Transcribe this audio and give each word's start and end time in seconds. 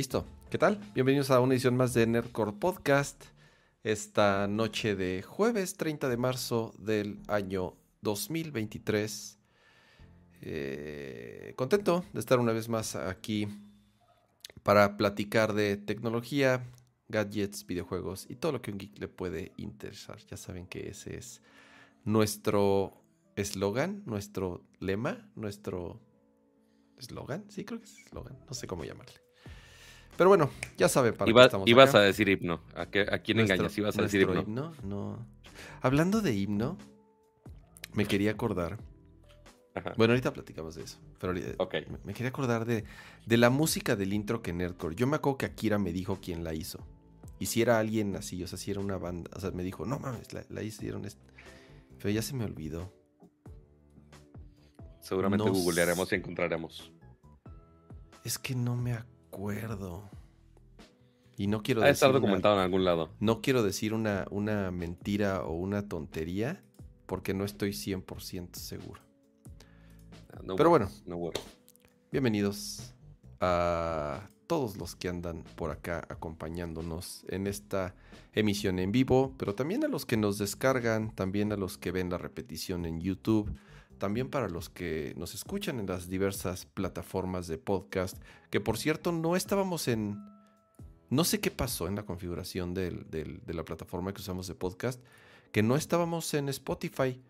Listo. 0.00 0.24
¿Qué 0.48 0.56
tal? 0.56 0.80
Bienvenidos 0.94 1.30
a 1.30 1.40
una 1.40 1.52
edición 1.52 1.76
más 1.76 1.92
de 1.92 2.06
Nerdcore 2.06 2.52
Podcast. 2.52 3.22
Esta 3.84 4.48
noche 4.48 4.96
de 4.96 5.20
jueves 5.20 5.76
30 5.76 6.08
de 6.08 6.16
marzo 6.16 6.72
del 6.78 7.18
año 7.28 7.76
2023. 8.00 9.38
Eh, 10.40 11.52
contento 11.54 12.02
de 12.14 12.18
estar 12.18 12.38
una 12.38 12.54
vez 12.54 12.70
más 12.70 12.96
aquí 12.96 13.46
para 14.62 14.96
platicar 14.96 15.52
de 15.52 15.76
tecnología, 15.76 16.64
gadgets, 17.10 17.66
videojuegos 17.66 18.24
y 18.30 18.36
todo 18.36 18.52
lo 18.52 18.62
que 18.62 18.70
un 18.70 18.78
geek 18.78 18.98
le 18.98 19.08
puede 19.08 19.52
interesar. 19.58 20.16
Ya 20.30 20.38
saben 20.38 20.66
que 20.66 20.88
ese 20.88 21.18
es 21.18 21.42
nuestro 22.06 22.94
eslogan, 23.36 24.02
nuestro 24.06 24.64
lema, 24.78 25.30
nuestro 25.34 26.00
eslogan. 26.96 27.44
Sí, 27.50 27.66
creo 27.66 27.80
que 27.80 27.84
es 27.84 27.98
eslogan. 28.06 28.38
No 28.48 28.54
sé 28.54 28.66
cómo 28.66 28.84
llamarle. 28.84 29.29
Pero 30.20 30.28
bueno, 30.28 30.50
ya 30.76 30.86
saben 30.90 31.14
para 31.14 31.30
Iba- 31.30 31.40
qué 31.40 31.46
estamos 31.46 31.66
ibas 31.66 31.88
acá. 31.88 31.98
a 32.00 32.02
decir 32.02 32.28
himno. 32.28 32.60
¿A, 32.76 32.84
qué- 32.84 33.06
a 33.10 33.20
quién 33.20 33.38
Nuestro- 33.38 33.54
engañas? 33.54 33.78
Ibas 33.78 33.98
a 33.98 34.02
decir 34.02 34.20
himno. 34.20 34.42
himno? 34.42 34.72
No. 34.84 35.26
Hablando 35.80 36.20
de 36.20 36.34
himno, 36.34 36.76
me 37.94 38.04
quería 38.04 38.32
acordar. 38.32 38.76
Ajá. 39.74 39.94
Bueno, 39.96 40.12
ahorita 40.12 40.34
platicamos 40.34 40.74
de 40.74 40.82
eso. 40.82 40.98
Pero 41.18 41.32
ahorita- 41.32 41.54
Ok. 41.56 41.72
me, 41.88 41.98
me 42.04 42.12
quería 42.12 42.28
acordar 42.28 42.66
de, 42.66 42.84
de 43.24 43.36
la 43.38 43.48
música 43.48 43.96
del 43.96 44.12
intro 44.12 44.42
que 44.42 44.52
Nerdcore. 44.52 44.94
Yo 44.94 45.06
me 45.06 45.16
acuerdo 45.16 45.38
que 45.38 45.46
Akira 45.46 45.78
me 45.78 45.90
dijo 45.90 46.18
quién 46.20 46.44
la 46.44 46.52
hizo. 46.52 46.86
Y 47.38 47.46
si 47.46 47.62
era 47.62 47.78
alguien 47.78 48.14
así, 48.14 48.44
o 48.44 48.46
sea, 48.46 48.58
si 48.58 48.70
era 48.70 48.80
una 48.80 48.98
banda. 48.98 49.30
O 49.34 49.40
sea, 49.40 49.52
me 49.52 49.62
dijo, 49.62 49.86
no 49.86 49.98
mames, 50.00 50.34
la, 50.34 50.44
la 50.50 50.62
hicieron. 50.62 51.06
est-". 51.06 51.18
Pero 51.96 52.10
ya 52.10 52.20
se 52.20 52.34
me 52.34 52.44
olvidó. 52.44 52.92
Seguramente 55.00 55.46
No 55.46 55.52
googlearemos 55.52 56.12
y 56.12 56.16
encontraremos. 56.16 56.92
Es 58.22 58.38
que 58.38 58.54
no 58.54 58.76
me 58.76 58.92
acuerdo. 58.92 59.18
Y 61.36 61.46
no 61.46 61.62
quiero 61.62 61.82
Ha 61.82 61.86
de 61.86 61.92
estar 61.92 62.08
decir 62.10 62.16
una- 62.20 62.26
documentado 62.26 62.56
en 62.56 62.60
algún 62.62 62.84
lado. 62.84 63.10
No 63.20 63.40
quiero 63.40 63.62
decir 63.62 63.94
una, 63.94 64.26
una 64.30 64.70
mentira 64.70 65.42
o 65.44 65.52
una 65.54 65.88
tontería 65.88 66.62
porque 67.06 67.32
no 67.34 67.44
estoy 67.44 67.70
100% 67.70 68.56
seguro. 68.56 69.00
No 70.44 70.56
Pero 70.56 70.70
worries, 70.70 71.02
No. 71.06 71.30
Bienvenidos 72.12 72.94
a 73.40 74.28
todos 74.46 74.76
los 74.76 74.96
que 74.96 75.08
andan 75.08 75.44
por 75.56 75.70
acá 75.70 76.04
acompañándonos 76.08 77.24
en 77.28 77.46
esta 77.46 77.94
emisión 78.32 78.78
en 78.78 78.90
vivo, 78.92 79.34
pero 79.38 79.54
también 79.54 79.84
a 79.84 79.88
los 79.88 80.04
que 80.06 80.16
nos 80.16 80.38
descargan, 80.38 81.14
también 81.14 81.52
a 81.52 81.56
los 81.56 81.78
que 81.78 81.90
ven 81.92 82.10
la 82.10 82.18
repetición 82.18 82.84
en 82.84 83.00
YouTube, 83.00 83.50
también 84.00 84.28
para 84.28 84.48
los 84.48 84.68
que 84.68 85.14
nos 85.16 85.34
escuchan 85.36 85.78
en 85.78 85.86
las 85.86 86.08
diversas 86.08 86.66
plataformas 86.66 87.46
de 87.46 87.56
podcast, 87.58 88.18
que 88.50 88.58
por 88.60 88.76
cierto 88.76 89.12
no 89.12 89.36
estábamos 89.36 89.86
en... 89.86 90.18
No 91.10 91.22
sé 91.22 91.38
qué 91.40 91.52
pasó 91.52 91.86
en 91.86 91.94
la 91.94 92.04
configuración 92.04 92.74
del- 92.74 93.08
del- 93.10 93.40
de 93.46 93.54
la 93.54 93.64
plataforma 93.64 94.12
que 94.12 94.20
usamos 94.20 94.48
de 94.48 94.54
podcast, 94.56 95.00
que 95.52 95.62
no 95.62 95.76
estábamos 95.76 96.34
en 96.34 96.48
Spotify. 96.48 97.20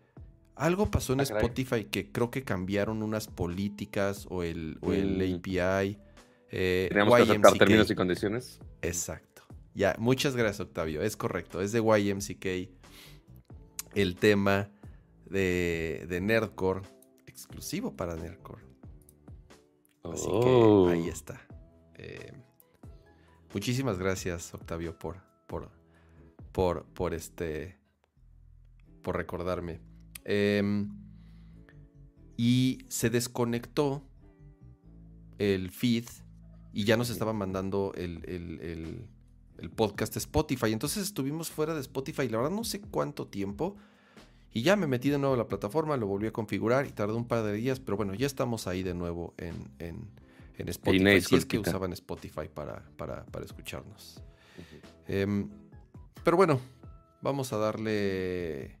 Algo 0.55 0.89
pasó 0.91 1.13
en 1.13 1.19
Ah. 1.21 1.23
Spotify 1.23 1.85
que 1.85 2.11
creo 2.11 2.29
que 2.31 2.43
cambiaron 2.43 3.01
unas 3.03 3.27
políticas 3.27 4.25
o 4.29 4.41
el, 4.43 4.77
o 4.81 4.93
el 4.93 5.17
Mm. 5.17 5.35
API. 5.37 5.97
eh, 6.51 6.87
Teníamos 6.89 7.15
que 7.17 7.21
aceptar 7.23 7.53
términos 7.57 7.89
y 7.89 7.95
condiciones. 7.95 8.59
Exacto. 8.81 9.43
Ya, 9.73 9.95
muchas 9.99 10.35
gracias, 10.35 10.59
Octavio. 10.59 11.01
Es 11.01 11.15
correcto. 11.15 11.61
Es 11.61 11.71
de 11.71 11.79
YMCK. 11.79 12.69
El 13.95 14.15
tema 14.15 14.69
de, 15.31 16.05
de 16.09 16.21
Nerdcore. 16.21 16.81
Exclusivo 17.25 17.95
para 17.95 18.15
Nerdcore. 18.15 18.61
Así 20.03 20.27
Oh. 20.29 20.85
que 20.87 20.93
ahí 20.93 21.07
está. 21.07 21.41
Eh, 21.95 22.33
muchísimas 23.53 23.97
gracias, 23.97 24.53
Octavio, 24.53 24.97
por, 24.97 25.17
por, 25.47 25.69
por, 26.51 26.85
por 26.85 27.13
este. 27.13 27.77
Por 29.01 29.15
recordarme. 29.17 29.81
Em, 30.25 30.89
y 32.37 32.85
se 32.89 33.09
desconectó 33.09 34.03
el 35.37 35.71
feed 35.71 36.05
y 36.73 36.83
ya 36.85 36.97
nos 36.97 37.09
estaban 37.09 37.35
mandando 37.35 37.91
el, 37.95 38.23
el- 38.29 38.59
el- 38.61 39.07
el 39.57 39.69
podcast 39.69 40.15
a 40.15 40.19
Spotify. 40.19 40.71
Entonces 40.71 41.03
estuvimos 41.03 41.51
fuera 41.51 41.75
de 41.75 41.81
Spotify, 41.81 42.27
la 42.29 42.37
verdad 42.37 42.51
no 42.51 42.63
sé 42.63 42.81
cuánto 42.81 43.27
tiempo. 43.27 43.75
Y 44.53 44.63
ya 44.63 44.75
me 44.75 44.87
metí 44.87 45.09
de 45.09 45.17
nuevo 45.17 45.35
a 45.35 45.37
la 45.37 45.47
plataforma, 45.47 45.95
lo 45.95 46.07
volví 46.07 46.27
a 46.27 46.31
configurar 46.31 46.85
y 46.85 46.91
tardó 46.91 47.15
un 47.15 47.27
par 47.27 47.43
de 47.43 47.53
días, 47.53 47.79
pero 47.79 47.95
bueno, 47.95 48.13
ya 48.13 48.27
estamos 48.27 48.67
ahí 48.67 48.83
de 48.83 48.93
nuevo 48.93 49.33
en, 49.37 49.71
en, 49.79 50.09
en 50.57 50.69
Spotify. 50.69 51.21
Si 51.21 51.35
es 51.35 51.45
que 51.45 51.57
usaban 51.57 51.93
Spotify 51.93 52.49
para, 52.53 52.83
para, 52.97 53.25
para 53.25 53.45
escucharnos. 53.45 54.21
Em, 55.07 55.49
pero 56.23 56.35
bueno, 56.35 56.59
vamos 57.21 57.53
a 57.53 57.57
darle 57.57 58.77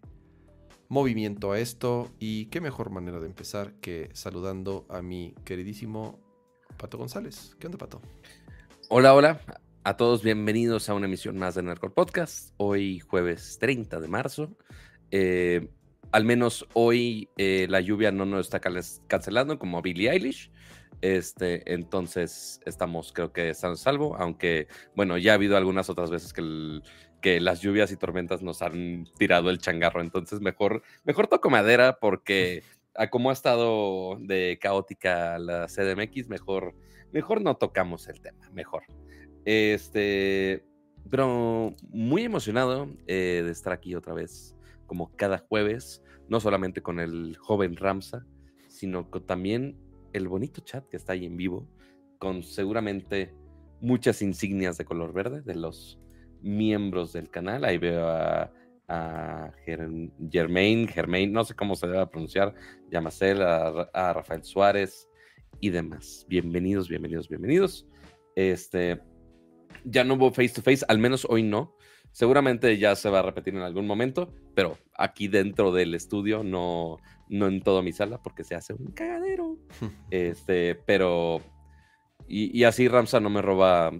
movimiento 0.89 1.53
a 1.53 1.59
esto 1.59 2.11
y 2.19 2.47
qué 2.47 2.59
mejor 2.59 2.89
manera 2.89 3.21
de 3.21 3.27
empezar 3.27 3.73
que 3.75 4.09
saludando 4.11 4.85
a 4.89 5.01
mi 5.01 5.35
queridísimo 5.45 6.19
Pato 6.77 6.97
González. 6.97 7.55
¿Qué 7.59 7.67
onda, 7.67 7.77
Pato? 7.77 8.01
Hola, 8.89 9.13
hola. 9.13 9.39
A 9.83 9.95
todos 9.95 10.21
bienvenidos 10.21 10.89
a 10.89 10.93
una 10.93 11.05
emisión 11.05 11.37
más 11.37 11.55
de 11.55 11.63
Nerdcore 11.63 11.93
Podcast. 11.93 12.53
Hoy 12.57 12.99
jueves 12.99 13.57
30 13.59 14.01
de 14.01 14.07
marzo. 14.09 14.57
Eh, 15.11 15.67
al 16.11 16.25
menos 16.25 16.67
hoy 16.73 17.29
eh, 17.37 17.67
la 17.69 17.79
lluvia 17.79 18.11
no 18.11 18.25
nos 18.25 18.47
está 18.47 18.59
cancelando 18.59 19.59
como 19.59 19.81
Billie 19.81 20.09
Eilish. 20.09 20.51
Este, 21.01 21.73
entonces 21.73 22.59
estamos, 22.65 23.11
creo 23.11 23.33
que 23.33 23.49
estamos 23.49 23.79
salvo, 23.79 24.15
aunque, 24.17 24.67
bueno, 24.95 25.17
ya 25.17 25.31
ha 25.31 25.35
habido 25.35 25.57
algunas 25.57 25.89
otras 25.89 26.11
veces 26.11 26.31
que 26.33 27.39
las 27.39 27.61
lluvias 27.61 27.91
y 27.91 27.97
tormentas 27.97 28.41
nos 28.41 28.61
han 28.61 29.07
tirado 29.17 29.49
el 29.49 29.57
changarro. 29.57 30.01
Entonces, 30.01 30.41
mejor, 30.41 30.83
mejor 31.03 31.27
toco 31.27 31.49
madera 31.49 31.97
porque 31.99 32.63
a 32.95 33.09
como 33.09 33.29
ha 33.29 33.33
estado 33.33 34.17
de 34.19 34.59
caótica 34.61 35.39
la 35.39 35.67
CDMX, 35.67 36.27
mejor, 36.27 36.75
mejor 37.11 37.41
no 37.41 37.55
tocamos 37.55 38.07
el 38.07 38.21
tema, 38.21 38.49
mejor. 38.51 38.83
Este, 39.45 40.63
pero 41.09 41.75
muy 41.89 42.23
emocionado 42.23 42.89
eh, 43.07 43.41
de 43.43 43.51
estar 43.51 43.73
aquí 43.73 43.95
otra 43.95 44.13
vez, 44.13 44.55
como 44.91 45.15
cada 45.15 45.37
jueves, 45.37 46.03
no 46.27 46.41
solamente 46.41 46.81
con 46.81 46.99
el 46.99 47.37
joven 47.37 47.77
Ramsa, 47.77 48.25
sino 48.67 49.09
con 49.09 49.25
también 49.25 49.77
el 50.11 50.27
bonito 50.27 50.59
chat 50.65 50.85
que 50.89 50.97
está 50.97 51.13
ahí 51.13 51.25
en 51.25 51.37
vivo, 51.37 51.65
con 52.19 52.43
seguramente 52.43 53.33
muchas 53.79 54.21
insignias 54.21 54.77
de 54.77 54.83
color 54.83 55.13
verde 55.13 55.43
de 55.43 55.55
los 55.55 55.97
miembros 56.41 57.13
del 57.13 57.29
canal. 57.29 57.63
Ahí 57.63 57.77
veo 57.77 58.05
a, 58.05 58.51
a 58.89 59.53
Ger- 59.65 60.11
Germain, 60.29 60.89
Germain, 60.89 61.31
no 61.31 61.45
sé 61.45 61.55
cómo 61.55 61.75
se 61.75 61.87
debe 61.87 62.05
pronunciar, 62.07 62.53
Yamacel, 62.89 63.41
a 63.41 64.13
Rafael 64.13 64.43
Suárez 64.43 65.07
y 65.61 65.69
demás. 65.69 66.25
Bienvenidos, 66.27 66.89
bienvenidos, 66.89 67.29
bienvenidos. 67.29 67.87
Este, 68.35 69.01
ya 69.85 70.03
no 70.03 70.15
hubo 70.15 70.31
face 70.31 70.49
to 70.49 70.61
face, 70.61 70.83
al 70.89 70.99
menos 70.99 71.25
hoy 71.29 71.43
no. 71.43 71.77
Seguramente 72.11 72.77
ya 72.77 72.93
se 72.97 73.09
va 73.09 73.19
a 73.19 73.21
repetir 73.21 73.55
en 73.55 73.61
algún 73.61 73.87
momento, 73.87 74.33
pero 74.55 74.77
aquí 74.97 75.27
dentro 75.27 75.71
del 75.71 75.93
estudio, 75.95 76.43
no, 76.43 76.97
no 77.29 77.47
en 77.47 77.61
toda 77.61 77.81
mi 77.81 77.91
sala, 77.91 78.21
porque 78.21 78.43
se 78.43 78.55
hace 78.55 78.73
un 78.73 78.87
cagadero. 78.91 79.57
Este, 80.11 80.75
pero. 80.75 81.41
Y, 82.27 82.57
y 82.57 82.63
así 82.63 82.87
Ramsa 82.87 83.19
no 83.19 83.29
me 83.29 83.41
roba 83.41 83.91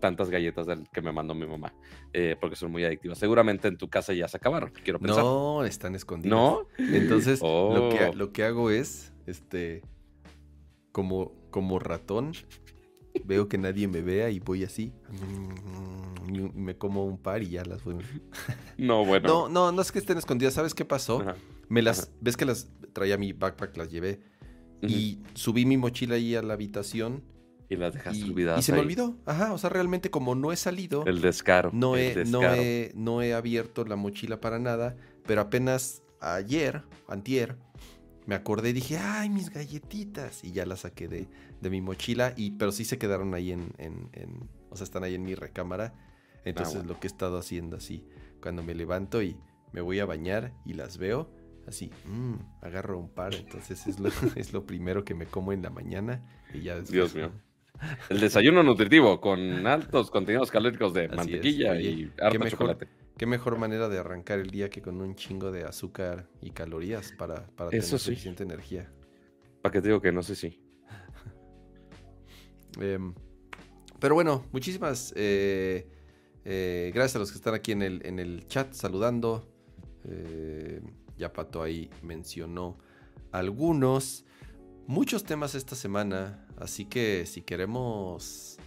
tantas 0.00 0.30
galletas 0.30 0.66
del 0.66 0.88
que 0.92 1.00
me 1.00 1.12
mandó 1.12 1.34
mi 1.34 1.46
mamá, 1.46 1.72
eh, 2.12 2.36
porque 2.40 2.56
son 2.56 2.72
muy 2.72 2.84
adictivas. 2.84 3.18
Seguramente 3.18 3.68
en 3.68 3.76
tu 3.76 3.88
casa 3.88 4.12
ya 4.12 4.26
se 4.26 4.36
acabaron, 4.36 4.72
quiero 4.82 4.98
pensar. 4.98 5.22
No, 5.22 5.64
están 5.64 5.94
escondidos. 5.94 6.36
¿No? 6.36 6.84
Entonces, 6.92 7.40
lo, 7.40 7.88
que, 7.90 8.04
Oh. 8.06 8.12
lo 8.14 8.32
que 8.32 8.42
hago 8.42 8.70
es, 8.70 9.12
este, 9.26 9.82
como, 10.90 11.32
como 11.50 11.78
ratón, 11.78 12.32
veo 13.24 13.48
que 13.48 13.58
nadie 13.58 13.88
me 13.88 14.00
vea 14.02 14.30
y 14.30 14.38
voy 14.40 14.64
así. 14.64 14.92
Y 16.28 16.40
me 16.58 16.76
como 16.76 17.04
un 17.06 17.18
par 17.18 17.42
y 17.42 17.50
ya 17.50 17.64
las 17.64 17.84
voy. 17.84 17.96
No, 18.78 19.04
bueno. 19.04 19.28
No, 19.28 19.48
no, 19.48 19.72
no 19.72 19.82
es 19.82 19.92
que 19.92 19.98
estén 19.98 20.18
escondidas. 20.18 20.54
¿Sabes 20.54 20.74
qué 20.74 20.84
pasó? 20.84 21.20
Ajá. 21.20 21.36
Me 21.68 21.82
las, 21.82 22.00
Ajá. 22.00 22.08
ves 22.20 22.36
que 22.36 22.44
las 22.44 22.68
traía 22.92 23.16
mi 23.16 23.32
backpack, 23.32 23.76
las 23.76 23.90
llevé. 23.90 24.20
Y 24.82 25.18
subí 25.34 25.64
mi 25.64 25.76
mochila 25.76 26.16
ahí 26.16 26.34
a 26.34 26.42
la 26.42 26.54
habitación. 26.54 27.22
Y 27.68 27.76
las 27.76 27.94
dejaste 27.94 28.18
Y, 28.20 28.30
olvidadas. 28.30 28.60
y 28.60 28.62
se 28.62 28.72
me 28.72 28.78
olvidó. 28.80 29.16
Ajá, 29.26 29.52
o 29.52 29.58
sea, 29.58 29.70
realmente 29.70 30.10
como 30.10 30.34
no 30.36 30.52
he 30.52 30.56
salido, 30.56 31.04
El 31.06 31.20
descaro. 31.20 31.70
no, 31.72 31.96
he, 31.96 32.24
no, 32.24 32.42
he, 32.44 32.92
no 32.94 33.22
he 33.22 33.34
abierto 33.34 33.84
la 33.84 33.96
mochila 33.96 34.40
para 34.40 34.58
nada. 34.60 34.96
Pero 35.26 35.40
apenas 35.40 36.02
ayer, 36.20 36.82
antier, 37.08 37.56
me 38.26 38.34
acordé 38.34 38.70
y 38.70 38.72
dije, 38.72 38.98
ay, 38.98 39.30
mis 39.30 39.50
galletitas. 39.50 40.42
Y 40.44 40.52
ya 40.52 40.66
las 40.66 40.80
saqué 40.80 41.08
de, 41.08 41.28
de 41.60 41.70
mi 41.70 41.80
mochila. 41.80 42.32
Y, 42.36 42.52
pero 42.52 42.72
sí 42.72 42.84
se 42.84 42.98
quedaron 42.98 43.34
ahí 43.34 43.52
en, 43.52 43.72
en- 43.78 44.08
en- 44.12 44.48
O 44.70 44.76
sea, 44.76 44.84
están 44.84 45.04
ahí 45.04 45.14
en 45.14 45.22
mi 45.22 45.34
recámara. 45.34 45.94
Entonces 46.44 46.74
Ah, 46.74 46.78
bueno. 46.78 46.94
lo 46.94 47.00
que 47.00 47.06
he 47.06 47.10
estado 47.10 47.38
haciendo 47.38 47.76
así, 47.76 48.04
cuando 48.42 48.62
me 48.62 48.74
levanto 48.74 49.22
y 49.22 49.36
me 49.72 49.80
voy 49.80 49.98
a 50.00 50.06
bañar 50.06 50.52
y 50.64 50.74
las 50.74 50.98
veo, 50.98 51.30
así, 51.66 51.90
mm, 52.04 52.34
agarro 52.62 52.98
un 52.98 53.08
par. 53.08 53.34
Entonces 53.34 53.86
es 53.86 53.98
lo, 53.98 54.08
es 54.36 54.52
lo 54.52 54.64
primero 54.66 55.04
que 55.04 55.14
me 55.14 55.26
como 55.26 55.52
en 55.52 55.62
la 55.62 55.70
mañana. 55.70 56.22
Y 56.54 56.62
ya 56.62 56.74
después, 56.76 56.92
Dios 56.92 57.14
mío. 57.14 57.30
El 58.08 58.20
desayuno 58.20 58.62
nutritivo 58.62 59.20
con 59.20 59.66
altos 59.66 60.10
contenidos 60.10 60.50
calóricos 60.50 60.94
de 60.94 61.04
es. 61.06 61.12
mantequilla 61.14 61.72
Oye, 61.72 61.90
y 61.90 62.12
harto 62.20 62.38
mejor, 62.38 62.50
chocolate. 62.50 62.88
Qué 63.16 63.26
mejor 63.26 63.58
manera 63.58 63.88
de 63.88 63.98
arrancar 63.98 64.38
el 64.38 64.50
día 64.50 64.68
que 64.68 64.82
con 64.82 65.00
un 65.00 65.14
chingo 65.14 65.50
de 65.50 65.64
azúcar 65.64 66.28
y 66.40 66.50
calorías 66.50 67.12
para, 67.12 67.46
para 67.56 67.70
Eso 67.70 67.70
tener 67.70 67.82
sí. 67.84 67.98
suficiente 67.98 68.42
energía. 68.42 68.92
¿Para 69.62 69.72
qué 69.72 69.80
te 69.80 69.88
digo 69.88 70.00
que 70.00 70.12
no 70.12 70.22
sé 70.22 70.34
si? 70.36 70.60
Em, 72.78 73.14
pero 73.98 74.14
bueno, 74.14 74.44
muchísimas 74.52 75.14
eh, 75.16 75.88
eh, 76.44 76.92
gracias 76.94 77.16
a 77.16 77.18
los 77.20 77.30
que 77.32 77.38
están 77.38 77.54
aquí 77.54 77.72
en 77.72 77.80
el, 77.80 78.04
en 78.04 78.18
el 78.18 78.46
chat 78.46 78.74
saludando. 78.74 79.48
Eh, 80.04 80.82
ya 81.16 81.32
Pato 81.32 81.62
ahí 81.62 81.88
mencionó 82.02 82.76
algunos. 83.32 84.26
Muchos 84.86 85.24
temas 85.24 85.54
esta 85.54 85.74
semana, 85.74 86.46
así 86.58 86.84
que 86.84 87.24
si 87.26 87.40
queremos 87.40 88.58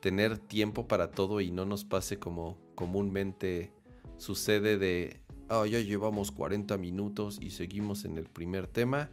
tener 0.00 0.38
tiempo 0.38 0.86
para 0.86 1.10
todo 1.10 1.40
y 1.40 1.50
no 1.50 1.64
nos 1.64 1.84
pase 1.84 2.18
como 2.18 2.58
comúnmente 2.74 3.72
sucede 4.16 4.78
de, 4.78 5.20
"Ah, 5.48 5.64
ya 5.66 5.80
llevamos 5.80 6.30
40 6.30 6.76
minutos 6.78 7.38
y 7.40 7.50
seguimos 7.50 8.04
en 8.04 8.16
el 8.18 8.24
primer 8.24 8.66
tema, 8.66 9.10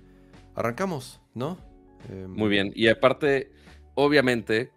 arrancamos, 0.56 1.22
¿no? 1.34 1.58
Em, 2.10 2.32
Muy 2.32 2.50
bien. 2.50 2.72
Y 2.76 2.88
aparte, 2.88 3.52
obviamente, 3.96 4.72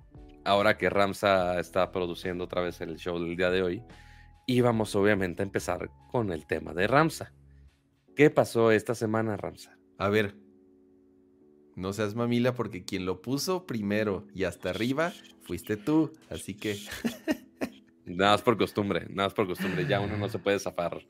ahora 0.44 0.76
que 0.76 0.90
Ramsa 0.90 1.58
está 1.58 1.90
produciendo 1.92 2.44
otra 2.44 2.62
vez 2.62 2.80
el 2.80 2.96
show 2.96 3.18
del 3.18 3.36
día 3.36 3.50
de 3.50 3.62
hoy, 3.62 3.82
íbamos 4.46 4.94
obviamente 4.94 5.42
a 5.42 5.46
empezar 5.46 5.90
con 6.10 6.32
el 6.32 6.46
tema 6.46 6.74
de 6.74 6.86
Ramsa. 6.86 7.32
¿Qué 8.14 8.30
pasó 8.30 8.70
esta 8.70 8.94
semana, 8.94 9.36
Ramsa? 9.36 9.76
A 9.98 10.08
ver, 10.08 10.36
no 11.76 11.92
seas 11.92 12.14
mamila 12.14 12.54
porque 12.54 12.84
quien 12.84 13.06
lo 13.06 13.20
puso 13.22 13.66
primero 13.66 14.26
y 14.34 14.44
hasta 14.44 14.70
arriba 14.70 15.12
fuiste 15.42 15.76
tú, 15.76 16.12
así 16.30 16.54
que 16.54 16.76
Nada 18.06 18.32
más 18.32 18.42
por 18.42 18.56
costumbre, 18.58 19.06
nada 19.10 19.28
más 19.28 19.34
por 19.34 19.46
costumbre. 19.46 19.86
Ya 19.88 20.00
uno 20.00 20.16
no 20.16 20.28
se 20.28 20.38
puede 20.38 20.58
zafar 20.58 21.00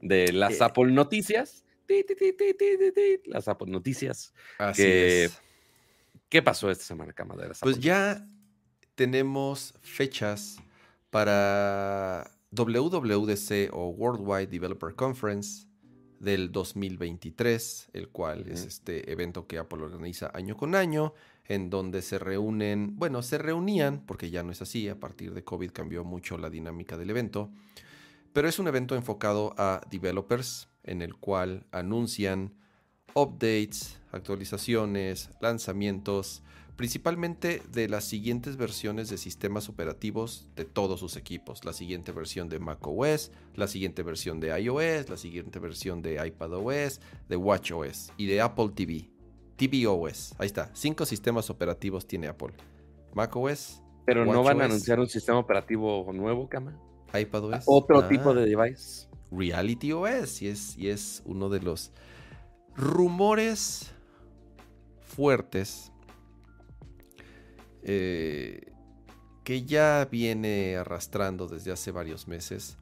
de 0.00 0.32
las. 0.32 0.60
Apple 0.60 0.92
Noticias. 0.92 1.64
Ti, 1.86 2.04
ti, 2.06 2.14
ti, 2.16 2.32
ti, 2.32 2.54
ti, 2.54 2.78
ti, 2.78 2.92
ti, 2.92 3.30
Las 3.30 3.48
Apple 3.48 3.70
Noticias. 3.70 4.32
así 4.58 4.82
Que- 4.82 5.24
es. 5.24 5.40
¿Qué 6.28 6.42
pasó 6.42 6.70
esta 6.70 6.84
semana, 6.84 7.12
cama 7.12 7.36
de 7.36 7.48
las 7.48 7.60
Pues 7.60 7.76
Apple? 7.76 7.86
ya 7.86 8.26
tenemos 8.96 9.74
fechas 9.80 10.56
para 11.10 12.30
WWDC 12.50 13.70
o 13.72 13.88
Worldwide 13.90 14.46
Developer 14.48 14.94
Conference 14.94 15.66
del 16.18 16.50
2023, 16.50 17.90
el 17.92 18.08
cual 18.08 18.48
es 18.48 18.64
este 18.64 19.10
evento 19.12 19.46
que 19.46 19.58
Apple 19.58 19.82
organiza 19.82 20.30
año 20.34 20.56
con 20.56 20.74
año, 20.74 21.12
en 21.48 21.70
donde 21.70 22.02
se 22.02 22.18
reúnen, 22.18 22.96
bueno, 22.96 23.22
se 23.22 23.38
reunían, 23.38 24.04
porque 24.06 24.30
ya 24.30 24.42
no 24.42 24.52
es 24.52 24.62
así, 24.62 24.88
a 24.88 24.98
partir 24.98 25.34
de 25.34 25.44
COVID 25.44 25.70
cambió 25.70 26.04
mucho 26.04 26.38
la 26.38 26.50
dinámica 26.50 26.96
del 26.96 27.10
evento, 27.10 27.50
pero 28.32 28.48
es 28.48 28.58
un 28.58 28.68
evento 28.68 28.94
enfocado 28.94 29.54
a 29.56 29.80
developers, 29.90 30.68
en 30.82 31.02
el 31.02 31.16
cual 31.16 31.66
anuncian 31.72 32.54
updates, 33.14 33.98
actualizaciones, 34.12 35.30
lanzamientos, 35.40 36.42
principalmente 36.76 37.62
de 37.72 37.88
las 37.88 38.04
siguientes 38.04 38.58
versiones 38.58 39.08
de 39.08 39.16
sistemas 39.16 39.68
operativos 39.68 40.46
de 40.54 40.66
todos 40.66 41.00
sus 41.00 41.16
equipos. 41.16 41.64
La 41.64 41.72
siguiente 41.72 42.12
versión 42.12 42.50
de 42.50 42.58
macOS, 42.58 43.32
la 43.54 43.66
siguiente 43.66 44.02
versión 44.02 44.38
de 44.40 44.48
iOS, 44.60 45.08
la 45.08 45.16
siguiente 45.16 45.58
versión 45.58 46.02
de 46.02 46.24
iPadOS, 46.26 47.00
de 47.28 47.36
WatchOS 47.36 48.12
y 48.18 48.26
de 48.26 48.42
Apple 48.42 48.70
TV. 48.74 49.15
tvOS. 49.56 50.34
Ahí 50.38 50.46
está. 50.46 50.70
Cinco 50.74 51.04
sistemas 51.06 51.50
operativos 51.50 52.06
tiene 52.06 52.28
Apple. 52.28 52.54
macOS, 53.14 53.82
Pero 54.04 54.24
no 54.26 54.42
van 54.42 54.60
a 54.60 54.66
anunciar 54.66 55.00
un 55.00 55.08
sistema 55.08 55.38
operativo 55.38 56.06
nuevo, 56.12 56.48
cama. 56.48 56.78
iPadOS. 57.18 57.64
Otro 57.66 58.00
Ah. 58.00 58.08
tipo 58.08 58.34
de 58.34 58.44
device. 58.46 59.08
Reality 59.32 59.92
OS 59.92 60.42
y 60.42 60.48
es, 60.48 60.76
y 60.76 60.88
es 60.90 61.22
uno 61.24 61.48
de 61.48 61.60
los 61.60 61.92
rumores 62.76 63.90
fuertes 65.00 65.90
eh, 67.82 68.72
que 69.44 69.62
ya 69.64 70.06
viene 70.10 70.76
arrastrando 70.76 71.46
desde 71.46 71.72
hace 71.72 71.90
varios 71.90 72.26
meses. 72.28 72.76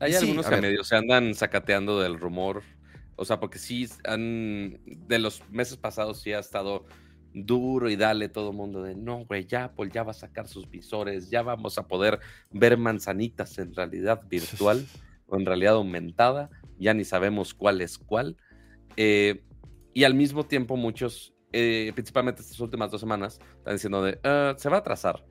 Hay 0.00 0.12
Sí, 0.12 0.18
algunos 0.18 0.46
que 0.46 0.60
medio 0.60 0.84
se 0.84 0.96
andan 0.96 1.34
sacateando 1.34 2.00
del 2.00 2.18
rumor. 2.18 2.62
O 3.18 3.24
sea, 3.24 3.40
porque 3.40 3.58
sí 3.58 3.86
han. 4.04 4.80
De 4.86 5.18
los 5.18 5.42
meses 5.50 5.76
pasados 5.76 6.22
sí 6.22 6.32
ha 6.32 6.38
estado 6.38 6.86
duro 7.34 7.90
y 7.90 7.96
dale 7.96 8.28
todo 8.28 8.50
el 8.50 8.56
mundo 8.56 8.82
de 8.82 8.94
no, 8.94 9.24
güey, 9.24 9.46
ya 9.46 9.64
Apple 9.64 9.90
ya 9.92 10.02
va 10.02 10.12
a 10.12 10.14
sacar 10.14 10.48
sus 10.48 10.68
visores, 10.70 11.30
ya 11.30 11.42
vamos 11.42 11.78
a 11.78 11.86
poder 11.86 12.20
ver 12.50 12.78
manzanitas 12.78 13.58
en 13.58 13.74
realidad 13.74 14.22
virtual 14.28 14.86
o 15.26 15.36
en 15.36 15.44
realidad 15.44 15.74
aumentada, 15.74 16.48
ya 16.78 16.94
ni 16.94 17.04
sabemos 17.04 17.54
cuál 17.54 17.80
es 17.80 17.98
cuál. 17.98 18.36
Eh, 18.96 19.42
y 19.92 20.04
al 20.04 20.14
mismo 20.14 20.46
tiempo 20.46 20.76
muchos, 20.76 21.34
eh, 21.52 21.92
principalmente 21.94 22.42
estas 22.42 22.60
últimas 22.60 22.90
dos 22.90 23.00
semanas, 23.00 23.40
están 23.58 23.74
diciendo 23.74 24.02
de, 24.02 24.18
"Ah, 24.24 24.54
se 24.56 24.68
va 24.68 24.76
a 24.76 24.80
atrasar. 24.80 25.24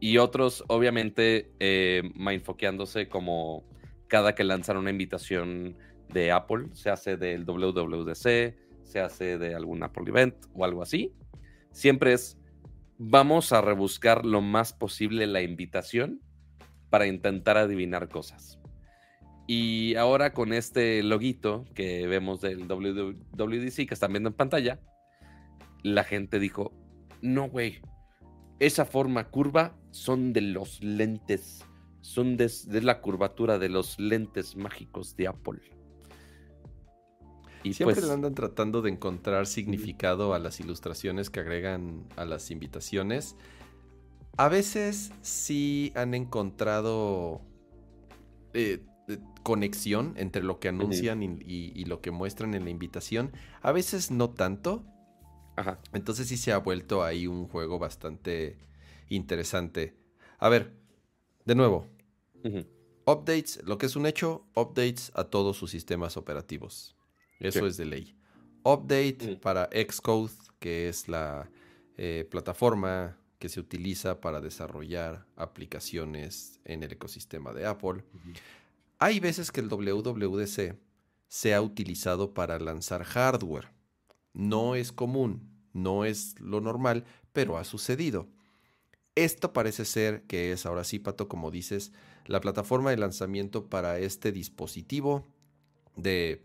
Y 0.00 0.18
otros, 0.18 0.64
obviamente, 0.68 1.52
eh, 1.58 2.02
mindfoqueándose 2.14 3.08
como 3.08 3.64
cada 4.06 4.34
que 4.34 4.44
lanzan 4.44 4.76
una 4.76 4.90
invitación 4.90 5.76
de 6.12 6.32
Apple, 6.32 6.66
se 6.72 6.90
hace 6.90 7.16
del 7.16 7.44
WWDC, 7.44 8.54
se 8.82 9.00
hace 9.00 9.38
de 9.38 9.54
algún 9.54 9.82
Apple 9.82 10.04
Event 10.06 10.34
o 10.54 10.64
algo 10.64 10.82
así. 10.82 11.12
Siempre 11.70 12.12
es, 12.12 12.38
vamos 12.98 13.52
a 13.52 13.60
rebuscar 13.60 14.24
lo 14.24 14.40
más 14.40 14.72
posible 14.72 15.26
la 15.26 15.42
invitación 15.42 16.20
para 16.90 17.06
intentar 17.06 17.56
adivinar 17.56 18.08
cosas. 18.08 18.58
Y 19.46 19.94
ahora 19.94 20.32
con 20.32 20.52
este 20.52 21.02
loguito 21.02 21.64
que 21.74 22.06
vemos 22.06 22.40
del 22.40 22.68
WWDC 22.68 23.86
que 23.86 23.94
están 23.94 24.12
viendo 24.12 24.28
en 24.28 24.34
pantalla, 24.34 24.80
la 25.82 26.04
gente 26.04 26.38
dijo, 26.38 26.72
no, 27.22 27.48
güey, 27.48 27.80
esa 28.58 28.84
forma 28.84 29.30
curva 29.30 29.74
son 29.90 30.32
de 30.32 30.40
los 30.40 30.82
lentes, 30.82 31.64
son 32.00 32.36
de, 32.36 32.50
de 32.66 32.82
la 32.82 33.00
curvatura 33.00 33.58
de 33.58 33.68
los 33.68 33.98
lentes 33.98 34.56
mágicos 34.56 35.16
de 35.16 35.28
Apple. 35.28 35.60
Y 37.68 37.74
Siempre 37.74 37.96
pues, 37.96 38.06
le 38.06 38.12
andan 38.14 38.34
tratando 38.34 38.82
de 38.82 38.90
encontrar 38.90 39.46
significado 39.46 40.34
a 40.34 40.38
las 40.38 40.60
ilustraciones 40.60 41.30
que 41.30 41.40
agregan 41.40 42.04
a 42.16 42.24
las 42.24 42.50
invitaciones. 42.50 43.36
A 44.36 44.48
veces 44.48 45.10
sí 45.22 45.92
han 45.94 46.14
encontrado 46.14 47.40
eh, 48.54 48.80
eh, 49.08 49.18
conexión 49.42 50.14
entre 50.16 50.42
lo 50.42 50.58
que 50.60 50.68
anuncian 50.68 51.22
y, 51.22 51.26
y- 51.46 51.72
y 51.74 51.84
lo 51.84 52.00
que 52.00 52.10
muestran 52.10 52.54
en 52.54 52.64
la 52.64 52.70
invitación. 52.70 53.32
A 53.62 53.72
veces 53.72 54.10
no 54.10 54.30
tanto. 54.30 54.84
ajá, 55.56 55.78
Entonces 55.92 56.28
sí 56.28 56.36
se 56.36 56.52
ha 56.52 56.58
vuelto 56.58 57.02
ahí 57.04 57.26
un 57.26 57.46
juego 57.48 57.78
bastante 57.78 58.58
interesante. 59.08 59.94
A 60.38 60.48
ver, 60.48 60.72
de 61.44 61.54
nuevo, 61.54 61.86
Updates, 63.06 63.62
lo 63.64 63.78
que 63.78 63.86
es 63.86 63.96
un 63.96 64.06
hecho, 64.06 64.44
updates 64.54 65.10
a 65.14 65.24
todos 65.24 65.56
sus 65.56 65.70
sistemas 65.70 66.16
operativos. 66.16 66.94
Eso 67.40 67.60
Sí. 67.60 67.66
es 67.66 67.76
de 67.76 67.84
ley. 67.86 68.14
Update 68.64 69.36
Mm. 69.36 69.40
para 69.40 69.68
Xcode, 69.72 70.32
que 70.58 70.88
es 70.88 71.08
la 71.08 71.50
eh, 72.00 72.26
plataforma 72.30 73.18
que 73.40 73.48
se 73.48 73.58
utiliza 73.58 74.20
para 74.20 74.40
desarrollar 74.40 75.26
aplicaciones 75.36 76.60
en 76.64 76.82
el 76.84 76.92
ecosistema 76.92 77.52
de 77.52 77.66
Apple. 77.66 78.04
Hay 79.00 79.20
veces 79.20 79.50
que 79.52 79.60
el 79.60 79.68
WWDC 79.68 80.76
se 81.28 81.54
ha 81.54 81.60
utilizado 81.62 82.34
para 82.34 82.58
lanzar 82.58 83.04
hardware. 83.04 83.68
No 84.32 84.74
es 84.76 84.92
común, 84.92 85.50
no 85.72 86.04
es 86.04 86.38
lo 86.40 86.60
normal, 86.60 87.04
pero 87.32 87.58
ha 87.58 87.64
sucedido. 87.64 88.28
Esto 89.14 89.52
parece 89.52 89.84
ser 89.84 90.22
que 90.22 90.52
es, 90.52 90.64
ahora 90.66 90.84
sí, 90.84 90.98
Pato, 91.00 91.28
como 91.28 91.50
dices, 91.50 91.92
la 92.26 92.40
plataforma 92.40 92.90
de 92.90 92.96
lanzamiento 92.98 93.66
para 93.68 93.98
este 93.98 94.30
dispositivo 94.32 95.26
de 95.96 96.44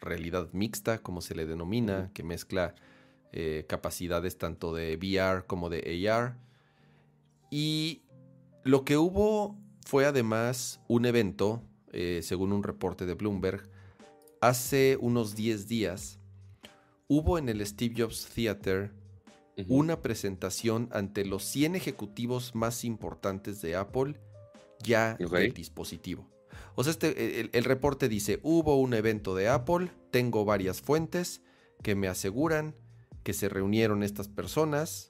realidad 0.00 0.48
mixta, 0.52 0.98
como 0.98 1.20
se 1.20 1.34
le 1.34 1.46
denomina, 1.46 2.10
que 2.14 2.22
mezcla 2.22 2.74
eh, 3.32 3.66
capacidades 3.68 4.38
tanto 4.38 4.74
de 4.74 4.96
VR 4.96 5.46
como 5.46 5.68
de 5.68 6.08
AR. 6.08 6.38
Y 7.50 8.02
lo 8.64 8.84
que 8.84 8.96
hubo 8.96 9.56
fue 9.84 10.06
además 10.06 10.80
un 10.88 11.06
evento, 11.06 11.62
eh, 11.92 12.20
según 12.22 12.52
un 12.52 12.62
reporte 12.62 13.06
de 13.06 13.14
Bloomberg, 13.14 13.70
hace 14.40 14.96
unos 15.00 15.34
10 15.34 15.68
días, 15.68 16.18
hubo 17.08 17.38
en 17.38 17.48
el 17.48 17.66
Steve 17.66 17.94
Jobs 17.98 18.28
Theater 18.34 18.92
una 19.66 20.02
presentación 20.02 20.88
ante 20.92 21.24
los 21.24 21.44
100 21.44 21.74
ejecutivos 21.74 22.54
más 22.54 22.84
importantes 22.84 23.60
de 23.60 23.74
Apple 23.74 24.14
ya 24.82 25.16
del 25.16 25.52
dispositivo. 25.52 26.28
O 26.74 26.84
sea, 26.84 26.92
este, 26.92 27.40
el, 27.40 27.50
el 27.52 27.64
reporte 27.64 28.08
dice, 28.08 28.40
hubo 28.42 28.80
un 28.80 28.94
evento 28.94 29.34
de 29.34 29.48
Apple, 29.48 29.90
tengo 30.10 30.44
varias 30.44 30.80
fuentes 30.80 31.42
que 31.82 31.94
me 31.94 32.08
aseguran 32.08 32.74
que 33.22 33.32
se 33.34 33.48
reunieron 33.48 34.02
estas 34.02 34.28
personas 34.28 35.08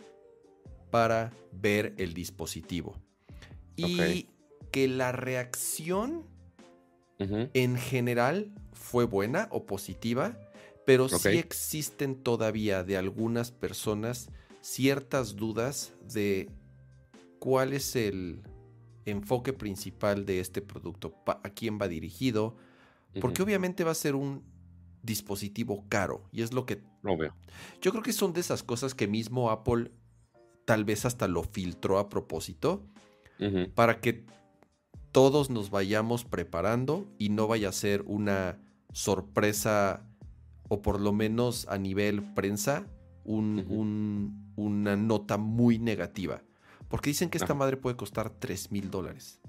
para 0.90 1.32
ver 1.52 1.94
el 1.98 2.14
dispositivo. 2.14 2.96
Y 3.76 4.28
que 4.72 4.88
la 4.88 5.12
reacción 5.12 6.26
en 7.18 7.76
general 7.76 8.52
fue 8.72 9.04
buena 9.04 9.48
o 9.50 9.66
positiva, 9.66 10.36
pero 10.84 11.08
sí 11.08 11.38
existen 11.38 12.16
todavía 12.16 12.82
de 12.82 12.96
algunas 12.96 13.50
personas 13.50 14.30
ciertas 14.60 15.36
dudas 15.36 15.92
de 16.12 16.50
cuál 17.38 17.72
es 17.72 17.94
el 17.94 18.42
enfoque 19.08 19.52
principal 19.52 20.24
de 20.26 20.40
este 20.40 20.62
producto, 20.62 21.14
a 21.26 21.50
quién 21.50 21.78
va 21.80 21.88
dirigido, 21.88 22.56
porque 23.20 23.42
obviamente 23.42 23.84
va 23.84 23.92
a 23.92 23.94
ser 23.94 24.14
un 24.14 24.44
dispositivo 25.02 25.84
caro 25.88 26.28
y 26.32 26.42
es 26.42 26.52
lo 26.52 26.66
que... 26.66 26.82
veo. 27.02 27.34
Yo 27.80 27.90
creo 27.90 28.02
que 28.02 28.12
son 28.12 28.32
de 28.32 28.40
esas 28.40 28.62
cosas 28.62 28.94
que 28.94 29.06
mismo 29.06 29.50
Apple 29.50 29.90
tal 30.64 30.84
vez 30.84 31.04
hasta 31.04 31.28
lo 31.28 31.42
filtró 31.42 31.98
a 31.98 32.08
propósito 32.08 32.84
para 33.74 34.00
que 34.00 34.26
todos 35.12 35.48
nos 35.48 35.70
vayamos 35.70 36.24
preparando 36.24 37.06
y 37.18 37.28
no 37.30 37.46
vaya 37.46 37.68
a 37.68 37.72
ser 37.72 38.02
una 38.06 38.60
sorpresa 38.92 40.04
o 40.68 40.82
por 40.82 41.00
lo 41.00 41.12
menos 41.12 41.66
a 41.68 41.78
nivel 41.78 42.22
prensa 42.34 42.86
una 43.24 44.96
nota 44.96 45.38
muy 45.38 45.78
negativa. 45.78 46.42
Porque 46.88 47.10
dicen 47.10 47.28
que 47.30 47.38
esta 47.38 47.54
madre 47.54 47.76
puede 47.76 47.96
costar 47.96 48.30
3 48.30 48.72
mil 48.72 48.90
dólares. 48.90 49.40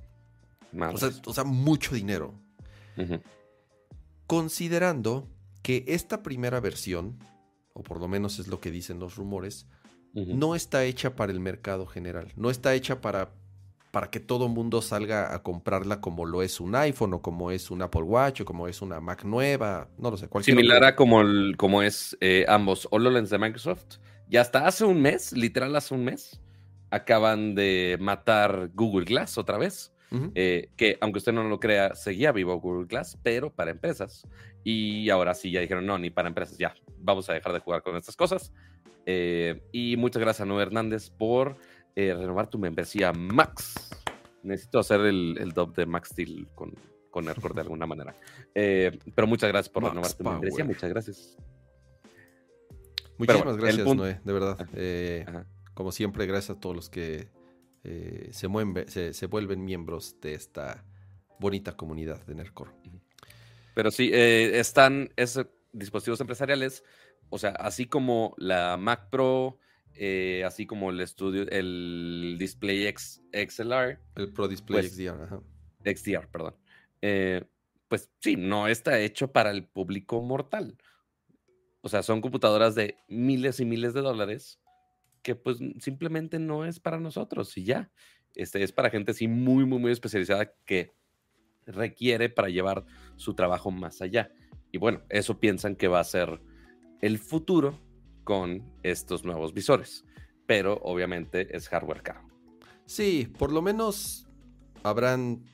O 1.25 1.33
sea, 1.33 1.43
mucho 1.43 1.95
dinero. 1.95 2.33
Considerando 4.27 5.27
que 5.61 5.85
esta 5.87 6.21
primera 6.21 6.59
versión, 6.59 7.17
o 7.73 7.81
por 7.81 7.99
lo 7.99 8.07
menos 8.07 8.39
es 8.39 8.47
lo 8.47 8.59
que 8.59 8.71
dicen 8.71 8.99
los 8.99 9.15
rumores, 9.15 9.67
no 10.13 10.55
está 10.55 10.83
hecha 10.83 11.15
para 11.15 11.31
el 11.31 11.39
mercado 11.39 11.85
general. 11.85 12.31
No 12.35 12.49
está 12.49 12.73
hecha 12.73 12.99
para, 12.99 13.31
para 13.91 14.09
que 14.09 14.19
todo 14.19 14.47
mundo 14.47 14.81
salga 14.81 15.33
a 15.33 15.43
comprarla 15.43 16.01
como 16.01 16.25
lo 16.25 16.41
es 16.41 16.59
un 16.59 16.75
iPhone 16.75 17.13
o 17.13 17.21
como 17.21 17.51
es 17.51 17.71
un 17.71 17.81
Apple 17.81 18.03
Watch 18.03 18.41
o 18.41 18.45
como 18.45 18.67
es 18.67 18.81
una 18.81 18.99
Mac 18.99 19.23
nueva. 19.23 19.89
No 19.97 20.11
lo 20.11 20.17
sé. 20.17 20.27
Similar 20.41 20.83
a 20.83 20.95
como, 20.95 21.23
como 21.57 21.81
es 21.81 22.17
eh, 22.21 22.45
ambos 22.47 22.87
HoloLens 22.91 23.29
de 23.29 23.37
Microsoft. 23.37 23.97
Ya 24.27 24.41
hasta 24.41 24.67
hace 24.67 24.85
un 24.85 25.01
mes, 25.01 25.31
literal 25.33 25.75
hace 25.75 25.95
un 25.95 26.03
mes, 26.03 26.39
acaban 26.91 27.55
de 27.55 27.97
matar 27.99 28.69
Google 28.73 29.05
Glass 29.05 29.37
otra 29.37 29.57
vez. 29.57 29.93
Eh, 30.33 30.71
que 30.75 30.97
aunque 31.01 31.19
usted 31.19 31.33
no 31.33 31.43
lo 31.43 31.59
crea, 31.59 31.93
seguía 31.93 32.31
vivo 32.31 32.59
Google 32.59 32.87
Glass, 32.87 33.17
pero 33.21 33.53
para 33.53 33.69
empresas. 33.69 34.27
Y 34.63 35.09
ahora 35.11 35.35
sí, 35.35 35.51
ya 35.51 35.61
dijeron, 35.61 35.85
no, 35.85 35.99
ni 35.99 36.09
para 36.09 36.27
empresas, 36.27 36.57
ya, 36.57 36.73
vamos 36.97 37.29
a 37.29 37.33
dejar 37.33 37.53
de 37.53 37.59
jugar 37.59 37.83
con 37.83 37.95
estas 37.95 38.15
cosas. 38.15 38.51
Eh, 39.05 39.61
y 39.71 39.97
muchas 39.97 40.19
gracias 40.19 40.41
a 40.41 40.45
Noé 40.45 40.63
Hernández 40.63 41.11
por 41.11 41.57
eh, 41.95 42.13
renovar 42.15 42.47
tu 42.47 42.57
membresía 42.57 43.13
Max. 43.13 43.91
Necesito 44.41 44.79
hacer 44.79 45.01
el, 45.01 45.37
el 45.39 45.51
dub 45.51 45.75
de 45.75 45.85
Max 45.85 46.09
Steel 46.09 46.47
con, 46.55 46.73
con 47.11 47.25
de 47.25 47.61
alguna 47.61 47.85
manera. 47.85 48.15
pero 48.53 49.27
muchas 49.27 49.49
gracias 49.49 49.69
por 49.71 49.83
renovar 49.83 50.11
tu 50.13 50.23
membresía, 50.23 50.65
muchas 50.65 50.89
gracias. 50.89 51.37
Muchísimas 53.19 53.57
gracias, 53.57 53.95
Noé, 53.95 54.19
de 54.23 54.33
verdad. 54.33 54.67
Como 55.79 55.93
siempre, 55.93 56.25
gracias 56.25 56.57
a 56.57 56.59
todos 56.59 56.75
los 56.75 56.89
que 56.89 57.29
eh, 57.85 58.31
se, 58.33 59.13
se, 59.13 59.25
vuelven 59.27 59.63
miembros 59.63 60.19
de 60.19 60.33
esta 60.33 60.83
bonita 61.39 61.77
comunidad 61.77 62.21
de 62.25 62.35
Nercor. 62.35 62.75
Pero 63.75 63.89
sí, 63.89 64.11
eh, 64.11 64.59
están 64.59 65.13
esos 65.15 65.47
dispositivos 65.71 66.19
empresariales, 66.19 66.83
o 67.29 67.37
sea, 67.37 67.51
así 67.51 67.85
como 67.85 68.35
la 68.37 68.75
Mac 68.75 69.09
Pro, 69.09 69.57
eh, 69.93 70.43
así 70.45 70.65
como 70.65 70.89
el 70.89 70.99
estudio, 70.99 71.47
el 71.49 72.35
Display 72.37 72.85
X, 72.87 73.21
XLR. 73.31 74.01
El 74.17 74.33
Pro 74.33 74.49
Display 74.49 74.81
pues, 74.81 74.91
XDR, 74.91 75.41
XDR, 75.85 76.27
perdón. 76.27 76.55
pues 77.87 78.09
sí, 78.19 78.35
no 78.35 78.67
está 78.67 78.99
hecho 78.99 79.31
para 79.31 79.51
el 79.51 79.63
público 79.63 80.21
mortal. 80.21 80.77
O 81.79 81.87
sea, 81.87 82.03
son 82.03 82.19
computadoras 82.19 82.75
de 82.75 82.97
miles 83.07 83.61
y 83.61 83.65
miles 83.65 83.93
de 83.93 84.01
dólares 84.01 84.59
que 85.21 85.35
pues 85.35 85.57
simplemente 85.79 86.39
no 86.39 86.65
es 86.65 86.79
para 86.79 86.99
nosotros 86.99 87.57
y 87.57 87.63
ya. 87.63 87.91
Este 88.35 88.63
es 88.63 88.71
para 88.71 88.89
gente 88.89 89.11
así 89.11 89.27
muy, 89.27 89.65
muy, 89.65 89.79
muy 89.79 89.91
especializada 89.91 90.53
que 90.65 90.93
requiere 91.65 92.29
para 92.29 92.49
llevar 92.49 92.85
su 93.15 93.33
trabajo 93.33 93.71
más 93.71 94.01
allá. 94.01 94.31
Y 94.71 94.77
bueno, 94.77 95.01
eso 95.09 95.39
piensan 95.39 95.75
que 95.75 95.87
va 95.87 95.99
a 95.99 96.03
ser 96.03 96.41
el 97.01 97.17
futuro 97.17 97.79
con 98.23 98.63
estos 98.83 99.23
nuevos 99.23 99.53
visores. 99.53 100.05
Pero 100.45 100.79
obviamente 100.83 101.55
es 101.55 101.69
hardware 101.69 102.01
caro. 102.01 102.27
Sí, 102.85 103.31
por 103.37 103.51
lo 103.51 103.61
menos 103.61 104.27
habrán, 104.83 105.45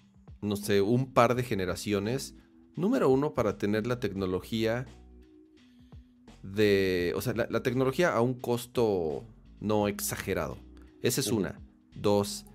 no 0.41 0.55
sé, 0.55 0.81
un 0.81 1.13
par 1.13 1.35
de 1.35 1.43
generaciones. 1.43 2.35
Número 2.75 3.09
uno, 3.09 3.33
para 3.33 3.57
tener 3.57 3.87
la 3.87 3.99
tecnología 3.99 4.85
de, 6.43 7.13
o 7.15 7.21
sea, 7.21 7.33
la 7.33 7.63
tecnología 7.63 8.13
a 8.13 8.21
un 8.21 8.39
costo 8.39 9.25
no 9.65 9.87
exagerado. 9.87 10.57
Esa 11.01 11.21
es 11.21 11.27
una. 11.27 11.59
Dos, 11.93 12.45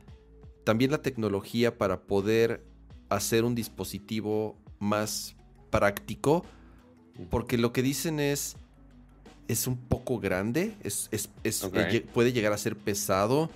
también 0.65 0.91
la 0.91 1.03
tecnología 1.03 1.77
para 1.77 2.03
poder 2.03 2.65
hacer 3.09 3.45
un 3.45 3.55
dispositivo 3.55 4.57
más 4.79 5.37
práctico, 5.71 6.45
porque 7.29 7.59
lo 7.59 7.73
que 7.73 7.83
dicen 7.83 8.21
es, 8.21 8.57
es 9.49 9.67
un 9.67 9.77
poco 9.77 10.19
grande, 10.19 10.75
es, 10.83 11.11
eh, 11.13 12.07
puede 12.13 12.33
llegar 12.33 12.53
a 12.53 12.59
ser 12.59 12.77
pesado, 12.77 13.51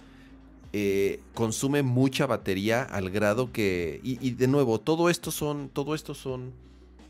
eh, 0.72 1.20
consume 1.34 1.82
mucha 1.82 2.26
batería 2.26 2.82
al 2.82 3.10
grado 3.10 3.52
que, 3.52 4.00
y, 4.02 4.30
de 4.32 4.48
nuevo, 4.48 4.80
todo 4.80 5.08
esto 5.08 5.30
son, 5.30 5.68
todo 5.68 5.94
esto 5.94 6.14
son, 6.14 6.52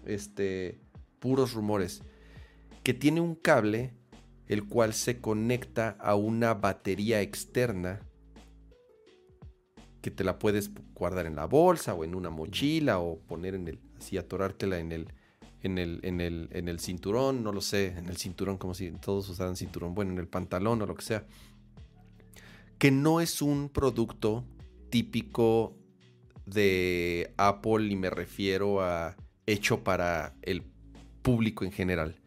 este, 0.05 0.79
puros 1.19 1.55
rumores, 1.55 2.03
que 2.83 2.93
tiene 2.93 3.23
un 3.23 3.35
cable 3.35 3.95
el 4.49 4.67
cual 4.67 4.95
se 4.95 5.21
conecta 5.21 5.97
a 5.99 6.15
una 6.15 6.55
batería 6.55 7.21
externa 7.23 8.01
que 10.03 10.11
te 10.11 10.23
la 10.23 10.39
puedes 10.39 10.71
guardar 10.93 11.27
en 11.27 11.37
la 11.37 11.47
bolsa 11.47 11.95
o 11.95 12.05
en 12.05 12.15
una 12.15 12.29
mochila 12.29 12.99
o 12.99 13.21
poner 13.21 13.55
en 13.55 13.69
el, 13.69 13.79
así 13.97 14.19
atorártela 14.19 14.79
en 14.79 14.93
el, 14.93 15.09
en 15.63 15.79
el, 15.79 16.01
en 16.03 16.21
el, 16.21 16.49
en 16.53 16.69
el 16.69 16.79
cinturón, 16.79 17.43
no 17.43 17.53
lo 17.53 17.63
sé, 17.63 17.95
en 17.97 18.09
el 18.09 18.19
cinturón 18.19 18.59
como 18.59 18.75
si 18.75 18.91
todos 18.91 19.29
usaran 19.31 19.57
cinturón, 19.57 19.95
bueno, 19.95 20.13
en 20.13 20.19
el 20.19 20.29
pantalón 20.29 20.83
o 20.83 20.87
lo 20.87 20.95
que 20.95 21.05
sea. 21.05 21.27
Que 22.77 22.91
no 22.91 23.23
es 23.23 23.41
un 23.41 23.71
producto 23.71 24.45
típico 24.91 25.75
de 26.45 27.33
Apple 27.39 27.87
y 27.87 27.97
me 27.97 28.11
refiero 28.11 28.83
a 28.83 29.17
hecho 29.47 29.83
para 29.83 30.35
el 30.43 30.63
público 31.23 31.65
en 31.65 31.73
general, 31.73 32.21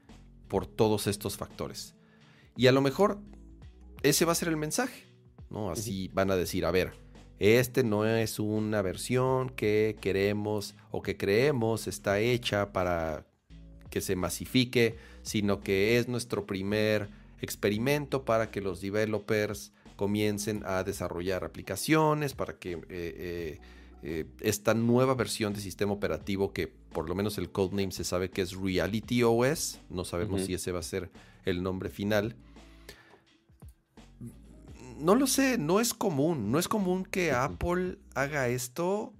por 0.47 0.65
todos 0.65 1.05
estos 1.05 1.37
factores. 1.37 1.96
Y 2.57 2.67
a 2.67 2.71
lo 2.71 2.81
mejor 2.81 3.19
ese 4.03 4.25
va 4.25 4.31
a 4.33 4.35
ser 4.35 4.49
el 4.49 4.57
mensaje, 4.57 5.05
¿no? 5.49 5.71
Así 5.71 6.09
van 6.13 6.31
a 6.31 6.35
decir, 6.35 6.65
a 6.65 6.71
ver, 6.71 6.93
este 7.39 7.83
no 7.83 8.05
es 8.05 8.39
una 8.39 8.81
versión 8.81 9.49
que 9.49 9.95
queremos 10.01 10.75
o 10.91 11.01
que 11.01 11.17
creemos 11.17 11.87
está 11.87 12.19
hecha 12.19 12.73
para 12.73 13.27
que 13.89 14.01
se 14.01 14.15
masifique, 14.15 14.97
sino 15.21 15.61
que 15.61 15.97
es 15.97 16.07
nuestro 16.07 16.45
primer 16.45 17.09
experimento 17.41 18.25
para 18.25 18.49
que 18.49 18.61
los 18.61 18.81
developers 18.81 19.71
comiencen 19.95 20.63
a 20.65 20.83
desarrollar 20.83 21.43
aplicaciones, 21.43 22.33
para 22.33 22.57
que 22.57 22.73
eh, 22.73 22.79
eh, 22.89 23.59
eh, 24.03 24.25
esta 24.41 24.73
nueva 24.73 25.15
versión 25.15 25.53
de 25.53 25.59
sistema 25.59 25.91
operativo 25.91 26.53
que 26.53 26.67
por 26.67 27.09
lo 27.09 27.15
menos 27.15 27.37
el 27.37 27.51
codename 27.51 27.91
se 27.91 28.03
sabe 28.03 28.29
que 28.29 28.41
es 28.41 28.55
Reality 28.55 29.23
OS, 29.23 29.79
no 29.89 30.05
sabemos 30.05 30.45
si 30.45 30.53
ese 30.53 30.71
va 30.71 30.79
a 30.79 30.83
ser 30.83 31.11
el 31.45 31.63
nombre 31.63 31.89
final, 31.89 32.35
no 34.99 35.15
lo 35.15 35.27
sé, 35.27 35.57
no 35.57 35.79
es 35.79 35.93
común. 35.93 36.51
No 36.51 36.59
es 36.59 36.67
común 36.67 37.05
que 37.05 37.31
Apple 37.31 37.99
haga 38.15 38.47
esto, 38.47 39.13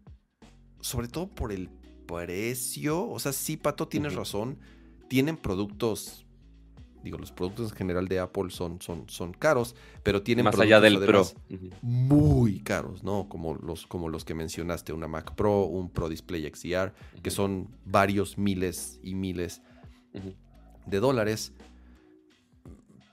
sobre 0.82 1.08
todo 1.08 1.28
por 1.28 1.52
el 1.52 1.70
precio. 2.08 3.08
O 3.08 3.20
sea, 3.20 3.34
sí, 3.34 3.58
Pato, 3.58 3.88
tienes 3.88 4.16
razón. 4.16 4.60
Tienen 5.08 5.38
productos, 5.38 6.26
digo, 7.04 7.18
los 7.18 7.32
productos 7.32 7.72
en 7.72 7.78
general 7.78 8.08
de 8.08 8.20
Apple 8.20 8.50
son, 8.50 8.82
son, 8.82 9.10
son 9.10 9.34
caros, 9.34 9.76
pero 10.04 10.22
tienen 10.22 10.46
más 10.46 10.60
allá 10.60 10.82
del 10.82 11.00
Pro. 11.00 11.26
Muy 11.82 12.60
caros, 12.60 13.04
¿no? 13.04 13.30
Como 13.30 13.56
los, 13.56 13.88
como 13.88 14.10
los 14.10 14.26
que 14.26 14.34
mencionaste, 14.34 14.92
una 14.92 15.08
Mac 15.08 15.36
Pro, 15.36 15.64
un 15.64 15.90
Pro 15.90 16.10
Display 16.10 16.52
XDR, 16.54 16.94
que 17.22 17.32
son 17.32 17.70
varios 17.86 18.38
miles 18.38 19.00
y 19.02 19.16
miles 19.16 19.62
de 20.86 21.00
dólares. 21.00 21.54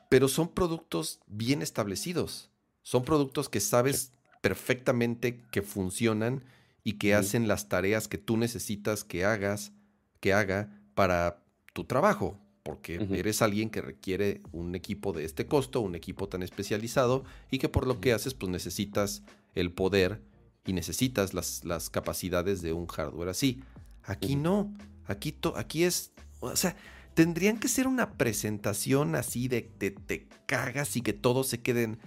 Pero 0.09 0.29
son 0.29 0.49
productos 0.49 1.21
bien 1.27 1.63
establecidos. 1.63 2.54
Son 2.85 3.03
productos 3.03 3.49
que 3.49 3.59
sabes 3.61 4.13
perfectamente 4.41 5.43
que 5.51 5.63
funcionan 5.63 6.45
y 6.85 6.93
que 6.95 7.15
hacen 7.15 7.49
las 7.49 7.69
tareas 7.69 8.07
que 8.09 8.19
tú 8.19 8.37
necesitas 8.37 9.03
que 9.03 9.25
hagas, 9.25 9.73
que 10.21 10.33
haga 10.33 10.71
para 10.95 11.43
tu 11.73 11.85
trabajo. 11.85 12.39
porque 12.63 12.95
eres 13.13 13.43
alguien 13.43 13.69
que 13.69 13.83
requiere 13.83 14.41
un 14.53 14.75
equipo 14.75 15.13
de 15.13 15.25
este 15.27 15.47
costo, 15.47 15.83
un 15.83 15.95
equipo 15.95 16.29
tan 16.31 16.43
especializado 16.43 17.23
y 17.51 17.59
que 17.59 17.69
por 17.69 17.87
lo 17.87 18.01
que 18.01 18.15
haces 18.15 18.33
pues 18.33 18.51
necesitas 18.51 19.23
el 19.55 19.71
poder 19.71 20.23
y 20.65 20.73
necesitas 20.73 21.35
las, 21.35 21.63
las 21.67 21.91
capacidades 21.91 22.63
de 22.63 22.73
un 22.73 22.87
hardware 22.87 23.29
así. 23.29 23.63
Aquí 24.05 24.37
no, 24.37 24.73
aquí, 25.07 25.31
to- 25.33 25.55
aquí 25.59 25.85
es, 25.85 26.13
o 26.41 26.57
sea, 26.57 26.75
tendrían 27.13 27.59
que 27.59 27.69
ser 27.69 27.87
una 27.87 28.13
presentación 28.17 29.15
así 29.15 29.47
de 29.49 29.61
te, 29.61 29.91
te 29.91 30.27
cagas 30.47 30.97
y 30.97 31.03
que 31.03 31.13
todos 31.13 31.49
se 31.49 31.61
queden, 31.61 31.99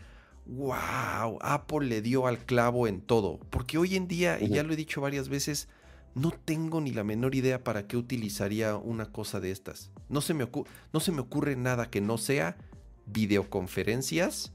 wow, 0.48 1.38
Apple 1.42 1.86
le 1.88 2.02
dio 2.02 2.28
al 2.28 2.38
clavo 2.40 2.88
en 2.88 3.02
todo. 3.02 3.40
Porque 3.50 3.78
hoy 3.78 3.96
en 3.96 4.08
día, 4.08 4.38
y 4.42 4.50
ya 4.50 4.64
lo 4.64 4.74
he 4.74 4.76
dicho 4.76 5.02
varias 5.02 5.30
veces, 5.30 5.68
no 6.16 6.32
tengo 6.32 6.82
ni 6.82 6.92
la 6.92 7.04
menor 7.04 7.36
idea 7.36 7.64
para 7.64 7.88
qué 7.88 7.98
utilizaría 7.98 8.76
una 8.78 9.06
cosa 9.12 9.40
de 9.40 9.52
estas. 9.52 9.92
No 10.10 10.22
se 10.22 10.34
me, 10.34 10.46
ocu- 10.50 10.66
no 10.94 11.00
se 11.00 11.12
me 11.12 11.22
ocurre 11.22 11.56
nada 11.56 11.90
que 11.90 12.02
no 12.02 12.18
sea 12.18 12.58
videoconferencias 13.06 14.54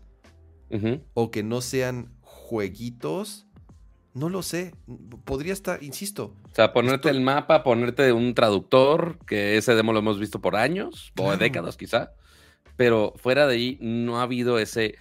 o 1.14 1.30
que 1.30 1.42
no 1.42 1.60
sean 1.60 2.10
jueguitos. 2.22 3.46
No 4.14 4.28
lo 4.28 4.42
sé. 4.42 4.74
Podría 5.24 5.52
estar, 5.52 5.82
insisto. 5.82 6.34
O 6.50 6.54
sea, 6.54 6.72
ponerte 6.72 7.08
Esto- 7.08 7.18
el 7.18 7.20
mapa, 7.22 7.62
ponerte 7.62 8.12
un 8.12 8.34
traductor, 8.34 9.18
que 9.26 9.56
ese 9.56 9.74
demo 9.74 9.92
lo 9.92 10.00
hemos 10.00 10.18
visto 10.18 10.40
por 10.40 10.56
años, 10.56 11.12
o 11.12 11.22
Claro. 11.24 11.38
décadas 11.38 11.76
quizá, 11.76 12.12
pero 12.76 13.14
fuera 13.16 13.46
de 13.46 13.54
ahí 13.54 13.78
no 13.80 14.18
ha 14.18 14.22
habido 14.24 14.58
ese, 14.58 14.96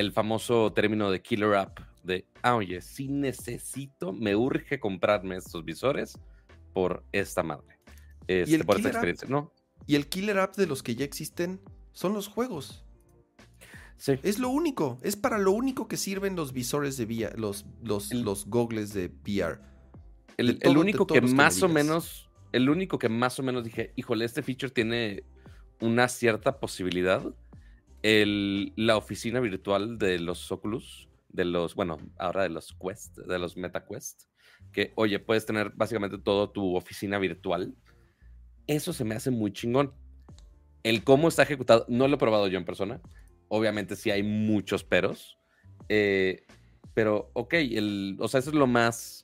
el 0.00 0.12
famoso 0.12 0.72
término 0.72 1.10
de 1.10 1.20
killer 1.22 1.54
app, 1.54 1.78
de, 2.02 2.26
ah, 2.42 2.56
oye, 2.56 2.80
sí 2.80 3.08
necesito, 3.08 4.12
me 4.12 4.34
urge 4.34 4.80
comprarme 4.80 5.36
estos 5.36 5.64
visores 5.64 6.18
por 6.72 7.04
esta 7.12 7.42
madre, 7.42 7.78
este, 8.26 8.56
el 8.56 8.64
por 8.64 8.76
esta 8.76 8.88
app? 8.88 8.94
experiencia, 8.94 9.28
¿no? 9.28 9.52
Y 9.86 9.94
el 9.96 10.08
killer 10.08 10.38
app 10.38 10.56
de 10.56 10.66
los 10.66 10.82
que 10.82 10.94
ya 10.94 11.04
existen 11.04 11.60
son 11.92 12.12
los 12.14 12.28
juegos. 12.28 12.84
Sí. 13.96 14.14
Es 14.22 14.38
lo 14.38 14.48
único. 14.48 14.98
Es 15.02 15.16
para 15.16 15.36
lo 15.38 15.52
único 15.52 15.86
que 15.88 15.96
sirven 15.98 16.34
los 16.36 16.52
visores 16.54 16.96
de 16.96 17.04
VR, 17.04 17.38
los, 17.38 17.66
los, 17.82 18.10
El- 18.12 18.22
los 18.22 18.46
goggles 18.46 18.94
de 18.94 19.08
VR. 19.08 19.58
El, 20.38 20.46
De 20.46 20.54
todo- 20.54 20.80
único 20.80 21.06
que 21.06 21.20
más 21.20 21.62
o 21.62 21.68
menos, 21.68 22.30
el 22.52 22.70
único 22.70 22.98
que 22.98 23.10
más 23.10 23.38
o 23.38 23.42
menos 23.42 23.62
dije, 23.64 23.92
híjole, 23.96 24.24
este 24.24 24.42
feature 24.42 24.70
tiene 24.72 25.24
una 25.80 26.08
cierta 26.08 26.58
posibilidad. 26.60 27.22
El, 28.02 28.72
la 28.76 28.96
oficina 28.96 29.40
virtual 29.40 29.98
de 29.98 30.18
los 30.18 30.50
Oculus, 30.50 31.08
de 31.28 31.44
los, 31.44 31.74
bueno, 31.74 31.98
ahora 32.18 32.44
de 32.44 32.48
los 32.48 32.74
Quest, 32.74 33.18
de 33.18 33.38
los 33.38 33.56
MetaQuest, 33.56 34.24
que, 34.72 34.92
oye, 34.96 35.18
puedes 35.18 35.46
tener 35.46 35.70
básicamente 35.74 36.18
todo 36.18 36.50
tu 36.50 36.76
oficina 36.76 37.18
virtual. 37.18 37.74
Eso 38.66 38.92
se 38.92 39.04
me 39.04 39.14
hace 39.14 39.30
muy 39.30 39.52
chingón. 39.52 39.92
El 40.82 41.04
cómo 41.04 41.28
está 41.28 41.42
ejecutado, 41.42 41.84
no 41.88 42.08
lo 42.08 42.14
he 42.14 42.18
probado 42.18 42.46
yo 42.48 42.58
en 42.58 42.64
persona. 42.64 43.00
Obviamente 43.48 43.96
sí 43.96 44.10
hay 44.10 44.22
muchos 44.22 44.84
peros. 44.84 45.38
eh, 45.88 46.46
pero, 46.94 47.30
ok, 47.34 47.54
el, 47.54 48.16
o 48.18 48.28
sea, 48.28 48.40
eso 48.40 48.50
es 48.50 48.56
lo 48.56 48.66
más 48.66 49.22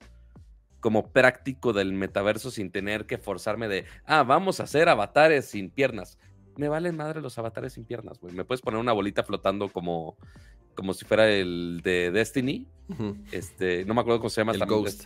como 0.80 1.12
práctico 1.12 1.72
del 1.72 1.92
metaverso 1.92 2.50
sin 2.50 2.70
tener 2.70 3.06
que 3.06 3.18
forzarme 3.18 3.66
de, 3.66 3.84
ah, 4.04 4.22
vamos 4.22 4.60
a 4.60 4.64
hacer 4.64 4.88
avatares 4.88 5.46
sin 5.46 5.70
piernas. 5.70 6.18
Me 6.56 6.68
valen 6.68 6.96
madre 6.96 7.20
los 7.20 7.36
avatares 7.38 7.74
sin 7.74 7.84
piernas, 7.84 8.18
güey. 8.18 8.34
Me 8.34 8.44
puedes 8.44 8.62
poner 8.62 8.80
una 8.80 8.92
bolita 8.92 9.22
flotando 9.22 9.68
como, 9.68 10.16
como 10.74 10.94
si 10.94 11.04
fuera 11.04 11.30
el 11.30 11.80
de 11.84 12.10
Destiny. 12.10 12.66
Este, 13.30 13.84
no 13.84 13.94
me 13.94 14.00
acuerdo 14.00 14.20
cómo 14.20 14.30
se 14.30 14.40
llama. 14.40 14.52
El 14.52 14.60
también, 14.60 14.82
Ghost. 14.82 15.04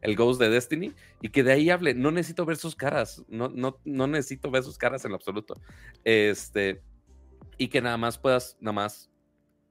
El 0.00 0.16
Ghost 0.16 0.40
de 0.40 0.48
Destiny. 0.48 0.92
Y 1.20 1.30
que 1.30 1.42
de 1.42 1.52
ahí 1.52 1.70
hable. 1.70 1.94
No 1.94 2.10
necesito 2.10 2.44
ver 2.44 2.56
sus 2.56 2.76
caras. 2.76 3.24
No, 3.28 3.48
no, 3.48 3.78
no 3.84 4.06
necesito 4.06 4.50
ver 4.50 4.62
sus 4.62 4.78
caras 4.78 5.04
en 5.04 5.10
lo 5.10 5.16
absoluto. 5.16 5.60
Este, 6.04 6.82
y 7.58 7.68
que 7.68 7.80
nada 7.80 7.96
más 7.96 8.18
puedas, 8.18 8.56
nada 8.60 8.74
más 8.74 9.10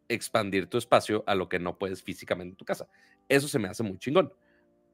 expandir 0.09 0.67
tu 0.67 0.77
espacio 0.77 1.23
a 1.27 1.35
lo 1.35 1.49
que 1.49 1.59
no 1.59 1.77
puedes 1.77 2.03
físicamente 2.03 2.51
en 2.51 2.57
tu 2.57 2.65
casa. 2.65 2.87
Eso 3.29 3.47
se 3.47 3.59
me 3.59 3.69
hace 3.69 3.83
muy 3.83 3.97
chingón. 3.97 4.33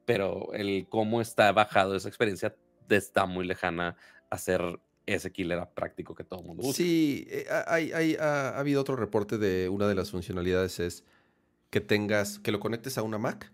Pero 0.04 0.52
el 0.52 0.86
cómo 0.88 1.20
está 1.20 1.50
bajado 1.52 1.96
esa 1.96 2.08
experiencia 2.08 2.54
está 2.88 3.26
muy 3.26 3.46
lejana 3.46 3.96
a 4.30 4.38
ser 4.38 4.78
ese 5.06 5.32
killer 5.32 5.58
app 5.58 5.74
práctico 5.74 6.14
que 6.14 6.24
todo 6.24 6.40
el 6.40 6.46
mundo 6.46 6.62
busca. 6.62 6.76
Sí, 6.76 7.26
eh, 7.30 7.46
ha- 7.50 7.64
hay, 7.74 7.92
hay- 7.92 8.16
ha, 8.16 8.50
ha 8.50 8.58
habido 8.60 8.80
otro 8.80 8.96
reporte 8.96 9.38
de 9.38 9.68
una 9.68 9.88
de 9.88 9.94
las 9.94 10.10
funcionalidades 10.10 10.78
es 10.80 11.04
que 11.70 11.80
tengas, 11.80 12.38
que 12.38 12.52
lo 12.52 12.60
conectes 12.60 12.98
a 12.98 13.02
una 13.02 13.18
Mac 13.18 13.50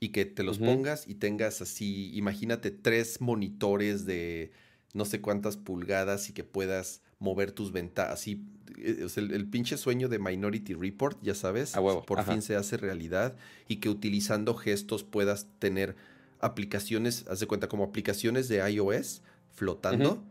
y 0.00 0.10
que 0.10 0.24
te 0.24 0.42
los 0.42 0.58
pongas 0.58 1.08
y 1.08 1.14
tengas 1.16 1.60
así, 1.60 2.10
imagínate 2.14 2.70
tres 2.70 3.20
monitores 3.20 4.06
de 4.06 4.52
no 4.94 5.04
sé 5.04 5.20
cuántas 5.20 5.56
pulgadas 5.56 6.28
y 6.30 6.32
que 6.32 6.44
puedas 6.44 7.02
mover 7.18 7.50
tus 7.52 7.72
ventanas, 7.72 8.12
así, 8.12 8.44
eh, 8.78 9.02
o 9.04 9.08
sea, 9.08 9.24
el, 9.24 9.32
el 9.32 9.48
pinche 9.48 9.76
sueño 9.76 10.08
de 10.08 10.18
Minority 10.20 10.74
Report, 10.74 11.18
ya 11.22 11.34
sabes, 11.34 11.74
A 11.74 11.80
huevo, 11.80 12.04
por 12.04 12.20
ajá. 12.20 12.32
fin 12.32 12.42
se 12.42 12.54
hace 12.54 12.76
realidad 12.76 13.34
y 13.66 13.76
que 13.76 13.88
utilizando 13.88 14.54
gestos 14.54 15.02
puedas 15.02 15.48
tener 15.58 15.96
aplicaciones, 16.40 17.26
haz 17.28 17.40
de 17.40 17.46
cuenta 17.46 17.68
como 17.68 17.84
aplicaciones 17.84 18.48
de 18.48 18.58
iOS 18.70 19.22
flotando. 19.52 20.22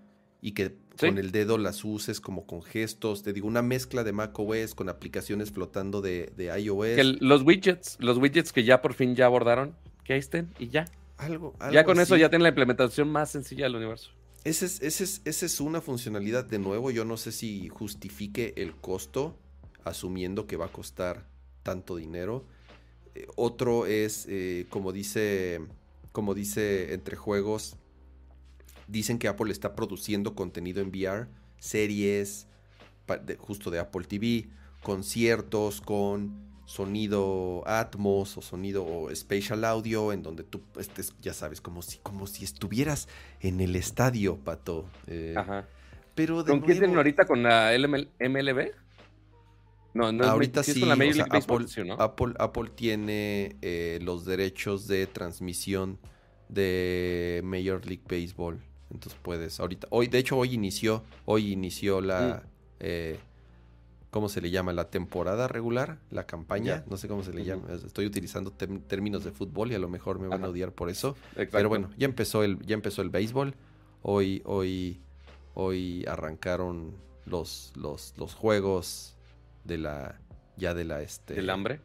Y 0.47 0.51
que 0.53 0.75
Sí. 0.97 1.05
con 1.09 1.19
el 1.19 1.31
dedo 1.31 1.59
las 1.59 1.83
uses 1.85 2.19
como 2.19 2.47
con 2.47 2.63
gestos, 2.63 3.21
te 3.21 3.31
digo, 3.31 3.47
una 3.47 3.61
mezcla 3.61 4.03
de 4.03 4.13
macOS 4.13 4.73
con 4.73 4.89
aplicaciones 4.89 5.51
flotando 5.51 6.01
de, 6.01 6.33
de 6.35 6.45
iOS. 6.59 6.95
Que 6.95 7.03
los 7.03 7.43
widgets, 7.43 7.97
los 7.99 8.17
widgets 8.17 8.51
que 8.51 8.63
ya 8.63 8.81
por 8.81 8.95
fin 8.95 9.15
ya 9.15 9.27
abordaron, 9.27 9.75
que 10.03 10.13
ahí 10.13 10.19
estén 10.19 10.49
y 10.57 10.69
ya. 10.69 10.85
algo, 11.17 11.53
Ya 11.59 11.65
algo 11.67 11.83
con 11.85 11.99
eso 11.99 12.15
ya 12.17 12.29
tienen 12.29 12.43
la 12.43 12.49
implementación 12.49 13.09
más 13.09 13.29
sencilla 13.29 13.65
del 13.65 13.75
universo. 13.75 14.09
Esa 14.43 14.65
es, 14.65 14.81
ese 14.81 15.03
es, 15.03 15.21
esa 15.25 15.45
es 15.45 15.59
una 15.59 15.81
funcionalidad 15.81 16.45
de 16.45 16.57
nuevo. 16.57 16.89
Yo 16.89 17.05
no 17.05 17.17
sé 17.17 17.31
si 17.31 17.67
justifique 17.69 18.53
el 18.57 18.73
costo, 18.75 19.37
asumiendo 19.83 20.47
que 20.47 20.57
va 20.57 20.65
a 20.65 20.71
costar 20.71 21.27
tanto 21.61 21.95
dinero. 21.97 22.43
Eh, 23.13 23.27
otro 23.35 23.85
es, 23.85 24.25
eh, 24.29 24.65
como 24.69 24.93
dice, 24.93 25.59
como 26.11 26.33
dice 26.33 26.93
entre 26.93 27.15
juegos, 27.17 27.75
dicen 28.87 29.19
que 29.19 29.27
Apple 29.27 29.51
está 29.51 29.75
produciendo 29.75 30.35
contenido 30.35 30.81
en 30.81 30.89
VR, 30.89 31.27
series, 31.59 32.47
de- 33.25 33.37
justo 33.37 33.69
de 33.71 33.79
Apple 33.79 34.05
TV, 34.05 34.47
conciertos 34.83 35.81
con 35.81 36.45
sonido 36.65 37.63
Atmos 37.65 38.37
o 38.37 38.41
sonido 38.41 38.85
o 38.85 39.13
Spatial 39.15 39.63
Audio, 39.63 40.11
en 40.11 40.21
donde 40.21 40.43
tú 40.43 40.61
estés, 40.77 41.13
ya 41.21 41.33
sabes, 41.33 41.61
como 41.61 41.81
si, 41.81 41.97
como 41.99 42.27
si 42.27 42.43
estuvieras 42.43 43.07
en 43.39 43.61
el 43.61 43.75
estadio, 43.75 44.37
Pato. 44.37 44.85
Eh, 45.07 45.33
Ajá. 45.37 45.65
pero 46.13 46.43
de 46.43 46.51
¿Con 46.51 46.61
quién 46.61 46.79
tienen 46.79 46.97
ahorita? 46.97 47.25
¿Con 47.25 47.43
la 47.43 47.71
LML 47.77 48.09
MLB? 48.19 48.71
No, 49.93 50.11
no 50.11 50.25
ahorita 50.25 50.61
sí 50.61 50.73
sí, 50.73 50.79
es 50.79 50.81
con 50.81 50.89
la 50.89 50.95
Major 50.95 51.11
o 51.11 51.15
sea, 51.15 51.23
League 51.25 51.39
Baseball, 51.39 51.63
Apple, 51.63 51.73
sí, 51.73 51.87
¿no? 51.87 51.93
Apple, 51.95 52.33
Apple 52.37 52.69
tiene 52.75 53.55
eh, 53.61 53.99
los 54.03 54.25
derechos 54.25 54.87
de 54.87 55.07
transmisión 55.07 55.97
de 56.49 57.41
Major 57.43 57.83
League 57.85 58.03
Baseball. 58.07 58.61
Entonces 58.91 59.19
puedes, 59.21 59.59
ahorita, 59.59 59.87
hoy, 59.91 60.07
de 60.07 60.17
hecho 60.17 60.37
hoy 60.37 60.53
inició, 60.53 61.03
hoy 61.25 61.51
inició 61.51 61.99
la, 62.01 62.43
Mm. 62.43 62.49
eh, 62.79 63.19
¿cómo 64.11 64.29
se 64.29 64.39
le 64.41 64.49
llama? 64.49 64.71
La 64.73 64.89
temporada 64.89 65.47
regular, 65.47 65.99
la 66.09 66.25
campaña, 66.25 66.83
no 66.89 66.95
sé 66.97 67.07
cómo 67.07 67.23
se 67.23 67.33
le 67.33 67.43
llama. 67.43 67.63
Estoy 67.73 68.05
utilizando 68.05 68.51
términos 68.51 69.23
de 69.25 69.31
fútbol 69.31 69.71
y 69.71 69.75
a 69.75 69.79
lo 69.79 69.89
mejor 69.89 70.19
me 70.19 70.27
van 70.27 70.43
a 70.45 70.47
odiar 70.49 70.71
por 70.71 70.89
eso. 70.89 71.15
Exacto. 71.31 71.57
Pero 71.57 71.69
bueno, 71.69 71.89
ya 71.97 72.05
empezó 72.05 72.43
el, 72.43 72.59
ya 72.65 72.73
empezó 72.75 73.01
el 73.01 73.09
béisbol. 73.09 73.53
Hoy, 74.03 74.41
hoy, 74.45 75.01
hoy 75.53 76.05
arrancaron 76.07 76.93
los, 77.25 77.73
los, 77.75 78.13
los 78.17 78.33
juegos 78.35 79.15
de 79.65 79.77
la, 79.79 80.19
ya 80.55 80.73
de 80.73 80.85
la 80.85 81.01
este. 81.01 81.37
¿El 81.37 81.49
hambre? 81.49 81.81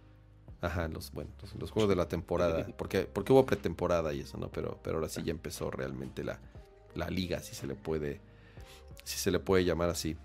Ajá, 0.61 0.87
los, 0.87 1.11
bueno, 1.11 1.31
los, 1.43 1.55
los 1.57 1.71
juegos 1.73 1.89
de 1.89 1.97
la 1.97 2.07
temporada. 2.07 2.65
Porque, 2.79 3.01
porque 3.07 3.33
hubo 3.33 3.45
pretemporada 3.45 4.15
y 4.15 4.21
eso, 4.21 4.39
¿no? 4.39 4.49
Pero, 4.51 4.79
pero 4.85 4.99
ahora 4.99 5.09
sí 5.09 5.21
ya 5.25 5.33
empezó 5.33 5.73
realmente 5.73 6.23
la, 6.23 6.39
la 6.95 7.09
liga, 7.09 7.41
si 7.41 7.55
se 7.55 7.67
le 7.67 7.75
puede, 7.75 8.21
si 9.05 9.19
se 9.19 9.31
le 9.31 9.39
puede 9.39 9.65
llamar 9.65 9.91
así. 9.91 10.17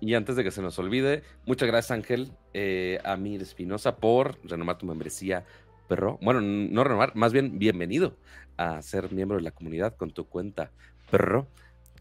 Y 0.00 0.14
antes 0.14 0.36
de 0.36 0.44
que 0.44 0.50
se 0.50 0.62
nos 0.62 0.78
olvide, 0.78 1.22
muchas 1.46 1.68
gracias 1.68 1.90
Ángel, 1.90 2.32
eh, 2.52 3.00
Amir 3.04 3.42
Espinosa, 3.42 3.96
por 3.96 4.38
renovar 4.44 4.78
tu 4.78 4.86
membresía 4.86 5.44
Pro. 5.88 6.18
Bueno, 6.20 6.40
no 6.40 6.84
renovar, 6.84 7.14
más 7.16 7.32
bien 7.32 7.58
bienvenido 7.58 8.16
a 8.56 8.82
ser 8.82 9.12
miembro 9.12 9.38
de 9.38 9.44
la 9.44 9.52
comunidad 9.52 9.96
con 9.96 10.10
tu 10.10 10.28
cuenta 10.28 10.70
Pro. 11.10 11.48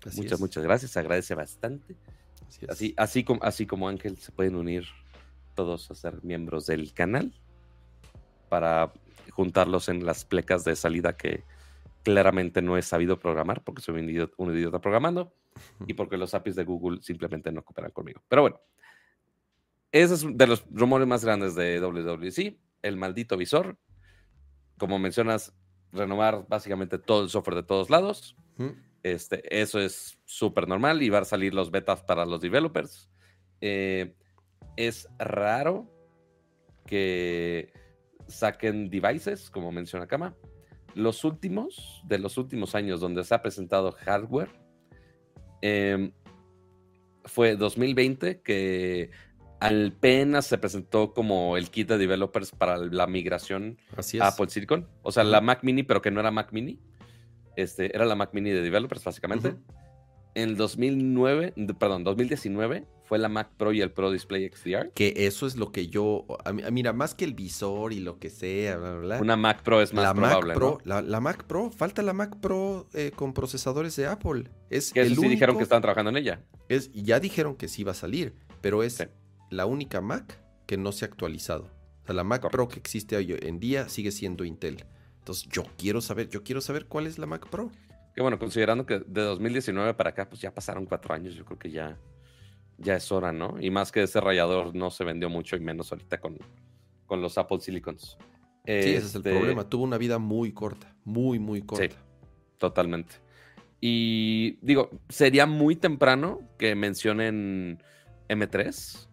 Así 0.06 0.18
muchas, 0.18 0.34
es, 0.34 0.40
muchas 0.40 0.64
gracias, 0.64 0.98
agradece 0.98 1.36
bastante. 1.36 1.96
así 2.48 2.66
es. 2.66 2.70
Así, 2.70 2.94
así, 2.98 3.24
como, 3.24 3.44
así 3.44 3.66
como 3.66 3.88
Ángel, 3.88 4.18
se 4.18 4.32
pueden 4.32 4.56
unir 4.56 4.86
todos 5.56 5.90
a 5.90 5.96
ser 5.96 6.24
miembros 6.24 6.66
del 6.66 6.94
canal 6.94 7.34
para 8.50 8.94
juntarlos 9.32 9.90
en 9.90 10.06
las 10.06 10.26
plecas 10.26 10.64
de 10.64 10.76
salida 10.76 11.18
que 11.18 11.44
claramente 12.06 12.62
no 12.62 12.78
he 12.78 12.84
sabido 12.84 13.20
programar 13.20 13.64
porque 13.64 13.82
soy 13.82 14.00
un 14.00 14.10
idiota, 14.10 14.34
un 14.38 14.56
idiota 14.56 14.80
programando 14.80 15.34
y 15.88 15.96
porque 15.96 16.18
los 16.18 16.36
APIs 16.36 16.56
de 16.56 16.64
Google 16.64 17.02
simplemente 17.02 17.52
no 17.52 17.64
cooperan 17.64 17.92
conmigo. 17.92 18.22
Pero 18.30 18.44
bueno, 18.44 18.62
ese 19.92 20.14
es 20.14 20.26
de 20.38 20.48
los 20.48 20.64
rumores 20.70 21.08
más 21.08 21.26
grandes 21.26 21.56
de 21.56 21.80
WWC, 21.80 22.58
el 22.84 22.96
maldito 22.96 23.38
visor. 23.38 23.78
Como 24.78 25.00
mencionas, 25.00 25.54
renovar 25.92 26.46
básicamente 26.48 27.00
todo 27.00 27.24
el 27.24 27.30
software 27.30 27.56
de 27.56 27.64
todos 27.64 27.90
lados. 27.90 28.38
Este, 29.02 29.62
eso 29.62 29.80
es 29.80 30.20
súper 30.26 30.68
normal 30.68 31.02
y 31.02 31.10
van 31.10 31.24
a 31.24 31.26
salir 31.26 31.56
los 31.56 31.72
betas 31.72 32.04
para 32.04 32.26
los 32.26 32.40
developers. 32.40 33.10
Eh, 33.62 34.16
es 34.78 35.10
raro 35.18 35.92
que 36.86 37.74
saquen 38.28 38.92
devices, 38.92 39.50
como 39.50 39.72
menciona 39.72 40.06
Kama. 40.06 40.36
Los 40.96 41.24
últimos, 41.24 42.02
de 42.06 42.18
los 42.18 42.38
últimos 42.38 42.74
años 42.74 43.00
donde 43.00 43.24
se 43.24 43.36
ha 43.36 43.42
presentado 43.42 43.92
hardware, 43.92 44.50
em, 45.62 46.12
fue 47.26 47.56
2020, 47.56 48.42
que 48.42 49.12
apenas 49.60 50.46
se 50.46 50.58
presentó 50.58 51.14
como 51.14 51.58
el 51.58 51.70
kit 51.70 51.90
de 51.90 51.98
developers 51.98 52.52
para 52.52 52.78
la 52.78 53.08
migración 53.08 53.78
a 54.20 54.28
Apple 54.28 54.50
Silicon. 54.50 54.88
O 55.02 55.12
sea, 55.12 55.24
la 55.24 55.42
Mac 55.42 55.64
Mini, 55.64 55.84
pero 55.84 56.02
que 56.02 56.12
no 56.12 56.20
era 56.20 56.32
Mac 56.32 56.52
Mini. 56.52 56.80
Este, 57.56 57.96
era 57.96 58.06
la 58.06 58.16
Mac 58.16 58.32
Mini 58.34 58.52
de 58.52 58.62
developers, 58.62 59.04
básicamente. 59.04 59.56
En 60.36 60.50
el 60.50 60.58
2009, 60.58 61.54
perdón, 61.80 62.04
2019 62.04 62.86
fue 63.06 63.20
la 63.20 63.30
Mac 63.30 63.50
Pro 63.58 63.72
y 63.72 63.82
el 63.82 63.92
Pro 63.92 64.12
Display 64.12 64.50
XDR. 64.50 64.92
Que 64.94 65.14
eso 65.28 65.48
es 65.48 65.56
lo 65.56 65.72
que 65.72 65.88
yo, 65.88 66.26
mira, 66.72 66.92
más 66.92 67.14
que 67.14 67.24
el 67.24 67.34
visor 67.34 67.94
y 67.94 68.00
lo 68.00 68.20
que 68.20 68.30
sea, 68.30 68.78
bla, 68.78 68.96
bla, 68.96 69.22
Una 69.22 69.38
Mac 69.38 69.64
Pro 69.64 69.82
es 69.82 69.94
más 69.94 70.04
la 70.04 70.14
probable, 70.14 70.48
Mac 70.48 70.58
Pro, 70.58 70.80
la, 70.84 71.20
Mac 71.20 71.44
Pro, 71.46 71.72
falta 71.72 72.02
la 72.02 72.14
Mac 72.14 72.38
Pro 72.40 72.88
eh, 72.94 73.12
con 73.16 73.34
procesadores 73.34 73.96
de 73.96 74.08
Apple. 74.08 74.50
Es 74.70 74.92
que 74.92 75.08
sí 75.08 75.28
dijeron 75.28 75.58
que 75.58 75.64
estaban 75.64 75.82
trabajando 75.82 76.10
en 76.10 76.18
ella. 76.18 76.42
Es, 76.68 76.92
ya 76.94 77.20
dijeron 77.20 77.56
que 77.56 77.68
sí 77.68 77.84
va 77.84 77.92
a 77.92 77.96
salir, 77.96 78.34
pero 78.62 78.84
es 78.84 79.08
la 79.50 79.66
única 79.66 80.02
Mac 80.02 80.40
que 80.66 80.78
no 80.78 80.92
se 80.92 81.06
ha 81.06 81.08
actualizado. 81.08 81.70
O 82.04 82.06
sea, 82.06 82.16
la 82.16 82.24
Mac 82.24 82.50
Pro 82.50 82.68
que 82.68 82.80
existe 82.80 83.16
hoy 83.16 83.38
en 83.40 83.60
día 83.60 83.88
sigue 83.88 84.12
siendo 84.12 84.44
Intel. 84.46 84.86
Entonces, 85.20 85.48
yo 85.50 85.64
quiero 85.78 86.02
saber, 86.02 86.30
yo 86.30 86.44
quiero 86.44 86.62
saber 86.62 86.86
cuál 86.86 87.08
es 87.08 87.18
la 87.18 87.26
Mac 87.26 87.50
Pro. 87.50 87.72
Que 88.14 88.22
bueno, 88.22 88.40
considerando 88.40 88.86
que 88.86 89.00
de 89.00 89.22
2019 89.22 89.94
para 89.96 90.12
acá, 90.12 90.30
pues 90.30 90.40
ya 90.40 90.54
pasaron 90.54 90.86
cuatro 90.86 91.14
años, 91.14 91.36
yo 91.36 91.44
creo 91.46 91.60
que 91.60 91.72
ya, 91.72 91.98
ya 92.78 92.96
es 92.96 93.12
hora, 93.12 93.32
¿no? 93.32 93.56
Y 93.60 93.72
más 93.72 93.92
que 93.92 94.04
ese 94.04 94.20
rayador 94.22 94.76
no 94.76 94.92
se 94.92 95.04
vendió 95.04 95.30
mucho 95.30 95.56
y 95.56 95.60
menos 95.60 95.92
ahorita 95.92 96.20
con, 96.20 96.38
con 97.06 97.22
los 97.22 97.38
Apple 97.38 97.60
Silicons. 97.60 98.18
Sí, 98.66 98.72
ese 98.72 98.98
es 98.98 99.16
el 99.16 99.22
este 99.22 99.32
problema. 99.32 99.70
Tuvo 99.70 99.84
una 99.84 99.98
vida 99.98 100.18
muy 100.18 100.52
corta, 100.52 100.96
muy, 101.04 101.40
muy 101.40 101.62
corta. 101.62 101.88
Sí, 101.88 102.02
totalmente. 102.58 103.16
Y 103.80 104.58
digo, 104.62 104.90
sería 105.10 105.46
muy 105.46 105.76
temprano 105.76 106.40
que 106.58 106.74
mencionen 106.76 107.84
M3 108.30 109.08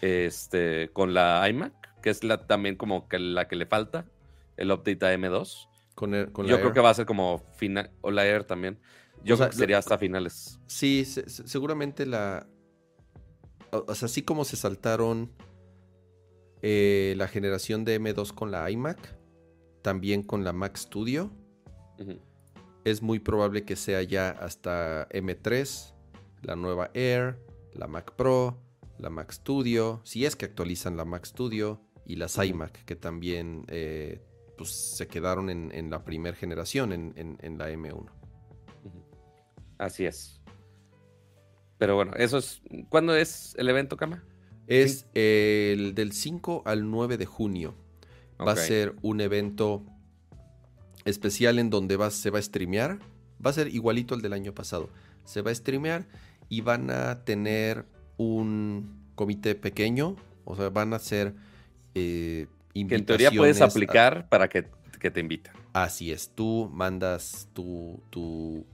este, 0.00 0.90
con 0.92 1.14
la 1.14 1.48
iMac, 1.48 2.00
que 2.02 2.10
es 2.10 2.24
la, 2.24 2.46
también 2.46 2.76
como 2.76 3.08
que 3.08 3.18
la 3.18 3.48
que 3.48 3.56
le 3.56 3.66
falta, 3.66 4.06
el 4.56 4.72
update 4.72 5.06
a 5.06 5.14
M2. 5.14 5.68
Yo 6.46 6.60
creo 6.60 6.72
que 6.72 6.80
va 6.80 6.90
a 6.90 6.94
ser 6.94 7.06
como 7.06 7.44
final, 7.56 7.90
o 8.00 8.10
la 8.10 8.24
Air 8.26 8.44
también. 8.44 8.78
Yo 9.24 9.36
creo 9.36 9.50
que 9.50 9.56
sería 9.56 9.78
hasta 9.78 9.98
finales. 9.98 10.60
Sí, 10.66 11.04
seguramente 11.04 12.06
la. 12.06 12.46
O, 13.72 13.94
sea, 13.94 14.06
así 14.06 14.22
como 14.22 14.44
se 14.44 14.56
saltaron 14.56 15.30
eh, 16.62 17.14
la 17.16 17.28
generación 17.28 17.84
de 17.84 18.00
M2 18.00 18.32
con 18.32 18.50
la 18.50 18.70
iMac, 18.70 19.16
también 19.82 20.22
con 20.22 20.44
la 20.44 20.52
Mac 20.52 20.76
Studio. 20.76 21.30
Es 22.84 23.02
muy 23.02 23.18
probable 23.18 23.64
que 23.64 23.76
sea 23.76 24.02
ya 24.02 24.30
hasta 24.30 25.08
M3, 25.10 25.94
la 26.42 26.56
nueva 26.56 26.90
Air, 26.94 27.38
la 27.74 27.86
Mac 27.86 28.14
Pro, 28.16 28.58
la 28.98 29.10
Mac 29.10 29.32
Studio, 29.32 30.00
si 30.04 30.24
es 30.24 30.36
que 30.36 30.46
actualizan 30.46 30.96
la 30.96 31.04
Mac 31.04 31.24
Studio 31.24 31.80
y 32.04 32.16
las 32.16 32.38
iMac, 32.38 32.84
que 32.84 32.96
también 32.96 33.64
eh, 33.68 34.22
pues, 34.56 34.70
se 34.70 35.06
quedaron 35.06 35.50
en, 35.50 35.90
la 35.90 36.04
primera 36.04 36.36
generación, 36.36 36.92
en, 36.92 37.58
la 37.58 37.70
M1. 37.70 38.10
Así 39.78 40.06
es. 40.06 40.37
Pero 41.78 41.94
bueno, 41.94 42.12
eso 42.16 42.38
es. 42.38 42.60
¿Cuándo 42.88 43.14
es 43.16 43.54
el 43.56 43.68
evento, 43.68 43.96
Kama? 43.96 44.22
Es 44.66 45.06
el 45.14 45.94
del 45.94 46.12
5 46.12 46.62
al 46.66 46.90
9 46.90 47.16
de 47.16 47.26
junio. 47.26 47.74
Va 48.40 48.52
a 48.52 48.56
ser 48.56 48.94
un 49.02 49.20
evento 49.20 49.84
especial 51.04 51.58
en 51.58 51.70
donde 51.70 51.96
va, 51.96 52.10
se 52.10 52.30
va 52.30 52.38
a 52.38 52.42
streamear. 52.42 52.98
Va 53.44 53.50
a 53.50 53.52
ser 53.52 53.68
igualito 53.68 54.14
al 54.14 54.20
del 54.20 54.32
año 54.32 54.54
pasado. 54.54 54.90
Se 55.24 55.42
va 55.42 55.50
a 55.50 55.54
streamear 55.54 56.06
y 56.48 56.60
van 56.60 56.90
a 56.90 57.24
tener 57.24 57.86
un 58.16 59.10
comité 59.14 59.54
pequeño. 59.54 60.16
O 60.44 60.56
sea, 60.56 60.68
van 60.68 60.92
a 60.92 60.98
ser 60.98 61.34
eh, 61.94 62.46
que 62.74 62.94
en 62.94 63.04
teoría 63.04 63.30
puedes 63.30 63.60
aplicar 63.60 64.28
para 64.28 64.48
que, 64.48 64.62
te 64.62 65.20
inviten. 65.20 65.52
Así 65.72 66.12
es, 66.12 66.30
tú 66.34 66.68
mandas 66.72 67.48
tu, 67.52 68.02
tu, 68.10 68.66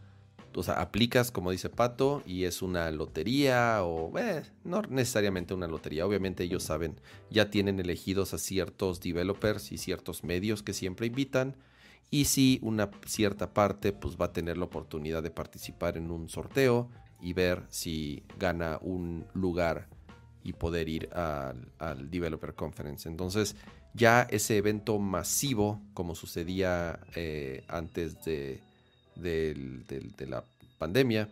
o 0.55 0.63
sea, 0.63 0.75
aplicas 0.75 1.31
como 1.31 1.51
dice 1.51 1.69
Pato 1.69 2.23
y 2.27 2.45
es 2.45 2.63
una 2.63 2.91
lotería 2.91 3.83
o 3.85 4.17
eh, 4.19 4.43
no 4.65 4.83
necesariamente 4.83 5.55
una 5.55 5.67
lotería, 5.67 6.07
obviamente 6.07 6.45
ellos 6.45 6.63
saben, 6.63 7.01
ya 7.31 7.51
tienen 7.51 7.81
elegidos 7.81 8.35
a 8.35 8.39
ciertos 8.39 9.01
developers 9.01 9.73
y 9.73 9.79
ciertos 9.79 10.25
medios 10.25 10.63
que 10.63 10.73
siempre 10.73 11.07
invitan 11.07 11.57
y 12.11 12.27
si 12.27 12.61
una 12.63 12.91
cierta 13.07 13.53
parte 13.53 13.93
pues 13.93 14.17
va 14.17 14.27
a 14.27 14.33
tener 14.33 14.57
la 14.57 14.65
oportunidad 14.67 15.23
de 15.23 15.31
participar 15.31 15.97
en 15.97 16.11
un 16.11 16.29
sorteo 16.29 16.91
y 17.21 17.33
ver 17.33 17.65
si 17.71 18.23
gana 18.39 18.79
un 18.83 19.27
lugar 19.33 19.89
y 20.43 20.53
poder 20.53 20.89
ir 20.89 21.09
al, 21.15 22.11
Developer 22.11 22.55
Conference. 22.55 23.09
Entonces, 23.09 23.57
ya 23.95 24.23
ese 24.31 24.59
evento 24.59 24.99
masivo, 24.99 25.81
como 25.95 26.15
sucedía 26.15 27.01
eh, 27.17 27.65
antes 27.67 28.23
de, 28.25 28.61
la 29.17 30.45
pandemia, 30.79 31.29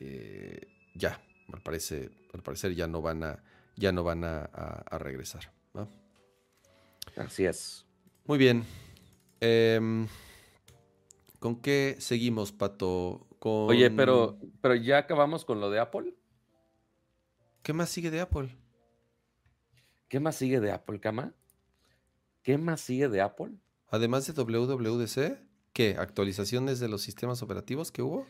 eh, 0.00 0.66
ya, 0.94 1.20
al, 1.52 1.60
parece, 1.62 2.10
al 2.32 2.42
parecer 2.42 2.74
ya 2.74 2.86
no 2.86 3.02
van 3.02 3.24
a, 3.24 3.42
ya 3.76 3.92
no 3.92 4.04
van 4.04 4.24
a, 4.24 4.50
regresar. 4.98 5.52
Así 7.16 7.44
es. 7.44 7.84
Muy 8.26 8.38
bien. 8.38 8.64
Em, 9.40 10.06
¿Con 11.40 11.60
qué 11.60 11.96
seguimos, 11.98 12.52
Pato? 12.52 13.26
Oye, 13.40 13.90
pero, 13.90 14.38
pero 14.60 14.74
ya 14.74 14.98
acabamos 14.98 15.44
con 15.44 15.60
lo 15.60 15.70
de 15.70 15.78
Apple. 15.78 16.14
¿Qué 17.62 17.72
más 17.72 17.88
sigue 17.88 18.10
de 18.10 18.20
Apple? 18.20 18.56
¿Qué 20.08 20.20
más 20.20 20.36
sigue 20.36 20.60
de 20.60 20.72
Apple, 20.72 21.00
Cama? 21.00 21.34
¿Qué 22.42 22.58
más 22.58 22.80
sigue 22.80 23.08
de 23.08 23.20
Apple? 23.20 23.52
Además 23.90 24.26
de 24.26 24.32
WWDC, 24.32 25.38
¿qué? 25.78 25.94
¿Actualizaciones 25.96 26.80
de 26.80 26.88
los 26.88 27.02
sistemas 27.02 27.40
operativos 27.40 27.92
que 27.92 28.02
hubo? 28.02 28.26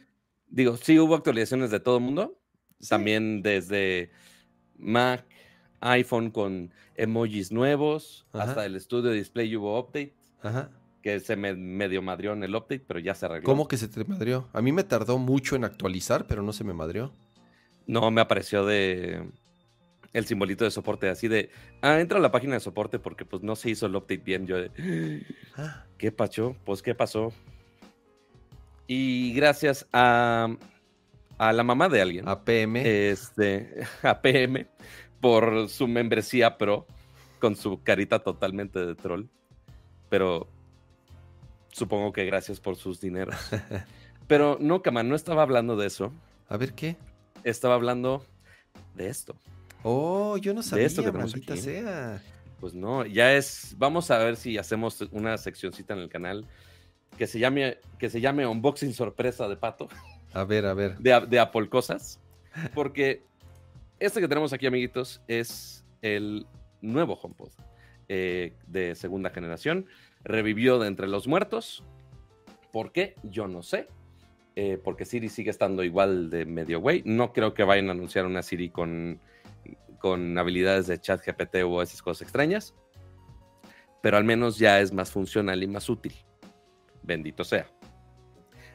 Digo, 0.51 0.77
sí 0.77 0.99
hubo 0.99 1.15
actualizaciones 1.15 1.71
de 1.71 1.81
todo 1.81 1.97
el 1.97 2.05
mundo. 2.05 2.39
También 2.87 3.41
desde 3.41 4.11
Mac, 4.77 5.25
iPhone 5.81 6.31
con 6.31 6.71
emojis 6.95 7.51
nuevos, 7.51 8.27
hasta 8.35 8.67
el 8.67 8.77
estudio 8.77 9.13
display 9.13 9.57
hubo 9.57 9.81
update. 9.81 10.15
Ajá. 10.43 10.69
Que 11.03 11.21
se 11.21 11.37
me 11.37 11.55
medio 11.55 12.03
madrió 12.03 12.35
en 12.35 12.45
el 12.45 12.55
update, 12.55 12.85
pero 12.87 13.01
ya 13.01 13.15
se 13.15 13.25
arregló. 13.25 13.47
¿Cómo 13.47 13.67
que 13.67 13.79
se 13.79 13.89
te 13.89 14.05
madrió? 14.05 14.47
A 14.53 14.61
mí 14.61 14.71
me 14.71 14.85
tardó 14.85 15.17
mucho 15.17 15.57
en 15.57 15.65
actualizar, 15.65 16.27
pero 16.27 16.43
no 16.43 16.53
se 16.53 16.65
me 16.65 16.75
madrió. 16.75 17.13
No, 17.87 18.11
me 18.11 18.21
apareció 18.21 18.67
de 18.67 19.27
el 20.19 20.27
simbolito 20.27 20.65
de 20.65 20.71
soporte, 20.71 21.09
así 21.09 21.29
de, 21.29 21.51
ah, 21.81 22.01
entra 22.01 22.19
a 22.19 22.21
la 22.21 22.31
página 22.31 22.55
de 22.55 22.61
soporte 22.61 22.99
porque 22.99 23.25
pues 23.25 23.43
no 23.43 23.57
se 23.57 23.71
hizo 23.71 23.87
el 23.87 23.97
update 23.97 24.19
bien. 24.19 24.47
Yo 24.47 24.57
de, 24.57 25.25
ah. 25.57 25.85
¿qué 25.97 26.13
pacho? 26.13 26.57
Pues, 26.65 26.83
¿qué 26.83 26.95
pasó? 26.95 27.33
Y 28.87 29.35
gracias 29.35 29.87
a, 29.93 30.49
a 31.39 31.53
la 31.53 31.63
mamá 31.63 31.89
de 31.89 32.03
alguien. 32.03 32.29
A 32.29 32.45
PM. 32.45 33.11
Este, 33.11 33.83
a 34.03 34.21
PM, 34.21 34.67
por 35.21 35.69
su 35.69 35.89
membresía 35.89 36.59
pro, 36.59 36.87
con 37.39 37.57
su 37.57 37.83
carita 37.83 38.19
totalmente 38.19 38.85
de 38.85 38.95
troll. 38.95 39.27
Pero 40.09 40.49
supongo 41.71 42.13
que 42.13 42.25
gracias 42.25 42.61
por 42.61 42.77
sus 42.77 43.01
dineros. 43.01 43.37
Pero 44.27 44.59
no, 44.61 44.83
Cama, 44.83 45.03
no 45.03 45.15
estaba 45.15 45.43
hablando 45.43 45.77
de 45.77 45.87
eso. 45.87 46.13
A 46.49 46.57
ver 46.57 46.75
qué. 46.75 46.97
Estaba 47.45 47.75
hablando 47.75 48.25
de 48.95 49.09
esto. 49.09 49.37
Oh, 49.83 50.37
yo 50.37 50.55
no 50.55 50.62
sabía, 50.62 50.87
esto 50.87 51.03
que 51.03 51.12
maldita 51.12 51.57
sea. 51.57 52.23
Pues 52.61 52.75
no, 52.75 53.07
ya 53.07 53.35
es. 53.35 53.75
Vamos 53.79 54.11
a 54.11 54.19
ver 54.19 54.37
si 54.37 54.59
hacemos 54.59 55.01
una 55.12 55.38
seccioncita 55.38 55.95
en 55.95 56.01
el 56.01 56.09
canal 56.09 56.45
que 57.17 57.27
se 57.27 57.38
llame, 57.38 57.79
que 57.99 58.11
se 58.11 58.21
llame 58.21 58.47
Unboxing 58.47 58.93
Sorpresa 58.93 59.49
de 59.49 59.57
Pato. 59.57 59.88
A 60.33 60.45
ver, 60.45 60.67
a 60.67 60.75
ver. 60.75 60.99
De, 60.99 61.27
de 61.27 61.38
Apple 61.38 61.69
Cosas. 61.69 62.21
Porque 62.75 63.23
este 64.01 64.21
que 64.21 64.29
tenemos 64.29 64.53
aquí, 64.53 64.67
amiguitos, 64.67 65.21
es 65.29 65.85
el 66.03 66.47
nuevo 66.81 67.14
HomePod 67.14 67.51
eh, 68.09 68.55
de 68.67 68.95
segunda 68.95 69.31
generación. 69.31 69.87
Revivió 70.25 70.79
de 70.79 70.88
entre 70.88 71.07
los 71.07 71.27
muertos. 71.27 71.85
¿Por 72.73 72.93
qué? 72.93 73.14
Yo 73.23 73.49
no 73.49 73.62
sé. 73.62 73.88
Eh, 74.57 74.79
porque 74.83 75.05
Siri 75.05 75.29
sigue 75.29 75.51
estando 75.51 75.85
igual 75.85 76.31
de 76.31 76.45
medio 76.45 76.81
güey. 76.81 77.03
No 77.05 77.33
creo 77.33 77.55
que 77.55 77.62
vayan 77.62 77.88
a 77.88 77.93
anunciar 77.93 78.27
una 78.27 78.43
Siri 78.43 78.71
con 78.71 79.21
con 79.99 80.37
habilidades 80.39 80.87
de 80.87 81.01
chat 81.01 81.21
GPT 81.25 81.57
o 81.65 81.83
esas 81.83 82.03
cosas 82.03 82.23
extrañas, 82.23 82.75
pero 84.03 84.17
al 84.17 84.25
menos 84.25 84.59
ya 84.59 84.81
es 84.81 84.93
más 84.93 85.11
funcional 85.11 85.63
y 85.63 85.67
más 85.67 85.89
útil. 85.89 86.15
Bendito 87.03 87.45
sea. 87.45 87.67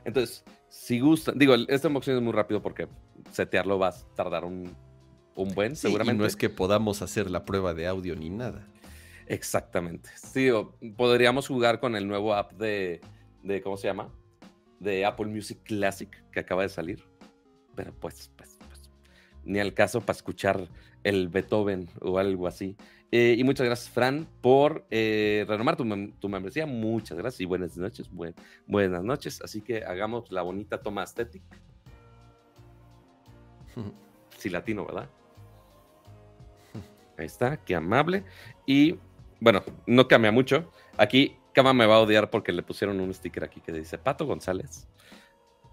Entonces, 0.06 0.44
Si 0.70 1.00
gustan, 1.00 1.38
digo, 1.38 1.54
esta 1.68 1.88
unboxing 1.88 2.16
es 2.16 2.22
muy 2.22 2.34
rápido 2.34 2.62
porque 2.62 2.88
setearlo 3.32 3.78
va 3.78 3.90
a 3.90 3.94
tardar 4.16 4.44
un, 4.44 4.76
un 5.36 5.54
buen, 5.54 5.76
Sí, 5.76 5.84
seguramente. 5.84 6.18
Y 6.18 6.20
no 6.20 6.26
es 6.26 6.36
que 6.36 6.50
podamos 6.50 7.02
hacer 7.02 7.30
la 7.30 7.46
prueba 7.46 7.74
de 7.74 7.88
audio 7.88 8.16
ni 8.16 8.30
nada. 8.30 8.68
Exactamente. 9.28 10.10
Sí, 10.16 10.50
o 10.50 10.76
podríamos 10.98 11.48
jugar 11.48 11.80
con 11.80 11.96
el 11.96 12.08
nuevo 12.08 12.34
app 12.34 12.54
de, 12.54 13.02
de, 13.44 13.62
¿cómo 13.62 13.78
se 13.78 13.88
llama? 13.88 14.12
De 14.80 15.06
Apple 15.06 15.28
Music 15.28 15.60
Classic 15.64 16.10
que 16.32 16.40
acaba 16.40 16.64
de 16.64 16.70
salir. 16.70 17.04
Pero 17.76 17.94
pues, 17.94 18.32
pues, 18.36 18.53
pues, 18.53 18.53
ni 19.46 19.60
al 19.60 19.74
caso 19.74 20.02
para 20.02 20.16
escuchar 20.18 20.68
el 21.04 21.28
Beethoven 21.28 21.90
o 22.02 22.18
algo 22.20 22.48
así. 22.48 22.76
Eh, 23.12 23.36
y 23.38 23.44
muchas 23.44 23.66
gracias, 23.68 23.90
Fran, 23.90 24.28
por 24.42 24.86
eh, 24.90 25.46
renomar 25.48 25.76
tu, 25.76 25.84
mem- 25.86 26.14
tu 26.20 26.30
membresía. 26.30 26.66
Muchas 26.66 27.18
gracias 27.18 27.42
y 27.42 27.46
buenas 27.46 27.78
noches. 27.78 28.10
buen- 28.12 28.34
buenas 28.66 29.04
noches. 29.04 29.40
Así 29.44 29.62
que 29.62 29.84
hagamos 29.84 30.32
la 30.32 30.42
bonita 30.42 30.82
toma 30.82 31.04
estética. 31.04 31.58
Sí, 34.38 34.50
latino, 34.50 34.86
¿verdad? 34.86 35.08
Ahí 37.18 37.26
está, 37.28 37.56
qué 37.58 37.76
amable. 37.76 38.24
Y 38.66 38.98
bueno, 39.40 39.64
no 39.88 40.08
cambia 40.08 40.32
mucho. 40.34 40.70
Aquí 40.98 41.38
Cama 41.54 41.72
me 41.74 41.86
va 41.86 41.96
a 41.96 42.00
odiar 42.02 42.30
porque 42.30 42.52
le 42.52 42.62
pusieron 42.64 43.00
un 43.00 43.14
sticker 43.14 43.44
aquí 43.46 43.62
que 43.62 43.72
dice 43.72 43.98
Pato 43.98 44.26
González. 44.26 44.88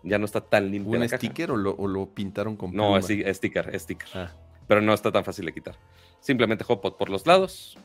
Ya 0.02 0.18
no 0.18 0.24
está 0.24 0.40
tan 0.40 0.70
limpio. 0.70 0.98
¿Un 0.98 1.08
sticker 1.08 1.50
o 1.50 1.56
lo, 1.56 1.74
o 1.74 1.86
lo 1.86 2.06
pintaron 2.06 2.56
con 2.56 2.74
No, 2.74 2.96
es, 2.96 3.08
es 3.10 3.36
sticker, 3.36 3.74
es 3.74 3.82
sticker. 3.82 4.08
Ah, 4.14 4.32
Pero 4.66 4.80
no 4.80 4.94
está 4.94 5.12
tan 5.12 5.24
fácil 5.24 5.46
de 5.46 5.52
quitar. 5.52 5.76
Simplemente 6.20 6.64
hotpot 6.64 6.96
por 6.96 7.10
los 7.10 7.26
lados. 7.26 7.76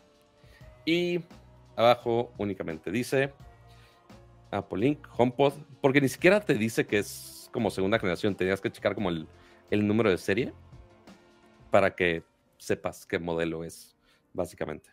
Y 0.85 1.21
abajo 1.75 2.31
únicamente 2.37 2.91
dice 2.91 3.33
Apple 4.51 4.79
Link, 4.79 5.07
HomePod. 5.17 5.53
Porque 5.81 5.99
ni 5.99 6.09
siquiera 6.09 6.39
te 6.39 6.53
dice 6.53 6.85
que 6.85 6.99
es 6.99 7.49
como 7.51 7.69
segunda 7.69 7.99
generación. 7.99 8.35
Tenías 8.35 8.61
que 8.61 8.71
checar 8.71 8.95
como 8.95 9.09
el, 9.09 9.27
el 9.69 9.85
número 9.85 10.09
de 10.09 10.17
serie 10.17 10.53
para 11.69 11.95
que 11.95 12.23
sepas 12.57 13.05
qué 13.05 13.19
modelo 13.19 13.63
es, 13.63 13.95
básicamente. 14.33 14.89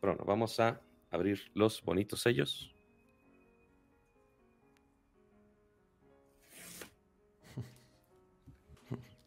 Pero 0.00 0.14
bueno, 0.14 0.24
vamos 0.24 0.58
a 0.60 0.80
abrir 1.10 1.50
los 1.54 1.82
bonitos 1.82 2.20
sellos. 2.22 2.71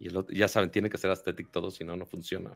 Y 0.06 0.10
el 0.10 0.18
otro- 0.18 0.36
ya 0.36 0.48
saben, 0.48 0.70
tiene 0.70 0.88
que 0.88 1.00
ser 1.00 1.10
aesthetic 1.10 1.50
todo, 1.50 1.72
si 1.72 1.84
no, 1.84 1.98
no 1.98 2.06
funciona. 2.06 2.54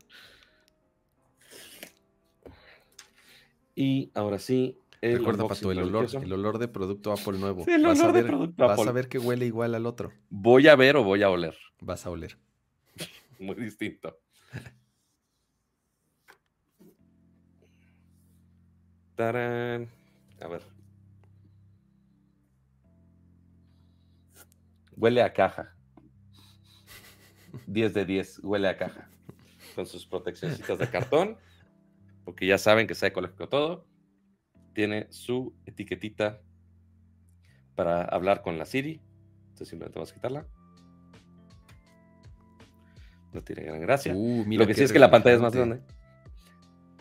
Y 3.74 4.12
ahora 4.14 4.38
sí. 4.38 4.78
el 5.00 5.18
Recuerda, 5.18 5.48
Pato, 5.48 5.72
el 5.72 5.78
olor, 5.78 5.92
religioso. 6.02 6.24
el 6.24 6.32
olor 6.32 6.58
de 6.58 6.68
producto 6.68 7.10
Apple 7.10 7.38
nuevo. 7.38 7.64
Sí, 7.64 7.72
el 7.72 7.82
vas 7.82 7.98
olor 7.98 8.10
a 8.10 8.12
de 8.12 8.22
ver, 8.22 8.30
producto 8.30 8.66
vas 8.68 8.78
Apple. 8.78 8.90
a 8.90 8.92
ver 8.92 9.08
que 9.08 9.18
huele 9.18 9.46
igual 9.46 9.74
al 9.74 9.86
otro. 9.86 10.12
¿Voy 10.28 10.68
a 10.68 10.76
ver 10.76 10.96
o 10.96 11.02
voy 11.02 11.24
a 11.24 11.30
oler? 11.30 11.56
Vas 11.80 12.06
a 12.06 12.10
oler. 12.10 12.38
Muy 13.40 13.56
distinto. 13.56 14.16
Tarán. 19.16 19.88
A 20.40 20.46
ver. 20.46 20.62
Huele 24.96 25.22
a 25.24 25.32
caja. 25.32 25.74
10 27.66 27.94
de 27.94 28.04
10, 28.04 28.40
huele 28.42 28.68
a 28.68 28.76
caja. 28.76 29.08
Con 29.74 29.86
sus 29.86 30.06
proteccioncitas 30.06 30.78
de 30.78 30.88
cartón. 30.88 31.36
Porque 32.24 32.46
ya 32.46 32.58
saben 32.58 32.86
que 32.86 32.94
se 32.94 33.06
ecológico 33.06 33.48
todo. 33.48 33.86
Tiene 34.72 35.06
su 35.10 35.54
etiquetita 35.66 36.40
para 37.74 38.04
hablar 38.04 38.42
con 38.42 38.58
la 38.58 38.66
Siri. 38.66 39.00
Entonces 39.48 39.68
simplemente 39.68 39.98
vamos 39.98 40.10
a 40.10 40.14
quitarla. 40.14 40.46
No 43.32 43.42
tiene 43.42 43.62
gran 43.62 43.80
gracia. 43.80 44.14
Uh, 44.14 44.44
mira 44.44 44.62
Lo 44.62 44.66
que 44.66 44.74
sí 44.74 44.82
es 44.82 44.92
que 44.92 44.98
la 44.98 45.10
pantalla 45.10 45.36
es 45.36 45.42
más 45.42 45.54
grande. 45.54 45.80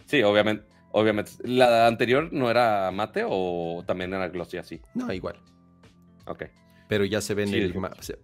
Sí, 0.06 0.24
obviamente. 0.24 0.66
Obviamente. 0.92 1.32
¿La 1.44 1.88
anterior 1.88 2.32
no 2.32 2.50
era 2.50 2.92
mate 2.92 3.24
o 3.28 3.84
también 3.86 4.14
era 4.14 4.28
glossy 4.30 4.58
así? 4.58 4.82
No, 4.94 5.12
igual. 5.14 5.36
Ok. 6.26 6.46
Pero 6.90 7.06
ya 7.06 7.22
se 7.22 7.36
ven, 7.36 7.48
Sí, 7.50 7.56
el 7.58 7.74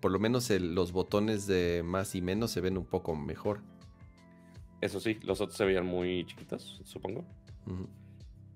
por 0.01 0.11
lo 0.11 0.19
menos 0.19 0.49
el- 0.49 0.73
los 0.75 0.91
botones 0.91 1.45
de 1.47 1.83
más 1.85 2.15
y 2.15 2.21
menos 2.21 2.49
se 2.51 2.59
ven 2.61 2.77
un 2.77 2.85
poco 2.85 3.15
mejor. 3.15 3.61
Eso 4.81 4.99
sí, 4.99 5.19
los 5.23 5.39
otros 5.39 5.55
se 5.55 5.65
veían 5.65 5.85
muy 5.85 6.25
chiquitos, 6.25 6.81
supongo. 6.83 7.23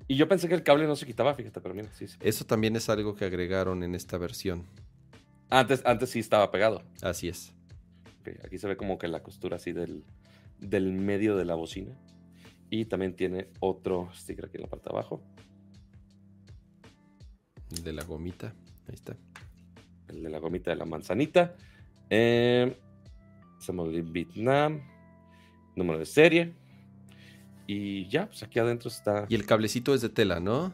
Y 0.08 0.16
yo 0.16 0.28
pensé 0.28 0.48
que 0.50 0.56
el 0.56 0.64
cable 0.64 0.88
no 0.88 0.96
se 0.96 1.06
quitaba, 1.06 1.36
fíjate, 1.36 1.62
pero 1.62 1.76
mira, 1.76 1.94
sí, 1.94 2.08
sí. 2.08 2.18
Eso 2.22 2.44
también 2.44 2.76
es 2.76 2.90
algo 2.90 3.14
que 3.16 3.24
agregaron 3.26 3.84
en 3.84 3.94
esta 3.94 4.18
versión. 4.18 4.66
Antes, 5.52 5.84
antes 5.86 6.10
sí 6.10 6.18
estaba 6.20 6.50
pegado. 6.52 6.82
Así 7.04 7.30
es. 7.30 7.54
Aquí 8.44 8.58
se 8.58 8.68
ve 8.68 8.78
como 8.78 8.98
que 8.98 9.08
la 9.08 9.22
costura 9.22 9.58
así 9.58 9.72
del, 9.74 10.04
del 10.60 10.92
medio 10.94 11.36
de 11.38 11.46
la 11.46 11.54
bocina. 11.54 11.96
Y 12.72 12.86
también 12.86 13.16
tiene 13.16 13.48
otro 13.60 14.10
sticker 14.16 14.46
aquí 14.46 14.58
en 14.58 14.64
la 14.64 14.70
parte 14.70 14.86
de 14.90 14.96
abajo. 14.96 15.22
De 17.84 17.94
la 17.94 18.04
gomita. 18.04 18.54
Ahí 18.88 18.96
está. 18.96 19.16
El 20.10 20.24
de 20.24 20.30
la 20.30 20.40
gomita 20.40 20.72
de 20.72 20.78
la 20.78 20.86
manzanita. 20.86 21.56
Eh, 22.10 22.78
Vietnam. 24.12 24.82
Número 25.76 26.00
de 26.00 26.06
serie. 26.06 26.54
Y 27.68 28.08
ya, 28.10 28.26
pues 28.26 28.42
aquí 28.42 28.60
adentro 28.60 28.90
está. 28.90 29.26
Y 29.30 29.36
el 29.36 29.46
cablecito 29.46 29.94
es 29.94 30.02
de 30.02 30.10
tela, 30.10 30.40
¿no? 30.40 30.74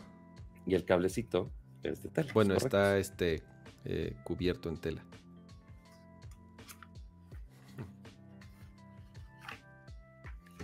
Y 0.65 0.75
el 0.75 0.85
cablecito 0.85 1.51
es 1.83 2.01
de 2.01 2.09
tela. 2.09 2.31
Bueno, 2.33 2.55
es 2.55 2.63
está 2.63 2.97
este 2.97 3.43
eh, 3.83 4.15
cubierto 4.23 4.69
en 4.69 4.77
tela. 4.77 5.03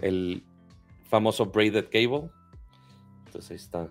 El 0.02 0.44
famoso 1.10 1.46
braided 1.46 1.90
cable. 1.92 2.30
Entonces 3.26 3.52
ahí 3.52 3.58
está. 3.58 3.90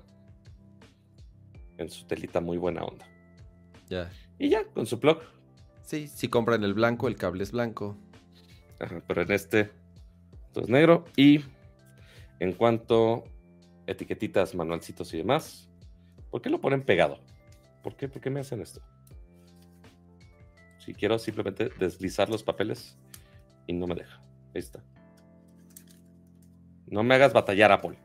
En 1.77 1.91
su 1.91 2.07
telita 2.07 2.41
muy 2.41 2.57
buena 2.57 2.83
onda. 2.85 3.07
Ya. 3.89 4.11
Y 4.41 4.49
ya, 4.49 4.65
con 4.65 4.87
su 4.87 4.99
plug. 4.99 5.19
Sí, 5.83 6.09
si 6.09 6.29
compran 6.29 6.65
el 6.65 6.73
blanco, 6.73 7.09
el 7.09 7.17
cable 7.17 7.43
es 7.43 7.53
blanco. 7.53 7.95
Ajá, 8.81 9.03
pero 9.07 9.21
en 9.21 9.33
este 9.33 9.71
es 10.57 10.69
negro. 10.71 11.05
Y 11.15 11.45
en 12.39 12.55
cuanto 12.55 13.25
etiquetitas, 13.87 14.55
manualcitos 14.55 15.13
y 15.13 15.19
demás, 15.19 15.69
¿por 16.31 16.41
qué 16.41 16.49
lo 16.49 16.59
ponen 16.59 16.83
pegado? 16.83 17.21
¿Por 17.83 17.97
qué, 17.97 18.09
¿Por 18.09 18.23
qué 18.23 18.31
me 18.31 18.41
hacen 18.41 18.63
esto? 18.63 18.81
Si 20.79 20.95
quiero 20.95 21.19
simplemente 21.19 21.69
deslizar 21.79 22.31
los 22.31 22.43
papeles 22.43 22.97
y 23.67 23.75
no 23.75 23.87
me 23.87 23.95
deja. 23.95 24.23
Ahí 24.55 24.61
está. 24.61 24.83
No 26.87 27.03
me 27.03 27.15
hagas 27.15 27.35
batallar, 27.35 27.73
Apple. 27.73 27.99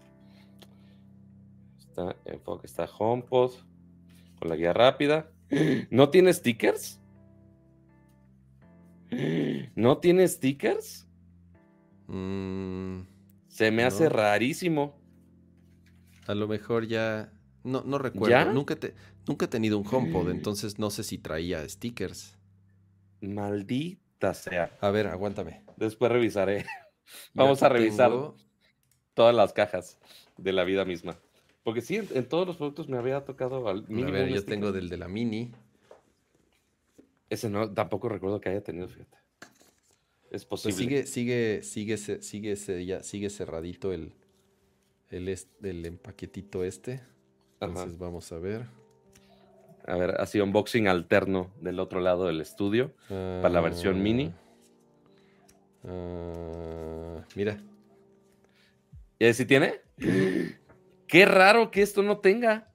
Está 1.80 2.14
enfoque, 2.26 2.68
está 2.68 2.86
HomePod 2.86 3.54
con 4.38 4.50
la 4.50 4.58
guía 4.58 4.74
rápida. 4.74 5.32
¿No 5.90 6.10
tiene 6.10 6.34
stickers? 6.34 7.00
¿No 9.76 9.98
tiene 10.00 10.28
stickers? 10.28 11.08
Mm, 12.08 13.02
Se 13.48 13.72
me 13.72 13.84
hace 13.84 14.10
rarísimo. 14.10 15.00
a 16.28 16.36
lo 16.36 16.48
mejor 16.48 16.88
ya. 16.88 17.32
No, 17.64 17.84
no 17.84 17.98
recuerdo. 17.98 18.30
¿Ya? 18.30 18.46
Nunca, 18.46 18.76
te, 18.76 18.94
nunca 19.28 19.46
he 19.46 19.48
tenido 19.48 19.78
un 19.78 19.88
HomePod, 19.88 20.30
entonces 20.32 20.78
no 20.80 20.90
sé 20.90 21.04
si 21.04 21.18
traía 21.18 21.68
stickers. 21.68 22.38
Maldita 23.22 24.34
sea. 24.34 24.72
A 24.82 24.90
ver, 24.92 25.08
aguántame. 25.08 25.64
Después 25.78 26.12
revisaré 26.12 26.66
Vamos 27.34 27.62
a 27.64 27.70
revisar. 27.70 28.10
tengo- 28.12 28.38
todas 29.14 29.34
las 29.36 29.54
cajas 29.54 30.00
de 30.38 30.52
la 30.52 30.64
vida 30.64 30.84
misma. 30.86 31.18
Porque 31.66 31.82
sí, 31.82 31.96
en, 31.96 32.08
en 32.14 32.30
todos 32.30 32.46
los 32.46 32.58
productos 32.58 32.88
me 32.88 32.96
había 32.98 33.26
tocado 33.26 33.68
al 33.68 33.80
A 33.80 33.82
mínimo 33.90 34.12
ver, 34.12 34.28
un 34.28 34.30
yo 34.36 34.46
tengo 34.46 34.72
del 34.72 34.88
de 34.88 34.98
la 34.98 35.08
mini. 35.08 35.52
Ese 37.28 37.50
no, 37.50 37.74
tampoco 37.74 38.08
recuerdo 38.08 38.40
que 38.40 38.50
haya 38.50 38.62
tenido, 38.64 38.88
fíjate. 38.88 39.18
Es 40.30 40.46
Pues 40.46 40.62
posible. 40.62 40.78
sigue, 40.78 41.64
sigue, 41.64 41.64
sigue, 41.64 41.98
sigue, 42.56 42.86
ya- 42.86 43.02
sigue 43.02 43.30
cerradito 43.32 43.94
el, 43.94 44.14
el, 45.10 45.28
el 45.64 45.86
empaquetito 45.88 46.64
este. 46.64 46.94
Ajá. 47.60 47.70
Entonces 47.72 47.98
vamos 47.98 48.32
a 48.32 48.38
ver. 48.38 48.68
A 49.88 49.96
ver, 49.96 50.22
así 50.22 50.40
unboxing 50.40 50.88
alterno 50.88 51.52
del 51.62 51.80
otro 51.80 52.00
lado 52.00 52.28
del 52.28 52.42
estudio. 52.42 52.94
Para 53.08 53.50
la 53.50 53.62
versión 53.62 54.04
mini. 54.04 54.32
Ah, 55.84 57.24
mira, 57.36 57.60
¿Y 59.18 59.34
si 59.34 59.48
tiene? 59.48 59.82
Qué 61.08 61.26
raro 61.26 61.72
que 61.72 61.82
esto 61.82 62.04
no 62.04 62.18
tenga. 62.20 62.72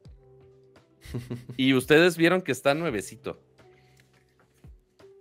y 1.56 1.74
ustedes 1.74 2.16
vieron 2.16 2.42
que 2.42 2.52
está 2.52 2.74
nuevecito. 2.74 3.40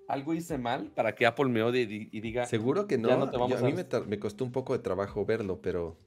Algo 0.08 0.34
hice 0.34 0.58
mal 0.58 0.88
para 0.96 1.14
que 1.14 1.26
Apple 1.28 1.46
me 1.46 1.62
odie 1.62 1.82
y, 1.82 1.86
di- 1.86 2.10
y 2.12 2.20
diga, 2.22 2.46
seguro 2.46 2.88
que 2.88 2.98
no. 2.98 3.16
No 3.16 3.28
te 3.30 3.34
Yo- 3.34 3.40
vamos 3.40 3.62
a 3.62 3.66
mí 3.66 3.74
a- 3.80 4.00
me, 4.08 4.20
costó 4.20 4.44
un 4.44 4.52
poco 4.52 4.74
de 4.74 4.80
trabajo 4.80 5.26
verlo, 5.26 5.60
pero 5.62 5.98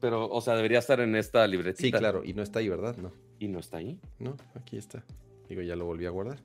pero, 0.00 0.28
o 0.30 0.40
sea, 0.40 0.54
debería 0.56 0.78
estar 0.78 0.98
en 1.00 1.14
esta 1.14 1.46
libretita. 1.46 1.82
sí, 1.82 1.92
claro. 1.92 2.22
Y 2.24 2.32
no 2.32 2.42
está 2.42 2.60
ahí, 2.60 2.68
¿verdad? 2.70 2.96
No, 2.96 3.12
Y 3.38 3.48
no 3.48 3.58
está 3.58 3.78
ahí. 3.78 3.98
no, 4.18 4.34
aquí 4.54 4.78
está. 4.78 5.04
Digo, 5.48 5.60
ya 5.62 5.76
lo 5.76 5.84
volví 5.84 6.06
a 6.06 6.10
guardar. 6.10 6.38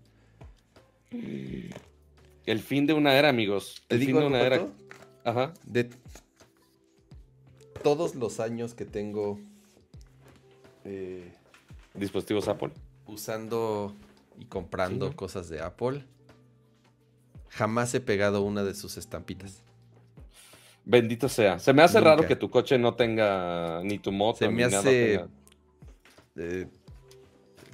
El 1.12 2.60
fin 2.60 2.86
de 2.86 2.94
una 2.94 3.14
era, 3.18 3.30
amigos. 3.30 3.82
¿Te 3.88 3.96
El 3.96 4.06
fin 4.06 4.18
de 4.20 4.26
una 4.26 4.42
era. 4.42 4.68
Ajá. 5.24 5.54
De 5.66 5.90
todos 7.84 8.16
los 8.16 8.40
años 8.40 8.74
que 8.74 8.86
tengo 8.86 9.40
eh, 10.86 11.32
Dispositivos 11.94 12.48
Apple. 12.48 12.72
usando 13.08 13.94
y 14.40 14.46
comprando 14.46 15.16
cosas 15.16 15.50
de 15.50 15.62
Apple, 15.62 16.06
jamás 17.50 17.94
he 17.94 18.00
pegado 18.02 18.42
una 18.42 18.64
de 18.64 18.74
sus 18.76 18.98
estampitas. 18.98 19.62
Bendito 20.84 21.30
sea. 21.30 21.58
Se 21.60 21.74
me 21.74 21.82
hace 21.82 21.98
Nunca. 21.98 22.10
raro 22.12 22.28
que 22.28 22.36
tu 22.36 22.50
coche 22.50 22.78
no 22.78 22.94
tenga 22.96 23.82
ni 23.84 23.98
tu 24.00 24.12
moto. 24.12 24.40
Se 24.40 24.48
ni 24.48 24.54
me 24.56 24.62
nada 24.64 24.80
hace 24.80 25.18
tenga. 25.18 25.30
eh, 26.36 26.68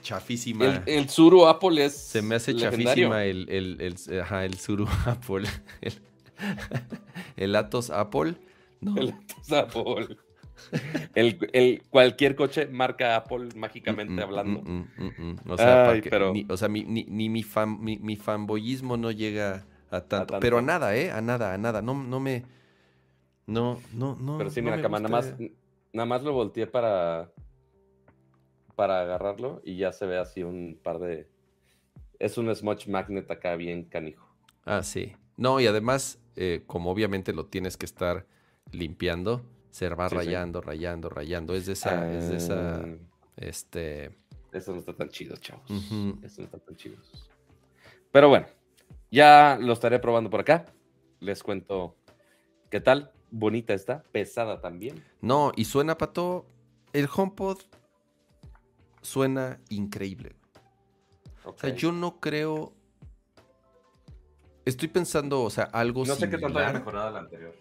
chafísima. 0.01 0.65
El, 0.65 0.83
el 0.85 1.09
Suru 1.09 1.45
Apple 1.47 1.83
es. 1.85 1.93
Se 1.97 2.21
me 2.21 2.35
hace 2.35 2.53
legendario. 2.53 3.09
chafísima 3.09 3.25
el, 3.25 3.49
el, 3.49 3.81
el, 3.81 4.21
ajá, 4.21 4.45
el 4.45 4.57
Suru 4.57 4.87
Apple. 5.05 5.47
El, 5.81 5.93
el 7.35 7.55
Atos 7.55 7.89
Apple. 7.89 8.35
No. 8.79 8.95
El 8.97 9.09
Atos 9.09 9.51
Apple. 9.51 10.17
El, 11.15 11.37
el- 11.53 11.81
cualquier 11.89 12.35
coche 12.35 12.67
marca 12.67 13.15
Apple 13.15 13.49
mágicamente 13.55 14.13
Mm, 14.13 14.17
mm, 14.17 14.21
hablando. 14.23 14.61
mm. 14.61 15.35
O 15.49 15.57
sea, 15.57 15.89
Ay, 15.89 16.01
pero- 16.01 16.33
ni, 16.33 16.45
o 16.49 16.57
sea, 16.57 16.67
mi, 16.69 16.83
ni, 16.83 17.03
ni 17.05 17.29
mi, 17.29 17.43
fan, 17.43 17.79
mi, 17.81 17.97
mi 17.99 18.15
fanboyismo 18.15 18.97
no 18.97 19.11
llega 19.11 19.65
a 19.89 20.01
tanto, 20.01 20.33
tanto. 20.33 20.39
Pero 20.39 20.59
a 20.59 20.61
nada, 20.61 20.95
¿eh? 20.95 21.11
A 21.11 21.21
nada, 21.21 21.53
a 21.53 21.57
nada. 21.57 21.81
No, 21.81 21.93
no 21.93 22.19
me. 22.19 22.43
No, 23.47 23.81
no, 23.93 24.15
no. 24.15 24.37
Pero 24.37 24.49
sí, 24.49 24.61
no 24.61 24.65
mira, 24.65 24.77
me 24.77 24.83
cama, 24.83 24.99
nada 24.99 25.09
más, 25.09 25.37
gusta. 25.37 25.53
nada 25.93 26.05
más 26.05 26.23
lo 26.23 26.31
volteé 26.33 26.67
para, 26.67 27.31
para 28.75 29.01
agarrarlo 29.01 29.61
y 29.65 29.77
ya 29.77 29.91
se 29.91 30.05
ve 30.05 30.17
así 30.17 30.43
un 30.43 30.79
par 30.81 30.99
de... 30.99 31.27
Es 32.19 32.37
un 32.37 32.53
smudge 32.55 32.87
magnet 32.89 33.29
acá 33.31 33.55
bien 33.55 33.83
canijo. 33.83 34.27
Ah, 34.63 34.83
sí. 34.83 35.13
No, 35.37 35.59
y 35.59 35.67
además, 35.67 36.19
eh, 36.35 36.63
como 36.67 36.91
obviamente 36.91 37.33
lo 37.33 37.47
tienes 37.47 37.77
que 37.77 37.85
estar 37.85 38.27
limpiando, 38.71 39.41
se 39.71 39.89
va 39.89 40.07
Sí, 40.09 40.15
sí. 40.15 40.17
rayando, 40.17 40.61
rayando, 40.61 41.09
rayando. 41.09 41.55
Es 41.55 41.65
de 41.65 41.73
esa. 41.73 42.11
Es 42.15 42.29
de 42.29 42.37
esa. 42.37 42.75
Ah, 42.77 42.85
Este. 43.37 44.11
Eso 44.51 44.73
no 44.73 44.79
está 44.79 44.93
tan 44.93 45.09
chido, 45.09 45.35
chavos. 45.37 45.63
Eso 45.69 46.41
no 46.41 46.45
está 46.45 46.59
tan 46.59 46.75
chido. 46.75 46.97
Pero 48.11 48.27
bueno, 48.29 48.45
ya 49.09 49.57
lo 49.59 49.73
estaré 49.73 49.97
probando 49.99 50.29
por 50.29 50.41
acá. 50.41 50.65
Les 51.21 51.41
cuento 51.41 51.95
qué 52.69 52.81
tal. 52.81 53.11
Bonita 53.33 53.73
está, 53.73 54.03
pesada 54.11 54.59
también. 54.59 55.01
No, 55.21 55.53
y 55.55 55.63
suena, 55.65 55.97
Pato. 55.97 56.45
El 56.91 57.07
HomePod 57.13 57.59
suena 59.01 59.61
increíble. 59.69 60.35
O 61.45 61.55
sea, 61.57 61.69
yo 61.73 61.93
no 61.93 62.19
creo. 62.19 62.73
Estoy 64.65 64.89
pensando, 64.89 65.41
o 65.43 65.49
sea, 65.49 65.63
algo 65.63 66.05
no 66.05 66.13
sé 66.15 66.29
qué 66.29 66.37
tanto 66.37 66.59
haya 66.59 66.73
mejorado 66.73 67.09
la 67.11 67.19
anterior. 67.19 67.55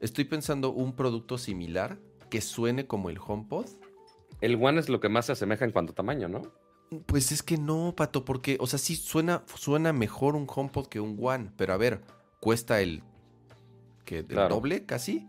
Estoy 0.00 0.24
pensando 0.24 0.70
un 0.70 0.94
producto 0.94 1.38
similar 1.38 1.98
que 2.30 2.40
suene 2.40 2.86
como 2.86 3.10
el 3.10 3.18
HomePod. 3.18 3.66
El 4.40 4.62
One 4.62 4.78
es 4.78 4.88
lo 4.88 5.00
que 5.00 5.08
más 5.08 5.26
se 5.26 5.32
asemeja 5.32 5.64
en 5.64 5.72
cuanto 5.72 5.92
a 5.92 5.96
tamaño, 5.96 6.28
¿no? 6.28 6.42
Pues 7.06 7.32
es 7.32 7.42
que 7.42 7.58
no, 7.58 7.94
Pato, 7.96 8.24
porque, 8.24 8.56
o 8.60 8.66
sea, 8.66 8.78
sí 8.78 8.96
suena, 8.96 9.42
suena 9.56 9.92
mejor 9.92 10.36
un 10.36 10.46
HomePod 10.48 10.86
que 10.86 11.00
un 11.00 11.18
One, 11.20 11.50
pero 11.56 11.72
a 11.74 11.76
ver, 11.76 12.00
cuesta 12.40 12.80
el, 12.80 13.02
el 14.06 14.26
Claro. 14.26 14.54
doble 14.54 14.86
casi. 14.86 15.28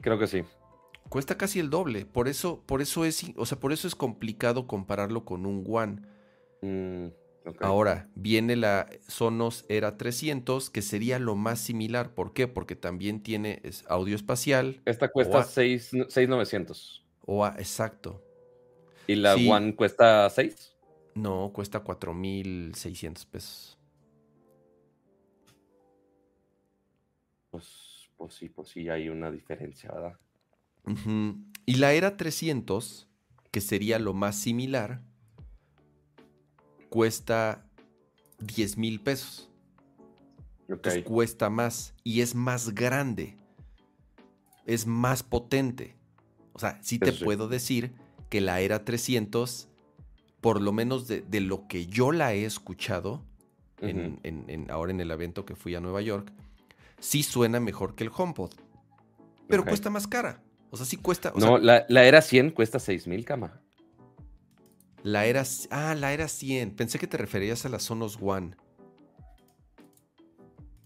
Creo 0.00 0.18
que 0.18 0.26
sí. 0.26 0.42
Cuesta 1.08 1.36
casi 1.36 1.58
el 1.58 1.70
doble. 1.70 2.06
Por 2.06 2.28
eso, 2.28 2.62
por 2.66 2.80
eso 2.80 3.04
es, 3.04 3.24
o 3.36 3.44
sea, 3.46 3.58
por 3.58 3.72
eso 3.72 3.88
es 3.88 3.94
complicado 3.96 4.66
compararlo 4.66 5.24
con 5.24 5.46
un 5.46 5.64
One. 5.68 6.02
Mm, 6.62 7.08
Ahora, 7.60 8.08
viene 8.14 8.56
la 8.56 8.88
Sonos 9.06 9.64
Era 9.68 9.96
300, 9.96 10.70
que 10.70 10.82
sería 10.82 11.18
lo 11.18 11.36
más 11.36 11.58
similar. 11.58 12.14
¿Por 12.14 12.32
qué? 12.32 12.48
Porque 12.48 12.76
también 12.76 13.22
tiene 13.22 13.62
audio 13.88 14.14
espacial. 14.14 14.82
Esta 14.84 15.10
cuesta 15.10 15.38
Oa. 15.38 15.44
6 15.44 15.90
6,900. 16.08 17.04
O 17.24 17.44
a- 17.44 17.54
exacto. 17.58 18.22
¿Y 19.06 19.16
la 19.16 19.34
Sí. 19.34 19.48
One 19.50 19.74
cuesta 19.74 20.28
6? 20.30 20.76
No, 21.14 21.50
cuesta 21.52 21.80
4,600 21.80 23.26
pesos. 23.26 23.78
Pues, 27.50 28.08
pues 28.16 28.34
sí, 28.34 28.48
pues 28.48 28.68
sí, 28.68 28.88
hay 28.88 29.08
una 29.08 29.30
diferencia, 29.30 29.90
¿verdad? 29.92 30.18
Y 31.66 31.76
la 31.76 31.92
Era 31.92 32.16
300, 32.16 33.08
que 33.50 33.60
sería 33.60 33.98
lo 33.98 34.14
más 34.14 34.36
similar, 34.36 35.02
cuesta 36.90 37.64
10 38.40 38.76
mil 38.76 39.00
pesos. 39.00 39.48
Entonces 40.68 41.02
cuesta 41.04 41.48
más 41.50 41.94
y 42.04 42.20
es 42.20 42.34
más 42.34 42.74
grande. 42.74 43.36
Es 44.66 44.86
más 44.86 45.22
potente. 45.22 45.96
O 46.52 46.58
sea, 46.58 46.78
sí 46.82 46.98
te 46.98 47.08
Eso 47.10 47.20
sí. 47.20 47.24
puedo 47.24 47.48
decir 47.48 47.92
que 48.28 48.40
la 48.40 48.60
Era 48.60 48.84
300, 48.84 49.68
por 50.40 50.60
lo 50.60 50.72
menos 50.72 51.08
de, 51.08 51.22
de 51.22 51.40
lo 51.40 51.66
que 51.66 51.86
yo 51.86 52.12
la 52.12 52.34
he 52.34 52.44
escuchado, 52.44 53.24
en- 53.80 54.20
en- 54.22 54.70
ahora 54.70 54.92
en 54.92 55.00
el 55.00 55.10
evento 55.10 55.44
que 55.46 55.56
fui 55.56 55.74
a 55.74 55.80
Nueva 55.80 56.02
York, 56.02 56.30
sí 57.00 57.22
suena 57.22 57.58
mejor 57.60 57.94
que 57.94 58.04
el 58.04 58.10
HomePod. 58.14 58.52
Pero 59.48 59.64
cuesta 59.64 59.90
más 59.90 60.06
cara. 60.06 60.42
O 60.70 60.76
sea, 60.76 60.86
sí 60.86 60.96
cuesta. 60.98 61.32
o 61.34 61.40
No, 61.40 61.56
sea, 61.56 61.58
la, 61.58 61.86
la 61.88 62.04
era 62.04 62.22
100 62.22 62.50
cuesta 62.52 62.78
6 62.78 63.08
mil, 63.08 63.24
cama. 63.24 63.60
La 65.02 65.26
era. 65.26 65.42
Ah, 65.70 65.94
la 65.94 66.12
era 66.12 66.28
100. 66.28 66.72
Pensé 66.76 66.98
que 66.98 67.06
te 67.06 67.16
referías 67.16 67.64
a 67.64 67.68
la 67.68 67.78
Sonos 67.78 68.18
One. 68.20 68.56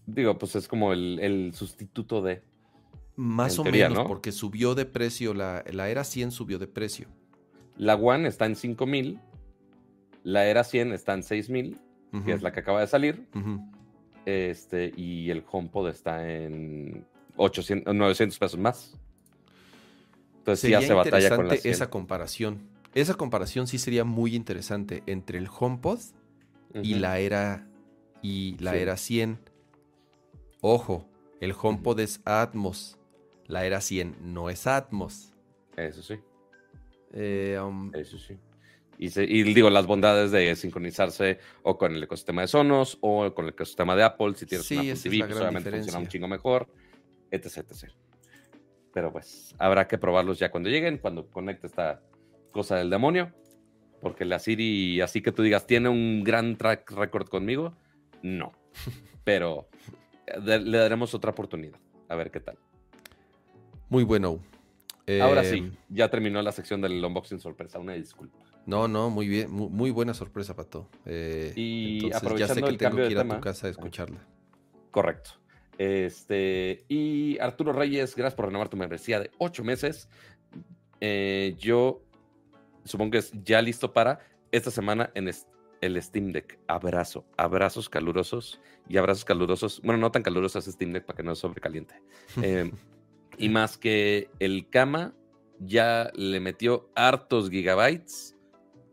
Digo, 0.05 0.37
pues 0.37 0.55
es 0.55 0.67
como 0.67 0.93
el, 0.93 1.19
el 1.21 1.53
sustituto 1.53 2.21
de. 2.21 2.43
Más 3.15 3.57
o 3.59 3.63
teoría, 3.63 3.87
menos, 3.89 4.03
¿no? 4.03 4.07
porque 4.09 4.31
subió 4.31 4.75
de 4.75 4.85
precio. 4.85 5.33
La, 5.33 5.63
la 5.71 5.89
era 5.89 6.03
100 6.03 6.31
subió 6.31 6.59
de 6.59 6.67
precio. 6.67 7.07
La 7.77 7.95
One 7.95 8.27
está 8.27 8.45
en 8.45 8.55
5 8.55 8.85
mil. 8.85 9.19
La 10.23 10.45
era 10.45 10.63
100 10.63 10.91
está 10.91 11.13
en 11.13 11.23
6 11.23 11.49
mil, 11.49 11.77
Ujú, 12.11 12.23
que 12.25 12.33
es 12.33 12.41
la 12.41 12.51
que 12.51 12.59
acaba 12.59 12.81
de 12.81 12.87
salir. 12.87 13.27
ujú. 13.35 13.59
Este, 14.25 14.91
y 14.97 15.29
el 15.29 15.43
HomePod 15.49 15.87
está 15.89 16.27
en 16.27 17.05
800, 17.35 17.93
900 17.93 18.39
pesos 18.39 18.59
más. 18.59 18.97
Entonces 20.39 20.61
sí 20.61 20.67
Sería 20.67 20.79
hace 20.79 20.93
batalla 20.93 21.29
con 21.35 21.47
la 21.47 21.53
interesante 21.55 21.61
100. 21.61 21.73
esa 21.73 21.89
comparación. 21.91 22.74
Esa 22.95 23.13
comparación 23.15 23.67
sí 23.67 23.77
sería 23.77 24.05
muy 24.05 24.35
interesante 24.35 25.03
entre 25.05 25.37
el 25.37 25.47
HomePod 25.47 25.99
y 26.81 26.95
la 26.95 27.19
era 27.19 27.67
y 28.21 28.57
la 28.59 28.71
Sí. 28.71 28.77
era 28.77 28.97
100. 28.97 29.39
Ojo, 30.61 31.05
el 31.41 31.53
HomePod 31.61 31.99
es 31.99 32.21
Atmos. 32.25 32.97
La 33.47 33.65
era 33.65 33.81
100 33.81 34.15
no 34.33 34.49
es 34.49 34.65
Atmos. 34.65 35.31
Eso 35.77 36.01
sí, 36.01 36.15
Eh, 37.11 37.59
um, 37.63 37.91
eso 37.93 38.17
sí. 38.17 38.37
Y, 38.97 39.09
se- 39.09 39.23
y 39.25 39.43
digo, 39.43 39.69
las 39.69 39.85
bondades 39.87 40.31
de 40.31 40.55
sincronizarse 40.55 41.39
o 41.63 41.77
con 41.77 41.93
el 41.95 42.03
ecosistema 42.03 42.41
de 42.41 42.47
Sonos 42.47 42.97
o 43.01 43.33
con 43.33 43.45
el 43.45 43.51
ecosistema 43.51 43.95
de 43.95 44.03
Apple, 44.03 44.33
si 44.35 44.45
tienes 44.45 44.65
Sí, 44.67 44.75
una 44.75 44.81
Apple 44.91 45.01
TV, 45.03 45.19
pues 45.27 45.39
obviamente 45.41 45.69
funciona 45.71 45.99
un 45.99 46.07
chingo 46.07 46.27
mejor, 46.29 46.67
etc, 47.29 47.57
etc. 47.57 47.93
Pero 48.93 49.11
pues 49.11 49.53
habrá 49.59 49.85
que 49.87 49.97
probarlos 49.97 50.39
ya 50.39 50.49
cuando 50.49 50.69
lleguen, 50.69 50.97
cuando 50.97 51.29
conecte 51.29 51.67
esta 51.67 52.01
cosa 52.55 52.77
del 52.77 52.89
demonio, 52.89 53.33
porque 54.01 54.23
la 54.23 54.39
Siri, 54.39 55.01
así 55.01 55.21
que 55.21 55.31
tú 55.33 55.43
digas, 55.43 55.67
tiene 55.67 55.89
un 55.89 56.23
gran 56.23 56.57
track 56.57 56.89
record 56.91 57.27
conmigo, 57.27 57.75
no. 58.23 58.53
Pero 59.25 59.67
eh, 60.25 60.59
le 60.59 60.77
daremos 60.77 61.13
otra 61.13 61.31
oportunidad, 61.31 61.77
a 62.07 62.15
ver 62.15 62.31
qué 62.31 62.39
tal. 62.39 62.57
muy 63.89 64.03
bueno. 64.05 64.39
Ahora 65.21 65.41
Eh, 65.43 65.45
sí, 65.51 65.71
ya 65.89 66.09
terminó 66.09 66.41
la 66.41 66.51
sección 66.51 66.81
del 66.81 67.03
unboxing 67.03 67.39
sorpresa, 67.39 67.77
una 67.77 67.93
disculpa. 67.93 68.39
No, 68.65 68.87
no, 68.87 69.09
muy 69.11 69.27
bien, 69.27 69.51
muy, 69.51 69.69
muy 69.69 69.91
buena 69.91 70.13
sorpresa, 70.15 70.55
Pato. 70.55 70.89
Eh, 71.05 71.53
Y 71.55 72.05
entonces 72.05 72.11
ya 72.11 72.19
sé 72.19 72.25
aprovechando 72.25 72.65
que 72.67 72.71
el 72.71 72.77
tengo 72.77 72.95
que 72.97 73.11
ir 73.11 73.17
a 73.19 73.21
tema. 73.21 73.35
tu 73.35 73.41
casa 73.41 73.67
a 73.67 73.69
escucharla. 73.69 74.25
Correcto. 74.91 75.31
Este, 75.77 76.85
y 76.87 77.37
Arturo 77.39 77.73
Reyes, 77.73 78.15
gracias 78.15 78.33
por 78.33 78.45
renovar 78.45 78.69
tu 78.69 78.77
membresía 78.77 79.19
de 79.19 79.29
ocho 79.39 79.63
meses. 79.63 80.09
Eh, 81.01 81.55
yo 81.59 82.01
supongo 82.85 83.11
que 83.11 83.17
es 83.19 83.31
ya 83.43 83.61
listo 83.61 83.91
para 83.91 84.19
esta 84.51 84.71
semana 84.71 85.11
en 85.15 85.29
el 85.81 86.01
Steam 86.01 86.31
Deck. 86.31 86.57
Abrazo, 86.67 87.25
abrazos 87.37 87.89
calurosos 87.89 88.59
y 88.87 88.97
abrazos 88.97 89.25
calurosos. 89.25 89.81
Bueno, 89.83 89.99
no 89.99 90.11
tan 90.11 90.23
calurosos 90.23 90.65
Steam 90.65 90.93
Deck 90.93 91.05
para 91.05 91.17
que 91.17 91.23
no 91.23 91.35
sobrecaliente. 91.35 91.95
Eh, 92.41 92.71
y 93.37 93.49
más 93.49 93.77
que 93.77 94.29
el 94.39 94.69
cama 94.69 95.13
ya 95.59 96.09
le 96.15 96.39
metió 96.39 96.89
hartos 96.95 97.49
gigabytes 97.49 98.35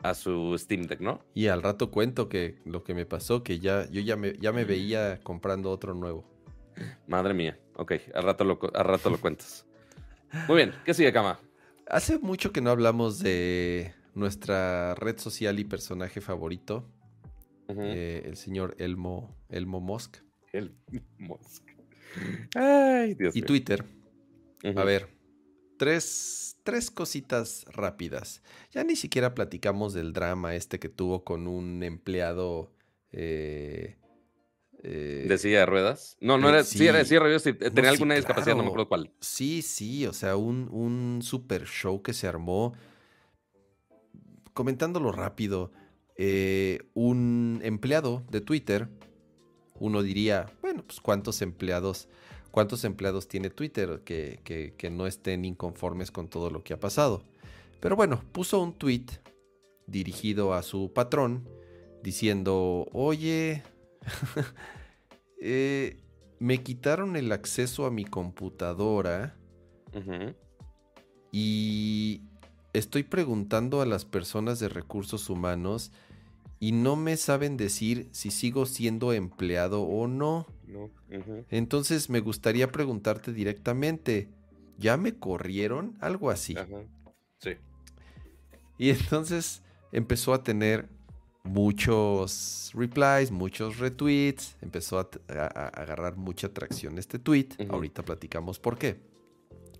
a 0.03 0.15
su 0.15 0.57
Steam 0.59 0.83
Deck, 0.83 1.01
¿no? 1.01 1.25
Y 1.35 1.47
al 1.47 1.63
rato 1.63 1.91
cuento 1.91 2.29
que 2.29 2.59
lo 2.65 2.83
que 2.83 2.95
me 2.95 3.07
pasó, 3.07 3.43
que 3.43 3.61
ya, 3.61 3.89
yo 3.91 4.01
ya 4.01 4.17
me, 4.17 4.37
ya 4.39 4.53
me 4.53 4.65
veía 4.65 5.21
comprando 5.23 5.71
otro 5.71 5.95
nuevo. 5.95 6.25
Madre 7.07 7.35
mía. 7.35 7.59
Ok, 7.77 7.93
al 8.15 8.25
rato 8.25 8.45
lo, 8.45 8.59
al 8.75 8.85
rato 8.85 9.11
lo 9.11 9.21
cuentas. 9.21 9.65
Muy 10.49 10.57
bien, 10.57 10.75
¿qué 10.85 10.95
sigue, 10.95 11.13
cama? 11.13 11.39
Hace 11.89 12.19
mucho 12.19 12.53
que 12.53 12.61
no 12.61 12.71
hablamos 12.71 13.19
de 13.19 13.95
nuestra 14.15 14.95
red 14.95 15.19
social 15.19 15.59
y 15.59 15.65
personaje 15.65 16.21
favorito. 16.21 16.89
eh, 17.69 18.23
el 18.27 18.37
señor 18.37 18.75
Elmo, 18.79 19.35
Elmo 19.49 19.81
Musk. 19.81 20.19
El 20.53 20.75
Musk. 21.19 21.65
Ay, 22.55 23.15
Dios 23.15 23.35
y 23.35 23.43
Twitter. 23.43 23.85
A 24.77 24.85
ver, 24.85 25.09
tres, 25.79 26.59
tres 26.63 26.91
cositas 26.91 27.65
rápidas. 27.73 28.43
Ya 28.71 28.85
ni 28.85 28.97
siquiera 28.97 29.35
platicamos 29.35 29.95
del 29.95 30.13
drama 30.13 30.55
este 30.55 30.79
que 30.79 30.89
tuvo 30.89 31.25
con 31.25 31.49
un 31.49 31.83
empleado. 31.83 32.73
Eh, 33.11 33.97
eh, 34.83 35.27
¿De 35.29 35.39
silla 35.39 35.61
de 35.61 35.67
ruedas? 35.67 36.17
No, 36.21 36.39
no 36.39 36.49
era, 36.49 36.65
sí, 36.65 36.87
era 36.87 36.99
de 36.99 37.05
silla 37.05 37.21
de 37.21 37.27
ruedas, 37.27 37.43
tenía 37.75 37.91
alguna 37.91 38.17
discapacidad, 38.17 38.57
no 38.57 38.63
me 38.63 38.69
acuerdo 38.69 38.89
cuál. 38.89 39.13
Sí, 39.21 39.63
sí, 39.63 40.07
o 40.07 40.13
sea, 40.13 40.37
un, 40.37 40.69
un 40.71 41.21
super 41.23 41.67
show 41.67 42.03
que 42.03 42.13
se 42.13 42.27
armó. 42.27 42.75
Comentándolo 44.55 45.13
rápido, 45.13 45.71
eh, 46.17 46.81
un 46.95 47.61
empleado 47.63 48.23
de 48.31 48.41
Twitter, 48.41 48.89
uno 49.79 50.03
diría, 50.03 50.47
bueno, 50.61 50.85
pues 50.85 51.01
cuántos 51.01 51.43
empleados, 51.43 52.09
cuántos 52.51 52.85
empleados 52.85 53.29
tiene 53.29 53.51
Twitter 53.51 54.03
que, 54.05 54.41
que, 54.77 54.91
no 54.91 55.07
estén 55.07 55.45
inconformes 55.45 56.11
con 56.11 56.29
todo 56.29 56.51
lo 56.51 56.63
que 56.63 56.75
ha 56.75 56.81
pasado. 56.81 57.23
Pero 57.81 57.97
bueno, 57.97 58.23
puso 58.33 58.61
un 58.61 58.75
tweet 58.75 59.07
dirigido 59.87 60.55
a 60.55 60.63
su 60.63 60.93
patrón 60.93 61.49
diciendo, 62.03 62.87
oye, 62.93 63.63
eh, 65.41 65.97
me 66.39 66.63
quitaron 66.63 67.17
el 67.17 67.33
acceso 67.33 67.87
a 67.87 67.91
mi 67.91 68.05
computadora 68.05 69.37
y 71.31 72.23
estoy 72.73 73.03
preguntando 73.03 73.81
a 73.81 73.87
las 73.87 74.05
personas 74.05 74.59
de 74.59 74.69
recursos 74.69 75.31
humanos 75.31 75.93
y 76.59 76.73
no 76.73 76.97
me 76.97 77.17
saben 77.17 77.57
decir 77.57 78.09
si 78.13 78.31
sigo 78.31 78.67
siendo 78.67 79.13
empleado 79.13 79.83
o 79.83 80.07
no. 80.07 80.47
Entonces 81.51 82.09
me 82.09 82.21
gustaría 82.21 82.71
preguntarte 82.71 83.33
directamente, 83.33 84.29
¿ya 84.79 84.97
me 84.97 85.15
corrieron? 85.15 85.97
Algo 86.01 86.31
así. 86.31 86.55
Sí. 87.39 87.51
Y 88.79 88.91
entonces 88.91 89.63
empezó 89.91 90.35
a 90.35 90.43
tener 90.43 90.89
muchos 91.45 92.71
replies, 92.75 93.31
muchos 93.31 93.79
retweets, 93.79 94.57
empezó 94.61 94.99
a, 94.99 95.09
agarrar 95.69 96.17
mucha 96.17 96.49
atracción 96.49 96.99
este 96.99 97.19
tweet. 97.19 97.49
Ahorita 97.69 98.03
platicamos 98.03 98.59
por 98.59 98.79
qué, 98.79 99.01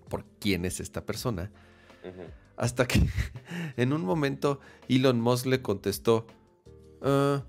por 0.09 0.25
quién 0.39 0.65
es 0.65 0.81
esta 0.81 1.05
persona. 1.05 1.51
Hasta 2.57 2.87
que 2.87 3.01
en 3.77 3.93
un 3.93 4.05
momento 4.05 4.61
Elon 4.89 5.21
Musk 5.21 5.47
le 5.47 5.63
contestó, 5.63 6.27
ah, 7.01 7.45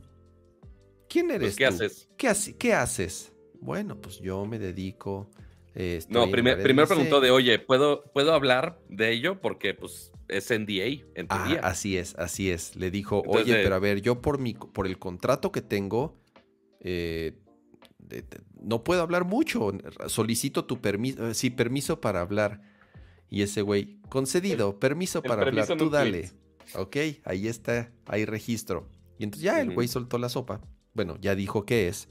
¿quién 1.09 1.27
pues, 1.27 1.35
eres 1.41 1.55
¿qué 1.55 1.65
Haces? 1.65 2.09
¿Qué, 2.17 2.55
¿Qué 2.57 2.73
haces? 2.73 3.33
Bueno, 3.59 3.99
pues 3.99 4.19
yo 4.19 4.45
me 4.45 4.59
dedico... 4.59 5.29
Eh, 5.75 6.03
no, 6.09 6.29
primero 6.29 6.87
preguntó 6.87 7.19
de, 7.19 7.31
oye, 7.31 7.57
¿puedo, 7.59 8.03
¿puedo 8.13 8.33
hablar 8.33 8.79
de 8.89 9.11
ello? 9.11 9.41
Porque 9.41 9.73
pues 9.73 10.11
es 10.27 10.51
NDA, 10.51 11.03
en 11.15 11.27
ah, 11.29 11.59
Así 11.63 11.97
es, 11.97 12.15
así 12.15 12.51
es. 12.51 12.75
Le 12.75 12.91
dijo, 12.91 13.23
oye, 13.25 13.55
pero 13.63 13.75
a 13.75 13.79
ver, 13.79 14.01
yo 14.01 14.21
por, 14.21 14.39
mi, 14.39 14.53
por 14.53 14.85
el 14.85 14.99
contrato 14.99 15.51
que 15.51 15.61
tengo, 15.61 16.19
eh, 16.79 17.33
no 18.61 18.83
puedo 18.83 19.01
hablar 19.01 19.25
mucho. 19.25 19.71
Solicito 20.07 20.65
tu 20.65 20.79
permiso, 20.79 21.27
eh, 21.29 21.33
sí, 21.33 21.49
permiso 21.49 21.99
para 22.01 22.21
hablar. 22.21 22.61
Y 23.29 23.41
ese 23.41 23.61
güey, 23.61 23.99
concedido, 24.09 24.79
permiso 24.79 25.23
para 25.23 25.41
hablar, 25.41 25.67
tú 25.75 25.89
dale. 25.89 26.31
Ok, 26.75 26.97
ahí 27.23 27.47
está, 27.47 27.91
hay 28.05 28.25
registro. 28.25 28.87
Y 29.17 29.23
entonces 29.23 29.43
ya 29.43 29.59
el 29.59 29.73
güey 29.73 29.87
soltó 29.87 30.17
la 30.17 30.29
sopa. 30.29 30.61
Bueno, 30.93 31.17
ya 31.19 31.33
dijo 31.35 31.65
qué 31.65 31.87
es. 31.87 32.09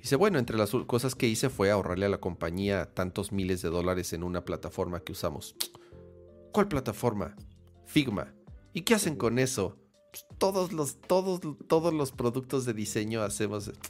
Dice, 0.00 0.16
bueno, 0.16 0.38
entre 0.38 0.56
las 0.56 0.70
cosas 0.86 1.14
que 1.14 1.28
hice 1.28 1.48
fue 1.48 1.70
ahorrarle 1.70 2.06
a 2.06 2.08
la 2.10 2.18
compañía 2.18 2.86
tantos 2.92 3.32
miles 3.32 3.62
de 3.62 3.70
dólares 3.70 4.12
en 4.12 4.22
una 4.22 4.44
plataforma 4.44 5.00
que 5.00 5.12
usamos. 5.12 5.54
¿Cuál 6.52 6.68
plataforma? 6.68 7.36
Figma. 7.86 8.34
¿Y 8.72 8.82
qué 8.82 8.94
hacen 8.94 9.16
con 9.16 9.38
eso? 9.38 9.76
Pues, 10.10 10.26
todos 10.38 10.72
los, 10.72 11.00
todos, 11.00 11.40
todos 11.68 11.94
los 11.94 12.12
productos 12.12 12.64
de 12.64 12.74
diseño 12.74 13.22
hacemos. 13.22 13.72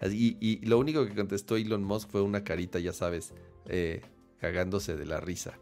Y, 0.00 0.64
lo 0.64 0.78
único 0.78 1.04
que 1.04 1.12
contestó 1.12 1.56
Elon 1.56 1.82
Musk 1.82 2.08
fue 2.08 2.22
una 2.22 2.44
carita, 2.44 2.78
ya 2.78 2.92
sabes, 2.92 3.34
eh, 3.66 4.00
cagándose 4.38 4.94
de 4.94 5.04
la 5.04 5.18
risa. 5.18 5.58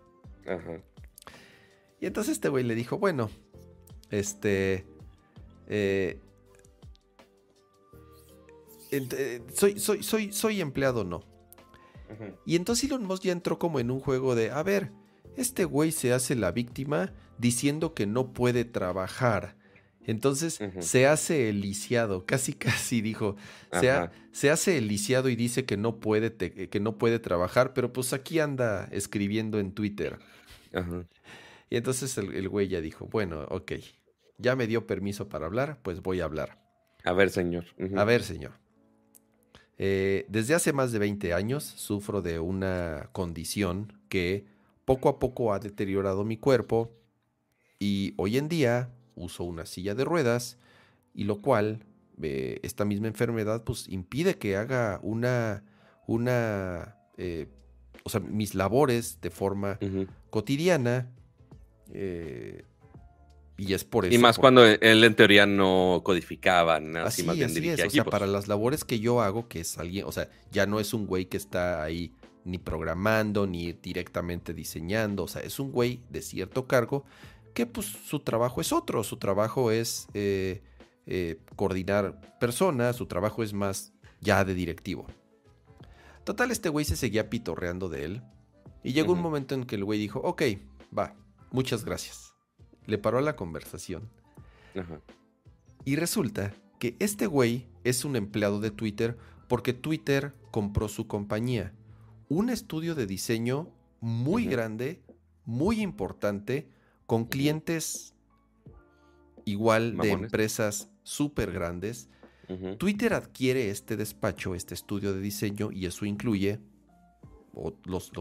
Ajá. 0.46 0.82
Y 2.02 2.06
entonces 2.06 2.32
este 2.32 2.50
güey 2.50 2.62
le 2.62 2.74
dijo, 2.74 2.98
bueno, 2.98 3.30
este... 4.10 4.84
Eh, 5.68 6.20
eh, 6.20 6.20
soy, 9.54 9.78
soy, 9.78 10.02
soy, 10.02 10.32
soy 10.32 10.60
empleado, 10.60 11.04
no. 11.04 11.24
Y 12.44 12.56
entonces 12.56 12.88
Elon 12.88 13.04
Musk 13.04 13.24
ya 13.24 13.32
entró 13.32 13.58
como 13.58 13.80
en 13.80 13.90
un 13.90 14.00
juego 14.00 14.34
de, 14.34 14.50
a 14.50 14.62
ver, 14.62 14.92
este 15.36 15.64
güey 15.64 15.92
se 15.92 16.12
hace 16.12 16.34
la 16.34 16.52
víctima 16.52 17.12
diciendo 17.38 17.94
que 17.94 18.06
no 18.06 18.32
puede 18.32 18.64
trabajar. 18.64 19.56
Entonces 20.06 20.60
se 20.78 21.06
hace 21.06 21.48
el 21.48 21.60
lisiado, 21.60 22.26
casi 22.26 22.52
casi 22.54 23.00
dijo, 23.00 23.36
se, 23.72 23.92
se, 24.30 24.50
hace 24.50 24.78
el 24.78 24.86
lisiado 24.86 25.28
y 25.28 25.36
dice 25.36 25.64
que 25.64 25.76
no, 25.76 25.98
puede 25.98 26.36
que 26.36 26.80
no 26.80 26.96
puede 26.96 27.18
trabajar, 27.18 27.74
pero 27.74 27.92
pues 27.92 28.12
aquí 28.12 28.38
anda 28.38 28.88
escribiendo 28.92 29.58
en 29.58 29.72
Twitter. 29.72 30.18
Y 31.68 31.76
entonces 31.76 32.16
el, 32.18 32.48
güey 32.48 32.68
ya 32.68 32.80
dijo, 32.80 33.06
bueno, 33.06 33.46
ok, 33.48 33.72
ya 34.38 34.54
me 34.54 34.68
dio 34.68 34.86
permiso 34.86 35.28
para 35.28 35.46
hablar, 35.46 35.80
pues 35.82 36.00
voy 36.00 36.20
a 36.20 36.24
hablar. 36.24 36.58
A 37.04 37.12
ver, 37.12 37.30
señor. 37.30 37.64
A 37.96 38.04
ver, 38.04 38.22
señor. 38.22 38.52
Eh, 39.78 40.24
desde 40.28 40.54
hace 40.54 40.72
más 40.72 40.92
de 40.92 40.98
20 40.98 41.34
años 41.34 41.64
sufro 41.64 42.22
de 42.22 42.38
una 42.38 43.10
condición 43.12 43.92
que 44.08 44.46
poco 44.86 45.08
a 45.08 45.18
poco 45.18 45.52
ha 45.52 45.58
deteriorado 45.58 46.24
mi 46.24 46.38
cuerpo 46.38 46.92
y 47.78 48.14
hoy 48.16 48.38
en 48.38 48.48
día 48.48 48.90
uso 49.16 49.44
una 49.44 49.66
silla 49.66 49.94
de 49.94 50.04
ruedas 50.04 50.56
y 51.12 51.24
lo 51.24 51.42
cual 51.42 51.84
eh, 52.22 52.60
esta 52.62 52.84
misma 52.86 53.08
enfermedad 53.08 53.64
pues 53.64 53.88
impide 53.88 54.38
que 54.38 54.56
haga 54.56 54.98
una 55.02 55.62
una 56.06 56.96
eh, 57.18 57.48
o 58.04 58.08
sea 58.08 58.20
mis 58.20 58.54
labores 58.54 59.20
de 59.20 59.30
forma 59.30 59.78
cotidiana 60.30 61.10
eh, 61.92 62.64
y 63.58 63.72
es 63.72 63.84
por 63.84 64.04
eso. 64.04 64.14
Y 64.14 64.18
más 64.18 64.38
cuando 64.38 64.64
él 64.64 65.04
en 65.04 65.14
teoría 65.14 65.46
no 65.46 66.02
codificaba, 66.04 66.76
así, 67.04 67.22
más 67.22 67.36
bien 67.36 67.50
así 67.50 67.68
es. 67.68 67.84
O 67.84 67.90
sea, 67.90 68.04
para 68.04 68.26
las 68.26 68.48
labores 68.48 68.84
que 68.84 69.00
yo 69.00 69.22
hago, 69.22 69.48
que 69.48 69.60
es 69.60 69.78
alguien, 69.78 70.04
o 70.06 70.12
sea, 70.12 70.28
ya 70.52 70.66
no 70.66 70.80
es 70.80 70.92
un 70.92 71.06
güey 71.06 71.26
que 71.26 71.36
está 71.36 71.82
ahí 71.82 72.12
ni 72.44 72.58
programando, 72.58 73.46
ni 73.46 73.72
directamente 73.72 74.54
diseñando. 74.54 75.24
O 75.24 75.28
sea, 75.28 75.42
es 75.42 75.58
un 75.58 75.72
güey 75.72 76.02
de 76.10 76.22
cierto 76.22 76.66
cargo 76.66 77.04
que 77.54 77.66
pues 77.66 77.86
su 77.86 78.20
trabajo 78.20 78.60
es 78.60 78.72
otro. 78.72 79.02
Su 79.02 79.16
trabajo 79.16 79.70
es 79.70 80.08
eh, 80.14 80.62
eh, 81.06 81.40
coordinar 81.56 82.38
personas, 82.38 82.96
su 82.96 83.06
trabajo 83.06 83.42
es 83.42 83.52
más 83.52 83.92
ya 84.20 84.44
de 84.44 84.54
directivo. 84.54 85.06
Total, 86.24 86.50
este 86.50 86.68
güey 86.68 86.84
se 86.84 86.96
seguía 86.96 87.30
pitorreando 87.30 87.88
de 87.88 88.04
él. 88.04 88.22
Y 88.82 88.92
llegó 88.92 89.14
un 89.14 89.22
momento 89.22 89.54
en 89.54 89.64
que 89.64 89.76
el 89.76 89.84
güey 89.84 89.98
dijo, 89.98 90.20
ok, 90.20 90.42
va, 90.96 91.14
muchas 91.50 91.84
gracias. 91.84 92.25
Le 92.86 92.98
paró 92.98 93.18
a 93.18 93.22
la 93.22 93.36
conversación. 93.36 94.08
Y 95.84 95.96
resulta 95.96 96.54
que 96.78 96.96
este 96.98 97.26
güey 97.26 97.66
es 97.84 98.04
un 98.04 98.16
empleado 98.16 98.60
de 98.60 98.70
Twitter 98.70 99.16
porque 99.48 99.72
Twitter 99.72 100.34
compró 100.50 100.88
su 100.88 101.06
compañía 101.06 101.72
un 102.28 102.50
estudio 102.50 102.94
de 102.94 103.06
diseño 103.06 103.68
muy 104.00 104.46
grande, 104.46 105.00
muy 105.44 105.80
importante, 105.80 106.68
con 107.06 107.24
clientes 107.26 108.14
igual 109.44 109.96
de 109.96 110.10
empresas 110.10 110.90
súper 111.02 111.52
grandes. 111.52 112.08
Twitter 112.78 113.14
adquiere 113.14 113.70
este 113.70 113.96
despacho, 113.96 114.54
este 114.54 114.74
estudio 114.74 115.12
de 115.12 115.20
diseño, 115.20 115.70
y 115.72 115.86
eso 115.86 116.04
incluye 116.04 116.60
los, 117.84 118.12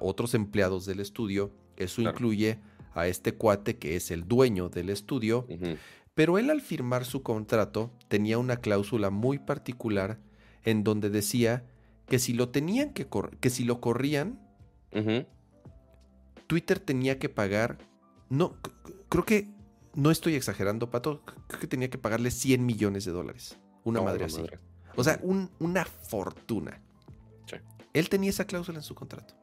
otros 0.00 0.34
empleados 0.34 0.86
del 0.86 1.00
estudio. 1.00 1.52
Eso 1.76 2.02
incluye 2.02 2.58
a 2.94 3.06
este 3.06 3.34
cuate 3.34 3.76
que 3.76 3.96
es 3.96 4.10
el 4.10 4.26
dueño 4.26 4.68
del 4.68 4.90
estudio. 4.90 5.46
Pero 6.14 6.38
él 6.38 6.50
al 6.50 6.60
firmar 6.60 7.04
su 7.04 7.22
contrato 7.22 7.90
tenía 8.08 8.38
una 8.38 8.56
cláusula 8.56 9.10
muy 9.10 9.38
particular 9.38 10.18
en 10.62 10.84
donde 10.84 11.10
decía 11.10 11.64
que 12.06 12.18
si 12.18 12.32
lo 12.32 12.50
tenían 12.50 12.92
que 12.92 13.08
que 13.40 13.50
si 13.50 13.64
lo 13.64 13.80
corrían, 13.80 14.40
Twitter 16.46 16.78
tenía 16.78 17.18
que 17.18 17.28
pagar, 17.28 17.78
no, 18.28 18.56
creo 19.08 19.24
que 19.24 19.48
no 19.94 20.10
estoy 20.10 20.34
exagerando, 20.34 20.90
Pato, 20.90 21.22
creo 21.46 21.60
que 21.60 21.66
tenía 21.66 21.90
que 21.90 21.98
pagarle 21.98 22.30
100 22.30 22.64
millones 22.64 23.04
de 23.04 23.12
dólares. 23.12 23.58
Una 23.84 24.00
madre 24.00 24.24
así. 24.26 24.44
O 24.96 25.04
sea, 25.04 25.20
una 25.58 25.84
fortuna. 25.84 26.80
Él 27.92 28.08
tenía 28.08 28.30
esa 28.30 28.44
cláusula 28.44 28.78
en 28.78 28.82
su 28.82 28.94
contrato. 28.94 29.34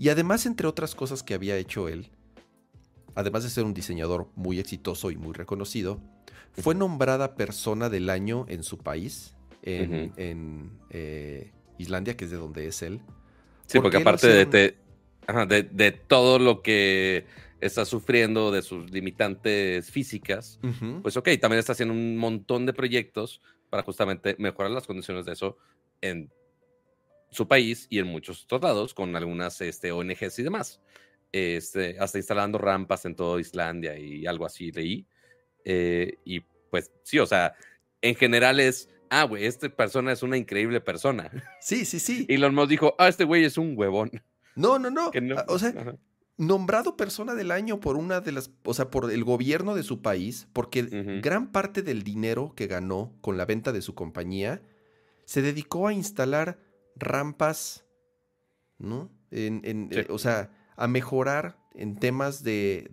Y 0.00 0.08
además, 0.08 0.46
entre 0.46 0.66
otras 0.66 0.94
cosas 0.94 1.22
que 1.22 1.34
había 1.34 1.58
hecho 1.58 1.86
él, 1.86 2.06
además 3.14 3.42
de 3.42 3.50
ser 3.50 3.64
un 3.64 3.74
diseñador 3.74 4.28
muy 4.34 4.58
exitoso 4.58 5.10
y 5.10 5.16
muy 5.16 5.34
reconocido, 5.34 6.00
fue 6.52 6.74
nombrada 6.74 7.34
persona 7.34 7.90
del 7.90 8.08
año 8.08 8.46
en 8.48 8.62
su 8.62 8.78
país, 8.78 9.34
en, 9.60 10.10
en, 10.16 10.70
eh, 10.88 11.52
Islandia, 11.76 12.16
que 12.16 12.24
es 12.24 12.30
de 12.30 12.38
donde 12.38 12.66
es 12.66 12.80
él. 12.80 13.02
Sí, 13.66 13.78
porque 13.78 13.98
aparte 13.98 14.46
de, 14.46 14.74
de, 15.70 15.92
todo 15.92 16.38
lo 16.38 16.62
que 16.62 17.26
está 17.60 17.84
sufriendo 17.84 18.50
de 18.50 18.62
sus 18.62 18.90
limitantes 18.90 19.90
físicas, 19.90 20.58
pues 21.02 21.18
ok, 21.18 21.28
también 21.38 21.58
está 21.58 21.72
haciendo 21.72 21.92
un 21.92 22.16
montón 22.16 22.64
de 22.64 22.72
proyectos 22.72 23.42
para 23.68 23.82
justamente 23.82 24.34
mejorar 24.38 24.70
las 24.70 24.86
condiciones 24.86 25.26
de 25.26 25.32
eso 25.32 25.58
en 26.00 26.30
su 27.30 27.46
país 27.48 27.86
y 27.90 27.98
en 27.98 28.06
muchos 28.06 28.44
otros 28.44 28.62
lados, 28.62 28.94
con 28.94 29.14
algunas 29.16 29.60
este, 29.60 29.92
ONGs 29.92 30.38
y 30.38 30.42
demás. 30.42 30.80
Este, 31.32 31.96
hasta 32.00 32.18
instalando 32.18 32.58
rampas 32.58 33.04
en 33.04 33.14
toda 33.14 33.40
Islandia 33.40 33.96
y 33.98 34.26
algo 34.26 34.44
así 34.44 34.72
leí. 34.72 35.06
Eh, 35.64 36.18
y 36.24 36.40
pues 36.70 36.92
sí, 37.02 37.18
o 37.18 37.26
sea, 37.26 37.54
en 38.02 38.14
general 38.14 38.60
es, 38.60 38.88
ah, 39.10 39.24
güey, 39.24 39.44
esta 39.44 39.68
persona 39.68 40.12
es 40.12 40.22
una 40.22 40.36
increíble 40.36 40.80
persona. 40.80 41.30
Sí, 41.60 41.84
sí, 41.84 42.00
sí. 42.00 42.26
Y 42.28 42.34
Elon 42.34 42.54
Musk 42.54 42.70
dijo, 42.70 42.94
ah, 42.98 43.08
este 43.08 43.24
güey 43.24 43.44
es 43.44 43.58
un 43.58 43.76
huevón. 43.76 44.10
No, 44.56 44.78
no, 44.78 44.90
no. 44.90 45.10
Ah, 45.36 45.44
o 45.48 45.58
sea, 45.58 45.94
nombrado 46.36 46.96
persona 46.96 47.34
del 47.34 47.50
año 47.50 47.80
por 47.80 47.96
una 47.96 48.20
de 48.20 48.32
las, 48.32 48.50
o 48.64 48.74
sea, 48.74 48.90
por 48.90 49.12
el 49.12 49.24
gobierno 49.24 49.74
de 49.74 49.82
su 49.82 50.00
país, 50.00 50.48
porque 50.52 50.82
gran 51.22 51.52
parte 51.52 51.82
del 51.82 52.02
dinero 52.02 52.54
que 52.56 52.66
ganó 52.66 53.12
con 53.20 53.36
la 53.36 53.44
venta 53.44 53.72
de 53.72 53.82
su 53.82 53.94
compañía 53.94 54.62
se 55.26 55.42
dedicó 55.42 55.86
a 55.86 55.92
instalar 55.92 56.58
rampas, 57.00 57.84
¿no? 58.78 59.10
En, 59.30 59.88
eh, 59.92 60.06
o 60.10 60.18
sea, 60.18 60.50
a 60.76 60.86
mejorar 60.86 61.58
en 61.74 61.96
temas 61.96 62.42
de, 62.42 62.90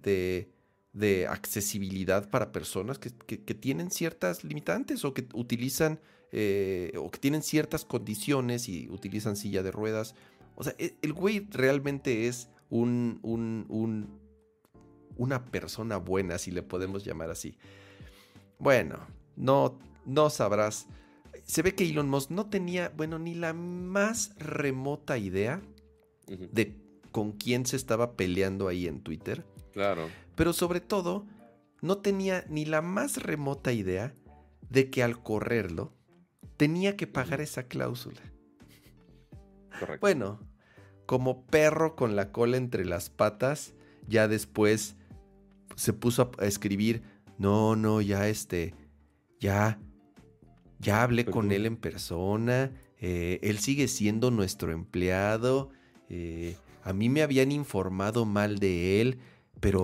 de, 0.93 1.27
accesibilidad 1.27 2.29
para 2.29 2.51
personas 2.51 2.99
que, 2.99 3.09
tienen 3.53 3.91
ciertas 3.91 4.43
limitantes 4.43 5.05
o 5.05 5.13
que 5.13 5.27
utilizan 5.33 5.99
eh, 6.31 6.91
o 6.97 7.09
que 7.09 7.19
tienen 7.19 7.41
ciertas 7.41 7.85
condiciones 7.85 8.67
y 8.67 8.89
utilizan 8.89 9.35
silla 9.35 9.63
de 9.63 9.71
ruedas. 9.71 10.15
O 10.55 10.63
sea, 10.63 10.75
e, 10.77 10.95
el 11.01 11.13
güey 11.13 11.47
realmente 11.51 12.27
es 12.27 12.49
un, 12.69 13.19
un, 13.21 13.65
un, 13.69 14.19
una 15.15 15.45
persona 15.45 15.97
buena, 15.97 16.37
si 16.37 16.51
le 16.51 16.63
podemos 16.63 17.05
llamar 17.05 17.29
así. 17.29 17.57
Bueno, 18.59 18.99
no, 19.35 19.79
no 20.05 20.29
sabrás 20.29 20.87
se 21.47 21.61
ve 21.61 21.73
que 21.73 21.89
Elon 21.89 22.09
Musk 22.09 22.29
no 22.29 22.49
tenía, 22.49 22.89
bueno, 22.95 23.17
ni 23.19 23.33
la 23.33 23.53
más 23.53 24.35
remota 24.37 25.17
idea 25.17 25.61
de 26.27 26.75
con 27.11 27.31
quién 27.31 27.65
se 27.65 27.77
estaba 27.77 28.15
peleando 28.15 28.67
ahí 28.67 28.85
en 28.85 29.01
Twitter. 29.01 29.45
Claro. 29.71 30.09
Pero 30.35 30.51
sobre 30.51 30.81
todo, 30.81 31.25
no 31.81 31.99
tenía 31.99 32.45
ni 32.49 32.65
la 32.65 32.81
más 32.81 33.23
remota 33.23 33.71
idea 33.71 34.13
de 34.69 34.89
que 34.89 35.03
al 35.03 35.23
correrlo 35.23 35.93
tenía 36.57 36.97
que 36.97 37.07
pagar 37.07 37.39
esa 37.39 37.63
cláusula. 37.63 38.21
Correcto. 39.79 40.01
Bueno, 40.01 40.39
como 41.05 41.45
perro 41.45 41.95
con 41.95 42.17
la 42.17 42.33
cola 42.33 42.57
entre 42.57 42.83
las 42.83 43.09
patas, 43.09 43.73
ya 44.05 44.27
después 44.27 44.97
se 45.75 45.93
puso 45.93 46.31
a 46.39 46.45
escribir, 46.45 47.03
no, 47.37 47.77
no, 47.77 48.01
ya 48.01 48.27
este, 48.27 48.75
ya 49.39 49.79
ya 50.79 51.03
hablé 51.03 51.25
con 51.25 51.51
él 51.51 51.65
en 51.65 51.77
persona, 51.77 52.71
eh, 52.99 53.39
él 53.41 53.59
sigue 53.59 53.87
siendo 53.87 54.31
nuestro 54.31 54.71
empleado, 54.71 55.69
eh, 56.09 56.55
a 56.83 56.93
mí 56.93 57.09
me 57.09 57.21
habían 57.21 57.51
informado 57.51 58.25
mal 58.25 58.59
de 58.59 59.01
él, 59.01 59.19
pero, 59.59 59.83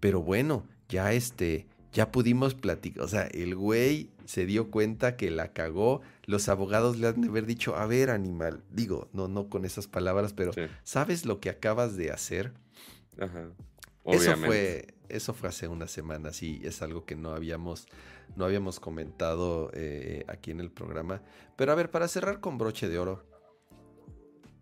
pero 0.00 0.22
bueno, 0.22 0.66
ya 0.88 1.12
este, 1.12 1.66
ya 1.92 2.10
pudimos 2.12 2.54
platicar, 2.54 3.02
o 3.02 3.08
sea, 3.08 3.26
el 3.26 3.54
güey 3.54 4.10
se 4.24 4.46
dio 4.46 4.70
cuenta 4.70 5.16
que 5.16 5.30
la 5.30 5.52
cagó, 5.52 6.00
los 6.26 6.48
abogados 6.48 6.98
le 6.98 7.08
han 7.08 7.20
de 7.20 7.28
haber 7.28 7.46
dicho, 7.46 7.76
a 7.76 7.86
ver, 7.86 8.10
animal, 8.10 8.62
digo, 8.70 9.08
no, 9.12 9.28
no 9.28 9.48
con 9.48 9.64
esas 9.64 9.86
palabras, 9.86 10.32
pero 10.32 10.52
¿sabes 10.82 11.24
lo 11.24 11.40
que 11.40 11.50
acabas 11.50 11.96
de 11.96 12.10
hacer? 12.10 12.52
Ajá. 13.18 13.50
Eso 14.04 14.36
fue, 14.36 14.93
eso 15.08 15.34
fue 15.34 15.48
hace 15.48 15.68
unas 15.68 15.90
semanas 15.90 16.42
y 16.42 16.60
es 16.64 16.82
algo 16.82 17.04
que 17.04 17.16
no 17.16 17.32
habíamos, 17.32 17.86
no 18.36 18.44
habíamos 18.44 18.80
comentado 18.80 19.70
eh, 19.74 20.24
aquí 20.28 20.50
en 20.50 20.60
el 20.60 20.70
programa. 20.70 21.22
Pero 21.56 21.72
a 21.72 21.74
ver, 21.74 21.90
para 21.90 22.08
cerrar 22.08 22.40
con 22.40 22.58
broche 22.58 22.88
de 22.88 22.98
oro, 22.98 23.26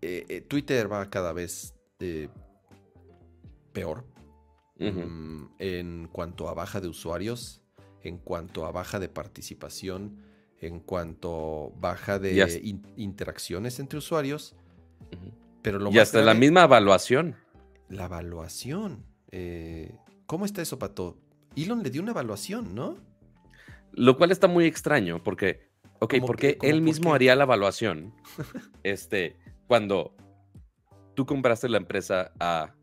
eh, 0.01 0.25
eh, 0.29 0.41
Twitter 0.41 0.91
va 0.91 1.09
cada 1.09 1.33
vez 1.33 1.75
peor 3.71 4.05
mm, 4.77 5.45
en 5.59 6.09
cuanto 6.11 6.49
a 6.49 6.53
baja 6.53 6.81
de 6.81 6.89
usuarios, 6.89 7.61
en 8.01 8.17
cuanto 8.17 8.65
a 8.65 8.71
baja 8.71 8.99
de 8.99 9.07
participación, 9.07 10.21
en 10.59 10.79
cuanto 10.79 11.67
a 11.67 11.79
baja 11.79 12.19
de 12.19 12.77
interacciones 12.97 13.79
entre 13.79 13.99
usuarios. 13.99 14.55
Pero 15.61 15.79
lo 15.79 15.91
y 15.91 15.99
hasta 15.99 16.21
la 16.21 16.33
misma 16.33 16.65
evaluación. 16.65 17.35
La 17.87 18.05
evaluación. 18.05 19.05
Eh, 19.31 19.95
¿Cómo 20.33 20.45
está 20.45 20.63
eso, 20.63 20.79
Pato? 20.79 21.15
Elon 21.55 21.83
le 21.83 21.91
dio 21.91 22.01
una 22.01 22.09
evaluación, 22.09 22.73
¿no? 22.73 22.97
Lo 23.91 24.17
cual 24.17 24.31
está 24.31 24.47
muy 24.47 24.65
extraño, 24.65 25.21
porque, 25.23 25.69
ok, 25.99 26.15
porque 26.25 26.57
él 26.63 26.81
mismo 26.81 27.13
haría 27.13 27.35
la 27.35 27.43
evaluación. 27.43 28.15
este, 28.81 29.37
cuando 29.67 30.15
tú 31.13 31.27
compraste 31.27 31.69
la 31.69 31.77
empresa 31.77 32.31
a. 32.39 32.73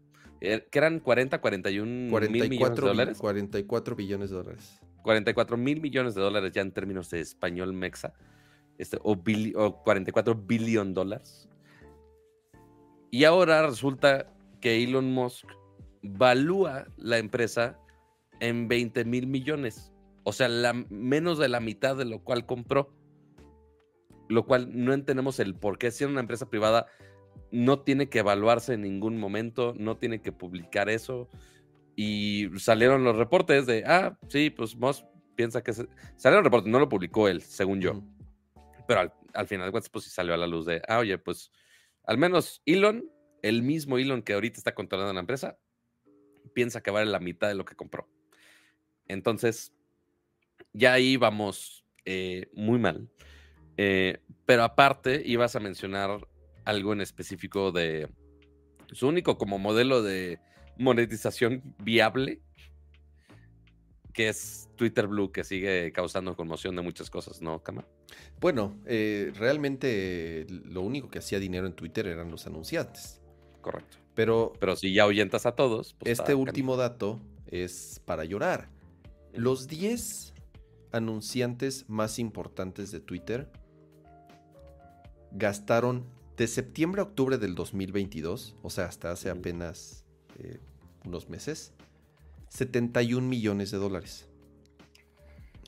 Eh, 0.41 0.69
que 0.71 0.79
eran 0.79 1.01
40, 1.01 1.41
41 1.41 2.21
mil 2.31 2.49
millones 2.49 2.77
de 2.77 2.87
dólares. 2.87 3.19
44 3.19 3.97
billones 3.97 4.31
de 4.31 4.37
dólares. 4.37 4.81
44 5.03 5.57
mil 5.57 5.81
millones 5.81 6.15
de 6.15 6.21
dólares 6.21 6.53
ya 6.53 6.63
en 6.63 6.71
términos 6.71 7.11
de 7.11 7.19
español 7.19 7.73
mexa. 7.73 8.15
Este, 8.79 8.97
o, 9.03 9.21
o 9.57 9.83
44 9.83 10.37
billion 10.37 10.95
dólares. 10.95 11.49
Y 13.11 13.25
ahora 13.25 13.67
resulta 13.67 14.33
que 14.61 14.85
Elon 14.85 15.13
Musk 15.13 15.49
valúa 16.03 16.87
la 16.97 17.19
empresa 17.19 17.79
en 18.41 18.69
20 18.69 19.05
mil 19.05 19.27
millones. 19.27 19.93
O 20.25 20.33
sea, 20.33 20.49
la, 20.49 20.73
menos 20.73 21.39
de 21.39 21.49
la 21.49 21.61
mitad 21.61 21.97
de 21.97 22.05
lo 22.05 22.23
cual 22.23 22.47
compró. 22.47 22.93
Lo 24.29 24.47
cual 24.47 24.71
no 24.73 24.93
entendemos 24.93 25.41
el 25.41 25.55
por 25.55 25.79
qué. 25.79 25.91
Si 25.91 26.05
una 26.05 26.21
empresa 26.21 26.49
privada, 26.49 26.87
no 27.51 27.81
tiene 27.81 28.09
que 28.09 28.21
evaluarse 28.21 28.75
en 28.75 28.83
ningún 28.83 29.19
momento, 29.19 29.75
no 29.77 29.97
tiene 29.97 30.21
que 30.23 30.33
publicar 30.33 30.89
eso. 30.89 31.29
Y 31.97 32.49
salieron 32.59 33.05
los 33.05 33.17
reportes 33.17 33.67
de, 33.67 33.85
ah, 33.87 34.17
sí, 34.29 34.51
pues 34.51 34.77
Moss 34.77 35.05
piensa 35.35 35.63
que... 35.63 35.73
Se... 35.73 35.89
Salieron 36.17 36.45
los 36.45 36.51
reportes, 36.51 36.71
no 36.71 36.79
lo 36.79 36.89
publicó 36.89 37.29
él, 37.29 37.43
según 37.43 37.81
yo. 37.81 38.03
Pero 38.87 39.01
al, 39.01 39.15
al 39.35 39.47
final 39.49 39.67
de 39.67 39.73
cuentas, 39.73 39.91
pues 39.91 40.05
sí 40.05 40.11
salió 40.11 40.33
a 40.33 40.37
la 40.37 40.47
luz 40.47 40.65
de, 40.65 40.81
ah, 40.87 40.99
oye, 40.99 41.19
pues 41.19 41.51
al 42.05 42.19
menos 42.19 42.63
Elon, 42.67 43.05
el 43.43 43.63
mismo 43.63 43.99
Elon 43.99 44.23
que 44.23 44.33
ahorita 44.33 44.59
está 44.59 44.75
controlando 44.75 45.13
la 45.13 45.21
empresa, 45.21 45.59
piensa 46.53 46.83
que 46.83 46.91
vale 46.91 47.11
la 47.11 47.21
mitad 47.21 47.49
de 47.49 47.55
lo 47.55 47.65
que 47.65 47.77
compró. 47.77 48.09
Entonces, 49.09 49.73
ya 50.73 50.93
ahí 50.93 51.17
vamos 51.17 51.85
eh, 52.05 52.49
muy 52.53 52.79
mal. 52.79 53.09
Eh, 53.77 54.19
pero 54.47 54.63
aparte, 54.63 55.23
ibas 55.25 55.57
a 55.57 55.61
mencionar 55.61 56.27
algo 56.65 56.93
en 56.93 57.01
específico 57.01 57.73
de 57.73 58.09
su 58.93 59.09
único 59.09 59.39
como 59.39 59.59
modelo 59.59 60.03
de 60.03 60.39
monetización 60.77 61.75
viable, 61.79 62.41
que 64.13 64.29
es 64.29 64.69
Twitter 64.77 65.07
Blue, 65.07 65.31
que 65.33 65.45
sigue 65.45 65.93
causando 65.93 66.37
conmoción 66.37 66.75
de 66.77 66.83
muchas 66.83 67.11
cosas, 67.11 67.41
¿no, 67.41 67.63
Cama? 67.63 67.87
Bueno, 68.41 68.81
eh, 68.87 69.33
realmente 69.37 70.47
lo 70.49 70.83
único 70.83 71.09
que 71.09 71.21
hacía 71.21 71.39
dinero 71.39 71.67
en 71.67 71.75
Twitter 71.75 72.07
eran 72.07 72.31
los 72.31 72.47
anunciantes. 72.47 73.21
Correcto. 73.61 74.00
Pero, 74.15 74.53
Pero 74.59 74.77
si 74.77 74.93
ya 74.93 75.05
ahuyentas 75.05 75.47
a 75.47 75.53
todos. 75.53 75.95
Pues 75.95 76.19
este 76.19 76.35
último 76.35 76.77
dato 76.77 77.21
es 77.47 78.01
para 78.05 78.25
llorar. 78.25 78.69
Los 79.33 79.69
10 79.69 80.35
anunciantes 80.93 81.89
más 81.89 82.19
importantes 82.19 82.91
de 82.91 83.01
Twitter 83.01 83.51
gastaron 85.33 86.05
de 86.37 86.47
septiembre 86.49 87.01
a 87.01 87.05
octubre 87.05 87.39
del 87.39 87.55
2022, 87.55 88.57
o 88.63 88.71
sea, 88.71 88.87
hasta 88.87 89.11
hace 89.11 89.31
apenas 89.31 90.05
eh, 90.39 90.59
unos 91.05 91.29
meses, 91.29 91.73
71 92.49 93.27
millones 93.27 93.71
de 93.71 93.79
dólares. 93.79 94.27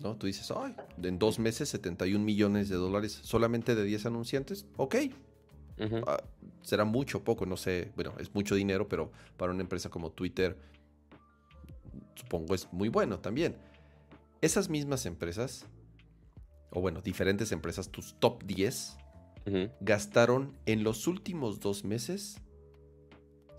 ¿No? 0.02 0.16
Tú 0.16 0.26
dices, 0.26 0.50
ay, 0.50 0.74
en 1.00 1.18
dos 1.18 1.38
meses 1.38 1.68
71 1.68 2.24
millones 2.24 2.68
de 2.68 2.76
dólares 2.76 3.20
solamente 3.22 3.74
de 3.74 3.84
10 3.84 4.06
anunciantes. 4.06 4.66
Ok, 4.76 4.96
Ah, 6.06 6.22
será 6.62 6.84
mucho 6.84 7.18
o 7.18 7.24
poco, 7.24 7.46
no 7.46 7.56
sé. 7.56 7.92
Bueno, 7.94 8.14
es 8.18 8.34
mucho 8.34 8.54
dinero, 8.54 8.88
pero 8.88 9.10
para 9.36 9.52
una 9.52 9.62
empresa 9.62 9.88
como 9.90 10.10
Twitter, 10.10 10.56
supongo 12.14 12.54
es 12.54 12.68
muy 12.72 12.88
bueno 12.88 13.18
también. 13.18 13.56
Esas 14.40 14.68
mismas 14.68 15.06
empresas, 15.06 15.66
o 16.70 16.80
bueno, 16.80 17.00
diferentes 17.00 17.52
empresas, 17.52 17.90
tus 17.90 18.14
top 18.18 18.42
10, 18.44 18.96
gastaron 19.80 20.56
en 20.66 20.84
los 20.84 21.06
últimos 21.06 21.60
dos 21.60 21.84
meses 21.84 22.40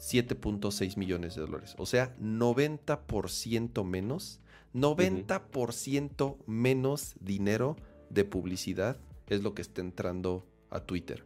7.6 0.04 0.98
millones 0.98 1.36
de 1.36 1.42
dólares. 1.42 1.76
O 1.78 1.86
sea, 1.86 2.16
90% 2.18 3.86
menos, 3.86 4.42
90% 4.74 6.38
menos 6.46 7.16
dinero 7.22 7.78
de 8.10 8.26
publicidad 8.26 8.98
es 9.28 9.44
lo 9.44 9.54
que 9.54 9.62
está 9.62 9.82
entrando 9.82 10.46
a 10.70 10.82
Twitter. 10.82 11.24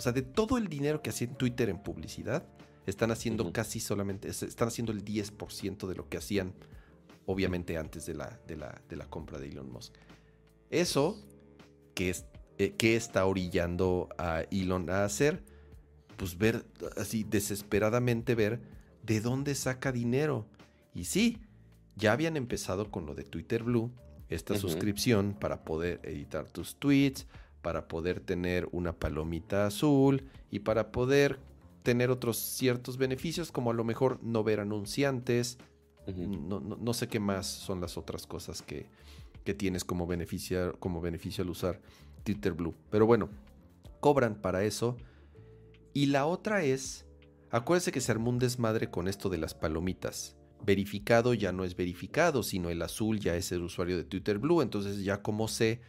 O 0.00 0.02
sea, 0.02 0.12
de 0.12 0.22
todo 0.22 0.56
el 0.56 0.68
dinero 0.68 1.02
que 1.02 1.10
hacía 1.10 1.28
en 1.28 1.34
Twitter 1.34 1.68
en 1.68 1.76
publicidad, 1.76 2.42
están 2.86 3.10
haciendo 3.10 3.52
casi 3.52 3.80
solamente, 3.80 4.30
están 4.30 4.68
haciendo 4.68 4.92
el 4.92 5.04
10% 5.04 5.86
de 5.86 5.94
lo 5.94 6.08
que 6.08 6.16
hacían, 6.16 6.54
obviamente, 7.26 7.76
antes 7.76 8.06
de 8.06 8.14
la, 8.14 8.40
de 8.46 8.56
la, 8.56 8.80
de 8.88 8.96
la 8.96 9.04
compra 9.10 9.38
de 9.38 9.50
Elon 9.50 9.70
Musk. 9.70 9.92
Eso, 10.70 11.22
que, 11.92 12.08
es, 12.08 12.24
eh, 12.56 12.72
que 12.78 12.96
está 12.96 13.26
orillando 13.26 14.08
a 14.16 14.40
Elon 14.50 14.88
a 14.88 15.04
hacer, 15.04 15.44
pues 16.16 16.38
ver, 16.38 16.64
así 16.96 17.22
desesperadamente 17.22 18.34
ver 18.34 18.62
de 19.02 19.20
dónde 19.20 19.54
saca 19.54 19.92
dinero. 19.92 20.46
Y 20.94 21.04
sí, 21.04 21.42
ya 21.94 22.12
habían 22.12 22.38
empezado 22.38 22.90
con 22.90 23.04
lo 23.04 23.14
de 23.14 23.24
Twitter 23.24 23.64
Blue, 23.64 23.92
esta 24.30 24.56
suscripción 24.56 25.36
para 25.38 25.62
poder 25.62 26.00
editar 26.04 26.48
tus 26.48 26.76
tweets, 26.76 27.26
para 27.62 27.88
poder 27.88 28.20
tener 28.20 28.68
una 28.72 28.92
palomita 28.92 29.66
azul 29.66 30.24
y 30.50 30.60
para 30.60 30.92
poder 30.92 31.38
tener 31.82 32.10
otros 32.10 32.36
ciertos 32.36 32.96
beneficios, 32.96 33.52
como 33.52 33.70
a 33.70 33.74
lo 33.74 33.84
mejor 33.84 34.18
no 34.22 34.44
ver 34.44 34.60
anunciantes. 34.60 35.58
no, 36.06 36.94
sé 36.94 37.08
qué 37.08 37.20
más 37.20 37.46
son 37.46 37.80
las 37.80 37.96
otras 37.96 38.26
cosas 38.26 38.62
que, 38.62 38.86
que 39.44 39.54
tienes 39.54 39.84
como 39.84 40.06
beneficio, 40.06 40.76
como 40.78 41.00
beneficio 41.00 41.42
al 41.42 41.50
usar 41.50 41.80
Twitter 42.24 42.52
Blue. 42.52 42.74
Pero 42.90 43.06
bueno, 43.06 43.28
cobran 44.00 44.34
para 44.34 44.64
eso 44.64 44.96
y 45.92 46.06
la 46.06 46.26
otra 46.26 46.62
es, 46.62 47.06
acuérdense 47.50 47.92
que 47.92 48.00
se 48.00 48.12
armó 48.12 48.30
un 48.30 48.38
desmadre 48.38 48.90
con 48.90 49.08
esto 49.08 49.28
de 49.28 49.38
las 49.38 49.54
palomitas. 49.54 50.36
Verificado 50.64 51.34
ya 51.34 51.52
no 51.52 51.64
es 51.64 51.74
verificado, 51.74 52.42
sino 52.42 52.70
el 52.70 52.82
azul 52.82 53.18
ya 53.18 53.34
es 53.34 53.50
el 53.50 53.62
usuario 53.62 53.96
de 53.96 54.04
Twitter 54.04 54.38
Blue, 54.38 54.62
entonces 54.62 55.02
ya 55.02 55.22
como 55.22 55.48
sé 55.48 55.80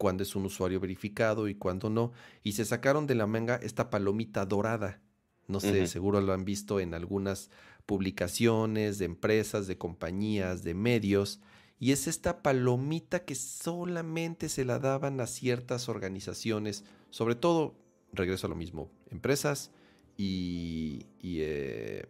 cuándo 0.00 0.22
es 0.22 0.34
un 0.34 0.46
usuario 0.46 0.80
verificado 0.80 1.46
y 1.46 1.54
cuándo 1.54 1.90
no. 1.90 2.12
Y 2.42 2.52
se 2.52 2.64
sacaron 2.64 3.06
de 3.06 3.14
la 3.14 3.26
manga 3.26 3.56
esta 3.56 3.90
palomita 3.90 4.46
dorada. 4.46 5.02
No 5.46 5.60
sé, 5.60 5.86
seguro 5.88 6.22
lo 6.22 6.32
han 6.32 6.46
visto 6.46 6.80
en 6.80 6.94
algunas 6.94 7.50
publicaciones 7.84 8.96
de 8.96 9.04
empresas, 9.04 9.66
de 9.66 9.76
compañías, 9.76 10.62
de 10.62 10.72
medios. 10.72 11.42
Y 11.78 11.92
es 11.92 12.06
esta 12.06 12.40
palomita 12.40 13.26
que 13.26 13.34
solamente 13.34 14.48
se 14.48 14.64
la 14.64 14.78
daban 14.78 15.20
a 15.20 15.26
ciertas 15.26 15.90
organizaciones, 15.90 16.82
sobre 17.10 17.34
todo 17.34 17.74
regreso 18.14 18.46
a 18.46 18.50
lo 18.50 18.56
mismo, 18.56 18.90
empresas 19.10 19.70
y, 20.16 21.04
y, 21.20 21.40
eh, 21.40 22.06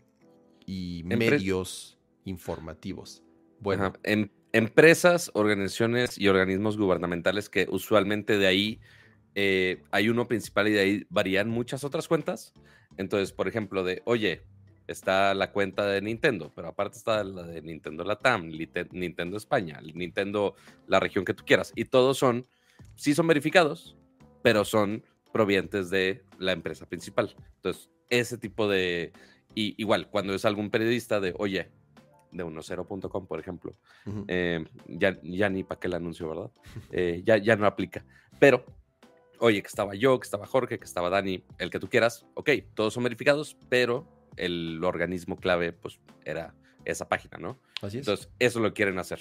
medios 1.03 1.99
informativos. 2.25 3.25
Bueno. 3.59 3.93
Em, 4.05 4.29
empresas, 4.53 5.31
organizaciones 5.35 6.19
y 6.19 6.29
organismos 6.29 6.77
gubernamentales 6.77 7.49
que 7.49 7.67
usualmente 7.71 8.39
de 8.39 8.47
ahí 8.47 8.81
eh, 9.35 9.83
hay 9.91 10.09
uno 10.09 10.27
principal 10.27 10.69
y 10.69 10.73
de 10.73 10.81
ahí 10.81 11.07
varían 11.09 11.49
muchas 11.49 11.85
otras 11.85 12.09
cuentas. 12.09 12.53
Entonces, 12.97 13.33
por 13.33 13.49
ejemplo, 13.49 13.85
de, 13.85 14.03
oye, 14.05 14.43
está 14.87 15.35
la 15.35 15.53
cuenta 15.53 15.87
de 15.87 16.03
Nintendo, 16.03 16.53
pero 16.55 16.69
aparte 16.69 16.99
está 16.99 17.23
la 17.23 17.45
de 17.45 17.63
Nintendo 17.63 18.03
Latam, 18.03 18.51
Nintendo 18.91 19.37
España, 19.37 19.81
Nintendo 19.95 20.57
la 20.89 20.99
región 20.99 21.25
que 21.25 21.35
tú 21.35 21.45
quieras. 21.45 21.73
Y 21.77 21.85
todos 21.85 22.19
son, 22.19 22.47
sí 22.97 23.15
son 23.15 23.29
verificados, 23.29 23.97
pero 24.43 24.65
son 24.65 25.05
provenientes 25.33 25.91
de 25.91 26.25
la 26.39 26.53
empresa 26.53 26.87
principal. 26.87 27.35
Entonces, 27.57 27.91
ese 28.09 28.37
tipo 28.39 28.69
de... 28.69 29.13
Igual, 29.55 30.09
cuando 30.09 30.33
es 30.33 30.45
algún 30.45 30.71
periodista 30.71 31.19
de, 31.19 31.35
oye, 31.37 31.71
de 32.33 32.45
10.com, 32.45 33.27
por 33.27 33.41
ejemplo, 33.41 33.75
eh, 34.29 34.65
ya, 34.87 35.19
ya 35.23 35.49
ni 35.49 35.65
para 35.65 35.81
qué 35.81 35.89
el 35.89 35.95
anuncio, 35.95 36.29
¿verdad? 36.29 36.51
Eh, 36.93 37.23
ya, 37.25 37.37
ya 37.37 37.57
no 37.57 37.67
aplica. 37.67 38.05
Pero, 38.39 38.65
oye, 39.39 39.63
que 39.63 39.69
estaba 39.69 39.95
yo, 39.95 40.19
que 40.19 40.25
estaba 40.25 40.47
Jorge, 40.47 40.79
que 40.79 40.85
estaba 40.85 41.11
Dani, 41.11 41.45
el 41.59 41.71
que 41.71 41.79
tú 41.79 41.89
quieras, 41.89 42.27
ok, 42.35 42.51
todos 42.75 42.95
son 42.95 43.05
verificados, 43.05 43.57
pero 43.69 44.07
el 44.37 44.83
organismo 44.85 45.37
clave, 45.37 45.73
pues, 45.73 46.01
era 46.25 46.55
esa 46.85 47.09
página, 47.09 47.39
¿no? 47.39 47.59
Así 47.83 47.99
es. 47.99 48.07
Entonces, 48.07 48.29
eso 48.39 48.61
lo 48.61 48.73
quieren 48.73 48.99
hacer. 48.99 49.21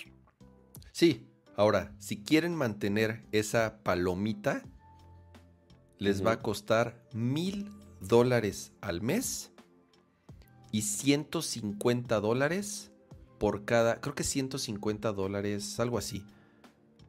Sí, 0.91 1.27
ahora, 1.55 1.93
si 1.99 2.23
quieren 2.23 2.55
mantener 2.55 3.25
esa 3.31 3.81
palomita, 3.83 4.63
les 5.97 6.25
va 6.25 6.33
a 6.33 6.41
costar 6.41 6.95
mil 7.13 7.69
dólares 7.99 8.71
al 8.81 9.01
mes 9.01 9.51
y 10.71 10.83
150 10.83 12.19
dólares 12.19 12.88
por 13.39 13.65
cada, 13.65 13.99
creo 14.01 14.13
que 14.13 14.23
150 14.23 15.11
dólares, 15.13 15.79
algo 15.79 15.97
así, 15.97 16.23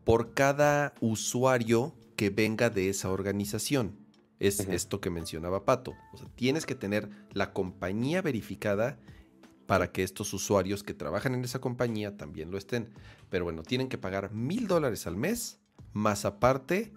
por 0.05 0.33
cada 0.33 0.95
usuario 1.01 1.93
que 2.17 2.31
venga 2.31 2.71
de 2.71 2.89
esa 2.89 3.11
organización. 3.11 3.97
Es 4.39 4.61
esto 4.61 5.03
que 5.03 5.11
mencionaba 5.11 5.67
Pato. 5.67 5.95
O 6.15 6.17
sea, 6.17 6.27
tienes 6.35 6.65
que 6.65 6.75
tener 6.75 7.11
la 7.35 7.53
compañía 7.53 8.23
verificada 8.23 8.99
para 9.67 9.93
que 9.93 10.03
estos 10.03 10.33
usuarios 10.33 10.83
que 10.83 10.95
trabajan 10.95 11.35
en 11.35 11.45
esa 11.45 11.61
compañía 11.61 12.17
también 12.17 12.51
lo 12.51 12.57
estén. 12.57 12.89
Pero 13.29 13.45
bueno, 13.45 13.63
tienen 13.63 13.89
que 13.89 13.99
pagar 13.99 14.33
mil 14.33 14.67
dólares 14.67 15.07
al 15.07 15.17
mes, 15.17 15.61
más 15.93 16.25
aparte 16.25 16.93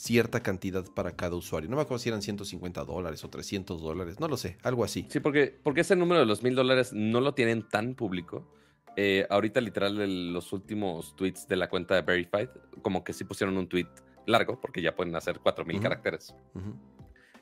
cierta 0.00 0.42
cantidad 0.42 0.84
para 0.94 1.12
cada 1.12 1.36
usuario. 1.36 1.68
No 1.68 1.76
me 1.76 1.82
acuerdo 1.82 1.98
si 1.98 2.08
eran 2.08 2.22
150 2.22 2.84
dólares 2.84 3.22
o 3.22 3.28
300 3.28 3.80
dólares, 3.82 4.18
no 4.18 4.28
lo 4.28 4.36
sé, 4.36 4.56
algo 4.62 4.82
así. 4.82 5.06
Sí, 5.10 5.20
porque, 5.20 5.58
porque 5.62 5.82
ese 5.82 5.94
número 5.94 6.20
de 6.20 6.26
los 6.26 6.42
mil 6.42 6.54
dólares 6.54 6.92
no 6.92 7.20
lo 7.20 7.34
tienen 7.34 7.68
tan 7.68 7.94
público. 7.94 8.50
Eh, 8.96 9.26
ahorita 9.30 9.60
literal 9.60 10.32
los 10.32 10.52
últimos 10.52 11.14
tweets 11.16 11.46
de 11.46 11.56
la 11.56 11.68
cuenta 11.68 11.94
de 11.94 12.02
Verified, 12.02 12.48
como 12.82 13.04
que 13.04 13.12
sí 13.12 13.24
pusieron 13.24 13.56
un 13.56 13.68
tweet 13.68 13.88
largo, 14.26 14.60
porque 14.60 14.82
ya 14.82 14.94
pueden 14.94 15.14
hacer 15.16 15.38
4000 15.38 15.74
mil 15.74 15.82
caracteres. 15.82 16.34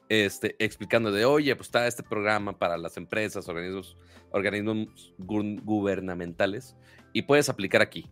Este, 0.08 0.56
explicando 0.58 1.12
de, 1.12 1.24
oye, 1.24 1.54
pues 1.54 1.68
está 1.68 1.86
este 1.86 2.02
programa 2.02 2.58
para 2.58 2.78
las 2.78 2.96
empresas, 2.96 3.48
organismos, 3.48 3.96
organismos 4.30 5.14
gubernamentales, 5.18 6.76
y 7.12 7.22
puedes 7.22 7.48
aplicar 7.48 7.82
aquí. 7.82 8.10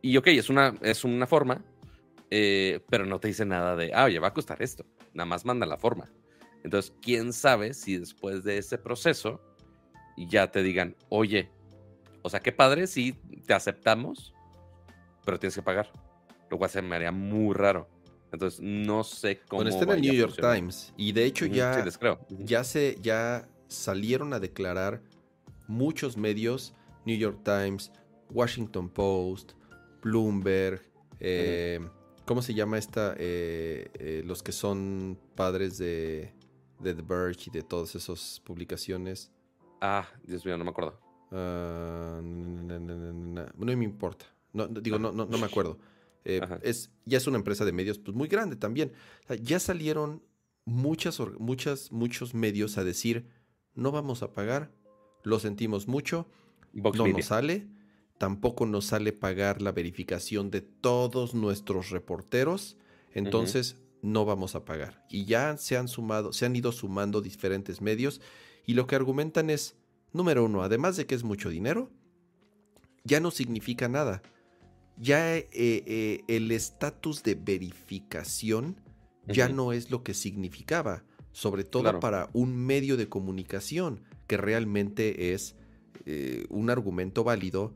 Y 0.00 0.16
ok, 0.16 0.28
es 0.28 0.50
una, 0.50 0.74
es 0.82 1.04
una 1.04 1.26
forma, 1.26 1.62
eh, 2.30 2.80
pero 2.90 3.06
no 3.06 3.20
te 3.20 3.28
dice 3.28 3.44
nada 3.44 3.76
de, 3.76 3.92
ah, 3.94 4.04
oye, 4.04 4.18
va 4.18 4.28
a 4.28 4.34
costar 4.34 4.62
esto. 4.62 4.84
Nada 5.12 5.26
más 5.26 5.44
manda 5.44 5.66
la 5.66 5.78
forma. 5.78 6.10
Entonces, 6.62 6.94
¿quién 7.02 7.32
sabe 7.32 7.74
si 7.74 7.98
después 7.98 8.42
de 8.44 8.58
ese 8.58 8.78
proceso 8.78 9.40
ya 10.16 10.50
te 10.50 10.62
digan, 10.62 10.96
oye, 11.08 11.50
o 12.24 12.30
sea, 12.30 12.40
qué 12.40 12.50
padre, 12.50 12.86
sí, 12.86 13.12
te 13.46 13.54
aceptamos, 13.54 14.34
pero 15.24 15.38
tienes 15.38 15.54
que 15.54 15.62
pagar. 15.62 15.92
Lo 16.50 16.58
cual 16.58 16.70
se 16.70 16.82
me 16.82 16.96
haría 16.96 17.12
muy 17.12 17.54
raro. 17.54 17.88
Entonces, 18.32 18.60
no 18.60 19.04
sé 19.04 19.40
cómo. 19.46 19.62
Bueno, 19.62 19.70
está 19.70 19.84
en 19.84 19.90
el 19.90 20.00
New 20.00 20.14
York 20.14 20.36
Times. 20.40 20.92
Y 20.96 21.12
de 21.12 21.24
hecho, 21.24 21.46
ya, 21.46 21.84
ya, 22.40 22.64
se, 22.64 22.98
ya 23.00 23.48
salieron 23.68 24.32
a 24.32 24.40
declarar 24.40 25.02
muchos 25.68 26.16
medios: 26.16 26.74
New 27.04 27.16
York 27.16 27.40
Times, 27.44 27.92
Washington 28.30 28.88
Post, 28.88 29.52
Bloomberg, 30.02 30.82
eh, 31.20 31.80
¿Cómo 32.24 32.40
se 32.40 32.54
llama 32.54 32.78
esta? 32.78 33.14
Eh, 33.18 33.90
eh, 33.98 34.22
los 34.24 34.42
que 34.42 34.52
son 34.52 35.18
padres 35.34 35.76
de, 35.76 36.32
The 36.82 36.94
Verge 36.94 37.44
y 37.46 37.50
de 37.50 37.62
todas 37.62 37.94
esas 37.94 38.40
publicaciones. 38.44 39.30
Ah, 39.80 40.08
Dios 40.22 40.44
mío, 40.46 40.56
no 40.56 40.64
me 40.64 40.70
acuerdo. 40.70 41.03
Ah, 41.34 42.20
no, 42.22 43.46
me 43.58 43.84
importa. 43.84 44.26
No, 44.52 44.68
digo, 44.68 44.98
no, 44.98 45.12
no, 45.12 45.26
me 45.26 45.44
acuerdo. 45.44 45.78
Eh, 46.24 46.40
es, 46.62 46.90
ya 47.04 47.18
es 47.18 47.26
una 47.26 47.36
empresa 47.36 47.64
de 47.64 47.72
medios 47.72 47.98
pues, 47.98 48.16
muy 48.16 48.28
grande 48.28 48.56
también. 48.56 48.92
ya 49.42 49.58
salieron 49.58 50.22
muchas, 50.64 51.20
muchas, 51.38 51.92
muchos 51.92 52.34
medios 52.34 52.78
a 52.78 52.84
decir, 52.84 53.26
no 53.74 53.92
vamos 53.92 54.22
a 54.22 54.32
pagar, 54.32 54.70
lo 55.22 55.38
sentimos 55.38 55.88
mucho, 55.88 56.28
no 56.72 57.06
nos 57.06 57.24
sale 57.26 57.68
tampoco 58.18 58.66
nos 58.66 58.86
sale 58.86 59.12
pagar 59.12 59.60
la 59.60 59.72
verificación 59.72 60.50
de 60.50 60.60
todos 60.60 61.34
nuestros 61.34 61.90
reporteros, 61.90 62.76
entonces 63.12 63.76
no 64.02 64.24
vamos 64.24 64.54
a 64.54 64.64
pagar. 64.64 65.04
Y 65.08 65.24
ya 65.24 65.56
se 65.56 65.76
han 65.76 65.88
sumado, 65.88 66.32
se 66.32 66.46
han 66.46 66.56
ido 66.56 66.72
sumando 66.72 67.20
diferentes 67.20 67.80
medios 67.80 68.20
y 68.66 68.74
lo 68.74 68.86
que 68.86 68.96
argumentan 68.96 69.50
es, 69.50 69.76
número 70.14 70.44
uno, 70.44 70.62
además 70.62 70.96
de 70.96 71.06
que 71.06 71.14
es 71.14 71.24
mucho 71.24 71.50
dinero, 71.50 71.90
ya 73.04 73.20
no 73.20 73.30
significa 73.30 73.88
nada. 73.88 74.22
Ya 74.96 75.36
eh, 75.36 75.48
eh, 75.52 76.24
el 76.28 76.50
estatus 76.50 77.22
de 77.22 77.34
verificación 77.34 78.80
ya 79.26 79.48
no 79.48 79.72
es 79.72 79.90
lo 79.90 80.02
que 80.02 80.14
significaba, 80.14 81.04
sobre 81.32 81.64
todo 81.64 81.98
para 82.00 82.30
un 82.32 82.56
medio 82.56 82.96
de 82.96 83.08
comunicación 83.08 84.00
que 84.26 84.36
realmente 84.36 85.34
es 85.34 85.56
eh, 86.06 86.46
un 86.48 86.70
argumento 86.70 87.24
válido 87.24 87.74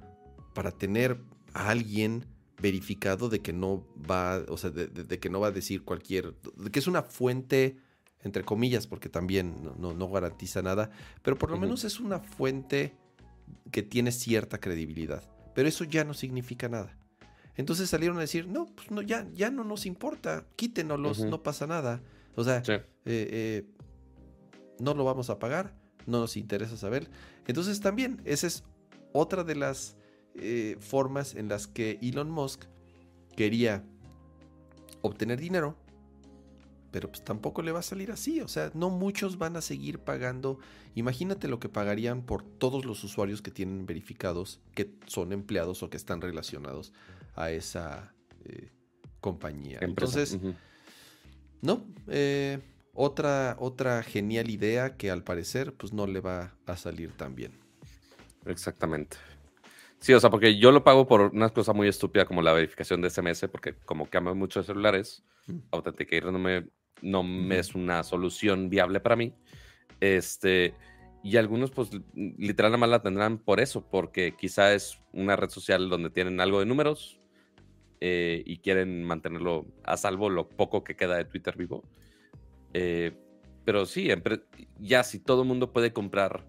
para 0.55 0.70
tener 0.70 1.20
a 1.55 1.70
alguien 1.70 2.24
verificado 2.61 3.28
de 3.28 3.41
que 3.41 3.53
no 3.53 3.86
va, 4.11 4.45
o 4.49 4.57
sea, 4.57 4.70
de, 4.70 5.18
que 5.18 5.30
no 5.30 5.41
va 5.41 5.49
a 5.49 5.53
decir 5.53 5.84
cualquier, 5.84 6.34
de 6.57 6.70
que 6.70 6.78
es 6.78 6.86
una 6.86 7.03
fuente 7.03 7.76
entre 8.22 8.44
comillas, 8.44 8.86
porque 8.86 9.08
también 9.08 9.56
no, 9.78 10.10
garantiza 10.10 10.62
nada, 10.62 10.90
pero 11.22 11.38
por 11.38 11.50
lo 11.50 11.58
menos 11.58 11.84
es 11.84 12.00
una 12.00 12.20
fuente 12.20 12.94
que 13.70 13.82
tiene 13.82 14.12
cierta 14.12 14.58
credibilidad. 14.58 15.22
Pero 15.54 15.68
eso 15.68 15.84
ya 15.84 16.04
no 16.04 16.14
significa 16.14 16.68
nada. 16.68 16.96
Entonces 17.56 17.90
salieron 17.90 18.18
a 18.18 18.20
decir, 18.20 18.46
no, 18.46 18.66
pues 18.66 18.90
no, 18.90 19.02
ya, 19.02 19.26
ya 19.34 19.50
no 19.50 19.64
nos 19.64 19.86
importa, 19.86 20.46
quítenoslos, 20.56 21.20
no 21.20 21.42
pasa 21.42 21.66
nada. 21.66 22.00
O 22.36 22.44
sea, 22.44 22.62
eh, 22.66 22.84
eh, 23.04 23.66
no 24.78 24.94
lo 24.94 25.04
vamos 25.04 25.28
a 25.30 25.38
pagar, 25.38 25.74
no 26.06 26.20
nos 26.20 26.36
interesa 26.36 26.76
saber. 26.76 27.10
Entonces 27.46 27.80
también, 27.80 28.20
esa 28.24 28.46
es 28.46 28.62
otra 29.12 29.42
de 29.42 29.56
las 29.56 29.96
eh, 30.36 30.76
formas 30.78 31.34
en 31.34 31.48
las 31.48 31.66
que 31.66 31.98
Elon 32.00 32.30
Musk 32.30 32.64
quería 33.34 33.84
obtener 35.02 35.40
dinero, 35.40 35.76
pero 36.91 37.09
pues 37.09 37.24
tampoco 37.24 37.62
le 37.62 37.72
va 37.72 37.80
a 37.80 37.82
salir 37.82 38.11
así. 38.11 38.41
O 38.41 38.49
sea, 38.49 38.70
no 38.74 38.91
muchos 38.91 39.39
van 39.39 39.57
a 39.57 39.61
seguir 39.61 39.99
pagando. 39.99 40.59
Imagínate 40.95 41.49
lo 41.49 41.59
que 41.61 41.68
pagarían 41.68 42.22
por 42.22 42.43
todos 42.43 42.84
los 42.84 43.05
usuarios 43.05 43.43
que 43.43 43.51
tienen 43.51 43.86
verificados, 43.86 44.61
que 44.74 44.91
son 45.07 45.32
empleados 45.32 45.82
o 45.82 45.91
que 45.91 45.97
están 45.97 46.20
relacionados 46.20 46.93
a 47.34 47.51
esa 47.51 48.12
eh, 48.45 48.70
compañía. 49.20 49.78
Entonces, 49.82 50.39
no, 51.61 51.86
eh, 52.09 52.61
otra, 52.95 53.57
otra 53.59 54.03
genial 54.03 54.51
idea 54.51 54.97
que 54.97 55.11
al 55.11 55.22
parecer 55.22 55.72
pues 55.74 55.93
no 55.93 56.07
le 56.07 56.20
va 56.20 56.55
a 56.66 56.76
salir 56.76 57.12
tan 57.12 57.34
bien. 57.34 57.53
Exactamente. 58.47 59.16
Sí, 60.01 60.12
o 60.14 60.20
sea, 60.20 60.30
porque 60.30 60.59
yo 60.59 60.70
lo 60.70 60.84
pago 60.84 61.07
por 61.07 61.20
una 61.20 61.49
cosa 61.51 61.72
muy 61.72 61.89
estúpida 61.89 62.24
como 62.24 62.41
la 62.41 62.53
verificación 62.53 63.01
de 63.01 63.11
SMS, 63.11 63.49
porque 63.51 63.74
como 63.74 64.07
cambio 64.07 64.34
muchos 64.34 64.66
celulares, 64.66 65.24
mm. 65.47 65.59
Authenticator 65.72 66.32
no 67.03 67.22
es 67.53 67.74
una 67.74 68.03
solución 68.03 68.68
viable 68.70 69.01
para 69.01 69.16
mí. 69.16 69.34
Este, 70.01 70.74
y 71.22 71.36
algunos, 71.36 71.70
pues, 71.70 71.90
literal, 72.14 72.70
nada 72.72 72.78
más 72.78 72.90
la 72.90 73.03
tendrán 73.03 73.38
por 73.38 73.61
eso, 73.61 73.88
porque 73.88 74.36
quizá 74.36 74.74
es 74.74 75.01
una 75.12 75.36
red 75.36 75.51
social 75.51 75.88
donde 75.88 76.11
tienen 76.11 76.40
algo 76.40 76.61
de 76.61 76.66
números 76.66 77.20
eh, 78.01 78.42
y 78.46 78.59
quieren 78.59 79.05
mantenerlo 79.05 79.66
a 79.84 79.96
salvo 79.96 80.30
lo 80.30 80.49
poco 80.49 80.84
que 80.84 80.96
queda 80.96 81.16
de 81.16 81.24
Twitter 81.24 81.57
vivo. 81.57 81.82
Eh, 82.72 83.12
pero 83.64 83.84
sí, 83.86 84.09
ya 84.78 85.03
si 85.03 85.18
todo 85.18 85.42
el 85.42 85.49
mundo 85.49 85.72
puede 85.72 85.92
comprar 85.92 86.46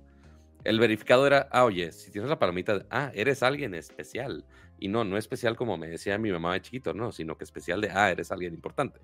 el 0.63 0.79
verificado 0.79 1.25
era, 1.25 1.47
ah, 1.51 1.65
oye, 1.65 1.91
si 1.91 2.11
tienes 2.11 2.29
la 2.29 2.39
palomita, 2.39 2.85
ah, 2.89 3.11
eres 3.13 3.43
alguien 3.43 3.73
especial. 3.73 4.45
Y 4.77 4.87
no, 4.87 5.03
no 5.03 5.17
especial 5.17 5.55
como 5.55 5.77
me 5.77 5.87
decía 5.87 6.17
mi 6.17 6.31
mamá 6.31 6.53
de 6.53 6.61
chiquito, 6.61 6.93
no, 6.93 7.11
sino 7.11 7.37
que 7.37 7.43
especial 7.43 7.81
de, 7.81 7.89
ah, 7.91 8.11
eres 8.11 8.31
alguien 8.31 8.53
importante. 8.53 8.99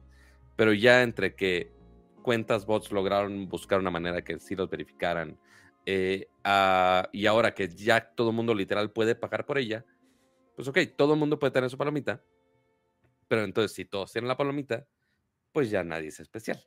Pero 0.56 0.74
ya 0.74 1.04
entre 1.04 1.36
que 1.36 1.72
cuentas 2.22 2.66
bots 2.66 2.92
lograron 2.92 3.48
buscar 3.50 3.80
una 3.80 3.92
manera 3.92 4.24
que 4.24 4.40
sí 4.40 4.56
los 4.56 4.70
verificaran, 4.70 5.40
eh, 5.86 6.28
ah, 6.44 7.10
y 7.12 7.26
ahora 7.26 7.54
que 7.54 7.68
ya 7.70 8.14
todo 8.16 8.30
el 8.30 8.36
mundo 8.36 8.54
literal 8.54 8.92
puede 8.92 9.16
pagar 9.16 9.46
por 9.46 9.58
ella, 9.58 9.86
pues 10.56 10.68
ok, 10.68 10.80
todo 10.96 11.14
el 11.14 11.20
mundo 11.20 11.38
puede 11.38 11.52
tener 11.52 11.70
su 11.70 11.78
palomita, 11.78 12.24
pero 13.28 13.44
entonces 13.44 13.74
si 13.74 13.86
todos 13.86 14.12
tienen 14.12 14.28
la 14.28 14.38
palomita, 14.38 14.88
pues 15.52 15.70
ya 15.70 15.84
nadie 15.84 16.08
es 16.08 16.20
especial 16.20 16.66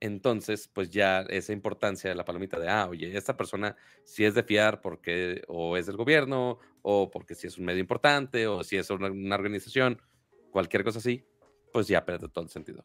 entonces, 0.00 0.68
pues 0.68 0.90
ya 0.90 1.22
esa 1.22 1.54
importancia 1.54 2.10
de 2.10 2.16
la 2.16 2.26
palomita 2.26 2.58
de, 2.58 2.68
ah, 2.68 2.88
oye, 2.90 3.16
esta 3.16 3.38
persona 3.38 3.74
si 4.04 4.24
es 4.24 4.34
de 4.34 4.42
fiar 4.42 4.82
porque 4.82 5.42
o 5.48 5.78
es 5.78 5.86
del 5.86 5.96
gobierno, 5.96 6.58
o 6.82 7.10
porque 7.10 7.34
si 7.34 7.46
es 7.46 7.56
un 7.56 7.64
medio 7.64 7.80
importante, 7.80 8.46
o 8.46 8.62
si 8.64 8.76
es 8.76 8.90
una, 8.90 9.06
organización, 9.34 10.02
cualquier 10.50 10.84
cosa 10.84 10.98
así, 10.98 11.24
pues 11.72 11.88
ya 11.88 12.04
pierde 12.04 12.28
todo 12.28 12.44
el 12.44 12.50
sentido. 12.50 12.84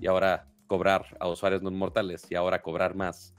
Y 0.00 0.06
ahora 0.06 0.48
cobrar 0.66 1.16
a 1.20 1.28
usuarios 1.28 1.62
no 1.62 1.70
mortales 1.70 2.26
y 2.30 2.34
ahora 2.34 2.62
cobrar 2.62 2.94
más 2.94 3.34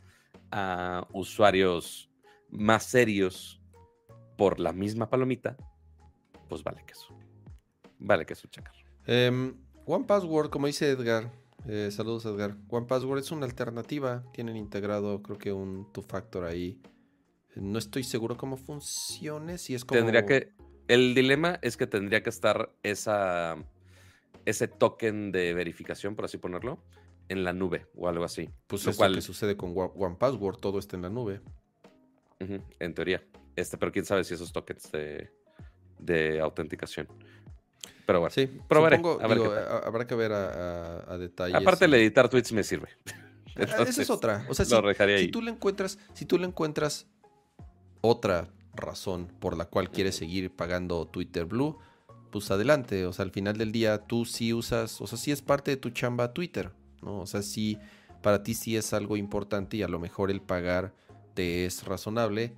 a 0.52 1.08
usuarios 1.14 2.10
más 2.50 2.84
serios 2.84 3.62
por 4.38 4.60
la 4.60 4.74
misma 4.74 5.10
palomita, 5.10 5.56
pues 6.50 6.64
vale 6.64 6.84
que 6.86 6.94
eso. 6.94 7.16
Vale 8.00 8.26
que 8.26 8.34
eso, 8.34 8.48
chacar. 8.48 8.74
Em, 9.06 9.56
One 9.86 10.06
Password, 10.06 10.50
como 10.50 10.68
dice 10.68 10.90
Edgar, 10.90 11.32
eh, 11.68 11.90
saludos, 11.92 12.26
Edgar. 12.26 12.58
One 12.70 12.88
Password 12.88 13.20
es 13.20 13.32
una 13.32 13.46
alternativa. 13.46 14.24
Tienen 14.34 14.58
integrado, 14.58 15.22
creo 15.22 15.38
que 15.38 15.54
un 15.54 15.92
two 15.92 16.02
factor 16.02 16.46
ahí. 16.46 16.82
No 17.56 17.78
estoy 17.78 18.04
seguro 18.04 18.38
cómo 18.38 18.58
funcione. 18.58 19.58
Si 19.58 19.76
es 19.76 19.86
como. 19.86 20.00
Tendría 20.00 20.26
que. 20.26 20.54
El 20.88 21.14
dilema 21.14 21.60
es 21.62 21.78
que 21.78 21.88
tendría 21.88 22.24
que 22.24 22.30
estar 22.30 22.74
esa, 22.84 23.56
ese 24.46 24.68
token 24.68 25.32
de 25.32 25.54
verificación, 25.54 26.16
por 26.16 26.26
así 26.26 26.38
ponerlo, 26.38 26.84
en 27.30 27.44
la 27.44 27.54
nube 27.54 27.88
o 27.96 28.08
algo 28.08 28.24
así. 28.24 28.50
Pues 28.68 28.86
lo 28.86 28.94
cual... 28.94 29.16
que 29.16 29.22
sucede 29.22 29.56
con 29.56 29.74
One 29.76 30.16
Password, 30.20 30.58
todo 30.58 30.80
está 30.80 30.96
en 30.96 31.04
la 31.04 31.10
nube. 31.10 31.42
en 32.40 32.94
teoría. 32.94 33.24
Este, 33.56 33.78
pero 33.78 33.92
quién 33.92 34.06
sabe 34.06 34.24
si 34.24 34.34
esos 34.34 34.52
tokens 34.52 34.92
de, 34.92 35.32
de 36.00 36.40
autenticación. 36.40 37.08
Pero 38.06 38.20
bueno, 38.20 38.34
sí, 38.34 38.48
probaré. 38.68 39.02
habrá 39.84 40.06
que 40.06 40.16
ver 40.16 40.34
a, 40.34 41.18
detalle. 41.18 41.56
Aparte, 41.56 41.86
el 41.86 41.94
editar 41.94 42.30
tweets 42.30 42.52
me 42.52 42.64
sirve. 42.64 42.90
Ah, 43.54 43.84
esa 43.86 44.02
es 44.02 44.10
otra. 44.10 44.46
O 44.48 44.54
sea, 44.54 44.64
si, 44.64 45.18
si, 45.26 45.28
tú 45.28 45.42
le 45.42 45.52
encuentras, 45.52 46.00
si 46.14 46.26
tú 46.26 46.38
le 46.38 46.48
encuentras 46.48 47.08
otra 48.00 48.48
razón 48.74 49.28
por 49.28 49.58
la 49.58 49.66
cual 49.66 49.92
quieres 49.92 50.16
seguir 50.16 50.56
pagando 50.56 51.06
Twitter 51.06 51.44
Blue, 51.44 51.78
pues 52.32 52.50
adelante. 52.52 53.06
O 53.06 53.14
sea, 53.14 53.24
al 53.24 53.32
final 53.32 53.58
del 53.58 53.72
día 53.72 54.00
tú 54.00 54.26
sí 54.26 54.54
usas, 54.54 55.02
o 55.02 55.08
sea, 55.08 55.18
sí 55.18 55.32
es 55.32 55.42
parte 55.42 55.72
de 55.72 55.78
tu 55.78 55.90
chamba 55.90 56.34
Twitter, 56.34 56.72
¿no? 57.02 57.20
O 57.20 57.28
sea, 57.28 57.42
sí, 57.42 57.78
para 58.22 58.44
ti 58.44 58.54
sí 58.54 58.76
es 58.76 58.94
algo 58.94 59.18
importante 59.18 59.78
y 59.78 59.84
a 59.84 59.88
lo 59.88 60.00
mejor 60.00 60.32
el 60.32 60.42
pagar 60.42 60.94
te 61.34 61.66
es 61.66 61.86
razonable. 61.86 62.56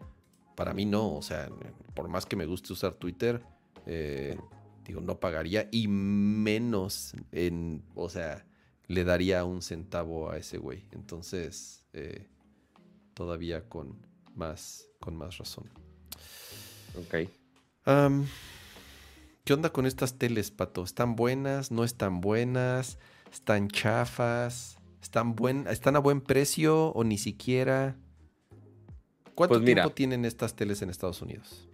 Para 0.55 0.73
mí 0.73 0.85
no, 0.85 1.15
o 1.15 1.21
sea, 1.21 1.49
por 1.93 2.07
más 2.07 2.25
que 2.25 2.35
me 2.35 2.45
guste 2.45 2.73
usar 2.73 2.93
Twitter, 2.93 3.41
eh, 3.85 4.37
digo, 4.85 5.01
no 5.01 5.19
pagaría 5.19 5.67
y 5.71 5.87
menos 5.87 7.13
en, 7.31 7.83
o 7.95 8.09
sea, 8.09 8.45
le 8.87 9.03
daría 9.03 9.43
un 9.45 9.61
centavo 9.61 10.29
a 10.29 10.37
ese 10.37 10.57
güey. 10.57 10.85
Entonces, 10.91 11.85
eh, 11.93 12.27
todavía 13.13 13.67
con 13.67 13.97
más, 14.35 14.87
con 14.99 15.15
más 15.15 15.37
razón. 15.37 15.69
Ok. 16.95 17.29
¿Qué 19.43 19.53
onda 19.53 19.71
con 19.71 19.85
estas 19.85 20.17
teles, 20.17 20.51
Pato? 20.51 20.83
¿Están 20.83 21.15
buenas? 21.15 21.71
¿No 21.71 21.83
están 21.83 22.21
buenas? 22.21 22.97
¿Están 23.31 23.67
chafas? 23.67 24.77
¿Están, 25.01 25.35
buen, 25.35 25.67
¿Están 25.67 25.95
a 25.95 25.99
buen 25.99 26.21
precio 26.21 26.87
o 26.89 27.03
ni 27.03 27.17
siquiera? 27.17 27.97
¿Cuánto 29.35 29.55
pues 29.55 29.65
tiempo 29.65 29.91
tienen 29.91 30.23
estas 30.25 30.55
teles 30.55 30.81
en 30.81 30.89
Estados 30.89 31.21
Unidos? 31.21 31.69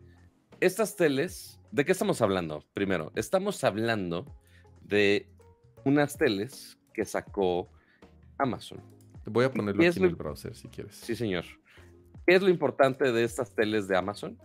Estas 0.60 0.96
teles 0.96 1.60
¿De 1.72 1.86
qué 1.86 1.92
estamos 1.92 2.22
hablando? 2.22 2.66
Primero, 2.74 3.12
estamos 3.16 3.64
hablando 3.64 4.26
de 4.82 5.28
unas 5.86 6.18
teles 6.18 6.80
que 6.94 7.06
sacó 7.06 7.70
Amazon. 8.40 8.82
Voy 9.26 9.46
a 9.46 9.52
ponerlo 9.52 9.88
aquí 9.88 10.00
en 10.00 10.06
el 10.06 10.16
browser 10.16 10.56
si 10.56 10.68
quieres. 10.68 10.96
Sí, 10.96 11.16
señor. 11.16 11.46
¿Qué 12.26 12.36
es 12.36 12.42
lo 12.42 12.50
importante 12.50 13.12
de 13.12 13.24
estas 13.24 13.54
teles 13.54 13.88
de 13.88 13.98
Amazon? 13.98 14.40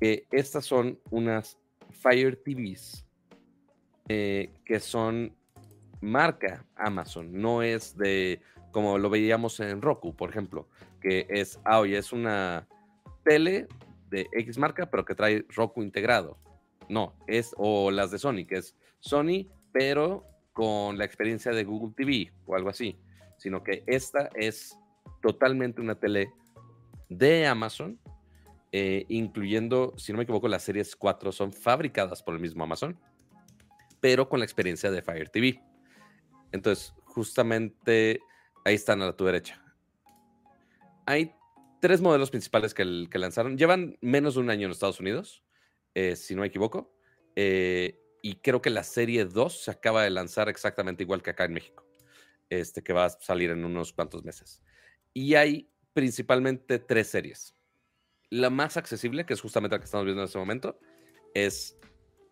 Que 0.00 0.26
estas 0.30 0.64
son 0.64 0.98
unas 1.10 1.58
Fire 1.90 2.36
TVs 2.36 3.06
eh, 4.08 4.54
que 4.64 4.80
son 4.80 5.34
marca 6.00 6.64
Amazon, 6.76 7.32
no 7.32 7.62
es 7.62 7.96
de 7.96 8.40
como 8.72 8.98
lo 8.98 9.10
veíamos 9.10 9.60
en 9.60 9.82
Roku, 9.82 10.14
por 10.14 10.30
ejemplo, 10.30 10.68
que 11.00 11.26
es, 11.28 11.60
ah, 11.64 11.82
es 11.86 12.12
una 12.12 12.68
tele 13.24 13.66
de 14.08 14.26
X 14.32 14.58
marca, 14.58 14.90
pero 14.90 15.04
que 15.04 15.14
trae 15.14 15.44
Roku 15.48 15.82
integrado. 15.82 16.38
No, 16.88 17.14
es, 17.26 17.54
o 17.58 17.90
las 17.90 18.10
de 18.10 18.18
Sony, 18.18 18.46
que 18.48 18.56
es 18.56 18.76
Sony, 19.00 19.46
pero 19.72 20.24
con 20.52 20.96
la 20.96 21.04
experiencia 21.04 21.52
de 21.52 21.64
Google 21.64 21.94
TV 21.94 22.32
o 22.46 22.54
algo 22.56 22.70
así. 22.70 22.98
Sino 23.36 23.62
que 23.62 23.84
esta 23.86 24.30
es 24.34 24.76
totalmente 25.22 25.80
una 25.80 25.94
tele 25.94 26.32
de 27.08 27.46
Amazon, 27.46 27.98
eh, 28.72 29.06
incluyendo, 29.08 29.94
si 29.96 30.12
no 30.12 30.18
me 30.18 30.24
equivoco, 30.24 30.48
las 30.48 30.62
series 30.62 30.94
4 30.96 31.32
son 31.32 31.52
fabricadas 31.52 32.22
por 32.22 32.34
el 32.34 32.40
mismo 32.40 32.64
Amazon, 32.64 32.98
pero 34.00 34.28
con 34.28 34.40
la 34.40 34.44
experiencia 34.44 34.90
de 34.90 35.02
Fire 35.02 35.28
TV. 35.30 35.62
Entonces, 36.52 36.92
justamente 37.04 38.20
ahí 38.64 38.74
están 38.74 39.02
a 39.02 39.16
tu 39.16 39.24
derecha. 39.24 39.62
Hay 41.06 41.34
tres 41.80 42.00
modelos 42.00 42.30
principales 42.30 42.74
que, 42.74 42.84
lanzaron. 42.84 43.56
Llevan 43.56 43.96
menos 44.00 44.34
de 44.34 44.40
un 44.40 44.50
año 44.50 44.66
en 44.66 44.72
Estados 44.72 45.00
Unidos, 45.00 45.42
eh, 45.94 46.16
si 46.16 46.34
no 46.34 46.42
me 46.42 46.48
equivoco. 46.48 46.94
Eh, 47.36 48.00
y 48.22 48.36
creo 48.36 48.60
que 48.60 48.70
la 48.70 48.82
serie 48.82 49.24
2 49.24 49.64
se 49.64 49.70
acaba 49.70 50.02
de 50.02 50.10
lanzar 50.10 50.48
exactamente 50.48 51.04
igual 51.04 51.22
que 51.22 51.30
acá 51.30 51.44
en 51.44 51.54
México, 51.54 51.86
este, 52.50 52.82
que 52.82 52.92
va 52.92 53.06
a 53.06 53.10
salir 53.10 53.50
en 53.50 53.64
unos 53.64 53.92
cuantos 53.92 54.24
meses. 54.24 54.60
Y 55.14 55.34
hay 55.34 55.70
principalmente 55.92 56.78
tres 56.78 57.08
series. 57.08 57.57
La 58.30 58.50
más 58.50 58.76
accesible, 58.76 59.24
que 59.24 59.34
es 59.34 59.40
justamente 59.40 59.74
la 59.76 59.78
que 59.80 59.84
estamos 59.86 60.04
viendo 60.04 60.22
en 60.22 60.26
este 60.26 60.38
momento, 60.38 60.78
es 61.34 61.76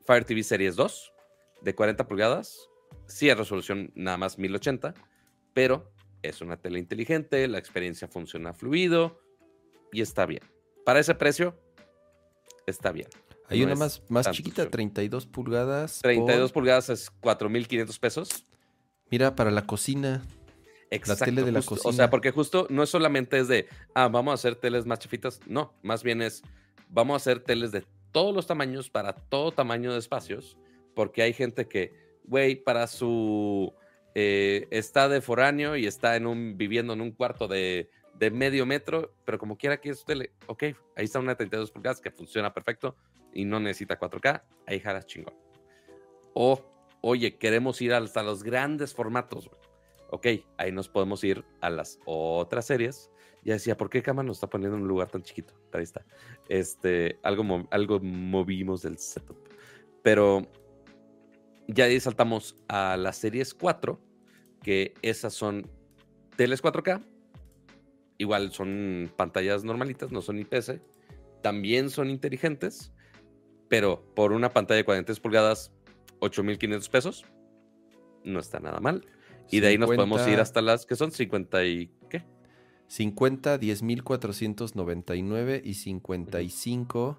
Fire 0.04 0.24
TV 0.24 0.42
Series 0.42 0.76
2, 0.76 1.12
de 1.62 1.74
40 1.74 2.06
pulgadas. 2.06 2.68
Sí, 3.06 3.28
es 3.28 3.36
resolución 3.38 3.92
nada 3.94 4.16
más 4.18 4.38
1080, 4.38 4.94
pero 5.54 5.92
es 6.22 6.40
una 6.40 6.56
tele 6.58 6.78
inteligente, 6.78 7.46
la 7.48 7.58
experiencia 7.58 8.08
funciona 8.08 8.52
fluido 8.52 9.20
y 9.92 10.00
está 10.02 10.26
bien. 10.26 10.42
Para 10.84 11.00
ese 11.00 11.14
precio, 11.14 11.58
está 12.66 12.92
bien. 12.92 13.08
Hay 13.48 13.60
No 13.60 13.66
una 13.66 13.74
más, 13.76 14.02
más 14.08 14.30
chiquita, 14.32 14.62
creo. 14.62 14.70
32 14.70 15.26
pulgadas. 15.26 16.00
32 16.02 16.50
por- 16.52 16.62
pulgadas 16.62 16.88
es 16.90 17.10
4.500 17.20 17.98
pesos. 18.00 18.46
Mira, 19.10 19.36
para 19.36 19.50
la 19.52 19.66
cocina. 19.66 20.24
Exacto, 20.90 21.24
tele 21.24 21.42
de 21.42 21.52
la 21.52 21.60
justo. 21.60 21.74
O 21.74 21.76
cocina. 21.76 21.92
sea, 22.04 22.10
porque 22.10 22.30
justo 22.30 22.66
no 22.70 22.82
es 22.82 22.90
solamente 22.90 23.38
es 23.38 23.48
de, 23.48 23.68
ah, 23.94 24.08
vamos 24.08 24.32
a 24.32 24.34
hacer 24.34 24.56
teles 24.56 24.86
más 24.86 24.98
chafitas. 24.98 25.40
No, 25.46 25.74
más 25.82 26.02
bien 26.02 26.22
es, 26.22 26.42
vamos 26.88 27.14
a 27.14 27.16
hacer 27.16 27.40
teles 27.40 27.72
de 27.72 27.84
todos 28.12 28.34
los 28.34 28.46
tamaños 28.46 28.90
para 28.90 29.12
todo 29.14 29.52
tamaño 29.52 29.92
de 29.92 29.98
espacios. 29.98 30.56
Porque 30.94 31.22
hay 31.22 31.32
gente 31.32 31.66
que, 31.68 31.92
güey, 32.24 32.56
para 32.56 32.86
su. 32.86 33.74
eh, 34.14 34.66
está 34.70 35.08
de 35.08 35.20
foráneo 35.20 35.76
y 35.76 35.86
está 35.86 36.16
en 36.16 36.26
un, 36.26 36.56
viviendo 36.56 36.94
en 36.94 37.02
un 37.02 37.10
cuarto 37.12 37.48
de, 37.48 37.90
de 38.14 38.30
medio 38.30 38.64
metro, 38.64 39.12
pero 39.26 39.38
como 39.38 39.58
quiera 39.58 39.78
que 39.78 39.90
es 39.90 40.04
tele, 40.06 40.32
ok, 40.46 40.62
ahí 40.96 41.04
está 41.04 41.18
una 41.18 41.32
de 41.32 41.36
32 41.36 41.70
pulgadas 41.70 42.00
que 42.00 42.10
funciona 42.10 42.54
perfecto 42.54 42.96
y 43.34 43.44
no 43.44 43.60
necesita 43.60 43.98
4K, 43.98 44.42
ahí 44.66 44.80
jalas 44.80 45.04
chingón. 45.04 45.34
O, 46.32 46.64
oye, 47.02 47.36
queremos 47.36 47.82
ir 47.82 47.92
hasta 47.92 48.22
los 48.22 48.42
grandes 48.42 48.94
formatos, 48.94 49.48
güey. 49.48 49.60
Ok, 50.10 50.26
ahí 50.56 50.72
nos 50.72 50.88
podemos 50.88 51.22
ir 51.24 51.44
a 51.60 51.70
las 51.70 51.98
otras 52.04 52.66
series. 52.66 53.10
Ya 53.44 53.54
decía, 53.54 53.76
¿por 53.76 53.90
qué 53.90 54.02
Cama 54.02 54.22
nos 54.22 54.38
está 54.38 54.48
poniendo 54.48 54.76
en 54.76 54.82
un 54.82 54.88
lugar 54.88 55.08
tan 55.08 55.22
chiquito? 55.22 55.54
Ahí 55.72 55.82
está. 55.82 56.04
Este, 56.48 57.18
algo, 57.22 57.66
algo 57.70 58.00
movimos 58.00 58.82
del 58.82 58.98
setup. 58.98 59.36
Pero 60.02 60.46
ya 61.68 61.84
ahí 61.84 61.98
saltamos 62.00 62.56
a 62.68 62.96
las 62.96 63.16
series 63.16 63.54
4, 63.54 64.00
que 64.62 64.94
esas 65.02 65.34
son 65.34 65.68
teles 66.36 66.62
4K. 66.62 67.04
Igual 68.18 68.52
son 68.52 69.12
pantallas 69.16 69.64
normalitas, 69.64 70.10
no 70.10 70.22
son 70.22 70.38
IPS. 70.38 70.80
También 71.42 71.90
son 71.90 72.10
inteligentes, 72.10 72.92
pero 73.68 74.04
por 74.14 74.32
una 74.32 74.52
pantalla 74.52 74.78
de 74.78 74.84
43 74.84 75.20
pulgadas, 75.20 75.72
8.500 76.20 76.90
pesos. 76.90 77.24
No 78.24 78.40
está 78.40 78.58
nada 78.58 78.80
mal. 78.80 79.06
Y 79.50 79.60
de 79.60 79.68
ahí 79.68 79.78
nos 79.78 79.86
podemos 79.88 80.18
ir 80.20 80.24
50, 80.26 80.42
hasta 80.42 80.60
las 80.62 80.84
que 80.86 80.96
son 80.96 81.10
50 81.12 81.64
y 81.64 81.90
qué. 82.10 82.24
50, 82.88 83.58
10.499 83.60 85.60
y 85.64 85.74
55, 85.74 87.18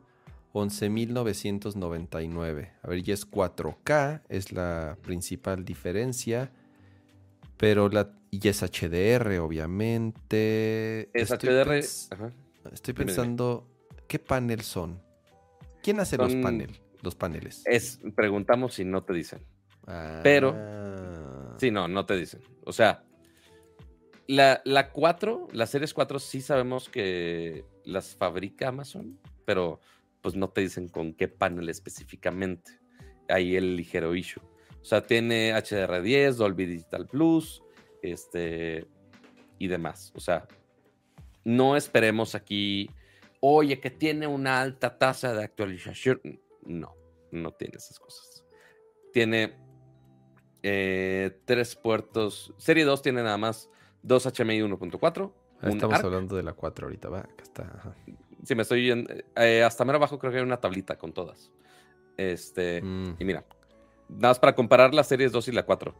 11.999. 0.54 2.72
A 2.82 2.88
ver, 2.88 3.04
ya 3.04 3.14
es 3.14 3.30
4K, 3.30 4.22
es 4.30 4.52
la 4.52 4.98
principal 5.02 5.66
diferencia. 5.66 6.52
Pero 7.58 7.90
la, 7.90 8.12
y 8.32 8.48
es 8.48 8.62
HDR, 8.62 9.40
obviamente. 9.40 11.10
Es 11.14 11.32
Estoy 11.32 11.50
HDR. 11.50 11.68
pens- 11.70 12.08
ajá. 12.14 12.32
Estoy 12.72 12.94
Dime, 12.94 13.06
dime. 13.06 13.16
pensando, 13.16 13.68
¿qué 14.08 14.20
panel 14.20 14.62
son? 14.62 15.02
¿Quién 15.82 16.00
hace 16.00 16.18
los, 16.18 16.36
panel, 16.36 16.80
los 17.02 17.16
paneles? 17.16 17.64
Es, 17.66 18.00
preguntamos 18.16 18.78
y 18.80 18.86
no 18.86 19.04
te 19.04 19.14
dicen. 19.14 19.40
pero- 20.24 20.54
Ah. 20.56 21.47
Sí, 21.58 21.72
no, 21.72 21.88
no 21.88 22.06
te 22.06 22.16
dicen. 22.16 22.42
O 22.66 22.74
sea, 22.74 23.04
la, 24.28 24.62
la 24.66 24.92
4, 24.92 25.48
las 25.54 25.70
series 25.70 25.94
4 25.94 26.20
sí 26.20 26.42
sabemos 26.42 26.90
que 26.90 27.66
las 27.84 28.16
fabrica 28.16 28.68
Amazon, 28.70 29.20
pero 29.46 29.80
pues 30.22 30.36
no 30.36 30.50
te 30.50 30.62
dicen 30.62 30.90
con 30.90 31.14
qué 31.14 31.28
panel 31.28 31.70
específicamente. 31.70 32.80
Ahí 33.30 33.56
el 33.56 33.76
ligero 33.76 34.16
issue. 34.16 34.42
O 34.82 34.86
sea, 34.86 35.06
tiene 35.06 35.54
HDR10, 35.54 36.34
Dolby 36.34 36.66
Digital 36.66 37.08
Plus, 37.08 37.64
este 38.02 38.86
y 39.60 39.68
demás. 39.68 40.12
O 40.16 40.20
sea, 40.20 40.48
no 41.44 41.76
esperemos 41.76 42.36
aquí, 42.36 42.90
oye, 43.40 43.80
que 43.80 43.90
tiene 43.90 44.28
una 44.28 44.62
alta 44.62 44.98
tasa 44.98 45.34
de 45.34 45.44
actualización. 45.44 46.22
No, 46.64 46.96
no 47.32 47.54
tiene 47.54 47.78
esas 47.78 48.00
cosas. 48.00 48.46
Tiene 49.14 49.58
eh, 50.64 51.40
tres 51.46 51.76
puertos. 51.76 52.54
Serie 52.58 52.84
2 52.86 53.02
tiene 53.02 53.24
nada 53.24 53.38
más 53.38 53.70
dos 54.02 54.26
HMI 54.26 54.60
1.4. 54.62 55.32
Ah, 55.62 55.70
Estamos 55.70 55.96
ARC. 55.96 56.06
hablando 56.06 56.36
de 56.36 56.44
la 56.44 56.54
4 56.54 56.86
ahorita, 56.88 57.10
va, 57.10 57.20
acá 57.20 57.44
está. 57.44 57.64
ajá. 57.64 57.96
Sí, 58.44 58.54
me 58.56 58.62
estoy 58.62 58.86
yendo. 58.86 59.12
eh, 59.36 59.64
hasta 59.64 59.84
mero 59.86 59.98
abajo 59.98 60.20
creo 60.20 60.32
que 60.32 60.38
hay 60.38 60.44
una 60.44 60.60
tablita 60.60 60.98
con 60.98 61.14
todas. 61.14 61.52
Este. 62.16 62.82
Mm, 62.82 63.16
Y 63.20 63.26
mira, 63.26 63.44
nada 64.10 64.30
más 64.30 64.40
para 64.40 64.56
comparar 64.56 64.94
las 64.94 65.08
series 65.08 65.32
2 65.32 65.48
y 65.50 65.52
la 65.52 65.64
4. 65.66 65.96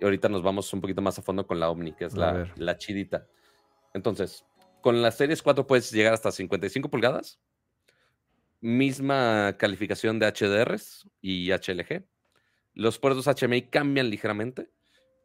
Y 0.00 0.04
ahorita 0.04 0.28
nos 0.28 0.42
vamos 0.42 0.72
un 0.72 0.80
poquito 0.80 1.02
más 1.02 1.18
a 1.18 1.22
fondo 1.22 1.46
con 1.46 1.58
la 1.60 1.70
Omni, 1.70 1.92
que 1.92 2.04
es 2.06 2.14
la, 2.14 2.52
la 2.56 2.78
chidita. 2.78 3.26
Entonces, 3.92 4.44
con 4.80 5.02
las 5.02 5.16
series 5.16 5.42
4 5.42 5.66
puedes 5.66 5.90
llegar 5.92 6.12
hasta 6.14 6.30
55 6.32 6.88
pulgadas. 6.90 7.38
Misma 8.60 9.56
calificación 9.58 10.18
de 10.18 10.26
HDRs 10.32 11.08
y 11.20 11.50
HLG. 11.52 12.04
Los 12.74 12.98
puertos 12.98 13.26
HMI 13.26 13.68
cambian 13.68 14.10
ligeramente, 14.10 14.70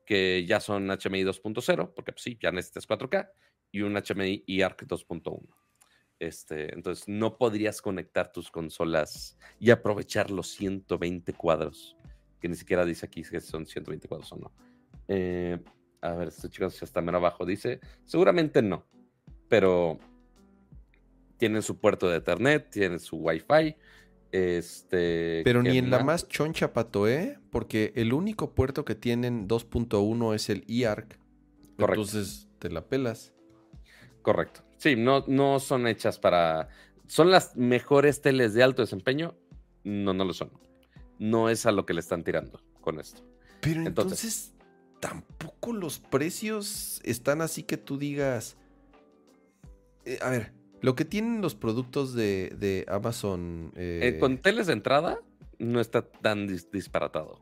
que 0.05 0.45
ya 0.47 0.59
son 0.59 0.87
HMI 0.87 1.23
2.0, 1.23 1.93
porque 1.93 2.11
pues, 2.11 2.23
sí, 2.23 2.37
ya 2.41 2.51
necesitas 2.51 2.87
4K, 2.87 3.29
y 3.71 3.81
un 3.81 3.95
HMI 3.95 4.43
IARC 4.47 4.83
2.1. 4.87 5.47
Este, 6.19 6.73
entonces 6.73 7.07
no 7.07 7.37
podrías 7.37 7.81
conectar 7.81 8.31
tus 8.31 8.51
consolas 8.51 9.37
y 9.59 9.69
aprovechar 9.69 10.31
los 10.31 10.49
120 10.49 11.33
cuadros, 11.33 11.95
que 12.41 12.49
ni 12.49 12.55
siquiera 12.55 12.83
dice 12.83 13.05
aquí 13.05 13.23
que 13.23 13.39
son 13.39 13.65
120 13.65 14.07
cuadros 14.07 14.31
o 14.33 14.35
no. 14.35 14.51
Eh, 15.07 15.57
a 16.01 16.13
ver, 16.13 16.27
estoy 16.27 16.49
chicos 16.49 16.75
si 16.75 16.83
hasta 16.83 17.01
mero 17.01 17.17
abajo 17.17 17.45
dice, 17.45 17.79
seguramente 18.05 18.61
no, 18.61 18.85
pero 19.47 19.97
tienen 21.37 21.61
su 21.61 21.79
puerto 21.79 22.09
de 22.09 22.17
Ethernet, 22.17 22.69
tienen 22.69 22.99
su 22.99 23.17
Wi-Fi. 23.17 23.75
Este, 24.31 25.41
Pero 25.43 25.63
¿qué 25.63 25.69
ni 25.71 25.77
en 25.79 25.89
la 25.89 26.03
más 26.03 26.27
choncha 26.27 26.71
pato, 26.73 27.07
¿eh? 27.07 27.39
Porque 27.51 27.93
el 27.95 28.13
único 28.13 28.53
puerto 28.53 28.85
que 28.85 28.95
tienen 28.95 29.47
2.1 29.47 30.35
es 30.35 30.49
el 30.49 30.63
eARC. 30.67 31.17
Correcto. 31.77 32.01
Entonces 32.01 32.47
te 32.59 32.69
la 32.69 32.85
pelas. 32.85 33.33
Correcto. 34.21 34.61
Sí, 34.77 34.95
no, 34.95 35.23
no 35.27 35.59
son 35.59 35.87
hechas 35.87 36.19
para. 36.19 36.69
¿Son 37.07 37.31
las 37.31 37.55
mejores 37.55 38.21
teles 38.21 38.53
de 38.53 38.61
alto 38.63 38.81
desempeño? 38.83 39.35
No, 39.83 40.13
no 40.13 40.25
lo 40.25 40.33
son. 40.33 40.51
No 41.17 41.49
es 41.49 41.65
a 41.65 41.71
lo 41.71 41.85
que 41.85 41.93
le 41.93 42.01
están 42.01 42.23
tirando 42.23 42.61
con 42.81 42.99
esto. 42.99 43.23
Pero 43.61 43.81
Entonces- 43.85 44.23
entonces, 44.23 44.53
tampoco 44.99 45.73
los 45.73 45.99
precios 45.99 47.01
están 47.03 47.41
así 47.41 47.63
que 47.63 47.77
tú 47.77 47.97
digas. 47.97 48.57
Eh, 50.05 50.19
a 50.21 50.29
ver, 50.29 50.53
lo 50.81 50.95
que 50.95 51.05
tienen 51.05 51.41
los 51.41 51.55
productos 51.55 52.13
de, 52.13 52.55
de 52.57 52.85
Amazon. 52.87 53.71
eh, 53.75 53.99
Eh, 54.15 54.19
con 54.19 54.37
teles 54.37 54.67
de 54.67 54.73
entrada 54.73 55.19
no 55.57 55.79
está 55.81 56.01
tan 56.03 56.47
dis- 56.47 56.69
disparatado. 56.71 57.39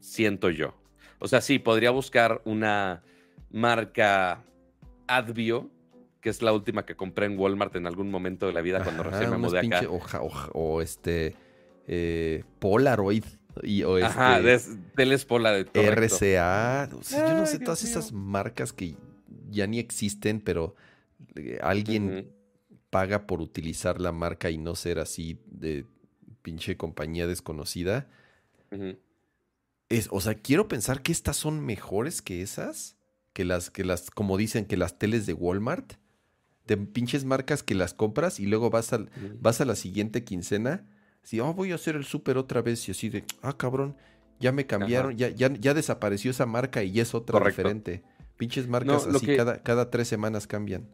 Siento 0.00 0.50
yo. 0.50 0.74
O 1.18 1.28
sea, 1.28 1.40
sí, 1.40 1.58
podría 1.58 1.90
buscar 1.90 2.42
una 2.44 3.02
marca 3.50 4.42
Advio, 5.06 5.70
que 6.20 6.30
es 6.30 6.42
la 6.42 6.52
última 6.52 6.84
que 6.84 6.96
compré 6.96 7.26
en 7.26 7.38
Walmart 7.38 7.74
en 7.76 7.86
algún 7.86 8.10
momento 8.10 8.46
de 8.46 8.52
la 8.52 8.60
vida 8.60 8.82
cuando 8.82 9.02
ajá, 9.02 9.10
recién 9.10 9.30
me 9.30 9.36
mudé 9.38 9.58
acá. 9.58 9.68
pinche 9.80 9.86
hoja- 9.86 10.22
hoja- 10.22 10.50
o 10.52 10.80
este. 10.82 11.34
eh, 11.86 12.44
Polaroid. 12.58 13.24
Y, 13.62 13.82
o 13.82 14.02
Ajá, 14.02 14.40
este, 14.40 14.76
teles 14.96 15.26
Polar. 15.26 15.66
correcto. 15.66 16.16
RCA. 16.16 16.88
O 16.98 17.02
sea, 17.02 17.28
yo 17.28 17.34
no 17.36 17.44
sé, 17.44 17.58
Dios 17.58 17.64
todas 17.66 17.82
mío. 17.84 17.90
esas 17.90 18.12
marcas 18.12 18.72
que 18.72 18.96
ya 19.50 19.66
ni 19.66 19.78
existen, 19.78 20.40
pero 20.40 20.74
alguien 21.60 22.32
paga 22.90 23.26
por 23.26 23.40
utilizar 23.40 24.00
la 24.00 24.12
marca 24.12 24.50
y 24.50 24.58
no 24.58 24.74
ser 24.74 24.98
así 24.98 25.40
de 25.46 25.86
pinche 26.42 26.76
compañía 26.76 27.26
desconocida. 27.26 28.08
Es, 29.88 30.08
o 30.10 30.20
sea, 30.20 30.34
quiero 30.34 30.68
pensar 30.68 31.02
que 31.02 31.12
estas 31.12 31.36
son 31.36 31.60
mejores 31.64 32.22
que 32.22 32.42
esas, 32.42 32.96
que 33.32 33.44
las, 33.44 33.70
que 33.70 33.84
las, 33.84 34.10
como 34.10 34.36
dicen, 34.36 34.64
que 34.64 34.76
las 34.76 34.98
teles 34.98 35.26
de 35.26 35.34
Walmart, 35.34 35.94
de 36.66 36.76
pinches 36.76 37.24
marcas 37.24 37.62
que 37.62 37.74
las 37.74 37.92
compras 37.92 38.40
y 38.40 38.46
luego 38.46 38.70
vas 38.70 38.92
al, 38.92 39.10
vas 39.40 39.60
a 39.60 39.64
la 39.64 39.74
siguiente 39.74 40.24
quincena, 40.24 40.86
así, 41.22 41.40
oh, 41.40 41.52
voy 41.52 41.72
a 41.72 41.74
hacer 41.74 41.96
el 41.96 42.04
súper 42.04 42.38
otra 42.38 42.62
vez 42.62 42.88
y 42.88 42.92
así 42.92 43.08
de, 43.10 43.24
ah, 43.42 43.56
cabrón, 43.56 43.96
ya 44.40 44.52
me 44.52 44.66
cambiaron, 44.66 45.16
ya, 45.16 45.28
ya, 45.28 45.52
ya 45.52 45.74
desapareció 45.74 46.30
esa 46.30 46.46
marca 46.46 46.82
y 46.82 46.92
ya 46.92 47.02
es 47.02 47.14
otra 47.14 47.38
Correcto. 47.38 47.62
diferente. 47.62 48.02
Pinches 48.36 48.66
marcas 48.68 49.06
así 49.06 49.26
que- 49.26 49.36
cada, 49.36 49.62
cada 49.62 49.90
tres 49.90 50.08
semanas 50.08 50.46
cambian. 50.46 50.88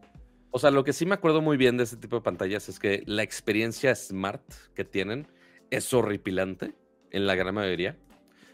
O 0.50 0.58
sea, 0.58 0.70
lo 0.70 0.82
que 0.84 0.92
sí 0.92 1.04
me 1.06 1.14
acuerdo 1.14 1.42
muy 1.42 1.56
bien 1.56 1.76
de 1.76 1.84
este 1.84 1.96
tipo 1.96 2.16
de 2.16 2.22
pantallas 2.22 2.68
es 2.68 2.78
que 2.78 3.02
la 3.06 3.22
experiencia 3.22 3.94
smart 3.94 4.42
que 4.74 4.84
tienen 4.84 5.28
es 5.70 5.92
horripilante 5.92 6.74
en 7.10 7.26
la 7.26 7.34
gran 7.34 7.54
mayoría. 7.54 7.98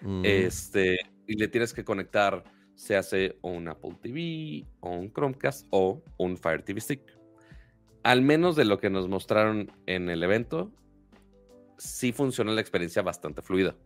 Mm, 0.00 0.22
Este, 0.24 0.98
y 1.26 1.36
le 1.38 1.48
tienes 1.48 1.72
que 1.72 1.84
conectar, 1.84 2.42
se 2.74 2.96
hace 2.96 3.38
o 3.42 3.50
un 3.50 3.68
Apple 3.68 3.96
TV, 4.02 4.66
o 4.80 4.90
un 4.90 5.12
Chromecast, 5.12 5.66
o 5.70 6.02
un 6.18 6.36
Fire 6.36 6.62
TV 6.62 6.80
Stick. 6.80 7.16
Al 8.02 8.20
menos 8.22 8.56
de 8.56 8.64
lo 8.64 8.78
que 8.78 8.90
nos 8.90 9.08
mostraron 9.08 9.70
en 9.86 10.10
el 10.10 10.22
evento, 10.22 10.72
sí 11.78 12.12
funciona 12.12 12.52
la 12.52 12.60
experiencia 12.60 13.02
bastante 13.02 13.40
fluida. 13.40 13.76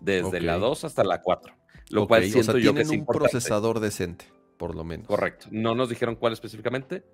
Desde 0.00 0.40
la 0.40 0.56
Ok. 0.56 0.62
2 0.62 0.84
hasta 0.84 1.04
la 1.04 1.20
4. 1.20 1.54
Lo 1.90 2.06
cual 2.06 2.22
o 2.22 2.26
siento 2.26 2.52
sea, 2.52 2.60
yo 2.60 2.72
que 2.72 2.76
tienen 2.76 2.82
es 2.82 2.88
un 2.90 2.94
importante. 2.94 3.32
procesador 3.32 3.80
decente, 3.80 4.26
por 4.56 4.74
lo 4.74 4.84
menos. 4.84 5.06
Correcto. 5.08 5.48
No 5.50 5.74
nos 5.74 5.88
dijeron 5.88 6.14
cuál 6.16 6.32
específicamente, 6.32 7.04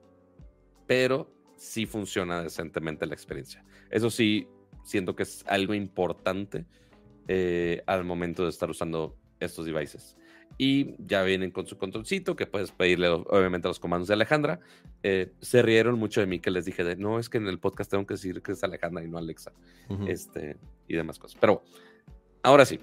pero 0.86 1.32
sí 1.56 1.86
funciona 1.86 2.42
decentemente 2.42 3.06
la 3.06 3.14
experiencia. 3.14 3.64
Eso 3.90 4.10
sí, 4.10 4.48
siento 4.84 5.16
que 5.16 5.24
es 5.24 5.44
algo 5.46 5.74
importante 5.74 6.66
eh, 7.28 7.82
al 7.86 8.04
momento 8.04 8.44
de 8.44 8.50
estar 8.50 8.70
usando 8.70 9.16
estos 9.40 9.66
devices. 9.66 10.16
Y 10.58 10.94
ya 11.04 11.22
vienen 11.22 11.50
con 11.50 11.66
su 11.66 11.76
controlcito, 11.76 12.34
que 12.34 12.46
puedes 12.46 12.70
pedirle 12.70 13.08
obviamente 13.08 13.68
los 13.68 13.78
comandos 13.78 14.08
de 14.08 14.14
Alejandra. 14.14 14.60
Eh, 15.02 15.32
se 15.40 15.60
rieron 15.60 15.98
mucho 15.98 16.20
de 16.20 16.26
mí 16.26 16.38
que 16.38 16.50
les 16.50 16.64
dije 16.64 16.82
de, 16.82 16.96
no, 16.96 17.18
es 17.18 17.28
que 17.28 17.38
en 17.38 17.46
el 17.46 17.58
podcast 17.58 17.90
tengo 17.90 18.06
que 18.06 18.14
decir 18.14 18.40
que 18.40 18.52
es 18.52 18.64
Alejandra 18.64 19.04
y 19.04 19.08
no 19.08 19.18
Alexa. 19.18 19.52
Este, 20.06 20.56
y 20.88 20.94
demás 20.94 21.18
cosas. 21.18 21.36
Pero 21.40 21.62
ahora 22.42 22.64
sí, 22.64 22.80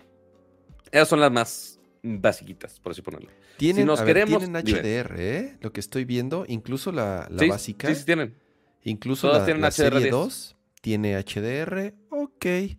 esas 0.91 1.07
son 1.07 1.19
las 1.19 1.31
más 1.31 1.79
basiquitas, 2.03 2.79
por 2.79 2.91
así 2.91 3.01
ponerlo. 3.01 3.29
Tienen, 3.57 3.85
nos 3.87 3.99
a 4.01 4.03
ver, 4.03 4.17
queremos- 4.17 4.39
tienen. 4.39 4.55
HDR, 4.55 5.15
¿eh? 5.37 5.57
Lo 5.61 5.71
que 5.71 5.79
estoy 5.79 6.03
viendo, 6.05 6.45
incluso 6.47 6.91
la, 6.91 7.27
la 7.31 7.39
sí, 7.39 7.49
básica, 7.49 7.87
Sí, 7.87 7.95
sí 7.95 8.05
tienen. 8.05 8.35
incluso 8.83 9.27
todas 9.27 9.41
la, 9.41 9.45
tienen 9.45 9.61
la 9.61 9.69
HDR10. 9.69 9.71
serie 9.71 10.09
2 10.11 10.55
tiene 10.81 11.15
HDR, 11.17 11.93
ok. 12.09 12.45
es 12.45 12.77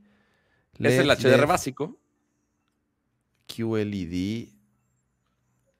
el 0.78 1.08
HDR 1.10 1.40
LED, 1.40 1.46
básico. 1.46 1.98
QLED. 3.46 4.48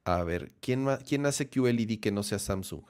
A 0.05 0.23
ver, 0.23 0.51
¿quién, 0.61 0.85
¿quién 1.07 1.25
hace 1.25 1.49
QLED 1.49 1.99
que 1.99 2.11
no 2.11 2.23
sea 2.23 2.39
Samsung? 2.39 2.83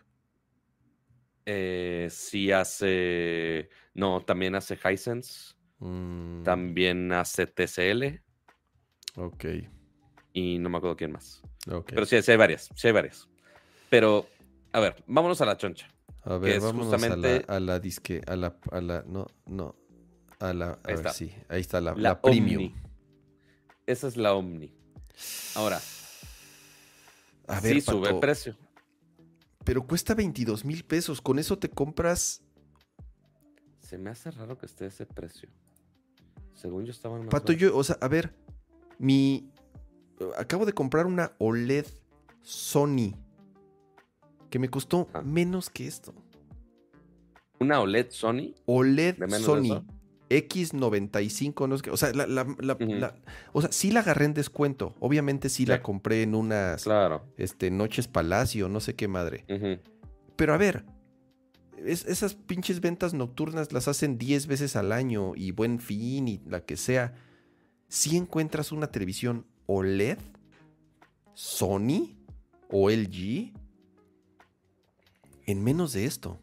Eh, 1.45 2.07
sí 2.11 2.51
hace. 2.51 3.69
No, 3.93 4.21
también 4.21 4.55
hace 4.55 4.77
Hisense. 4.83 5.53
Mm, 5.79 6.43
También 6.43 7.11
hace 7.11 7.45
TCL. 7.47 8.21
ok, 9.17 9.45
Y 10.37 10.59
no 10.59 10.69
me 10.69 10.77
acuerdo 10.79 10.97
quién 10.97 11.13
más. 11.13 11.41
Pero 11.87 12.05
sí, 12.05 12.21
sí 12.21 12.31
hay 12.31 12.35
varias. 12.37 12.69
Sí 12.75 12.87
hay 12.87 12.93
varias. 12.93 13.27
Pero, 13.89 14.27
a 14.73 14.81
ver, 14.81 15.01
vámonos 15.07 15.39
a 15.39 15.45
la 15.45 15.55
choncha. 15.55 15.87
A 16.23 16.37
ver, 16.37 16.59
vámonos 16.59 16.87
justamente- 16.93 17.45
a, 17.47 17.51
la, 17.51 17.55
a 17.55 17.59
la 17.61 17.79
disque, 17.79 18.21
a 18.27 18.35
la, 18.35 18.57
a 18.71 18.81
la, 18.81 19.03
no, 19.07 19.27
no, 19.45 19.75
a 20.39 20.51
la, 20.53 20.71
a 20.71 20.79
Ahí 20.83 20.87
ver, 20.87 20.95
está. 20.97 21.13
sí, 21.13 21.33
ahí 21.47 21.61
está 21.61 21.79
la, 21.79 21.93
La, 21.93 22.01
la 22.01 22.21
premium. 22.21 22.63
Omni. 22.65 22.75
Esa 23.87 24.07
es 24.09 24.17
la 24.17 24.33
Omni. 24.33 24.73
Ahora, 25.55 25.79
A 27.47 27.59
ver, 27.61 27.75
sí 27.75 27.81
sube 27.81 28.09
el 28.09 28.19
precio. 28.19 28.57
pero 29.63 29.87
cuesta 29.87 30.13
22 30.15 30.65
mil 30.65 30.83
pesos, 30.83 31.21
con 31.21 31.39
eso 31.39 31.57
te 31.57 31.69
compras, 31.69 32.41
Se 33.79 33.97
me 33.97 34.09
hace 34.09 34.31
raro 34.31 34.57
que 34.57 34.65
esté 34.65 34.87
ese 34.87 35.05
precio. 35.05 35.47
Según 36.55 36.83
yo 36.85 36.91
estaba 36.91 37.17
Pato, 37.29 37.53
yo, 37.53 37.77
o 37.77 37.83
sea, 37.83 37.97
a 38.01 38.07
ver, 38.09 38.33
mi, 38.97 39.51
acabo 40.37 40.65
de 40.65 40.73
comprar 40.73 41.05
una 41.05 41.33
OLED 41.39 41.85
Sony, 42.41 43.13
que 44.49 44.59
me 44.59 44.69
costó 44.69 45.07
Ah. 45.13 45.21
menos 45.21 45.69
que 45.69 45.87
esto. 45.87 46.13
Una 47.59 47.79
OLED 47.79 48.07
Sony. 48.09 48.53
OLED 48.65 49.15
¿De 49.17 49.27
menos 49.27 49.39
de 49.41 49.45
Sony 49.45 49.65
eso? 49.65 49.85
X95, 50.29 51.67
no 51.67 51.77
sé 51.77 51.83
qué. 51.83 51.91
O 51.91 51.97
sea, 51.97 52.11
la, 52.13 52.25
la- 52.27 52.55
la- 52.59 52.73
Ujú. 52.73 52.85
la- 52.95 53.15
o 53.53 53.61
sea, 53.61 53.71
sí 53.71 53.91
la 53.91 54.01
agarré 54.01 54.25
en 54.25 54.33
descuento. 54.33 54.93
Obviamente 54.99 55.49
sí 55.49 55.65
la 55.65 55.81
compré 55.83 56.23
en 56.23 56.35
unas 56.35 56.83
Claro. 56.83 57.23
este, 57.37 57.71
Noches 57.71 58.07
Palacio, 58.07 58.67
no 58.69 58.79
sé 58.79 58.95
qué 58.95 59.07
madre. 59.07 59.45
Pero 60.35 60.53
a 60.53 60.57
ver, 60.57 60.85
es- 61.77 62.05
esas 62.05 62.35
pinches 62.35 62.81
ventas 62.81 63.13
nocturnas 63.13 63.71
las 63.71 63.87
hacen 63.87 64.17
10 64.17 64.47
veces 64.47 64.75
al 64.75 64.91
año 64.91 65.33
y 65.35 65.51
buen 65.51 65.79
fin 65.79 66.27
y 66.27 66.41
la 66.47 66.61
que 66.61 66.75
sea. 66.77 67.13
Si 67.87 68.17
encuentras 68.17 68.71
una 68.71 68.87
televisión 68.87 69.45
OLED, 69.67 70.17
Sony 71.33 72.15
o 72.69 72.89
LG 72.89 73.53
en 75.47 75.63
menos 75.63 75.93
de 75.93 76.05
esto. 76.05 76.39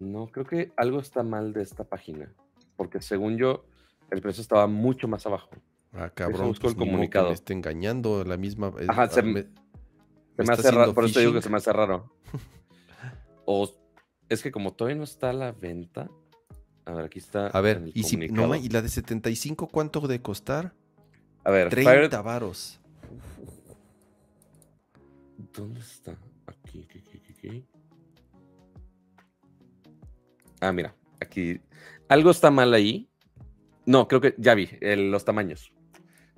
No, 0.00 0.26
creo 0.26 0.44
que 0.44 0.72
algo 0.76 1.00
está 1.00 1.22
mal 1.22 1.52
de 1.52 1.62
esta 1.62 1.84
página. 1.84 2.32
Porque 2.76 3.00
según 3.00 3.38
yo, 3.38 3.64
el 4.10 4.20
precio 4.20 4.42
estaba 4.42 4.66
mucho 4.66 5.08
más 5.08 5.24
abajo. 5.26 5.50
Ah, 5.92 6.10
cabrón, 6.10 6.48
busco 6.48 6.68
el 6.68 6.74
pues, 6.74 6.84
que 6.86 6.90
comunicado. 6.90 7.28
me 7.28 7.34
esté 7.34 7.52
engañando 7.52 8.24
la 8.24 8.36
misma. 8.36 8.72
eh, 8.78 8.86
Ajá, 8.88 9.02
ah, 9.04 9.08
se- 9.08 9.22
me- 9.22 9.42
Se 10.36 10.42
me 10.44 10.52
hace 10.54 10.70
raro. 10.70 10.94
Por 10.94 11.04
eso 11.04 11.20
digo 11.20 11.32
que 11.34 11.42
se 11.42 11.50
me 11.50 11.56
hace 11.58 11.72
raro. 11.72 12.10
O 13.44 13.68
es 14.28 14.40
que 14.42 14.52
como 14.52 14.72
todavía 14.72 14.96
no 14.96 15.04
está 15.04 15.30
a 15.30 15.32
la 15.32 15.50
venta. 15.52 16.08
A 16.84 16.92
ver, 16.92 17.04
aquí 17.06 17.18
está. 17.18 17.48
A 17.48 17.60
ver, 17.60 17.78
el 17.78 17.92
y, 17.92 18.04
si, 18.04 18.16
no, 18.16 18.54
¿y 18.54 18.68
la 18.68 18.82
de 18.82 18.88
75 18.88 19.66
cuánto 19.68 20.00
de 20.06 20.22
costar? 20.22 20.74
A 21.44 21.50
ver, 21.50 21.68
30 21.70 21.90
Fire- 21.90 22.22
varos. 22.22 22.80
¿Dónde 25.52 25.80
está? 25.80 26.16
Aquí, 26.46 26.86
aquí, 26.88 26.98
aquí, 27.00 27.32
aquí. 27.36 27.66
Ah, 30.60 30.72
mira, 30.72 30.94
aquí. 31.20 31.60
Algo 32.08 32.30
está 32.30 32.50
mal 32.50 32.72
ahí. 32.74 33.08
No, 33.84 34.06
creo 34.06 34.20
que 34.20 34.34
ya 34.38 34.54
vi 34.54 34.68
el- 34.80 35.10
los 35.10 35.24
tamaños. 35.24 35.72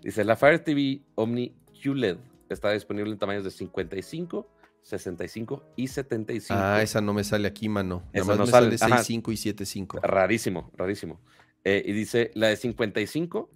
Dice, 0.03 0.25
la 0.25 0.37
Fire 0.37 0.59
TV 0.61 1.03
Omni 1.15 1.55
QLED 1.83 2.17
está 2.49 2.71
disponible 2.73 3.11
en 3.13 3.19
tamaños 3.19 3.45
de 3.45 3.51
55, 3.51 4.49
65 4.83 5.63
y 5.77 5.89
75. 5.89 6.59
Ah, 6.63 6.83
esa 6.83 7.01
no 7.01 7.13
me 7.13 7.25
sale 7.25 7.47
aquí, 7.49 7.69
mano. 7.69 8.01
Nada 8.07 8.11
Esa 8.13 8.25
más 8.27 8.39
no 8.39 8.45
me 8.47 8.51
sale, 8.51 8.79
sale 8.79 8.95
ajá. 8.95 9.03
6.5 9.03 9.33
y 9.33 9.37
7.5. 9.37 10.01
Rarísimo, 10.03 10.71
rarísimo. 10.75 11.21
Eh, 11.65 11.83
y 11.87 11.93
dice, 11.93 12.31
la 12.35 12.49
de 12.49 12.57
55 12.57 13.51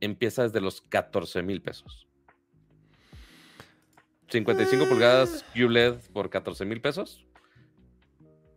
empieza 0.00 0.42
desde 0.42 0.60
los 0.60 0.80
14 0.80 1.42
mil 1.42 1.62
pesos. 1.62 2.06
55 4.28 4.84
Ah. 4.84 4.88
pulgadas 4.88 5.44
QLED 5.54 5.94
por 6.12 6.30
14 6.30 6.64
mil 6.64 6.80
pesos. 6.80 7.24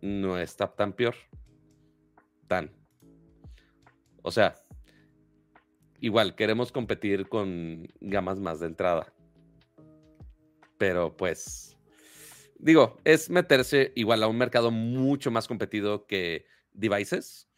No 0.02 0.38
está 0.38 0.66
tan 0.74 0.92
peor. 0.92 1.14
Tan. 2.48 2.70
O 4.22 4.30
sea, 4.30 4.56
igual 6.00 6.34
queremos 6.34 6.72
competir 6.72 7.28
con 7.28 7.86
gamas 8.00 8.40
más 8.40 8.60
de 8.60 8.66
entrada. 8.66 9.12
Pero 10.78 11.16
pues, 11.16 11.76
digo, 12.58 12.98
es 13.04 13.30
meterse 13.30 13.92
igual 13.94 14.22
a 14.22 14.28
un 14.28 14.38
mercado 14.38 14.70
mucho 14.70 15.30
más 15.30 15.46
competido 15.46 16.06
que 16.06 16.46
devices. 16.72 17.49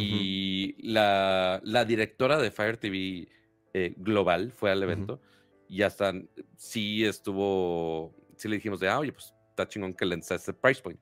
Y 0.00 0.76
la, 0.82 1.60
la 1.64 1.84
directora 1.84 2.38
de 2.38 2.50
Fire 2.50 2.76
TV 2.76 3.28
eh, 3.72 3.94
Global 3.96 4.52
fue 4.52 4.70
al 4.70 4.82
evento 4.82 5.20
y 5.68 5.82
hasta 5.82 6.12
sí 6.56 7.04
estuvo, 7.04 8.14
sí 8.36 8.48
le 8.48 8.56
dijimos 8.56 8.80
de, 8.80 8.88
ah, 8.88 8.98
oye, 8.98 9.12
pues 9.12 9.32
está 9.50 9.68
chingón 9.68 9.94
que 9.94 10.04
le 10.04 10.16
este 10.16 10.52
price 10.52 10.82
point. 10.82 11.00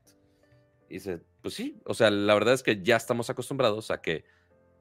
Y 0.89 0.95
dice, 0.95 1.21
pues 1.41 1.55
sí, 1.55 1.81
o 1.85 1.93
sea, 1.93 2.11
la 2.11 2.33
verdad 2.35 2.53
es 2.53 2.61
que 2.61 2.81
ya 2.81 2.95
estamos 2.95 3.29
acostumbrados 3.29 3.89
a 3.89 4.01
que 4.01 4.25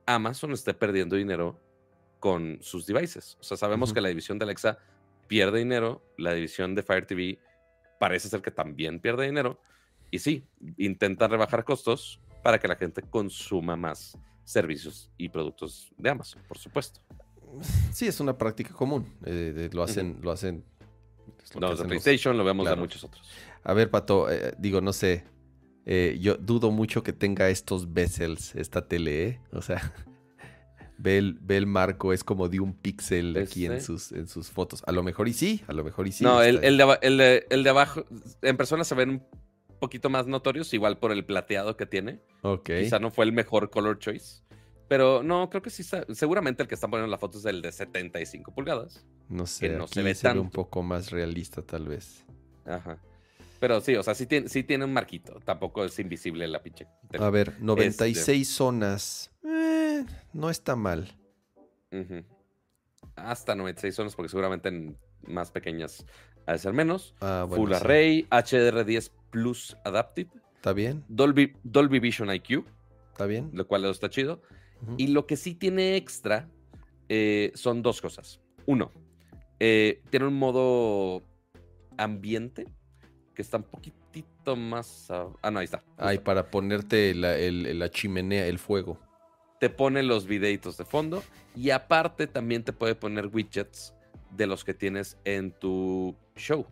Amazon 0.04 0.52
esté 0.52 0.74
perdiendo 0.74 1.16
dinero 1.16 1.58
con 2.20 2.58
sus 2.60 2.86
devices. 2.86 3.38
O 3.40 3.42
sea, 3.42 3.56
sabemos 3.56 3.92
que 3.92 4.00
la 4.00 4.08
división 4.08 4.38
de 4.38 4.44
Alexa 4.44 4.78
pierde 5.26 5.58
dinero, 5.58 6.02
la 6.18 6.34
división 6.34 6.74
de 6.74 6.82
Fire 6.82 7.06
TV 7.06 7.38
parece 7.98 8.28
ser 8.28 8.42
que 8.42 8.50
también 8.50 9.00
pierde 9.00 9.26
dinero. 9.26 9.60
Y 10.10 10.18
sí, 10.18 10.46
intenta 10.76 11.28
rebajar 11.28 11.64
costos 11.64 12.20
para 12.42 12.58
que 12.58 12.68
la 12.68 12.76
gente 12.76 13.02
consuma 13.02 13.76
más 13.76 14.16
servicios 14.44 15.10
y 15.18 15.28
productos 15.28 15.90
de 15.98 16.10
Amazon, 16.10 16.42
por 16.48 16.58
supuesto. 16.58 17.00
Sí, 17.92 18.06
es 18.06 18.20
una 18.20 18.36
práctica 18.36 18.72
común. 18.74 19.06
eh, 19.24 19.52
de- 19.54 19.68
lo 19.70 19.82
hacen, 19.82 20.18
lo 20.22 20.30
hacen. 20.30 20.64
es 21.42 21.54
lo 21.54 21.60
que 21.60 21.60
No, 21.60 21.66
de 21.68 21.72
hacen 21.74 21.84
los- 21.84 22.02
PlayStation 22.02 22.36
lo 22.36 22.44
vemos 22.44 22.64
claro. 22.64 22.76
de 22.76 22.82
muchos 22.82 23.04
otros. 23.04 23.26
A 23.64 23.72
ver, 23.74 23.90
Pato, 23.90 24.30
eh, 24.30 24.54
digo, 24.58 24.80
no 24.80 24.92
sé. 24.92 25.24
eh, 25.90 26.18
yo 26.20 26.34
dudo 26.36 26.70
mucho 26.70 27.02
que 27.02 27.14
tenga 27.14 27.48
estos 27.48 27.94
bezels 27.94 28.54
esta 28.54 28.86
tele, 28.86 29.26
¿eh? 29.28 29.40
O 29.52 29.62
sea, 29.62 29.80
ve 30.98 31.16
el, 31.18 31.38
ve 31.40 31.56
el 31.56 31.66
marco, 31.66 32.12
es 32.12 32.22
como 32.24 32.48
de 32.50 32.60
un 32.60 32.74
píxel 32.74 33.36
aquí 33.38 33.64
en 33.66 33.80
sus, 33.80 34.12
en 34.12 34.28
sus 34.28 34.50
fotos. 34.50 34.82
A 34.86 34.92
lo 34.92 35.02
mejor 35.02 35.28
y 35.28 35.32
sí, 35.32 35.62
a 35.66 35.72
lo 35.72 35.84
mejor 35.84 36.06
y 36.06 36.12
sí. 36.12 36.24
no, 36.24 36.42
el, 36.42 36.62
el 36.62 36.76
de, 36.76 36.98
el 37.02 37.16
de- 37.16 37.46
el 37.48 37.62
de 37.64 37.70
abajo, 37.70 38.04
en 38.42 38.56
persona 38.58 38.84
se 38.84 38.94
ven 38.94 39.22
poquito 39.78 40.10
más 40.10 40.26
notorios, 40.26 40.72
igual 40.74 40.98
por 40.98 41.12
el 41.12 41.24
plateado 41.24 41.76
que 41.76 41.86
tiene. 41.86 42.20
Ok. 42.42 42.70
Quizá 42.80 42.98
no 42.98 43.10
fue 43.10 43.24
el 43.24 43.32
mejor 43.32 43.70
color 43.70 43.98
choice. 43.98 44.42
Pero 44.88 45.22
no, 45.22 45.50
creo 45.50 45.60
que 45.62 45.70
sí 45.70 45.82
está. 45.82 46.06
Seguramente 46.14 46.62
el 46.62 46.68
que 46.68 46.74
están 46.74 46.90
poniendo 46.90 47.10
la 47.10 47.18
foto 47.18 47.38
es 47.38 47.44
el 47.44 47.60
de 47.60 47.72
75 47.72 48.52
pulgadas. 48.54 49.04
No 49.28 49.46
sé, 49.46 49.68
no 49.68 49.84
aquí 49.84 49.94
se 49.94 50.02
ve 50.02 50.14
se 50.14 50.32
ve 50.32 50.38
un 50.38 50.50
poco 50.50 50.82
más 50.82 51.10
realista 51.10 51.60
tal 51.62 51.88
vez. 51.88 52.24
Ajá. 52.64 52.98
Pero 53.60 53.80
sí, 53.80 53.96
o 53.96 54.02
sea, 54.02 54.14
sí 54.14 54.26
tiene, 54.26 54.48
sí 54.48 54.62
tiene 54.62 54.84
un 54.84 54.92
marquito. 54.92 55.40
Tampoco 55.44 55.84
es 55.84 55.98
invisible 55.98 56.46
la 56.48 56.62
pinche. 56.62 56.86
A 57.18 57.28
ver, 57.28 57.48
Este. 57.48 57.62
96 57.64 58.48
zonas. 58.48 59.30
eh, 59.44 60.04
no 60.32 60.48
está 60.48 60.74
mal. 60.76 61.12
Ujú. 61.92 62.24
Hasta 63.16 63.54
96 63.54 63.94
zonas, 63.94 64.14
porque 64.14 64.28
seguramente 64.30 64.68
en 64.68 64.96
más 65.26 65.50
pequeñas 65.50 66.06
ha 66.46 66.52
de 66.52 66.58
ser 66.58 66.72
menos. 66.72 67.14
Ah, 67.20 67.44
bueno, 67.48 67.62
Full 67.64 67.70
sí. 67.72 67.76
Array, 67.76 68.26
HDR10 68.30 69.10
Plus 69.30 69.76
Adaptive, 69.84 70.30
¿Está 70.56 70.72
bien? 70.72 71.04
Dolby, 71.08 71.54
Dolby 71.62 72.00
Vision 72.00 72.32
IQ, 72.34 72.64
¿Está 73.12 73.26
bien? 73.26 73.50
lo 73.52 73.66
cual 73.66 73.84
está 73.86 74.08
chido. 74.10 74.42
Y 74.96 75.08
lo 75.08 75.26
que 75.26 75.36
sí 75.36 75.54
tiene 75.54 75.96
extra 75.96 76.48
eh, 77.08 77.50
son 77.54 77.82
dos 77.82 78.00
cosas. 78.00 78.40
Uno, 78.66 78.92
Eh, 79.60 80.02
tiene 80.10 80.26
un 80.26 80.38
modo 80.38 81.22
ambiente 81.96 82.66
que 83.34 83.42
está 83.42 83.56
un 83.56 83.64
poquitito 83.64 84.54
más... 84.56 85.10
Ah, 85.10 85.50
no, 85.50 85.58
ahí 85.58 85.64
está. 85.64 85.82
Ay, 85.96 86.18
para 86.18 86.50
ponerte 86.50 87.14
la, 87.14 87.36
la 87.36 87.90
chimenea, 87.90 88.46
el 88.46 88.58
fuego. 88.58 88.98
Te 89.60 89.68
pone 89.70 90.02
los 90.04 90.26
videitos 90.26 90.76
de 90.76 90.84
fondo 90.84 91.22
y 91.56 91.70
aparte 91.70 92.26
también 92.28 92.62
te 92.62 92.72
puede 92.72 92.94
poner 92.94 93.26
widgets 93.26 93.94
de 94.30 94.46
los 94.46 94.64
que 94.64 94.74
tienes 94.74 95.18
en 95.24 95.50
tu 95.50 96.14
show, 96.36 96.66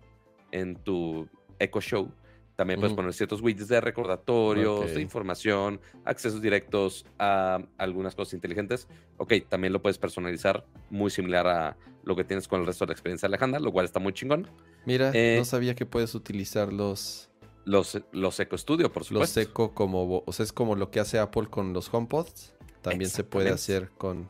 en 0.52 0.76
tu 0.76 1.28
Echo 1.58 1.80
Show. 1.80 2.12
También 2.56 2.80
puedes 2.80 2.96
poner 2.96 3.12
ciertos 3.12 3.42
widgets 3.42 3.68
de 3.68 3.80
recordatorios, 3.82 4.94
de 4.94 5.02
información, 5.02 5.78
accesos 6.06 6.40
directos 6.40 7.04
a 7.18 7.60
algunas 7.76 8.14
cosas 8.14 8.32
inteligentes. 8.32 8.88
Ok, 9.18 9.34
también 9.48 9.74
lo 9.74 9.82
puedes 9.82 9.98
personalizar 9.98 10.64
muy 10.88 11.10
similar 11.10 11.46
a 11.46 11.76
lo 12.02 12.16
que 12.16 12.24
tienes 12.24 12.48
con 12.48 12.60
el 12.60 12.66
resto 12.66 12.84
de 12.84 12.88
la 12.88 12.92
experiencia 12.94 13.28
de 13.28 13.30
Alejandra, 13.30 13.60
lo 13.60 13.72
cual 13.72 13.84
está 13.84 14.00
muy 14.00 14.14
chingón. 14.14 14.48
Mira, 14.86 15.10
eh, 15.12 15.36
no 15.38 15.44
sabía 15.44 15.74
que 15.74 15.84
puedes 15.84 16.14
utilizar 16.14 16.72
los... 16.72 17.30
Los, 17.66 18.00
los 18.12 18.38
Echo 18.40 18.56
Studio, 18.56 18.92
por 18.92 19.04
supuesto. 19.04 19.40
Los 19.40 19.48
Echo 19.48 19.74
como... 19.74 20.22
O 20.24 20.32
sea, 20.32 20.44
es 20.44 20.52
como 20.52 20.76
lo 20.76 20.90
que 20.90 21.00
hace 21.00 21.18
Apple 21.18 21.48
con 21.50 21.72
los 21.72 21.92
HomePods. 21.92 22.54
También 22.80 23.10
se 23.10 23.24
puede 23.24 23.50
hacer 23.50 23.90
con... 23.98 24.28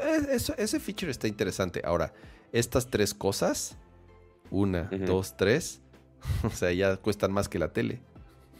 Eh, 0.00 0.36
ese 0.58 0.80
feature 0.80 1.10
está 1.10 1.26
interesante. 1.26 1.80
Ahora, 1.84 2.12
estas 2.52 2.88
tres 2.88 3.14
cosas, 3.14 3.78
una, 4.50 4.90
dos, 5.06 5.36
tres, 5.36 5.80
o 6.44 6.50
sea, 6.50 6.72
ya 6.72 6.96
cuestan 6.96 7.32
más 7.32 7.48
que 7.48 7.58
la 7.58 7.72
tele. 7.72 8.00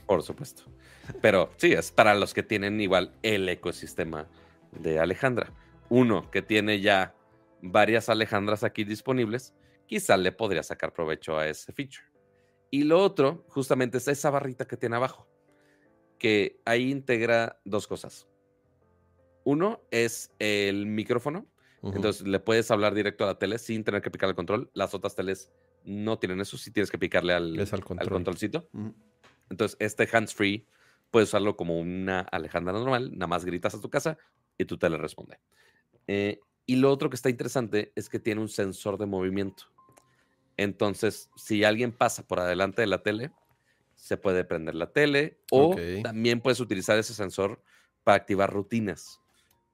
Por 0.06 0.22
supuesto. 0.22 0.64
Pero 1.20 1.50
sí, 1.56 1.72
es 1.72 1.92
para 1.92 2.14
los 2.14 2.34
que 2.34 2.42
tienen 2.42 2.80
igual 2.80 3.12
el 3.22 3.48
ecosistema 3.48 4.26
de 4.72 4.98
Alejandra. 4.98 5.52
Uno 5.88 6.30
que 6.30 6.42
tiene 6.42 6.80
ya 6.80 7.14
varias 7.62 8.08
Alejandras 8.08 8.64
aquí 8.64 8.84
disponibles, 8.84 9.54
quizá 9.86 10.16
le 10.16 10.32
podría 10.32 10.62
sacar 10.62 10.92
provecho 10.92 11.38
a 11.38 11.48
ese 11.48 11.72
feature. 11.72 12.04
Y 12.70 12.84
lo 12.84 13.00
otro, 13.00 13.44
justamente, 13.48 13.98
es 13.98 14.08
esa 14.08 14.30
barrita 14.30 14.66
que 14.66 14.76
tiene 14.76 14.96
abajo, 14.96 15.28
que 16.18 16.60
ahí 16.64 16.90
integra 16.90 17.60
dos 17.64 17.86
cosas. 17.86 18.26
Uno 19.44 19.82
es 19.90 20.32
el 20.38 20.86
micrófono, 20.86 21.46
entonces 21.82 22.26
le 22.26 22.40
puedes 22.40 22.70
hablar 22.70 22.94
directo 22.94 23.24
a 23.24 23.28
la 23.28 23.38
tele 23.38 23.58
sin 23.58 23.84
tener 23.84 24.00
que 24.00 24.10
picar 24.10 24.30
el 24.30 24.34
control. 24.34 24.70
Las 24.72 24.94
otras 24.94 25.14
teles 25.14 25.50
no 25.84 26.18
tienen 26.18 26.40
eso, 26.40 26.56
si 26.56 26.70
tienes 26.70 26.90
que 26.90 26.98
picarle 26.98 27.34
al, 27.34 27.58
al, 27.60 28.10
controlcito. 28.10 28.68
Entonces, 29.50 29.76
este 29.80 30.08
hands-free 30.10 30.66
puedes 31.10 31.28
usarlo 31.28 31.56
como 31.56 31.78
una 31.78 32.20
Alejandra 32.20 32.72
normal, 32.72 33.12
nada 33.12 33.26
más 33.26 33.44
gritas 33.44 33.74
a 33.74 33.80
tu 33.80 33.90
casa 33.90 34.18
y 34.58 34.64
tu 34.64 34.78
tele 34.78 34.96
responde. 34.96 35.38
Eh, 36.06 36.40
y 36.66 36.76
lo 36.76 36.90
otro 36.90 37.10
que 37.10 37.16
está 37.16 37.28
interesante 37.28 37.92
es 37.94 38.08
que 38.08 38.18
tiene 38.18 38.40
un 38.40 38.48
sensor 38.48 38.98
de 38.98 39.06
movimiento. 39.06 39.64
Entonces, 40.56 41.30
si 41.36 41.64
alguien 41.64 41.92
pasa 41.92 42.26
por 42.26 42.40
adelante 42.40 42.80
de 42.80 42.86
la 42.86 43.02
tele, 43.02 43.30
se 43.94 44.16
puede 44.16 44.44
prender 44.44 44.74
la 44.74 44.92
tele 44.92 45.38
o 45.50 45.76
también 46.02 46.40
puedes 46.40 46.60
utilizar 46.60 46.98
ese 46.98 47.14
sensor 47.14 47.62
para 48.02 48.16
activar 48.16 48.52
rutinas. 48.52 49.20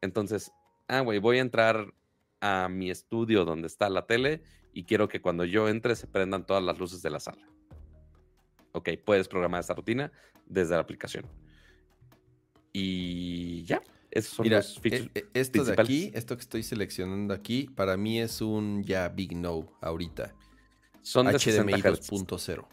Entonces, 0.01 0.53
ah, 0.89 1.01
güey, 1.01 1.19
voy 1.19 1.39
a 1.39 1.43
entrar 1.43 1.93
a 2.41 2.69
mi 2.69 2.91
estudio 2.91 3.45
donde 3.45 3.67
está 3.67 3.89
la 3.91 4.07
tele 4.07 4.43
y 4.73 4.85
quiero 4.85 5.09
que 5.09 5.21
cuando 5.21 5.45
yo 5.45 5.69
entre 5.69 5.97
se 5.97 6.07
prendan 6.07 6.47
todas 6.47 6.63
las 6.63 6.79
luces 6.79 7.03
de 7.03 7.11
la 7.11 7.21
sala. 7.21 7.47
Ok, 8.73 8.91
puedes 9.05 9.29
programar 9.29 9.61
esa 9.61 9.75
rutina 9.75 10.13
desde 10.47 10.75
la 10.75 10.81
aplicación. 10.81 11.27
Y 12.73 13.65
ya, 13.65 13.83
esos 14.11 14.35
son 14.35 14.49
los 14.49 14.77
e, 14.77 14.81
features. 14.81 15.11
E, 15.15 15.27
esto 15.35 15.65
de 15.65 15.73
aquí, 15.73 16.11
esto 16.15 16.37
que 16.37 16.43
estoy 16.43 16.63
seleccionando 16.63 17.35
aquí, 17.35 17.69
para 17.75 17.97
mí 17.97 18.21
es 18.21 18.41
un 18.41 18.85
ya 18.85 19.09
big 19.09 19.37
no 19.37 19.73
ahorita. 19.81 20.35
Son 21.03 21.27
de 21.27 21.33
HDMI 21.33 21.83
2.0. 21.83 22.67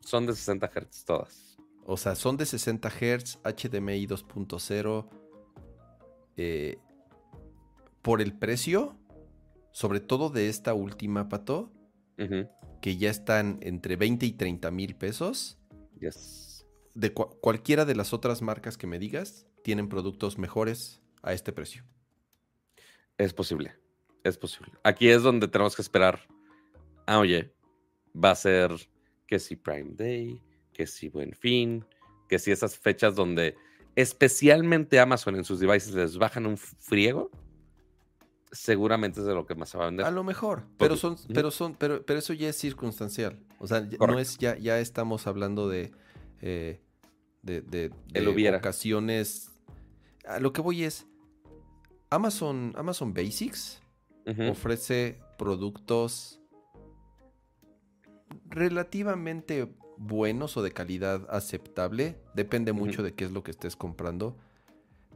Son 0.00 0.26
de 0.26 0.34
60 0.34 0.68
Hz 0.68 1.04
todas. 1.04 1.58
O 1.84 1.96
sea, 1.96 2.14
son 2.14 2.36
de 2.36 2.46
60 2.46 2.90
Hz, 2.90 3.38
HDMI 3.44 4.06
2.0. 4.06 5.08
Eh, 6.36 6.78
por 8.02 8.20
el 8.22 8.32
precio, 8.32 8.97
sobre 9.78 10.00
todo 10.00 10.28
de 10.28 10.48
esta 10.48 10.74
última, 10.74 11.28
Pato, 11.28 11.70
que 12.82 12.96
ya 12.96 13.10
están 13.10 13.60
entre 13.62 13.94
20 13.94 14.26
y 14.26 14.32
30 14.32 14.72
mil 14.72 14.96
pesos. 14.96 15.56
De 16.94 17.12
cualquiera 17.12 17.84
de 17.84 17.94
las 17.94 18.12
otras 18.12 18.42
marcas 18.42 18.76
que 18.76 18.88
me 18.88 18.98
digas, 18.98 19.46
tienen 19.62 19.88
productos 19.88 20.36
mejores 20.36 21.00
a 21.22 21.32
este 21.32 21.52
precio. 21.52 21.84
Es 23.18 23.32
posible, 23.32 23.76
es 24.24 24.36
posible. 24.36 24.72
Aquí 24.82 25.10
es 25.10 25.22
donde 25.22 25.46
tenemos 25.46 25.76
que 25.76 25.82
esperar. 25.82 26.26
Ah, 27.06 27.20
oye, 27.20 27.54
va 28.12 28.32
a 28.32 28.34
ser 28.34 28.72
que 29.28 29.38
si 29.38 29.54
Prime 29.54 29.92
Day, 29.92 30.42
que 30.72 30.88
si 30.88 31.08
Buen 31.08 31.34
Fin, 31.34 31.84
que 32.28 32.40
si 32.40 32.50
esas 32.50 32.76
fechas 32.76 33.14
donde 33.14 33.54
especialmente 33.94 34.98
Amazon 34.98 35.36
en 35.36 35.44
sus 35.44 35.60
devices 35.60 35.94
les 35.94 36.18
bajan 36.18 36.46
un 36.46 36.56
friego 36.56 37.30
seguramente 38.52 39.20
es 39.20 39.26
de 39.26 39.34
lo 39.34 39.46
que 39.46 39.54
más 39.54 39.68
se 39.70 39.78
va 39.78 39.84
a 39.84 39.86
vender. 39.88 40.06
A 40.06 40.10
lo 40.10 40.24
mejor, 40.24 40.64
pero 40.76 40.96
son, 40.96 41.16
pero 41.32 41.50
son, 41.50 41.74
pero, 41.74 42.04
pero 42.04 42.18
eso 42.18 42.32
ya 42.32 42.48
es 42.48 42.56
circunstancial. 42.56 43.38
O 43.58 43.66
sea, 43.66 43.80
no 43.80 44.18
es 44.18 44.38
ya, 44.38 44.56
ya 44.56 44.78
estamos 44.80 45.26
hablando 45.26 45.68
de, 45.68 45.92
eh, 46.40 46.80
de, 47.42 47.60
de, 47.62 48.54
ocasiones. 48.56 49.50
A 50.26 50.38
lo 50.38 50.52
que 50.52 50.60
voy 50.60 50.84
es 50.84 51.06
Amazon, 52.10 52.74
Amazon 52.76 53.14
Basics 53.14 53.82
ofrece 54.50 55.18
productos 55.38 56.38
relativamente 58.50 59.74
buenos 59.96 60.56
o 60.56 60.62
de 60.62 60.72
calidad 60.72 61.26
aceptable. 61.30 62.20
Depende 62.34 62.72
mucho 62.72 63.02
de 63.02 63.14
qué 63.14 63.24
es 63.24 63.32
lo 63.32 63.42
que 63.42 63.50
estés 63.50 63.76
comprando. 63.76 64.36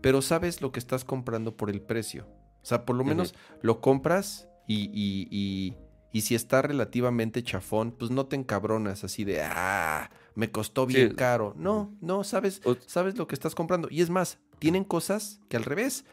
Pero 0.01 0.23
sabes 0.23 0.61
lo 0.61 0.73
que 0.73 0.81
estás 0.81 1.05
comprando 1.05 1.57
por 1.57 1.71
el 1.71 1.81
precio. 1.81 2.27
O 2.63 2.67
sea, 2.67 2.85
por 2.85 2.97
lo 2.97 3.05
menos 3.05 3.35
lo 3.61 3.81
compras 3.81 4.49
y, 4.67 4.91
y, 4.93 5.77
y, 6.13 6.21
si 6.21 6.35
está 6.35 6.63
relativamente 6.63 7.43
chafón, 7.43 7.93
pues 7.93 8.11
no 8.11 8.27
te 8.27 8.37
encabronas 8.37 9.03
así 9.03 9.25
de, 9.25 9.43
ah, 9.43 10.11
me 10.35 10.51
costó 10.51 10.87
bien 10.87 11.15
caro. 11.15 11.55
No, 11.57 11.93
no, 12.01 12.23
sabes, 12.23 12.63
sabes 12.87 13.17
lo 13.19 13.27
que 13.27 13.35
estás 13.35 13.55
comprando. 13.55 13.89
Y 13.91 14.01
es 14.01 14.11
más, 14.11 14.39
tienen 14.59 14.85
cosas 14.85 15.41
que 15.49 15.57
al 15.57 15.65
revés, 15.65 16.05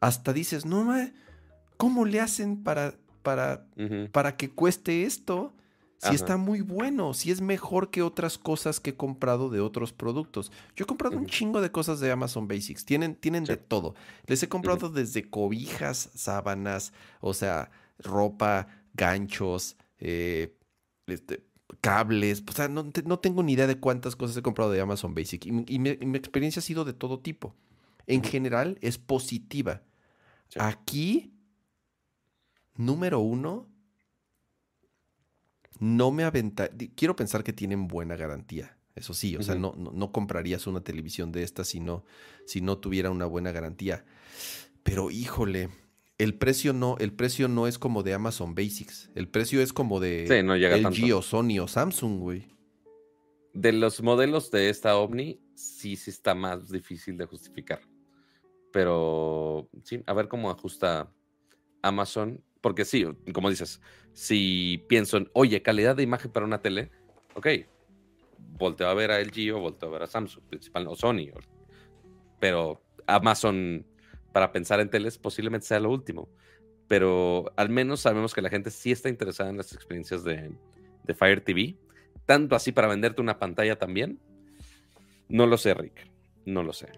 hasta 0.00 0.32
dices, 0.32 0.66
no, 0.66 0.92
¿cómo 1.76 2.04
le 2.04 2.20
hacen 2.20 2.62
para, 2.64 2.94
para, 3.22 3.66
para 4.10 4.36
que 4.36 4.50
cueste 4.50 5.04
esto? 5.04 5.54
Si 5.98 6.14
está 6.14 6.36
muy 6.36 6.60
bueno, 6.60 7.12
si 7.12 7.30
es 7.30 7.40
mejor 7.40 7.90
que 7.90 8.02
otras 8.02 8.38
cosas 8.38 8.78
que 8.78 8.90
he 8.90 8.96
comprado 8.96 9.50
de 9.50 9.60
otros 9.60 9.92
productos. 9.92 10.52
Yo 10.76 10.84
he 10.84 10.86
comprado 10.86 11.16
un 11.16 11.26
chingo 11.26 11.60
de 11.60 11.72
cosas 11.72 11.98
de 11.98 12.10
Amazon 12.12 12.46
Basics, 12.46 12.84
tienen, 12.84 13.16
tienen 13.16 13.44
de 13.44 13.56
todo. 13.56 13.94
Les 14.26 14.42
he 14.42 14.48
comprado 14.48 14.90
desde 14.90 15.28
cobijas, 15.28 16.10
sábanas, 16.14 16.92
o 17.20 17.34
sea, 17.34 17.70
ropa, 17.98 18.68
ganchos, 18.94 19.76
eh, 19.98 20.56
este, 21.06 21.44
cables, 21.80 22.44
o 22.48 22.52
sea, 22.52 22.68
no, 22.68 22.84
tengo 22.90 23.42
ni 23.42 23.52
idea 23.52 23.66
de 23.66 23.78
cuántas 23.78 24.16
cosas 24.16 24.36
he 24.36 24.42
comprado 24.42 24.70
de 24.70 24.80
Amazon 24.80 25.14
Basics 25.14 25.46
y, 25.46 25.78
mi, 25.78 25.90
experiencia 25.90 26.60
ha 26.60 26.62
sido 26.62 26.84
de 26.84 26.92
todo 26.92 27.20
tipo. 27.20 27.54
En 28.06 28.22
general 28.22 28.78
es 28.80 28.98
positiva. 28.98 29.82
Aquí, 30.58 31.34
número 32.74 33.20
uno, 33.20 33.68
no 35.78 36.10
me 36.10 36.24
aventa. 36.24 36.70
Quiero 36.94 37.16
pensar 37.16 37.44
que 37.44 37.52
tienen 37.52 37.88
buena 37.88 38.16
garantía. 38.16 38.76
Eso 38.94 39.14
sí, 39.14 39.36
o 39.36 39.42
sea, 39.42 39.54
no, 39.54 39.74
no, 39.76 40.10
comprarías 40.10 40.66
una 40.66 40.80
televisión 40.82 41.30
de 41.30 41.44
esta 41.44 41.62
si 41.62 41.78
no, 41.78 42.04
si 42.46 42.60
no 42.60 42.78
tuviera 42.78 43.10
una 43.10 43.26
buena 43.26 43.52
garantía. 43.52 44.04
Pero 44.82 45.12
híjole, 45.12 45.68
el 46.18 46.34
precio 46.34 46.72
no, 46.72 46.96
el 46.98 47.12
precio 47.12 47.46
no 47.46 47.68
es 47.68 47.78
como 47.78 48.02
de 48.02 48.14
Amazon 48.14 48.56
Basics. 48.56 49.10
El 49.14 49.28
precio 49.28 49.62
es 49.62 49.72
como 49.72 50.00
de 50.00 50.26
LG 50.26 51.14
o 51.14 51.22
Sony 51.22 51.60
o 51.60 51.68
Samsung, 51.68 52.18
güey. 52.18 52.48
De 53.54 53.72
los 53.72 54.02
modelos 54.02 54.50
de 54.50 54.68
esta 54.68 54.96
Omni, 54.98 55.40
sí, 55.54 55.94
sí 55.94 56.10
está 56.10 56.34
más 56.34 56.68
difícil 56.68 57.16
de 57.16 57.26
justificar. 57.26 57.80
Pero 58.72 59.68
sí, 59.84 60.02
a 60.06 60.12
ver 60.12 60.26
cómo 60.26 60.50
ajusta 60.50 61.08
Amazon 61.82 62.42
porque 62.60 62.84
sí, 62.84 63.06
como 63.32 63.50
dices, 63.50 63.80
si 64.12 64.84
pienso 64.88 65.16
en, 65.16 65.30
oye, 65.32 65.62
calidad 65.62 65.96
de 65.96 66.02
imagen 66.02 66.30
para 66.30 66.46
una 66.46 66.60
tele, 66.60 66.90
ok, 67.34 67.46
volteo 68.58 68.88
a 68.88 68.94
ver 68.94 69.10
a 69.10 69.20
LG 69.20 69.54
o 69.54 69.60
volteo 69.60 69.88
a 69.88 69.92
ver 69.92 70.02
a 70.02 70.06
Samsung, 70.06 70.44
principal, 70.44 70.86
o 70.88 70.96
Sony. 70.96 71.30
pero 72.40 72.82
Amazon, 73.06 73.86
para 74.32 74.52
pensar 74.52 74.80
en 74.80 74.90
teles, 74.90 75.18
posiblemente 75.18 75.66
sea 75.66 75.80
lo 75.80 75.90
último. 75.90 76.28
Pero 76.88 77.52
al 77.56 77.68
menos 77.68 78.00
sabemos 78.00 78.34
que 78.34 78.42
la 78.42 78.50
gente 78.50 78.70
sí 78.70 78.92
está 78.92 79.08
interesada 79.08 79.50
en 79.50 79.56
las 79.56 79.72
experiencias 79.72 80.24
de, 80.24 80.52
de 81.04 81.14
Fire 81.14 81.40
TV. 81.40 81.76
Tanto 82.26 82.54
así 82.54 82.72
para 82.72 82.88
venderte 82.88 83.20
una 83.20 83.38
pantalla 83.38 83.76
también. 83.78 84.20
No 85.28 85.46
lo 85.46 85.56
sé, 85.58 85.74
Rick. 85.74 86.10
No 86.44 86.62
lo 86.62 86.72
sé. 86.72 86.88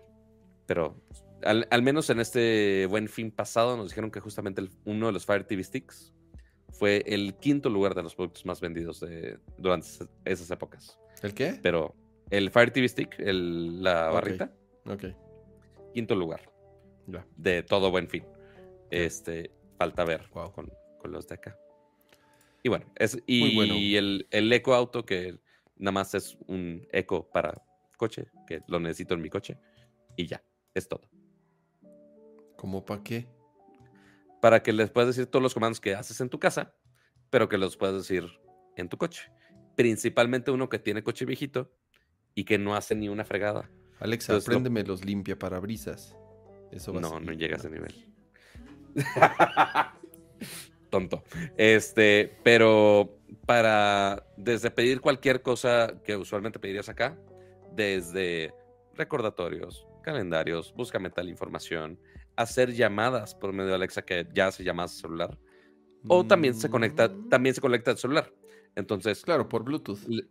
Pero 0.66 0.97
al, 1.45 1.83
menos 1.83 2.11
en 2.11 2.21
este 2.21 2.87
buen 2.87 3.09
fin 3.09 3.31
pasado 3.31 3.77
nos 3.77 3.89
dijeron 3.89 4.11
que 4.11 4.21
justamente 4.21 4.62
uno 4.85 5.07
de 5.07 5.12
los 5.12 5.25
Fire 5.27 5.45
TV 5.45 5.62
Sticks 5.65 6.15
fue 6.71 7.03
el 7.07 7.35
quinto 7.35 7.69
lugar 7.69 7.95
de 7.95 8.03
los 8.03 8.15
productos 8.15 8.45
más 8.47 8.61
vendidos 8.61 9.01
de, 9.01 9.39
durante 9.59 9.87
esas 10.25 10.51
épocas. 10.51 10.99
¿El 11.23 11.35
qué? 11.35 11.59
Pero 11.62 11.95
el 12.31 12.51
Fire 12.51 12.71
TV 12.71 12.89
Stick, 12.89 13.19
el, 13.19 13.83
la 13.83 14.09
barrita, 14.11 14.53
Ok. 14.87 15.05
quinto 15.93 16.15
lugar 16.15 16.41
Ya. 17.07 17.27
de 17.37 17.62
todo 17.62 17.91
buen 17.91 18.09
fin. 18.09 18.25
Este, 18.91 19.51
falta 19.77 20.05
ver 20.05 20.29
Wow. 20.33 20.53
con, 20.53 20.73
con 21.01 21.12
los 21.12 21.27
de 21.29 21.35
acá. 21.35 21.59
Y 22.62 22.69
bueno, 22.69 22.87
es, 22.97 23.15
Muy 23.15 23.23
y 23.27 23.55
bueno. 23.57 23.75
el, 23.75 24.27
el 24.31 24.53
Eco 24.53 24.75
Auto, 24.75 25.05
que 25.05 25.39
nada 25.77 25.93
más 25.93 26.15
es 26.15 26.37
un 26.47 26.87
eco 26.93 27.29
para 27.31 27.62
coche, 27.97 28.27
que 28.47 28.61
lo 28.69 28.79
necesito 28.81 29.15
en 29.15 29.23
mi 29.23 29.31
coche, 29.31 29.59
y 30.17 30.27
ya, 30.27 30.43
es 30.75 30.87
todo. 30.89 31.03
¿Cómo 32.61 32.85
para 32.85 33.03
qué? 33.03 33.27
Para 34.43 34.62
que 34.62 34.74
les 34.74 34.91
puedas 34.91 35.09
decir 35.09 35.24
todos 35.31 35.43
los 35.43 35.55
comandos 35.55 35.81
que 35.81 35.95
haces 35.95 36.20
en 36.20 36.28
tu 36.28 36.39
casa, 36.39 36.74
pero 37.31 37.49
que 37.49 37.57
los 37.57 37.78
puedas 37.78 37.95
decir 37.97 38.27
en 38.77 38.91
tu 38.91 38.99
coche. 38.99 39.32
Principalmente 39.77 40.51
uno 40.51 40.69
que 40.69 40.78
tiene 40.78 41.03
coche 41.03 41.24
viejito 41.24 41.73
y 42.35 42.45
que 42.45 42.59
no 42.59 42.74
hace 42.77 42.95
ni 42.95 43.09
una 43.09 43.24
fregada. 43.24 43.70
Alexa, 43.99 44.35
Entonces, 44.35 44.74
lo- 44.74 44.82
los 44.82 45.07
limpia 45.07 45.39
parabrisas. 45.39 46.15
Eso 46.70 46.93
va 46.93 46.99
a 46.99 47.01
No, 47.01 47.09
ser- 47.09 47.23
no 47.23 47.32
llega 47.32 47.57
a 47.57 47.59
ese 47.61 47.70
nivel. 47.70 47.95
Tonto. 50.91 51.23
Este, 51.57 52.37
pero 52.45 53.20
para 53.47 54.27
desde 54.37 54.70
pedir 54.70 55.01
cualquier 55.01 55.41
cosa 55.41 55.95
que 56.05 56.15
usualmente 56.15 56.59
pedirías 56.59 56.91
acá, 56.91 57.16
desde 57.73 58.53
recordatorios, 58.95 59.87
calendarios, 60.03 60.74
búscame 60.74 61.09
tal 61.09 61.31
información, 61.31 61.99
hacer 62.43 62.73
llamadas 62.75 63.35
por 63.35 63.53
medio 63.53 63.69
de 63.71 63.75
Alexa 63.77 64.03
que 64.03 64.27
ya 64.35 64.49
hace 64.49 64.65
llamadas 64.65 64.93
celular, 64.93 65.39
o 66.09 66.27
también 66.27 66.55
se 66.55 66.71
conecta, 66.71 67.09
Mm, 67.09 67.29
también 67.29 67.55
se 67.55 67.61
conecta 67.61 67.91
al 67.91 67.99
celular. 67.99 68.33
Entonces, 68.77 69.23
Claro, 69.23 69.49
por 69.49 69.65
Bluetooth. 69.65 69.99
le- 70.09 70.29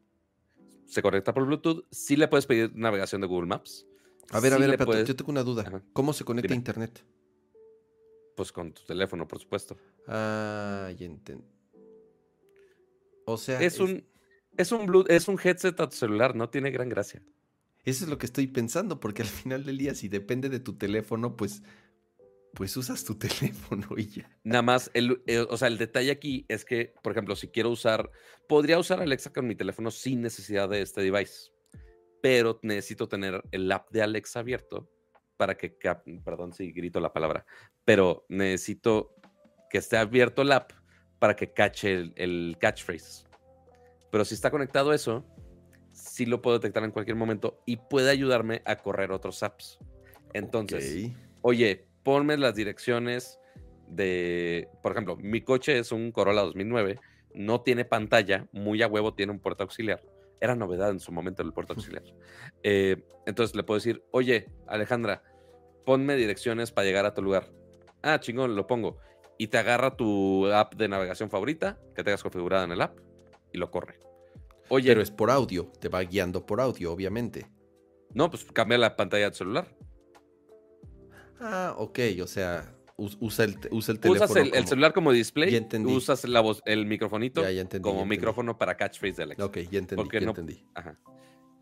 se 0.86 1.02
conecta 1.02 1.34
por 1.34 1.45
Bluetooth. 1.45 1.86
Sí 1.91 2.15
le 2.15 2.27
puedes 2.27 2.45
pedir 2.48 2.72
navegación 2.76 3.22
de 3.22 3.27
Google 3.27 3.48
Maps. 3.48 3.86
A 4.31 4.40
ver, 4.40 4.53
a 4.53 4.57
ver, 4.57 4.77
puedes- 4.86 5.07
yo 5.07 5.15
tengo 5.15 5.31
una 5.31 5.44
duda. 5.44 5.64
Ajá. 5.68 5.81
¿Cómo 5.94 6.14
se 6.14 6.23
conecta 6.23 6.53
a 6.53 6.57
internet? 6.57 7.03
Pues 8.36 8.52
con 8.52 8.72
tu 8.73 8.84
teléfono, 8.84 9.27
por 9.27 9.40
supuesto. 9.40 9.77
Ah, 10.07 10.90
ya 10.98 11.06
entendí. 11.06 11.44
O 13.26 13.38
sea, 13.38 13.61
Es 13.61 13.80
un, 13.80 14.03
es 14.57 14.72
un 14.72 14.88
Blu- 14.88 15.06
es 15.10 15.27
un 15.27 15.38
headset 15.44 15.80
a 15.80 15.90
tu 15.90 15.95
celular, 15.95 16.36
no 16.36 16.49
tiene 16.49 16.72
gran 16.72 16.90
gracia. 16.90 17.22
eso 17.86 18.03
es 18.03 18.10
lo 18.10 18.18
que 18.18 18.26
estoy 18.26 18.48
pensando, 18.48 18.99
porque 18.99 19.22
al 19.23 19.27
final 19.27 19.65
del 19.65 19.77
día, 19.77 19.95
si 19.95 20.10
depende 20.10 20.49
de 20.49 20.60
tu 20.60 20.73
teléfono, 20.77 21.36
pues, 21.36 21.64
pues 22.53 22.76
usas 22.77 23.03
tu 23.03 23.15
teléfono 23.17 23.88
y 23.97 24.07
ya. 24.07 24.30
Nada 24.43 24.61
más, 24.61 24.91
el, 24.93 25.21
el- 25.27 25.47
o 25.49 25.57
sea, 25.57 25.67
el 25.67 25.77
detalle 25.77 26.11
aquí 26.11 26.45
es 26.47 26.65
que, 26.65 26.93
por 27.03 27.11
ejemplo, 27.11 27.35
si 27.35 27.49
quiero 27.49 27.69
usar, 27.69 28.09
podría 28.47 28.80
usar 28.80 29.01
Alexa 29.01 29.31
con 29.31 29.47
mi 29.47 29.55
teléfono 29.55 29.91
sin 29.91 30.21
necesidad 30.21 30.67
de 30.69 30.81
este 30.81 31.01
device, 31.01 31.51
pero 32.21 32.59
necesito 32.63 33.07
tener 33.07 33.41
el 33.51 33.71
app 33.71 33.89
de 33.91 34.01
Alexa 34.01 34.39
abierto 34.39 34.89
para 35.38 35.55
que, 35.55 35.77
cap- 35.77 36.03
perdón 36.26 36.51
si 36.53 36.71
grito 36.71 36.99
la 36.99 37.13
palabra, 37.13 37.45
pero 37.85 38.26
necesito 38.30 39.15
que 39.69 39.77
esté 39.77 39.97
abierto 39.97 40.41
el 40.41 40.51
app 40.51 40.71
para 41.19 41.35
que 41.35 41.53
cache 41.53 41.93
el, 41.93 42.13
el 42.15 42.57
catchphrase. 42.59 43.26
Pero 44.11 44.26
si 44.26 44.34
está 44.34 44.49
conectado 44.51 44.91
eso, 44.93 45.26
sí 45.93 46.26
lo 46.26 46.41
puedo 46.41 46.57
detectar 46.57 46.84
en 46.84 46.91
cualquier 46.91 47.15
momento 47.15 47.61
y 47.65 47.77
puede 47.77 48.09
ayudarme 48.09 48.61
a 48.65 48.77
correr 48.77 49.11
otros 49.11 49.43
apps. 49.43 49.77
Entonces, 50.34 50.81
oye, 51.41 51.89
ponme 52.10 52.38
las 52.38 52.56
direcciones 52.56 53.40
de, 53.88 54.68
por 54.81 54.94
ejemplo, 54.94 55.15
mi 55.18 55.41
coche 55.41 55.77
es 55.77 55.91
un 55.91 56.11
Corolla 56.11 56.41
2009, 56.41 56.99
no 57.36 57.61
tiene 57.61 57.86
pantalla, 57.86 58.48
muy 58.52 58.81
a 58.81 58.88
huevo 58.88 59.14
tiene 59.14 59.31
un 59.31 59.40
puerto 59.40 59.61
auxiliar. 59.61 60.02
Era 60.41 60.56
novedad 60.56 60.90
en 60.90 60.99
su 60.99 61.11
momento 61.11 61.44
el 61.44 61.53
puerto 61.53 61.73
auxiliar. 61.77 62.02
Eh, 62.64 62.98
entonces 63.27 63.56
le 63.56 63.61
puedo 63.61 63.77
decir, 63.77 64.03
oye, 64.10 64.48
Alejandra, 64.65 65.22
ponme 65.86 66.15
direcciones 66.15 66.72
para 66.72 66.88
llegar 66.88 67.06
a 67.06 67.14
tu 67.14 67.22
lugar. 67.22 67.52
Ah, 68.02 68.19
chingón, 68.19 68.56
lo 68.56 68.65
pongo. 68.65 68.98
Y 69.38 69.45
te 69.49 69.60
agarra 69.60 69.95
tu 69.95 70.48
app 70.48 70.73
de 70.73 70.88
navegación 70.88 71.30
favorita 71.30 71.77
que 71.95 72.03
tengas 72.03 72.23
configurada 72.23 72.64
en 72.64 72.72
el 72.72 72.81
app 72.81 72.98
y 73.53 73.60
lo 73.60 73.69
corre. 73.69 73.99
Oye, 74.69 74.90
Pero 74.90 75.03
es 75.03 75.11
por 75.11 75.30
audio, 75.30 75.72
te 75.80 75.90
va 75.90 76.02
guiando 76.02 76.44
por 76.44 76.60
audio, 76.60 76.91
obviamente. 76.91 77.45
no, 78.15 78.31
pues 78.31 78.45
cambia 78.45 78.80
la 78.80 78.95
pantalla 78.95 79.26
del 79.26 79.36
celular. 79.36 79.68
Ah, 81.40 81.74
ok, 81.78 81.99
o 82.22 82.28
sea, 82.28 82.76
us- 82.98 83.18
usa 83.20 83.45
el, 83.45 83.57
usa 83.72 83.94
el 83.94 83.99
teléfono. 83.99 84.26
Usas 84.32 84.36
el, 84.53 84.68
celular 84.68 84.94
como 84.94 85.11
display, 85.11 85.52
Ya 85.52 85.57
entendí. 85.57 85.91
usas 85.94 86.26
la 86.28 86.41
voz, 86.41 86.61
el 86.66 86.86
microfonito 86.86 87.41
Ya, 87.41 87.52
ya 87.52 87.61
entendí, 87.61 87.84
como 87.84 87.98
ya 87.99 88.02
entendí. 88.03 88.18
micrófono 88.18 88.57
para 88.57 88.76
catchphrase 88.76 89.18
de 89.18 89.24
Alexa. 89.24 89.45
Ok, 89.45 89.57
ya 89.72 89.80
entendí, 89.80 89.95
porque 90.03 90.20
ya 90.20 90.26
no- 90.26 90.32
entendí. 90.32 90.66
Ajá. 90.74 90.99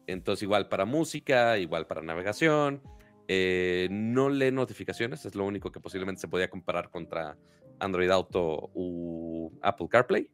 Entonces, 0.08 0.44
igual 0.44 0.70
para 0.70 0.86
música, 0.86 1.58
igual 1.58 1.86
para 1.88 2.02
navegación. 2.02 2.82
eh, 3.30 3.90
no 3.92 4.30
lee 4.30 4.52
notificaciones, 4.52 5.26
es 5.26 5.36
lo 5.36 5.44
único 5.44 5.70
que 5.70 5.82
posiblemente 5.82 6.22
se 6.22 6.30
podía 6.30 6.50
comparar 6.50 6.90
contra 6.90 7.38
Android 7.78 8.10
Auto 8.10 8.72
u 8.74 9.52
Apple 9.62 9.88
CarPlay. 9.90 10.30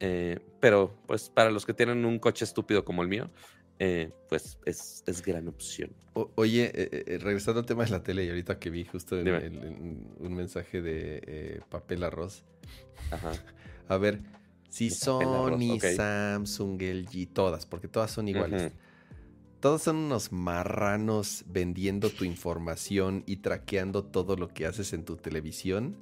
eh, 0.00 0.40
pero, 0.60 0.98
pues, 1.06 1.30
para 1.30 1.50
los 1.52 1.64
que 1.64 1.72
tienen 1.72 2.04
un 2.04 2.18
coche 2.18 2.44
estúpido 2.44 2.84
como 2.84 3.02
el 3.02 3.08
mío, 3.08 3.30
eh, 3.78 4.10
pues 4.28 4.58
es, 4.64 5.02
es 5.06 5.22
gran 5.22 5.48
opción. 5.48 5.90
O- 6.14 6.30
oye, 6.36 6.70
eh, 6.74 7.04
eh, 7.06 7.18
regresando 7.18 7.60
al 7.60 7.66
tema 7.66 7.84
de 7.84 7.90
la 7.90 8.02
tele, 8.02 8.24
y 8.24 8.28
ahorita 8.28 8.58
que 8.58 8.70
vi 8.70 8.84
justo 8.84 9.18
en, 9.18 9.24
Dime. 9.26 9.38
en- 9.44 9.62
en 9.64 10.08
un 10.18 10.34
mensaje 10.34 10.80
de 10.82 11.22
eh, 11.26 11.60
papel 11.68 12.02
arroz. 12.04 12.44
Ajá. 13.10 13.32
A 13.88 13.98
ver, 13.98 14.20
si 14.68 14.90
Sony, 14.90 15.74
ok. 15.76 15.84
Samsung, 15.96 16.80
LG, 16.82 17.28
todas, 17.32 17.66
porque 17.66 17.86
todas 17.88 18.10
son 18.10 18.28
iguales. 18.28 18.62
Ujú. 18.72 18.72
Todos 19.60 19.82
son 19.82 19.96
unos 19.96 20.32
marranos 20.32 21.44
vendiendo 21.48 22.10
tu 22.10 22.24
información 22.24 23.22
y 23.26 23.36
traqueando 23.36 24.04
todo 24.04 24.36
lo 24.36 24.48
que 24.48 24.66
haces 24.66 24.92
en 24.92 25.04
tu 25.04 25.16
televisión. 25.16 25.96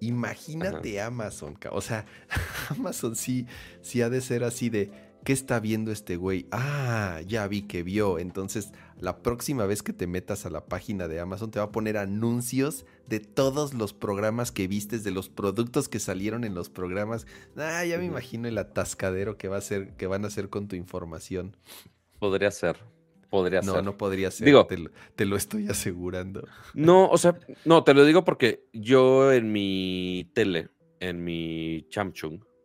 Imagínate 0.00 1.00
Amazon, 1.00 1.54
ca- 1.54 1.70
o 1.70 1.80
sea, 1.80 2.04
Amazon 2.70 3.16
sí, 3.16 3.46
sí 3.80 4.02
ha 4.02 4.10
de 4.10 4.20
ser 4.20 4.44
así 4.44 4.68
de, 4.70 4.90
¿qué 5.26 5.32
está 5.32 5.58
viendo 5.60 5.90
este 5.90 6.16
güey? 6.16 6.46
Ah, 6.52 7.20
ya 7.26 7.46
vi 7.48 7.62
que 7.62 7.82
vio. 7.82 8.18
Entonces, 8.20 8.72
la 9.00 9.18
próxima 9.22 9.66
vez 9.66 9.82
que 9.82 9.92
te 9.92 10.06
metas 10.06 10.46
a 10.46 10.50
la 10.50 10.64
página 10.66 11.08
de 11.08 11.18
Amazon 11.18 11.50
te 11.50 11.58
va 11.58 11.64
a 11.66 11.72
poner 11.72 11.98
anuncios 11.98 12.86
de 13.08 13.18
todos 13.18 13.74
los 13.74 13.92
programas 13.92 14.52
que 14.52 14.68
vistes, 14.68 15.02
de 15.02 15.10
los 15.10 15.28
productos 15.28 15.88
que 15.88 15.98
salieron 15.98 16.44
en 16.44 16.54
los 16.54 16.70
programas. 16.70 17.26
Ah, 17.56 17.84
ya 17.84 17.98
me 17.98 18.04
imagino 18.04 18.46
el 18.46 18.56
atascadero 18.56 19.36
que 19.36 19.48
va 19.48 19.56
a 19.56 19.60
ser, 19.60 19.94
que 19.96 20.06
van 20.06 20.24
a 20.24 20.28
hacer 20.28 20.48
con 20.48 20.68
tu 20.68 20.76
información. 20.76 21.56
Podría 22.20 22.52
ser. 22.52 22.76
Podría 23.28 23.60
No, 23.62 23.74
ser. 23.74 23.84
no 23.84 23.96
podría 23.98 24.30
ser. 24.30 24.46
Digo- 24.46 24.66
te, 24.66 24.78
lo, 24.78 24.90
te 25.16 25.26
lo 25.26 25.34
estoy 25.36 25.68
asegurando. 25.68 26.46
No, 26.72 27.08
o 27.08 27.18
sea, 27.18 27.36
no, 27.64 27.82
te 27.82 27.92
lo 27.94 28.04
digo 28.04 28.24
porque 28.24 28.64
yo 28.72 29.32
en 29.32 29.50
mi 29.50 30.30
tele, 30.32 30.68
en 31.00 31.24
mi 31.24 31.84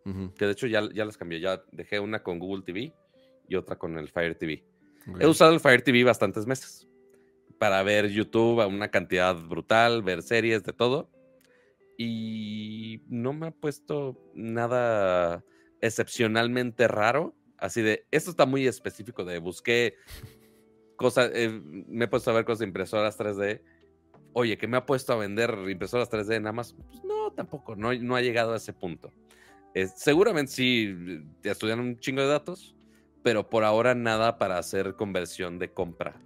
Que 0.04 0.46
de 0.46 0.52
hecho 0.52 0.68
ya, 0.68 0.88
ya 0.94 1.06
las 1.06 1.18
cambié, 1.18 1.40
ya 1.40 1.64
dejé 1.72 2.00
una 2.00 2.24
con 2.24 2.40
Google 2.40 2.64
TV 2.64 2.94
y 3.48 3.56
otra 3.56 3.78
con 3.78 3.98
el 3.98 4.10
Fire 4.10 4.36
TV. 4.36 4.64
He 5.20 5.28
usado 5.28 5.54
el 5.54 5.60
Fire 5.60 5.82
TV 5.82 6.04
bastantes 6.04 6.46
meses 6.46 6.88
para 7.60 7.84
ver 7.84 8.10
YouTube 8.10 8.62
a 8.62 8.68
una 8.68 8.90
cantidad 8.90 9.36
brutal, 9.36 10.02
ver 10.02 10.24
series, 10.24 10.64
de 10.64 10.74
todo. 10.74 11.10
Y 11.98 13.04
no 13.08 13.34
me 13.34 13.48
ha 13.48 13.52
puesto 13.52 14.18
nada 14.34 15.44
excepcionalmente 15.82 16.88
raro. 16.88 17.36
Así 17.58 17.82
de, 17.82 18.06
esto 18.10 18.32
está 18.32 18.48
muy 18.48 18.66
específico 18.66 19.24
de 19.24 19.38
busqué 19.38 19.96
cosas, 21.02 21.32
eh, 21.34 21.50
me 21.64 22.06
he 22.06 22.08
puesto 22.08 22.30
a 22.30 22.34
ver 22.34 22.46
cosas 22.46 22.60
de 22.60 22.66
impresoras 22.66 23.18
3D. 23.18 23.62
Oye, 24.34 24.58
que 24.58 24.68
me 24.68 24.78
ha 24.78 24.86
puesto 24.86 25.14
a 25.14 25.18
vender 25.18 25.58
impresoras 25.68 26.10
3D 26.10 26.40
nada 26.40 26.54
más. 26.54 26.74
Pues 26.74 27.04
no, 27.04 27.32
tampoco, 27.32 27.76
no, 27.76 27.94
no 27.94 28.16
ha 28.16 28.22
llegado 28.22 28.54
a 28.54 28.58
ese 28.58 28.72
punto. 28.72 29.12
Seguramente 29.96 30.52
sí 30.52 30.96
eh, 31.08 31.24
estudian 31.44 31.80
un 31.80 32.00
chingo 32.00 32.22
de 32.22 32.28
datos, 32.28 32.76
pero 33.24 33.50
por 33.50 33.64
ahora 33.64 33.96
nada 33.96 34.38
para 34.38 34.58
hacer 34.58 34.96
conversión 34.96 35.60
de 35.60 35.72
compra. 35.72 36.22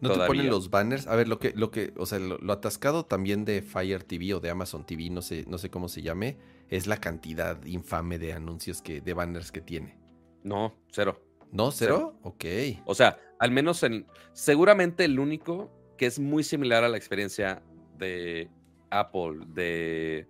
¿No 0.00 0.12
te 0.12 0.26
ponen 0.26 0.48
los 0.48 0.70
banners? 0.70 1.08
A 1.08 1.16
ver, 1.16 1.26
lo 1.26 1.40
que, 1.40 1.52
lo 1.56 1.70
que, 1.72 1.92
o 1.96 2.06
sea, 2.06 2.20
lo, 2.20 2.38
lo 2.38 2.52
atascado 2.52 3.04
también 3.04 3.44
de 3.44 3.62
Fire 3.62 4.04
TV 4.04 4.34
o 4.34 4.40
de 4.40 4.48
Amazon 4.48 4.86
TV, 4.86 5.10
no 5.10 5.22
sé, 5.22 5.44
no 5.48 5.58
sé 5.58 5.70
cómo 5.70 5.88
se 5.88 6.02
llame, 6.02 6.38
es 6.68 6.86
la 6.86 6.98
cantidad 6.98 7.64
infame 7.64 8.18
de 8.18 8.32
anuncios 8.32 8.80
que, 8.80 9.00
de 9.00 9.14
banners 9.14 9.50
que 9.50 9.60
tiene. 9.60 9.98
No, 10.44 10.74
cero. 10.90 11.20
¿No? 11.50 11.72
¿Cero? 11.72 12.18
Ok. 12.22 12.44
O 12.84 12.94
sea, 12.94 13.18
al 13.38 13.50
menos 13.50 13.82
en. 13.82 14.06
Seguramente 14.32 15.04
el 15.04 15.18
único 15.18 15.70
que 15.96 16.06
es 16.06 16.18
muy 16.18 16.44
similar 16.44 16.84
a 16.84 16.88
la 16.88 16.96
experiencia 16.96 17.62
de 17.96 18.50
Apple, 18.90 19.46
de, 19.48 20.28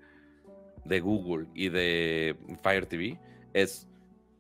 de 0.89 1.01
Google 1.01 1.47
y 1.55 1.69
de 1.69 2.37
Fire 2.63 2.87
TV 2.87 3.19
es. 3.53 3.87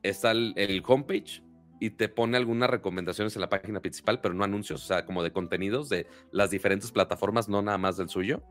Está 0.03 0.31
el, 0.31 0.55
el 0.57 0.81
homepage 0.87 1.43
y 1.81 1.91
te 1.91 2.09
pone 2.09 2.37
algunas 2.37 2.70
recomendaciones 2.70 3.35
en 3.35 3.41
la 3.41 3.49
página 3.49 3.81
principal, 3.81 4.20
pero 4.20 4.33
no 4.33 4.45
anuncios, 4.45 4.83
o 4.83 4.87
sea, 4.87 5.05
como 5.05 5.25
de 5.25 5.33
contenidos 5.33 5.89
de 5.89 6.07
las 6.31 6.51
diferentes 6.51 6.93
plataformas, 6.93 7.49
no 7.49 7.62
nada 7.62 7.79
más 7.79 7.97
del 7.97 8.09
suyo, 8.09 8.43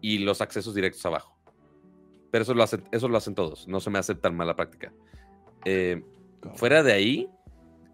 y 0.00 0.18
los 0.18 0.40
accesos 0.40 0.74
directos 0.74 1.06
abajo. 1.06 1.38
Pero 2.32 2.42
eso 2.42 2.54
lo 2.54 2.64
hacen, 2.64 2.82
eso 2.90 3.08
lo 3.08 3.16
hacen 3.16 3.36
todos. 3.36 3.68
No 3.68 3.78
se 3.78 3.88
me 3.90 4.00
hace 4.00 4.16
tan 4.16 4.36
mala 4.36 4.56
práctica. 4.56 4.92
Eh, 5.64 6.02
fuera 6.56 6.82
de 6.82 6.92
ahí, 6.92 7.28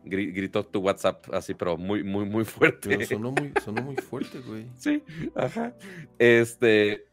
gri- 0.07 0.35
gritó 0.35 0.65
tu 0.65 0.81
WhatsApp 0.81 1.27
así, 1.35 1.53
pero 1.53 1.77
muy, 1.77 2.03
muy, 2.03 2.25
muy 2.25 2.45
fuerte. 2.47 2.89
Pero 2.89 3.07
sonó 3.07 3.33
muy, 3.33 3.53
sonó 3.63 3.83
muy 3.83 3.97
fuerte, 3.97 4.41
güey. 4.41 4.67
Sí, 4.77 5.03
ajá. 5.35 5.75
Este, 6.19 7.05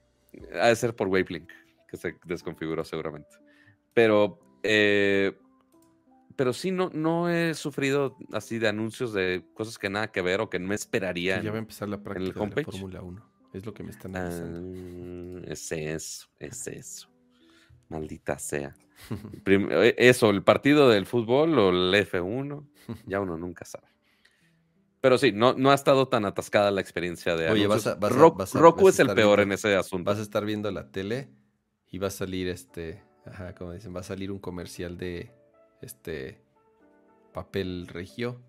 ha 0.59 0.69
de 0.69 0.75
ser 0.77 0.95
por 0.95 1.09
Wavelink, 1.09 1.49
que 1.87 1.97
se 1.97 2.15
desconfiguró 2.25 2.83
seguramente. 2.83 3.29
Pero, 3.93 4.39
eh, 4.63 5.37
pero 6.35 6.53
sí, 6.53 6.71
no, 6.71 6.89
no 6.93 7.29
he 7.29 7.53
sufrido 7.53 8.15
así 8.31 8.59
de 8.59 8.67
anuncios 8.67 9.13
de 9.13 9.43
cosas 9.53 9.77
que 9.79 9.89
nada 9.89 10.11
que 10.11 10.21
ver 10.21 10.41
o 10.41 10.49
que 10.49 10.59
no 10.59 10.73
esperaría. 10.73 11.39
Sí, 11.39 11.45
ya 11.45 11.51
va 11.51 11.55
a 11.55 11.59
en- 11.59 11.63
empezar 11.63 11.89
la 11.89 12.01
práctica 12.03 12.39
de 12.39 12.55
la? 12.55 12.63
Fórmula 12.63 13.01
1. 13.01 13.31
Es 13.53 13.65
lo 13.65 13.73
que 13.73 13.83
me 13.83 13.91
están 13.91 14.15
avisando. 14.15 15.39
Ah, 15.39 15.51
es 15.51 15.71
eso, 15.71 16.27
es 16.39 16.67
eso. 16.67 17.09
Maldita 17.89 18.37
sea. 18.37 18.75
Eh, 19.45 19.95
Eso, 19.97 20.29
el 20.29 20.43
partido 20.43 20.89
del 20.89 21.05
fútbol 21.05 21.57
o 21.57 21.69
el 21.69 21.93
F1, 21.93 22.67
ya 23.05 23.19
uno 23.21 23.37
nunca 23.37 23.63
sabe. 23.65 23.87
Pero 24.99 25.17
sí, 25.17 25.31
no, 25.31 25.53
no 25.53 25.69
ha 25.71 25.75
estado 25.75 26.07
tan 26.07 26.25
atascada 26.25 26.71
la 26.71 26.81
experiencia 26.81 27.35
de 27.35 27.49
Oye, 27.49 27.65
anuncios. 27.65 27.85
vas 27.85 27.87
a- 27.95 27.99
vas 27.99 28.11
a- 28.11 28.15
Rock- 28.15 28.37
vas 28.39 28.55
a- 28.55 28.59
Roku 28.59 28.85
vas 28.85 28.95
es 28.95 28.99
el 28.99 29.05
estar 29.05 29.15
peor 29.15 29.37
viendo- 29.37 29.43
en 29.43 29.51
ese 29.53 29.75
asunto. 29.75 30.09
Vas 30.11 30.19
a 30.19 30.23
estar 30.23 30.43
viendo 30.45 30.69
la 30.71 30.91
tele 30.91 31.29
y 31.91 31.97
va 31.99 32.07
a 32.07 32.11
salir 32.11 32.47
este, 32.47 33.01
ajá, 33.25 33.55
como 33.55 33.73
dicen, 33.73 33.95
va 33.95 34.01
a 34.01 34.03
salir 34.03 34.31
un 34.31 34.39
comercial 34.39 34.97
de 34.97 35.31
este 35.81 36.41
papel 37.33 37.87
regio. 37.87 38.39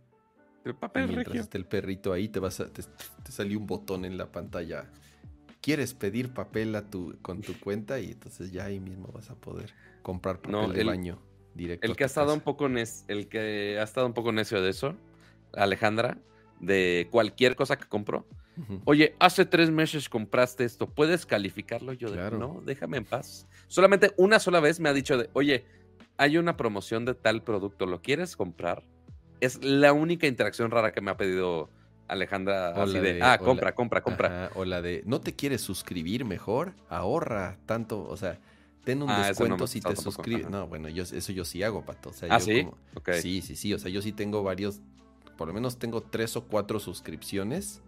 El 0.65 0.73
Y 0.73 0.79
papel 0.79 1.07
mientras 1.07 1.27
regio. 1.29 1.43
esté 1.43 1.59
el 1.59 1.67
perrito 1.67 2.13
ahí, 2.13 2.29
te 2.29 2.41
vas 2.41 2.61
a, 2.61 2.73
te, 2.73 2.83
te 2.83 3.33
salió 3.33 3.59
un 3.59 3.67
botón 3.67 4.05
en 4.05 4.17
la 4.17 4.31
pantalla. 4.33 4.87
¿Quieres 5.61 5.95
pedir 5.95 6.33
papel 6.33 6.75
a 6.77 6.89
tu, 6.89 7.17
con 7.21 7.43
tu 7.43 7.59
cuenta? 7.61 8.01
Y 8.01 8.13
entonces 8.13 8.53
ya 8.53 8.67
ahí 8.67 8.81
mismo 8.81 9.09
vas 9.13 9.31
a 9.31 9.35
poder 9.35 9.73
comprar 10.03 10.41
papel 10.41 10.53
No, 10.53 10.73
de 10.73 10.81
el- 10.81 10.87
baño 10.87 11.19
directo. 11.55 11.87
El 11.87 11.97
que 11.97 12.05
ha 12.05 12.07
estado 12.07 12.33
un 12.33 12.41
poco 12.41 12.67
el 12.67 13.29
que 13.29 13.79
ha 13.79 13.83
estado 13.83 14.07
un 14.07 14.15
poco 14.15 14.33
necio 14.33 14.63
de 14.63 14.71
eso, 14.71 14.95
Alejandra, 15.53 16.19
de 16.61 17.09
cualquier 17.11 17.57
cosa 17.57 17.77
que 17.77 17.89
compró. 17.89 18.25
Oye, 18.85 19.15
hace 19.19 19.45
tres 19.45 19.71
meses 19.71 20.09
compraste 20.09 20.65
esto, 20.65 20.89
¿puedes 20.89 21.27
calificarlo? 21.27 21.93
Yo 21.93 22.11
de, 22.11 22.17
no, 22.39 22.61
déjame 22.65 22.97
en 22.99 23.05
paz. 23.05 23.47
Solamente 23.69 24.13
una 24.17 24.39
sola 24.39 24.61
vez 24.61 24.81
me 24.81 24.89
ha 24.89 24.93
dicho 24.93 25.17
de, 25.17 25.31
oye, 25.33 25.65
hay 26.17 26.37
una 26.39 26.57
promoción 26.57 27.05
de 27.05 27.15
tal 27.15 27.43
producto, 27.43 27.87
¿lo 27.87 28.03
quieres 28.03 28.37
comprar? 28.37 28.83
Es 29.41 29.63
la 29.65 29.93
única 29.93 30.27
interacción 30.27 30.71
rara 30.71 30.93
que 30.93 31.01
me 31.01 31.11
ha 31.11 31.17
pedido 31.17 31.71
Alejandra, 32.09 32.71
O 32.75 32.83
así 32.83 32.95
la 32.95 33.01
de, 33.03 33.15
de- 33.15 33.23
ah, 33.23 33.33
la- 33.33 33.39
compra, 33.39 33.75
compra, 33.75 34.03
compra. 34.03 34.47
Ajá, 34.47 34.59
o 34.59 34.65
la 34.65 34.83
de, 34.83 35.03
¿no 35.07 35.21
te 35.21 35.35
quieres 35.37 35.61
suscribir 35.61 36.25
mejor? 36.25 36.75
Ahorra 36.89 37.59
tanto, 37.67 38.03
o 38.03 38.17
sea, 38.17 38.41
ten 38.85 39.03
un 39.03 39.11
Ah, 39.11 39.29
eso 39.31 39.47
no 39.47 39.57
me 39.57 39.63
descuento 39.63 39.67
si 39.69 39.81
te 39.83 39.95
suscribes. 39.97 40.47
ajá. 40.47 40.51
No, 40.51 40.67
bueno, 40.67 40.89
yo, 40.89 41.03
eso 41.05 41.33
yo 41.33 41.45
sí 41.45 41.63
hago, 41.63 41.85
pato. 41.85 42.09
O 42.09 42.13
sea, 42.15 42.29
Ah, 42.35 42.39
yo 42.39 42.45
¿sí? 42.47 42.65
como- 42.65 42.79
Ok. 42.97 43.11
Sí, 43.21 43.43
sí, 43.43 43.55
sí. 43.55 43.75
O 43.75 43.79
sea, 43.79 43.91
yo 43.91 44.01
sí 44.03 44.13
tengo 44.13 44.43
varios, 44.43 44.81
por 45.37 45.47
lo 45.49 45.55
menos 45.55 45.79
tengo 45.79 46.01
tres 46.03 46.35
o 46.37 46.45
cuatro 46.49 46.81
suscripciones 46.81 47.83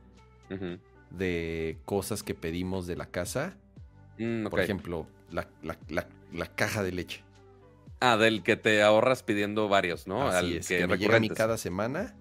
De 1.10 1.78
cosas 1.84 2.22
que 2.22 2.34
pedimos 2.34 2.86
de 2.86 2.96
la 2.96 3.06
casa. 3.06 3.56
Mm, 4.18 4.46
Por 4.48 4.60
ejemplo, 4.60 5.06
la, 5.30 5.48
la- 5.62 5.78
la- 5.88 6.08
la 6.32 6.46
caja 6.46 6.82
de 6.82 6.92
leche. 6.92 7.22
Ah, 8.00 8.16
del 8.16 8.42
que 8.42 8.56
te 8.56 8.82
ahorras 8.82 9.22
pidiendo 9.22 9.68
varios, 9.68 10.06
¿no? 10.06 10.28
Así 10.28 10.36
Al 10.36 10.52
es, 10.58 10.68
que, 10.68 10.86
me 10.86 10.96
llega 10.98 11.16
a 11.16 11.20
mí 11.20 11.28
cada 11.28 11.58
semana. 11.58 12.14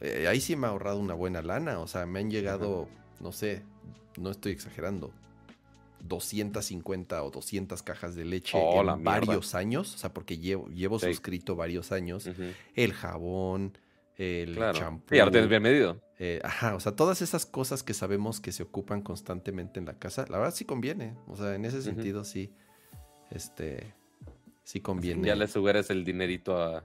Eh, 0.00 0.26
ahí 0.28 0.40
sí 0.40 0.56
me 0.56 0.66
ha 0.66 0.70
ahorrado 0.70 0.98
una 0.98 1.14
buena 1.14 1.40
lana. 1.42 1.78
O 1.80 1.86
sea, 1.86 2.04
me 2.06 2.20
han 2.20 2.30
llegado, 2.30 2.88
no 3.20 3.30
sé, 3.32 3.62
no 4.18 4.30
estoy 4.30 4.52
exagerando, 4.52 5.12
250 6.00 7.22
o 7.22 7.30
200 7.30 7.82
cajas 7.82 8.14
de 8.14 8.24
leche 8.24 8.58
Oh, 8.60 8.80
en 8.80 8.86
mierda. 8.86 8.96
varios 9.26 9.54
años. 9.54 9.94
O 9.94 9.98
sea, 9.98 10.12
porque 10.12 10.38
llevo, 10.38 10.68
llevo 10.68 10.98
Sí. 10.98 11.06
suscrito 11.06 11.56
varios 11.56 11.92
años. 11.92 12.28
El 12.74 12.92
jabón, 12.92 13.78
el 14.16 14.54
Claro. 14.54 14.78
champú. 14.78 15.06
Sí, 15.10 15.18
ahora 15.18 15.32
tienes 15.32 15.50
bien 15.50 15.62
medido. 15.62 16.00
eh, 16.18 16.40
ajá, 16.44 16.74
o 16.76 16.80
sea, 16.80 16.92
todas 16.94 17.20
esas 17.22 17.44
cosas 17.46 17.82
que 17.82 17.94
sabemos 17.94 18.40
que 18.40 18.52
se 18.52 18.62
ocupan 18.62 19.02
constantemente 19.02 19.80
en 19.80 19.86
la 19.86 19.98
casa, 19.98 20.24
la 20.28 20.38
verdad 20.38 20.54
sí 20.54 20.64
conviene. 20.64 21.14
O 21.26 21.36
sea, 21.36 21.54
en 21.54 21.64
ese 21.64 21.82
sentido 21.82 22.24
sí, 22.24 22.52
este, 23.30 23.92
sí 24.62 24.80
conviene. 24.80 25.26
Ya 25.26 25.34
le 25.34 25.48
subieres 25.48 25.90
el 25.90 26.04
dinerito 26.04 26.60
a 26.62 26.84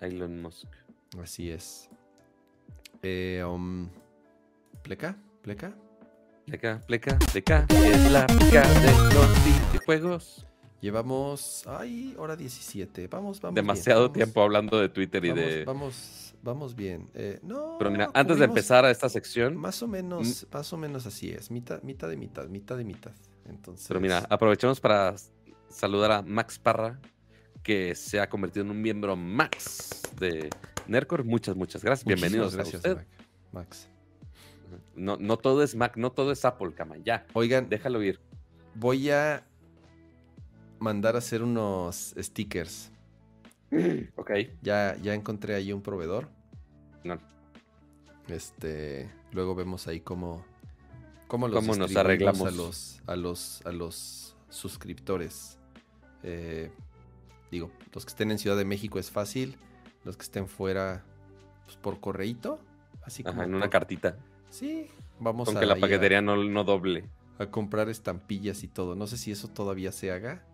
Elon 0.00 0.40
Musk. 0.42 0.68
Así 1.20 1.50
es. 1.50 1.90
Eh, 3.02 3.42
um, 3.46 3.88
¿Pleca? 4.82 5.16
¿Pleca? 5.42 5.74
Pleca, 6.46 6.80
pleca, 6.86 7.18
pleca. 7.32 7.66
Es 7.70 8.10
la 8.12 8.24
pleca 8.26 8.68
de 8.68 9.14
los 9.14 9.44
videojuegos. 9.44 10.46
Llevamos, 10.80 11.64
ay, 11.66 12.14
hora 12.18 12.36
17. 12.36 13.08
Vamos, 13.08 13.40
vamos. 13.40 13.54
bien, 13.54 13.64
Demasiado 13.64 14.02
vamos, 14.02 14.12
tiempo 14.14 14.42
hablando 14.42 14.78
de 14.78 14.88
Twitter 14.88 15.24
y 15.24 15.30
Vamos, 15.30 15.44
de. 15.44 15.64
vamos, 15.64 16.25
vamos 16.46 16.74
bien. 16.74 17.10
Eh, 17.14 17.38
no, 17.42 17.76
Pero 17.78 17.90
mira, 17.90 18.10
antes 18.14 18.38
de 18.38 18.46
empezar 18.46 18.84
a 18.86 18.90
esta 18.90 19.08
sección, 19.10 19.56
Más 19.56 19.82
o 19.82 19.88
menos, 19.88 20.46
más 20.50 20.72
o 20.72 20.76
menos 20.78 21.04
así 21.04 21.30
es. 21.30 21.50
Mitad, 21.50 21.82
mitad 21.82 22.08
de 22.08 22.16
mitad, 22.16 22.46
mitad 22.48 22.76
de 22.78 22.84
mitad. 22.84 23.12
Entonces. 23.44 23.86
pero 23.86 24.00
mira, 24.00 24.26
aprovechemos 24.30 24.80
para 24.80 25.14
saludar 25.68 26.10
a 26.12 26.22
Max 26.22 26.58
Parra, 26.58 26.98
que 27.62 27.94
se 27.94 28.18
ha 28.20 28.28
convertido 28.28 28.64
en 28.64 28.70
un 28.70 28.80
miembro 28.80 29.14
Max 29.16 30.02
de 30.18 30.48
Nercor. 30.86 31.24
Muchas, 31.24 31.54
muchas 31.56 31.82
gracias. 31.84 32.06
muchísimas 32.06 32.30
Bienvenidos 32.32 32.54
gracias, 32.56 32.84
a 32.84 32.88
usted. 32.92 33.06
Max. 33.52 33.88
No, 34.94 35.16
no 35.18 35.36
todo 35.36 35.62
es 35.62 35.74
Mac, 35.74 35.96
no 35.96 36.10
todo 36.10 36.32
es 36.32 36.44
Apple, 36.44 36.72
cama. 36.74 36.96
Ya, 37.04 37.26
Oigan, 37.34 37.68
déjalo 37.68 38.02
ir. 38.02 38.18
voy 38.74 39.10
a 39.10 39.44
mandar 40.78 41.14
a 41.14 41.18
hacer 41.18 41.42
unos 41.42 42.14
stickers. 42.18 42.90
Ok. 44.16 44.30
Ya, 44.62 44.96
ya 45.02 45.14
encontré 45.14 45.54
ahí 45.54 45.72
un 45.72 45.82
proveedor. 45.82 46.28
No. 47.04 47.18
Este, 48.28 49.10
luego 49.32 49.54
vemos 49.54 49.86
ahí 49.86 50.00
cómo, 50.00 50.44
cómo 51.28 51.48
los 51.48 51.60
Cómo 51.60 51.76
nos 51.76 51.94
arreglamos. 51.96 52.46
a 52.46 52.50
los, 52.50 53.02
a 53.06 53.16
los, 53.16 53.64
a 53.66 53.72
los 53.72 54.36
suscriptores. 54.48 55.58
Eh, 56.22 56.70
digo, 57.50 57.70
los 57.92 58.04
que 58.04 58.10
estén 58.10 58.30
en 58.32 58.38
Ciudad 58.38 58.56
de 58.56 58.64
México 58.64 58.98
es 58.98 59.10
fácil, 59.10 59.56
los 60.04 60.16
que 60.16 60.22
estén 60.24 60.48
fuera, 60.48 61.04
pues 61.64 61.76
por 61.76 62.00
correíto, 62.00 62.60
así 63.04 63.22
como 63.22 63.36
Ajá, 63.42 63.44
en 63.44 63.54
una 63.54 63.70
cartita. 63.70 64.16
Sí, 64.50 64.88
vamos 65.20 65.46
Con 65.48 65.56
a, 65.56 65.60
que 65.60 65.66
la 65.66 65.74
ahí 65.74 65.80
a- 65.80 65.82
paquetería 65.82 66.20
no, 66.22 66.36
no 66.42 66.64
doble. 66.64 67.04
a 67.38 67.46
comprar 67.46 67.88
estampillas 67.88 68.64
y 68.64 68.68
todo. 68.68 68.96
No 68.96 69.06
sé 69.06 69.18
si 69.18 69.30
eso 69.30 69.46
todavía 69.48 69.92
se 69.92 70.10
haga. 70.10 70.44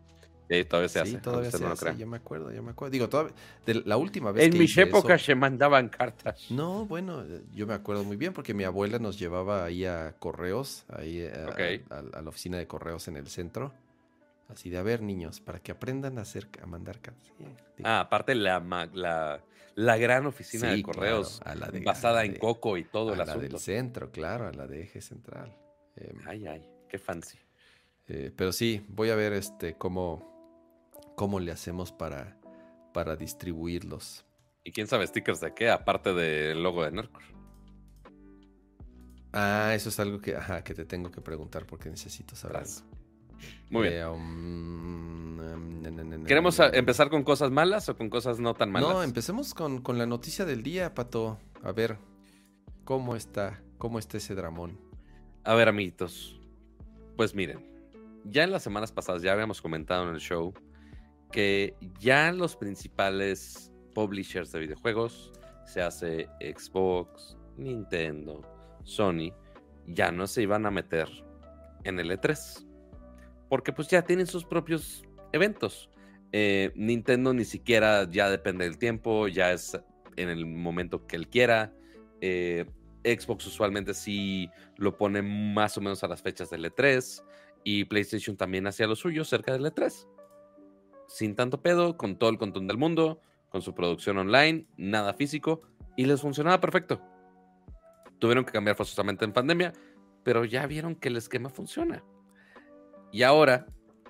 Todavía 0.64 0.88
se 0.88 1.00
sí, 1.04 1.08
hace. 1.14 1.18
todavía 1.18 1.34
aunque 1.34 1.46
usted 1.48 1.58
se 1.58 1.62
no 1.64 1.68
lo 1.68 1.72
hace, 1.74 1.84
crea. 1.84 1.94
yo 1.96 2.06
me 2.06 2.16
acuerdo, 2.18 2.52
yo 2.52 2.62
me 2.62 2.70
acuerdo. 2.70 2.92
Digo, 2.92 3.08
todavía, 3.08 3.34
de 3.66 3.74
la 3.84 3.96
última 3.96 4.32
vez 4.32 4.44
En 4.44 4.52
que 4.52 4.58
mis 4.58 4.76
épocas 4.78 5.20
eso- 5.20 5.26
se 5.26 5.34
mandaban 5.34 5.88
cartas. 5.88 6.46
No, 6.50 6.86
bueno, 6.86 7.22
eh, 7.22 7.42
yo 7.54 7.66
me 7.66 7.74
acuerdo 7.74 8.04
muy 8.04 8.16
bien 8.16 8.32
porque 8.32 8.54
mi 8.54 8.64
abuela 8.64 8.98
nos 8.98 9.18
llevaba 9.18 9.64
ahí 9.64 9.84
a 9.84 10.14
correos, 10.18 10.84
ahí 10.88 11.20
eh, 11.20 11.32
a, 11.34 11.48
Ok. 11.48 11.60
a- 11.90 12.18
a 12.18 12.22
la 12.22 12.28
oficina 12.28 12.58
de 12.58 12.66
correos 12.66 13.08
en 13.08 13.16
el 13.16 13.26
centro. 13.28 13.72
Así 14.48 14.68
de, 14.68 14.76
a 14.76 14.82
ver, 14.82 15.00
niños, 15.02 15.40
para 15.40 15.60
que 15.60 15.72
aprendan 15.72 16.18
a 16.18 16.22
hacer, 16.22 16.46
a 16.62 16.66
mandar 16.66 17.00
cartas. 17.00 17.32
Sí, 17.76 17.82
Ah, 17.84 18.00
aparte 18.00 18.34
la, 18.34 18.60
la, 18.92 19.40
la 19.76 19.96
gran 19.96 20.26
oficina 20.26 20.68
sí, 20.68 20.76
de 20.76 20.82
correos 20.82 21.40
claro, 21.42 21.50
a 21.50 21.54
la 21.66 21.70
de- 21.70 21.80
basada 21.80 22.20
a 22.20 22.24
la 22.24 22.32
en 22.32 22.38
Coco 22.38 22.76
y 22.76 22.84
todo 22.84 23.10
a 23.10 23.12
el 23.12 23.18
la 23.18 23.36
del 23.36 23.58
centro, 23.58 24.10
claro, 24.10 24.48
a 24.48 24.52
la 24.52 24.66
de 24.66 24.82
eje 24.82 25.00
central. 25.00 25.56
Em, 25.96 26.18
Ay, 26.26 26.46
ay, 26.46 26.68
qué 26.88 26.98
fancy. 26.98 27.38
Eh, 28.08 28.30
pero 28.36 28.52
sí, 28.52 28.84
voy 28.88 29.08
a 29.08 29.14
ver 29.14 29.32
este 29.32 29.74
cómo, 29.74 30.31
cómo 31.22 31.38
le 31.38 31.52
hacemos 31.52 31.92
para, 31.92 32.36
para 32.92 33.14
distribuirlos. 33.14 34.26
¿Y 34.64 34.72
quién 34.72 34.88
sabe 34.88 35.06
stickers 35.06 35.38
de 35.38 35.54
qué? 35.54 35.70
Aparte 35.70 36.12
del 36.14 36.64
logo 36.64 36.82
de 36.82 36.90
Nercor. 36.90 37.22
Ah, 39.32 39.70
eso 39.72 39.90
es 39.90 40.00
algo 40.00 40.20
que, 40.20 40.34
ajá, 40.34 40.64
que 40.64 40.74
te 40.74 40.84
tengo 40.84 41.12
que 41.12 41.20
preguntar 41.20 41.64
porque 41.64 41.88
necesito 41.88 42.34
saber. 42.34 42.64
Muy 43.70 43.82
bien. 43.82 44.00
Eh, 44.00 44.06
um, 44.06 45.36
na, 45.36 45.90
na, 45.92 46.02
na, 46.02 46.18
na, 46.18 46.26
¿Queremos 46.26 46.58
empezar 46.58 47.08
con 47.08 47.22
cosas 47.22 47.52
malas 47.52 47.88
o 47.88 47.96
con 47.96 48.10
cosas 48.10 48.40
no 48.40 48.54
tan 48.54 48.72
malas? 48.72 48.90
No, 48.90 49.04
empecemos 49.04 49.54
con, 49.54 49.80
con 49.80 49.98
la 49.98 50.06
noticia 50.06 50.44
del 50.44 50.64
día, 50.64 50.92
Pato. 50.92 51.38
A 51.62 51.70
ver, 51.70 51.98
¿cómo 52.84 53.14
está? 53.14 53.62
¿Cómo 53.78 54.00
está 54.00 54.16
ese 54.16 54.34
dramón? 54.34 54.76
A 55.44 55.54
ver, 55.54 55.68
amiguitos. 55.68 56.40
Pues 57.16 57.32
miren, 57.32 57.64
ya 58.24 58.42
en 58.42 58.50
las 58.50 58.64
semanas 58.64 58.90
pasadas 58.90 59.22
ya 59.22 59.32
habíamos 59.32 59.62
comentado 59.62 60.08
en 60.08 60.16
el 60.16 60.20
show 60.20 60.52
que 61.32 61.74
ya 61.98 62.30
los 62.30 62.54
principales 62.56 63.72
publishers 63.94 64.52
de 64.52 64.60
videojuegos, 64.60 65.32
se 65.64 65.82
hace 65.82 66.28
Xbox, 66.40 67.36
Nintendo, 67.56 68.42
Sony, 68.84 69.32
ya 69.86 70.12
no 70.12 70.26
se 70.26 70.42
iban 70.42 70.66
a 70.66 70.70
meter 70.70 71.08
en 71.84 71.98
el 71.98 72.10
E3. 72.10 72.66
Porque 73.48 73.72
pues 73.72 73.88
ya 73.88 74.02
tienen 74.02 74.26
sus 74.26 74.44
propios 74.44 75.02
eventos. 75.32 75.90
Eh, 76.32 76.72
Nintendo 76.74 77.34
ni 77.34 77.44
siquiera 77.44 78.08
ya 78.10 78.30
depende 78.30 78.64
del 78.64 78.78
tiempo, 78.78 79.28
ya 79.28 79.52
es 79.52 79.78
en 80.16 80.28
el 80.28 80.46
momento 80.46 81.06
que 81.06 81.16
él 81.16 81.28
quiera. 81.28 81.72
Eh, 82.20 82.64
Xbox 83.04 83.46
usualmente 83.46 83.94
sí 83.94 84.48
lo 84.76 84.96
pone 84.96 85.22
más 85.22 85.76
o 85.76 85.80
menos 85.80 86.02
a 86.04 86.08
las 86.08 86.22
fechas 86.22 86.50
del 86.50 86.64
E3. 86.64 87.22
Y 87.64 87.84
PlayStation 87.84 88.36
también 88.36 88.66
hacía 88.66 88.86
lo 88.86 88.96
suyo 88.96 89.24
cerca 89.24 89.52
del 89.52 89.64
E3. 89.64 90.06
Sin 91.12 91.36
tanto 91.36 91.60
pedo, 91.60 91.98
con 91.98 92.16
todo 92.16 92.30
el 92.30 92.38
control 92.38 92.66
del 92.66 92.78
mundo, 92.78 93.20
con 93.50 93.60
su 93.60 93.74
producción 93.74 94.16
online, 94.16 94.64
nada 94.78 95.12
físico, 95.12 95.60
y 95.94 96.06
les 96.06 96.22
funcionaba 96.22 96.58
perfecto. 96.58 97.02
Tuvieron 98.18 98.46
que 98.46 98.52
cambiar 98.52 98.76
forzosamente 98.76 99.26
en 99.26 99.34
pandemia, 99.34 99.74
pero 100.24 100.46
ya 100.46 100.66
vieron 100.66 100.94
que 100.94 101.08
el 101.08 101.18
esquema 101.18 101.50
funciona. 101.50 102.02
Y 103.12 103.24
ahora, 103.24 103.66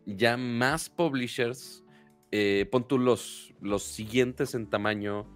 ya 0.07 0.37
más 0.37 0.89
publishers, 0.89 1.83
eh, 2.31 2.69
pon 2.71 2.87
tú 2.87 3.01
los, 3.01 3.53
los 3.61 3.83
siguientes 3.83 4.55
en 4.55 4.71
tamaño, 4.71 5.27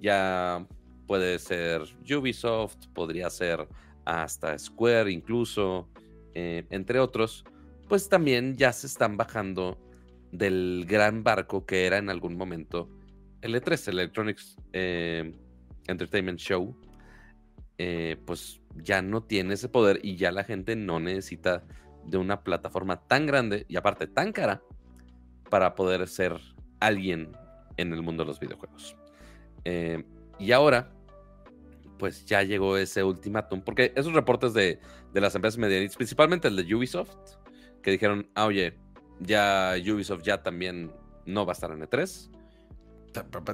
ya 0.00 0.68
puede 1.08 1.40
ser 1.40 1.82
Ubisoft, 2.16 2.76
podría 2.94 3.28
ser 3.28 3.66
hasta 4.04 4.56
Square 4.56 5.10
incluso, 5.10 5.88
eh, 6.34 6.64
entre 6.70 7.00
otros, 7.00 7.44
pues 7.88 8.08
también 8.08 8.56
ya 8.56 8.72
se 8.72 8.86
están 8.86 9.16
bajando 9.16 9.76
del 10.32 10.86
gran 10.88 11.22
barco 11.22 11.66
que 11.66 11.86
era 11.86 11.98
en 11.98 12.10
algún 12.10 12.36
momento 12.36 12.88
el 13.42 13.54
E3, 13.54 13.88
Electronics 13.88 14.56
eh, 14.72 15.34
Entertainment 15.86 16.38
Show, 16.38 16.76
eh, 17.76 18.16
pues 18.24 18.60
ya 18.76 19.02
no 19.02 19.24
tiene 19.24 19.54
ese 19.54 19.68
poder 19.68 20.00
y 20.02 20.16
ya 20.16 20.30
la 20.30 20.44
gente 20.44 20.76
no 20.76 21.00
necesita 21.00 21.64
de 22.06 22.18
una 22.18 22.42
plataforma 22.42 23.06
tan 23.06 23.26
grande 23.26 23.66
y 23.68 23.76
aparte 23.76 24.06
tan 24.06 24.32
cara 24.32 24.62
para 25.50 25.74
poder 25.74 26.06
ser 26.08 26.40
alguien 26.80 27.32
en 27.76 27.92
el 27.92 28.02
mundo 28.02 28.22
de 28.22 28.28
los 28.28 28.40
videojuegos. 28.40 28.96
y 30.38 30.52
ahora, 30.52 30.92
pues 31.98 32.24
ya 32.24 32.42
llegó 32.42 32.76
ese 32.76 33.04
ultimátum, 33.04 33.60
porque 33.60 33.92
esos 33.94 34.12
reportes 34.12 34.54
de, 34.54 34.80
de 35.12 35.20
las 35.20 35.34
empresas 35.34 35.58
medianas, 35.58 35.96
principalmente 35.96 36.48
el 36.48 36.56
de 36.56 36.74
Ubisoft, 36.74 37.14
que 37.82 37.90
dijeron, 37.90 38.28
ah, 38.34 38.46
oye, 38.46 38.74
ya 39.24 39.74
Ubisoft 39.78 40.22
ya 40.22 40.42
también 40.42 40.92
no 41.26 41.46
va 41.46 41.52
a 41.52 41.54
estar 41.54 41.70
en 41.70 41.80
E3. 41.80 42.30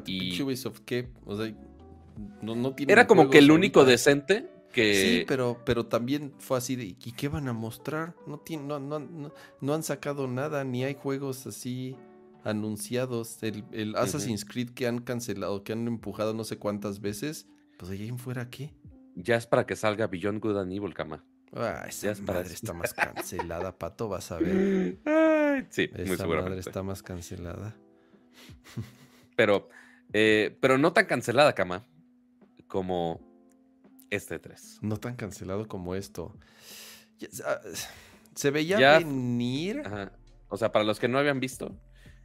Y 0.07 0.43
Ubisoft, 0.43 0.81
¿qué? 0.85 1.09
O 1.25 1.37
sea, 1.37 1.53
no, 2.43 2.75
tiene 2.75 2.93
Era 2.93 3.07
como 3.07 3.31
que 3.31 3.39
el 3.39 3.51
único 3.51 3.85
decente 3.85 4.49
que... 4.73 4.95
Sí, 4.95 5.25
pero, 5.27 5.61
pero 5.65 5.87
también 5.87 6.33
fue 6.39 6.59
así 6.59 6.77
de, 6.77 6.85
¿y 6.85 7.13
qué 7.17 7.29
van 7.29 7.49
a 7.49 7.53
mostrar? 7.53 8.15
No, 8.27 8.39
tiene, 8.39 8.65
no, 8.65 8.79
no, 8.79 9.33
no, 9.61 9.75
han 9.75 9.83
sacado 9.83 10.29
nada, 10.29 10.65
ni 10.65 10.85
hay 10.85 10.95
juegos 10.95 11.47
así 11.47 11.97
anunciados. 12.45 13.43
El, 13.43 13.65
el 13.73 13.97
Assassin's 13.97 14.45
Creed 14.45 14.71
que 14.71 14.87
han 14.87 15.01
cancelado, 15.01 15.65
que 15.65 15.73
han 15.73 15.87
empujado 15.87 16.35
no 16.35 16.45
sé 16.45 16.59
cuántas 16.59 17.01
veces, 17.01 17.47
pues 17.79 17.91
ahí 17.91 18.09
en 18.09 18.19
fuera, 18.19 18.51
¿qué? 18.51 18.75
Ya 19.15 19.37
es 19.37 19.47
para 19.47 19.67
que 19.67 19.75
salga 19.75 20.07
Beyond 20.07 20.41
Good 20.41 20.59
and 20.59 20.73
Evil, 20.73 20.95
cama. 20.95 21.25
Ah, 21.55 21.87
esa 21.89 22.15
madre 22.23 22.53
está 22.53 22.73
más 22.73 22.95
cancelada, 22.95 23.77
Pato, 23.77 24.09
vas 24.09 24.31
a 24.33 24.39
ver. 24.39 24.99
Sí, 25.71 25.91
muy 25.95 26.17
seguramente. 26.17 26.51
madre 26.51 26.61
está 26.61 26.83
más 26.83 27.03
cancelada. 27.03 27.77
pero, 29.37 29.69
eh, 30.13 30.57
pero 30.61 30.79
no 30.79 30.93
tan 30.93 31.07
cancelada, 31.07 31.55
Cama, 31.55 31.87
como 32.67 33.21
este 34.11 34.39
3. 34.39 34.79
No 34.83 34.99
tan 34.99 35.17
cancelado 35.17 35.67
como 35.69 35.95
esto. 35.95 36.35
Ah, 37.45 37.61
se 38.35 38.51
veía 38.51 38.99
venir. 38.99 39.83
O 40.49 40.57
sea, 40.57 40.73
para 40.73 40.85
los 40.85 40.99
que 40.99 41.09
no 41.09 41.19
habían 41.19 41.41
visto, 41.41 41.77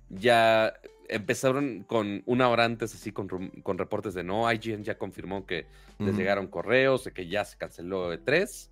ya 0.10 0.74
empezaron 1.10 1.84
con 1.84 2.24
una 2.26 2.50
hora 2.50 2.66
antes, 2.66 2.94
así 2.94 3.12
con, 3.12 3.30
reportes 3.78 4.14
de 4.14 4.24
no, 4.24 4.52
IGN 4.52 4.84
ya 4.84 4.98
confirmó 4.98 5.46
que 5.46 5.66
les 6.00 6.16
llegaron 6.16 6.48
correos, 6.48 7.04
de 7.04 7.12
que 7.12 7.28
ya 7.28 7.46
se 7.46 7.58
canceló 7.58 8.14
E3 8.14 8.70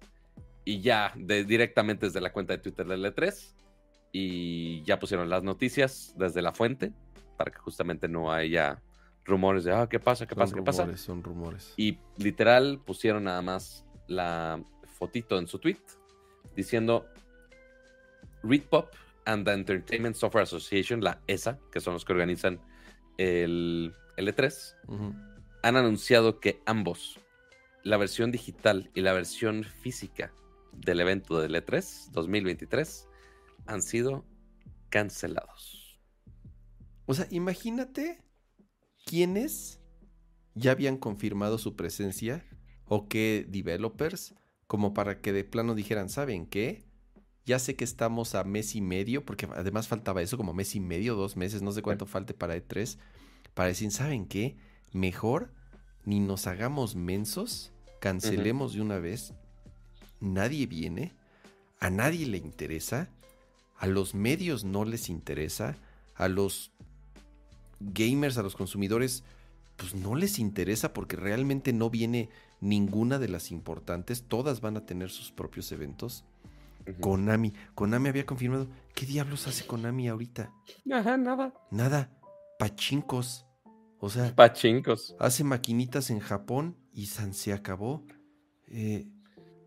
y 0.63 0.81
ya 0.81 1.11
de, 1.15 1.43
directamente 1.43 2.05
desde 2.05 2.21
la 2.21 2.31
cuenta 2.31 2.53
de 2.53 2.59
Twitter 2.59 2.87
del 2.87 3.03
E3 3.03 3.53
y 4.11 4.83
ya 4.83 4.99
pusieron 4.99 5.29
las 5.29 5.43
noticias 5.43 6.13
desde 6.17 6.41
la 6.41 6.51
fuente 6.51 6.91
para 7.37 7.51
que 7.51 7.59
justamente 7.59 8.07
no 8.07 8.31
haya 8.31 8.81
rumores 9.25 9.63
de, 9.63 9.73
ah, 9.73 9.87
¿qué 9.89 9.99
pasa? 9.99 10.27
¿Qué 10.27 10.35
pasa? 10.35 10.55
¿Qué 10.55 10.61
pasa? 10.61 10.97
Son 10.97 11.23
rumores. 11.23 11.73
Y 11.77 11.99
literal 12.17 12.81
pusieron 12.85 13.23
nada 13.25 13.41
más 13.41 13.85
la 14.07 14.61
fotito 14.85 15.37
en 15.37 15.47
su 15.47 15.59
tweet 15.59 15.79
diciendo, 16.55 17.05
Read 18.43 18.63
Pop 18.63 18.93
and 19.25 19.45
the 19.45 19.53
Entertainment 19.53 20.15
Software 20.15 20.43
Association, 20.43 21.01
la 21.03 21.21
ESA, 21.27 21.59
que 21.71 21.79
son 21.79 21.93
los 21.93 22.05
que 22.05 22.13
organizan 22.13 22.59
el, 23.17 23.93
E3, 24.17 24.75
han 25.63 25.75
anunciado 25.75 26.39
que 26.39 26.61
ambos, 26.65 27.19
la 27.83 27.97
versión 27.97 28.31
digital 28.31 28.91
y 28.93 29.01
la 29.01 29.13
versión 29.13 29.63
física 29.63 30.33
del 30.71 30.99
evento 30.99 31.39
del 31.39 31.55
E3 31.55 32.11
2023, 32.11 33.07
han 33.71 33.81
sido 33.81 34.25
cancelados. 34.89 35.99
O 37.05 37.13
sea, 37.13 37.27
imagínate 37.29 38.21
quiénes 39.05 39.79
ya 40.53 40.71
habían 40.71 40.97
confirmado 40.97 41.57
su 41.57 41.75
presencia 41.75 42.45
o 42.85 43.07
qué 43.07 43.45
developers, 43.47 44.35
como 44.67 44.93
para 44.93 45.21
que 45.21 45.33
de 45.33 45.43
plano 45.43 45.75
dijeran, 45.75 46.09
¿saben 46.09 46.45
qué? 46.45 46.85
Ya 47.45 47.57
sé 47.59 47.75
que 47.75 47.83
estamos 47.83 48.35
a 48.35 48.43
mes 48.43 48.75
y 48.75 48.81
medio, 48.81 49.25
porque 49.25 49.47
además 49.55 49.87
faltaba 49.87 50.21
eso, 50.21 50.37
como 50.37 50.53
mes 50.53 50.75
y 50.75 50.79
medio, 50.79 51.15
dos 51.15 51.35
meses, 51.37 51.61
no 51.61 51.71
sé 51.71 51.81
cuánto 51.81 52.05
falte 52.05 52.33
para 52.33 52.55
E3, 52.55 52.97
para 53.53 53.69
decir, 53.69 53.91
¿saben 53.91 54.27
qué? 54.27 54.57
Mejor 54.91 55.53
ni 56.05 56.19
nos 56.19 56.47
hagamos 56.47 56.95
mensos, 56.95 57.71
cancelemos 57.99 58.73
de 58.73 58.81
una 58.81 58.99
vez, 58.99 59.33
nadie 60.19 60.67
viene, 60.67 61.13
a 61.79 61.89
nadie 61.89 62.27
le 62.27 62.37
interesa, 62.37 63.09
a 63.81 63.87
los 63.87 64.13
medios 64.13 64.63
no 64.63 64.85
les 64.85 65.09
interesa, 65.09 65.75
a 66.13 66.27
los 66.27 66.71
gamers, 67.79 68.37
a 68.37 68.43
los 68.43 68.55
consumidores, 68.55 69.23
pues 69.75 69.95
no 69.95 70.13
les 70.13 70.37
interesa 70.37 70.93
porque 70.93 71.15
realmente 71.15 71.73
no 71.73 71.89
viene 71.89 72.29
ninguna 72.59 73.17
de 73.17 73.27
las 73.27 73.49
importantes, 73.49 74.25
todas 74.27 74.61
van 74.61 74.77
a 74.77 74.85
tener 74.85 75.09
sus 75.09 75.31
propios 75.31 75.71
eventos. 75.71 76.25
Konami. 76.99 77.53
Konami 77.73 78.09
había 78.09 78.27
confirmado. 78.27 78.67
¿Qué 78.93 79.07
diablos 79.07 79.47
hace 79.47 79.65
Konami 79.65 80.09
ahorita? 80.09 80.53
Ajá, 80.91 81.17
nada. 81.17 81.51
Nada. 81.71 82.11
Pachincos. 82.59 83.47
O 83.99 84.11
sea. 84.11 84.35
Pachincos. 84.35 85.15
Hace 85.19 85.43
maquinitas 85.43 86.11
en 86.11 86.19
Japón 86.19 86.77
y 86.93 87.07
San 87.07 87.33
se 87.33 87.51
acabó. 87.51 88.05
Eh, 88.67 89.07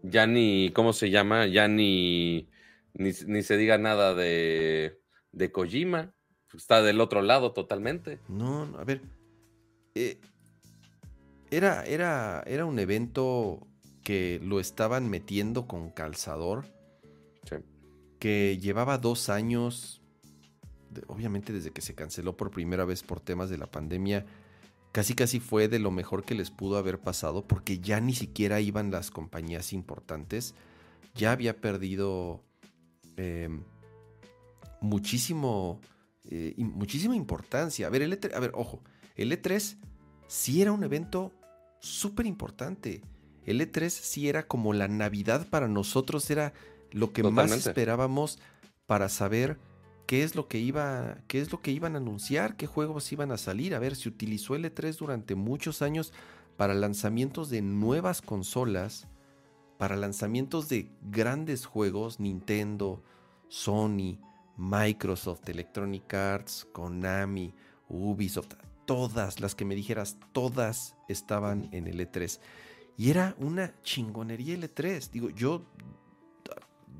ya 0.04 0.28
ni. 0.28 0.70
¿Cómo 0.70 0.92
se 0.92 1.10
llama? 1.10 1.46
Ya 1.46 1.66
ni. 1.66 2.48
Ni, 2.94 3.12
se 3.12 3.56
diga 3.56 3.78
nada 3.78 4.14
de. 4.14 5.00
De 5.32 5.50
Kojima. 5.52 6.14
Está 6.54 6.82
del 6.82 7.00
otro 7.00 7.22
lado 7.22 7.52
totalmente. 7.52 8.20
No, 8.28 8.66
no 8.66 8.78
a 8.78 8.84
ver. 8.84 9.02
Eh, 9.94 10.20
era, 11.50 11.84
era, 11.84 12.42
era 12.46 12.64
un 12.64 12.78
evento 12.78 13.66
que 14.04 14.40
lo 14.42 14.60
estaban 14.60 15.08
metiendo 15.08 15.66
con 15.66 15.90
calzador 15.90 16.66
que 18.24 18.58
llevaba 18.58 18.96
dos 18.96 19.28
años, 19.28 20.00
obviamente 21.08 21.52
desde 21.52 21.72
que 21.72 21.82
se 21.82 21.94
canceló 21.94 22.38
por 22.38 22.50
primera 22.50 22.86
vez 22.86 23.02
por 23.02 23.20
temas 23.20 23.50
de 23.50 23.58
la 23.58 23.66
pandemia, 23.66 24.24
casi 24.92 25.12
casi 25.12 25.40
fue 25.40 25.68
de 25.68 25.78
lo 25.78 25.90
mejor 25.90 26.24
que 26.24 26.34
les 26.34 26.50
pudo 26.50 26.78
haber 26.78 26.98
pasado 26.98 27.46
porque 27.46 27.80
ya 27.80 28.00
ni 28.00 28.14
siquiera 28.14 28.60
iban 28.60 28.90
las 28.90 29.10
compañías 29.10 29.74
importantes, 29.74 30.54
ya 31.14 31.32
había 31.32 31.60
perdido 31.60 32.42
em, 33.16 33.62
muchísimo, 34.80 35.80
eh, 36.30 36.54
muchísima 36.58 37.16
importancia. 37.16 37.86
A 37.86 37.90
ver, 37.90 38.02
el 38.02 38.12
E3, 38.12 38.34
a 38.34 38.40
ver, 38.40 38.52
ojo, 38.54 38.82
el 39.16 39.32
E3 39.32 39.76
sí 40.26 40.62
era 40.62 40.72
un 40.72 40.84
evento 40.84 41.32
súper 41.80 42.26
importante. 42.26 43.02
El 43.44 43.60
E3 43.60 43.88
sí 43.90 44.28
era 44.28 44.46
como 44.46 44.72
la 44.72 44.88
Navidad 44.88 45.46
para 45.48 45.68
nosotros, 45.68 46.28
era 46.30 46.52
lo 46.90 47.12
que 47.12 47.22
más 47.22 47.52
esperábamos 47.52 48.38
para 48.86 49.08
saber 49.08 49.58
qué 50.06 50.22
es 50.22 50.34
lo 50.34 50.48
que 50.48 50.58
iba, 50.58 51.18
qué 51.28 51.40
es 51.40 51.50
lo 51.52 51.60
que 51.60 51.70
iban 51.70 51.94
a 51.94 51.98
anunciar, 51.98 52.56
qué 52.56 52.66
juegos 52.66 53.10
iban 53.12 53.32
a 53.32 53.38
salir. 53.38 53.74
A 53.74 53.78
ver, 53.78 53.96
se 53.96 54.08
utilizó 54.08 54.54
el 54.54 54.64
E3 54.64 54.96
durante 54.96 55.34
muchos 55.34 55.82
años 55.82 56.12
para 56.56 56.74
lanzamientos 56.74 57.50
de 57.50 57.62
nuevas 57.62 58.22
consolas, 58.22 59.06
para 59.78 59.96
lanzamientos 59.96 60.68
de 60.68 60.90
grandes 61.02 61.66
juegos, 61.66 62.20
Nintendo, 62.20 63.02
Sony, 63.48 64.18
Microsoft, 64.56 65.48
Electronic 65.48 66.12
Arts, 66.14 66.66
Konami, 66.72 67.54
Ubisoft, 67.88 68.54
todas 68.86 69.40
las 69.40 69.54
que 69.54 69.64
me 69.64 69.74
dijeras, 69.74 70.18
todas 70.32 70.96
estaban 71.08 71.68
en 71.72 71.86
el 71.86 71.98
E3. 72.00 72.40
Y 72.96 73.10
era 73.10 73.34
una 73.38 73.74
chingonería 73.82 74.54
el 74.54 74.72
E3. 74.72 75.10
Digo, 75.10 75.30
yo 75.30 75.66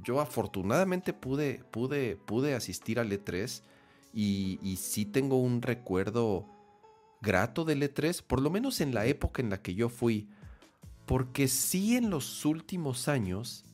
yo 0.04 0.20
afortunadamente 0.20 1.12
pude, 1.12 1.64
pude, 1.70 2.16
pude 2.16 2.54
asistir 2.54 3.00
al 3.00 3.10
E3 3.10 3.62
y, 4.12 4.60
y 4.62 4.76
sí 4.76 5.06
tengo 5.06 5.40
un 5.40 5.62
recuerdo 5.62 6.46
grato 7.20 7.64
del 7.64 7.82
E3, 7.82 8.22
por 8.22 8.40
lo 8.40 8.50
menos 8.50 8.80
en 8.80 8.94
la 8.94 9.06
época 9.06 9.42
en 9.42 9.50
la 9.50 9.62
que 9.62 9.74
yo 9.74 9.88
fui, 9.88 10.28
porque 11.06 11.48
sí 11.48 11.96
en 11.96 12.10
los 12.10 12.44
últimos 12.44 13.08
años 13.08 13.64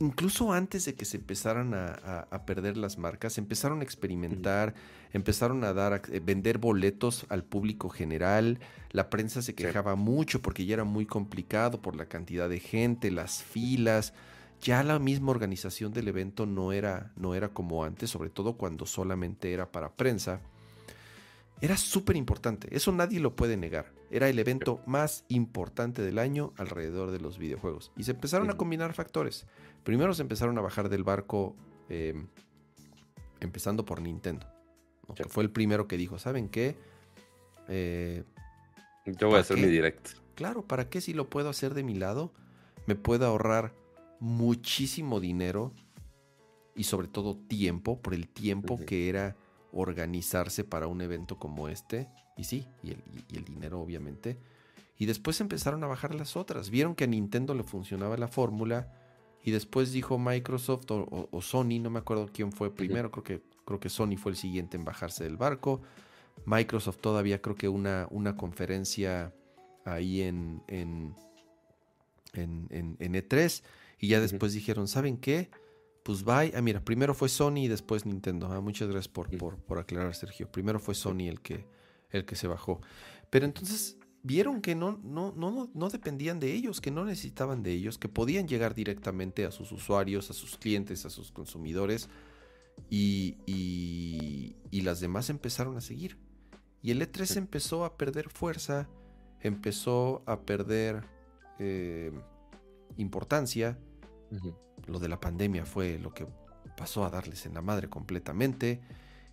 incluso 0.00 0.52
antes 0.52 0.84
de 0.84 0.94
que 0.94 1.04
se 1.04 1.16
empezaran 1.16 1.74
a, 1.74 2.46
perder 2.46 2.76
las 2.76 2.98
marcas, 2.98 3.38
empezaron 3.38 3.80
a 3.80 3.84
experimentar, 3.84 4.74
empezaron 5.12 5.64
a 5.64 5.72
dar, 5.72 5.92
a 5.92 6.02
eh, 6.12 6.20
vender 6.20 6.58
boletos 6.58 7.26
al 7.28 7.44
público 7.44 7.88
general. 7.88 8.60
La 8.90 9.10
prensa 9.10 9.42
se 9.42 9.54
quejaba 9.54 9.96
mucho 9.96 10.40
porque 10.40 10.66
ya 10.66 10.74
era 10.74 10.84
muy 10.84 11.06
complicado 11.06 11.82
por 11.82 11.96
la 11.96 12.06
cantidad 12.06 12.48
de 12.48 12.60
gente, 12.60 13.10
las 13.10 13.42
filas. 13.42 14.14
Ya 14.60 14.82
la 14.82 14.98
misma 14.98 15.30
organización 15.30 15.92
del 15.92 16.08
evento 16.08 16.46
no 16.46 16.72
era, 16.72 17.12
no 17.16 17.34
era 17.34 17.48
como 17.48 17.84
antes, 17.84 18.10
sobre 18.10 18.30
todo 18.30 18.56
cuando 18.56 18.86
solamente 18.86 19.52
era 19.52 19.70
para 19.70 19.92
prensa. 19.92 20.40
Era 21.60 21.76
súper 21.76 22.16
importante, 22.16 22.68
eso 22.70 22.92
nadie 22.92 23.20
lo 23.20 23.34
puede 23.34 23.56
negar. 23.56 23.92
Era 24.10 24.28
el 24.28 24.38
evento 24.38 24.80
más 24.86 25.24
importante 25.28 26.02
del 26.02 26.18
año 26.18 26.52
alrededor 26.56 27.10
de 27.10 27.20
los 27.20 27.38
videojuegos. 27.38 27.92
Y 27.96 28.04
se 28.04 28.12
empezaron 28.12 28.48
a 28.50 28.56
combinar 28.56 28.94
factores. 28.94 29.46
Primero 29.82 30.14
se 30.14 30.22
empezaron 30.22 30.56
a 30.56 30.60
bajar 30.60 30.88
del 30.88 31.02
barco, 31.02 31.56
em, 31.88 32.28
empezando 33.40 33.84
por 33.84 34.00
Nintendo. 34.00 34.46
Que 35.14 35.24
fue 35.24 35.42
el 35.42 35.50
primero 35.50 35.88
que 35.88 35.96
dijo, 35.96 36.18
¿saben 36.18 36.48
qué? 36.48 36.76
Eh, 37.68 38.24
Yo 39.06 39.28
voy 39.28 39.38
a 39.38 39.40
hacer 39.40 39.56
mi 39.56 39.66
directo. 39.66 40.10
Claro, 40.34 40.62
¿para 40.62 40.88
qué 40.88 41.00
si 41.00 41.12
lo 41.12 41.28
puedo 41.28 41.48
hacer 41.48 41.74
de 41.74 41.82
mi 41.82 41.94
lado? 41.94 42.32
Me 42.86 42.94
puedo 42.94 43.26
ahorrar 43.26 43.74
muchísimo 44.20 45.18
dinero 45.20 45.72
y 46.74 46.84
sobre 46.84 47.08
todo 47.08 47.36
tiempo, 47.36 48.00
por 48.00 48.14
el 48.14 48.28
tiempo 48.28 48.78
que 48.86 49.08
era 49.08 49.36
organizarse 49.72 50.64
para 50.64 50.86
un 50.86 51.00
evento 51.00 51.38
como 51.38 51.68
este. 51.68 52.08
Y 52.36 52.44
sí, 52.44 52.66
y 52.82 52.90
el, 52.90 53.44
dinero 53.44 53.80
obviamente. 53.80 54.38
Y 54.98 55.06
después 55.06 55.40
empezaron 55.40 55.82
a 55.84 55.86
bajar 55.86 56.14
las 56.14 56.36
otras. 56.36 56.70
Vieron 56.70 56.94
que 56.94 57.04
a 57.04 57.06
Nintendo 57.06 57.54
le 57.54 57.64
funcionaba 57.64 58.16
la 58.16 58.28
fórmula. 58.28 58.92
Y 59.42 59.50
después 59.50 59.92
dijo 59.92 60.18
Microsoft 60.18 60.86
o, 60.90 61.42
Sony, 61.42 61.78
no 61.80 61.90
me 61.90 62.00
acuerdo 62.00 62.28
quién 62.32 62.52
fue 62.52 62.74
primero, 62.74 63.10
creo 63.10 63.22
que, 63.22 63.42
creo 63.64 63.80
que 63.80 63.88
Sony 63.88 64.16
fue 64.16 64.32
el 64.32 64.36
siguiente 64.36 64.76
en 64.76 64.84
bajarse 64.84 65.24
del 65.24 65.36
barco. 65.36 65.80
Microsoft 66.44 66.98
todavía 66.98 67.40
creo 67.40 67.56
que 67.56 67.68
una, 67.68 68.08
una 68.10 68.36
conferencia 68.36 69.32
ahí 69.84 70.22
en, 70.22 70.62
en, 70.66 71.14
en, 72.34 72.96
en 72.98 73.14
E3. 73.14 73.62
Y 74.00 74.08
ya 74.08 74.20
después 74.20 74.52
dijeron, 74.52 74.86
¿saben 74.88 75.16
qué? 75.16 75.50
Pues 76.08 76.24
bye. 76.24 76.50
Ah, 76.56 76.62
mira, 76.62 76.82
primero 76.82 77.12
fue 77.12 77.28
Sony 77.28 77.58
y 77.64 77.68
después 77.68 78.06
Nintendo. 78.06 78.50
Ah, 78.50 78.62
muchas 78.62 78.88
gracias 78.88 79.08
por, 79.08 79.28
por, 79.36 79.78
aclarar, 79.78 80.14
Sergio. 80.14 80.50
Primero 80.50 80.80
fue 80.80 80.94
Sony 80.94 81.28
el 81.28 81.42
que, 81.42 81.66
el 82.08 82.24
que 82.24 82.34
se 82.34 82.46
bajó. 82.48 82.80
Pero 83.28 83.44
entonces 83.44 83.98
vieron 84.22 84.62
que 84.62 84.74
no, 84.74 84.98
no, 85.04 85.34
no, 85.36 85.70
no 85.74 85.90
dependían 85.90 86.40
de 86.40 86.54
ellos, 86.54 86.80
que 86.80 86.90
no 86.90 87.04
necesitaban 87.04 87.62
de 87.62 87.72
ellos, 87.72 87.98
que 87.98 88.08
podían 88.08 88.48
llegar 88.48 88.74
directamente 88.74 89.44
a 89.44 89.50
sus 89.50 89.70
usuarios, 89.70 90.30
a 90.30 90.32
sus 90.32 90.56
clientes, 90.56 91.04
a 91.04 91.10
sus 91.10 91.30
consumidores. 91.30 92.08
Y, 92.88 93.36
y, 93.44 94.80
las 94.80 95.00
demás 95.00 95.28
empezaron 95.28 95.76
a 95.76 95.82
seguir. 95.82 96.16
Y 96.80 96.90
el 96.90 97.02
E3 97.02 97.36
empezó 97.36 97.84
a 97.84 97.98
perder 97.98 98.30
fuerza, 98.30 98.88
empezó 99.42 100.22
a 100.24 100.40
perder 100.40 101.04
eh, 101.58 102.12
importancia 102.96 103.78
lo 104.86 104.98
de 104.98 105.08
la 105.08 105.20
pandemia 105.20 105.64
fue 105.64 105.98
lo 105.98 106.12
que 106.14 106.26
pasó 106.76 107.04
a 107.04 107.10
darles 107.10 107.46
en 107.46 107.54
la 107.54 107.62
madre 107.62 107.88
completamente. 107.88 108.80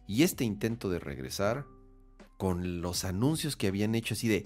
Y 0.08 0.24
este 0.24 0.44
intento 0.44 0.90
de 0.90 1.00
regresar, 1.00 1.66
con 2.38 2.82
los 2.82 3.06
anuncios 3.06 3.56
que 3.56 3.68
habían 3.68 3.96
hecho 3.96 4.14
así 4.14 4.28
de, 4.28 4.46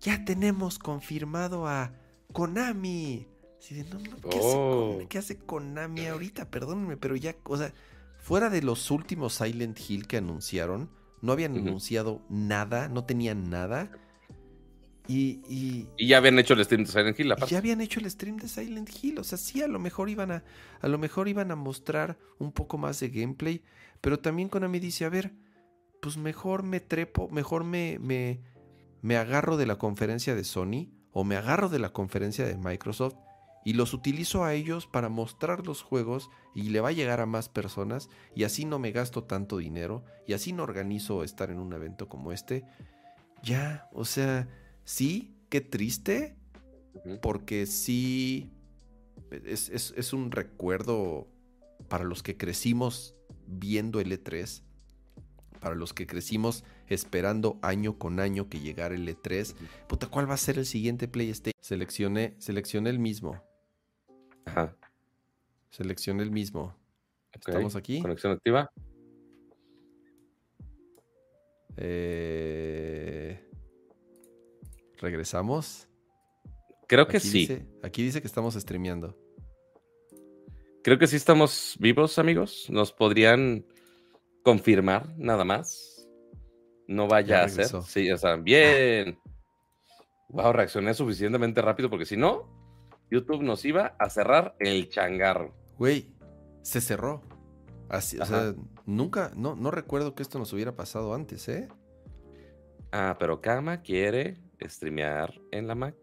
ya 0.00 0.24
tenemos 0.24 0.78
confirmado 0.78 1.66
a 1.66 1.92
Konami. 2.32 3.28
Así 3.58 3.74
de, 3.74 3.84
no, 3.84 3.98
oh. 4.24 4.98
¿qué, 5.08 5.18
hace, 5.18 5.38
Konami 5.38 6.06
ahorita? 6.06 6.50
Perdónenme, 6.50 6.96
pero 6.96 7.14
ya, 7.16 7.36
o 7.44 7.56
sea, 7.56 7.74
fuera 8.18 8.48
de 8.48 8.62
los 8.62 8.90
últimos 8.90 9.34
Silent 9.34 9.78
Hill 9.78 10.06
que 10.06 10.16
anunciaron, 10.16 10.90
no 11.20 11.32
habían 11.32 11.56
anunciado 11.56 12.22
nada, 12.30 12.88
no 12.88 13.04
tenían 13.04 13.50
nada. 13.50 13.90
Y, 15.08 15.86
ya 15.98 16.18
habían 16.18 16.38
hecho 16.38 16.54
el 16.54 16.64
stream 16.64 16.84
de 16.84 16.90
Silent 16.90 17.18
Hill, 17.18 17.34
Ya 17.48 17.58
habían 17.58 17.80
hecho 17.80 18.00
el 18.00 18.10
stream 18.10 18.36
de 18.36 18.48
Silent 18.48 18.90
Hill. 19.02 19.18
O 19.18 19.24
sea, 19.24 19.38
sí, 19.38 19.62
a 19.62 19.68
lo 19.68 19.78
mejor 19.78 20.08
iban 20.08 20.30
a. 20.30 20.44
A 20.80 20.88
lo 20.88 20.98
mejor 20.98 21.28
iban 21.28 21.50
a 21.50 21.56
mostrar 21.56 22.18
un 22.38 22.52
poco 22.52 22.78
más 22.78 23.00
de 23.00 23.08
gameplay. 23.08 23.62
Pero 24.00 24.20
también 24.20 24.48
Konami 24.48 24.78
dice: 24.78 25.04
a 25.04 25.08
ver, 25.08 25.32
pues 26.00 26.16
mejor 26.16 26.62
me 26.62 26.80
trepo, 26.80 27.28
mejor 27.28 27.64
me, 27.64 27.98
me, 27.98 28.40
me 29.02 29.16
agarro 29.16 29.56
de 29.56 29.66
la 29.66 29.76
conferencia 29.76 30.34
de 30.34 30.44
Sony. 30.44 30.88
O 31.12 31.24
me 31.24 31.36
agarro 31.36 31.68
de 31.68 31.80
la 31.80 31.92
conferencia 31.92 32.46
de 32.46 32.56
Microsoft. 32.56 33.16
Y 33.64 33.72
los 33.72 33.92
utilizo 33.92 34.44
a 34.44 34.54
ellos 34.54 34.86
para 34.86 35.08
mostrar 35.08 35.66
los 35.66 35.82
juegos. 35.82 36.30
Y 36.54 36.70
le 36.70 36.80
va 36.80 36.90
a 36.90 36.92
llegar 36.92 37.20
a 37.20 37.26
más 37.26 37.48
personas. 37.48 38.08
Y 38.36 38.44
así 38.44 38.64
no 38.64 38.78
me 38.78 38.92
gasto 38.92 39.24
tanto 39.24 39.58
dinero. 39.58 40.04
Y 40.28 40.34
así 40.34 40.52
no 40.52 40.62
organizo 40.62 41.24
estar 41.24 41.50
en 41.50 41.58
un 41.58 41.72
evento 41.72 42.08
como 42.08 42.30
este. 42.30 42.64
Ya, 43.42 43.88
o 43.92 44.04
sea 44.04 44.46
Sí, 44.90 45.36
qué 45.50 45.60
triste, 45.60 46.34
porque 47.22 47.66
sí 47.66 48.50
es, 49.30 50.12
un 50.12 50.32
recuerdo 50.32 51.28
para 51.88 52.02
los 52.02 52.24
que 52.24 52.36
crecimos 52.36 53.14
viendo 53.46 54.00
el 54.00 54.10
E3, 54.10 54.64
para 55.60 55.76
los 55.76 55.94
que 55.94 56.08
crecimos 56.08 56.64
esperando 56.88 57.60
año 57.62 58.00
con 58.00 58.18
año 58.18 58.48
que 58.48 58.58
llegara 58.58 58.96
el 58.96 59.06
E3. 59.06 59.54
Puta, 59.86 60.08
¿cuál 60.08 60.28
va 60.28 60.34
a 60.34 60.38
ser 60.38 60.58
el 60.58 60.66
siguiente 60.66 61.06
PlayStation? 61.06 61.62
Seleccioné, 61.62 62.34
seleccioné 62.38 62.90
el 62.90 62.98
mismo. 62.98 63.40
Ajá. 64.44 64.76
Seleccioné 65.70 66.24
el 66.24 66.32
mismo. 66.32 66.74
¿Estamos 67.32 67.76
aquí? 67.76 68.02
Conexión 68.02 68.32
activa. 68.32 68.72
Eh... 71.76 73.19
¿Regresamos? 75.00 75.88
Creo 76.86 77.08
que 77.08 77.20
sí. 77.20 77.66
aquí 77.82 78.02
dice 78.02 78.20
que 78.20 78.26
estamos 78.26 78.54
streameando. 78.54 79.16
Creo 80.82 80.98
que 80.98 81.06
sí 81.06 81.16
estamos 81.16 81.76
vivos, 81.78 82.18
amigos. 82.18 82.66
Nos 82.68 82.92
podrían 82.92 83.64
confirmar 84.42 85.08
nada 85.16 85.44
más. 85.44 86.08
No 86.86 87.06
vaya 87.06 87.44
a 87.44 87.48
ser. 87.48 87.68
Sí, 87.82 88.10
o 88.10 88.18
sea, 88.18 88.36
bien. 88.36 89.18
Wow, 90.28 90.52
reaccioné 90.52 90.92
suficientemente 90.94 91.62
rápido 91.62 91.88
porque 91.88 92.06
si 92.06 92.16
no, 92.16 92.48
YouTube 93.10 93.42
nos 93.42 93.64
iba 93.64 93.94
a 93.98 94.10
cerrar 94.10 94.54
el 94.58 94.88
changarro. 94.88 95.54
Güey, 95.78 96.08
se 96.62 96.80
cerró. 96.80 97.22
Así, 97.88 98.18
o 98.18 98.26
sea, 98.26 98.54
nunca, 98.86 99.32
no, 99.34 99.56
no 99.56 99.70
recuerdo 99.70 100.14
que 100.14 100.22
esto 100.22 100.38
nos 100.38 100.52
hubiera 100.52 100.76
pasado 100.76 101.14
antes, 101.14 101.48
¿eh? 101.48 101.68
Ah, 102.92 103.16
pero 103.18 103.40
Kama 103.40 103.82
quiere 103.82 104.36
streamear 104.68 105.32
en 105.50 105.66
la 105.66 105.74
Mac. 105.74 105.94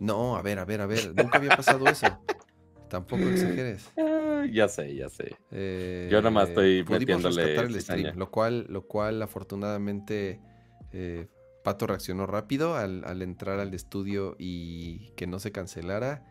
No, 0.00 0.36
a 0.36 0.42
ver, 0.42 0.58
a 0.58 0.64
ver, 0.64 0.80
a 0.80 0.86
ver, 0.86 1.14
nunca 1.14 1.38
había 1.38 1.56
pasado 1.56 1.86
eso. 1.88 2.06
Tampoco 2.88 3.22
exageres. 3.22 3.90
Ah, 4.38 4.46
ya 4.48 4.68
sé, 4.68 4.94
ya 4.94 5.08
sé. 5.08 5.36
Yo 6.08 6.18
nada 6.18 6.30
más 6.30 6.50
estoy 6.50 6.78
eh, 6.78 6.84
metiéndole 6.88 7.56
el 7.56 7.80
stream, 7.80 8.16
lo 8.16 8.30
cual, 8.30 8.66
lo 8.68 8.86
cual 8.86 9.20
afortunadamente 9.20 10.40
eh, 10.92 11.26
Pato 11.64 11.88
reaccionó 11.88 12.24
rápido 12.24 12.76
al, 12.76 13.04
al, 13.04 13.22
entrar 13.22 13.58
al 13.58 13.74
estudio 13.74 14.36
y 14.38 15.10
que 15.16 15.26
no 15.26 15.40
se 15.40 15.50
cancelara. 15.50 16.24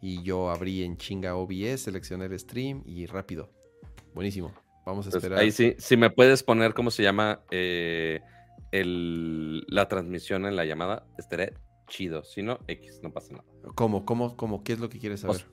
Y 0.00 0.22
yo 0.22 0.50
abrí 0.50 0.82
en 0.82 0.96
chinga 0.96 1.36
OBS, 1.36 1.82
seleccioné 1.82 2.24
el 2.24 2.38
stream 2.40 2.82
y 2.86 3.04
rápido. 3.04 3.50
Buenísimo. 4.14 4.50
Vamos 4.84 5.06
a 5.06 5.10
esperar. 5.10 5.38
Ahí 5.38 5.52
sí, 5.52 5.74
si 5.78 5.96
me 5.96 6.08
puedes 6.08 6.42
poner 6.42 6.74
cómo 6.74 6.90
se 6.90 7.02
llama 7.02 7.42
eh, 7.50 8.20
la 8.72 9.88
transmisión 9.88 10.46
en 10.46 10.56
la 10.56 10.64
llamada, 10.64 11.06
estaré 11.18 11.54
chido. 11.86 12.24
Si 12.24 12.42
no, 12.42 12.58
X, 12.66 13.00
no 13.02 13.12
pasa 13.12 13.34
nada. 13.34 13.44
¿Cómo? 13.74 14.04
¿Cómo? 14.04 14.36
¿Cómo? 14.36 14.64
¿Qué 14.64 14.72
es 14.72 14.80
lo 14.80 14.88
que 14.88 14.98
quieres 14.98 15.20
saber? 15.20 15.46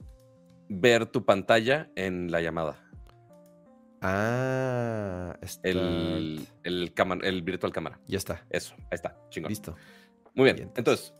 ver 0.69 1.07
tu 1.07 1.25
pantalla 1.25 1.91
en 1.95 2.31
la 2.31 2.41
llamada. 2.41 2.85
Ah, 4.01 5.37
el, 5.63 6.47
el, 6.63 6.93
el 7.23 7.41
virtual 7.41 7.73
cámara. 7.73 7.99
Ya 8.07 8.17
está. 8.17 8.45
Eso, 8.49 8.75
ahí 8.77 8.95
está, 8.95 9.17
chingón. 9.29 9.49
Listo. 9.49 9.75
Muy 10.35 10.53
bien, 10.53 10.71
entonces, 10.77 11.13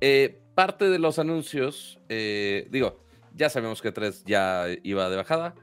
eh, 0.00 0.40
parte 0.54 0.88
de 0.88 0.98
los 0.98 1.18
anuncios, 1.18 1.98
eh, 2.08 2.68
digo, 2.70 3.04
ya 3.34 3.48
sabemos 3.48 3.82
que 3.82 3.90
3 3.90 4.24
ya 4.24 4.66
iba 4.82 5.08
de 5.10 5.16
bajada. 5.16 5.54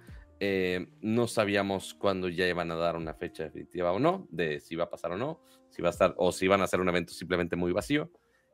Eh, 0.43 0.87
no 1.01 1.27
sabíamos 1.27 1.93
cuándo 1.93 2.27
ya 2.27 2.47
iban 2.47 2.71
a 2.71 2.75
dar 2.75 2.95
una 2.95 3.13
fecha 3.13 3.43
definitiva 3.43 3.91
o 3.91 3.99
no, 3.99 4.27
de 4.31 4.59
si 4.59 4.73
iba 4.73 4.85
a 4.85 4.89
pasar 4.89 5.11
o 5.11 5.17
no, 5.17 5.39
si 5.71 5.81
va 5.81 5.89
a 5.89 5.91
estar 5.91 6.13
o 6.17 6.31
si 6.31 6.45
iban 6.45 6.61
a 6.61 6.65
hacer 6.65 6.79
un 6.79 6.89
evento 6.89 7.13
simplemente 7.13 7.55
muy 7.55 7.71
vacío. 7.71 8.11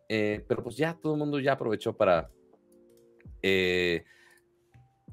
Eh, 0.10 0.46
pero 0.48 0.64
pues 0.64 0.78
ya 0.78 0.94
todo 0.94 1.14
el 1.14 1.20
mundo 1.20 1.40
ya 1.40 1.54
aprovechó 1.54 1.98
para 1.98 2.32
eh, 3.42 4.06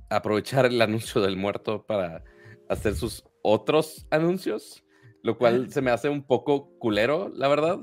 aprovechar 0.09 0.66
el 0.66 0.81
anuncio 0.81 1.20
del 1.20 1.36
muerto 1.36 1.85
para 1.85 2.22
hacer 2.68 2.94
sus 2.94 3.24
otros 3.43 4.06
anuncios, 4.10 4.85
lo 5.22 5.36
cual 5.36 5.70
se 5.72 5.82
me 5.82 5.90
hace 5.90 6.09
un 6.09 6.24
poco 6.24 6.70
culero, 6.78 7.31
la 7.35 7.48
verdad. 7.48 7.81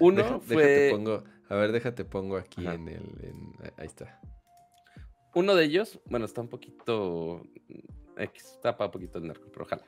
uno 0.00 0.40
fue... 0.42 0.90
pongo, 0.92 1.24
a 1.48 1.54
ver, 1.54 1.72
déjate 1.72 2.04
pongo 2.04 2.36
aquí 2.36 2.66
en 2.66 2.88
el... 2.88 3.32
ahí 3.78 3.86
está. 3.86 4.20
Uno 5.34 5.54
de 5.54 5.64
ellos, 5.64 5.98
bueno, 6.06 6.26
está 6.26 6.42
un 6.42 6.48
poquito. 6.48 7.42
X, 8.18 8.58
tapa 8.62 8.86
un 8.86 8.90
poquito 8.90 9.18
el 9.18 9.26
narco, 9.26 9.48
pero 9.50 9.64
ojalá. 9.64 9.84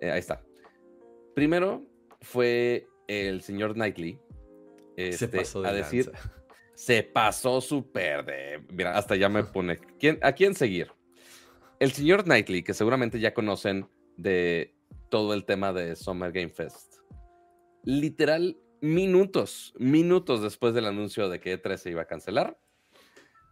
Eh, 0.00 0.10
ahí 0.10 0.20
está. 0.20 0.40
Primero 1.38 1.86
fue 2.20 2.88
el 3.06 3.42
señor 3.42 3.74
Knightley. 3.74 4.18
se 4.96 5.08
este, 5.10 5.28
pasó 5.28 5.62
de 5.62 5.68
a 5.68 5.72
decir, 5.72 6.06
lanza. 6.06 6.32
se 6.74 7.02
pasó 7.04 7.60
súper 7.60 8.24
de. 8.24 8.64
Mira, 8.72 8.98
hasta 8.98 9.14
ya 9.14 9.28
me 9.28 9.44
pone. 9.44 9.78
¿quién, 10.00 10.18
¿A 10.22 10.32
quién 10.32 10.54
seguir? 10.54 10.90
El 11.78 11.92
señor 11.92 12.24
Knightley, 12.24 12.64
que 12.64 12.74
seguramente 12.74 13.20
ya 13.20 13.34
conocen 13.34 13.88
de 14.16 14.74
todo 15.10 15.32
el 15.32 15.44
tema 15.44 15.72
de 15.72 15.94
Summer 15.94 16.32
Game 16.32 16.50
Fest. 16.50 16.96
Literal, 17.84 18.56
minutos, 18.80 19.74
minutos 19.78 20.42
después 20.42 20.74
del 20.74 20.86
anuncio 20.86 21.28
de 21.28 21.38
que 21.38 21.62
E3 21.62 21.76
se 21.76 21.90
iba 21.90 22.02
a 22.02 22.06
cancelar, 22.06 22.58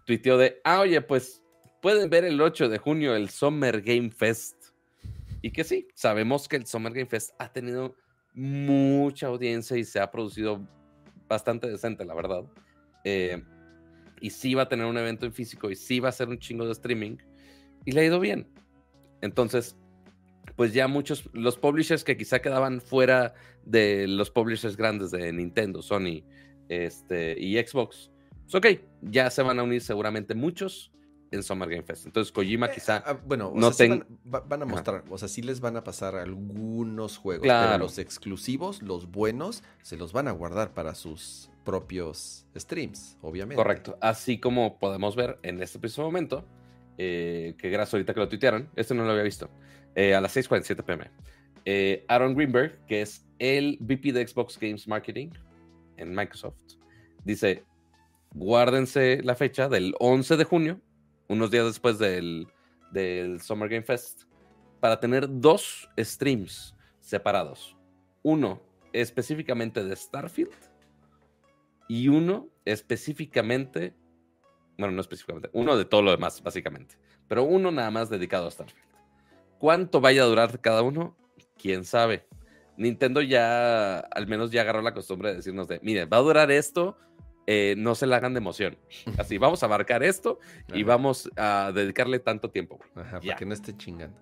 tuiteó 0.06 0.38
de, 0.38 0.60
ah, 0.64 0.80
oye, 0.80 1.00
pues 1.02 1.42
pueden 1.80 2.10
ver 2.10 2.24
el 2.24 2.40
8 2.40 2.68
de 2.68 2.78
junio 2.78 3.14
el 3.14 3.30
Summer 3.30 3.80
Game 3.80 4.10
Fest. 4.10 4.55
Y 5.46 5.52
que 5.52 5.62
sí, 5.62 5.86
sabemos 5.94 6.48
que 6.48 6.56
el 6.56 6.66
Summer 6.66 6.92
Game 6.92 7.06
Fest 7.06 7.30
ha 7.38 7.52
tenido 7.52 7.94
mucha 8.34 9.28
audiencia 9.28 9.76
y 9.76 9.84
se 9.84 10.00
ha 10.00 10.10
producido 10.10 10.66
bastante 11.28 11.68
decente, 11.68 12.04
la 12.04 12.14
verdad. 12.16 12.42
Eh, 13.04 13.40
y 14.20 14.30
sí 14.30 14.54
va 14.54 14.62
a 14.62 14.68
tener 14.68 14.86
un 14.86 14.98
evento 14.98 15.24
en 15.24 15.32
físico 15.32 15.70
y 15.70 15.76
sí 15.76 16.00
va 16.00 16.08
a 16.08 16.12
ser 16.12 16.30
un 16.30 16.40
chingo 16.40 16.66
de 16.66 16.72
streaming. 16.72 17.18
Y 17.84 17.92
le 17.92 18.00
ha 18.00 18.04
ido 18.06 18.18
bien. 18.18 18.48
Entonces, 19.20 19.76
pues 20.56 20.72
ya 20.72 20.88
muchos, 20.88 21.30
los 21.32 21.56
publishers 21.56 22.02
que 22.02 22.16
quizá 22.16 22.40
quedaban 22.40 22.80
fuera 22.80 23.32
de 23.64 24.08
los 24.08 24.32
publishers 24.32 24.76
grandes 24.76 25.12
de 25.12 25.32
Nintendo, 25.32 25.80
Sony 25.80 26.24
este, 26.68 27.38
y 27.38 27.56
Xbox, 27.56 28.10
pues 28.50 28.54
ok, 28.56 28.66
ya 29.00 29.30
se 29.30 29.42
van 29.42 29.60
a 29.60 29.62
unir 29.62 29.80
seguramente 29.80 30.34
muchos 30.34 30.90
en 31.30 31.42
Summer 31.42 31.68
Game 31.68 31.82
Fest. 31.82 32.06
Entonces 32.06 32.32
Kojima 32.32 32.70
quizá... 32.70 33.02
Ah, 33.06 33.18
bueno, 33.26 33.48
o 33.48 33.54
no 33.58 33.72
sea, 33.72 33.86
sí 33.86 33.90
van, 33.90 34.06
va- 34.32 34.40
van 34.40 34.62
a 34.62 34.64
Ajá. 34.64 34.74
mostrar, 34.74 35.04
o 35.10 35.18
sea, 35.18 35.28
sí 35.28 35.42
les 35.42 35.60
van 35.60 35.76
a 35.76 35.82
pasar 35.84 36.14
algunos 36.16 37.16
juegos, 37.18 37.42
Claro. 37.42 37.72
pero 37.72 37.78
los 37.84 37.98
exclusivos, 37.98 38.82
los 38.82 39.10
buenos, 39.10 39.62
se 39.82 39.96
los 39.96 40.12
van 40.12 40.28
a 40.28 40.32
guardar 40.32 40.72
para 40.74 40.94
sus 40.94 41.50
propios 41.64 42.46
streams, 42.56 43.18
obviamente. 43.22 43.56
Correcto. 43.56 43.98
Así 44.00 44.38
como 44.38 44.78
podemos 44.78 45.16
ver 45.16 45.38
en 45.42 45.60
este 45.62 45.78
preciso 45.80 46.02
momento, 46.02 46.44
eh, 46.98 47.54
que 47.58 47.70
gracias 47.70 47.94
ahorita 47.94 48.14
que 48.14 48.20
lo 48.20 48.28
tuitearon, 48.28 48.70
esto 48.76 48.94
no 48.94 49.04
lo 49.04 49.10
había 49.10 49.24
visto, 49.24 49.50
eh, 49.94 50.14
a 50.14 50.20
las 50.20 50.32
6:47 50.36 50.82
pm. 50.84 51.10
eh, 51.68 52.04
Aaron 52.06 52.34
Greenberg, 52.36 52.78
que 52.86 53.02
es 53.02 53.26
el 53.40 53.76
VP 53.80 54.12
de 54.12 54.26
Xbox 54.28 54.56
Games 54.60 54.86
Marketing 54.86 55.30
en 55.96 56.14
Microsoft, 56.14 56.54
dice, 57.24 57.64
guárdense 58.34 59.20
la 59.24 59.34
fecha 59.34 59.68
del 59.68 59.94
11 59.98 60.36
de 60.36 60.44
junio, 60.44 60.80
unos 61.28 61.50
días 61.50 61.66
después 61.66 61.98
del, 61.98 62.46
del 62.90 63.40
Summer 63.40 63.68
Game 63.68 63.84
Fest, 63.84 64.22
para 64.80 65.00
tener 65.00 65.26
dos 65.28 65.88
streams 65.98 66.74
separados. 67.00 67.76
Uno 68.22 68.62
específicamente 68.92 69.84
de 69.84 69.94
Starfield 69.94 70.52
y 71.88 72.08
uno 72.08 72.48
específicamente, 72.64 73.94
bueno, 74.78 74.94
no 74.94 75.00
específicamente, 75.00 75.50
uno 75.52 75.76
de 75.76 75.84
todo 75.84 76.02
lo 76.02 76.10
demás, 76.10 76.42
básicamente, 76.42 76.96
pero 77.28 77.44
uno 77.44 77.70
nada 77.70 77.90
más 77.90 78.10
dedicado 78.10 78.48
a 78.48 78.50
Starfield. 78.50 78.86
¿Cuánto 79.58 80.00
vaya 80.00 80.22
a 80.22 80.26
durar 80.26 80.60
cada 80.60 80.82
uno? 80.82 81.16
¿Quién 81.56 81.84
sabe? 81.84 82.26
Nintendo 82.76 83.22
ya, 83.22 83.98
al 83.98 84.26
menos 84.26 84.50
ya 84.50 84.60
agarró 84.60 84.82
la 84.82 84.92
costumbre 84.92 85.30
de 85.30 85.36
decirnos 85.36 85.66
de, 85.66 85.80
mire, 85.82 86.04
va 86.04 86.18
a 86.18 86.20
durar 86.20 86.50
esto, 86.50 86.98
eh, 87.46 87.74
no 87.78 87.94
se 87.94 88.06
la 88.06 88.16
hagan 88.16 88.34
de 88.34 88.38
emoción. 88.38 88.76
Así, 89.18 89.38
vamos 89.38 89.62
a 89.62 89.66
abarcar 89.66 90.02
esto 90.02 90.38
y 90.68 90.78
Ajá. 90.82 90.86
vamos 90.86 91.30
a 91.36 91.72
dedicarle 91.74 92.18
tanto 92.18 92.50
tiempo, 92.50 92.76
güey 92.78 93.06
Ajá, 93.06 93.20
Ya. 93.20 93.28
para 93.28 93.38
que 93.38 93.46
no 93.46 93.54
esté 93.54 93.76
chingando. 93.76 94.18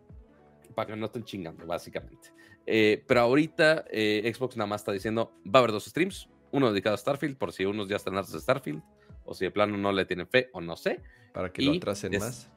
para 0.74 0.88
que 0.88 0.96
no 0.96 1.06
estén 1.06 1.24
chingando, 1.24 1.64
básicamente. 1.66 2.32
Eh, 2.66 3.04
pero 3.06 3.20
ahorita 3.20 3.84
eh, 3.90 4.32
Xbox 4.34 4.56
nada 4.56 4.66
más 4.66 4.80
está 4.80 4.90
diciendo, 4.92 5.32
va 5.46 5.58
a 5.58 5.62
haber 5.62 5.70
dos 5.72 5.84
streams, 5.84 6.28
uno 6.50 6.70
dedicado 6.72 6.94
a 6.94 6.98
Starfield, 6.98 7.36
por 7.36 7.52
si 7.52 7.64
unos 7.64 7.88
ya 7.88 7.96
están 7.96 8.16
hartos 8.16 8.32
de 8.32 8.40
Starfield, 8.40 8.82
o 9.24 9.34
si 9.34 9.44
de 9.44 9.50
plano 9.50 9.76
no 9.76 9.92
le 9.92 10.04
tienen 10.04 10.26
fe, 10.26 10.50
o 10.52 10.60
no 10.60 10.74
sé, 10.76 11.00
Para 11.32 11.52
que 11.52 11.62
lo 11.62 11.72
atrasen 11.72 12.12
es- 12.14 12.20
más. 12.20 12.50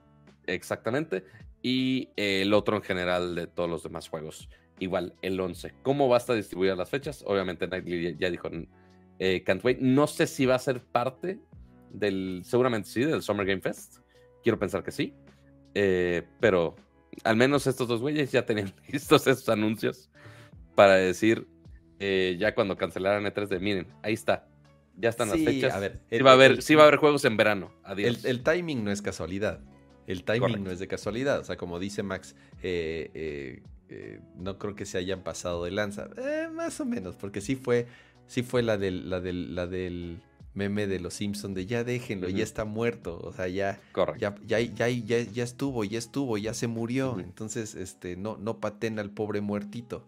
exactamente, 0.47 1.25
y 1.61 2.09
el 2.15 2.53
otro 2.53 2.75
en 2.77 2.83
general 2.83 3.35
de 3.35 3.47
todos 3.47 3.69
los 3.69 3.83
demás 3.83 4.07
juegos, 4.09 4.49
igual, 4.79 5.13
el 5.21 5.39
11. 5.39 5.73
¿Cómo 5.83 6.07
va 6.09 6.17
a 6.17 6.19
estar 6.19 6.35
distribuida 6.35 6.75
las 6.75 6.89
fechas? 6.89 7.23
Obviamente 7.27 7.67
Nightly 7.67 8.03
ya, 8.13 8.17
ya 8.17 8.29
dijo, 8.31 8.49
eh, 9.19 9.43
Can't 9.43 9.63
Wait, 9.63 9.79
no 9.79 10.07
sé 10.07 10.27
si 10.27 10.45
va 10.45 10.55
a 10.55 10.59
ser 10.59 10.81
parte 10.81 11.39
del, 11.91 12.41
seguramente 12.45 12.89
sí, 12.89 13.01
del 13.03 13.21
Summer 13.21 13.45
Game 13.45 13.61
Fest, 13.61 13.97
quiero 14.43 14.59
pensar 14.59 14.83
que 14.83 14.91
sí, 14.91 15.13
eh, 15.73 16.23
pero 16.39 16.75
al 17.23 17.35
menos 17.35 17.65
estos 17.67 17.87
dos 17.87 18.01
güeyes 18.01 18.31
ya 18.31 18.45
tenían 18.45 18.73
listos 18.91 19.25
esos 19.27 19.47
anuncios 19.49 20.09
para 20.75 20.95
decir, 20.95 21.47
eh, 21.99 22.35
ya 22.39 22.53
cuando 22.53 22.77
cancelaran 22.77 23.23
E3 23.25 23.47
de, 23.47 23.59
miren, 23.59 23.87
ahí 24.03 24.13
está, 24.13 24.47
ya 24.95 25.09
están 25.09 25.29
Sí, 25.31 25.43
las 25.43 25.53
fechas. 25.53 25.73
a 25.73 25.79
ver, 25.79 25.99
sí, 26.09 26.19
va 26.19 26.31
a 26.31 26.33
haber, 26.33 26.51
el- 26.51 26.61
sí 26.61 26.75
va 26.75 26.83
a 26.83 26.87
haber 26.87 26.99
juegos 26.99 27.25
en 27.25 27.37
verano. 27.37 27.71
El, 27.85 27.91
Adiós. 27.91 28.25
el 28.25 28.43
timing 28.43 28.83
no 28.83 28.91
es 28.91 29.01
casualidad. 29.01 29.59
El 30.07 30.23
timing 30.23 30.41
Correcto. 30.41 30.63
no 30.63 30.71
es 30.71 30.79
de 30.79 30.87
casualidad. 30.87 31.39
O 31.39 31.43
sea, 31.43 31.57
como 31.57 31.79
dice 31.79 32.01
Max, 32.01 32.33
eh, 32.63 33.11
eh, 33.13 33.63
eh, 33.89 34.19
no 34.37 34.57
creo 34.57 34.73
que 34.73 34.85
se 34.85 34.97
hayan 34.97 35.21
pasado 35.21 35.65
de 35.65 35.71
lanza. 35.71 36.07
Más 36.53 36.79
o 36.79 36.85
menos, 36.85 37.15
porque 37.17 37.41
sí 37.41 37.55
fue, 37.55 37.87
sí 38.27 38.43
fue 38.43 38.61
la 38.61 38.77
del, 38.77 39.09
la 39.09 39.19
del, 39.19 39.55
la 39.55 39.67
del 39.67 40.19
meme 40.53 40.87
de 40.87 40.99
los 40.99 41.13
Simpsons 41.13 41.53
de 41.55 41.65
ya 41.67 41.83
déjenlo, 41.83 42.27
Ujú. 42.27 42.37
ya 42.37 42.43
está 42.43 42.65
muerto. 42.65 43.19
O 43.23 43.31
sea, 43.31 43.47
ya, 43.47 43.79
ya, 44.17 44.35
ya, 44.45 44.59
ya, 44.59 44.87
ya, 44.89 45.21
ya 45.21 45.43
estuvo, 45.43 45.83
ya 45.83 45.99
estuvo, 45.99 46.37
ya 46.37 46.53
se 46.53 46.67
murió. 46.67 47.19
Entonces, 47.19 47.75
este, 47.75 48.17
no, 48.17 48.37
no 48.37 48.59
paten 48.59 48.99
al 48.99 49.11
pobre 49.11 49.41
muertito. 49.41 50.07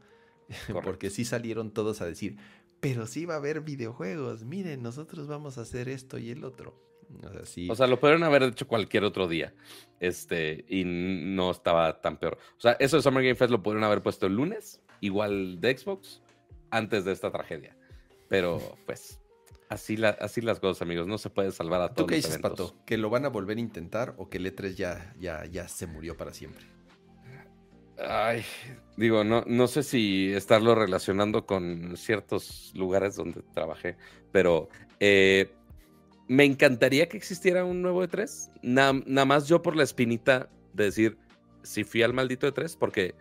Porque 0.83 1.09
sí 1.09 1.25
salieron 1.25 1.71
todos 1.71 2.01
a 2.01 2.05
decir, 2.05 2.37
pero 2.79 3.05
sí 3.05 3.25
va 3.25 3.35
a 3.35 3.37
haber 3.37 3.61
videojuegos. 3.61 4.43
Miren, 4.43 4.81
nosotros 4.81 5.27
vamos 5.27 5.57
a 5.57 5.61
hacer 5.61 5.89
esto 5.89 6.17
y 6.17 6.31
el 6.31 6.43
otro. 6.43 6.75
O 7.23 7.31
sea, 7.31 7.45
sí. 7.45 7.67
O 7.69 7.75
sea, 7.75 7.87
lo 7.87 7.99
pudieron 7.99 8.23
haber 8.23 8.43
hecho 8.43 8.67
cualquier 8.67 9.03
otro 9.03 9.27
día. 9.27 9.53
Este, 9.99 10.65
y 10.67 10.83
no 10.85 11.51
estaba 11.51 12.01
tan 12.01 12.17
peor. 12.17 12.37
O 12.57 12.61
sea, 12.61 12.73
eso 12.79 12.97
de 12.97 13.03
Summer 13.03 13.23
Game 13.23 13.35
Fest 13.35 13.51
lo 13.51 13.61
pudieron 13.61 13.83
haber 13.83 14.01
puesto 14.01 14.25
el 14.27 14.35
lunes, 14.35 14.81
igual 15.01 15.59
de 15.59 15.77
Xbox, 15.77 16.21
antes 16.71 17.05
de 17.05 17.11
esta 17.11 17.31
tragedia. 17.31 17.75
Pero, 18.30 18.77
pues, 18.85 19.19
así, 19.69 19.97
la, 19.97 20.10
así 20.10 20.41
las 20.41 20.60
cosas, 20.60 20.81
amigos. 20.84 21.07
No 21.07 21.18
se 21.18 21.30
puede 21.30 21.51
salvar 21.51 21.81
a 21.81 21.89
¿Tú 21.89 21.95
todos 21.95 22.07
qué 22.10 22.15
los 22.18 22.26
dices. 22.26 22.39
Pato? 22.39 22.76
¿Que 22.85 22.97
lo 22.97 23.10
van 23.10 23.26
a 23.26 23.30
volver 23.30 23.57
a 23.57 23.61
intentar 23.61 24.14
o 24.18 24.30
que 24.30 24.38
el 24.38 24.45
E3 24.56 24.76
ya, 24.76 25.14
ya, 25.19 25.45
ya 25.45 25.68
se 25.68 25.88
murió 25.88 26.15
para 26.15 26.31
siempre? 26.34 26.64
Ay, 28.01 28.43
digo, 28.95 29.26
no, 29.26 29.43
no 29.45 29.68
sé 29.68 29.84
si 29.84 30.31
estarlo 30.31 30.73
relacionando 30.73 31.45
con 31.45 31.97
ciertos 31.97 32.72
lugares 32.73 33.15
donde 33.18 33.41
trabajé, 33.53 33.97
pero 34.31 34.69
eh, 35.01 35.51
me 36.30 36.45
encantaría 36.45 37.10
que 37.10 37.18
existiera 37.18 37.65
un 37.65 37.81
nuevo 37.81 38.01
E3. 38.03 38.51
Na- 38.61 38.93
Nada 39.06 39.26
más 39.26 39.47
yo 39.49 39.61
por 39.61 39.76
la 39.76 39.84
espinita 39.84 40.49
de 40.73 40.85
decir, 40.85 41.18
si 41.61 41.84
fui 41.84 42.01
al 42.01 42.14
maldito 42.14 42.47
E3, 42.47 42.77
porque 42.77 43.15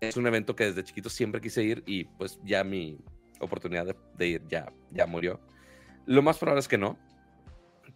es 0.00 0.16
un 0.16 0.26
evento 0.26 0.56
que 0.56 0.64
desde 0.64 0.82
chiquito 0.84 1.10
siempre 1.10 1.42
quise 1.42 1.62
ir 1.62 1.82
y 1.86 2.04
pues 2.04 2.38
ya 2.44 2.64
mi 2.64 2.98
oportunidad 3.40 3.86
de, 3.86 3.96
de 4.16 4.26
ir 4.26 4.42
ya, 4.48 4.72
ya 4.90 5.06
murió. 5.06 5.40
Lo 6.06 6.22
más 6.22 6.38
probable 6.38 6.60
es 6.60 6.68
que 6.68 6.78
no, 6.78 6.98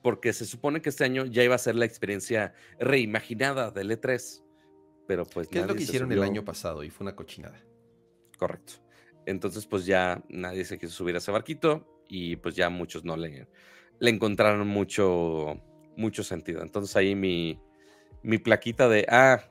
porque 0.02 0.32
se 0.32 0.46
supone 0.46 0.80
que 0.80 0.88
este 0.88 1.04
año 1.04 1.26
ya 1.26 1.44
iba 1.44 1.54
a 1.54 1.58
ser 1.58 1.74
la 1.74 1.84
experiencia 1.84 2.54
reimaginada 2.78 3.70
del 3.70 3.90
E3. 3.90 4.42
Pero 5.06 5.24
pues 5.26 5.48
¿Qué 5.48 5.60
es 5.60 5.66
lo 5.66 5.74
que 5.74 5.82
hicieron 5.82 6.12
el 6.12 6.22
año 6.22 6.44
pasado 6.44 6.84
y 6.84 6.90
fue 6.90 7.04
una 7.04 7.16
cochinada? 7.16 7.60
Correcto. 8.38 8.74
Entonces, 9.26 9.66
pues 9.66 9.84
ya 9.84 10.22
nadie 10.28 10.64
se 10.64 10.78
quiso 10.78 10.92
subir 10.92 11.14
a 11.14 11.18
ese 11.18 11.30
barquito 11.30 12.04
y 12.08 12.36
pues 12.36 12.54
ya 12.54 12.70
muchos 12.70 13.04
no 13.04 13.16
le, 13.16 13.48
le 13.98 14.10
encontraron 14.10 14.66
mucho, 14.66 15.60
mucho 15.96 16.22
sentido. 16.22 16.62
Entonces 16.62 16.96
ahí 16.96 17.14
mi, 17.14 17.60
mi 18.22 18.38
plaquita 18.38 18.88
de, 18.88 19.06
ah, 19.08 19.42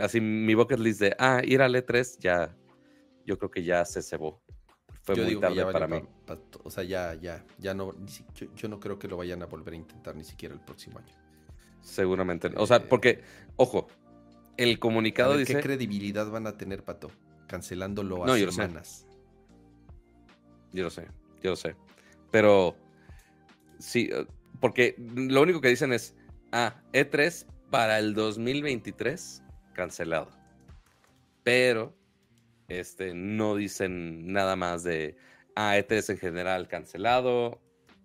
así 0.00 0.20
mi 0.20 0.54
bucket 0.54 0.78
list 0.78 1.00
de, 1.00 1.16
ah, 1.18 1.42
ir 1.44 1.62
al 1.62 1.74
E3, 1.74 2.18
ya, 2.20 2.56
yo 3.26 3.38
creo 3.38 3.50
que 3.50 3.64
ya 3.64 3.84
se 3.84 4.02
cebó. 4.02 4.42
Fue 5.08 5.16
yo 5.16 5.22
muy 5.22 5.30
digo 5.30 5.40
que 5.40 5.46
tarde 5.46 5.56
ya 5.56 5.70
para 5.72 5.86
mí. 5.88 6.00
pa- 6.26 6.36
pa- 6.36 6.42
o 6.64 6.70
sea, 6.70 6.84
ya, 6.84 7.14
ya, 7.14 7.42
ya 7.58 7.72
no, 7.72 7.94
si- 8.06 8.24
yo, 8.34 8.46
yo 8.54 8.68
no 8.68 8.78
creo 8.78 8.98
que 8.98 9.08
lo 9.08 9.16
vayan 9.16 9.42
a 9.42 9.46
volver 9.46 9.72
a 9.72 9.76
intentar 9.78 10.14
ni 10.14 10.22
siquiera 10.22 10.54
el 10.54 10.60
próximo 10.60 10.98
año. 10.98 11.14
Seguramente. 11.80 12.50
O 12.56 12.66
sea, 12.66 12.76
Eh, 12.76 12.86
porque, 12.88 13.22
ojo, 13.56 13.88
el 14.58 14.78
comunicado 14.78 15.30
ver, 15.30 15.38
dice... 15.40 15.54
¿Qué 15.54 15.60
credibilidad 15.62 16.30
van 16.30 16.46
a 16.46 16.58
tener, 16.58 16.84
Pato? 16.84 17.10
Cancelándolo 17.46 18.24
a 18.24 18.26
No, 18.26 18.36
yo 18.36 18.44
lo 18.46 18.52
sé. 18.52 18.60
semanas. 18.62 19.06
Yo 20.72 20.84
lo 20.84 20.90
sé, 20.90 21.06
yo 21.42 21.50
lo 21.50 21.56
sé. 21.56 21.74
Pero 22.30 22.76
sí, 23.78 24.10
eh, 24.12 24.26
porque 24.60 24.94
lo 24.98 25.40
único 25.40 25.62
que 25.62 25.68
dicen 25.68 25.94
es, 25.94 26.14
ah, 26.52 26.82
E3 26.92 27.46
para 27.70 27.98
el 27.98 28.12
2023 28.14 29.42
cancelado. 29.72 30.28
Pero 31.42 31.96
este, 32.68 33.14
no 33.14 33.56
dicen 33.56 34.30
nada 34.32 34.54
más 34.54 34.84
de, 34.84 35.16
ah, 35.56 35.76
E3 35.76 36.10
en 36.10 36.18
general 36.18 36.68
cancelado. 36.68 37.60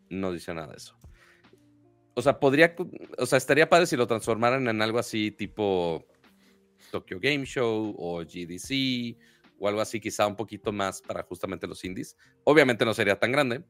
No 0.10 0.32
dicen 0.32 0.56
nada 0.56 0.70
de 0.70 0.78
eso. 0.78 0.98
o 2.16 2.22
sea, 2.22 2.40
podría, 2.40 2.76
o 3.18 3.26
sea, 3.26 3.38
estaría 3.38 3.70
padre 3.70 3.86
si 3.86 3.98
lo 3.98 4.08
transformaran 4.08 4.68
en 4.68 4.82
algo 4.82 5.00
así 5.00 5.32
tipo 5.32 6.06
Tokyo 6.92 7.20
Game 7.20 7.46
Show 7.46 7.96
o 7.98 8.20
GDC 8.22 9.18
o 9.60 9.68
algo 9.68 9.82
así, 9.82 10.00
quizá 10.00 10.28
un 10.28 10.36
poquito 10.36 10.72
más 10.72 11.02
para 11.02 11.24
justamente 11.24 11.68
los 11.68 11.84
indies. 11.84 12.16
Obviamente 12.44 12.86
no 12.86 12.94
sería 12.94 13.20
tan 13.20 13.32
grande 13.32 13.64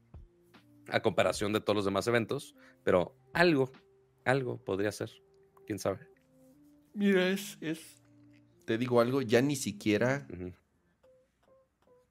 a 0.90 1.02
comparación 1.02 1.54
de 1.54 1.62
todos 1.62 1.76
los 1.78 1.86
demás 1.86 2.08
eventos, 2.08 2.56
pero 2.84 3.16
algo, 3.34 3.72
algo 4.26 4.58
podría 4.64 4.92
ser, 4.92 5.12
quién 5.66 5.80
sabe. 5.80 6.00
Mira, 6.94 7.30
es, 7.30 7.58
es, 7.62 8.04
te 8.66 8.78
digo 8.78 9.00
algo, 9.02 9.22
ya 9.22 9.42
ni 9.42 9.56
siquiera 9.56 10.28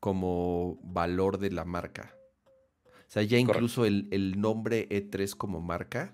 como 0.02 0.80
valor 0.82 1.38
de 1.38 1.52
la 1.52 1.64
marca. 1.64 2.16
O 2.84 3.06
sea, 3.06 3.22
ya 3.22 3.38
incluso 3.38 3.84
el, 3.84 4.08
el, 4.10 4.40
nombre 4.40 4.88
E3 4.88 5.36
como 5.36 5.60
marca, 5.60 6.12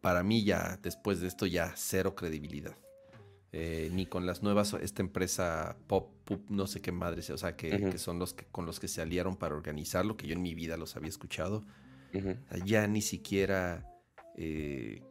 para 0.00 0.22
mí 0.22 0.44
ya, 0.44 0.78
después 0.82 1.20
de 1.20 1.28
esto, 1.28 1.44
ya 1.44 1.74
cero 1.76 2.14
credibilidad. 2.14 2.74
Eh, 3.52 3.90
ni 3.92 4.06
con 4.06 4.24
las 4.24 4.42
nuevas, 4.42 4.72
esta 4.80 5.02
empresa 5.02 5.76
Pop, 5.88 6.10
no 6.48 6.66
sé 6.66 6.80
qué 6.80 6.90
madre, 6.90 7.20
o 7.30 7.36
sea, 7.36 7.54
que, 7.54 7.98
son 7.98 8.18
los 8.18 8.32
que 8.32 8.46
con 8.46 8.64
los 8.64 8.80
que 8.80 8.88
se 8.88 9.02
aliaron 9.02 9.36
para 9.36 9.54
organizarlo, 9.54 10.16
que 10.16 10.26
yo 10.26 10.32
en 10.32 10.40
mi 10.40 10.54
vida 10.54 10.78
los 10.78 10.96
había 10.96 11.10
escuchado. 11.10 11.66
ya 12.64 12.86
ni 12.86 13.02
siquiera 13.02 13.86
eh, 14.38 15.02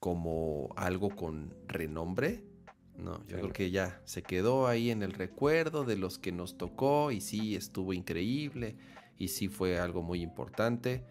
como 0.00 0.70
algo 0.74 1.10
con 1.10 1.54
renombre. 1.68 2.42
No, 2.98 3.22
yo 3.26 3.36
creo 3.36 3.52
que 3.52 3.70
ya 3.70 4.00
se 4.04 4.22
quedó 4.22 4.66
ahí 4.66 4.90
en 4.90 5.02
el 5.02 5.12
recuerdo 5.12 5.84
de 5.84 5.96
los 5.96 6.18
que 6.18 6.32
nos 6.32 6.56
tocó 6.56 7.10
y 7.10 7.20
sí 7.20 7.54
estuvo 7.54 7.92
increíble 7.92 8.76
y 9.18 9.28
sí 9.28 9.48
fue 9.48 9.78
algo 9.78 10.02
muy 10.02 10.22
importante, 10.22 11.04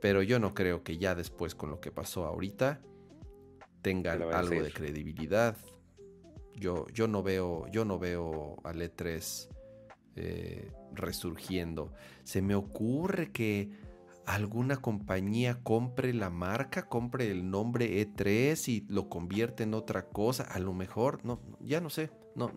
pero 0.00 0.22
yo 0.22 0.38
no 0.38 0.54
creo 0.54 0.82
que 0.82 0.98
ya 0.98 1.14
después 1.14 1.54
con 1.54 1.70
lo 1.70 1.80
que 1.80 1.90
pasó 1.90 2.26
ahorita 2.26 2.80
tengan 3.80 4.22
algo 4.22 4.62
de 4.62 4.72
credibilidad. 4.72 5.56
Yo, 6.54 6.86
yo 6.88 7.08
no 7.08 7.22
veo, 7.22 7.66
yo 7.68 7.84
no 7.84 7.98
veo 7.98 8.56
al 8.64 8.80
E3 8.80 9.48
eh, 10.16 10.70
resurgiendo. 10.92 11.92
Se 12.24 12.42
me 12.42 12.54
ocurre 12.54 13.32
que 13.32 13.70
alguna 14.26 14.76
compañía 14.76 15.62
compre 15.62 16.12
la 16.14 16.30
marca, 16.30 16.88
compre 16.88 17.30
el 17.30 17.50
nombre 17.50 18.02
E3 18.02 18.68
y 18.68 18.86
lo 18.88 19.08
convierte 19.08 19.64
en 19.64 19.74
otra 19.74 20.08
cosa. 20.08 20.44
A 20.44 20.58
lo 20.58 20.72
mejor, 20.72 21.24
no, 21.24 21.40
ya 21.60 21.80
no 21.80 21.90
sé. 21.90 22.10
No, 22.34 22.50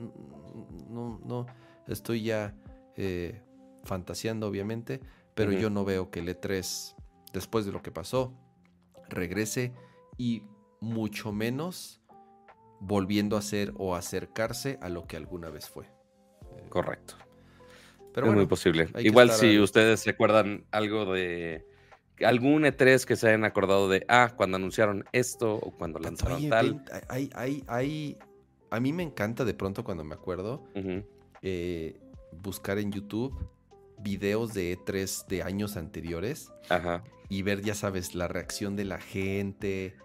no, 0.90 1.20
no. 1.24 1.46
Estoy 1.88 2.24
ya 2.24 2.56
eh, 2.96 3.42
fantaseando, 3.84 4.48
obviamente. 4.48 5.02
Pero 5.34 5.52
yo 5.52 5.70
no 5.70 5.84
veo 5.84 6.12
que 6.12 6.20
el 6.20 6.30
E3, 6.30 6.96
después 7.34 7.66
de 7.66 7.74
lo 7.74 7.82
que 7.82 7.92
pasó, 7.92 8.34
regrese 9.10 9.74
y 10.18 10.44
mucho 10.80 11.34
menos 11.34 12.02
volviendo 12.80 13.36
a 13.36 13.42
ser 13.42 13.74
o 13.78 13.96
acercarse 13.96 14.80
a 14.82 14.88
lo 14.88 15.08
que 15.08 15.18
alguna 15.18 15.50
vez 15.50 15.70
fue. 15.70 15.90
Correcto. 16.70 17.16
Pero 18.16 18.28
es 18.28 18.34
muy 18.34 18.46
posible. 18.48 18.90
Igual 19.00 19.30
si 19.32 19.60
ustedes 19.60 20.00
se 20.00 20.10
acuerdan 20.10 20.66
algo 20.72 21.14
de 21.14 21.66
algún 22.24 22.64
E3 22.64 23.04
que 23.04 23.18
se 23.18 23.28
hayan 23.28 23.44
acordado 23.44 23.90
de, 23.90 24.06
ah, 24.08 24.34
cuando 24.38 24.56
anunciaron 24.56 25.04
esto 25.12 25.56
o 25.56 25.72
cuando 25.72 26.00
lanzaron 26.00 26.48
tal. 26.48 26.86
hay, 27.10 27.30
hay, 27.36 27.64
hay, 27.68 28.18
a 28.72 28.80
mí 28.80 28.94
me 28.94 29.04
encanta 29.04 29.44
de 29.44 29.54
pronto 29.54 29.84
cuando 29.84 30.06
me 30.06 30.16
acuerdo 30.16 30.66
eh, 31.42 32.00
buscar 32.32 32.80
en 32.80 32.94
YouTube 32.94 33.36
videos 34.00 34.54
de 34.54 34.78
E3 34.78 35.28
de 35.28 35.44
años 35.44 35.76
anteriores 35.76 36.54
y 37.28 37.42
ver, 37.42 37.62
ya 37.62 37.76
sabes, 37.76 38.16
la 38.16 38.30
reacción 38.30 38.78
de 38.78 38.86
la 38.86 39.00
gente, 39.00 39.96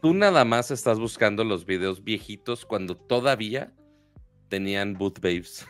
Tú 0.00 0.14
nada 0.14 0.46
más 0.46 0.70
estás 0.70 0.98
buscando 0.98 1.44
los 1.44 1.66
videos 1.66 2.02
viejitos 2.02 2.64
cuando 2.64 2.96
todavía 2.96 3.74
tenían 4.48 4.94
boot 4.94 5.20
babes. 5.20 5.66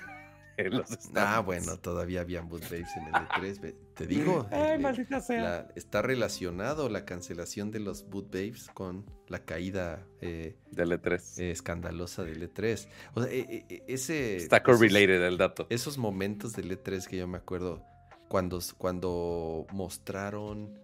ah, 1.17 1.41
bueno, 1.41 1.79
todavía 1.79 2.21
habían 2.21 2.49
boot 2.49 2.63
babes 2.65 2.89
en 2.97 3.07
el 3.07 3.13
E3. 3.13 3.75
Te 3.95 4.07
digo, 4.07 4.47
Ay, 4.53 4.79
maldita 4.79 5.21
sea. 5.21 5.69
está 5.75 6.03
relacionado 6.03 6.89
la 6.89 7.05
cancelación 7.05 7.71
de 7.71 7.81
los 7.81 8.09
boot 8.09 8.33
babes 8.33 8.69
con 8.73 9.05
la 9.29 9.45
caída 9.45 10.07
eh, 10.21 10.57
del 10.71 10.93
E3. 10.93 11.41
Eh, 11.41 11.51
escandalosa 11.51 12.25
del 12.25 12.53
E3. 12.53 12.89
O 13.15 13.23
sea, 13.23 13.33
e, 13.33 13.85
ese. 13.89 14.37
Está 14.37 14.63
correlated 14.63 15.23
el 15.23 15.39
dato. 15.39 15.67
Esos 15.71 15.99
momentos 15.99 16.55
del 16.55 16.71
E3 16.71 17.07
que 17.07 17.17
yo 17.17 17.29
me 17.29 17.39
acuerdo 17.39 17.85
cuando, 18.29 18.61
cuando 18.79 19.67
mostraron. 19.73 20.79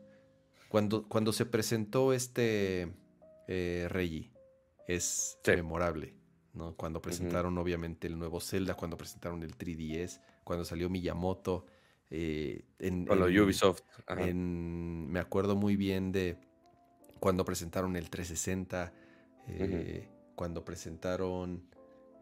Cuando, 0.69 1.09
cuando 1.09 1.33
se 1.33 1.47
presentó 1.47 2.13
este 2.13 2.93
eh, 3.49 3.87
Reggie. 3.89 4.33
Es 4.87 5.39
memorable. 5.47 6.15
¿No? 6.57 6.75
Cuando 6.75 7.01
presentaron, 7.01 7.57
obviamente, 7.59 8.07
el 8.07 8.19
nuevo 8.19 8.41
Zelda, 8.41 8.75
cuando 8.75 8.97
presentaron 8.97 9.43
el 9.43 9.57
3DS, 9.57 10.21
cuando 10.45 10.65
salió 10.65 10.89
Miyamoto. 10.91 11.67
Eh, 12.11 12.65
en, 12.79 13.05
Con 13.05 13.21
Ubisoft. 13.23 13.83
me 14.25 15.19
acuerdo 15.19 15.57
muy 15.57 15.77
bien 15.77 16.13
de 16.13 16.39
cuando 17.19 17.45
presentaron 17.45 17.97
el 17.97 18.11
360, 18.11 18.93
eh, 19.49 20.09
cuando 20.35 20.65
presentaron 20.65 21.65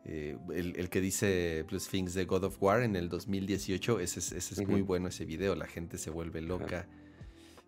eh, 0.07 0.37
el, 0.55 0.91
que 0.91 1.01
dice 1.01 1.65
Plus 1.67 1.89
Things 1.89 2.15
de 2.15 2.27
God 2.27 2.45
of 2.45 2.63
War 2.63 2.83
en 2.83 2.97
el 2.97 3.09
2018. 3.09 4.01
Ese, 4.01 4.37
es 4.39 4.67
muy 4.67 4.83
bueno 4.83 5.09
ese 5.09 5.25
video, 5.25 5.55
la 5.55 5.67
gente 5.67 5.99
se 5.99 6.11
vuelve 6.11 6.43
loca. 6.43 6.87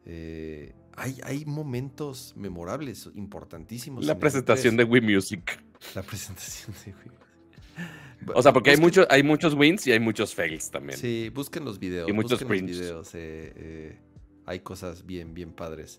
Eh, 0.05 0.72
hay, 0.94 1.18
hay 1.24 1.44
momentos 1.44 2.34
memorables, 2.36 3.10
importantísimos. 3.14 4.05
La 4.05 4.18
presentación 4.18 4.76
de 4.76 4.84
Wii 4.84 5.02
Music. 5.02 5.62
La 5.94 6.03
presentación 6.03 6.74
de 6.85 6.93
Wii 6.93 8.32
O 8.35 8.43
sea, 8.43 8.53
porque 8.53 8.70
hay, 8.70 8.77
muchos 8.77 9.07
hay 9.11 9.23
muchos 9.23 9.55
wins 9.55 9.86
y 9.86 9.93
hay 9.93 10.01
muchos 10.01 10.35
fails 10.35 10.70
también. 10.70 10.98
Sí, 10.98 11.31
busquen 11.35 11.65
los 11.65 11.78
videos. 11.78 12.09
Y 12.09 12.12
muchos 12.12 12.47
videos. 12.47 13.15
Eh, 13.15 13.53
eh, 13.57 13.98
hay 14.47 14.61
cosas 14.61 15.05
bien, 15.05 15.35
bien 15.35 15.53
padres. 15.53 15.98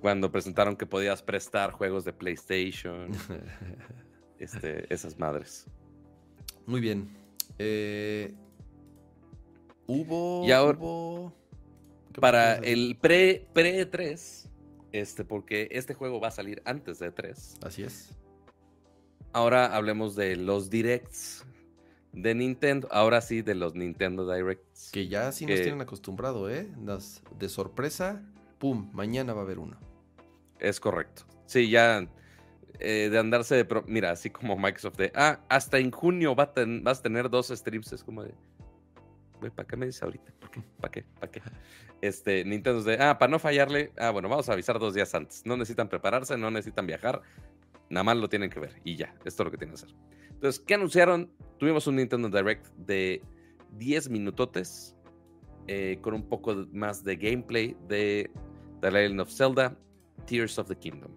Cuando 0.00 0.32
presentaron 0.32 0.76
que 0.76 0.86
podías 0.86 1.22
prestar 1.22 1.72
juegos 1.72 2.04
de 2.04 2.12
PlayStation. 2.12 3.10
este, 4.38 4.92
esas 4.92 5.18
madres. 5.18 5.66
Muy 6.66 6.80
bien. 6.80 7.08
hubo. 9.86 10.44
Y 10.46 10.50
ahora 10.50 10.78
para 12.20 12.56
el 12.56 12.96
pre, 13.00 13.46
pre 13.52 13.86
3, 13.86 14.48
este, 14.92 15.24
porque 15.24 15.68
este 15.70 15.94
juego 15.94 16.20
va 16.20 16.28
a 16.28 16.32
salir 16.32 16.62
antes 16.64 16.98
de 16.98 17.10
3. 17.10 17.58
Así 17.62 17.82
es. 17.82 18.10
Ahora 19.32 19.74
hablemos 19.74 20.14
de 20.14 20.36
los 20.36 20.68
directs 20.68 21.46
de 22.12 22.34
Nintendo. 22.34 22.88
Ahora 22.90 23.20
sí, 23.20 23.42
de 23.42 23.54
los 23.54 23.74
Nintendo 23.74 24.30
Directs. 24.30 24.90
Que 24.92 25.08
ya 25.08 25.32
sí 25.32 25.46
nos 25.46 25.60
tienen 25.60 25.80
acostumbrado, 25.80 26.50
¿eh? 26.50 26.68
de 27.38 27.48
sorpresa, 27.48 28.22
¡pum! 28.58 28.90
Mañana 28.92 29.32
va 29.32 29.40
a 29.40 29.44
haber 29.44 29.58
uno. 29.58 29.78
Es 30.58 30.80
correcto. 30.80 31.22
Sí, 31.46 31.70
ya 31.70 32.06
eh, 32.78 33.08
de 33.10 33.18
andarse 33.18 33.54
de... 33.54 33.82
Mira, 33.86 34.10
así 34.10 34.30
como 34.30 34.56
Microsoft 34.56 34.96
de... 34.96 35.12
Ah, 35.14 35.40
hasta 35.48 35.78
en 35.78 35.90
junio 35.90 36.34
va 36.34 36.52
vas 36.82 36.98
a 36.98 37.02
tener 37.02 37.30
dos 37.30 37.48
streams. 37.48 37.92
Es 37.92 38.04
como 38.04 38.22
de... 38.22 38.34
¿para 39.50 39.66
qué 39.66 39.76
me 39.76 39.86
dices 39.86 40.02
ahorita? 40.02 40.32
¿Para 40.80 40.90
qué? 40.90 41.04
¿Para 41.18 41.32
qué? 41.32 41.42
Este, 42.00 42.44
Nintendo 42.44 42.82
de, 42.82 43.00
ah, 43.00 43.18
para 43.18 43.30
no 43.30 43.38
fallarle, 43.38 43.92
ah, 43.96 44.10
bueno, 44.10 44.28
vamos 44.28 44.48
a 44.48 44.52
avisar 44.52 44.78
dos 44.78 44.92
días 44.92 45.14
antes. 45.14 45.46
No 45.46 45.56
necesitan 45.56 45.88
prepararse, 45.88 46.36
no 46.36 46.50
necesitan 46.50 46.86
viajar, 46.86 47.22
nada 47.90 48.04
más 48.04 48.16
lo 48.16 48.28
tienen 48.28 48.50
que 48.50 48.60
ver 48.60 48.80
y 48.84 48.96
ya, 48.96 49.14
esto 49.24 49.42
es 49.42 49.46
lo 49.46 49.50
que 49.50 49.58
tienen 49.58 49.76
que 49.76 49.84
hacer. 49.84 49.96
Entonces, 50.30 50.60
¿qué 50.66 50.74
anunciaron? 50.74 51.30
Tuvimos 51.58 51.86
un 51.86 51.96
Nintendo 51.96 52.28
Direct 52.28 52.66
de 52.76 53.22
10 53.78 54.08
minutotes 54.10 54.96
eh, 55.68 55.98
con 56.00 56.14
un 56.14 56.28
poco 56.28 56.66
más 56.72 57.04
de 57.04 57.16
gameplay 57.16 57.76
de 57.88 58.30
The 58.80 58.90
Legend 58.90 59.20
of 59.20 59.30
Zelda, 59.30 59.76
Tears 60.26 60.58
of 60.58 60.68
the 60.68 60.76
Kingdom, 60.76 61.12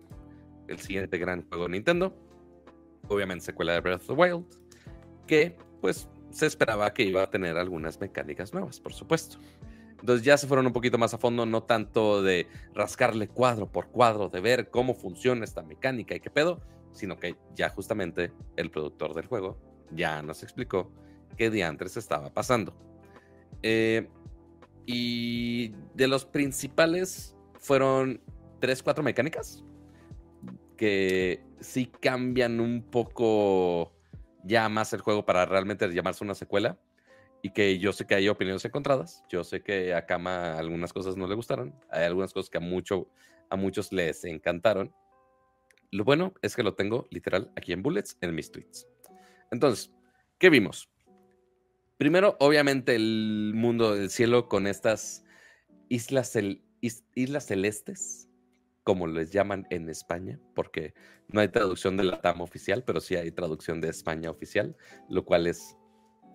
el 0.68 0.80
siguiente 0.80 1.18
gran 1.18 1.48
juego 1.48 1.64
de 1.66 1.72
Nintendo, 1.72 2.16
obviamente 3.08 3.46
secuela 3.46 3.74
de 3.74 3.82
Breath 3.82 4.02
of 4.02 4.08
the 4.08 4.14
Wild, 4.14 4.46
que 5.26 5.58
pues 5.82 6.08
se 6.30 6.46
esperaba 6.46 6.94
que 6.94 7.04
iba 7.04 7.24
a 7.24 7.30
tener 7.30 7.58
algunas 7.58 8.00
mecánicas 8.00 8.54
nuevas, 8.54 8.80
por 8.80 8.94
supuesto. 8.94 9.38
Entonces 10.00 10.26
ya 10.26 10.38
se 10.38 10.48
fueron 10.48 10.68
un 10.68 10.74
poquito 10.74 10.98
más 10.98 11.14
a 11.14 11.18
fondo, 11.18 11.46
no 11.46 11.64
tanto 11.64 12.22
de 12.22 12.48
rascarle 12.74 13.28
cuadro 13.28 13.72
por 13.72 13.88
cuadro, 13.88 14.30
de 14.30 14.40
ver 14.40 14.70
cómo 14.70 14.94
funciona 14.94 15.44
esta 15.44 15.64
mecánica 15.64 16.16
y 16.16 16.20
qué 16.20 16.30
pedo, 16.30 16.62
sino 16.92 17.18
que 17.18 17.36
ya 17.56 17.70
justamente 17.70 18.32
el 18.56 18.70
productor 18.70 19.14
del 19.14 19.28
juego 19.28 19.58
ya 19.92 20.22
nos 20.22 20.44
explicó 20.44 20.92
qué 21.38 21.50
diantres 21.50 21.98
estaba 21.98 22.34
pasando. 22.34 22.76
Eh, 23.64 24.08
y 24.86 25.70
de 25.94 26.08
los 26.08 26.26
principales 26.26 27.36
fueron 27.60 28.22
tres, 28.60 28.84
cuatro 28.84 29.04
mecánicas 29.04 29.64
que 30.78 31.44
sí 31.60 31.88
cambian 31.88 32.60
un 32.60 32.84
poco 32.84 33.94
ya 34.44 34.70
más 34.70 34.94
el 34.94 35.02
juego 35.02 35.26
para 35.26 35.46
realmente 35.46 35.92
llamarse 35.92 36.24
una 36.24 36.36
secuela. 36.36 36.78
Y 37.46 37.52
que 37.52 37.78
yo 37.78 37.94
sé 37.94 38.08
que 38.08 38.16
hay 38.16 38.28
opiniones 38.28 38.66
encontradas. 38.66 39.24
Yo 39.30 39.44
sé 39.44 39.62
que 39.62 39.94
a 39.94 40.08
Kama 40.08 40.58
algunas 40.58 40.92
cosas 40.92 41.16
no 41.16 41.28
le 41.28 41.36
gustaron. 41.36 41.76
Hay 41.92 42.06
algunas 42.06 42.34
cosas 42.34 42.50
que 42.50 42.58
a 42.58 42.60
mucho, 42.60 43.08
a 43.52 43.56
muchos 43.56 43.94
les 43.94 44.26
encantaron. 44.26 44.92
Lo 45.92 46.04
bueno 46.04 46.34
es 46.42 46.56
que 46.56 46.64
lo 46.64 46.74
tengo 46.74 47.06
literal 47.12 47.52
aquí 47.56 47.72
en 47.72 47.84
bullets 47.84 48.18
en 48.22 48.34
mis 48.34 48.52
tweets. 48.52 48.88
Entonces, 49.52 49.94
¿qué 50.40 50.50
vimos? 50.50 50.90
Primero, 51.98 52.36
obviamente, 52.40 52.96
el 52.96 53.52
mundo 53.54 53.94
del 53.94 54.10
cielo 54.10 54.50
con 54.50 54.66
estas 54.66 55.24
islas, 55.88 56.36
islas 56.82 57.46
celestes, 57.46 58.28
como 58.84 59.06
les 59.06 59.32
llaman 59.32 59.68
en 59.70 59.88
España, 59.88 60.40
porque 60.56 60.96
no 61.28 61.42
hay 61.42 61.50
traducción 61.50 61.96
de 61.96 62.06
la 62.06 62.22
TAM 62.22 62.42
oficial, 62.42 62.84
pero 62.84 63.02
sí 63.02 63.16
hay 63.16 63.30
traducción 63.30 63.82
de 63.82 63.90
España 63.90 64.32
oficial, 64.32 64.76
lo 65.10 65.26
cual 65.26 65.46
es 65.46 65.78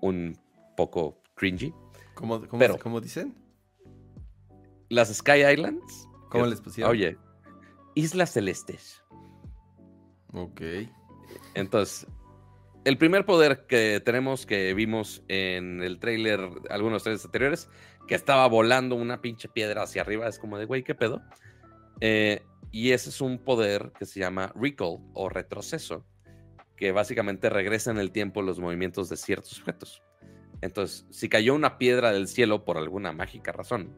un 0.01 0.39
poco 0.81 1.23
cringy. 1.35 1.75
¿Cómo, 2.15 2.41
cómo, 2.49 3.01
dicen? 3.03 3.35
Las 4.89 5.15
Sky 5.15 5.45
Islands. 5.53 6.09
¿Cómo 6.31 6.47
les 6.47 6.63
pusieron? 6.63 6.91
Oye, 6.91 7.19
Islas 7.95 8.33
Celestes. 8.33 9.03
Ok. 10.33 10.63
Entonces, 11.55 12.07
el 12.87 12.97
primer 12.97 13.27
poder 13.27 13.67
que 13.67 14.01
tenemos 14.03 14.47
que 14.47 14.73
vimos 14.73 15.23
en 15.29 15.83
el 15.83 15.99
trailer, 15.99 16.41
algunos 16.71 17.03
trailers 17.03 17.27
anteriores, 17.27 17.69
que 18.09 18.15
estaba 18.15 18.47
volando 18.49 18.97
una 18.97 19.21
pinche 19.21 19.51
piedra 19.51 19.83
hacia 19.83 20.01
arriba, 20.01 20.29
es 20.29 20.39
como 20.39 20.57
de, 20.57 20.65
güey, 20.65 20.83
¿qué 20.83 20.95
pedo? 20.95 21.21
Eh, 22.01 22.43
y 22.71 22.93
ese 22.93 23.11
es 23.11 23.21
un 23.21 23.39
poder 23.39 23.93
que 23.99 24.07
se 24.07 24.19
llama 24.19 24.51
recall 24.55 24.99
o 25.13 25.29
retroceso, 25.29 26.07
que 26.75 26.91
básicamente 26.91 27.51
regresa 27.51 27.91
en 27.91 27.99
el 27.99 28.13
tiempo 28.13 28.41
los 28.41 28.59
movimientos 28.59 29.11
de 29.11 29.19
ciertos 29.19 29.59
objetos. 29.61 30.03
Entonces, 30.61 31.07
si 31.11 31.29
cayó 31.29 31.55
una 31.55 31.79
piedra 31.79 32.13
del 32.13 32.29
cielo 32.29 32.65
por 32.65 32.77
alguna 32.77 33.13
mágica 33.13 33.53
razón, 33.53 33.95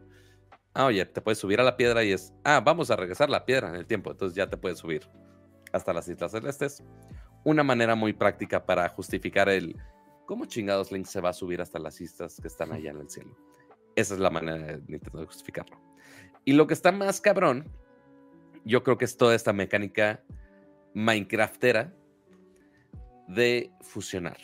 ah, 0.75 0.87
oye, 0.87 1.05
te 1.07 1.21
puedes 1.21 1.39
subir 1.39 1.61
a 1.61 1.65
la 1.65 1.77
piedra 1.77 2.05
y 2.05 2.13
es, 2.13 2.33
ah, 2.45 2.61
vamos 2.65 2.91
a 2.91 2.97
regresar 2.97 3.31
la 3.31 3.45
piedra 3.45 3.69
en 3.69 3.75
el 3.75 3.87
tiempo, 3.87 4.11
entonces 4.11 4.37
ya 4.37 4.49
te 4.49 4.57
puedes 4.57 4.79
subir 4.79 5.09
hasta 5.73 5.93
las 5.93 6.09
Islas 6.09 6.33
Celestes. 6.33 6.83
Una 7.45 7.65
manera 7.65 7.95
muy 7.95 8.13
práctica 8.13 8.65
para 8.65 8.89
justificar 8.89 9.49
el 9.49 9.77
cómo 10.27 10.45
chingados 10.47 10.93
Link 10.93 11.07
se 11.07 11.21
va 11.21 11.31
a 11.31 11.33
subir 11.33 11.61
hasta 11.61 11.79
las 11.79 12.01
islas 12.01 12.39
que 12.41 12.47
están 12.47 12.73
allá 12.73 12.91
en 12.91 13.01
el 13.01 13.11
cielo. 13.11 13.37
Esa 13.97 14.15
es 14.15 14.21
la 14.21 14.31
manera 14.31 14.79
de 14.79 15.01
justificarlo. 15.27 15.79
Y 16.45 16.53
lo 16.53 16.67
que 16.67 16.75
está 16.75 16.93
más 16.93 17.21
cabrón, 17.21 17.71
yo 18.65 18.83
creo 18.83 18.97
que 18.97 19.05
es 19.05 19.17
toda 19.17 19.35
esta 19.35 19.53
mecánica 19.53 20.23
Minecraftera 20.95 21.93
de 23.29 23.71
fusionar. 23.81 24.39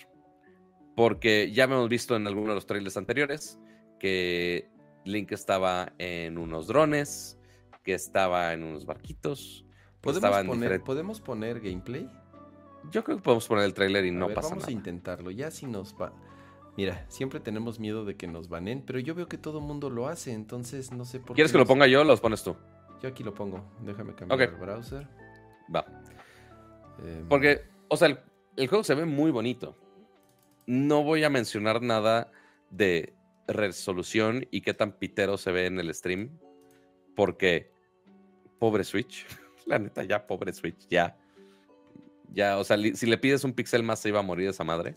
Porque 0.99 1.53
ya 1.53 1.65
hemos 1.65 1.89
visto 1.89 2.17
en 2.17 2.27
algunos 2.27 2.49
de 2.49 2.55
los 2.57 2.67
trailers 2.67 2.97
anteriores 2.97 3.59
que 4.01 4.69
Link 5.05 5.33
estaba 5.33 5.93
en 5.99 6.39
unos 6.39 6.67
drones, 6.67 7.39
que 7.85 7.95
estaba 7.95 8.53
en 8.53 8.65
unos 8.65 8.85
barquitos, 8.85 9.65
¿Podemos 10.01 11.21
poner, 11.21 11.61
gameplay? 11.61 12.09
Yo 12.91 13.05
creo 13.05 13.19
que 13.19 13.23
podemos 13.23 13.47
poner 13.47 13.65
el 13.65 13.75
trailer 13.75 14.05
y 14.05 14.11
no 14.11 14.29
pasa 14.29 14.41
nada. 14.41 14.51
Vamos 14.51 14.69
a 14.69 14.71
intentarlo. 14.71 15.31
Ya 15.31 15.51
si 15.51 15.67
nos 15.67 15.95
va. 15.95 16.13
Mira, 16.77 17.05
siempre 17.09 17.41
tenemos 17.41 17.81
miedo 17.81 18.05
de 18.05 18.17
que 18.17 18.29
nos 18.29 18.49
banen, 18.49 18.85
pero 18.87 19.01
yo 19.01 19.15
veo 19.15 19.27
que 19.27 19.37
todo 19.37 19.61
mundo 19.61 19.91
lo 19.91 20.07
hace, 20.07 20.33
entonces 20.33 20.93
no 20.93 21.05
sé 21.05 21.19
por 21.19 21.31
qué. 21.31 21.35
¿Quieres 21.35 21.51
que 21.51 21.59
lo 21.59 21.67
ponga 21.67 21.89
yo 21.89 22.03
o 22.03 22.05
los 22.05 22.21
pones 22.21 22.45
tú? 22.45 22.57
Yo 23.03 23.09
aquí 23.09 23.25
lo 23.25 23.35
pongo. 23.35 23.65
Déjame 23.81 24.15
cambiar 24.15 24.41
el 24.41 24.55
browser. 24.55 25.09
Va. 25.75 25.85
Em, 27.05 27.29
Porque, 27.29 27.63
o 27.89 27.97
sea, 27.97 28.09
el, 28.09 28.21
el, 28.57 28.69
juego 28.69 28.85
se 28.85 28.95
ve 28.95 29.05
muy 29.05 29.33
bonito. 29.33 29.77
No 30.69 31.03
voy 31.03 31.25
a 31.25 31.31
mencionar 31.31 31.81
nada 31.81 32.31
de 32.69 33.15
resolución 33.47 34.47
y 34.51 34.61
qué 34.61 34.75
tan 34.75 34.93
pitero 34.93 35.39
se 35.39 35.51
ve 35.51 35.65
en 35.65 35.81
el 35.81 35.95
stream. 35.95 36.39
Porque, 37.17 37.73
pobre 38.59 38.85
Switch. 38.85 39.25
La 39.65 39.79
neta, 39.79 40.05
ya, 40.05 40.27
pobre 40.27 40.53
Switch, 40.53 40.87
ya. 40.91 41.17
Ya, 42.35 42.59
o 42.59 42.65
sea, 42.65 42.77
si 42.77 43.07
le 43.07 43.17
pides 43.17 43.45
un 43.45 43.55
pixel 43.55 43.83
más 43.83 44.01
se 44.01 44.11
iba 44.11 44.19
a 44.19 44.23
morir 44.23 44.51
esa 44.51 44.63
madre. 44.63 44.95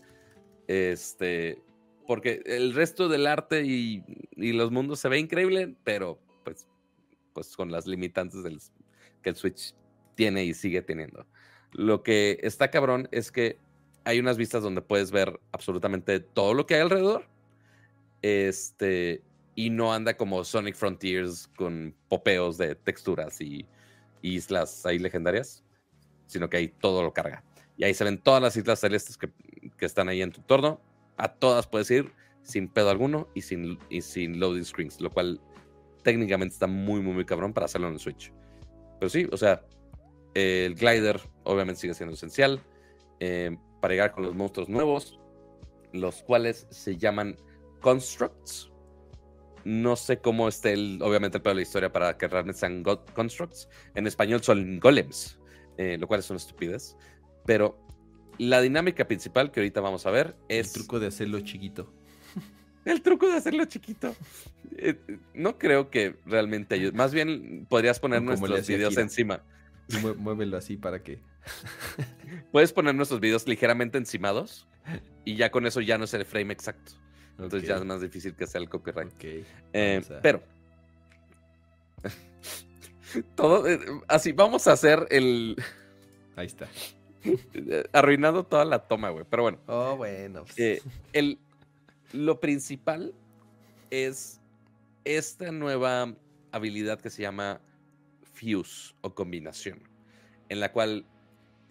Este, 0.68 1.62
porque 2.06 2.42
el 2.44 2.74
resto 2.74 3.08
del 3.08 3.26
arte 3.26 3.64
y, 3.64 4.04
los 4.36 4.70
mundos 4.70 5.00
se 5.00 5.08
ve 5.08 5.18
increíble, 5.18 5.74
pero 5.84 6.20
pues, 6.44 6.68
pues 7.32 7.56
con 7.56 7.72
las 7.72 7.86
limitantes 7.86 8.42
del, 8.42 8.60
que 9.22 9.30
el 9.30 9.36
Switch 9.36 9.74
tiene 10.16 10.44
y 10.44 10.52
sigue 10.52 10.82
teniendo. 10.82 11.26
Lo 11.70 12.02
que 12.02 12.40
está 12.42 12.70
cabrón 12.70 13.08
es 13.10 13.32
que 13.32 13.58
hay 14.04 14.18
unas 14.18 14.36
vistas 14.36 14.62
donde 14.62 14.82
puedes 14.82 15.10
ver 15.10 15.38
absolutamente 15.52 16.20
todo 16.20 16.54
lo 16.54 16.66
que 16.66 16.74
hay 16.74 16.80
alrededor. 16.82 17.26
Este, 18.22 19.22
y 19.54 19.70
no 19.70 19.92
anda 19.92 20.16
como 20.16 20.44
Sonic 20.44 20.74
Frontiers 20.74 21.48
con 21.56 21.94
popeos 22.08 22.58
de 22.58 22.74
texturas 22.74 23.40
y 23.40 23.66
islas 24.22 24.86
ahí 24.86 24.98
legendarias, 24.98 25.64
sino 26.26 26.48
que 26.48 26.56
ahí 26.56 26.68
todo 26.68 27.02
lo 27.02 27.12
carga. 27.12 27.44
Y 27.76 27.84
ahí 27.84 27.94
se 27.94 28.04
ven 28.04 28.18
todas 28.18 28.42
las 28.42 28.56
islas 28.56 28.80
celestes 28.80 29.18
que, 29.18 29.30
están 29.80 30.08
ahí 30.08 30.22
en 30.22 30.30
tu 30.30 30.40
entorno. 30.40 30.80
A 31.16 31.28
todas 31.28 31.66
puedes 31.66 31.90
ir 31.90 32.12
sin 32.42 32.68
pedo 32.68 32.90
alguno 32.90 33.28
y 33.34 33.42
sin, 33.42 33.78
y 33.90 34.00
sin 34.00 34.38
loading 34.38 34.64
screens, 34.64 35.00
lo 35.00 35.10
cual 35.10 35.40
técnicamente 36.02 36.52
está 36.52 36.66
muy, 36.66 37.00
muy, 37.00 37.14
muy 37.14 37.24
cabrón 37.24 37.52
para 37.52 37.66
hacerlo 37.66 37.88
en 37.88 37.94
el 37.94 38.00
Switch. 38.00 38.32
Pero 39.00 39.10
sí, 39.10 39.26
o 39.32 39.36
sea, 39.36 39.64
el 40.34 40.74
glider 40.76 41.20
obviamente 41.44 41.80
sigue 41.80 41.94
siendo 41.94 42.14
esencial 42.14 42.60
eh, 43.18 43.56
para 43.82 43.92
llegar 43.92 44.12
con 44.12 44.24
los 44.24 44.34
monstruos 44.34 44.70
nuevos, 44.70 45.20
los 45.92 46.22
cuales 46.22 46.66
se 46.70 46.96
llaman 46.96 47.36
constructs 47.80 48.72
no 49.64 49.96
sé 49.96 50.18
cómo 50.18 50.48
esté, 50.48 50.72
el, 50.72 50.98
obviamente, 51.02 51.38
el 51.38 51.42
pedo 51.42 51.52
de 51.52 51.56
la 51.56 51.62
historia 51.62 51.92
para 51.92 52.16
que 52.16 52.26
realmente 52.26 52.58
sean 52.58 52.82
constructs. 53.14 53.68
En 53.94 54.06
español 54.06 54.42
son 54.42 54.80
golems, 54.80 55.38
eh, 55.78 55.96
lo 55.98 56.06
cual 56.06 56.20
es 56.20 56.30
una 56.30 56.38
estupidez. 56.38 56.96
Pero 57.46 57.78
la 58.38 58.60
dinámica 58.60 59.06
principal 59.06 59.50
que 59.50 59.60
ahorita 59.60 59.80
vamos 59.80 60.06
a 60.06 60.10
ver 60.10 60.36
es. 60.48 60.68
El 60.68 60.72
truco 60.72 61.00
de 61.00 61.06
hacerlo 61.08 61.40
chiquito. 61.40 61.92
El 62.84 63.02
truco 63.02 63.28
de 63.28 63.36
hacerlo 63.36 63.64
chiquito. 63.66 64.14
Eh, 64.76 64.96
no 65.34 65.58
creo 65.58 65.90
que 65.90 66.16
realmente 66.26 66.74
ayude. 66.74 66.92
Más 66.92 67.14
bien 67.14 67.66
podrías 67.68 68.00
poner 68.00 68.22
nuestros 68.22 68.66
videos 68.66 68.96
encima. 68.96 69.44
muévelo 70.18 70.56
así 70.56 70.76
para 70.76 71.02
que. 71.02 71.20
Puedes 72.52 72.72
poner 72.72 72.94
nuestros 72.94 73.20
videos 73.20 73.46
ligeramente 73.46 73.98
encimados 73.98 74.66
y 75.24 75.36
ya 75.36 75.50
con 75.50 75.66
eso 75.66 75.80
ya 75.80 75.98
no 75.98 76.04
es 76.04 76.14
el 76.14 76.24
frame 76.24 76.52
exacto. 76.52 76.92
Entonces 77.38 77.68
ya 77.68 77.76
es 77.76 77.84
más 77.84 78.00
difícil 78.00 78.34
que 78.34 78.46
sea 78.46 78.60
el 78.60 78.68
copyright. 78.68 79.12
Eh, 79.72 80.02
pero. 80.22 80.42
todo. 83.34 83.68
Eh, 83.68 83.80
así, 84.08 84.32
vamos 84.32 84.66
a 84.66 84.72
hacer 84.72 85.06
el. 85.10 85.56
Ahí 86.36 86.46
está. 86.46 86.68
Arruinado 87.92 88.44
toda 88.44 88.64
la 88.64 88.86
toma, 88.86 89.10
güey. 89.10 89.24
Pero 89.28 89.42
bueno. 89.44 89.58
Oh, 89.66 89.96
bueno. 89.96 90.44
Eh, 90.56 90.80
el, 91.12 91.38
lo 92.12 92.40
principal 92.40 93.14
es 93.90 94.40
esta 95.04 95.50
nueva 95.52 96.14
habilidad 96.52 97.00
que 97.00 97.10
se 97.10 97.22
llama 97.22 97.60
fuse 98.34 98.94
o 99.00 99.14
combinación. 99.14 99.80
En 100.48 100.60
la 100.60 100.72
cual, 100.72 101.06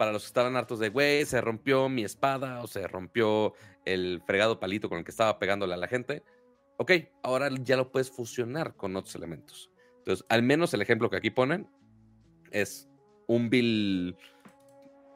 para 0.02 0.10
los 0.10 0.22
que 0.22 0.26
estaban 0.26 0.56
hartos 0.56 0.80
de, 0.80 0.88
güey, 0.88 1.24
se 1.26 1.40
rompió 1.40 1.88
mi 1.88 2.02
espada 2.02 2.60
o 2.60 2.66
se 2.66 2.88
rompió 2.88 3.54
el 3.84 4.20
fregado 4.26 4.58
palito 4.58 4.88
con 4.88 4.98
el 4.98 5.04
que 5.04 5.12
estaba 5.12 5.38
pegándole 5.38 5.74
a 5.74 5.76
la 5.76 5.86
gente. 5.86 6.24
Ok, 6.76 6.90
ahora 7.22 7.48
ya 7.62 7.76
lo 7.76 7.92
puedes 7.92 8.10
fusionar 8.10 8.74
con 8.74 8.96
otros 8.96 9.14
elementos. 9.14 9.70
Entonces, 9.98 10.26
al 10.28 10.42
menos 10.42 10.74
el 10.74 10.82
ejemplo 10.82 11.08
que 11.08 11.18
aquí 11.18 11.30
ponen 11.30 11.68
es 12.50 12.90
un 13.28 13.48
vil, 13.48 14.16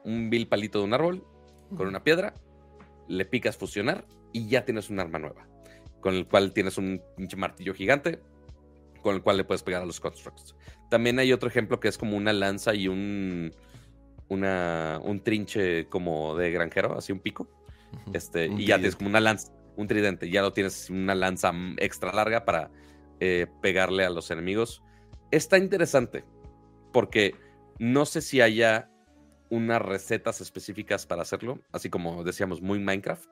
un 0.05 0.29
vil 0.29 0.47
palito 0.47 0.79
de 0.79 0.85
un 0.85 0.93
árbol 0.93 1.27
con 1.75 1.89
una 1.89 2.05
piedra, 2.05 2.33
le 3.09 3.25
picas 3.25 3.57
fusionar 3.57 4.05
y 4.31 4.47
ya 4.47 4.63
tienes 4.63 4.89
un 4.89 5.01
arma 5.01 5.19
nueva, 5.19 5.49
con 5.99 6.15
el 6.15 6.29
cual 6.29 6.53
tienes 6.53 6.77
un 6.77 7.03
pinche 7.17 7.35
martillo 7.35 7.73
gigante, 7.73 8.21
con 9.01 9.15
el 9.15 9.21
cual 9.21 9.35
le 9.35 9.43
puedes 9.43 9.63
pegar 9.63 9.81
a 9.81 9.85
los 9.85 9.99
constructs. 9.99 10.55
También 10.89 11.19
hay 11.19 11.33
otro 11.33 11.49
ejemplo 11.49 11.81
que 11.81 11.89
es 11.89 11.97
como 11.97 12.15
una 12.15 12.31
lanza 12.31 12.73
y 12.73 12.87
un, 12.87 13.51
una, 14.29 14.99
un 15.03 15.21
trinche 15.21 15.87
como 15.87 16.35
de 16.35 16.51
granjero, 16.51 16.97
así 16.97 17.11
un 17.11 17.19
pico, 17.19 17.47
este, 18.13 18.47
y 18.47 18.65
ya 18.65 18.75
tienes 18.75 18.95
como 18.95 19.09
una 19.09 19.19
lanza, 19.19 19.51
un 19.75 19.87
tridente, 19.87 20.29
ya 20.29 20.41
lo 20.41 20.53
tienes 20.53 20.89
una 20.89 21.15
lanza 21.15 21.51
extra 21.77 22.11
larga 22.11 22.45
para 22.45 22.71
eh, 23.19 23.47
pegarle 23.61 24.05
a 24.05 24.09
los 24.09 24.31
enemigos. 24.31 24.83
Está 25.31 25.57
interesante 25.57 26.23
porque 26.91 27.35
no 27.79 28.05
sé 28.05 28.21
si 28.21 28.41
haya 28.41 28.89
unas 29.49 29.81
recetas 29.81 30.41
específicas 30.41 31.05
para 31.05 31.21
hacerlo, 31.21 31.59
así 31.71 31.89
como 31.89 32.23
decíamos, 32.23 32.61
muy 32.61 32.79
Minecraft. 32.79 33.29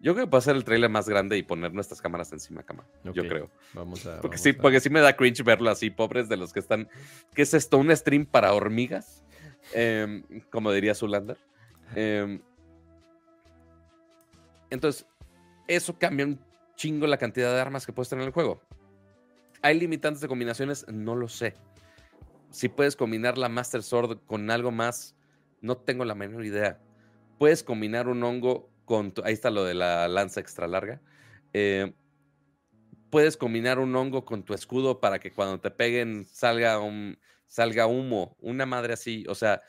Yo 0.00 0.12
creo 0.12 0.26
que 0.26 0.30
puedo 0.30 0.38
hacer 0.38 0.56
el 0.56 0.64
trailer 0.64 0.90
más 0.90 1.08
grande 1.08 1.38
y 1.38 1.42
poner 1.42 1.72
nuestras 1.72 2.02
cámaras 2.02 2.30
encima 2.32 2.62
cama. 2.62 2.86
Yo 3.04 3.26
creo. 3.26 3.50
Vamos 3.72 4.04
a. 4.06 4.20
Porque 4.20 4.36
sí, 4.36 4.52
porque 4.52 4.80
sí 4.80 4.90
me 4.90 5.00
da 5.00 5.16
cringe 5.16 5.42
verlo 5.42 5.70
así, 5.70 5.88
pobres 5.88 6.28
de 6.28 6.36
los 6.36 6.52
que 6.52 6.60
están. 6.60 6.88
¿Qué 7.34 7.42
es 7.42 7.54
esto? 7.54 7.78
¿Un 7.78 7.94
stream 7.96 8.26
para 8.26 8.52
hormigas? 8.52 9.24
Em, 9.72 10.22
como 10.50 10.72
diría 10.72 10.94
Zulander. 10.94 11.38
Eh, 11.94 12.40
entonces, 14.70 15.06
eso 15.68 15.98
cambia 15.98 16.26
un 16.26 16.40
chingo 16.76 17.06
la 17.06 17.16
cantidad 17.16 17.52
de 17.52 17.60
armas 17.60 17.86
que 17.86 17.92
puedes 17.92 18.08
tener 18.08 18.22
en 18.22 18.28
el 18.28 18.34
juego. 18.34 18.60
¿Hay 19.62 19.78
limitantes 19.78 20.20
de 20.20 20.28
combinaciones? 20.28 20.86
No 20.88 21.14
lo 21.16 21.28
sé. 21.28 21.54
si 22.50 22.68
puedes 22.68 22.96
combinar 22.96 23.36
la 23.36 23.48
Master 23.50 23.82
Sword 23.82 24.20
con 24.24 24.50
algo 24.50 24.70
más, 24.70 25.14
no 25.60 25.76
tengo 25.76 26.04
la 26.04 26.14
menor 26.14 26.44
idea. 26.44 26.80
Puedes 27.38 27.62
combinar 27.62 28.08
un 28.08 28.22
hongo 28.22 28.70
con, 28.86 29.12
ahí 29.24 29.34
está 29.34 29.50
lo 29.50 29.64
de 29.64 29.74
la 29.74 30.08
lanza 30.08 30.40
extra 30.40 30.66
larga. 30.66 31.02
Eh, 31.52 31.92
puedes 33.10 33.36
combinar 33.36 33.78
un 33.78 33.94
hongo 33.94 34.24
con 34.24 34.42
tu 34.42 34.54
escudo 34.54 35.00
para 35.00 35.18
que 35.18 35.32
cuando 35.32 35.60
te 35.60 35.70
peguen 35.70 36.24
salga, 36.24 36.78
un, 36.78 37.18
salga 37.46 37.86
humo, 37.86 38.36
una 38.40 38.66
madre 38.66 38.94
así, 38.94 39.24
o 39.28 39.34
sea, 39.34 39.62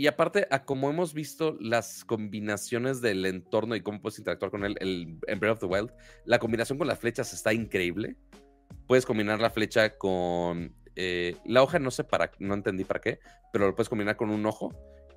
y 0.00 0.06
aparte, 0.06 0.46
a 0.50 0.64
como 0.64 0.88
hemos 0.88 1.12
visto 1.12 1.58
las 1.60 2.06
combinaciones 2.06 3.02
del 3.02 3.26
entorno 3.26 3.76
y 3.76 3.82
cómo 3.82 4.00
puedes 4.00 4.18
interactuar 4.18 4.50
con 4.50 4.64
él 4.64 4.76
el, 4.80 5.18
en 5.26 5.40
Breath 5.40 5.56
of 5.56 5.60
the 5.60 5.66
Wild, 5.66 5.92
la 6.24 6.38
combinación 6.38 6.78
con 6.78 6.86
las 6.86 6.98
flechas 6.98 7.34
está 7.34 7.52
increíble. 7.52 8.16
Puedes 8.86 9.04
combinar 9.04 9.40
la 9.40 9.50
flecha 9.50 9.98
con 9.98 10.74
eh, 10.96 11.36
la 11.44 11.62
hoja, 11.62 11.78
no 11.78 11.90
sé 11.90 12.04
para, 12.04 12.30
no 12.38 12.54
entendí 12.54 12.84
para 12.84 13.00
qué, 13.00 13.18
pero 13.52 13.66
lo 13.66 13.74
puedes 13.74 13.90
combinar 13.90 14.16
con 14.16 14.30
un 14.30 14.46
ojo 14.46 14.72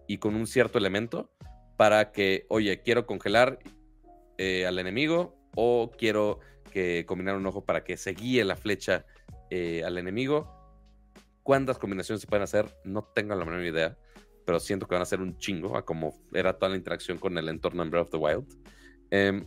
y 0.05 0.17
con 0.17 0.35
un 0.35 0.47
cierto 0.47 0.77
elemento 0.77 1.31
para 1.77 2.11
que, 2.11 2.45
oye, 2.49 2.81
quiero 2.81 3.05
congelar 3.05 3.59
eh, 4.37 4.65
al 4.65 4.79
enemigo 4.79 5.35
o 5.55 5.91
quiero 5.97 6.39
que 6.71 7.05
combinar 7.05 7.37
un 7.37 7.45
ojo 7.45 7.63
para 7.63 7.83
que 7.83 7.95
se 7.95 8.11
guíe 8.11 8.43
la 8.43 8.55
flecha 8.55 9.05
eh, 9.49 9.83
al 9.85 9.97
enemigo. 9.97 10.62
¿Cuántas 11.43 11.77
combinaciones 11.77 12.21
se 12.21 12.27
pueden 12.27 12.43
hacer? 12.43 12.73
No 12.83 13.03
tengo 13.03 13.35
la 13.35 13.45
menor 13.45 13.63
idea 13.63 13.97
pero 14.45 14.59
siento 14.59 14.87
que 14.87 14.95
van 14.95 15.01
a 15.01 15.05
ser 15.05 15.21
un 15.21 15.37
chingo 15.37 15.77
a 15.77 15.85
como 15.85 16.13
era 16.33 16.53
toda 16.57 16.69
la 16.69 16.77
interacción 16.77 17.17
con 17.17 17.37
el 17.37 17.49
entorno 17.49 17.83
en 17.83 17.89
Breath 17.89 18.05
of 18.05 18.11
the 18.11 18.17
Wild. 18.17 18.45
Em, 19.09 19.45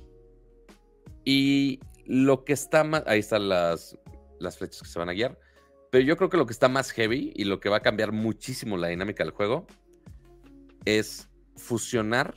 y 1.24 1.80
lo 2.06 2.44
que 2.44 2.52
está 2.52 2.84
más, 2.84 3.02
ahí 3.06 3.20
están 3.20 3.48
las, 3.48 3.98
las 4.38 4.58
flechas 4.58 4.82
que 4.82 4.88
se 4.88 4.98
van 4.98 5.08
a 5.08 5.12
guiar, 5.12 5.38
pero 5.90 6.04
yo 6.04 6.16
creo 6.16 6.30
que 6.30 6.36
lo 6.36 6.46
que 6.46 6.52
está 6.52 6.68
más 6.68 6.90
heavy 6.92 7.32
y 7.34 7.44
lo 7.44 7.60
que 7.60 7.68
va 7.68 7.78
a 7.78 7.82
cambiar 7.82 8.12
muchísimo 8.12 8.76
la 8.76 8.88
dinámica 8.88 9.24
del 9.24 9.32
juego 9.32 9.66
es 10.84 11.28
fusionar, 11.56 12.34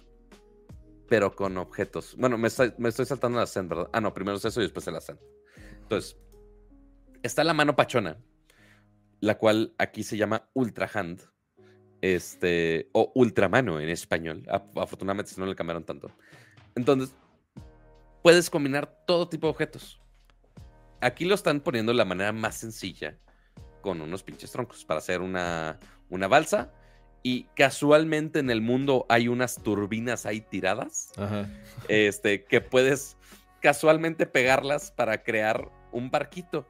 pero 1.07 1.36
con 1.36 1.57
objetos. 1.57 2.15
Bueno, 2.18 2.38
me 2.38 2.48
estoy, 2.48 2.72
saltando 3.06 3.38
la 3.38 3.44
Ascent, 3.44 3.69
¿verdad? 3.69 3.90
Ah, 3.94 4.02
no, 4.02 4.14
primero 4.14 4.38
es 4.38 4.45
eso 4.45 4.60
y 4.60 4.64
después 4.64 4.88
el 4.88 4.95
Ascent. 4.95 5.19
Entonces, 5.81 6.18
está 7.23 7.44
la 7.44 7.53
mano 7.53 7.76
pachona, 7.76 8.18
la 9.19 9.37
cual 9.37 9.73
aquí 9.77 10.03
se 10.03 10.17
llama 10.17 10.49
Ultra 10.53 10.89
Hand 10.93 11.21
este, 12.01 12.89
o 12.93 13.11
Ultramano 13.15 13.79
en 13.79 13.89
español. 13.89 14.45
Afortunadamente 14.75 15.31
no 15.37 15.45
le 15.45 15.55
cambiaron 15.55 15.83
tanto. 15.83 16.11
Entonces, 16.75 17.15
puedes 18.21 18.49
combinar 18.49 19.03
todo 19.05 19.27
tipo 19.27 19.47
de 19.47 19.51
objetos. 19.51 19.99
Aquí 21.01 21.25
lo 21.25 21.35
están 21.35 21.61
poniendo 21.61 21.91
de 21.91 21.97
la 21.97 22.05
manera 22.05 22.31
más 22.31 22.57
sencilla, 22.57 23.17
con 23.81 24.01
unos 24.01 24.23
pinches 24.23 24.51
troncos, 24.51 24.83
para 24.85 24.99
hacer 24.99 25.21
una, 25.21 25.79
una 26.09 26.27
balsa. 26.27 26.71
Y 27.21 27.43
casualmente 27.55 28.39
en 28.39 28.49
el 28.49 28.61
mundo 28.61 29.05
hay 29.09 29.27
unas 29.27 29.61
turbinas 29.61 30.25
ahí 30.25 30.39
tiradas, 30.41 31.11
Este, 31.89 32.45
que 32.45 32.61
puedes 32.61 33.17
casualmente 33.61 34.25
pegarlas 34.25 34.91
para 34.91 35.21
crear 35.21 35.69
un 35.91 36.09
barquito. 36.09 36.65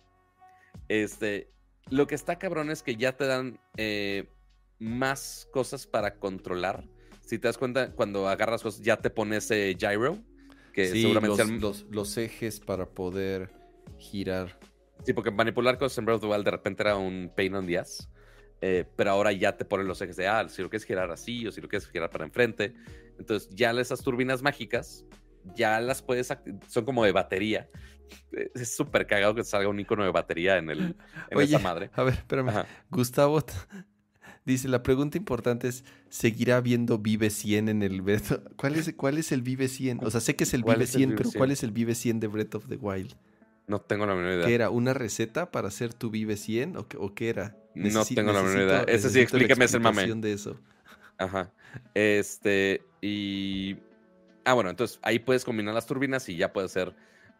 Este, 0.87 1.51
lo 1.89 2.07
que 2.07 2.15
está 2.15 2.37
cabrón 2.37 2.69
es 2.69 2.83
que 2.83 2.95
ya 2.95 3.15
te 3.15 3.25
dan 3.25 3.59
eh, 3.77 4.29
más 4.79 5.47
cosas 5.51 5.87
para 5.87 6.15
controlar. 6.15 6.85
Si 7.21 7.37
te 7.37 7.47
das 7.47 7.57
cuenta, 7.57 7.91
cuando 7.91 8.27
agarras 8.27 8.63
cosas, 8.63 8.81
ya 8.81 8.97
te 8.97 9.09
pone 9.09 9.37
ese 9.37 9.75
gyro. 9.75 10.17
Que 10.73 10.87
seguramente 10.87 11.45
los, 11.59 11.85
los, 11.89 12.17
ejes 12.17 12.59
para 12.59 12.87
poder 12.87 13.51
girar. 13.97 14.59
Sí, 15.03 15.13
porque 15.13 15.31
manipular 15.31 15.77
cosas 15.77 15.97
en 15.97 16.05
Breath 16.05 16.17
of 16.17 16.21
the 16.21 16.27
Wild 16.27 16.45
de 16.45 16.51
repente 16.51 16.83
era 16.83 16.95
un 16.95 17.31
pain 17.35 17.53
on 17.55 17.65
the 17.67 17.77
ass. 17.77 18.07
Eh, 18.61 18.85
pero 18.95 19.11
ahora 19.11 19.31
ya 19.31 19.55
te 19.55 19.65
ponen 19.65 19.87
los 19.87 20.01
ejes 20.01 20.15
de, 20.17 20.27
ah, 20.27 20.47
si 20.49 20.61
lo 20.61 20.69
quieres 20.69 20.85
girar 20.85 21.09
así 21.11 21.47
o 21.47 21.51
si 21.51 21.61
lo 21.61 21.67
quieres 21.67 21.87
girar 21.89 22.09
para 22.09 22.25
enfrente. 22.25 22.73
Entonces 23.17 23.49
ya 23.53 23.71
esas 23.71 24.01
turbinas 24.01 24.41
mágicas 24.41 25.05
ya 25.55 25.79
las 25.79 26.01
puedes, 26.01 26.33
son 26.67 26.85
como 26.85 27.03
de 27.03 27.11
batería. 27.11 27.69
Es 28.53 28.75
súper 28.75 29.07
cagado 29.07 29.35
que 29.35 29.43
salga 29.43 29.69
un 29.69 29.79
icono 29.79 30.03
de 30.03 30.11
batería 30.11 30.57
en, 30.57 30.69
el, 30.69 30.95
en 31.29 31.41
esa 31.41 31.59
madre. 31.59 31.89
A 31.93 32.03
ver, 32.03 32.15
espérame. 32.15 32.65
Gustavo 32.89 33.43
Dice, 34.45 34.67
la 34.67 34.81
pregunta 34.81 35.17
importante 35.17 35.67
es, 35.67 35.83
¿seguirá 36.09 36.59
viendo 36.61 36.97
Vive 36.97 37.29
100 37.29 37.69
en 37.69 37.83
el 37.83 38.01
Breath 38.01 38.55
¿Cuál 38.55 38.75
es, 38.75 38.93
¿Cuál 38.95 39.17
es 39.17 39.31
el 39.31 39.41
Vive 39.41 39.67
100? 39.67 39.99
O 40.03 40.09
sea, 40.09 40.21
sé 40.21 40.35
que 40.35 40.43
es 40.43 40.53
el 40.53 40.63
Vive 40.63 40.87
100, 40.87 41.15
pero 41.15 41.29
¿cuál 41.37 41.51
es 41.51 41.61
el 41.61 41.71
Vive 41.71 41.93
100 41.93 42.19
de 42.19 42.27
Breath 42.27 42.55
of 42.55 42.67
the 42.67 42.77
Wild? 42.77 43.15
No 43.67 43.79
tengo 43.79 44.07
la 44.07 44.15
menor 44.15 44.33
idea. 44.33 44.47
¿Qué 44.47 44.55
era? 44.55 44.71
¿Una 44.71 44.95
receta 44.95 45.51
para 45.51 45.67
hacer 45.67 45.93
tu 45.93 46.09
Vive 46.09 46.35
100? 46.35 46.77
¿O, 46.77 47.13
qué 47.13 47.29
era? 47.29 47.55
no 47.75 48.03
tengo 48.05 48.33
la 48.33 48.41
menor 48.41 48.63
idea. 48.63 48.83
Ese 48.87 49.11
sí, 49.11 49.19
explíqueme 49.19 49.65
ese 49.65 49.77
mame. 49.77 50.07
de 50.15 50.33
eso. 50.33 50.59
Ajá. 51.19 51.51
Este, 51.93 52.81
y... 53.01 53.77
Ah, 54.45 54.53
bueno, 54.53 54.71
entonces 54.71 54.97
ahí 55.03 55.19
puedes 55.19 55.45
combinar 55.45 55.75
las 55.75 55.85
turbinas 55.85 56.27
y 56.27 56.37
ya 56.37 56.51
puede 56.51 56.69
ser 56.69 56.95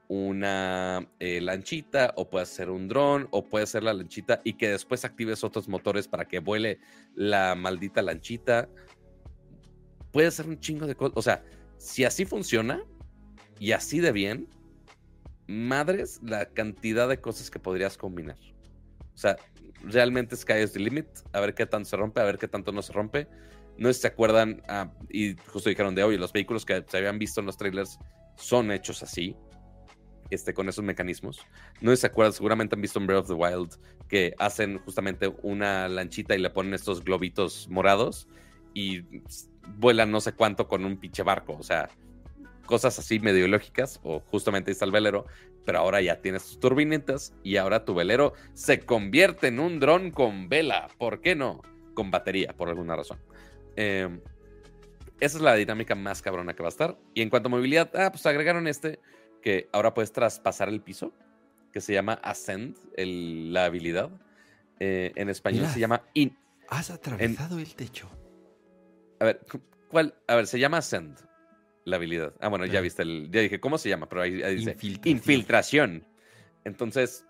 una 0.10 1.08
eh, 1.20 1.40
lanchita 1.40 2.14
o 2.18 2.32
puede 2.32 2.48
ser 2.48 2.72
un 2.72 2.88
dron 2.88 3.28
o 3.30 3.46
puede 3.46 3.68
ser 3.68 3.84
la 3.84 3.94
lanchita 3.94 4.42
y 4.44 4.54
que 4.54 4.70
después 4.70 5.06
actives 5.06 5.44
otros 5.44 5.70
motores 5.70 6.08
para 6.08 6.26
que 6.26 6.40
vuele 6.40 6.80
la 7.14 7.54
maldita 7.54 8.02
lanchita. 8.02 8.68
Puede 10.12 10.32
ser 10.32 10.48
un 10.48 10.60
chingo 10.60 10.88
de 10.88 10.96
cosas. 10.96 11.16
O 11.16 11.22
sea, 11.22 11.44
si 11.78 12.06
así 12.06 12.26
funciona 12.26 12.84
y 13.60 13.72
así 13.74 14.00
de 14.00 14.12
bien, 14.12 14.48
madres 15.46 16.20
la 16.24 16.48
cantidad 16.48 17.08
de 17.08 17.22
cosas 17.22 17.52
que 17.52 17.60
podrías 17.60 17.96
combinar. 17.96 18.38
O 19.14 19.18
sea, 19.18 19.38
realmente 19.84 20.36
Sky 20.36 20.64
is 20.64 20.72
the 20.72 20.80
limit. 20.80 21.08
A 21.34 21.40
ver 21.40 21.54
qué 21.54 21.68
tanto 21.68 21.88
se 21.88 21.98
rompe, 21.98 22.20
a 22.20 22.24
ver 22.24 22.40
qué 22.40 22.48
tanto 22.48 22.72
no 22.72 22.82
se 22.82 22.94
rompe. 22.94 23.28
No 23.78 23.90
sé 23.90 23.94
si 23.94 24.02
se 24.02 24.08
acuerdan, 24.08 24.64
ah, 24.68 24.92
y 25.08 25.36
justo 25.46 25.70
dijeron 25.70 25.94
de 25.94 26.04
hoy, 26.04 26.18
los 26.18 26.34
vehículos 26.34 26.66
que 26.66 26.84
se 26.88 26.98
habían 26.98 27.20
visto 27.20 27.42
en 27.42 27.46
los 27.46 27.58
trailers 27.58 28.00
son 28.36 28.72
hechos 28.72 29.04
así 29.04 29.36
este, 30.30 30.54
con 30.54 30.70
esos 30.70 30.84
mecanismos. 30.84 31.46
No 31.82 31.96
se 31.96 32.08
acuerdan, 32.08 32.34
seguramente 32.34 32.76
han 32.76 32.82
visto 32.82 33.00
en 33.00 33.08
Breath 33.08 33.22
of 33.22 33.28
the 33.28 33.34
Wild 33.34 33.72
que 34.08 34.34
hacen 34.40 34.80
justamente 34.80 35.34
una 35.42 35.88
lanchita 35.88 36.36
y 36.36 36.40
le 36.40 36.50
ponen 36.50 36.74
estos 36.74 37.04
globitos 37.04 37.68
morados 37.70 38.28
y 38.74 39.04
vuelan 39.78 40.12
no 40.12 40.22
sé 40.22 40.34
cuánto 40.34 40.68
con 40.68 40.86
un 40.86 40.98
pinche 40.98 41.24
barco. 41.24 41.56
O 41.58 41.64
sea, 41.64 41.90
cosas 42.66 43.00
así 43.00 43.20
medio 43.20 43.48
lógicas, 43.48 44.00
o 44.04 44.20
justamente 44.20 44.72
está 44.72 44.86
el 44.86 44.92
velero, 44.92 45.26
pero 45.66 45.80
ahora 45.80 46.02
ya 46.02 46.22
tienes 46.22 46.46
tus 46.46 46.60
turbinitas 46.60 47.34
y 47.44 47.58
ahora 47.58 47.86
tu 47.86 47.94
velero 47.94 48.34
se 48.54 48.80
convierte 48.80 49.48
en 49.48 49.60
un 49.60 49.80
dron 49.80 50.12
con 50.12 50.50
vela. 50.50 50.88
¿Por 50.98 51.22
qué 51.22 51.36
no? 51.36 51.62
Con 51.94 52.12
batería, 52.12 52.54
por 52.56 52.70
alguna 52.70 52.96
razón. 52.96 53.20
Em, 53.76 54.22
esa 55.20 55.38
es 55.38 55.44
la 55.44 55.56
dinámica 55.56 55.96
más 55.96 56.22
cabrona 56.22 56.54
que 56.54 56.64
va 56.64 56.68
a 56.68 56.70
estar. 56.70 56.98
Y 57.14 57.22
en 57.22 57.30
cuanto 57.30 57.48
a 57.48 57.52
movilidad, 57.52 57.92
ah, 57.96 58.12
pues 58.12 58.26
agregaron 58.26 58.68
este 58.68 59.00
que 59.42 59.70
ahora 59.72 59.94
puedes 59.94 60.12
traspasar 60.12 60.70
el 60.70 60.82
piso, 60.82 61.14
que 61.72 61.82
se 61.82 61.94
llama 61.94 62.14
Ascend, 62.24 62.78
la 62.98 63.66
habilidad. 63.66 64.10
Eh, 64.80 65.12
en 65.16 65.30
español 65.30 65.68
se 65.68 65.80
llama 65.80 66.04
in, 66.14 66.38
Has 66.70 66.92
atravesado 66.92 67.60
el 67.60 67.76
techo. 67.76 68.10
A 69.20 69.26
ver, 69.26 69.42
¿cuál? 69.90 70.16
A 70.28 70.36
ver, 70.36 70.48
se 70.48 70.60
llama 70.60 70.78
Ascend, 70.78 71.18
la 71.84 71.96
habilidad. 71.96 72.34
Ah, 72.40 72.48
bueno, 72.48 72.66
ya 72.66 72.80
viste 72.80 73.02
el. 73.02 73.30
Ya 73.32 73.42
dije, 73.42 73.60
¿cómo 73.60 73.78
se 73.78 73.90
llama? 73.90 74.08
Pero 74.08 74.22
ahí, 74.22 74.34
dice 74.34 74.72
infiltración. 74.72 75.18
infiltración. 75.18 76.08
Entonces, 76.64 77.26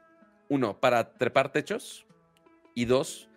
uno, 0.49 0.80
para 0.80 1.14
trepar 1.14 1.52
techos. 1.52 2.06
Y 2.76 2.86
dos, 2.86 3.30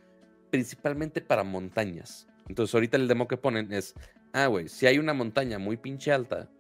principalmente 0.51 1.20
para 1.20 1.43
montañas. 1.43 2.28
Entonces, 2.49 2.74
ahorita 2.74 2.97
el 2.97 3.09
demo 3.09 3.28
que 3.28 3.36
ponen 3.36 3.73
es: 3.73 3.94
ah, 4.32 4.47
güey, 4.47 4.69
si 4.69 4.86
hay 4.86 4.99
una 4.99 5.15
montaña 5.15 5.59
muy 5.59 5.77
pinche 5.77 6.12
alta 6.12 6.51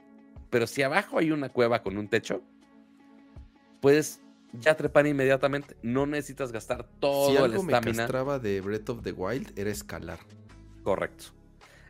pero 0.52 0.66
si 0.66 0.82
abajo 0.82 1.18
hay 1.18 1.30
una 1.30 1.48
cueva 1.48 1.82
con 1.82 1.96
un 1.96 2.08
techo, 2.08 2.42
puedes 3.80 4.20
ya 4.52 4.76
trepar 4.76 5.06
inmediatamente. 5.06 5.78
No 5.82 6.04
necesitas 6.04 6.52
gastar 6.52 6.86
todo 7.00 7.30
si 7.30 7.36
el 7.36 7.54
estamina. 7.54 8.06
De 8.38 8.60
Breath 8.60 8.90
of 8.90 9.02
the 9.02 9.12
Wild 9.12 9.58
era 9.58 9.70
escalar. 9.70 10.18
Correcto. 10.82 11.32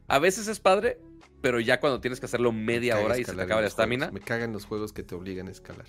A 0.07 0.21
veces 0.21 0.47
es 0.47 0.61
padre, 0.61 1.01
pero 1.41 1.59
ya 1.59 1.81
cuando 1.81 2.01
tienes 2.01 2.21
que 2.21 2.27
hacerlo 2.27 2.53
media 2.53 3.01
hora 3.01 3.19
y 3.19 3.25
se 3.25 3.35
te 3.35 3.43
acaba 3.43 3.63
la 3.63 3.67
estamina. 3.67 4.13
Me 4.13 4.21
cagan 4.21 4.53
los 4.53 4.65
juegos 4.65 4.93
que 4.93 5.03
te 5.03 5.17
obligan 5.17 5.49
a 5.49 5.51
escalar. 5.51 5.87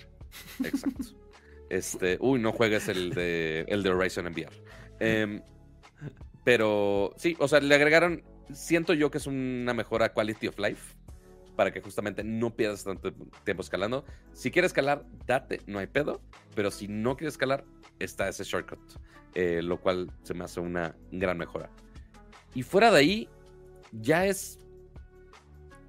Exacto. 0.64 1.14
este, 1.70 2.18
uy, 2.20 2.40
no 2.40 2.50
juegues 2.50 2.88
el 2.88 3.14
de, 3.14 3.66
el 3.68 3.84
de 3.84 3.90
Horizon 3.90 4.26
en 4.26 4.32
VR. 4.32 4.62
Em, 4.98 5.42
pero 6.42 7.14
sí, 7.18 7.36
o 7.38 7.46
sea, 7.46 7.60
le 7.60 7.72
agregaron. 7.72 8.24
Siento 8.52 8.94
yo 8.94 9.12
que 9.12 9.18
es 9.18 9.28
una 9.28 9.74
mejora 9.74 10.12
quality 10.12 10.48
of 10.48 10.58
life 10.58 11.03
para 11.56 11.72
que 11.72 11.80
justamente 11.80 12.24
no 12.24 12.54
pierdas 12.54 12.84
tanto 12.84 13.12
tiempo 13.44 13.62
escalando. 13.62 14.04
Si 14.32 14.50
quieres 14.50 14.70
escalar, 14.70 15.04
date, 15.26 15.60
no 15.66 15.78
hay 15.78 15.86
pedo, 15.86 16.20
pero 16.54 16.70
si 16.70 16.88
no 16.88 17.16
quieres 17.16 17.34
escalar, 17.34 17.64
está 17.98 18.28
ese 18.28 18.44
shortcut, 18.44 18.80
eh, 19.34 19.62
lo 19.62 19.80
cual 19.80 20.10
se 20.22 20.34
me 20.34 20.44
hace 20.44 20.60
una 20.60 20.96
gran 21.12 21.38
mejora. 21.38 21.70
Y 22.54 22.62
fuera 22.62 22.90
de 22.90 22.98
ahí, 22.98 23.28
ya 23.92 24.26
es... 24.26 24.58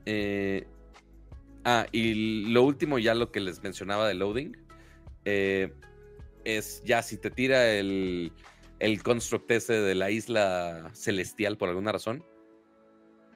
Eh, 0.05 0.67
ah, 1.63 1.87
y 1.91 2.51
lo 2.51 2.63
último, 2.63 2.99
ya 2.99 3.15
lo 3.15 3.31
que 3.31 3.39
les 3.39 3.61
mencionaba 3.63 4.07
de 4.07 4.13
loading, 4.13 4.55
eh, 5.25 5.73
es 6.43 6.83
ya 6.83 7.01
si 7.01 7.17
te 7.17 7.31
tira 7.31 7.71
el... 7.71 8.31
el 8.79 9.03
construct 9.03 9.49
ese 9.51 9.73
de 9.73 9.95
la 9.95 10.11
isla 10.11 10.91
celestial 10.93 11.57
por 11.57 11.69
alguna 11.69 11.91
razón. 11.91 12.23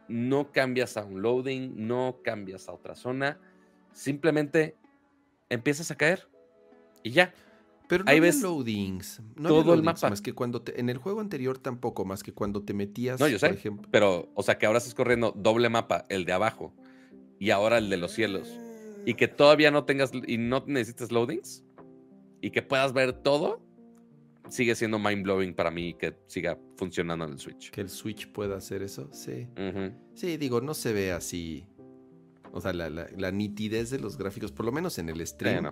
No 0.09 0.51
cambias 0.51 0.97
a 0.97 1.05
un 1.05 1.21
loading, 1.21 1.73
no 1.87 2.17
cambias 2.23 2.67
a 2.67 2.73
otra 2.73 2.95
zona, 2.95 3.39
simplemente 3.93 4.75
empiezas 5.49 5.91
a 5.91 5.95
caer 5.95 6.27
y 7.03 7.11
ya. 7.11 7.33
Pero 7.87 8.03
no 8.03 8.11
Ahí 8.11 8.17
había 8.17 8.31
ves 8.31 8.41
loadings. 8.43 9.19
No 9.35 9.49
todo 9.49 9.59
había 9.61 9.73
el 9.73 9.79
loadings 9.79 9.85
mapa. 10.03 10.09
Más 10.11 10.21
que 10.21 10.33
cuando 10.33 10.61
te- 10.61 10.79
en 10.79 10.89
el 10.89 10.97
juego 10.97 11.21
anterior 11.21 11.57
tampoco, 11.57 12.05
más 12.05 12.21
que 12.21 12.33
cuando 12.33 12.61
te 12.63 12.73
metías, 12.73 13.19
No, 13.19 13.27
yo 13.27 13.39
sé. 13.39 13.47
por 13.47 13.55
ejemplo. 13.55 13.89
Pero, 13.91 14.29
o 14.35 14.43
sea, 14.43 14.57
que 14.59 14.65
ahora 14.67 14.77
estás 14.77 14.93
corriendo 14.93 15.31
doble 15.35 15.69
mapa, 15.69 16.05
el 16.09 16.25
de 16.25 16.33
abajo 16.33 16.71
y 17.39 17.49
ahora 17.49 17.79
el 17.79 17.89
de 17.89 17.97
los 17.97 18.11
cielos. 18.11 18.47
Y 19.05 19.15
que 19.15 19.27
todavía 19.27 19.71
no 19.71 19.85
tengas 19.85 20.11
y 20.27 20.37
no 20.37 20.63
necesites 20.67 21.11
loadings 21.11 21.63
y 22.41 22.51
que 22.51 22.61
puedas 22.61 22.93
ver 22.93 23.13
todo, 23.13 23.59
sigue 24.49 24.75
siendo 24.75 24.99
mind 24.99 25.23
blowing 25.23 25.53
para 25.53 25.71
mí 25.71 25.93
que 25.93 26.15
siga 26.27 26.57
funcionando 26.75 27.25
en 27.25 27.31
el 27.33 27.39
Switch. 27.39 27.71
Que 27.71 27.81
el 27.81 27.89
Switch 27.89 28.31
pueda 28.31 28.57
hacer 28.57 28.81
eso, 28.83 29.09
sí. 29.13 29.47
Sí, 30.13 30.37
digo, 30.37 30.61
no 30.61 30.73
se 30.73 30.93
ve 30.93 31.11
así. 31.11 31.65
O 32.51 32.61
sea, 32.61 32.73
la, 32.73 32.89
la- 32.89 33.07
la 33.15 33.31
nitidez 33.31 33.89
de 33.91 33.99
los 33.99 34.17
gráficos, 34.17 34.51
por 34.51 34.65
lo 34.65 34.71
menos 34.71 34.97
en 34.97 35.09
el 35.09 35.25
stream, 35.27 35.71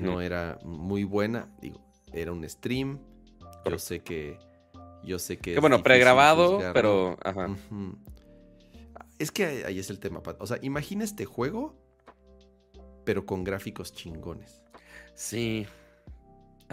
no. 0.00 0.20
Era 0.20 0.58
muy 0.64 1.04
buena. 1.04 1.48
Digo, 1.60 1.80
era 2.12 2.32
un 2.32 2.48
stream. 2.48 2.98
Yo 3.68 3.78
sé 3.78 4.00
que. 4.00 4.38
Yo 5.04 5.18
sé 5.18 5.38
que. 5.38 5.54
Que 5.54 5.60
bueno, 5.60 5.82
pregrabado, 5.82 6.58
pero. 6.72 7.18
Ajá. 7.22 7.56
Es 9.18 9.30
que 9.30 9.44
ahí 9.46 9.62
ahí 9.64 9.78
es 9.78 9.88
el 9.90 9.98
tema, 10.00 10.22
Pat. 10.22 10.36
O 10.40 10.46
sea, 10.46 10.58
imagina 10.62 11.04
este 11.04 11.24
juego, 11.24 11.74
pero 13.04 13.24
con 13.26 13.44
gráficos 13.44 13.92
chingones. 13.92 14.62
Sí. 15.14 15.66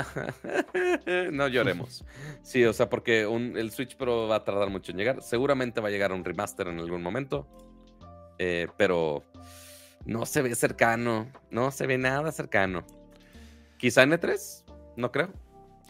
no 1.31 1.47
lloremos. 1.47 2.03
Sí, 2.43 2.63
o 2.65 2.73
sea, 2.73 2.89
porque 2.89 3.25
un- 3.27 3.57
el 3.57 3.71
Switch 3.71 3.95
Pro 3.97 4.27
va 4.27 4.37
a 4.37 4.43
tardar 4.43 4.69
mucho 4.69 4.91
en 4.91 4.97
llegar. 4.97 5.21
Seguramente 5.21 5.81
va 5.81 5.87
a 5.87 5.91
llegar 5.91 6.11
un 6.11 6.23
remaster 6.23 6.67
en 6.67 6.79
algún 6.79 7.01
momento. 7.01 7.47
eh, 8.41 8.67
pero 8.77 9.23
no 10.05 10.25
se 10.25 10.41
ve 10.41 10.55
cercano. 10.55 11.27
No 11.51 11.71
se 11.71 11.85
ve 11.87 11.97
nada 11.97 12.31
cercano. 12.31 12.85
Quizá 13.77 14.03
en 14.03 14.11
E3. 14.13 14.63
No 14.95 15.11
creo. 15.11 15.33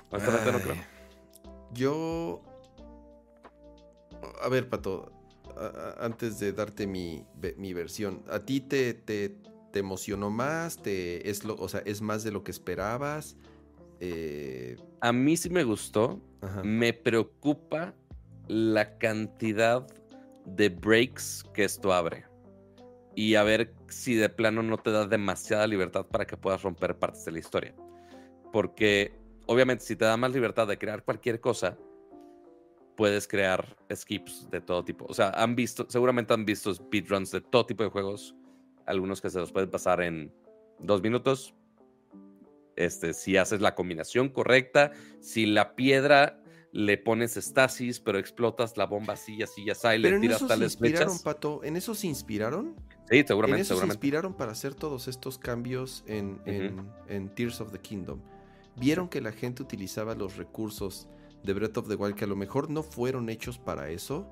Honestamente 0.10 0.52
no 0.52 0.57
Ay, 0.57 0.64
creo. 0.64 0.76
Yo. 1.73 2.41
A 4.41 4.49
ver, 4.49 4.68
Pato. 4.69 5.11
a- 5.57 5.99
a- 6.02 6.06
antes 6.06 6.40
de 6.40 6.53
darte 6.53 6.88
mi, 6.88 7.26
mi 7.57 7.73
versión, 7.73 8.23
¿a 8.31 8.40
ti 8.40 8.61
te, 8.61 8.94
te, 8.94 9.36
te 9.72 9.80
emocionó 9.80 10.30
más? 10.30 10.77
¿Te, 10.81 11.30
es 11.30 11.44
lo, 11.44 11.56
o 11.56 11.68
sea, 11.69 11.81
¿es 11.86 12.02
más 12.02 12.23
de 12.23 12.31
lo 12.31 12.44
que 12.44 12.52
esperabas? 12.52 13.36
Eh, 13.99 14.77
A 15.01 15.11
mí 15.13 15.38
sí 15.38 15.49
me 15.49 15.63
gustó. 15.63 16.21
ajá. 16.41 16.63
Me 16.63 16.93
preocupa 16.93 17.93
la 18.47 18.97
cantidad 18.97 19.85
de 20.45 20.69
breaks 20.69 21.43
que 21.53 21.63
esto 21.63 21.93
abre. 21.93 22.26
Y 23.15 23.35
a 23.35 23.43
ver 23.43 23.73
si 23.88 24.15
de 24.15 24.30
plano 24.30 24.63
no 24.63 24.77
te 24.77 24.91
da 24.91 25.05
demasiada 25.05 25.67
libertad 25.67 26.05
para 26.05 26.26
que 26.26 26.38
puedas 26.38 26.61
romper 26.63 26.97
partes 26.97 27.26
de 27.26 27.31
la 27.34 27.39
historia. 27.39 27.76
Porque 28.51 29.13
obviamente 29.45 29.84
si 29.84 29.95
te 29.95 30.05
da 30.05 30.15
más 30.17 30.31
libertad 30.31 30.67
de 30.67 30.77
crear 30.77 31.03
cualquier 31.03 31.39
cosa, 31.39 31.77
puedes 32.95 33.27
crear 33.27 33.77
skips 33.93 34.49
de 34.49 34.61
todo 34.61 34.84
tipo. 34.84 35.05
O 35.07 35.13
sea, 35.13 35.30
han 35.31 35.55
visto, 35.55 35.85
seguramente 35.89 36.34
han 36.34 36.45
visto 36.45 36.73
speedruns 36.73 37.31
de 37.31 37.41
todo 37.41 37.65
tipo 37.65 37.84
de 37.84 37.89
juegos. 37.89 38.35
Algunos 38.85 39.21
que 39.21 39.30
se 39.30 39.39
los 39.39 39.51
pueden 39.51 39.69
pasar 39.69 40.01
en 40.01 40.34
dos 40.80 41.01
minutos. 41.01 41.53
Este, 42.80 43.14
si 43.14 43.35
haces 43.38 43.60
la 43.61 43.76
combinación 43.76 44.30
correcta, 44.30 44.91
si 45.19 45.45
la 45.45 45.76
piedra 45.76 46.41
le 46.72 46.97
pones 46.97 47.35
estasis, 47.35 47.99
pero 47.99 48.19
explotas 48.19 48.77
la 48.77 48.85
bomba 48.85 49.14
así, 49.14 49.41
así, 49.43 49.69
así, 49.69 49.88
y 49.88 49.97
le 49.97 50.10
en 50.10 50.22
tiras 50.22 50.38
eso 50.38 50.45
se 50.47 50.53
tales 50.53 50.73
inspiraron, 50.73 51.07
flechas. 51.10 51.23
Pato. 51.23 51.64
¿En 51.64 51.76
eso 51.76 51.93
se 51.93 52.07
inspiraron? 52.07 52.76
Sí, 53.10 53.18
En 53.18 53.27
seguramente, 53.27 53.61
eso 53.61 53.68
se 53.69 53.73
seguramente. 53.76 53.95
inspiraron 53.95 54.34
para 54.35 54.51
hacer 54.53 54.76
todos 54.76 55.07
estos 55.07 55.38
cambios 55.38 56.03
en, 56.07 56.39
en- 56.45 56.89
en 57.07 57.30
Tears 57.35 57.60
of 57.60 57.72
the 57.72 57.80
Kingdom. 57.80 58.22
Vieron 58.77 59.10
que 59.10 59.19
la 59.19 59.31
gente 59.31 59.61
utilizaba 59.64 60.15
los 60.15 60.38
recursos 60.38 61.07
de 61.43 61.53
Breath 61.53 61.77
of 61.77 61.88
the 61.89 61.95
Wild 61.95 62.15
que 62.15 62.23
a 62.26 62.27
lo 62.27 62.35
mejor 62.35 62.69
no 62.69 62.81
fueron 62.84 63.30
hechos 63.30 63.57
para 63.60 63.89
eso 63.89 64.27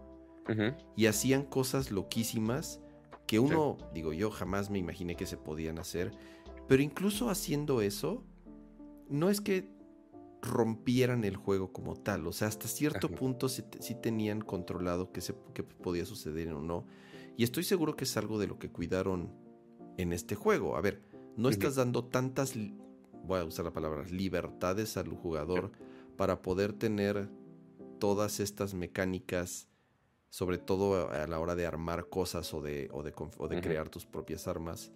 y 0.95 1.07
hacían 1.07 1.43
cosas 1.43 1.91
loquísimas 1.91 2.79
que 3.25 3.39
uno, 3.39 3.77
digo 3.93 4.13
yo, 4.13 4.31
jamás 4.31 4.69
me 4.69 4.79
imaginé 4.79 5.15
que 5.17 5.25
se 5.25 5.35
podían 5.35 5.79
hacer. 5.79 6.11
Pero 6.69 6.81
incluso 6.83 7.29
haciendo 7.29 7.81
eso, 7.81 8.23
no 9.09 9.29
es 9.29 9.41
que 9.41 9.69
rompieran 10.41 11.23
el 11.23 11.35
juego 11.35 11.71
como 11.71 11.95
tal. 11.95 12.27
O 12.27 12.31
sea, 12.33 12.47
hasta 12.47 12.67
cierto 12.67 13.07
Ajá. 13.07 13.15
punto 13.15 13.49
sí, 13.49 13.63
te- 13.63 13.81
sí 13.81 13.95
tenían 13.95 14.41
controlado 14.41 15.11
qué, 15.11 15.21
qué 15.53 15.63
podía 15.63 16.05
suceder 16.05 16.51
o 16.53 16.61
no. 16.61 16.85
Y 17.35 17.43
estoy 17.43 17.63
seguro 17.63 17.95
que 17.95 18.05
es 18.05 18.17
algo 18.17 18.39
de 18.39 18.47
lo 18.47 18.57
que 18.59 18.71
cuidaron 18.71 19.31
en 19.97 20.13
este 20.13 20.35
juego. 20.35 20.75
A 20.75 20.81
ver, 20.81 21.01
no 21.35 21.49
estás 21.49 21.75
dando 21.75 22.05
tantas, 22.05 22.53
voy 23.25 23.39
a 23.39 23.45
usar 23.45 23.65
la 23.65 23.73
palabra, 23.73 24.03
libertades 24.09 24.97
al 24.97 25.09
jugador 25.09 25.71
para 26.15 26.41
poder 26.41 26.73
tener 26.73 27.29
todas 27.99 28.39
estas 28.39 28.73
mecánicas, 28.73 29.67
sobre 30.29 30.57
todo 30.57 31.09
a 31.09 31.27
la 31.27 31.39
hora 31.39 31.55
de 31.55 31.65
armar 31.65 32.09
cosas 32.09 32.53
o 32.53 32.61
de, 32.61 32.89
o 32.91 33.03
de, 33.03 33.13
o 33.15 33.47
crear 33.49 33.89
tus 33.89 34.05
propias 34.05 34.47
armas, 34.47 34.91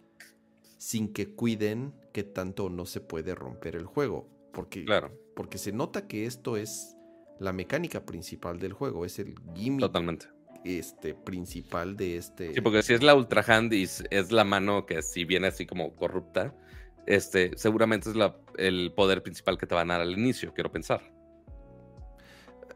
sin 0.82 1.14
que 1.14 1.36
cuiden 1.36 1.94
que 2.12 2.24
tanto 2.24 2.68
no 2.72 2.88
se 2.88 3.02
puede 3.02 3.36
romper 3.36 3.76
el 3.76 3.86
juego. 3.86 4.28
Porque, 4.52 4.84
Claro, 4.84 5.12
porque 5.36 5.60
se 5.60 5.72
nota 5.72 6.08
que 6.08 6.26
esto 6.26 6.58
es 6.58 6.98
la 7.40 7.53
mecánica 7.53 8.03
principal 8.03 8.58
del 8.60 8.74
juego, 8.74 9.06
es 9.06 9.20
el 9.20 9.36
gimmick 9.53 9.82
totalmente. 9.82 10.26
este, 10.64 11.14
principal 11.14 11.95
de 11.95 12.18
este... 12.18 12.56
Sí, 12.56 12.62
porque 12.62 12.82
si 12.82 12.94
es 12.95 13.03
la 13.03 13.14
Ultra 13.14 13.44
Hand 13.48 13.72
y 13.74 13.84
es- 13.84 14.32
la 14.32 14.44
mano 14.44 14.88
que 14.88 15.03
si 15.03 15.24
viene 15.24 15.48
así 15.48 15.68
como 15.68 15.95
corrupta, 15.95 16.56
este, 17.06 17.52
seguramente 17.58 18.10
es 18.10 18.16
la- 18.16 18.36
el 18.58 18.91
poder 18.95 19.22
principal 19.22 19.60
que 19.60 19.68
te 19.68 19.76
van 19.76 19.91
a 19.91 19.94
dar 19.99 20.02
al 20.02 20.18
inicio, 20.18 20.52
quiero 20.52 20.72
pensar. 20.72 21.02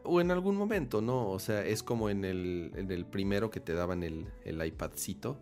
O 0.04 0.20
en 0.20 0.30
algún 0.30 0.56
momento, 0.56 1.00
¿no? 1.00 1.28
O 1.30 1.40
sea, 1.40 1.66
es 1.66 1.82
como 1.82 2.08
en 2.08 2.24
el, 2.24 2.70
en 2.76 2.88
el 2.92 3.04
primero 3.04 3.50
que 3.50 3.58
te 3.58 3.72
daban 3.74 4.04
el, 4.04 4.28
el 4.44 4.64
iPadcito. 4.64 5.40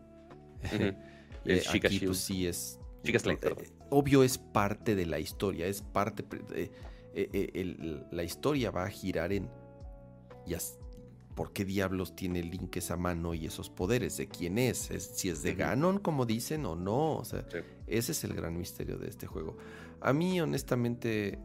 Ujú. 0.72 0.94
El 1.44 1.58
Eh, 1.58 1.62
Chica 1.62 1.88
aquí 1.88 2.00
pues 2.00 2.18
sí 2.18 2.46
es... 2.46 2.78
Chica 3.02 3.18
eh, 3.30 3.36
perdón. 3.36 3.64
obvio 3.90 4.22
es 4.22 4.38
parte 4.38 4.94
de 4.94 5.06
la 5.06 5.18
historia, 5.18 5.66
es 5.66 5.82
parte... 5.82 6.24
eh, 6.54 6.70
eh, 7.14 7.28
eh, 7.32 7.50
el- 7.54 8.06
la 8.10 8.22
historia 8.24 8.70
va 8.70 8.84
a 8.84 8.88
girar 8.90 9.32
en... 9.32 9.48
y 10.46 10.54
as- 10.54 10.78
¿Por 11.34 11.52
qué 11.52 11.64
diablos 11.64 12.14
tiene 12.14 12.42
Link 12.44 12.76
esa 12.76 12.96
mano 12.96 13.34
y 13.34 13.44
esos 13.46 13.68
poderes? 13.68 14.16
¿De 14.16 14.28
quién 14.28 14.56
es? 14.56 14.90
¿Es- 14.92 15.10
si 15.16 15.28
es 15.30 15.42
de. 15.42 15.54
Ganon, 15.56 15.98
como 15.98 16.26
dicen, 16.26 16.64
o 16.64 16.76
no. 16.76 17.16
O 17.16 17.24
sea, 17.24 17.44
Sí. 17.50 17.58
ese 17.88 18.12
es 18.12 18.22
el 18.22 18.34
gran 18.34 18.56
misterio 18.56 18.98
de 18.98 19.08
este 19.08 19.26
juego. 19.26 19.56
A 20.00 20.12
mí, 20.12 20.40
honestamente... 20.40 21.38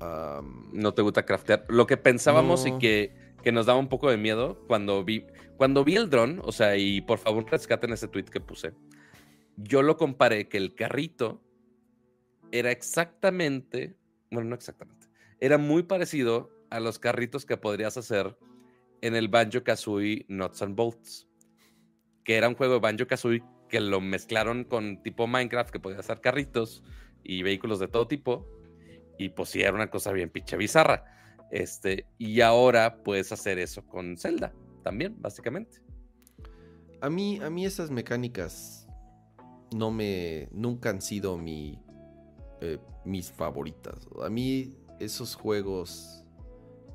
am, 0.00 0.70
No 0.72 0.92
te 0.92 1.02
gusta 1.02 1.24
craftear. 1.24 1.64
Lo 1.68 1.86
que 1.86 1.96
pensábamos 1.96 2.66
y 2.66 2.72
que, 2.78 3.14
que 3.42 3.52
nos 3.52 3.66
daba 3.66 3.78
un 3.78 3.88
poco 3.88 4.10
de 4.10 4.16
miedo 4.16 4.64
cuando 4.66 5.04
vi, 5.04 5.26
cuando 5.56 5.84
vi 5.84 5.96
el 5.96 6.10
dron, 6.10 6.40
o 6.44 6.52
sea, 6.52 6.76
y 6.76 7.00
por 7.00 7.18
favor 7.18 7.50
rescaten 7.50 7.92
ese 7.92 8.08
tweet 8.08 8.24
que 8.24 8.40
puse. 8.40 8.72
Yo 9.56 9.82
lo 9.82 9.96
comparé 9.96 10.48
que 10.48 10.58
el 10.58 10.74
carrito 10.74 11.42
era 12.50 12.70
exactamente, 12.70 13.96
bueno, 14.30 14.50
no 14.50 14.54
exactamente, 14.54 15.08
era 15.40 15.58
muy 15.58 15.82
parecido 15.82 16.50
a 16.70 16.80
los 16.80 16.98
carritos 16.98 17.44
que 17.44 17.56
podrías 17.56 17.96
hacer 17.96 18.36
en 19.02 19.16
el 19.16 19.28
Banjo 19.28 19.62
Kazooie 19.62 20.24
Nuts 20.28 20.62
and 20.62 20.76
Bolts, 20.76 21.28
que 22.24 22.36
era 22.36 22.48
un 22.48 22.54
juego 22.54 22.74
de 22.74 22.80
Banjo 22.80 23.06
Kazooie 23.06 23.42
que 23.68 23.80
lo 23.80 24.00
mezclaron 24.00 24.64
con 24.64 25.02
tipo 25.02 25.26
Minecraft, 25.26 25.70
que 25.70 25.80
podía 25.80 25.98
hacer 25.98 26.20
carritos 26.20 26.82
y 27.24 27.42
vehículos 27.42 27.78
de 27.78 27.88
todo 27.88 28.06
tipo, 28.06 28.46
y 29.18 29.30
pues 29.30 29.48
sí, 29.48 29.62
era 29.62 29.72
una 29.72 29.90
cosa 29.90 30.12
bien 30.12 30.30
pinche 30.30 30.56
bizarra. 30.56 31.21
Este, 31.52 32.06
y 32.18 32.40
ahora 32.40 33.02
puedes 33.04 33.30
hacer 33.30 33.58
eso 33.58 33.86
con 33.86 34.16
Zelda 34.16 34.52
también, 34.82 35.20
básicamente. 35.20 35.82
A 37.00 37.10
mí, 37.10 37.38
a 37.40 37.50
mí 37.50 37.66
esas 37.66 37.90
mecánicas 37.90 38.88
no 39.72 39.90
me. 39.90 40.48
nunca 40.50 40.90
han 40.90 41.02
sido 41.02 41.36
mi. 41.38 41.78
eh, 42.60 42.78
mis 43.04 43.32
favoritas. 43.32 44.08
A 44.24 44.30
mí, 44.30 44.76
esos 44.98 45.34
juegos 45.34 46.24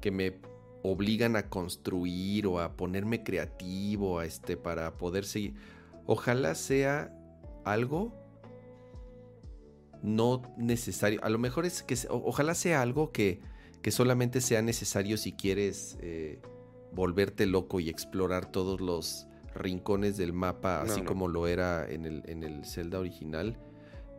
que 0.02 0.10
me 0.10 0.40
obligan 0.84 1.36
a 1.36 1.50
construir 1.50 2.48
o 2.48 2.60
a 2.60 2.76
ponerme 2.76 3.24
creativo 3.24 4.20
a 4.20 4.26
este, 4.26 4.58
para 4.58 4.98
poder 4.98 5.26
seguir. 5.26 5.56
Ojalá 6.06 6.56
sea 6.56 7.14
algo 7.66 8.14
no 10.02 10.42
necesario. 10.58 11.20
A 11.24 11.30
lo 11.30 11.38
mejor 11.38 11.66
es 11.66 11.84
que 11.84 11.96
ojalá 12.10 12.56
sea 12.56 12.82
algo 12.82 13.12
que, 13.12 13.42
que 13.82 13.92
solamente 13.92 14.42
sea 14.42 14.62
necesario 14.62 15.18
si 15.18 15.34
quieres 15.34 15.98
eh, 16.02 16.42
volverte 16.94 17.46
loco 17.46 17.80
y 17.80 17.90
explorar 17.90 18.52
todos 18.52 18.82
los 18.82 19.28
rincones 19.56 20.18
del 20.18 20.34
mapa, 20.34 20.84
No, 20.86 20.92
así 20.92 21.02
no. 21.02 21.08
como 21.08 21.28
lo 21.28 21.48
era 21.48 21.90
en 21.90 22.06
el, 22.06 22.24
en 22.28 22.44
el 22.44 22.66
Zelda 22.66 23.00
original. 23.00 23.58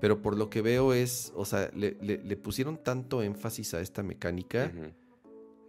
Pero 0.01 0.23
por 0.23 0.37
lo 0.37 0.49
que 0.49 0.63
veo 0.63 0.93
es, 0.95 1.33
o 1.35 1.45
sea, 1.45 1.71
le, 1.75 1.97
le- 2.01 2.23
le 2.23 2.37
pusieron 2.37 2.83
tanto 2.83 3.23
énfasis 3.23 3.75
a 3.75 3.81
esta 3.81 4.03
mecánica 4.03 4.73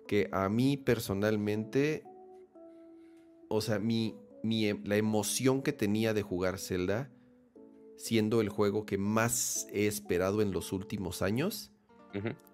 que 0.07 0.29
a 0.31 0.49
mí 0.49 0.77
personalmente, 0.77 2.03
o 3.47 3.61
sea, 3.61 3.79
mi, 3.79 4.15
mi 4.43 4.67
em- 4.67 4.83
la 4.85 4.97
emoción 4.97 5.61
que 5.61 5.73
tenía 5.73 6.13
de 6.13 6.21
jugar 6.21 6.57
Zelda, 6.59 7.11
siendo 7.97 8.41
el 8.41 8.49
juego 8.49 8.85
que 8.85 8.97
más 8.97 9.67
he 9.71 9.87
esperado 9.87 10.41
en 10.41 10.51
los 10.51 10.71
últimos 10.73 11.21
años, 11.21 11.71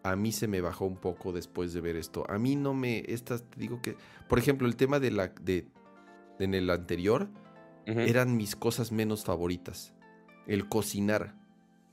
A 0.04 0.16
mí 0.16 0.32
se 0.32 0.48
me 0.48 0.62
bajó 0.62 0.86
un 0.86 0.98
poco 0.98 1.32
después 1.32 1.74
de 1.74 1.82
ver 1.82 1.96
esto. 1.96 2.26
A 2.30 2.38
mí 2.38 2.56
no 2.56 2.74
me, 2.74 3.04
estas, 3.08 3.44
te 3.44 3.60
digo 3.60 3.82
que, 3.82 3.96
por 4.28 4.38
ejemplo, 4.40 4.68
el 4.68 4.76
tema 4.76 5.00
de 5.00 5.12
la, 5.12 5.30
de, 5.42 5.68
en 6.40 6.54
el 6.54 6.70
anterior, 6.70 7.28
eran 7.86 8.36
mis 8.36 8.56
cosas 8.56 8.92
menos 8.92 9.24
favoritas. 9.24 9.94
El 10.48 10.68
cocinar. 10.68 11.36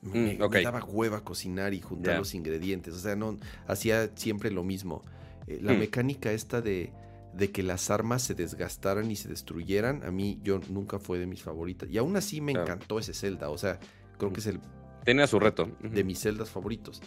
Me, 0.00 0.34
Mm, 0.34 0.50
me 0.50 0.62
daba 0.62 0.82
hueva 0.84 1.22
cocinar 1.22 1.74
y 1.74 1.80
juntar 1.80 2.18
los 2.18 2.34
ingredientes. 2.34 2.94
O 2.94 2.98
sea, 2.98 3.14
no 3.14 3.36
hacía 3.68 4.10
siempre 4.16 4.50
lo 4.50 4.64
mismo. 4.64 5.02
Eh, 5.46 5.60
la 5.62 5.74
Mm. 5.74 5.78
mecánica 5.78 6.32
esta 6.32 6.60
de, 6.60 6.92
de 7.34 7.50
que 7.52 7.62
las 7.62 7.88
armas 7.90 8.22
se 8.22 8.34
desgastaran 8.34 9.10
y 9.10 9.16
se 9.16 9.28
destruyeran, 9.28 10.02
a 10.04 10.10
mí 10.10 10.40
yo 10.42 10.60
nunca 10.70 10.98
fue 10.98 11.18
de 11.20 11.26
mis 11.26 11.42
favoritas. 11.42 11.88
Y 11.90 11.98
aún 11.98 12.16
así 12.16 12.40
me 12.40 12.52
encantó 12.52 12.98
ese 12.98 13.14
Zelda. 13.14 13.48
O 13.50 13.58
sea, 13.58 13.78
creo 14.18 14.32
que 14.32 14.40
es 14.40 14.46
el 14.46 14.60
Tenía 15.04 15.26
su 15.26 15.38
reto. 15.40 15.68
De 15.80 16.04
mis 16.04 16.18
celdas 16.20 16.50
favoritos. 16.50 17.00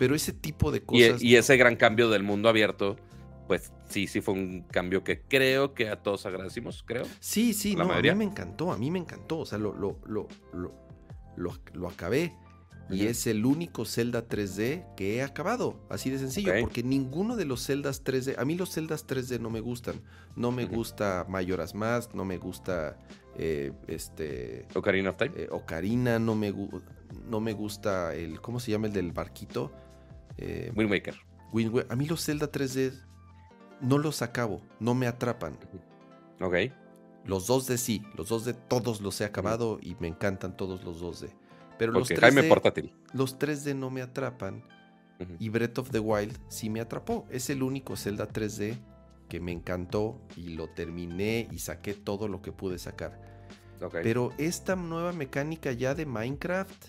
Pero 0.00 0.14
ese 0.16 0.32
tipo 0.32 0.72
de 0.72 0.78
Y, 0.78 0.80
cosas. 0.80 1.22
y 1.22 1.36
ese 1.36 1.56
gran 1.56 1.76
cambio 1.76 2.08
del 2.10 2.22
mundo 2.24 2.48
abierto, 2.48 2.96
pues 3.46 3.72
sí, 3.88 4.06
sí 4.08 4.20
fue 4.20 4.34
un 4.34 4.62
cambio 4.62 5.04
que 5.04 5.20
creo 5.22 5.74
que 5.74 5.88
a 5.88 5.96
todos 6.02 6.26
agradecimos, 6.26 6.82
creo. 6.84 7.04
Sí, 7.20 7.52
sí, 7.54 7.76
no, 7.76 7.84
mayoría. 7.86 8.12
a 8.12 8.14
mí 8.14 8.24
me 8.24 8.30
encantó, 8.30 8.72
a 8.72 8.78
mí 8.78 8.90
me 8.90 8.98
encantó. 8.98 9.38
O 9.40 9.46
sea, 9.46 9.58
lo, 9.58 9.72
lo, 9.74 9.98
lo, 10.06 10.26
lo, 10.52 10.72
lo, 11.36 11.52
lo 11.74 11.88
acabé. 11.88 12.34
Y 12.92 13.06
es 13.06 13.28
el 13.28 13.46
único 13.46 13.84
Zelda 13.84 14.26
3D 14.26 14.96
que 14.96 15.14
he 15.16 15.22
acabado. 15.22 15.80
Así 15.90 16.10
de 16.10 16.18
sencillo. 16.18 16.52
Porque 16.60 16.82
ninguno 16.82 17.36
de 17.36 17.44
los 17.44 17.64
Zeldas 17.64 18.02
3D. 18.02 18.34
A 18.36 18.44
mí 18.44 18.56
los 18.56 18.72
Zeldas 18.74 19.06
3D 19.06 19.38
no 19.38 19.48
me 19.48 19.60
gustan. 19.60 20.00
No 20.34 20.50
me 20.50 20.64
gusta 20.64 21.24
Mayoras 21.28 21.76
Mask. 21.76 22.14
No 22.14 22.24
me 22.24 22.38
gusta. 22.38 22.98
eh, 23.36 23.70
este. 23.86 24.66
Ocarina 24.74 25.10
of 25.10 25.16
Time. 25.18 25.30
eh, 25.36 25.46
Ocarina. 25.52 26.18
No 26.18 26.34
me, 26.34 26.52
no 27.28 27.38
me 27.40 27.52
gusta 27.52 28.12
el. 28.16 28.40
¿Cómo 28.40 28.58
se 28.58 28.72
llama 28.72 28.88
el 28.88 28.92
del 28.92 29.12
barquito? 29.12 29.70
Eh, 30.36 30.72
Wind 30.74 30.90
Waker. 30.90 31.16
Wind 31.52 31.86
A 31.88 31.96
mí 31.96 32.06
los 32.06 32.24
Zelda 32.24 32.50
3D. 32.50 32.92
No 33.80 33.98
los 33.98 34.22
acabo. 34.22 34.60
No 34.78 34.94
me 34.94 35.06
atrapan. 35.06 35.58
Ok. 36.40 36.54
Los 37.24 37.48
2D 37.48 37.76
sí, 37.76 38.02
los 38.16 38.30
2D 38.30 38.56
todos 38.68 39.00
los 39.00 39.20
he 39.20 39.24
acabado 39.24 39.78
y 39.82 39.94
me 40.00 40.08
encantan 40.08 40.56
todos 40.56 40.82
los 40.84 41.02
2D. 41.02 41.30
Pero 41.78 41.92
los 41.92 42.10
Ok, 42.10 42.16
3D, 42.16 42.20
Jaime 42.20 42.42
Portátil. 42.44 42.94
los 43.12 43.38
3D 43.38 43.74
no 43.76 43.90
me 43.90 44.02
atrapan 44.02 44.64
y 45.38 45.50
Breath 45.50 45.78
of 45.78 45.90
the 45.90 45.98
Wild 45.98 46.38
sí 46.48 46.70
me 46.70 46.80
atrapó. 46.80 47.26
Es 47.30 47.50
el 47.50 47.62
único 47.62 47.94
Zelda 47.96 48.26
3D 48.26 48.78
que 49.28 49.38
me 49.38 49.52
encantó 49.52 50.18
y 50.34 50.54
lo 50.54 50.68
terminé 50.70 51.46
y 51.50 51.58
saqué 51.58 51.92
todo 51.94 52.26
lo 52.26 52.40
que 52.40 52.52
pude 52.52 52.78
sacar. 52.78 53.20
Ok. 53.82 53.96
Pero 54.02 54.32
esta 54.38 54.76
nueva 54.76 55.12
mecánica 55.12 55.72
ya 55.72 55.94
de 55.94 56.06
Minecraft, 56.06 56.86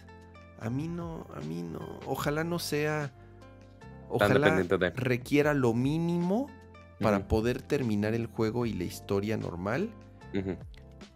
a 0.59 0.69
mí 0.69 0.88
no, 0.88 1.27
a 1.35 1.41
mí 1.41 1.61
no. 1.61 1.99
Ojalá 2.05 2.43
no 2.45 2.57
sea. 2.59 3.13
Ojalá 4.11 4.55
de- 4.61 4.89
requiera 4.91 5.53
lo 5.53 5.73
mínimo 5.73 6.47
para 6.99 7.27
poder 7.27 7.61
terminar 7.61 8.13
el 8.13 8.27
juego 8.27 8.65
y 8.65 8.73
la 8.73 8.83
historia 8.83 9.38
normal. 9.38 9.89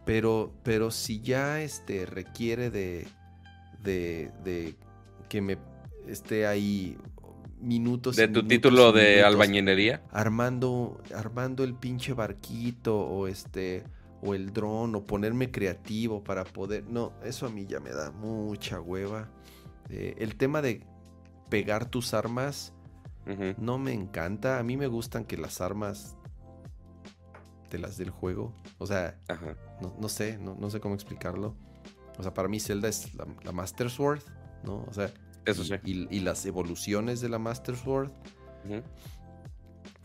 Pero, 0.05 0.51
pero 0.63 0.91
si 0.91 1.21
ya 1.21 1.61
este 1.61 2.05
requiere 2.05 2.69
de, 2.69 3.07
de, 3.83 4.31
de 4.43 4.75
que 5.29 5.41
me 5.41 5.57
esté 6.07 6.45
ahí 6.45 6.97
minutos. 7.59 8.15
De 8.15 8.27
tu 8.27 8.33
minutos 8.41 8.49
título 8.49 8.91
de 8.91 9.07
minutos 9.15 9.25
albañilería. 9.33 10.03
Armando, 10.11 11.01
armando 11.15 11.63
el 11.63 11.73
pinche 11.73 12.13
barquito 12.13 12.99
o 12.99 13.27
este 13.27 13.83
o 14.21 14.33
el 14.35 14.53
dron 14.53 14.95
o 14.95 15.05
ponerme 15.05 15.49
creativo 15.51 16.23
para 16.23 16.43
poder. 16.43 16.85
No, 16.87 17.13
eso 17.23 17.47
a 17.47 17.49
mí 17.49 17.65
ya 17.65 17.79
me 17.79 17.91
da 17.91 18.11
mucha 18.11 18.79
hueva. 18.79 19.29
Eh, 19.89 20.15
el 20.19 20.35
tema 20.35 20.61
de 20.61 20.81
pegar 21.49 21.85
tus 21.89 22.13
armas 22.13 22.73
No 23.57 23.77
me 23.77 23.93
encanta. 23.93 24.59
A 24.59 24.63
mí 24.63 24.77
me 24.77 24.87
gustan 24.87 25.25
que 25.25 25.37
las 25.37 25.61
armas 25.61 26.15
te 27.69 27.79
las 27.79 27.97
del 27.97 28.09
juego. 28.11 28.53
O 28.77 28.85
sea, 28.85 29.17
Ajá. 29.27 29.55
no, 29.81 29.95
no 29.99 30.09
sé, 30.09 30.37
no, 30.37 30.55
no 30.59 30.69
sé 30.69 30.79
cómo 30.79 30.93
explicarlo. 30.95 31.55
O 32.17 32.23
sea, 32.23 32.33
para 32.33 32.47
mí 32.47 32.59
Zelda 32.59 32.87
es 32.87 33.13
la, 33.15 33.25
la 33.43 33.51
Master 33.51 33.89
Sword, 33.89 34.21
¿no? 34.63 34.85
O 34.87 34.93
sea, 34.93 35.11
Eso 35.45 35.63
sí. 35.63 35.73
y- 35.83 36.15
y 36.15 36.19
las 36.21 36.45
evoluciones 36.45 37.19
de 37.21 37.29
la 37.29 37.39
Master 37.39 37.75
Sword. 37.75 38.11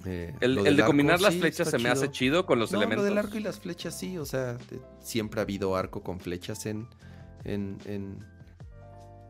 Eh, 0.06 0.34
El, 0.40 0.58
el 0.58 0.64
de 0.76 0.82
arco, 0.82 0.86
combinar 0.86 1.20
las 1.20 1.34
sí, 1.34 1.40
flechas 1.40 1.68
se 1.68 1.78
me 1.78 1.90
hace 1.90 2.10
chido. 2.10 2.46
con 2.46 2.58
los 2.58 2.72
No, 2.72 2.78
elementos. 2.78 3.04
lo 3.04 3.08
del 3.10 3.18
arco 3.18 3.36
y 3.36 3.40
las 3.40 3.60
flechas 3.60 3.98
sí, 3.98 4.16
o 4.16 4.24
sea, 4.24 4.56
siempre 5.00 5.40
ha 5.40 5.42
habido 5.42 5.76
arco 5.76 6.02
con 6.02 6.20
flechas 6.20 6.64
en 6.66 6.88
en 7.44 7.76
en 7.84 8.24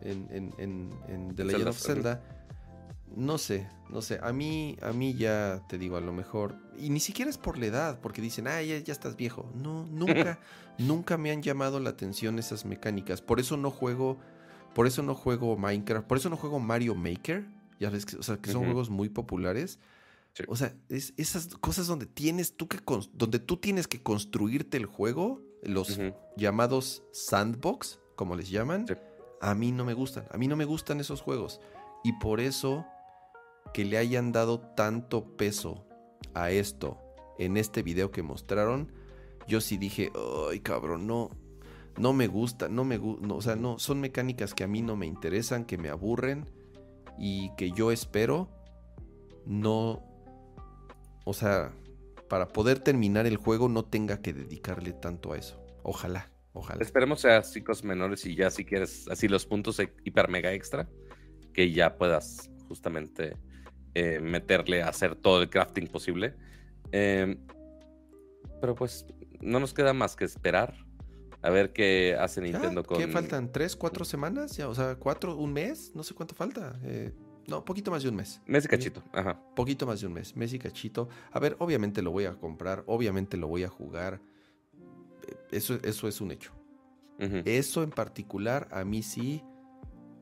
en, 0.02 0.28
en, 0.30 0.54
en- 0.58 0.90
en 1.08 1.34
The 1.36 1.44
Legend 1.44 1.64
Zelda, 1.64 1.70
of. 1.70 1.76
Zelda. 1.78 2.22
No 3.16 3.38
sé, 3.38 3.68
no 3.88 4.02
sé. 4.02 4.20
A 4.22 4.32
mí, 4.32 4.76
a 4.82 4.92
mí 4.92 5.14
ya 5.14 5.62
te 5.68 5.78
digo, 5.78 5.96
a 5.96 6.00
lo 6.00 6.12
mejor. 6.12 6.56
Y 6.78 6.90
ni 6.90 7.00
siquiera 7.00 7.30
es 7.30 7.38
por 7.38 7.58
la 7.58 7.66
edad, 7.66 8.00
porque 8.00 8.22
dicen, 8.22 8.46
ah, 8.46 8.62
ya, 8.62 8.78
ya 8.78 8.92
estás 8.92 9.16
viejo. 9.16 9.50
No, 9.54 9.86
nunca, 9.90 10.38
nunca 10.78 11.16
me 11.16 11.30
han 11.30 11.42
llamado 11.42 11.80
la 11.80 11.90
atención 11.90 12.38
esas 12.38 12.64
mecánicas. 12.64 13.20
Por 13.20 13.40
eso 13.40 13.56
no 13.56 13.70
juego. 13.70 14.18
Por 14.74 14.86
eso 14.86 15.02
no 15.02 15.14
juego 15.14 15.56
Minecraft. 15.56 16.06
Por 16.06 16.18
eso 16.18 16.30
no 16.30 16.36
juego 16.36 16.60
Mario 16.60 16.94
Maker. 16.94 17.46
Ya 17.80 17.90
ves 17.90 18.06
que, 18.06 18.16
o 18.16 18.22
sea, 18.22 18.36
que 18.36 18.52
son 18.52 18.64
juegos 18.64 18.90
muy 18.90 19.08
populares. 19.08 19.78
Sí. 20.34 20.44
O 20.46 20.54
sea, 20.54 20.72
es 20.88 21.12
esas 21.16 21.48
cosas 21.56 21.88
donde 21.88 22.06
tienes 22.06 22.56
tú 22.56 22.68
que 22.68 22.78
donde 23.12 23.40
tú 23.40 23.56
tienes 23.56 23.88
que 23.88 24.00
construirte 24.00 24.76
el 24.76 24.86
juego, 24.86 25.42
los 25.64 25.98
llamados 26.36 27.02
sandbox, 27.12 27.98
como 28.14 28.36
les 28.36 28.48
llaman, 28.48 28.86
Sí. 28.86 28.94
a 29.40 29.54
mí 29.56 29.72
no 29.72 29.84
me 29.84 29.94
gustan. 29.94 30.26
A 30.30 30.36
mí 30.38 30.46
no 30.46 30.54
me 30.54 30.64
gustan 30.66 31.00
esos 31.00 31.20
juegos. 31.20 31.60
Y 32.04 32.12
por 32.20 32.38
eso 32.40 32.86
que 33.72 33.84
le 33.84 33.98
hayan 33.98 34.32
dado 34.32 34.60
tanto 34.60 35.36
peso 35.36 35.86
a 36.34 36.50
esto 36.50 36.98
en 37.38 37.56
este 37.56 37.82
video 37.82 38.10
que 38.10 38.22
mostraron, 38.22 38.92
yo 39.46 39.60
sí 39.60 39.78
dije, 39.78 40.12
ay 40.50 40.60
cabrón, 40.60 41.06
no, 41.06 41.30
no 41.98 42.12
me 42.12 42.26
gusta, 42.26 42.68
no 42.68 42.84
me 42.84 42.98
gusta, 42.98 43.34
o 43.34 43.42
sea, 43.42 43.56
no, 43.56 43.78
son 43.78 44.00
mecánicas 44.00 44.54
que 44.54 44.64
a 44.64 44.68
mí 44.68 44.82
no 44.82 44.96
me 44.96 45.06
interesan, 45.06 45.64
que 45.64 45.78
me 45.78 45.88
aburren 45.88 46.46
y 47.18 47.54
que 47.56 47.72
yo 47.72 47.90
espero 47.92 48.48
no, 49.46 50.02
o 51.24 51.32
sea, 51.32 51.72
para 52.28 52.48
poder 52.48 52.78
terminar 52.78 53.26
el 53.26 53.36
juego 53.36 53.68
no 53.68 53.84
tenga 53.84 54.22
que 54.22 54.32
dedicarle 54.32 54.92
tanto 54.92 55.32
a 55.32 55.38
eso. 55.38 55.60
Ojalá, 55.82 56.30
ojalá. 56.52 56.82
Esperemos 56.82 57.24
así 57.24 57.62
cosas 57.62 57.84
menores 57.84 58.24
y 58.26 58.36
ya 58.36 58.50
si 58.50 58.64
quieres 58.64 59.08
así 59.08 59.26
los 59.28 59.46
puntos 59.46 59.80
e- 59.80 59.92
hiper 60.04 60.28
mega 60.28 60.52
extra, 60.52 60.88
que 61.52 61.72
ya 61.72 61.96
puedas 61.96 62.50
justamente 62.68 63.36
eh, 63.94 64.20
meterle 64.20 64.82
a 64.82 64.88
hacer 64.88 65.14
todo 65.14 65.42
el 65.42 65.50
crafting 65.50 65.88
posible. 65.88 66.34
Eh, 66.92 67.36
pero 68.60 68.74
pues 68.74 69.06
no 69.40 69.60
nos 69.60 69.72
queda 69.72 69.92
más 69.92 70.16
que 70.16 70.24
esperar 70.24 70.74
a 71.42 71.50
ver 71.50 71.72
qué 71.72 72.16
hace 72.18 72.40
Ya, 72.40 72.52
Nintendo 72.52 72.84
con... 72.84 72.98
¿Qué 72.98 73.08
faltan? 73.08 73.50
¿Tres, 73.50 73.74
cuatro 73.74 74.04
semanas? 74.04 74.56
Ya, 74.56 74.68
o 74.68 74.74
sea, 74.74 74.96
cuatro, 74.96 75.36
un 75.36 75.52
mes, 75.52 75.92
no 75.94 76.02
sé 76.02 76.14
cuánto 76.14 76.34
falta. 76.34 76.78
Eh, 76.84 77.12
no, 77.46 77.64
poquito 77.64 77.90
más 77.90 78.02
de 78.02 78.10
un 78.10 78.16
mes. 78.16 78.40
Mes 78.46 78.64
y 78.64 78.68
cachito, 78.68 79.02
ajá. 79.12 79.40
Poquito 79.56 79.86
más 79.86 80.00
de 80.00 80.06
un 80.06 80.12
mes. 80.12 80.36
Mes 80.36 80.52
y 80.52 80.58
cachito. 80.58 81.08
A 81.32 81.40
ver, 81.40 81.56
obviamente 81.58 82.02
lo 82.02 82.10
voy 82.10 82.26
a 82.26 82.34
comprar, 82.34 82.84
obviamente 82.86 83.36
lo 83.36 83.48
voy 83.48 83.64
a 83.64 83.68
jugar. 83.68 84.20
Eh, 85.26 85.36
Eso, 85.52 85.78
eso 85.82 86.08
es 86.08 86.20
un 86.20 86.30
hecho. 86.30 86.52
Eso 87.44 87.82
en 87.82 87.90
particular 87.90 88.66
a 88.70 88.82
mí 88.82 89.02
sí 89.02 89.42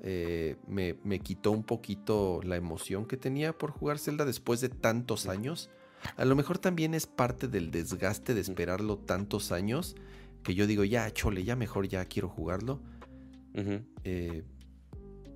eh, 0.03 0.57
me, 0.67 0.97
me 1.05 1.19
quitó 1.21 1.51
un 1.51 1.65
poquito 1.65 2.41
la 2.45 2.57
emoción 2.57 3.07
que 3.07 3.17
tenía 3.17 3.57
por 3.57 3.71
jugar 3.71 3.99
Zelda 3.99 4.25
después 4.25 4.61
de 4.61 4.69
tantos 4.69 5.27
años. 5.27 5.71
A 6.17 6.25
lo 6.25 6.37
mejor 6.37 6.59
también 6.59 6.95
es 6.95 7.07
parte 7.07 7.49
del 7.49 7.71
desgaste 7.71 8.35
de 8.35 8.41
esperarlo 8.41 8.99
tantos 8.99 9.51
años 9.53 9.97
que 10.45 10.55
yo 10.55 10.67
digo, 10.67 10.85
ya, 10.85 11.11
chole, 11.13 11.43
ya 11.45 11.57
mejor 11.57 11.89
ya 11.89 12.05
quiero 12.05 12.29
jugarlo. 12.29 12.81
Eh, 14.05 14.45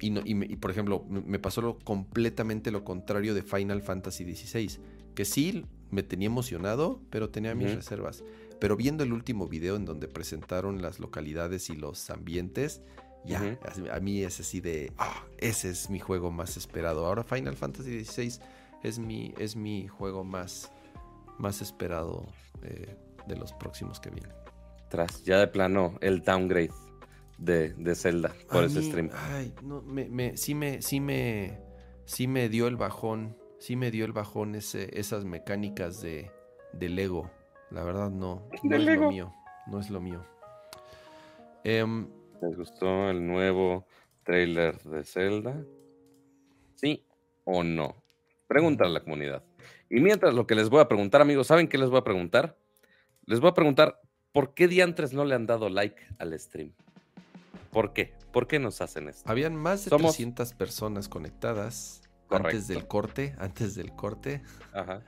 y, 0.00 0.10
no- 0.10 0.22
y 0.24 0.34
me- 0.34 0.46
y, 0.46 0.56
por 0.56 0.70
ejemplo, 0.70 1.04
me 1.08 1.38
pasó 1.38 1.60
lo, 1.62 1.78
completamente 1.78 2.70
lo 2.70 2.84
contrario 2.84 3.34
de 3.34 3.42
Final 3.42 3.82
Fantasy 3.82 4.24
XVI, 4.34 4.78
que 5.14 5.24
sí 5.24 5.64
me 5.90 6.02
tenía 6.02 6.26
emocionado, 6.26 7.00
pero 7.10 7.30
tenía 7.30 7.54
mis 7.54 7.68
reservas. 7.76 8.24
Pero 8.60 8.76
viendo 8.76 9.02
el 9.04 9.12
último 9.12 9.48
video 9.48 9.74
en 9.76 9.84
donde 9.84 10.06
presentaron 10.08 10.80
las 10.82 11.00
localidades 11.00 11.68
y 11.68 11.74
los 11.76 12.08
ambientes, 12.10 12.80
ya, 13.24 13.58
a 13.92 14.00
mí 14.00 14.22
es 14.22 14.40
así 14.40 14.60
de, 14.60 14.92
ah, 14.98 15.24
ese 15.38 15.70
es 15.70 15.88
mi 15.90 15.98
juego 16.00 16.30
más 16.30 16.56
esperado. 16.56 17.06
Ahora 17.06 17.22
Final 17.24 17.56
Fantasy 17.56 18.04
XVI 18.04 18.40
es 18.82 18.98
mi, 18.98 19.32
es 19.38 19.54
mi 19.56 19.86
juego 19.88 20.24
más, 20.24 20.72
más 21.38 21.62
esperado 21.62 22.26
eh, 22.62 22.96
de 23.26 23.36
los 23.36 23.52
próximos 23.52 24.00
que 24.00 24.10
vienen. 24.10 24.32
Tras, 24.88 25.22
ya 25.24 25.38
de 25.38 25.46
plano, 25.48 25.94
el 26.00 26.22
downgrade 26.22 26.72
de, 27.38 27.70
de 27.74 27.94
Zelda 27.94 28.32
por 28.50 28.64
A 28.64 28.66
ese 28.66 28.80
mí, 28.80 28.86
stream. 28.86 29.10
Ay, 29.14 29.54
no, 29.62 29.82
me, 29.82 30.08
me- 30.08 30.36
sí 30.36 30.54
me, 30.54 30.82
sí 30.82 31.00
me, 31.00 31.58
sí 32.04 32.26
me 32.26 32.48
dio 32.48 32.66
el 32.66 32.76
bajón, 32.76 33.36
sí 33.58 33.76
me 33.76 33.90
dio 33.90 34.04
el 34.04 34.12
bajón 34.12 34.54
ese, 34.54 34.98
esas 34.98 35.24
mecánicas 35.24 36.00
de, 36.02 36.30
de 36.72 36.88
Lego. 36.88 37.30
La 37.70 37.84
verdad 37.84 38.10
no, 38.10 38.42
no 38.64 38.76
es 38.76 38.82
Lego. 38.84 39.04
lo 39.04 39.10
mío, 39.10 39.34
no 39.68 39.80
es 39.80 39.88
lo 39.88 40.00
mío. 40.00 40.24
Em, 41.64 42.08
¿Les 42.42 42.56
gustó 42.56 43.08
el 43.10 43.26
nuevo 43.26 43.86
trailer 44.24 44.78
de 44.82 45.04
Zelda? 45.04 45.62
¿Sí 46.74 47.04
o 47.44 47.62
no? 47.62 48.02
Pregúntale 48.48 48.90
a 48.90 48.94
la 48.94 49.00
comunidad. 49.04 49.44
Y 49.88 50.00
mientras 50.00 50.34
lo 50.34 50.46
que 50.46 50.54
les 50.54 50.68
voy 50.68 50.80
a 50.80 50.88
preguntar, 50.88 51.20
amigos, 51.20 51.46
¿saben 51.46 51.68
qué 51.68 51.78
les 51.78 51.88
voy 51.88 51.98
a 52.00 52.04
preguntar? 52.04 52.58
Les 53.26 53.40
voy 53.40 53.50
a 53.50 53.54
preguntar, 53.54 54.00
¿por 54.32 54.54
qué 54.54 54.66
diantres 54.68 55.12
no 55.12 55.24
le 55.24 55.34
han 55.34 55.46
dado 55.46 55.68
like 55.68 56.02
al 56.18 56.38
stream? 56.38 56.72
¿Por 57.70 57.92
qué? 57.92 58.12
¿Por 58.32 58.46
qué 58.46 58.58
nos 58.58 58.80
hacen 58.80 59.08
esto? 59.08 59.30
habían 59.30 59.54
más 59.54 59.84
de 59.84 59.90
Somos- 59.90 60.12
300 60.16 60.52
personas 60.54 61.08
conectadas 61.08 62.02
antes 62.28 62.66
del 62.66 62.86
corte, 62.86 63.34
antes 63.38 63.74
del 63.74 63.92
corte. 63.94 64.42
Ajá. 64.72 65.02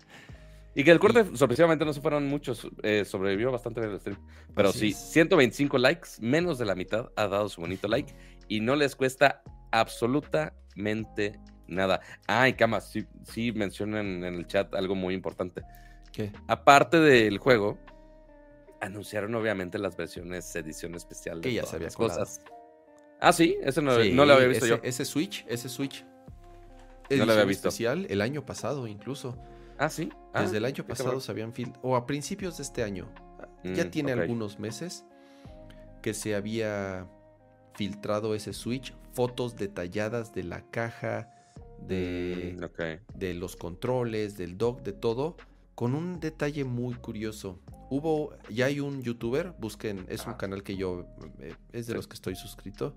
Y 0.75 0.83
que 0.85 0.91
el 0.91 0.99
corte, 0.99 1.25
sorpresivamente, 1.37 1.85
no 1.85 1.93
se 1.93 2.01
fueron 2.01 2.27
muchos. 2.27 2.67
eh, 2.83 3.05
sobrevivió 3.05 3.53
bastante 3.53 3.81
bien 3.81 3.93
el 3.93 4.01
stream. 4.01 4.19
Pero 4.55 4.71
Así 4.71 4.79
sí, 4.81 4.89
es. 4.91 4.97
125 5.13 5.79
likes, 5.79 6.09
menos 6.21 6.59
de 6.59 6.65
la 6.65 6.75
mitad 6.75 7.11
ha 7.17 7.29
dado 7.29 7.49
su 7.49 7.61
bonito 7.61 7.87
like. 7.89 8.13
Y 8.49 8.61
no 8.61 8.75
les 8.77 8.97
cuesta 8.97 9.43
absolutamente 9.71 11.39
nada. 11.67 12.01
Ah, 12.27 12.49
y 12.49 12.55
Cama, 12.55 12.81
sí, 12.81 13.07
sí 13.25 13.53
mencionan 13.53 14.25
en 14.25 14.35
el 14.35 14.47
chat 14.47 14.75
algo 14.75 14.95
muy 14.95 15.15
importante. 15.15 15.63
¿Qué? 16.13 16.33
Aparte 16.49 17.01
del 17.01 17.39
juego, 17.39 17.79
anunciaron 18.81 19.35
obviamente 19.35 19.79
las 19.79 19.97
versiones 19.97 20.55
edición 20.57 20.95
especial 20.95 21.41
de 21.41 21.49
Que 21.49 21.55
ya 21.55 21.63
colado. 21.95 22.21
cosas. 22.21 22.45
Ah, 23.21 23.33
sí, 23.33 23.57
eso 23.63 23.81
no, 23.81 24.01
Sí, 24.03 24.13
no 24.13 24.25
lo 24.27 24.35
había 24.35 24.49
visto 24.49 24.67
ese, 24.67 24.75
yo. 24.77 24.81
Ese 24.83 25.05
Switch, 25.05 25.45
ese 25.49 25.69
Switch. 25.69 26.05
No 27.11 27.17
lo 27.27 27.33
había 27.33 27.45
edición 27.45 27.49
visto. 27.49 27.69
especial 27.69 28.07
el 28.11 28.21
año 28.21 28.45
pasado 28.45 28.87
incluso. 28.87 29.39
Ah, 29.79 29.89
sí. 29.91 30.11
Ah, 30.33 30.43
Desde 30.43 30.59
el 30.59 30.65
año 30.65 30.85
pasado 30.87 31.21
se 31.21 31.31
habían 31.33 31.53
fil- 31.53 31.77
o 31.83 31.97
a 31.97 32.07
principios 32.07 32.57
de 32.59 32.63
este 32.63 32.83
año. 32.83 33.09
ya 33.65 33.87
Mm, 33.87 33.91
tiene 33.91 34.13
algunos 34.13 34.59
meses 34.59 35.05
que 36.03 36.13
se 36.13 36.35
había 36.35 37.09
filtrado 37.75 38.35
ese 38.35 38.53
Switch, 38.53 38.95
fotos 39.15 39.57
detalladas 39.57 40.35
de 40.35 40.45
la 40.45 40.63
caja, 40.71 41.31
de, 41.87 42.57
Mm, 42.59 43.19
de 43.19 43.35
los 43.35 43.57
controles, 43.57 44.37
del 44.37 44.59
dock, 44.59 44.83
de 44.83 44.93
todo, 44.93 45.37
con 45.75 45.95
un 45.95 46.21
detalle 46.21 46.65
muy 46.65 46.95
curioso. 46.95 47.59
Hubo, 47.91 48.35
ya 48.51 48.67
hay 48.67 48.81
un 48.81 49.03
youtuber, 49.03 49.55
busquen, 49.59 50.05
es 50.09 50.23
un 50.25 50.31
Ajá. 50.31 50.39
canal 50.39 50.63
que 50.63 50.77
yo, 50.77 51.07
eh, 51.41 51.55
es 51.73 51.87
de 51.87 51.93
Sí. 51.93 51.97
los 51.97 52.07
que 52.07 52.15
estoy 52.15 52.37
suscrito, 52.37 52.95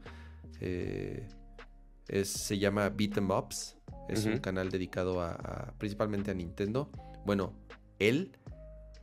eh, 0.60 1.28
es, 2.10 2.30
se 2.30 2.58
llama 2.58 2.90
Beat 2.90 3.18
'em 3.18 3.32
Ups, 3.32 3.77
es 4.10 4.26
un 4.26 4.38
canal 4.40 4.70
dedicado 4.70 5.22
a, 5.22 5.32
a- 5.34 5.74
principalmente 5.78 6.32
a 6.32 6.34
Nintendo. 6.34 6.90
Bueno, 7.26 7.54
él 8.00 8.32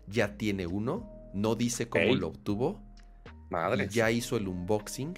ya 0.07 0.37
tiene 0.37 0.67
uno, 0.67 1.11
no 1.35 1.55
dice 1.55 1.89
cómo 1.89 2.15
lo 2.15 2.29
obtuvo, 2.29 2.81
Madre. 3.51 3.89
ya 3.89 4.11
hizo 4.11 4.37
el 4.37 4.49
unboxing. 4.49 5.15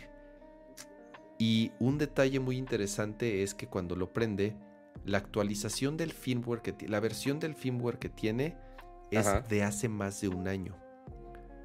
Y 1.38 1.72
un 1.78 1.98
detalle 1.98 2.40
muy 2.40 2.56
interesante 2.56 3.42
es 3.42 3.54
que 3.54 3.66
cuando 3.66 3.94
lo 3.94 4.12
prende, 4.12 4.56
la 5.04 5.18
actualización 5.18 5.96
del 5.96 6.12
firmware 6.12 6.62
que 6.62 6.88
la 6.88 6.98
versión 7.00 7.38
del 7.38 7.54
firmware 7.54 7.98
que 7.98 8.08
tiene 8.08 8.56
es 9.10 9.26
Ajá. 9.26 9.40
de 9.42 9.62
hace 9.62 9.88
más 9.88 10.20
de 10.20 10.28
un 10.28 10.48
año. 10.48 10.74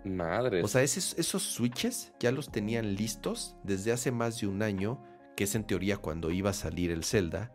Madre. 0.04 0.62
O 0.64 0.68
sea, 0.68 0.82
esos, 0.84 1.18
esos 1.18 1.44
switches 1.44 2.12
ya 2.20 2.32
los 2.32 2.52
tenían 2.52 2.96
listos 2.96 3.56
desde 3.64 3.92
hace 3.92 4.12
más 4.12 4.42
de 4.42 4.48
un 4.48 4.62
año, 4.62 5.02
que 5.38 5.46
es 5.46 5.56
en 5.56 5.64
teoría 5.64 5.98
cuando 5.98 6.32
iba 6.32 6.50
a 6.50 6.54
salir 6.54 6.92
el 6.92 7.04
Zelda. 7.04 7.52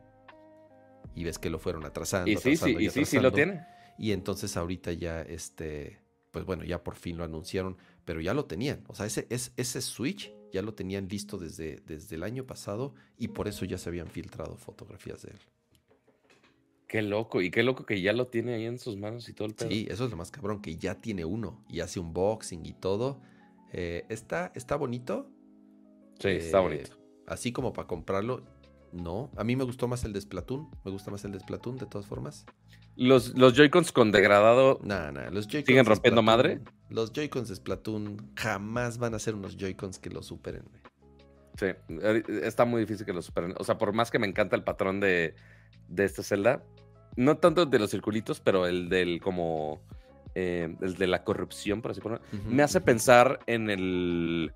Y 1.14 1.24
ves 1.24 1.38
que 1.38 1.50
lo 1.50 1.58
fueron 1.58 1.84
atrasando. 1.84 2.30
y 2.30 2.36
sí, 2.36 2.56
sí, 2.56 2.76
y 2.78 2.90
sí, 2.90 3.04
sí 3.04 3.18
lo 3.18 3.32
tiene. 3.32 3.64
Y 3.98 4.12
entonces 4.12 4.56
ahorita 4.56 4.92
ya, 4.92 5.22
este, 5.22 6.00
pues 6.30 6.44
bueno, 6.44 6.64
ya 6.64 6.82
por 6.84 6.96
fin 6.96 7.16
lo 7.16 7.24
anunciaron, 7.24 7.76
pero 8.04 8.20
ya 8.20 8.34
lo 8.34 8.44
tenían. 8.44 8.84
O 8.88 8.94
sea, 8.94 9.06
ese, 9.06 9.26
es- 9.30 9.52
ese 9.56 9.80
Switch 9.80 10.32
ya 10.52 10.62
lo 10.62 10.74
tenían 10.74 11.08
listo 11.08 11.38
desde, 11.38 11.76
desde 11.86 12.16
el 12.16 12.22
año 12.22 12.44
pasado 12.46 12.94
y 13.18 13.28
por 13.28 13.48
eso 13.48 13.64
ya 13.64 13.78
se 13.78 13.88
habían 13.88 14.08
filtrado 14.08 14.56
fotografías 14.56 15.22
de 15.22 15.30
él. 15.30 15.38
Qué 16.88 17.02
loco, 17.02 17.42
y 17.42 17.50
qué 17.50 17.62
loco 17.64 17.84
que 17.84 18.00
ya 18.00 18.12
lo 18.12 18.28
tiene 18.28 18.54
ahí 18.54 18.64
en 18.64 18.78
sus 18.78 18.96
manos 18.96 19.28
y 19.28 19.32
todo 19.32 19.48
el 19.48 19.54
pedo. 19.54 19.68
Sí, 19.68 19.88
eso 19.90 20.04
es 20.04 20.10
lo 20.10 20.16
más 20.16 20.30
cabrón, 20.30 20.62
que 20.62 20.76
ya 20.76 20.94
tiene 21.00 21.24
uno 21.24 21.64
y 21.68 21.80
hace 21.80 21.98
unboxing 21.98 22.64
y 22.64 22.74
todo. 22.74 23.20
Eh, 23.72 24.04
está, 24.08 24.52
está 24.54 24.76
bonito. 24.76 25.28
Sí, 26.20 26.28
está 26.28 26.58
Eh, 26.58 26.62
bonito. 26.62 26.90
Así 27.26 27.50
como 27.50 27.72
para 27.72 27.88
comprarlo, 27.88 28.44
no. 28.92 29.30
A 29.36 29.44
mí 29.44 29.56
me 29.56 29.64
gustó 29.64 29.88
más 29.88 30.04
el 30.04 30.12
de 30.12 30.20
Splatoon. 30.20 30.68
Me 30.84 30.90
gusta 30.90 31.10
más 31.10 31.24
el 31.24 31.32
de 31.32 31.40
Splatoon, 31.40 31.76
de 31.78 31.86
todas 31.86 32.06
formas. 32.06 32.44
Los, 32.96 33.36
los 33.36 33.52
Joy-Cons 33.54 33.92
con 33.92 34.10
degradado. 34.12 34.78
Nah, 34.82 35.10
nah, 35.12 35.28
los 35.30 35.46
Joy-Cons 35.46 35.66
¿Siguen 35.66 35.84
rompiendo 35.86 36.22
Splatoon- 36.22 36.24
madre? 36.24 36.60
Los 36.88 37.12
Joy-Cons 37.12 37.48
de 37.48 37.56
Splatoon 37.56 38.32
jamás 38.36 38.98
van 38.98 39.14
a 39.14 39.18
ser 39.18 39.34
unos 39.34 39.56
Joy-Cons 39.56 39.98
que 39.98 40.10
lo 40.10 40.22
superen. 40.22 40.64
Sí, 41.58 41.66
eh, 41.88 42.22
está 42.42 42.64
muy 42.64 42.80
difícil 42.80 43.04
que 43.06 43.12
lo 43.12 43.22
superen. 43.22 43.54
O 43.58 43.64
sea, 43.64 43.76
por 43.78 43.92
más 43.92 44.10
que 44.10 44.18
me 44.18 44.26
encanta 44.26 44.56
el 44.56 44.62
patrón 44.64 45.00
de, 45.00 45.34
de 45.88 46.04
esta 46.04 46.22
celda, 46.22 46.62
no 47.16 47.38
tanto 47.38 47.64
de 47.66 47.78
los 47.78 47.90
circulitos, 47.90 48.40
pero 48.40 48.66
el 48.66 48.88
del 48.88 49.20
como. 49.20 49.80
eh, 50.34 50.74
el 50.82 50.94
de 50.96 51.06
la 51.06 51.24
corrupción, 51.24 51.80
por 51.82 51.90
así 51.92 52.00
ponerlo. 52.02 52.24
Me 52.46 52.62
hace 52.62 52.80
pensar 52.82 53.40
en 53.46 53.70
el. 53.70 54.52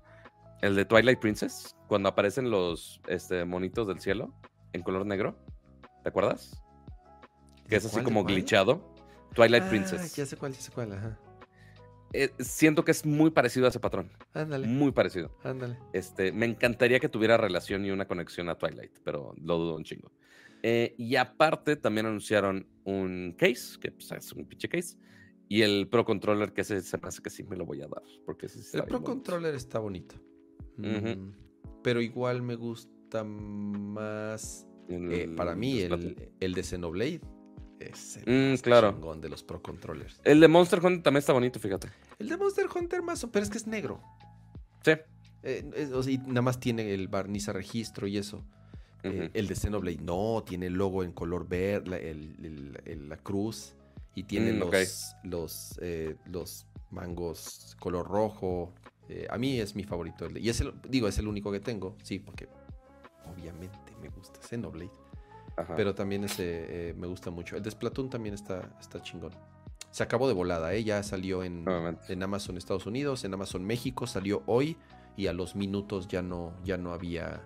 El 0.61 0.75
de 0.75 0.85
Twilight 0.85 1.19
Princess, 1.19 1.75
cuando 1.87 2.09
aparecen 2.09 2.49
los 2.51 3.01
este, 3.07 3.45
monitos 3.45 3.87
del 3.87 3.99
cielo 3.99 4.33
en 4.73 4.83
color 4.83 5.05
negro. 5.05 5.35
¿Te 6.03 6.09
acuerdas? 6.09 6.61
Que 7.67 7.77
es 7.77 7.83
¿De 7.83 7.87
así 7.87 7.95
cuál, 7.95 8.03
como 8.05 8.23
glitchado. 8.23 8.93
Twilight 9.33 9.63
Ah, 9.63 9.69
Princess. 9.69 10.15
Ya 10.15 10.25
sé 10.25 10.37
cuál, 10.37 10.53
ya 10.53 10.61
sé 10.61 10.71
cuál, 10.71 10.91
ajá. 10.93 11.17
Eh, 12.13 12.29
siento 12.39 12.83
que 12.83 12.91
es 12.91 13.05
muy 13.05 13.31
parecido 13.31 13.65
a 13.65 13.69
ese 13.69 13.79
patrón. 13.79 14.11
Ándale, 14.33 14.67
Muy 14.67 14.91
parecido. 14.91 15.31
ándale. 15.43 15.77
Este, 15.93 16.31
me 16.33 16.45
encantaría 16.45 16.99
que 16.99 17.07
tuviera 17.07 17.37
relación 17.37 17.85
y 17.85 17.91
una 17.91 18.05
conexión 18.05 18.49
a 18.49 18.55
Twilight, 18.57 18.99
pero 19.03 19.33
lo 19.41 19.57
dudo 19.57 19.75
un 19.77 19.83
chingo. 19.85 20.11
Eh, 20.61 20.93
y 20.97 21.15
aparte, 21.15 21.77
también 21.77 22.05
anunciaron 22.07 22.67
un 22.83 23.33
case, 23.37 23.79
que 23.79 23.91
pues, 23.91 24.11
es 24.11 24.31
un 24.33 24.45
pinche 24.45 24.67
case, 24.67 24.97
y 25.47 25.61
el 25.61 25.87
Pro 25.87 26.03
Controller, 26.03 26.51
que 26.53 26.61
ese 26.61 26.81
se 26.81 26.97
me 26.97 27.07
hace 27.07 27.21
que 27.21 27.29
sí 27.29 27.43
me 27.43 27.55
lo 27.55 27.65
voy 27.65 27.81
a 27.81 27.87
dar. 27.87 28.03
Porque 28.25 28.47
El 28.47 28.83
Pro 28.83 28.99
bonito. 28.99 29.03
Controller 29.03 29.55
está 29.55 29.79
bonito. 29.79 30.15
Mm, 30.81 31.31
Pero 31.83 32.01
igual 32.01 32.41
me 32.41 32.55
gusta 32.55 33.23
más. 33.23 34.65
El- 34.87 35.11
eh, 35.11 35.27
para 35.35 35.55
mí, 35.55 35.79
el, 35.79 36.33
el 36.39 36.53
de 36.53 36.63
Xenoblade 36.63 37.21
es 37.79 38.17
el 38.25 38.53
Mm, 38.53 38.57
claro. 38.57 38.91
chingón 38.93 39.21
de 39.21 39.29
los 39.29 39.43
Pro 39.43 39.61
Controllers. 39.61 40.19
El 40.23 40.39
de 40.39 40.47
Monster 40.47 40.79
Hunter 40.83 41.01
también 41.03 41.19
está 41.19 41.33
bonito, 41.33 41.59
fíjate. 41.59 41.89
El 42.19 42.29
de 42.29 42.37
Monster 42.37 42.67
Hunter 42.75 43.01
más, 43.01 43.25
pero 43.31 43.43
es 43.43 43.49
que 43.49 43.57
es 43.57 43.67
negro. 43.67 44.01
Sí. 44.83 44.91
Eh, 45.43 45.69
es- 45.75 45.91
o 45.91 46.03
sea, 46.03 46.13
y 46.13 46.17
nada 46.19 46.41
más 46.43 46.59
tiene 46.59 46.93
el 46.93 47.07
barniz 47.07 47.49
a 47.49 47.53
registro 47.53 48.05
y 48.07 48.17
eso. 48.17 48.43
Eh, 49.03 49.31
el 49.33 49.47
de 49.47 49.55
Xenoblade 49.55 49.97
no, 50.01 50.43
tiene 50.45 50.67
el 50.67 50.73
logo 50.73 51.03
en 51.03 51.11
color 51.11 51.47
verde, 51.47 51.89
la, 51.89 51.97
el- 51.97 53.09
la 53.09 53.17
cruz, 53.17 53.73
y 54.13 54.23
tiene 54.23 54.53
Mm, 54.53 54.59
los, 54.59 55.15
los, 55.23 55.79
los 56.25 56.67
mangos 56.91 57.75
color 57.79 58.07
rojo. 58.07 58.73
Eh, 59.09 59.27
a 59.29 59.37
mí 59.37 59.59
es 59.59 59.75
mi 59.75 59.83
favorito. 59.83 60.25
el 60.25 60.35
de- 60.35 60.39
y 60.41 60.49
es 60.49 60.61
el, 60.61 60.73
digo, 60.87 61.07
es 61.07 61.17
el 61.17 61.27
único 61.27 61.51
que 61.51 61.59
tengo, 61.59 61.95
sí, 62.03 62.19
porque 62.19 62.47
obviamente 63.25 63.77
me 64.01 64.09
gusta 64.09 64.39
Xenoblade. 64.41 64.91
Ajá. 65.57 65.75
Pero 65.75 65.93
también 65.93 66.23
ese 66.23 66.89
eh, 66.89 66.93
me 66.93 67.07
gusta 67.07 67.29
mucho. 67.29 67.57
El 67.57 67.63
de 67.63 67.71
Splatoon 67.71 68.09
también 68.09 68.33
está, 68.35 68.75
está 68.79 69.01
chingón. 69.01 69.31
Se 69.91 70.03
acabó 70.03 70.27
de 70.29 70.33
volada, 70.33 70.73
¿eh? 70.73 70.83
Ya 70.83 71.03
salió 71.03 71.43
en, 71.43 71.65
Amazon 72.23 72.57
Estados 72.57 72.85
Unidos, 72.85 73.25
en 73.25 73.33
Amazon 73.33 73.65
México, 73.65 74.07
salió 74.07 74.41
hoy 74.45 74.77
y 75.17 75.27
a 75.27 75.33
los 75.33 75.55
minutos 75.55 76.07
ya 76.07 76.21
no, 76.21 76.53
ya 76.63 76.77
no 76.77 76.93
había, 76.93 77.45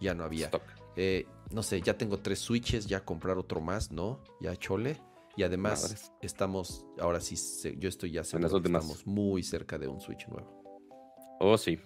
ya 0.00 0.14
no 0.14 0.24
había. 0.24 0.50
Eh, 0.96 1.26
no 1.52 1.62
sé, 1.62 1.80
ya 1.80 1.96
tengo 1.96 2.18
tres 2.18 2.40
switches, 2.40 2.86
ya 2.86 3.04
comprar 3.04 3.38
otro 3.38 3.60
más, 3.60 3.92
¿no? 3.92 4.20
Ya 4.40 4.56
chole. 4.56 5.00
Y 5.36 5.42
además 5.42 6.12
estamos, 6.20 6.86
ahora 6.98 7.20
sí, 7.20 7.36
yo 7.78 7.88
estoy 7.88 8.12
ya 8.12 8.24
seguro 8.24 8.60
que 8.62 8.68
estamos 8.68 9.06
muy 9.06 9.42
cerca 9.42 9.78
de 9.78 9.88
un 9.88 10.00
switch 10.00 10.28
nuevo. 10.28 10.53
Oh, 11.40 11.56
sí. 11.56 11.78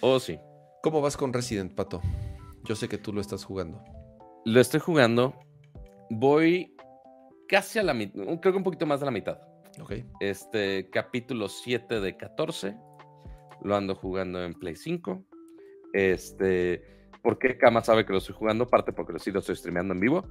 Oh, 0.00 0.20
sí. 0.20 0.38
¿Cómo 0.82 1.00
vas 1.00 1.16
con 1.16 1.32
Resident, 1.32 1.74
Pato? 1.74 2.00
Yo 2.64 2.76
sé 2.76 2.88
que 2.88 2.98
tú 2.98 3.12
lo 3.12 3.20
estás 3.20 3.44
jugando. 3.44 3.82
Lo 4.44 4.60
estoy 4.60 4.80
jugando. 4.80 5.34
Voy 6.10 6.74
casi 7.48 7.78
a 7.78 7.82
la 7.82 7.94
mitad. 7.94 8.22
Creo 8.40 8.52
que 8.52 8.58
un 8.58 8.62
poquito 8.62 8.86
más 8.86 9.00
de 9.00 9.06
la 9.06 9.12
mitad. 9.12 9.38
¿Ok? 9.80 9.92
Este 10.20 10.88
capítulo 10.90 11.48
7 11.48 12.00
de 12.00 12.16
14. 12.16 12.76
Lo 13.62 13.76
ando 13.76 13.94
jugando 13.94 14.44
en 14.44 14.54
Play 14.54 14.76
5. 14.76 15.24
Este. 15.92 16.82
¿Por 17.22 17.38
qué 17.38 17.56
Kama 17.56 17.82
sabe 17.82 18.04
que 18.04 18.12
lo 18.12 18.18
estoy 18.18 18.34
jugando? 18.34 18.64
Aparte 18.64 18.92
porque 18.92 19.18
sí 19.18 19.30
lo 19.30 19.40
estoy 19.40 19.56
streameando 19.56 19.94
en 19.94 20.00
vivo. 20.00 20.28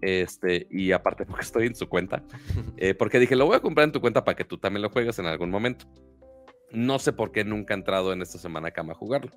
Este, 0.00 0.66
y 0.70 0.92
aparte 0.92 1.26
porque 1.26 1.42
estoy 1.42 1.66
en 1.66 1.74
su 1.74 1.88
cuenta. 1.88 2.22
Eh, 2.76 2.94
porque 2.94 3.18
dije, 3.18 3.36
lo 3.36 3.46
voy 3.46 3.56
a 3.56 3.60
comprar 3.60 3.84
en 3.84 3.92
tu 3.92 4.00
cuenta 4.00 4.24
para 4.24 4.34
que 4.34 4.44
tú 4.44 4.58
también 4.58 4.82
lo 4.82 4.90
juegues 4.90 5.18
en 5.18 5.26
algún 5.26 5.50
momento. 5.50 5.86
No 6.74 6.98
sé 6.98 7.12
por 7.12 7.32
qué 7.32 7.44
nunca 7.44 7.72
ha 7.74 7.76
entrado 7.76 8.12
en 8.12 8.20
esta 8.22 8.38
semana 8.38 8.70
Kama 8.72 8.92
a 8.92 8.96
jugarlo. 8.96 9.30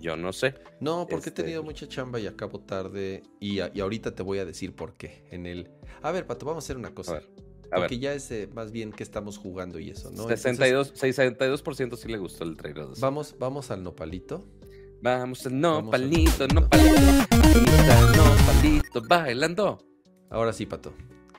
Yo 0.00 0.16
no 0.16 0.32
sé. 0.32 0.54
No, 0.80 1.06
porque 1.10 1.28
Este- 1.30 1.42
he 1.42 1.44
tenido 1.44 1.62
mucha 1.64 1.88
chamba 1.88 2.20
y 2.20 2.26
acabo 2.28 2.60
tarde. 2.60 3.22
Y, 3.40 3.58
a- 3.60 3.70
y 3.74 3.80
ahorita 3.80 4.14
te 4.14 4.22
voy 4.22 4.38
a 4.38 4.44
decir 4.44 4.74
por 4.74 4.94
qué. 4.94 5.24
En 5.32 5.44
el. 5.46 5.70
A 6.02 6.12
ver, 6.12 6.24
Pato, 6.26 6.46
vamos 6.46 6.62
a 6.62 6.66
hacer 6.66 6.76
una 6.76 6.88
A 6.88 6.94
cosa. 6.94 7.14
ver. 7.14 7.28
A 7.72 7.76
porque 7.76 7.96
ver. 7.96 7.98
ya 8.00 8.14
es 8.14 8.30
eh, 8.30 8.48
más 8.54 8.70
bien 8.70 8.92
que 8.92 9.02
estamos 9.02 9.36
jugando 9.38 9.78
y 9.80 9.90
eso, 9.90 10.04
¿no? 10.10 10.22
Entonces, 10.22 10.40
62, 10.40 10.94
62% 10.94 11.96
sí 11.96 12.08
le 12.08 12.16
gustó 12.18 12.44
el 12.44 12.56
trailer. 12.56 12.86
de 12.86 12.92
eso. 12.92 13.00
vamos, 13.02 13.34
vamos 13.38 13.70
al 13.72 13.82
nopalito. 13.82 14.46
Vamos, 15.02 15.44
el 15.46 15.60
Vamos 15.60 15.78
a- 15.78 15.98
nopalito, 15.98 16.48
nopalito, 16.48 17.00
nopalito, 17.36 18.14
nopalito, 18.16 19.02
bailando. 19.08 19.78
Ahora 20.30 20.52
sí, 20.52 20.64
Pato. 20.66 20.92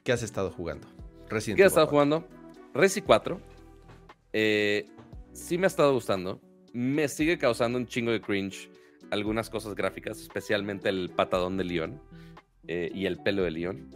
¿Qué 0.03 0.11
has 0.11 0.21
estado 0.23 0.51
jugando? 0.51 0.87
Resident 1.29 1.57
¿Qué 1.57 1.63
has 1.63 1.71
estado 1.71 1.87
4. 1.87 1.91
jugando? 1.91 2.27
Resi 2.73 3.01
4. 3.01 3.39
Eh, 4.33 4.85
sí 5.39 5.57
me 5.57 5.65
ha 5.65 5.67
estado 5.67 5.93
gustando. 5.93 6.41
Me 6.73 7.07
sigue 7.07 7.37
causando 7.37 7.77
un 7.77 7.87
chingo 7.87 8.11
de 8.11 8.21
cringe 8.21 8.69
algunas 9.11 9.49
cosas 9.49 9.73
gráficas, 9.73 10.21
especialmente 10.21 10.89
el 10.89 11.09
patadón 11.09 11.57
de 11.57 11.63
León 11.63 12.01
eh, 12.67 12.91
y 12.93 13.05
el 13.05 13.17
pelo 13.17 13.43
de 13.43 13.51
León. 13.51 13.89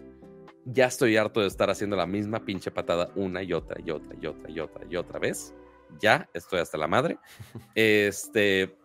Ya 0.66 0.88
estoy 0.88 1.18
harto 1.18 1.42
de 1.42 1.48
estar 1.48 1.70
haciendo 1.70 1.96
la 1.96 2.08
misma 2.08 2.46
pinche 2.46 2.72
patada 2.72 3.12
una 3.16 3.44
y 3.44 3.54
otra 3.54 3.80
y 3.86 3.92
otra 3.92 4.16
y 4.20 4.26
otra 4.26 4.50
y 4.50 4.60
otra 4.60 4.86
y 4.90 4.96
otra 4.96 5.20
vez. 5.20 5.54
Ya 6.00 6.28
estoy 6.34 6.60
hasta 6.60 6.78
la 6.78 6.88
madre. 6.88 7.18
Este, 7.76 8.76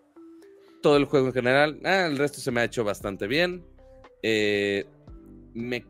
todo 0.83 0.97
el 0.97 1.07
juego 1.07 1.29
en 1.29 1.33
general, 1.33 1.81
ah, 1.85 2.07
el 2.07 2.19
resto 2.19 2.41
se 2.41 2.51
me 2.51 2.61
ha 2.61 2.65
hecho 2.65 2.85
bastante 2.85 3.27
bien. 3.27 3.65
Eh, 4.23 4.85
me 5.55 5.87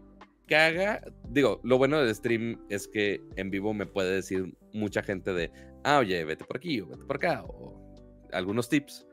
caga. 0.47 1.03
Digo, 1.28 1.61
lo 1.65 1.78
bueno 1.78 2.01
del 2.01 2.15
stream 2.15 2.61
es 2.69 2.86
que 2.86 3.20
en 3.36 3.51
vivo 3.51 3.74
me 3.74 3.86
puede 3.86 4.15
decir 4.15 4.55
mucha 4.73 5.03
gente 5.03 5.32
de, 5.32 5.51
ah, 5.84 5.98
oye, 5.98 6.24
vete 6.24 6.44
por 6.44 6.56
aquí 6.56 6.80
o 6.80 6.86
vete 6.86 7.05
por 7.05 7.16
acá, 7.16 7.44
o 7.44 7.94
algunos 8.32 8.68
tips. 8.68 9.06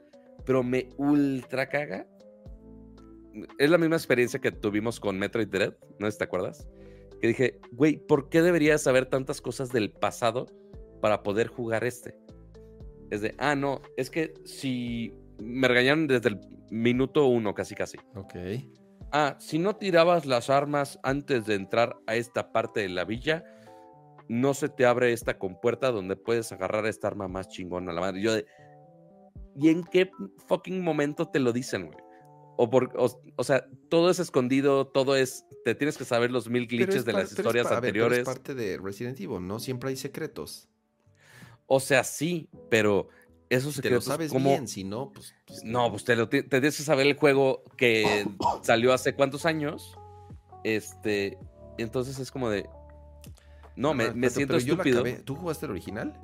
Pero 0.46 0.64
me 0.64 0.90
ultra 0.98 1.68
caga. 1.68 2.08
Es 3.58 3.70
la 3.70 3.78
misma 3.78 3.96
experiencia 3.96 4.40
que 4.40 4.52
tuvimos 4.52 5.00
con 5.00 5.20
Metroid 5.20 5.48
Dread, 5.48 5.74
¿no 6.00 6.10
te 6.10 6.24
acuerdas? 6.24 6.68
Que 7.20 7.28
dije, 7.28 7.60
güey, 7.72 7.98
¿por 7.98 8.30
qué 8.30 8.42
debería 8.42 8.78
saber 8.78 9.08
tantas 9.08 9.42
cosas 9.42 9.72
del 9.72 9.92
pasado 9.92 10.46
para 11.02 11.24
poder 11.24 11.48
jugar 11.48 11.84
este? 11.84 12.16
Es 13.10 13.22
de, 13.22 13.36
ah, 13.38 13.56
no, 13.56 13.82
es 13.98 14.10
que 14.10 14.34
si 14.46 15.14
me 15.40 15.68
regañaron 15.68 16.08
desde 16.08 16.30
el 16.30 16.40
minuto 16.70 17.26
uno, 17.28 17.54
casi 17.54 17.76
casi. 17.76 17.98
Ok. 18.16 18.36
Ah, 19.12 19.36
si 19.40 19.60
no 19.60 19.76
tirabas 19.76 20.26
las 20.26 20.50
armas 20.50 21.00
antes 21.04 21.46
de 21.46 21.56
entrar 21.56 21.98
a 22.08 22.16
esta 22.16 22.52
parte 22.52 22.82
de 22.82 22.90
la 22.90 23.06
villa, 23.06 23.44
no 24.28 24.54
se 24.54 24.70
te 24.70 24.86
abre 24.86 25.14
esta 25.14 25.38
compuerta 25.38 25.92
donde 25.92 26.16
puedes 26.16 26.52
agarrar 26.52 26.86
esta 26.86 27.08
arma 27.08 27.28
más 27.28 27.48
chingona 27.48 27.92
a 27.92 27.96
la 27.96 28.02
madre. 28.02 28.22
Yo 28.22 28.34
de, 28.34 28.46
¿y 29.56 29.70
en 29.70 29.84
qué 29.84 30.12
fucking 30.48 30.82
momento 30.82 31.28
te 31.30 31.40
lo 31.40 31.54
dicen, 31.54 31.88
güey? 31.88 31.98
O, 32.58 32.70
por, 32.70 32.92
o, 32.98 33.22
o 33.36 33.44
sea, 33.44 33.68
todo 33.90 34.10
es 34.10 34.20
escondido, 34.20 34.88
todo 34.88 35.16
es, 35.16 35.46
te 35.66 35.76
tienes 35.76 35.98
que 35.98 36.06
saber 36.06 36.32
los 36.32 36.50
mil 36.50 36.68
glitches 36.68 36.96
es 36.96 37.06
de 37.06 37.14
las 37.14 37.32
historias 37.32 37.66
ver, 37.66 37.82
pero 37.82 37.88
anteriores. 37.88 38.20
es 38.20 38.26
parte 38.26 38.56
de 38.56 38.78
Resident 38.78 39.20
Evil, 39.20 39.46
¿no? 39.46 39.60
Siempre 39.60 39.90
hay 39.90 39.98
secretos. 39.98 40.70
O 41.68 41.80
sea, 41.80 42.04
sí, 42.04 42.48
pero 42.70 43.10
esos 43.50 43.76
Si 43.76 43.82
te 43.82 43.90
lo 43.90 44.02
secretos, 44.02 44.30
sabes 44.32 44.44
bien, 44.44 44.68
si 44.68 44.84
no, 44.84 45.12
pues. 45.12 45.34
pues, 45.46 45.64
No, 45.64 45.90
pues 45.92 46.04
te, 46.04 46.16
lo, 46.16 46.30
te 46.30 46.44
tienes 46.44 46.78
que 46.78 46.84
saber 46.84 47.08
el 47.08 47.16
juego 47.16 47.64
que 47.78 48.26
salió 48.64 48.94
hace 48.94 49.16
cuántos 49.16 49.46
años. 49.46 49.98
Este, 50.64 51.38
entonces 51.78 52.20
es 52.20 52.32
como 52.32 52.50
de. 52.50 52.68
No, 53.76 53.94
me, 53.94 54.12
me 54.12 54.30
siento 54.30 54.54
pero 54.58 54.74
estúpido. 54.74 55.04
¿Tú 55.24 55.36
jugaste 55.36 55.66
el 55.66 55.72
original? 55.72 56.20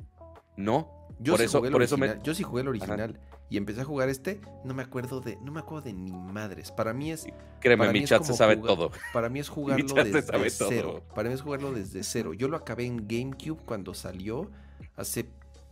No, 0.57 1.07
Yo 1.19 1.33
Por 1.33 1.39
sí 1.39 1.45
eso- 1.45 1.57
jugué 1.59 1.67
el 1.67 1.73
por 1.73 1.83
eso 1.83 1.97
me- 1.97 2.05
original. 2.07 2.23
Yo 2.25 2.33
sí 2.33 2.43
jugué 2.43 2.61
el 2.61 2.67
original 2.69 3.19
y 3.49 3.57
empecé 3.57 3.81
a 3.81 3.83
jugar 3.85 4.09
este. 4.09 4.41
No 4.65 4.73
me 4.73 4.81
acuerdo 4.81 5.19
de, 5.21 5.37
no 5.43 5.51
me 5.51 5.59
acuerdo 5.59 5.83
de 5.85 5.93
ni 5.93 6.11
madres. 6.11 6.71
Para 6.71 6.93
mí 6.93 7.11
es, 7.11 7.27
créeme, 7.59 7.91
mi 7.91 8.05
chat 8.05 8.23
se 8.23 8.33
sabe 8.33 8.55
jugar- 8.55 8.75
todo. 8.75 8.91
para 9.13 9.29
mí 9.29 9.39
es 9.39 9.47
jugarlo 9.49 9.85
desde 9.93 10.21
todo. 10.23 10.69
cero. 10.69 11.03
Para 11.13 11.29
mí 11.29 11.35
es 11.35 11.41
jugarlo 11.41 11.71
desde 11.73 12.03
cero. 12.03 12.33
Yo 12.33 12.47
lo 12.47 12.57
acabé 12.57 12.85
en 12.85 13.07
GameCube 13.07 13.59
cuando 13.65 13.93
salió 13.93 14.49
hace 14.95 15.27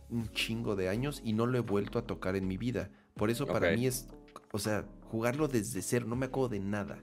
un 0.08 0.28
chingo 0.32 0.76
de 0.76 0.88
años 0.88 1.20
y 1.24 1.32
no 1.32 1.46
lo 1.46 1.58
he 1.58 1.62
vuelto 1.62 1.98
a 1.98 2.02
tocar 2.06 2.36
en 2.36 2.46
mi 2.46 2.56
vida. 2.56 2.90
Por 3.14 3.28
eso 3.30 3.44
para 3.46 3.72
mí 3.72 3.86
es, 3.86 4.08
o 4.52 4.58
sea, 4.58 4.84
jugarlo 5.10 5.48
desde 5.48 5.82
cero. 5.82 6.06
No 6.08 6.14
me 6.16 6.26
acuerdo 6.26 6.50
de 6.50 6.60
nada. 6.60 6.98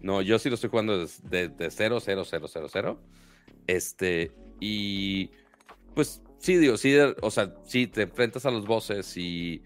No, 0.00 0.22
yo 0.22 0.38
sí 0.38 0.48
lo 0.50 0.54
estoy 0.54 0.70
jugando 0.70 0.98
desde 0.98 1.48
de, 1.48 1.70
0, 1.70 1.98
0, 2.00 2.22
0, 2.24 2.46
0, 2.48 2.66
0. 2.70 3.00
Este, 3.66 4.32
y 4.60 5.30
pues 5.94 6.22
sí, 6.38 6.56
digo, 6.56 6.76
sí, 6.76 6.96
o 7.22 7.30
sea, 7.30 7.54
sí, 7.64 7.86
te 7.86 8.02
enfrentas 8.02 8.46
a 8.46 8.50
los 8.50 8.66
bosses 8.66 9.16
y 9.16 9.62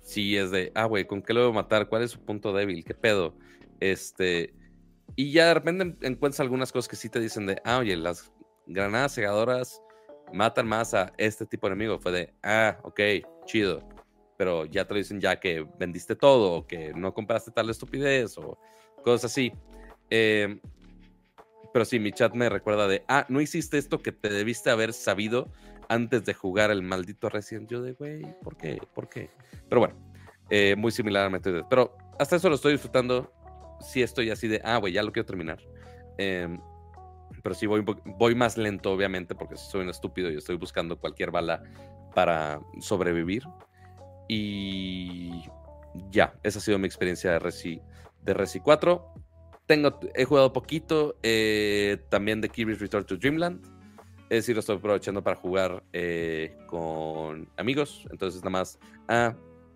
sí 0.00 0.36
es 0.36 0.50
de, 0.50 0.72
ah, 0.74 0.84
güey, 0.84 1.06
¿con 1.06 1.22
qué 1.22 1.32
lo 1.32 1.40
voy 1.42 1.50
a 1.50 1.62
matar? 1.62 1.88
¿Cuál 1.88 2.02
es 2.02 2.12
su 2.12 2.20
punto 2.20 2.52
débil? 2.52 2.84
¿Qué 2.84 2.94
pedo? 2.94 3.36
Este, 3.80 4.54
y 5.16 5.32
ya 5.32 5.48
de 5.48 5.54
repente 5.54 5.82
en- 5.84 5.98
encuentras 6.02 6.40
algunas 6.40 6.72
cosas 6.72 6.88
que 6.88 6.96
sí 6.96 7.08
te 7.08 7.20
dicen 7.20 7.46
de, 7.46 7.60
ah, 7.64 7.78
oye, 7.78 7.96
las 7.96 8.32
granadas 8.66 9.14
cegadoras 9.14 9.82
matan 10.32 10.66
más 10.66 10.94
a 10.94 11.12
este 11.18 11.46
tipo 11.46 11.66
de 11.66 11.74
enemigo. 11.74 11.98
Fue 11.98 12.12
de, 12.12 12.34
ah, 12.42 12.78
ok, 12.84 13.00
chido. 13.44 13.86
Pero 14.38 14.64
ya 14.64 14.86
te 14.86 14.94
lo 14.94 14.98
dicen 14.98 15.20
ya 15.20 15.38
que 15.38 15.66
vendiste 15.78 16.16
todo, 16.16 16.52
o 16.52 16.66
que 16.66 16.92
no 16.94 17.12
compraste 17.12 17.50
tal 17.50 17.70
estupidez, 17.70 18.38
o 18.38 18.58
cosas 19.02 19.30
así. 19.30 19.52
Eh, 20.10 20.58
pero 21.72 21.84
sí, 21.84 21.98
mi 21.98 22.12
chat 22.12 22.34
me 22.34 22.48
recuerda 22.48 22.86
de, 22.86 23.04
ah, 23.08 23.26
no 23.28 23.40
hiciste 23.40 23.78
esto 23.78 24.02
que 24.02 24.12
te 24.12 24.28
debiste 24.28 24.70
haber 24.70 24.92
sabido 24.92 25.50
antes 25.88 26.24
de 26.24 26.34
jugar 26.34 26.70
el 26.70 26.82
maldito 26.82 27.28
Resident. 27.28 27.68
Yo 27.70 27.82
de, 27.82 27.92
güey, 27.92 28.22
¿por 28.42 28.56
qué? 28.56 28.80
¿Por 28.94 29.08
qué? 29.08 29.30
Pero 29.68 29.80
bueno, 29.80 29.94
eh, 30.50 30.74
muy 30.76 30.92
similar 30.92 31.26
a 31.26 31.30
Metroid. 31.30 31.64
Pero 31.68 31.96
hasta 32.18 32.36
eso 32.36 32.48
lo 32.48 32.56
estoy 32.56 32.72
disfrutando. 32.72 33.32
Sí 33.80 34.02
estoy 34.02 34.30
así 34.30 34.48
de, 34.48 34.60
ah, 34.64 34.76
güey, 34.78 34.92
ya 34.92 35.02
lo 35.02 35.12
quiero 35.12 35.26
terminar. 35.26 35.58
Em, 36.18 36.60
pero 37.42 37.54
sí 37.54 37.66
voy, 37.66 37.84
voy 38.04 38.34
más 38.34 38.56
lento, 38.56 38.92
obviamente, 38.92 39.34
porque 39.34 39.56
soy 39.56 39.82
un 39.82 39.88
estúpido 39.88 40.30
y 40.30 40.36
estoy 40.36 40.56
buscando 40.56 40.98
cualquier 40.98 41.30
bala 41.30 41.62
para 42.14 42.60
sobrevivir. 42.80 43.44
Y 44.28 45.42
ya, 46.10 46.34
esa 46.42 46.58
ha 46.58 46.62
sido 46.62 46.78
mi 46.78 46.86
experiencia 46.86 47.32
de 47.32 47.38
Resi, 47.38 47.82
de 48.22 48.34
Resi 48.34 48.60
4. 48.60 49.14
He 50.14 50.24
jugado 50.24 50.52
poquito 50.52 51.16
eh, 51.22 51.96
también 52.10 52.42
de 52.42 52.50
Kirby's 52.50 52.78
Return 52.78 53.04
to 53.04 53.16
Dreamland. 53.16 53.64
Es 54.28 54.44
decir, 54.44 54.54
lo 54.54 54.60
estoy 54.60 54.76
aprovechando 54.76 55.22
para 55.22 55.36
jugar 55.36 55.82
eh, 55.92 56.56
con 56.66 57.48
amigos. 57.56 58.06
Entonces, 58.10 58.40
nada 58.42 58.50
más, 58.50 58.78
ah, 59.08 59.34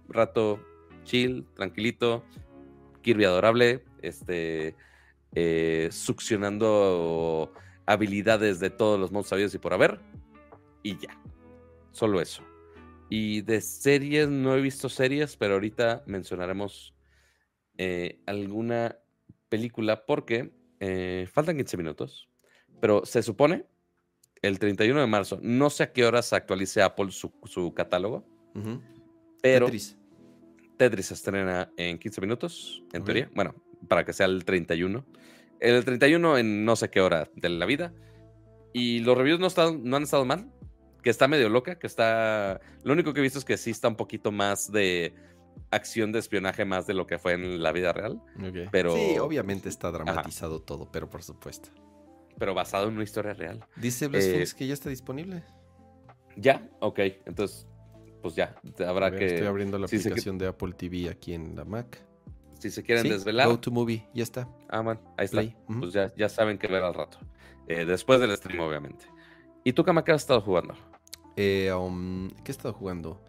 rato 0.09 0.60
chill, 1.05 1.47
tranquilito. 1.55 2.24
Kirby 3.01 3.24
adorable, 3.24 3.85
este, 4.02 4.74
eh, 5.35 5.89
succionando 5.93 7.52
habilidades 7.86 8.60
de 8.60 8.68
todos 8.68 8.98
los 8.98 9.12
modos 9.12 9.28
sabidos 9.28 9.55
y 9.55 9.59
por 9.59 9.73
haber. 9.73 10.01
Y 10.82 10.98
ya, 10.98 11.18
solo 11.93 12.20
eso. 12.20 12.43
Y 13.09 13.43
de 13.43 13.60
series, 13.62 14.28
no 14.28 14.56
he 14.56 14.60
visto 14.60 14.89
series, 14.89 15.36
pero 15.36 15.55
ahorita 15.55 16.02
mencionaremos 16.06 16.93
alguna 18.27 18.97
película 19.48 20.05
porque 20.06 20.52
eh, 20.81 21.27
faltan 21.32 21.56
15 21.56 21.77
minutos, 21.77 22.28
pero 22.81 23.05
se 23.05 23.23
supone 23.23 23.66
el 24.43 24.59
31 24.59 25.01
de 25.01 25.06
marzo, 25.06 25.39
no 25.43 25.70
sé 25.70 25.85
a 25.85 25.93
qué 25.93 26.05
horas 26.05 26.32
actualice 26.32 26.82
Apple 26.82 27.10
su, 27.10 27.32
su 27.44 27.73
catálogo, 27.74 28.27
Ujú. 28.55 28.82
pero 29.43 29.66
Tetris. 29.66 29.97
Tetris 30.77 31.06
se 31.06 31.14
estrena 31.14 31.73
en 31.77 31.98
15 31.98 32.20
minutos, 32.20 32.82
en 32.93 33.01
Ok. 33.01 33.06
teoría. 33.06 33.31
Bueno, 33.35 33.55
para 33.89 34.05
que 34.05 34.12
sea 34.12 34.27
el 34.27 34.44
31. 34.44 35.05
El 35.59 35.85
31 35.85 36.36
en 36.39 36.64
no 36.66 36.77
sé 36.77 36.90
qué 36.90 37.01
hora 37.01 37.31
de 37.35 37.48
la 37.48 37.64
vida. 37.64 37.94
Y 38.74 39.01
los 39.01 39.16
reviews 39.16 39.40
no, 39.40 39.47
están, 39.47 39.85
no 39.85 39.97
han 39.97 40.02
estado 40.02 40.27
mal. 40.27 40.52
Que 41.02 41.09
está 41.09 41.28
medio 41.28 41.48
loca, 41.48 41.78
que 41.78 41.86
está... 41.86 42.60
Lo 42.85 42.93
único 42.93 43.14
que 43.14 43.20
he 43.20 43.23
visto 43.23 43.39
es 43.39 43.44
que 43.47 43.56
sí 43.56 43.70
está 43.70 43.89
un 43.89 43.97
poquito 43.97 44.32
más 44.32 44.70
de 44.70 45.14
acción 45.70 46.12
de 46.12 46.18
espionaje 46.18 46.64
más 46.64 46.86
de 46.86 46.94
lo 46.94 47.06
que 47.06 47.18
fue 47.18 47.32
en 47.34 47.62
la 47.62 47.72
vida 47.72 47.92
real. 47.92 48.22
Pero- 48.70 48.94
Sí, 48.94 49.18
obviamente 49.18 49.68
está 49.68 49.90
dramatizado 49.90 50.60
todo, 50.62 50.90
pero 50.90 51.08
por 51.10 51.22
supuesto. 51.22 51.70
Pero 52.38 52.54
basado 52.54 52.88
en 52.88 52.94
una 52.94 53.04
historia 53.04 53.32
real. 53.34 53.64
Dice 53.76 54.08
Bless 54.08 54.52
Eh, 54.52 54.56
que 54.56 54.66
ya 54.66 54.74
está 54.74 54.90
disponible. 54.90 55.42
¿Ya? 56.36 56.68
Ok. 56.80 56.98
Entonces, 57.24 57.66
pues 58.22 58.34
ya. 58.34 58.54
Habrá 58.86 59.08
ver, 59.10 59.18
que... 59.18 59.26
Estoy 59.26 59.46
abriendo 59.46 59.78
la 59.78 59.88
si 59.88 59.98
se- 59.98 60.08
aplicación 60.08 60.36
de 60.38 60.46
Apple 60.48 60.72
TV 60.74 61.08
aquí 61.08 61.32
en 61.32 61.56
la 61.56 61.64
Mac. 61.64 62.02
Si 62.58 62.70
se 62.70 62.82
quieren 62.82 63.04
Sí, 63.04 63.10
desvelar... 63.10 63.48
Go 63.48 63.58
to 63.60 63.70
Movie, 63.70 64.06
ya 64.14 64.22
está. 64.22 64.48
Ah, 64.68 64.82
man, 64.82 65.00
ahí 65.16 65.26
está. 65.26 65.42
Pues 65.66 65.92
ya, 65.92 66.12
ya 66.16 66.28
saben 66.28 66.58
que 66.58 66.66
ver 66.68 66.82
al 66.82 66.94
rato. 66.94 67.18
Eh, 67.68 67.84
después 67.84 68.20
del 68.20 68.34
stream, 68.36 68.60
obviamente. 68.60 69.06
¿Y 69.64 69.72
tú, 69.72 69.82
Kama, 69.84 70.04
qué 70.04 70.12
has 70.12 70.22
estado 70.22 70.40
jugando? 70.40 70.74
Eh, 71.36 71.70
um, 71.72 72.28
¿Qué 72.44 72.50
he 72.50 72.50
estado 72.52 72.72
jugando? 72.72 73.22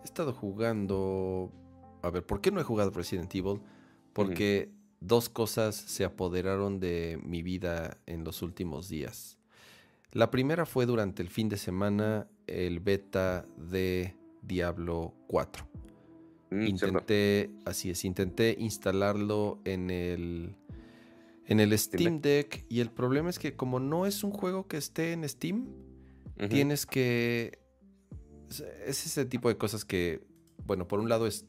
He 0.00 0.04
estado 0.04 0.32
jugando. 0.32 1.52
A 2.02 2.10
ver, 2.10 2.26
¿por 2.26 2.40
qué 2.40 2.50
no 2.50 2.60
he 2.60 2.64
jugado 2.64 2.90
Resident 2.90 3.34
Evil? 3.34 3.60
Porque 4.12 4.70
dos 5.00 5.28
cosas 5.28 5.74
se 5.74 6.04
apoderaron 6.04 6.80
de 6.80 7.18
mi 7.24 7.42
vida 7.42 7.98
en 8.06 8.24
los 8.24 8.42
últimos 8.42 8.88
días. 8.88 9.38
La 10.12 10.30
primera 10.30 10.66
fue 10.66 10.84
durante 10.84 11.22
el 11.22 11.28
fin 11.28 11.48
de 11.48 11.56
semana 11.56 12.28
el 12.46 12.80
beta 12.80 13.46
de 13.56 14.14
Diablo 14.42 15.14
4. 15.28 15.66
Mm, 16.50 16.66
cierto. 16.66 16.86
intenté, 16.86 17.50
así 17.64 17.90
es, 17.90 18.04
intenté 18.04 18.54
instalarlo 18.58 19.60
en 19.64 19.90
el, 19.90 20.54
en 21.46 21.60
el 21.60 21.78
Steam 21.78 22.20
Deck 22.20 22.66
y 22.68 22.80
el 22.80 22.90
problema 22.90 23.30
es 23.30 23.38
que 23.38 23.56
como 23.56 23.80
no 23.80 24.04
es 24.04 24.22
un 24.22 24.32
juego 24.32 24.68
que 24.68 24.76
esté 24.76 25.12
en 25.12 25.26
Steam, 25.28 25.68
tienes 26.50 26.84
que... 26.84 27.58
Es 28.50 28.60
es 28.60 29.06
ese 29.06 29.24
tipo 29.24 29.48
de 29.48 29.56
cosas 29.56 29.86
que, 29.86 30.20
bueno, 30.66 30.86
por 30.86 31.00
un 31.00 31.08
lado 31.08 31.26
es 31.26 31.46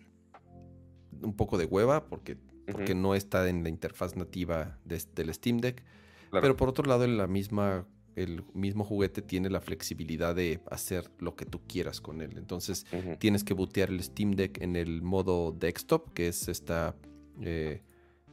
un 1.23 1.33
poco 1.35 1.57
de 1.57 1.65
hueva 1.65 2.05
porque, 2.07 2.37
porque 2.71 2.95
no 2.95 3.15
está 3.15 3.47
en 3.49 3.63
la 3.63 3.69
interfaz 3.69 4.15
nativa 4.15 4.77
de- 4.85 5.01
del 5.15 5.33
Steam 5.33 5.57
Deck, 5.59 5.83
claro. 6.29 6.41
pero 6.43 6.57
por 6.57 6.69
otro 6.69 6.85
lado 6.85 7.05
la 7.07 7.27
misma, 7.27 7.85
el 8.15 8.43
mismo 8.53 8.83
juguete 8.83 9.21
tiene 9.21 9.49
la 9.49 9.59
flexibilidad 9.61 10.35
de 10.35 10.59
hacer 10.69 11.09
lo 11.19 11.35
que 11.35 11.45
tú 11.45 11.61
quieras 11.67 11.99
con 12.01 12.21
él. 12.21 12.37
Entonces 12.37 12.85
tienes 13.19 13.43
que 13.43 13.53
bootear 13.53 13.89
el 13.89 14.03
Steam 14.03 14.31
Deck 14.31 14.61
en 14.61 14.75
el 14.75 15.01
modo 15.01 15.51
desktop, 15.51 16.13
que 16.13 16.27
es 16.27 16.47
esta... 16.47 16.95
eh, 17.41 17.81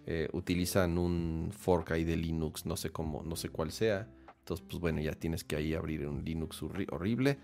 eh, 0.07 0.29
utilizan 0.33 0.99
un 0.99 1.51
fork 1.53 1.93
ahí 1.93 2.05
de 2.05 2.17
Linux, 2.17 2.65
no 2.67 2.77
sé 2.77 2.91
cómo, 2.91 3.23
no 3.23 3.37
sé 3.37 3.49
cuál 3.51 3.71
sea. 3.71 4.09
Entonces, 4.41 4.67
pues 4.69 4.81
bueno, 4.81 5.01
ya 5.01 5.12
tienes 5.12 5.45
que 5.45 5.57
ahí 5.57 5.75
abrir 5.75 6.07
un 6.09 6.25
Linux 6.25 6.62
horri- 6.62 6.89
horrible, 6.91 7.39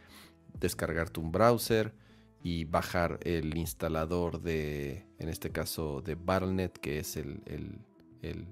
descargarte 0.59 1.21
un 1.21 1.31
browser 1.31 1.95
y 2.43 2.65
bajar 2.65 3.19
el 3.23 3.57
instalador 3.57 4.41
de, 4.41 5.05
en 5.19 5.29
este 5.29 5.51
caso, 5.51 6.01
de 6.03 6.15
Battle.net, 6.15 6.71
que 6.73 6.99
es 7.01 7.17
el, 7.17 7.43
el- 7.47 7.79
el 8.23 8.47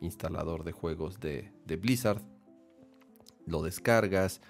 instalador 0.00 0.64
de 0.64 0.72
juegos 0.72 1.20
de, 1.20 1.52
de 1.66 1.76
Blizzard. 1.76 2.20
Lo 3.46 3.62
descargas, 3.62 4.40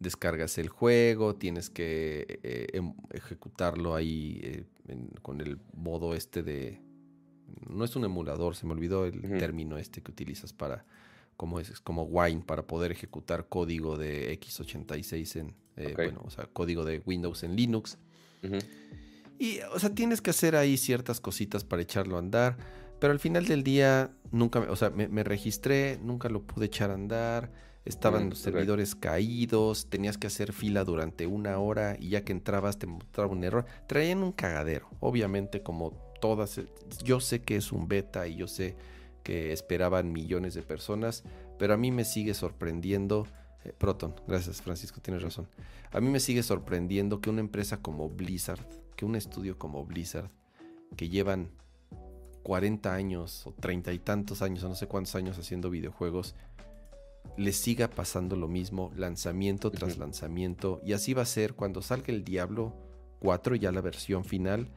descargas 0.00 0.58
el 0.58 0.68
juego, 0.68 1.34
tienes 1.36 1.70
que 1.70 2.40
eh, 2.42 2.66
em- 2.72 2.94
ejecutarlo 3.10 3.94
ahí 3.94 4.40
eh, 4.42 4.64
en- 4.88 5.08
con 5.22 5.40
el 5.40 5.58
modo 5.74 6.14
este 6.14 6.42
de... 6.42 6.80
No 7.68 7.84
es 7.84 7.94
un 7.96 8.04
emulador, 8.04 8.56
se 8.56 8.66
me 8.66 8.72
olvidó 8.72 9.06
el 9.06 9.20
término 9.38 9.78
este 9.78 10.02
que 10.02 10.10
utilizas 10.10 10.52
para... 10.52 10.84
Como 11.36 11.58
es, 11.58 11.70
es 11.70 11.80
como 11.80 12.04
Wine 12.04 12.42
para 12.46 12.64
poder 12.66 12.92
ejecutar 12.92 13.48
código 13.48 13.96
de 13.96 14.38
x86 14.40 15.40
en... 15.40 15.54
eh. 15.76 15.92
Bueno, 15.96 16.22
o 16.24 16.30
sea, 16.30 16.46
código 16.46 16.84
de 16.84 17.02
Windows 17.04 17.42
en 17.42 17.56
Linux. 17.56 17.98
Y, 19.38 19.58
o 19.74 19.78
sea, 19.78 19.90
tienes 19.94 20.20
que 20.20 20.30
hacer 20.30 20.54
ahí 20.56 20.76
ciertas 20.76 21.20
cositas 21.20 21.64
para 21.64 21.82
echarlo 21.82 22.16
a 22.16 22.20
andar. 22.20 22.56
Pero 23.00 23.12
al 23.12 23.18
final 23.18 23.46
del 23.46 23.62
día, 23.64 24.12
nunca, 24.30 24.60
me- 24.60 24.68
o 24.68 24.76
sea, 24.76 24.90
me, 24.90 25.08
me 25.08 25.24
registré, 25.24 25.98
nunca 26.02 26.28
lo 26.28 26.42
pude 26.42 26.66
echar 26.66 26.90
a 26.90 26.94
andar. 26.94 27.50
Estaban 27.84 28.26
Mm, 28.26 28.30
los 28.30 28.38
servidores 28.38 28.94
caídos, 28.94 29.90
tenías 29.90 30.16
que 30.16 30.28
hacer 30.28 30.52
fila 30.52 30.84
durante 30.84 31.26
una 31.26 31.58
hora 31.58 31.96
y 32.00 32.10
ya 32.10 32.24
que 32.24 32.32
entrabas 32.32 32.78
te 32.78 32.86
mostraba 32.86 33.30
un 33.30 33.44
error. 33.44 33.66
Traían 33.88 34.22
un 34.22 34.32
cagadero, 34.32 34.88
obviamente 35.00 35.62
como 35.62 35.90
todas. 36.20 36.60
Yo 37.02 37.20
sé 37.20 37.42
que 37.42 37.56
es 37.56 37.72
un 37.72 37.86
beta 37.88 38.26
y 38.26 38.36
yo 38.36 38.46
sé 38.48 38.76
que 39.22 39.52
esperaban 39.52 40.12
millones 40.12 40.54
de 40.54 40.62
personas, 40.62 41.24
pero 41.58 41.74
a 41.74 41.76
mí 41.76 41.90
me 41.90 42.04
sigue 42.04 42.32
sorprendiendo. 42.34 43.26
Eh, 43.64 43.72
Proton, 43.76 44.14
gracias 44.26 44.62
Francisco, 44.62 45.00
tienes 45.00 45.22
razón. 45.22 45.48
A 45.92 46.00
mí 46.00 46.08
me 46.08 46.20
sigue 46.20 46.42
sorprendiendo 46.42 47.20
que 47.20 47.30
una 47.30 47.40
empresa 47.40 47.78
como 47.80 48.08
Blizzard, 48.08 48.64
que 48.96 49.04
un 49.04 49.16
estudio 49.16 49.58
como 49.58 49.84
Blizzard, 49.84 50.30
que 50.96 51.08
llevan 51.08 51.50
40 52.42 52.92
años 52.94 53.46
o 53.46 53.52
30 53.52 53.92
y 53.92 53.98
tantos 53.98 54.42
años 54.42 54.62
o 54.64 54.68
no 54.68 54.74
sé 54.74 54.86
cuántos 54.86 55.14
años 55.14 55.38
haciendo 55.38 55.70
videojuegos, 55.70 56.34
les 57.36 57.56
siga 57.56 57.88
pasando 57.88 58.36
lo 58.36 58.48
mismo, 58.48 58.92
lanzamiento 58.96 59.70
tras 59.70 59.96
lanzamiento, 59.98 60.80
y 60.84 60.92
así 60.92 61.14
va 61.14 61.22
a 61.22 61.26
ser. 61.26 61.54
Cuando 61.54 61.80
salga 61.82 62.12
el 62.12 62.22
Diablo 62.22 62.74
4, 63.20 63.56
ya 63.56 63.72
la 63.72 63.80
versión 63.80 64.24
final, 64.24 64.68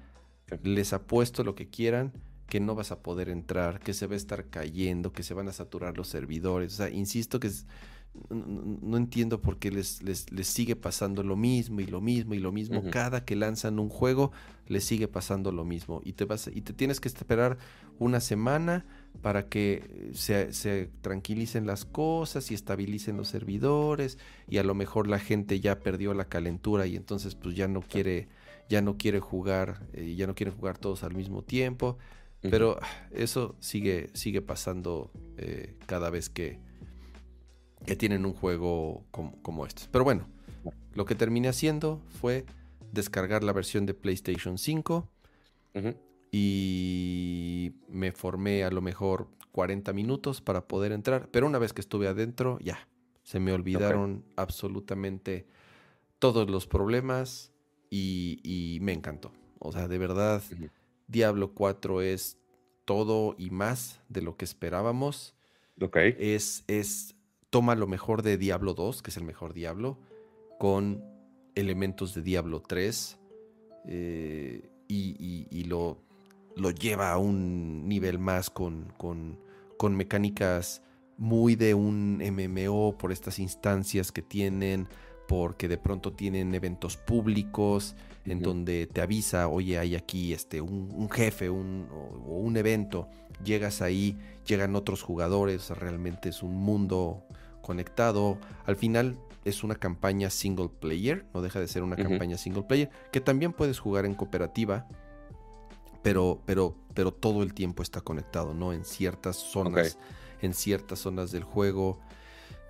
les 0.64 0.94
apuesto 0.94 1.44
lo 1.44 1.56
que 1.56 1.70
quieran, 1.70 2.14
que 2.48 2.62
no 2.62 2.74
vas 2.74 2.92
a 2.92 3.04
poder 3.04 3.28
entrar, 3.28 3.80
que 3.82 3.94
se 3.94 4.08
va 4.08 4.14
a 4.14 4.18
estar 4.18 4.46
cayendo, 4.50 5.12
que 5.12 5.24
se 5.24 5.34
van 5.34 5.50
a 5.50 5.54
saturar 5.54 5.98
los 5.98 6.08
servidores, 6.08 6.74
o 6.76 6.78
sea, 6.78 6.90
insisto 6.90 7.40
que 7.42 7.48
es- 7.48 7.66
no, 8.30 8.98
entiendo 8.98 9.42
por 9.42 9.58
qué 9.58 9.72
les, 9.72 10.02
les, 10.04 10.32
les 10.32 10.48
sigue 10.48 10.76
pasando 10.76 11.24
lo 11.24 11.36
mismo 11.36 11.82
y 11.82 11.86
lo 11.86 12.02
mismo 12.02 12.34
y 12.34 12.40
lo 12.40 12.52
mismo. 12.52 12.84
Cada 12.92 13.26
que 13.26 13.36
lanzan 13.36 13.80
un 13.80 13.90
juego, 13.90 14.32
les 14.68 14.84
sigue 14.84 15.08
pasando 15.08 15.52
lo 15.52 15.66
mismo. 15.66 16.02
Y 16.04 16.14
te, 16.14 16.26
vas, 16.26 16.50
y 16.54 16.62
te 16.62 16.74
tienes 16.74 17.00
que 17.00 17.08
esperar 17.08 17.58
una 18.00 18.20
semana 18.20 18.86
para 19.22 19.48
que 19.48 20.12
se, 20.14 20.54
se 20.54 20.90
tranquilicen 21.02 21.66
las 21.66 21.86
cosas 21.86 22.52
y 22.52 22.54
estabilicen 22.54 23.18
los 23.18 23.28
servidores. 23.28 24.18
Y 24.50 24.58
a 24.58 24.64
lo 24.64 24.76
mejor 24.76 25.08
la 25.08 25.20
gente 25.20 25.60
ya 25.60 25.80
perdió 25.80 26.14
la 26.14 26.26
calentura 26.26 26.86
y 26.88 26.96
entonces 26.96 27.36
pues 27.36 27.56
ya 27.56 27.68
no 27.68 27.82
quiere, 27.82 28.28
ya 28.70 28.82
no 28.82 28.98
quiere 28.98 29.20
jugar, 29.20 29.88
eh, 29.94 30.16
ya 30.16 30.28
no 30.28 30.36
quieren 30.36 30.56
jugar 30.56 30.78
todos 30.78 31.04
al 31.04 31.16
mismo 31.16 31.44
tiempo. 31.44 31.98
Pero 32.42 32.80
eso 33.12 33.56
sigue, 33.60 34.10
sigue 34.14 34.42
pasando 34.42 35.12
eh, 35.38 35.76
cada 35.86 36.10
vez 36.10 36.30
que, 36.30 36.60
que 37.88 37.96
tienen 37.96 38.26
un 38.26 38.34
juego 38.34 39.06
como, 39.10 39.42
como 39.42 39.66
estos. 39.66 39.88
Pero 39.92 40.04
bueno, 40.04 40.28
lo 40.94 41.06
que 41.06 41.16
terminé 41.16 41.48
haciendo 41.48 42.02
fue 42.22 42.46
descargar 42.92 43.44
la 43.44 43.54
versión 43.54 43.88
de 43.88 43.96
PlayStation 43.96 44.58
5 44.60 45.10
Ujú, 45.74 45.96
y 46.32 47.72
me 47.88 48.12
formé 48.12 48.64
a 48.64 48.70
lo 48.70 48.82
mejor 48.82 49.28
40 49.52 49.94
minutos 49.94 50.42
para 50.42 50.68
poder 50.68 50.92
entrar. 50.92 51.30
Pero 51.32 51.48
una 51.48 51.60
vez 51.60 51.74
que 51.74 51.82
estuve 51.82 52.08
adentro, 52.08 52.60
ya, 52.62 52.88
se 53.24 53.40
me 53.40 53.54
olvidaron 53.54 54.26
absolutamente 54.36 55.48
todos 56.20 56.50
los 56.50 56.68
problemas 56.68 57.52
y, 57.90 58.40
y 58.44 58.80
me 58.82 58.94
encantó. 58.94 59.32
O 59.60 59.72
sea, 59.72 59.88
de 59.88 59.98
verdad. 59.98 60.44
Diablo 61.08 61.54
4 61.54 62.02
es 62.02 62.38
todo 62.86 63.36
y 63.38 63.50
más 63.50 64.02
de 64.10 64.22
lo 64.22 64.36
que 64.36 64.46
esperábamos. 64.46 65.36
Ok. 65.82 65.98
Es, 65.98 66.64
es, 66.68 67.16
toma 67.50 67.76
lo 67.76 67.88
mejor 67.88 68.22
de 68.24 68.38
Diablo 68.38 68.74
2, 68.74 69.02
que 69.02 69.10
es 69.12 69.18
el 69.18 69.24
mejor 69.24 69.54
Diablo, 69.54 69.98
con 70.60 71.04
elementos 71.56 72.14
de 72.14 72.22
Diablo 72.22 72.62
3 72.62 73.18
eh, 73.88 74.70
y, 74.88 75.16
y- 75.20 75.48
y 75.50 75.64
lo, 75.66 75.98
lo 76.56 76.72
lleva 76.72 77.12
a 77.12 77.18
un 77.18 77.88
nivel 77.88 78.20
más 78.20 78.50
con, 78.50 78.92
con, 78.98 79.40
con 79.78 79.96
mecánicas 79.96 80.82
muy 81.18 81.56
de 81.56 81.74
un 81.74 82.22
MMO 82.22 82.96
por 82.98 83.12
estas 83.12 83.40
instancias 83.40 84.12
que 84.12 84.22
tienen, 84.22 84.88
porque 85.28 85.68
de 85.68 85.78
pronto 85.78 86.14
tienen 86.14 86.54
eventos 86.54 86.96
públicos 86.96 87.96
en 88.26 88.40
donde 88.42 88.88
te 88.88 89.02
avisa, 89.02 89.48
oye, 89.48 89.80
hay 89.80 89.96
aquí 89.96 90.34
este, 90.34 90.62
un, 90.62 90.90
un 90.94 91.10
jefe 91.10 91.50
un, 91.50 91.88
o, 91.92 92.34
o 92.34 92.38
un 92.40 92.56
evento, 92.58 93.08
llegas 93.44 93.82
ahí, 93.82 94.18
llegan 94.46 94.76
otros 94.76 95.02
jugadores, 95.02 95.70
realmente 95.70 96.30
es 96.30 96.44
un 96.44 96.56
mundo 96.56 97.24
conectado. 97.62 98.38
Al 98.66 98.76
final 98.76 99.18
es 99.46 99.64
una 99.64 99.76
campaña 99.76 100.30
single 100.30 100.70
player, 100.70 101.26
no 101.34 101.42
deja 101.42 101.60
de 101.60 101.68
ser 101.68 101.84
una 101.84 101.96
campaña 101.96 102.38
single 102.38 102.64
player, 102.64 102.90
que 103.12 103.22
también 103.22 103.54
puedes 103.54 103.80
jugar 103.80 104.06
en 104.06 104.14
cooperativa, 104.14 104.88
pero, 106.04 106.42
pero, 106.46 106.76
pero 106.94 107.14
todo 107.14 107.44
el 107.44 107.54
tiempo 107.54 107.84
está 107.84 108.02
conectado, 108.02 108.54
¿no? 108.54 108.74
En 108.74 108.86
ciertas 108.86 109.38
zonas, 109.38 109.98
en 110.42 110.54
ciertas 110.54 111.00
zonas 111.00 111.32
del 111.32 111.44
juego. 111.44 112.00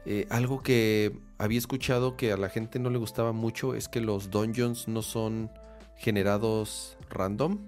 Eh, 0.05 0.25
algo 0.29 0.63
que 0.63 1.19
había 1.37 1.57
escuchado 1.57 2.15
que 2.15 2.31
a 2.31 2.37
la 2.37 2.49
gente 2.49 2.79
no 2.79 2.89
le 2.89 2.97
gustaba 2.97 3.33
mucho 3.33 3.75
es 3.75 3.89
que 3.89 3.99
los 3.99 4.31
dungeons 4.31 4.87
no 4.87 5.01
son 5.01 5.51
generados 5.97 6.97
random. 7.09 7.59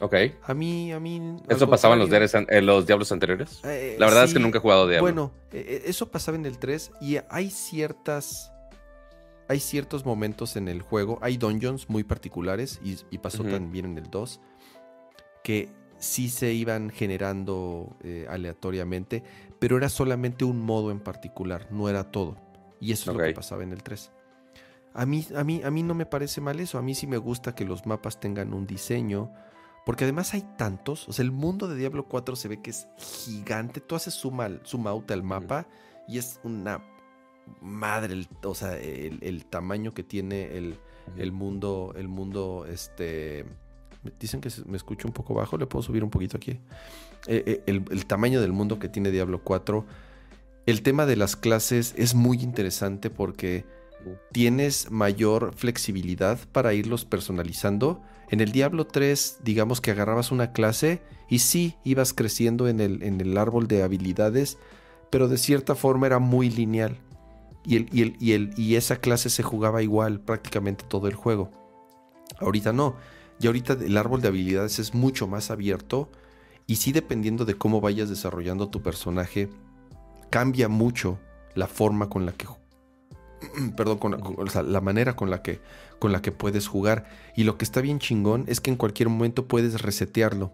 Ok. 0.00 0.14
A 0.44 0.54
mí, 0.54 0.92
a 0.92 1.00
mí. 1.00 1.36
¿Eso 1.48 1.68
pasaba 1.68 1.94
en 1.94 2.00
los, 2.00 2.08
diarios 2.10 2.32
en 2.34 2.66
los 2.66 2.86
Diablos 2.86 3.10
anteriores? 3.10 3.60
eh, 3.64 3.96
La 3.98 4.06
verdad 4.06 4.24
es 4.24 4.32
que 4.32 4.38
nunca 4.38 4.58
he 4.58 4.60
jugado 4.60 4.86
Diablo. 4.86 5.02
Bueno, 5.02 5.32
eh, 5.52 5.64
eh, 5.66 5.82
eso 5.86 6.10
pasaba 6.10 6.36
en 6.36 6.46
el 6.46 6.58
3 6.58 6.92
y 7.00 7.18
hay 7.28 7.50
ciertas. 7.50 8.52
Hay 9.48 9.60
ciertos 9.60 10.04
momentos 10.04 10.56
en 10.56 10.68
el 10.68 10.82
juego, 10.82 11.18
hay 11.22 11.38
dungeons 11.38 11.88
muy 11.88 12.04
particulares 12.04 12.80
y, 12.84 12.98
y 13.10 13.16
pasó 13.16 13.44
también 13.44 13.86
en 13.86 13.96
el 13.96 14.10
2 14.10 14.40
que 15.42 15.70
sí 15.98 16.28
se 16.28 16.52
iban 16.52 16.90
generando 16.90 17.96
eh, 18.02 18.26
aleatoriamente, 18.28 19.22
pero 19.58 19.78
era 19.78 19.88
solamente 19.88 20.44
un 20.44 20.60
modo 20.60 20.90
en 20.90 21.00
particular, 21.00 21.66
no 21.70 21.88
era 21.88 22.04
todo. 22.10 22.36
Y 22.78 22.92
eso 22.92 23.10
es 23.10 23.16
lo 23.16 23.24
que 23.24 23.32
pasaba 23.32 23.62
en 23.62 23.72
el 23.72 23.82
3. 23.82 24.12
A 24.92 25.06
mí, 25.06 25.26
a, 25.34 25.42
mí, 25.44 25.62
a 25.64 25.70
mí 25.70 25.82
no 25.82 25.94
me 25.94 26.04
parece 26.04 26.42
mal 26.42 26.60
eso, 26.60 26.76
a 26.76 26.82
mí 26.82 26.94
sí 26.94 27.06
me 27.06 27.16
gusta 27.16 27.54
que 27.54 27.64
los 27.64 27.86
mapas 27.86 28.20
tengan 28.20 28.52
un 28.52 28.66
diseño, 28.66 29.32
porque 29.88 30.04
además 30.04 30.34
hay 30.34 30.42
tantos, 30.58 31.08
o 31.08 31.14
sea, 31.14 31.22
el 31.22 31.32
mundo 31.32 31.66
de 31.66 31.74
Diablo 31.74 32.04
4 32.08 32.36
se 32.36 32.46
ve 32.46 32.60
que 32.60 32.68
es 32.68 32.86
gigante, 32.98 33.80
tú 33.80 33.94
haces 33.96 34.22
al- 34.38 34.60
zoom 34.66 34.86
out 34.86 35.10
al 35.10 35.22
mapa 35.22 35.66
y 36.06 36.18
es 36.18 36.40
una 36.44 36.84
madre, 37.62 38.12
el- 38.12 38.28
o 38.44 38.54
sea, 38.54 38.76
el, 38.76 39.16
el 39.22 39.46
tamaño 39.46 39.94
que 39.94 40.02
tiene 40.02 40.58
el, 40.58 40.76
el 41.16 41.32
mundo, 41.32 41.94
el 41.96 42.06
mundo, 42.06 42.66
este... 42.68 43.46
Dicen 44.20 44.42
que 44.42 44.50
me 44.66 44.76
escucho 44.76 45.08
un 45.08 45.14
poco 45.14 45.32
bajo, 45.32 45.56
le 45.56 45.64
puedo 45.64 45.82
subir 45.82 46.04
un 46.04 46.10
poquito 46.10 46.36
aquí. 46.36 46.60
Eh, 47.26 47.42
eh, 47.46 47.62
el, 47.66 47.82
el 47.90 48.04
tamaño 48.04 48.42
del 48.42 48.52
mundo 48.52 48.78
que 48.78 48.90
tiene 48.90 49.10
Diablo 49.10 49.42
4. 49.42 49.86
El 50.66 50.82
tema 50.82 51.06
de 51.06 51.16
las 51.16 51.34
clases 51.34 51.94
es 51.96 52.14
muy 52.14 52.42
interesante 52.42 53.08
porque 53.08 53.64
tienes 54.32 54.90
mayor 54.90 55.54
flexibilidad 55.54 56.38
para 56.52 56.74
irlos 56.74 57.04
personalizando. 57.04 58.02
En 58.30 58.40
el 58.40 58.52
Diablo 58.52 58.86
3, 58.86 59.38
digamos 59.42 59.80
que 59.80 59.90
agarrabas 59.90 60.30
una 60.30 60.52
clase 60.52 61.02
y 61.28 61.40
sí 61.40 61.76
ibas 61.84 62.12
creciendo 62.12 62.68
en 62.68 62.80
el, 62.80 63.02
en 63.02 63.20
el 63.20 63.36
árbol 63.38 63.68
de 63.68 63.82
habilidades, 63.82 64.58
pero 65.10 65.28
de 65.28 65.38
cierta 65.38 65.74
forma 65.74 66.06
era 66.06 66.18
muy 66.18 66.50
lineal. 66.50 66.98
Y, 67.64 67.76
el, 67.76 67.88
y, 67.92 68.02
el, 68.02 68.16
y, 68.18 68.32
el, 68.32 68.54
y 68.56 68.76
esa 68.76 68.96
clase 68.96 69.30
se 69.30 69.42
jugaba 69.42 69.82
igual 69.82 70.20
prácticamente 70.20 70.84
todo 70.88 71.08
el 71.08 71.14
juego. 71.14 71.50
Ahorita 72.40 72.72
no. 72.72 72.96
Y 73.40 73.46
ahorita 73.46 73.74
el 73.74 73.96
árbol 73.96 74.20
de 74.20 74.28
habilidades 74.28 74.78
es 74.78 74.94
mucho 74.94 75.26
más 75.26 75.50
abierto. 75.50 76.10
Y 76.66 76.76
sí, 76.76 76.92
dependiendo 76.92 77.44
de 77.44 77.54
cómo 77.54 77.80
vayas 77.80 78.08
desarrollando 78.08 78.68
tu 78.68 78.82
personaje, 78.82 79.48
cambia 80.30 80.68
mucho 80.68 81.18
la 81.54 81.66
forma 81.66 82.08
con 82.08 82.26
la 82.26 82.32
que 82.32 82.46
perdón, 83.76 83.98
con, 83.98 84.20
con, 84.20 84.46
o 84.46 84.50
sea, 84.50 84.62
la 84.62 84.80
manera 84.80 85.16
con 85.16 85.30
la, 85.30 85.42
que, 85.42 85.60
con 85.98 86.12
la 86.12 86.22
que 86.22 86.32
puedes 86.32 86.66
jugar. 86.66 87.06
Y 87.36 87.44
lo 87.44 87.58
que 87.58 87.64
está 87.64 87.80
bien 87.80 87.98
chingón 87.98 88.44
es 88.48 88.60
que 88.60 88.70
en 88.70 88.76
cualquier 88.76 89.08
momento 89.08 89.46
puedes 89.46 89.82
resetearlo. 89.82 90.52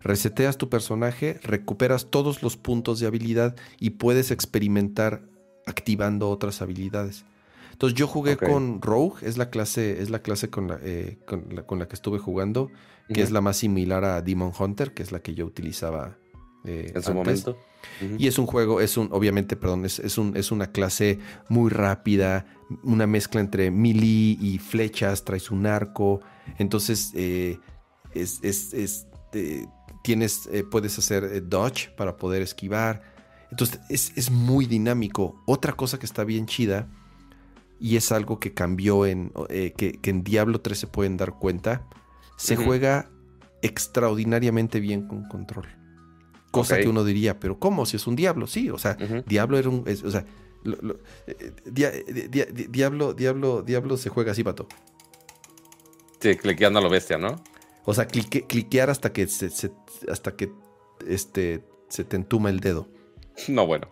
Reseteas 0.00 0.58
tu 0.58 0.68
personaje, 0.68 1.40
recuperas 1.42 2.06
todos 2.06 2.42
los 2.42 2.56
puntos 2.56 3.00
de 3.00 3.06
habilidad 3.06 3.56
y 3.80 3.90
puedes 3.90 4.30
experimentar 4.30 5.22
activando 5.66 6.30
otras 6.30 6.62
habilidades. 6.62 7.24
Entonces 7.72 7.96
yo 7.98 8.06
jugué 8.06 8.34
okay. 8.34 8.48
con 8.48 8.82
Rogue, 8.82 9.26
es 9.26 9.36
la 9.38 9.50
clase, 9.50 10.02
es 10.02 10.10
la 10.10 10.20
clase 10.20 10.50
con 10.50 10.68
la, 10.68 10.78
eh, 10.82 11.18
con, 11.26 11.46
la 11.50 11.62
con 11.62 11.78
la, 11.78 11.86
que 11.86 11.94
estuve 11.94 12.18
jugando, 12.18 12.68
que 13.06 13.12
uh 13.12 13.16
-huh. 13.16 13.22
es 13.22 13.30
la 13.30 13.40
más 13.40 13.56
similar 13.58 14.04
a 14.04 14.20
Demon 14.20 14.52
Hunter, 14.58 14.94
que 14.94 15.02
es 15.02 15.12
la 15.12 15.20
que 15.20 15.34
yo 15.34 15.46
utilizaba 15.46 16.16
eh, 16.64 16.92
en 16.94 17.02
su 17.02 17.10
antes. 17.10 17.14
momento. 17.14 17.58
Uh 18.00 18.04
-huh. 18.04 18.16
Y 18.18 18.26
es 18.26 18.38
un 18.38 18.46
juego, 18.46 18.80
es 18.80 18.96
un, 18.96 19.08
obviamente, 19.12 19.56
perdón, 19.56 19.84
es, 19.84 19.98
es, 19.98 20.18
un, 20.18 20.36
es 20.36 20.52
una 20.52 20.72
clase 20.72 21.18
muy 21.48 21.70
rápida, 21.70 22.46
una 22.82 23.06
mezcla 23.06 23.40
entre 23.40 23.70
melee 23.70 24.36
y 24.40 24.58
flechas, 24.58 25.24
traes 25.24 25.50
un 25.50 25.66
arco, 25.66 26.20
entonces 26.58 27.12
eh, 27.14 27.58
es, 28.14 28.40
es, 28.42 28.74
es 28.74 29.06
tienes, 30.02 30.48
eh, 30.52 30.64
puedes 30.64 30.98
hacer 30.98 31.24
eh, 31.24 31.40
dodge 31.40 31.90
para 31.96 32.16
poder 32.16 32.42
esquivar, 32.42 33.02
entonces 33.50 33.80
es, 33.88 34.12
es, 34.16 34.30
muy 34.30 34.66
dinámico. 34.66 35.42
Otra 35.46 35.72
cosa 35.72 35.98
que 35.98 36.06
está 36.06 36.24
bien 36.24 36.46
chida 36.46 36.88
y 37.80 37.96
es 37.96 38.12
algo 38.12 38.38
que 38.38 38.52
cambió 38.52 39.06
en, 39.06 39.32
que, 39.48 39.98
que, 40.02 40.10
en 40.10 40.22
Diablo 40.22 40.60
3 40.60 40.78
se 40.78 40.86
pueden 40.86 41.16
dar 41.16 41.38
cuenta, 41.38 41.86
se 42.36 42.54
uh 42.54 42.60
-huh. 42.60 42.64
juega 42.64 43.10
extraordinariamente 43.62 44.80
bien 44.80 45.08
con 45.08 45.26
control. 45.28 45.77
Cosa 46.50 46.74
okay. 46.74 46.84
que 46.84 46.90
uno 46.90 47.04
diría, 47.04 47.38
pero 47.38 47.58
¿cómo? 47.58 47.84
Si 47.84 47.96
es 47.96 48.06
un 48.06 48.16
diablo, 48.16 48.46
sí, 48.46 48.70
o 48.70 48.78
sea, 48.78 48.96
uh 48.98 49.04
-huh. 49.04 49.24
Diablo 49.24 49.58
era 49.58 49.68
un. 49.68 49.82
Es, 49.86 50.02
o 50.02 50.10
sea, 50.10 50.24
lo, 50.64 50.76
lo, 50.80 50.98
eh, 51.26 51.52
dia, 51.66 51.90
dia, 52.30 52.46
Diablo, 52.46 53.12
Diablo, 53.14 53.62
Diablo 53.62 53.96
se 53.96 54.08
juega 54.08 54.32
así, 54.32 54.42
pato. 54.44 54.66
Sí, 56.20 56.36
cliqueando 56.36 56.78
a 56.78 56.82
lo 56.82 56.90
bestia, 56.90 57.18
¿no? 57.18 57.42
O 57.84 57.94
sea, 57.94 58.06
clique, 58.06 58.46
cliquear 58.46 58.90
hasta 58.90 59.12
que 59.12 59.26
se, 59.28 59.50
se, 59.50 59.70
hasta 60.10 60.36
que 60.36 60.52
este, 61.06 61.64
se 61.88 62.04
te 62.04 62.16
entuma 62.16 62.50
el 62.50 62.60
dedo. 62.60 62.88
No, 63.48 63.66
bueno. 63.66 63.88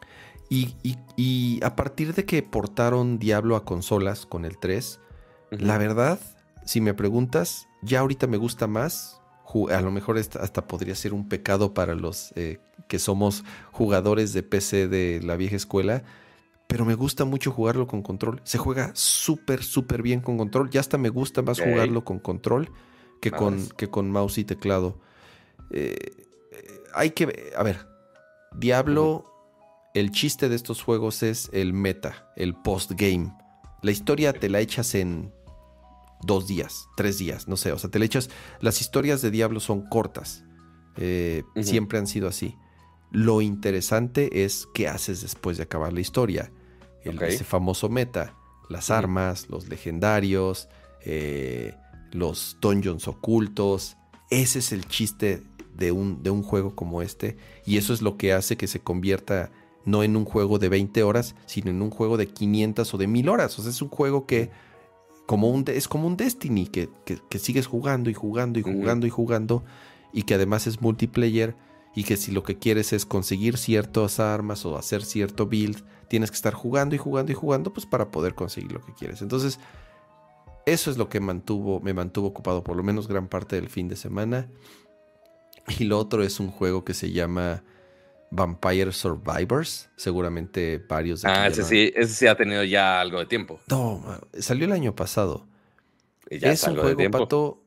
Y, 0.49 0.75
y, 0.83 0.97
y, 1.17 1.61
a 1.65 1.77
partir 1.77 2.15
de 2.15 2.25
que 2.25 2.43
portaron 2.43 3.21
Diablo 3.21 3.55
a 3.55 3.65
consolas 3.65 4.27
con 4.27 4.45
el 4.45 4.59
3, 4.59 4.99
uh 5.53 5.55
-huh. 5.55 5.61
la 5.61 5.79
verdad, 5.79 6.19
si 6.65 6.81
me 6.81 6.95
preguntas, 6.95 7.69
ya 7.83 8.01
ahorita 8.01 8.27
me 8.27 8.39
gusta 8.39 8.67
más 8.67 9.21
a 9.71 9.81
lo 9.81 9.91
mejor 9.91 10.19
hasta 10.19 10.67
podría 10.67 10.95
ser 10.95 11.15
un 11.15 11.29
pecado 11.29 11.75
para 11.75 11.95
los 11.95 12.33
eh, 12.37 12.59
que 12.89 12.99
somos 12.99 13.45
jugadores 13.73 14.33
de 14.33 14.43
PC 14.43 14.89
de 14.89 15.21
la 15.23 15.37
vieja 15.37 15.57
escuela, 15.57 16.03
pero 16.67 16.85
me 16.85 16.95
gusta 16.95 17.25
mucho 17.25 17.51
jugarlo 17.53 17.87
con 17.87 18.03
control. 18.03 18.41
Se 18.45 18.59
juega 18.59 18.91
súper, 18.95 19.63
súper 19.63 20.03
bien 20.03 20.21
con 20.21 20.37
control. 20.37 20.71
Ya 20.71 20.81
hasta 20.81 20.99
me 20.99 21.09
gusta 21.09 21.43
más 21.43 21.59
okay. 21.59 21.73
jugarlo 21.73 22.05
con 22.05 22.19
control 22.19 22.71
que, 23.21 23.31
con, 23.31 23.69
que 23.77 23.89
con 23.89 24.11
mouse 24.11 24.39
y 24.39 24.45
teclado. 24.45 25.01
Eh, 25.71 25.97
hay 26.95 27.11
que, 27.11 27.53
a 27.57 27.63
ver, 27.63 27.87
Diablo, 28.57 29.11
uh 29.11 29.19
-huh. 29.19 29.25
el 29.95 30.11
chiste 30.11 30.49
de 30.49 30.57
estos 30.57 30.83
juegos 30.83 31.23
es 31.23 31.51
el 31.53 31.73
meta, 31.73 32.33
el 32.37 32.55
post-game. 32.55 33.33
La 33.83 33.91
historia 33.91 34.33
te 34.33 34.49
la 34.49 34.61
echas 34.61 34.95
en 34.95 35.33
dos 36.23 36.47
días, 36.47 36.89
tres 36.97 37.19
días, 37.19 37.49
no 37.49 37.57
sé, 37.57 37.73
o 37.73 37.79
sea, 37.79 37.91
te 37.91 37.99
le 37.99 38.07
echas, 38.07 38.31
las 38.61 38.81
historias 38.81 39.23
de 39.23 39.31
Diablo 39.31 39.61
son 39.61 39.83
cortas, 39.83 40.45
eh, 40.97 41.43
uh 41.55 41.61
-huh. 41.61 41.63
siempre 41.63 41.99
han 41.99 42.07
sido 42.07 42.29
así. 42.29 42.57
Lo 43.13 43.41
interesante 43.41 44.45
es 44.45 44.69
qué 44.75 44.89
haces 44.89 45.23
después 45.23 45.57
de 45.57 45.65
acabar 45.65 45.93
la 45.93 46.01
historia, 46.01 46.51
el, 47.05 47.17
okay. 47.17 47.35
ese 47.35 47.45
famoso 47.45 47.89
meta, 47.89 48.35
las 48.69 48.91
uh 48.91 48.95
-huh. 48.95 48.99
armas, 48.99 49.49
los 49.49 49.69
legendarios, 49.69 50.69
eh, 51.05 51.75
los 52.13 52.57
dungeons 52.61 53.07
ocultos, 53.09 53.97
ese 54.31 54.59
es 54.59 54.73
el 54.73 54.87
chiste 54.87 55.43
de 55.77 55.93
un, 55.93 56.23
de 56.23 56.31
un 56.31 56.43
juego 56.43 56.75
como 56.75 57.03
este, 57.03 57.37
y 57.65 57.77
eso 57.77 57.93
es 57.93 58.03
lo 58.03 58.17
que 58.17 58.33
hace 58.33 58.57
que 58.57 58.67
se 58.67 58.81
convierta 58.81 59.51
no 59.85 60.03
en 60.03 60.17
un 60.17 60.25
juego 60.25 60.59
de 60.59 60.69
20 60.69 61.03
horas, 61.05 61.37
sino 61.47 61.71
en 61.71 61.81
un 61.81 61.91
juego 61.91 62.17
de 62.17 62.27
500 62.27 62.93
o 62.93 62.99
de 62.99 63.07
1000 63.07 63.29
horas, 63.29 63.59
o 63.59 63.63
sea, 63.63 63.71
es 63.71 63.81
un 63.83 63.89
juego 63.89 64.27
que 64.27 64.51
como 65.27 65.51
un, 65.51 65.65
es 65.69 65.89
como 65.89 66.07
un 66.07 66.17
Destiny 66.17 66.67
que, 66.67 66.89
que, 67.05 67.19
que 67.29 67.39
sigues 67.39 67.67
jugando 67.67 68.11
y 68.11 68.15
jugando 68.15 68.59
y 68.59 68.63
jugando 68.63 69.07
uh 69.07 69.09
-huh. 69.09 69.09
y 69.09 69.11
jugando 69.11 69.65
y 70.13 70.23
que 70.23 70.35
además 70.35 70.67
es 70.67 70.81
multiplayer 70.81 71.57
y 71.95 72.05
que 72.05 72.17
si 72.17 72.31
lo 72.31 72.43
que 72.43 72.59
quieres 72.59 72.93
es 72.93 73.07
conseguir 73.07 73.57
ciertas 73.57 74.21
armas 74.21 74.65
o 74.67 74.77
hacer 74.77 75.05
cierto 75.05 75.47
build, 75.47 75.83
tienes 76.09 76.31
que 76.31 76.37
estar 76.37 76.55
jugando 76.55 76.95
y 76.95 76.99
jugando 76.99 77.33
y 77.33 77.35
jugando 77.35 77.73
pues 77.73 77.87
para 77.87 78.11
poder 78.11 78.35
conseguir 78.35 78.73
lo 78.73 78.81
que 78.81 78.93
quieres. 78.93 79.23
Entonces, 79.23 79.59
eso 80.67 80.91
es 80.91 80.99
lo 80.99 81.09
que 81.09 81.21
mantuvo, 81.21 81.81
me 81.81 81.95
mantuvo 81.95 82.29
ocupado 82.29 82.63
por 82.63 82.77
lo 82.77 82.83
menos 82.83 83.09
gran 83.09 83.29
parte 83.29 83.57
del 83.57 83.69
fin 83.69 83.89
de 83.89 83.97
semana. 83.97 84.49
Y 85.79 85.85
lo 85.85 85.99
otro 85.99 86.23
es 86.23 86.39
un 86.39 86.51
juego 86.51 86.85
que 86.85 86.95
se 86.95 87.13
llama 87.13 87.65
Vampire 88.31 88.93
Survivors. 88.93 89.89
Seguramente 89.97 90.79
varios 90.89 91.23
de 91.23 91.29
Ah, 91.29 91.47
ese 91.47 91.65
sí, 91.65 91.93
ese 91.95 92.15
sí 92.15 92.27
ha 92.27 92.37
tenido 92.37 92.65
ya 92.65 93.01
algo 93.01 93.19
de 93.19 93.27
tiempo. 93.27 93.61
No, 93.69 94.03
salió 94.39 94.67
el 94.67 94.73
año 94.73 94.95
pasado. 94.95 95.47
es 96.29 96.65
un 96.65 96.77
juego, 96.77 97.11
pato, 97.11 97.65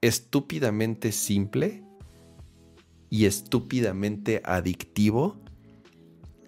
estúpidamente 0.00 1.12
simple 1.12 1.82
y 3.10 3.26
estúpidamente 3.26 4.40
adictivo 4.44 5.40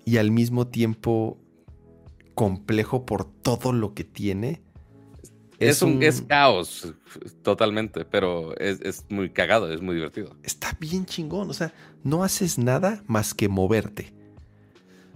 y 0.04 0.18
al 0.18 0.30
mismo 0.30 0.68
tiempo 0.68 1.38
complejo 2.34 3.06
por 3.06 3.24
todo 3.24 3.72
lo 3.72 3.94
que 3.94 4.04
tiene. 4.04 4.62
Es, 5.58 5.76
es 5.76 5.82
un, 5.82 5.96
un, 5.96 6.02
es 6.02 6.22
caos 6.22 6.94
totalmente, 7.42 8.06
pero 8.06 8.56
es, 8.58 8.80
es, 8.80 9.04
muy 9.10 9.30
cagado, 9.30 9.70
es 9.70 9.82
muy 9.82 9.94
divertido. 9.94 10.34
Está 10.42 10.74
bien 10.80 11.04
chingón, 11.04 11.50
o 11.50 11.52
sea, 11.52 11.72
no 12.02 12.24
haces 12.24 12.58
nada 12.58 13.02
más 13.06 13.34
que 13.34 13.48
moverte. 13.48 14.12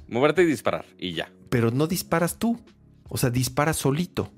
Moverte 0.09 0.43
y 0.43 0.47
disparar, 0.47 0.85
y 0.99 1.13
ya. 1.13 1.31
Pero 1.49 1.71
no 1.71 1.87
disparas 1.87 2.39
tú, 2.39 2.61
o 3.09 3.17
sea, 3.17 3.31
disparas 3.31 3.77
solito. 3.77 4.31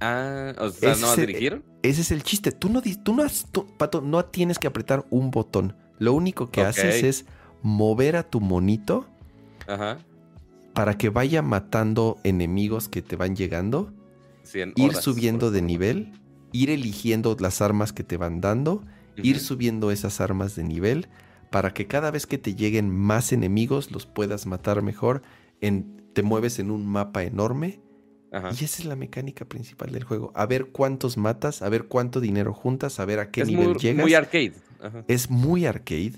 Ah, 0.00 0.54
o 0.58 0.70
sea, 0.70 0.96
¿no 0.96 1.08
a 1.08 1.16
dirigir? 1.16 1.62
Ese 1.82 2.00
es 2.00 2.10
el 2.10 2.22
chiste. 2.22 2.52
Tú 2.52 2.68
no, 2.68 2.82
tú 3.02 3.14
no, 3.14 3.22
has, 3.22 3.46
tú, 3.50 3.66
Pato, 3.76 4.00
no 4.00 4.24
tienes 4.24 4.58
que 4.58 4.66
apretar 4.66 5.04
un 5.10 5.30
botón. 5.30 5.76
Lo 5.98 6.12
único 6.14 6.50
que 6.50 6.60
okay. 6.60 6.70
haces 6.70 7.02
es 7.04 7.26
mover 7.62 8.16
a 8.16 8.24
tu 8.24 8.40
monito 8.40 9.06
Ajá. 9.66 9.98
para 10.72 10.98
que 10.98 11.10
vaya 11.10 11.42
matando 11.42 12.18
enemigos 12.24 12.88
que 12.88 13.02
te 13.02 13.16
van 13.16 13.36
llegando 13.36 13.92
sí, 14.42 14.60
ir 14.76 14.94
subiendo 14.94 15.50
de 15.50 15.62
nivel, 15.62 16.12
ir 16.52 16.70
eligiendo 16.70 17.36
las 17.38 17.62
armas 17.62 17.92
que 17.92 18.04
te 18.04 18.16
van 18.16 18.40
dando, 18.40 18.74
uh 18.74 18.80
-huh. 19.16 19.24
ir 19.24 19.38
subiendo 19.38 19.90
esas 19.90 20.20
armas 20.20 20.56
de 20.56 20.64
nivel 20.64 21.08
para 21.54 21.72
que 21.72 21.86
cada 21.86 22.10
vez 22.10 22.26
que 22.26 22.36
te 22.36 22.56
lleguen 22.56 22.90
más 22.90 23.32
enemigos 23.32 23.92
los 23.92 24.06
puedas 24.06 24.44
matar 24.44 24.82
mejor. 24.82 25.22
En, 25.60 26.02
te 26.12 26.24
mueves 26.24 26.58
en 26.58 26.72
un 26.72 26.84
mapa 26.84 27.22
enorme 27.22 27.78
Ajá. 28.32 28.50
y 28.50 28.64
esa 28.64 28.82
es 28.82 28.86
la 28.86 28.96
mecánica 28.96 29.44
principal 29.44 29.92
del 29.92 30.02
juego. 30.02 30.32
A 30.34 30.46
ver 30.46 30.72
cuántos 30.72 31.16
matas, 31.16 31.62
a 31.62 31.68
ver 31.68 31.84
cuánto 31.84 32.18
dinero 32.18 32.52
juntas, 32.54 32.98
a 32.98 33.04
ver 33.04 33.20
a 33.20 33.30
qué 33.30 33.42
es 33.42 33.46
nivel 33.46 33.68
muy, 33.68 33.78
llegas. 33.78 34.02
Muy 34.02 34.14
arcade. 34.14 34.54
Ajá. 34.82 35.04
Es 35.06 35.30
muy 35.30 35.64
arcade. 35.64 36.14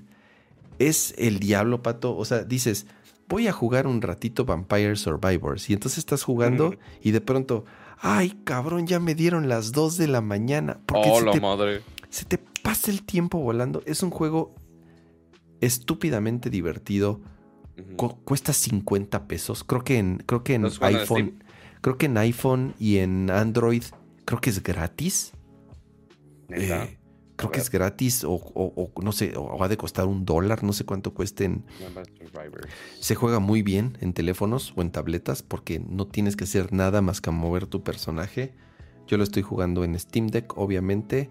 Es 0.78 1.14
el 1.18 1.38
diablo, 1.38 1.82
pato. 1.82 2.16
O 2.16 2.24
sea, 2.24 2.42
dices, 2.42 2.86
voy 3.28 3.46
a 3.46 3.52
jugar 3.52 3.86
un 3.86 4.00
ratito 4.00 4.46
Vampire 4.46 4.96
Survivors. 4.96 5.68
Y 5.68 5.74
entonces 5.74 5.98
estás 5.98 6.22
jugando 6.22 6.70
-huh. 6.70 6.78
y 7.02 7.10
de 7.10 7.20
pronto, 7.20 7.66
ay, 7.98 8.40
cabrón, 8.44 8.86
ya 8.86 9.00
me 9.00 9.14
dieron 9.14 9.50
las 9.50 9.72
2 9.72 9.98
de 9.98 10.08
la 10.08 10.22
mañana. 10.22 10.80
Porque 10.86 11.10
oh, 11.12 11.20
se, 11.20 11.30
te, 11.30 11.40
madre. 11.42 11.82
se 12.08 12.24
te 12.24 12.38
pasa 12.62 12.90
el 12.90 13.02
tiempo 13.02 13.36
volando. 13.40 13.82
Es 13.84 14.02
un 14.02 14.08
juego 14.08 14.54
estúpidamente 15.60 16.50
divertido. 16.50 17.20
Uh 17.76 17.82
-huh. 17.82 17.96
Cu 17.96 18.18
cuesta 18.24 18.52
50 18.52 19.26
pesos. 19.26 19.64
Creo 19.64 19.84
que 19.84 19.98
en, 19.98 20.18
creo 20.26 20.42
que 20.42 20.54
en 20.54 20.66
iPhone. 20.80 21.44
Creo 21.80 21.98
que 21.98 22.06
en 22.06 22.18
iPhone 22.18 22.74
y 22.78 22.98
en 22.98 23.30
Android. 23.30 23.84
Creo 24.24 24.40
que 24.40 24.50
es 24.50 24.62
gratis. 24.62 25.32
Eh, 26.48 26.98
creo 27.36 27.50
que 27.50 27.60
es 27.60 27.70
gratis 27.70 28.24
o, 28.24 28.32
o, 28.32 28.92
no 29.02 29.12
sé, 29.12 29.34
o 29.36 29.58
va 29.58 29.68
de 29.68 29.76
costar 29.76 30.06
un 30.06 30.24
dólar, 30.24 30.64
no 30.64 30.72
sé 30.72 30.84
cuánto 30.84 31.14
cuesten. 31.14 31.64
Se 33.00 33.14
juega 33.14 33.38
muy 33.38 33.62
bien 33.62 33.96
en 34.00 34.12
teléfonos 34.12 34.72
o 34.76 34.82
en 34.82 34.90
tabletas 34.90 35.42
porque 35.42 35.78
no 35.78 36.06
tienes 36.06 36.34
que 36.34 36.44
hacer 36.44 36.72
nada 36.72 37.02
más 37.02 37.20
que 37.20 37.30
mover 37.30 37.66
tu 37.66 37.82
personaje. 37.82 38.54
Yo 39.06 39.16
lo 39.18 39.24
estoy 39.24 39.42
jugando 39.42 39.84
en 39.84 39.98
Steam 39.98 40.28
Deck, 40.28 40.56
obviamente. 40.56 41.30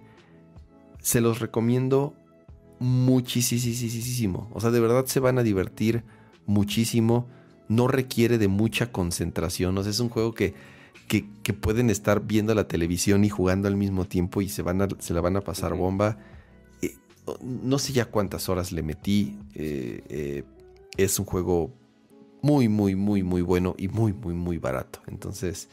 Se 1.00 1.22
los 1.22 1.40
recomiendo 1.40 2.16
muchísimo. 2.80 4.50
O 4.54 4.62
sea, 4.62 4.72
de 4.72 4.80
verdad 4.80 5.06
se 5.06 5.20
van 5.20 5.38
a 5.38 5.44
divertir 5.44 6.04
muchísimo. 6.45 7.28
No 7.68 7.88
requiere 7.88 8.38
de 8.38 8.48
mucha 8.48 8.92
concentración. 8.92 9.78
O 9.78 9.84
sea, 9.84 9.92
es 9.92 10.00
un 10.00 10.10
juego 10.10 10.34
que, 10.34 10.54
que, 11.08 11.54
pueden 11.54 11.90
estar 11.90 12.26
viendo 12.26 12.54
la 12.54 12.68
televisión 12.68 13.24
y 13.24 13.30
jugando 13.30 13.68
al 13.68 13.76
mismo 13.76 14.06
tiempo 14.06 14.42
y 14.42 14.50
se, 14.50 14.62
van 14.62 14.88
se 15.00 15.14
la 15.14 15.22
van 15.22 15.38
a 15.38 15.42
pasar 15.42 15.76
bomba. 15.76 16.18
Eh, 16.82 16.95
no 17.42 17.80
sé 17.80 17.94
ya 17.94 18.06
cuántas 18.06 18.50
horas 18.50 18.72
le 18.72 18.84
metí. 18.84 19.38
Eh, 19.56 20.04
eh, 20.10 20.44
es 20.98 21.20
un 21.20 21.26
juego 21.26 21.74
muy, 22.42 22.70
muy, 22.70 22.95
muy, 22.95 23.24
muy 23.24 23.42
bueno 23.42 23.76
y 23.78 23.88
muy, 23.88 24.14
muy, 24.14 24.34
muy 24.34 24.58
barato. 24.58 25.00
Entonces, 25.08 25.70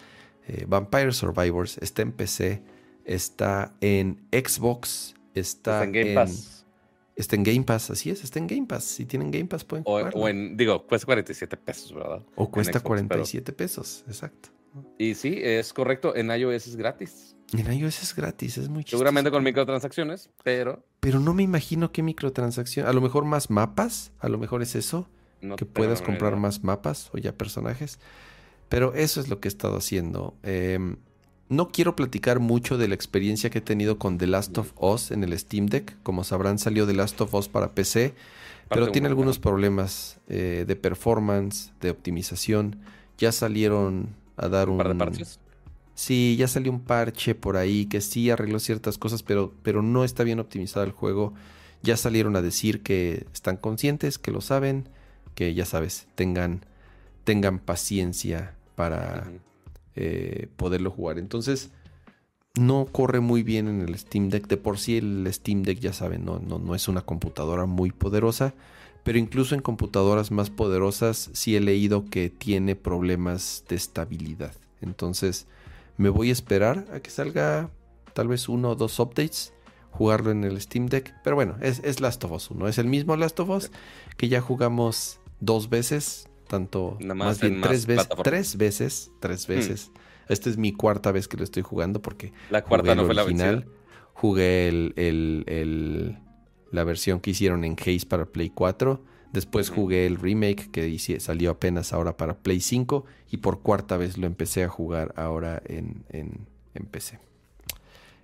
Vampire 0.67 1.13
Survivors 1.13 1.79
está 1.79 2.03
en 2.03 2.13
PC, 2.13 2.63
está 3.05 3.73
en 3.81 4.21
Xbox, 4.33 5.15
está, 5.35 5.85
en 5.85 5.93
Game 5.93 6.15
Pass. 6.15 6.62
Está 7.15 7.37
en 7.37 7.43
Game 7.43 7.63
Pass, 7.63 7.91
así 7.91 8.11
es, 8.11 8.25
está 8.25 8.39
en 8.39 8.47
Game 8.47 8.67
Pass. 8.67 8.85
Si 8.85 9.05
tienen 9.05 9.31
Game 9.31 9.45
Pass 9.47 9.65
pueden 9.65 9.85
jugarlo. 9.85 10.19
O, 10.19 10.29
en, 10.29 10.57
digo, 10.57 10.87
cuesta 10.87 11.07
47 11.07 11.57
pesos, 11.59 11.93
¿verdad? 11.93 12.23
O 12.37 12.51
cuesta 12.51 12.81
47 12.81 13.53
pesos, 13.53 14.05
exacto. 14.07 14.49
Y 14.99 15.15
sí, 15.15 15.39
es 15.43 15.73
correcto, 15.73 16.17
en 16.17 16.31
iOS 16.31 16.69
es 16.69 16.77
gratis. 16.77 17.37
En 17.53 17.71
iOS 17.71 18.03
es 18.03 18.17
gratis, 18.17 18.57
es 18.57 18.69
muy 18.71 18.85
chistoso. 18.85 18.99
Seguramente 18.99 19.31
con 19.31 19.45
microtransacciones, 19.45 20.31
pero... 20.43 20.87
Pero 21.01 21.21
no 21.21 21.35
me 21.35 21.43
imagino 21.43 21.93
qué 21.93 22.03
microtransacción. 22.03 22.87
A 22.87 22.93
lo 22.95 23.03
mejor 23.03 23.27
más 23.27 23.51
mapas, 23.51 24.13
a 24.19 24.29
lo 24.31 24.39
mejor 24.39 24.63
es 24.63 24.75
eso. 24.75 25.09
que 25.59 25.67
puedas 25.67 26.01
comprar 26.01 26.37
más 26.37 26.65
mapas 26.65 27.11
o 27.13 27.19
ya 27.19 27.37
personajes. 27.37 27.99
Pero 28.71 28.95
eso 28.95 29.21
es 29.21 29.29
lo 29.29 29.39
que 29.39 29.49
he 29.49 29.51
estado 29.51 29.77
haciendo. 29.77 30.35
Eh, 30.43 30.79
no 31.53 31.69
quiero 31.69 31.95
platicar 31.95 32.41
mucho 32.41 32.79
de 32.79 32.89
la 32.89 32.95
experiencia 32.95 33.51
que 33.51 33.59
he 33.59 33.63
tenido 33.63 33.99
con 33.99 34.19
The 34.19 34.27
Last 34.27 34.57
of 34.59 34.73
Us 34.81 35.11
en 35.11 35.23
el 35.23 35.39
Steam 35.39 35.67
Deck. 35.67 35.97
Como 36.03 36.25
sabrán, 36.25 36.59
salió 36.59 36.87
The 36.87 36.95
Last 36.95 37.21
of 37.21 37.35
Us 37.35 37.49
para 37.49 37.75
PC, 37.75 38.15
pero 38.69 38.91
tiene 38.91 39.09
algunos 39.09 39.39
problemas 39.39 40.19
eh, 40.29 40.65
de 40.67 40.77
performance, 40.77 41.73
de 41.81 41.91
optimización. 41.91 42.79
Ya 43.19 43.33
salieron 43.33 44.09
a 44.37 44.49
dar 44.49 44.69
un... 44.69 44.77
¿Un 44.77 44.79
par 44.79 44.89
de 44.89 44.95
parches? 44.95 45.41
Sí, 45.95 46.37
ya 46.39 46.49
salió 46.49 46.73
un 46.73 46.81
parche 46.81 47.35
por 47.35 47.59
ahí 47.59 47.85
que 47.85 48.01
sí 48.01 48.31
arregló 48.31 48.59
ciertas 48.59 48.97
cosas, 48.97 49.23
pero, 49.23 49.53
pero 49.63 49.83
no 49.83 50.05
está 50.05 50.25
bien 50.25 50.41
optimizado 50.41 50.87
el 50.87 50.93
juego. 50.93 51.35
Ya 51.83 51.99
salieron 51.99 52.35
a 52.35 52.43
decir 52.43 52.83
que 52.83 53.27
están 53.35 53.59
conscientes, 53.59 54.19
que 54.19 54.31
lo 54.31 54.41
saben, 54.41 54.89
que 55.35 55.53
ya 55.53 55.67
sabes, 55.67 56.07
tengan, 56.15 56.65
tengan 57.25 57.59
paciencia 57.59 58.55
para... 58.75 59.31
Eh, 59.95 60.49
poderlo 60.57 60.91
jugar. 60.91 61.19
Entonces, 61.19 61.71
no 62.59 62.87
corre 62.87 63.21
muy 63.21 63.43
bien 63.43 63.69
en 63.69 63.83
el 63.83 63.99
Steam 63.99 64.29
Deck. 64.29 64.47
De 64.47 64.57
por 64.57 64.79
sí 64.79 64.99
el 64.99 65.29
Steam 65.33 65.63
Deck, 65.63 65.79
ya 65.81 65.93
saben, 65.93 66.25
no, 66.25 66.39
no, 66.39 66.59
no 66.59 66.75
es 66.75 66.89
una 66.89 67.03
computadora 67.03 67.67
muy 67.67 67.91
poderosa. 67.91 68.55
Pero 69.05 69.19
incluso 69.19 69.55
en 69.55 69.63
computadoras 69.63 70.31
más 70.31 70.51
poderosas 70.51 71.31
sí 71.33 71.57
he 71.57 71.61
leído 71.61 72.05
que 72.07 72.31
tiene 72.31 72.77
problemas 72.77 73.65
de 73.69 73.77
estabilidad. 73.77 74.55
Entonces 74.81 75.47
me 75.97 76.09
voy 76.09 76.31
a 76.31 76.33
esperar 76.33 76.87
a 76.93 77.01
que 77.01 77.11
salga 77.11 77.71
tal 78.15 78.29
vez 78.29 78.49
uno 78.49 78.71
o 78.71 78.75
dos 78.77 78.99
updates. 78.99 79.53
Jugarlo 79.91 80.31
en 80.31 80.45
el 80.45 80.59
Steam 80.61 80.87
Deck. 80.87 81.15
Pero 81.23 81.37
bueno, 81.37 81.57
es, 81.61 81.81
es 81.85 82.01
Last 82.01 82.25
of 82.25 82.33
Us 82.33 82.51
1. 82.51 82.69
Es 82.69 82.79
el 82.79 82.87
mismo 82.87 83.15
Last 83.17 83.39
of 83.41 83.51
Us 83.51 83.71
que 84.17 84.29
ya 84.29 84.41
jugamos 84.41 85.21
dos 85.41 85.69
veces 85.69 86.31
tanto 86.53 86.99
más, 87.01 87.41
bien 87.41 87.63
tres 87.63 87.87
veces, 87.87 88.09
tres 88.23 88.57
veces, 88.59 89.11
tres 89.21 89.49
hmm. 89.49 89.53
veces. 89.53 89.91
Esta 90.29 90.51
es 90.51 90.59
mi 90.59 90.75
cuarta 90.75 91.11
vez 91.11 91.27
que 91.27 91.39
lo 91.39 91.45
estoy 91.45 91.63
jugando 91.63 92.03
porque 92.03 92.35
la 92.51 92.63
cuarta 92.63 92.95
no 92.95 93.07
fue 93.07 93.15
la 93.15 93.25
original, 93.25 93.67
jugué 94.13 94.69
el, 94.69 94.93
el, 94.97 96.19
la 96.71 96.85
versión 96.85 97.21
que 97.21 97.31
hicieron 97.31 97.65
en 97.65 97.75
Case 97.75 98.05
para 98.07 98.27
Play 98.27 98.51
4. 98.51 99.03
Después 99.33 99.71
jugué 99.71 100.05
el 100.05 100.17
remake 100.17 100.71
que 100.71 100.99
salió 101.21 101.53
apenas 101.53 101.95
ahora 101.95 102.19
para 102.19 102.37
Play 102.37 102.61
5 102.61 103.07
y 103.31 103.39
por 103.39 103.63
cuarta 103.63 103.97
vez 103.97 104.19
lo 104.19 104.27
empecé 104.27 104.63
a 104.63 104.69
jugar 104.69 105.15
ahora 105.17 105.63
en, 105.65 106.05
en, 106.11 106.47
en 106.75 106.85
PC. 106.85 107.19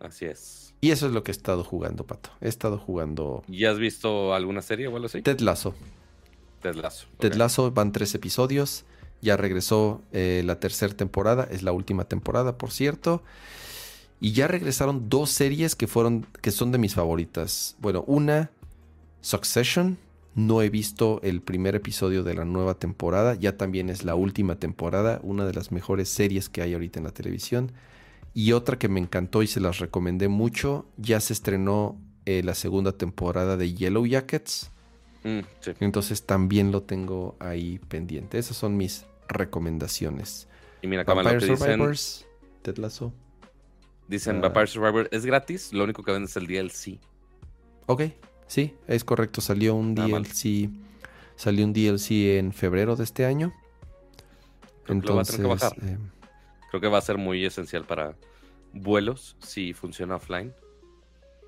Así 0.00 0.26
es. 0.26 0.74
Y 0.82 0.90
eso 0.90 1.06
es 1.06 1.12
lo 1.12 1.22
que 1.22 1.30
he 1.30 1.34
estado 1.34 1.64
jugando, 1.64 2.04
Pato. 2.04 2.28
He 2.42 2.48
estado 2.48 2.76
jugando. 2.76 3.42
¿Y 3.48 3.64
has 3.64 3.78
visto 3.78 4.34
alguna 4.34 4.60
serie 4.60 4.86
o 4.86 4.96
algo 4.96 5.06
así? 5.06 5.22
Ted 5.22 5.40
Lasso. 5.40 5.74
Ted 6.60 6.76
Lasso. 6.76 7.06
Ted 7.18 7.72
van 7.72 7.92
tres 7.92 8.14
episodios. 8.14 8.84
Ya 9.20 9.36
regresó 9.36 10.02
eh, 10.12 10.42
la 10.44 10.60
tercera 10.60 10.94
temporada. 10.94 11.48
Es 11.50 11.62
la 11.62 11.72
última 11.72 12.04
temporada, 12.04 12.56
por 12.56 12.70
cierto. 12.70 13.22
Y 14.20 14.32
ya 14.32 14.48
regresaron 14.48 15.08
dos 15.08 15.30
series 15.30 15.74
que 15.74 15.86
fueron. 15.86 16.26
que 16.40 16.50
son 16.50 16.72
de 16.72 16.78
mis 16.78 16.94
favoritas. 16.94 17.76
Bueno, 17.80 18.04
una, 18.06 18.50
Succession. 19.20 19.98
No 20.34 20.62
he 20.62 20.70
visto 20.70 21.20
el 21.24 21.42
primer 21.42 21.74
episodio 21.74 22.22
de 22.22 22.34
la 22.34 22.44
nueva 22.44 22.74
temporada. 22.74 23.34
Ya 23.34 23.56
también 23.56 23.90
es 23.90 24.04
la 24.04 24.14
última 24.14 24.56
temporada. 24.56 25.18
Una 25.24 25.44
de 25.44 25.52
las 25.52 25.72
mejores 25.72 26.08
series 26.08 26.48
que 26.48 26.62
hay 26.62 26.74
ahorita 26.74 27.00
en 27.00 27.04
la 27.04 27.10
televisión. 27.10 27.72
Y 28.34 28.52
otra 28.52 28.78
que 28.78 28.88
me 28.88 29.00
encantó 29.00 29.42
y 29.42 29.48
se 29.48 29.58
las 29.58 29.78
recomendé 29.78 30.28
mucho. 30.28 30.86
Ya 30.96 31.18
se 31.18 31.32
estrenó 31.32 32.00
eh, 32.24 32.42
la 32.44 32.54
segunda 32.54 32.92
temporada 32.92 33.56
de 33.56 33.74
Yellow 33.74 34.06
Jackets. 34.06 34.70
Mm, 35.24 35.40
Entonces 35.80 36.24
también 36.24 36.72
lo 36.72 36.82
tengo 36.82 37.36
ahí 37.40 37.78
pendiente. 37.88 38.38
Esas 38.38 38.56
son 38.56 38.76
mis 38.76 39.06
recomendaciones. 39.28 40.48
Y 40.82 40.86
mira, 40.86 41.04
Vampire 41.04 41.40
Survivors, 41.40 42.26
Ted 42.62 42.78
Lasso. 42.78 43.12
Dicen 44.06 44.38
uh, 44.38 44.42
Vampire 44.42 44.66
Survivor 44.66 45.08
es 45.12 45.26
gratis, 45.26 45.72
lo 45.72 45.84
único 45.84 46.02
que 46.02 46.12
venden 46.12 46.28
es 46.28 46.36
el 46.36 46.46
DLC. 46.46 46.98
Ok, 47.86 48.02
sí, 48.46 48.74
es 48.86 49.04
correcto. 49.04 49.40
Salió 49.40 49.74
un 49.74 49.94
DLC. 49.94 50.70
Salió 51.36 51.64
un 51.64 51.72
DLC 51.72 52.38
en 52.38 52.52
febrero 52.52 52.96
de 52.96 53.04
este 53.04 53.24
año. 53.24 53.52
Entonces, 54.88 55.36
que 55.36 55.86
eh, 55.86 55.98
Creo 56.70 56.80
que 56.80 56.88
va 56.88 56.98
a 56.98 57.02
ser 57.02 57.18
muy 57.18 57.44
esencial 57.44 57.84
para 57.84 58.16
vuelos 58.72 59.36
si 59.40 59.72
funciona 59.72 60.16
offline. 60.16 60.54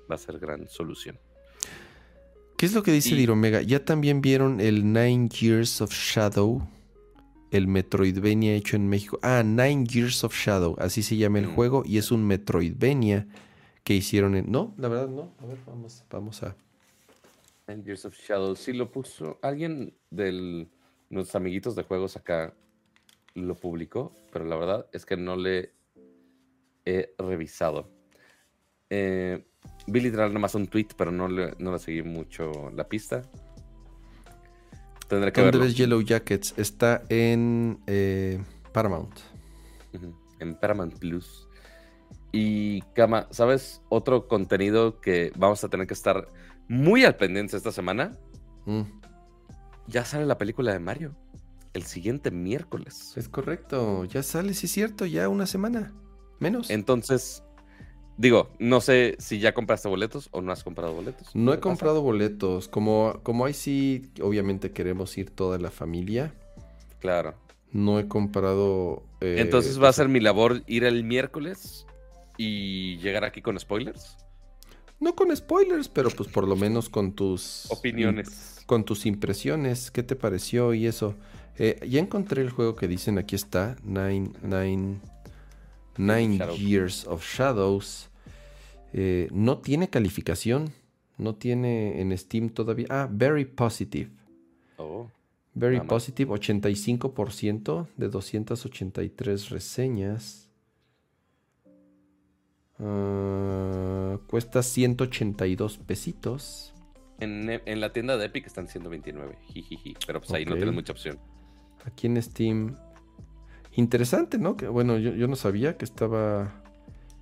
Va 0.09 0.15
a 0.15 0.17
ser 0.17 0.39
gran 0.39 0.67
solución. 0.67 1.19
¿Qué 2.61 2.67
es 2.67 2.75
lo 2.75 2.83
que 2.83 2.91
dice 2.91 3.15
Diromega? 3.15 3.63
Ya 3.63 3.83
también 3.83 4.21
vieron 4.21 4.59
el 4.61 4.93
Nine 4.93 5.29
Years 5.29 5.81
of 5.81 5.91
Shadow, 5.91 6.61
el 7.49 7.65
Metroidvania 7.65 8.53
hecho 8.53 8.75
en 8.75 8.87
México. 8.87 9.17
Ah, 9.23 9.41
Nine 9.43 9.87
Years 9.87 10.23
of 10.23 10.35
Shadow, 10.35 10.75
así 10.77 11.01
se 11.01 11.17
llama 11.17 11.39
el 11.39 11.47
mm. 11.47 11.55
juego 11.55 11.81
y 11.83 11.97
es 11.97 12.11
un 12.11 12.23
Metroidvania 12.23 13.25
que 13.83 13.95
hicieron 13.95 14.35
en... 14.35 14.51
No, 14.51 14.75
la 14.77 14.89
verdad 14.89 15.07
no. 15.07 15.33
A 15.39 15.47
ver, 15.47 15.57
vamos, 15.65 16.03
vamos 16.11 16.43
a... 16.43 16.55
Nine 17.67 17.83
Years 17.83 18.05
of 18.05 18.15
Shadow, 18.15 18.55
sí 18.55 18.73
lo 18.73 18.91
puso. 18.91 19.39
Alguien 19.41 19.95
de 20.11 20.67
nuestros 21.09 21.33
amiguitos 21.33 21.75
de 21.75 21.81
juegos 21.81 22.15
acá 22.15 22.53
lo 23.33 23.55
publicó, 23.55 24.13
pero 24.31 24.45
la 24.45 24.55
verdad 24.57 24.85
es 24.93 25.07
que 25.07 25.17
no 25.17 25.35
le 25.35 25.73
he 26.85 27.15
revisado. 27.17 27.89
Eh, 28.91 29.47
Vi 29.87 29.99
literal 29.99 30.29
nada 30.29 30.39
más 30.39 30.55
un 30.55 30.67
tweet, 30.67 30.87
pero 30.95 31.11
no 31.11 31.27
le, 31.27 31.53
no 31.59 31.71
le 31.71 31.79
seguí 31.79 32.03
mucho 32.03 32.71
la 32.75 32.87
pista. 32.87 33.23
Tendré 35.07 35.31
que 35.33 35.41
¿Dónde 35.41 35.57
ves 35.57 35.75
Yellow 35.75 36.01
Jackets? 36.01 36.53
Está 36.57 37.03
en 37.09 37.79
eh, 37.87 38.41
Paramount. 38.71 39.19
En 40.39 40.55
Paramount 40.55 40.97
Plus. 40.99 41.47
Y 42.31 42.81
Kama, 42.93 43.27
¿sabes 43.31 43.81
otro 43.89 44.27
contenido 44.27 45.01
que 45.01 45.33
vamos 45.35 45.63
a 45.63 45.69
tener 45.69 45.85
que 45.85 45.93
estar 45.93 46.29
muy 46.69 47.03
al 47.03 47.17
pendiente 47.17 47.57
esta 47.57 47.73
semana? 47.73 48.17
Mm. 48.65 48.83
Ya 49.87 50.05
sale 50.05 50.25
la 50.25 50.37
película 50.37 50.71
de 50.71 50.79
Mario. 50.79 51.13
El 51.73 51.83
siguiente 51.83 52.31
miércoles. 52.31 53.13
Es 53.17 53.27
correcto, 53.27 54.05
ya 54.05 54.23
sale, 54.23 54.53
sí 54.53 54.67
es 54.67 54.71
cierto, 54.71 55.05
ya 55.05 55.27
una 55.27 55.45
semana. 55.45 55.93
Menos. 56.39 56.69
Entonces, 56.69 57.43
Digo, 58.21 58.51
no 58.59 58.81
sé 58.81 59.15
si 59.17 59.39
ya 59.39 59.55
compraste 59.55 59.87
boletos 59.87 60.29
o 60.29 60.41
no 60.41 60.51
has 60.51 60.63
comprado 60.63 60.93
boletos. 60.93 61.29
No 61.33 61.55
he 61.55 61.59
comprado 61.59 62.03
boletos. 62.03 62.67
Como, 62.67 63.19
como 63.23 63.45
ahí 63.45 63.55
sí, 63.55 64.11
obviamente 64.21 64.69
queremos 64.69 65.17
ir 65.17 65.31
toda 65.31 65.57
la 65.57 65.71
familia. 65.71 66.31
Claro. 66.99 67.33
No 67.71 67.97
he 67.97 68.07
comprado. 68.07 69.01
Eh, 69.21 69.37
Entonces 69.39 69.81
va 69.81 69.89
a 69.89 69.93
ser 69.93 70.07
mi 70.07 70.19
labor 70.19 70.61
ir 70.67 70.83
el 70.83 71.03
miércoles 71.03 71.87
y 72.37 72.97
llegar 72.97 73.23
aquí 73.23 73.41
con 73.41 73.59
spoilers. 73.59 74.17
No 74.99 75.15
con 75.15 75.35
spoilers, 75.35 75.89
pero 75.89 76.11
pues 76.11 76.29
por 76.29 76.47
lo 76.47 76.55
menos 76.55 76.89
con 76.89 77.13
tus 77.13 77.65
opiniones. 77.71 78.61
Con 78.67 78.83
tus 78.83 79.07
impresiones. 79.07 79.89
¿Qué 79.89 80.03
te 80.03 80.15
pareció 80.15 80.75
y 80.75 80.85
eso? 80.85 81.15
Eh, 81.57 81.79
ya 81.89 81.99
encontré 81.99 82.43
el 82.43 82.51
juego 82.51 82.75
que 82.75 82.87
dicen 82.87 83.17
aquí 83.17 83.33
está. 83.33 83.77
Nine, 83.83 84.29
nine, 84.43 84.99
nine 85.97 86.37
Years 86.55 87.07
of 87.07 87.25
Shadows. 87.25 88.10
Eh, 88.93 89.27
no 89.31 89.59
tiene 89.59 89.89
calificación. 89.89 90.71
No 91.17 91.35
tiene 91.35 92.01
en 92.01 92.17
Steam 92.17 92.49
todavía. 92.49 92.87
Ah, 92.89 93.07
Very 93.11 93.45
Positive. 93.45 94.09
Oh, 94.77 95.07
Very 95.53 95.77
Nada. 95.77 95.87
Positive, 95.87 96.31
85% 96.31 97.87
de 97.97 98.09
283 98.09 99.49
reseñas. 99.49 100.49
Ah, 102.79 104.17
cuesta 104.27 104.63
182 104.63 105.77
pesitos. 105.77 106.73
En, 107.19 107.49
en 107.49 107.79
la 107.79 107.93
tienda 107.93 108.17
de 108.17 108.25
Epic 108.25 108.47
están 108.47 108.67
129. 108.67 109.37
Jijiji. 109.49 109.95
Pero 110.07 110.21
pues 110.21 110.31
ahí 110.31 110.45
no 110.45 110.55
tienes 110.55 110.73
mucha 110.73 110.93
opción. 110.93 111.19
Aquí 111.85 112.07
en 112.07 112.21
Steam. 112.21 112.75
Interesante, 113.75 114.39
¿no? 114.39 114.57
Que 114.57 114.67
bueno, 114.67 114.97
yo, 114.97 115.13
yo 115.13 115.27
no 115.27 115.35
sabía 115.35 115.77
que 115.77 115.85
estaba 115.85 116.60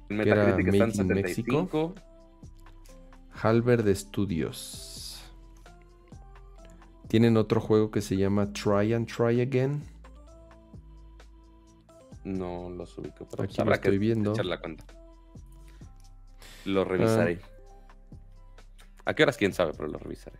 En 0.09 0.17
Que 0.23 0.29
era 0.29 0.45
Metacritic 0.45 0.73
están 0.73 1.07
Made 1.07 1.19
in 1.19 1.23
Mexico. 1.25 1.69
75. 1.69 1.95
Halberd 3.41 3.95
Studios. 3.95 5.23
Tienen 7.07 7.37
otro 7.37 7.61
juego 7.61 7.89
que 7.89 8.01
se 8.01 8.17
llama 8.17 8.51
Try 8.53 8.93
and 8.93 9.07
Try 9.07 9.41
Again. 9.41 9.81
No 12.23 12.69
los 12.69 12.97
ubico, 12.97 13.27
pero 13.29 13.43
Aquí 13.43 13.55
pues 13.55 13.67
lo 13.67 13.73
estoy 13.73 13.91
que 13.91 13.97
viendo. 13.97 14.31
echar 14.31 14.45
la 14.45 14.59
cuenta. 14.59 14.83
Lo 16.65 16.83
revisaré. 16.83 17.39
¿A 19.05 19.13
qué 19.13 19.23
horas? 19.23 19.37
Quién 19.37 19.53
sabe, 19.53 19.71
pero 19.75 19.87
lo 19.87 19.97
revisaré. 19.97 20.37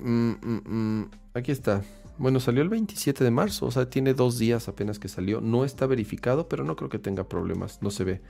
Mm, 0.00 0.30
mm, 0.42 0.62
mm, 0.64 1.10
Aquí 1.34 1.52
está. 1.52 1.82
Bueno, 2.18 2.40
salió 2.40 2.62
el 2.62 2.68
27 2.68 3.22
de 3.22 3.30
marzo, 3.30 3.66
o 3.66 3.70
sea, 3.70 3.90
tiene 3.90 4.14
dos 4.14 4.38
días 4.38 4.68
apenas 4.68 4.98
que 4.98 5.08
salió. 5.08 5.40
No 5.40 5.64
está 5.64 5.86
verificado, 5.86 6.48
pero 6.48 6.64
no 6.64 6.74
creo 6.76 6.88
que 6.88 6.98
tenga 6.98 7.28
problemas. 7.28 7.82
No 7.82 7.90
se 7.90 8.04
ve. 8.04 8.22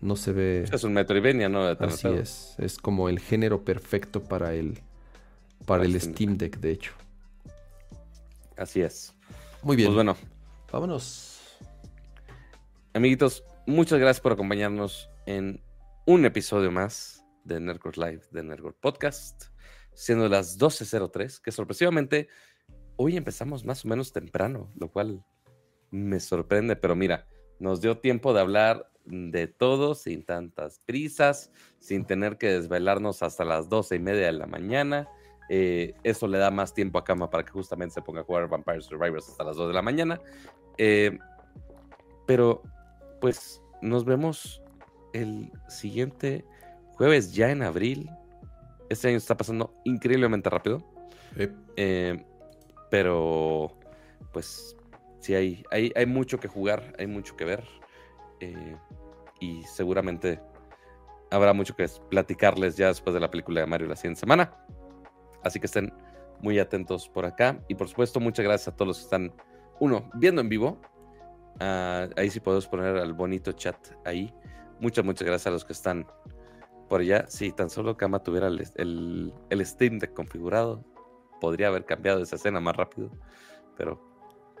No 0.00 0.16
se 0.16 0.32
ve. 0.32 0.64
Es 0.70 0.84
un 0.84 0.92
Metroidvania, 0.92 1.48
¿no? 1.48 1.64
Así 1.64 2.08
es. 2.08 2.54
Es 2.58 2.78
como 2.78 3.08
el 3.08 3.20
género 3.20 3.64
perfecto 3.64 4.22
para 4.22 4.54
el, 4.54 4.80
para 5.66 5.84
el 5.84 5.98
Steam 6.00 6.14
Steam 6.14 6.36
Deck, 6.36 6.58
de 6.58 6.72
hecho. 6.72 6.92
Así 8.56 8.82
es. 8.82 9.14
Muy 9.62 9.76
bien. 9.76 9.88
Pues 9.88 9.94
bueno, 9.94 10.16
Vámonos. 10.70 11.40
amiguitos, 12.92 13.44
muchas 13.66 13.98
gracias 13.98 14.20
por 14.20 14.32
acompañarnos 14.32 15.08
en 15.26 15.62
un 16.06 16.24
episodio 16.24 16.70
más 16.70 17.24
de 17.44 17.60
Nerdcore 17.60 18.10
Live, 18.10 18.22
de 18.30 18.42
Nerdcore 18.42 18.76
Podcast, 18.80 19.44
siendo 19.94 20.28
las 20.28 20.58
12.03, 20.58 21.40
que 21.40 21.52
sorpresivamente 21.52 22.28
hoy 22.96 23.16
empezamos 23.16 23.64
más 23.64 23.84
o 23.84 23.88
menos 23.88 24.12
temprano, 24.12 24.70
lo 24.76 24.90
cual 24.90 25.24
me 25.90 26.20
sorprende, 26.20 26.76
pero 26.76 26.96
mira, 26.96 27.26
nos 27.58 27.80
dio 27.80 27.98
tiempo 27.98 28.34
de 28.34 28.40
hablar 28.40 28.90
de 29.04 29.46
todo 29.46 29.94
sin 29.94 30.24
tantas 30.24 30.78
prisas, 30.86 31.50
sin 31.78 32.04
tener 32.04 32.38
que 32.38 32.50
desvelarnos 32.50 33.22
hasta 33.22 33.44
las 33.44 33.68
doce 33.68 33.96
y 33.96 33.98
media 33.98 34.26
de 34.26 34.32
la 34.32 34.46
mañana. 34.46 35.08
Eh, 35.48 35.94
eso 36.04 36.26
le 36.26 36.38
da 36.38 36.50
más 36.50 36.72
tiempo 36.72 36.98
a 36.98 37.04
Cama 37.04 37.28
para 37.28 37.44
que 37.44 37.50
justamente 37.50 37.94
se 37.94 38.02
ponga 38.02 38.20
a 38.20 38.24
jugar 38.24 38.48
Vampire 38.48 38.80
Survivors 38.80 39.28
hasta 39.28 39.44
las 39.44 39.56
2 39.56 39.68
de 39.68 39.74
la 39.74 39.82
mañana. 39.82 40.20
Eh, 40.78 41.18
pero, 42.26 42.62
pues, 43.20 43.60
nos 43.82 44.04
vemos 44.04 44.62
el 45.12 45.52
siguiente 45.68 46.44
jueves, 46.94 47.34
ya 47.34 47.50
en 47.50 47.62
abril. 47.62 48.10
Este 48.88 49.08
año 49.08 49.18
está 49.18 49.36
pasando 49.36 49.74
increíblemente 49.84 50.48
rápido. 50.48 50.82
Eh, 51.76 52.24
pero, 52.90 53.76
pues, 54.32 54.76
sí, 55.20 55.34
hay, 55.34 55.64
hay, 55.70 55.92
hay 55.94 56.06
mucho 56.06 56.40
que 56.40 56.48
jugar, 56.48 56.94
hay 56.98 57.06
mucho 57.06 57.36
que 57.36 57.44
ver. 57.44 57.64
Eh, 58.40 58.76
y 59.40 59.62
seguramente 59.64 60.40
habrá 61.30 61.52
mucho 61.52 61.74
que 61.74 61.86
platicarles 62.08 62.76
ya 62.76 62.88
después 62.88 63.14
de 63.14 63.20
la 63.20 63.30
película 63.30 63.60
de 63.60 63.66
Mario 63.66 63.88
la 63.88 63.96
siguiente 63.96 64.20
semana. 64.20 64.54
Así 65.42 65.60
que 65.60 65.66
estén 65.66 65.92
muy 66.40 66.58
atentos 66.58 67.08
por 67.08 67.24
acá. 67.24 67.58
Y 67.68 67.74
por 67.74 67.88
supuesto, 67.88 68.20
muchas 68.20 68.44
gracias 68.44 68.68
a 68.68 68.76
todos 68.76 68.88
los 68.88 68.98
que 68.98 69.04
están, 69.04 69.32
uno, 69.80 70.10
viendo 70.14 70.40
en 70.40 70.48
vivo. 70.48 70.80
Ah, 71.60 72.08
ahí 72.16 72.30
sí 72.30 72.40
podemos 72.40 72.66
poner 72.66 72.96
al 72.96 73.12
bonito 73.12 73.52
chat 73.52 73.76
ahí. 74.04 74.32
Muchas, 74.80 75.04
muchas 75.04 75.26
gracias 75.26 75.46
a 75.46 75.50
los 75.50 75.64
que 75.64 75.72
están 75.72 76.06
por 76.88 77.00
allá. 77.00 77.26
Si 77.28 77.52
tan 77.52 77.70
solo 77.70 77.96
Kama 77.96 78.22
tuviera 78.22 78.48
el, 78.48 79.32
el, 79.50 79.66
Steam 79.66 80.00
configurado, 80.14 80.84
podría 81.40 81.68
haber 81.68 81.84
cambiado 81.84 82.22
esa 82.22 82.36
escena 82.36 82.60
más 82.60 82.76
rápido. 82.76 83.10
Pero, 83.76 84.00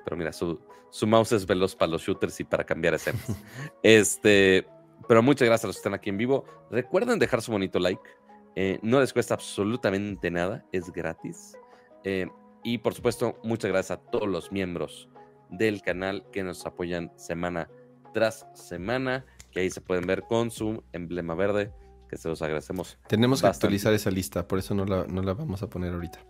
pero 0.04 0.16
mira, 0.16 0.32
su, 0.32 0.60
su 0.90 1.06
mouse 1.06 1.32
es 1.32 1.46
veloz 1.46 1.74
para 1.74 1.92
los 1.92 2.02
shooters 2.02 2.38
y 2.40 2.44
para 2.44 2.64
cambiar 2.64 2.94
escenas. 2.94 3.24
este, 3.82 4.66
pero 5.08 5.22
muchas 5.22 5.46
gracias 5.46 5.64
a 5.64 5.66
los 5.68 5.76
que 5.76 5.80
están 5.80 5.94
aquí 5.94 6.10
en 6.10 6.18
vivo. 6.18 6.44
Recuerden 6.70 7.18
dejar 7.18 7.42
su 7.42 7.50
bonito 7.52 7.78
like. 7.78 8.02
Eh, 8.56 8.78
no 8.82 9.00
les 9.00 9.12
cuesta 9.12 9.34
absolutamente 9.34 10.30
nada, 10.30 10.64
es 10.72 10.90
gratis. 10.92 11.58
Eh, 12.04 12.28
y 12.62 12.78
por 12.78 12.94
supuesto, 12.94 13.38
muchas 13.42 13.70
gracias 13.70 13.98
a 13.98 14.02
todos 14.10 14.28
los 14.28 14.52
miembros 14.52 15.08
del 15.50 15.82
canal 15.82 16.24
que 16.32 16.42
nos 16.42 16.64
apoyan 16.66 17.12
semana 17.16 17.68
tras 18.12 18.46
semana, 18.54 19.26
que 19.50 19.60
ahí 19.60 19.70
se 19.70 19.80
pueden 19.80 20.06
ver 20.06 20.22
con 20.22 20.50
su 20.50 20.82
emblema 20.92 21.34
verde, 21.34 21.72
que 22.08 22.16
se 22.16 22.28
los 22.28 22.40
agradecemos. 22.42 22.98
Tenemos 23.08 23.42
que 23.42 23.48
actualizar 23.48 23.92
esa 23.92 24.10
lista, 24.10 24.46
por 24.46 24.58
eso 24.58 24.74
no 24.74 24.84
la, 24.84 25.04
no 25.06 25.22
la 25.22 25.34
vamos 25.34 25.62
a 25.62 25.68
poner 25.68 25.92
ahorita. 25.92 26.20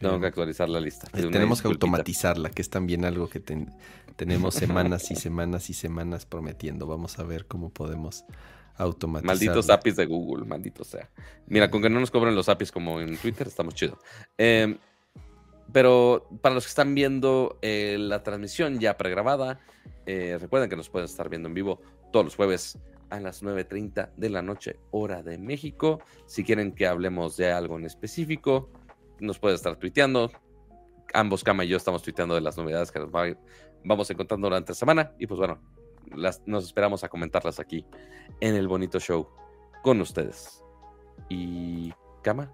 Tengo 0.00 0.20
que 0.20 0.26
actualizar 0.26 0.68
la 0.68 0.80
lista. 0.80 1.06
eh, 1.12 1.26
tenemos 1.30 1.60
que 1.62 1.68
automatizarla, 1.68 2.50
que 2.50 2.62
es 2.62 2.70
también 2.70 3.04
algo 3.04 3.28
que 3.28 3.38
ten- 3.40 3.70
tenemos 4.16 4.54
semanas 4.54 5.10
y 5.10 5.16
semanas 5.16 5.70
y 5.70 5.74
semanas 5.74 6.26
prometiendo. 6.26 6.86
Vamos 6.86 7.18
a 7.18 7.22
ver 7.22 7.46
cómo 7.46 7.70
podemos 7.70 8.24
automatizar. 8.76 9.26
Malditos 9.26 9.68
APIs 9.70 9.96
de 9.96 10.06
Google, 10.06 10.46
maldito 10.46 10.84
sea. 10.84 11.10
Mira, 11.46 11.70
con 11.70 11.82
que 11.82 11.90
no 11.90 12.00
nos 12.00 12.10
cobren 12.10 12.34
los 12.34 12.48
APIs 12.48 12.72
como 12.72 13.00
en 13.00 13.16
Twitter, 13.18 13.46
estamos 13.46 13.74
chido. 13.74 13.98
Eh, 14.38 14.76
pero 15.72 16.26
para 16.40 16.54
los 16.54 16.64
que 16.64 16.68
están 16.70 16.94
viendo 16.94 17.58
eh, 17.62 17.96
la 17.98 18.22
transmisión 18.22 18.80
ya 18.80 18.96
pregrabada, 18.96 19.60
eh, 20.06 20.36
recuerden 20.40 20.68
que 20.68 20.76
nos 20.76 20.88
pueden 20.88 21.04
estar 21.06 21.28
viendo 21.28 21.48
en 21.48 21.54
vivo 21.54 21.80
todos 22.12 22.24
los 22.24 22.36
jueves 22.36 22.78
a 23.10 23.20
las 23.20 23.42
9.30 23.42 24.10
de 24.16 24.30
la 24.30 24.42
noche, 24.42 24.76
hora 24.90 25.22
de 25.22 25.36
México. 25.38 26.00
Si 26.26 26.42
quieren 26.44 26.72
que 26.72 26.86
hablemos 26.86 27.36
de 27.36 27.52
algo 27.52 27.76
en 27.78 27.84
específico, 27.84 28.70
nos 29.20 29.38
pueden 29.38 29.54
estar 29.56 29.76
tuiteando. 29.76 30.30
Ambos, 31.12 31.42
Cama 31.42 31.64
y 31.64 31.68
yo, 31.68 31.76
estamos 31.76 32.02
tuiteando 32.02 32.34
de 32.34 32.40
las 32.40 32.56
novedades 32.56 32.90
que 32.92 32.98
nos 33.00 33.10
va- 33.10 33.36
vamos 33.84 34.10
encontrando 34.10 34.46
durante 34.48 34.72
la 34.72 34.76
semana. 34.76 35.12
Y 35.18 35.26
pues 35.26 35.38
bueno, 35.38 35.60
las, 36.14 36.42
nos 36.46 36.64
esperamos 36.64 37.02
a 37.04 37.08
comentarlas 37.08 37.58
aquí 37.60 37.84
en 38.40 38.54
el 38.54 38.68
bonito 38.68 39.00
show 39.00 39.28
con 39.82 40.00
ustedes. 40.00 40.62
Y 41.28 41.92
Cama, 42.22 42.52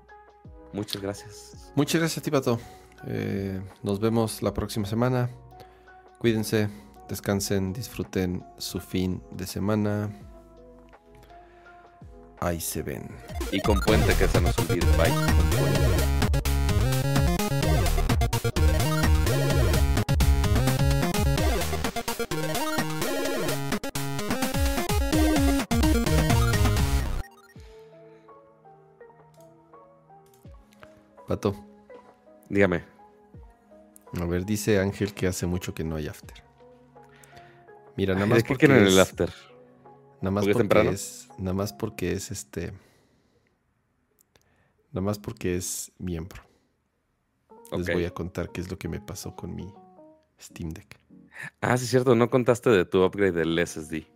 muchas 0.73 1.03
gracias. 1.03 1.73
Muchas 1.75 2.01
gracias, 2.01 2.23
Tipato. 2.25 2.59
Eh, 3.07 3.61
nos 3.83 4.01
vemos 4.01 4.43
la 4.43 4.55
próxima 4.55 4.87
semana. 4.87 5.29
Cuídense, 6.19 6.69
descansen, 7.09 7.73
disfruten 7.75 8.43
su 8.57 8.81
fin 8.81 9.23
de 9.33 9.47
semana. 9.47 10.11
Ahí 12.41 12.61
se 12.61 12.83
ven. 12.83 13.09
Y 13.53 13.61
con 13.61 13.81
puente 13.81 14.15
que 14.15 14.27
se 14.29 14.41
nos 14.41 14.59
olvide. 14.59 14.87
Bye. 14.97 16.16
Pato, 31.37 31.55
Dígame. 32.49 32.83
a 34.19 34.25
ver, 34.25 34.47
dice 34.47 34.79
Ángel 34.81 35.13
que 35.13 35.27
hace 35.27 35.47
mucho 35.47 35.75
que 35.75 35.85
no 35.85 35.97
hay 35.97 36.09
after. 36.09 36.43
Mira, 37.95 38.15
nada 38.15 38.25
Ay, 38.25 38.31
más 38.31 38.39
¿De 38.39 38.43
qué 38.45 38.49
porque 38.49 38.67
quieren 38.67 38.85
el 38.85 38.93
es- 38.95 38.99
after? 38.99 39.31
Nada 40.23 40.31
más 40.31 40.45
¿Porque 40.45 40.51
es 40.51 40.55
porque 40.55 40.61
temprano? 40.61 40.91
es. 40.93 41.29
Nada 41.39 41.53
más 41.53 41.73
porque 41.75 42.13
es 42.13 42.31
este. 42.31 42.73
Nada 44.93 45.03
más 45.03 45.19
porque 45.19 45.57
es 45.57 45.93
miembro. 45.99 46.41
Les 47.77 47.93
voy 47.93 48.07
a 48.07 48.15
contar 48.15 48.51
qué 48.51 48.63
es 48.63 48.71
lo 48.71 48.79
que 48.79 48.89
me 48.89 49.01
pasó 49.01 49.37
con 49.37 49.55
mi 49.55 49.71
Steam 50.41 50.71
Deck. 50.71 50.99
Ah, 51.61 51.77
sí, 51.77 51.85
es 51.85 51.91
cierto. 51.91 52.15
No 52.15 52.31
contaste 52.31 52.71
de 52.71 52.87
tu 52.87 53.05
upgrade 53.05 53.33
del 53.33 53.59
SSD. 53.59 54.07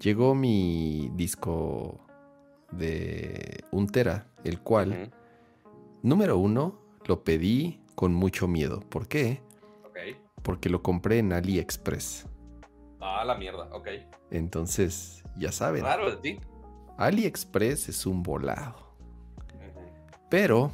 Llegó 0.00 0.34
mi 0.34 1.10
disco 1.16 2.00
de 2.70 3.62
un 3.72 3.88
tera, 3.88 4.26
el 4.42 4.60
cual. 4.62 5.12
Número 6.04 6.38
uno, 6.38 6.78
lo 7.06 7.24
pedí 7.24 7.80
con 7.94 8.14
mucho 8.14 8.46
miedo. 8.46 8.80
¿Por 8.88 9.08
qué? 9.08 9.42
Porque 10.42 10.68
lo 10.68 10.82
compré 10.82 11.18
en 11.18 11.32
AliExpress. 11.32 12.26
Ah, 13.00 13.24
la 13.24 13.34
mierda. 13.36 13.68
Ok. 13.72 13.88
Entonces, 14.30 15.24
ya 15.38 15.50
saben, 15.50 15.82
Raro 15.82 16.10
de 16.10 16.16
ti. 16.18 16.40
AliExpress 16.98 17.88
es 17.88 18.06
un 18.06 18.22
volado. 18.22 18.94
Pero 20.28 20.70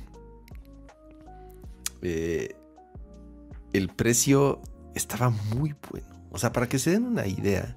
eh, 2.03 2.57
el 3.73 3.89
precio 3.89 4.61
estaba 4.95 5.31
muy 5.31 5.75
bueno. 5.91 6.09
O 6.31 6.39
sea, 6.39 6.53
para 6.53 6.69
que 6.69 6.79
se 6.79 6.91
den 6.91 7.05
una 7.05 7.27
idea, 7.27 7.77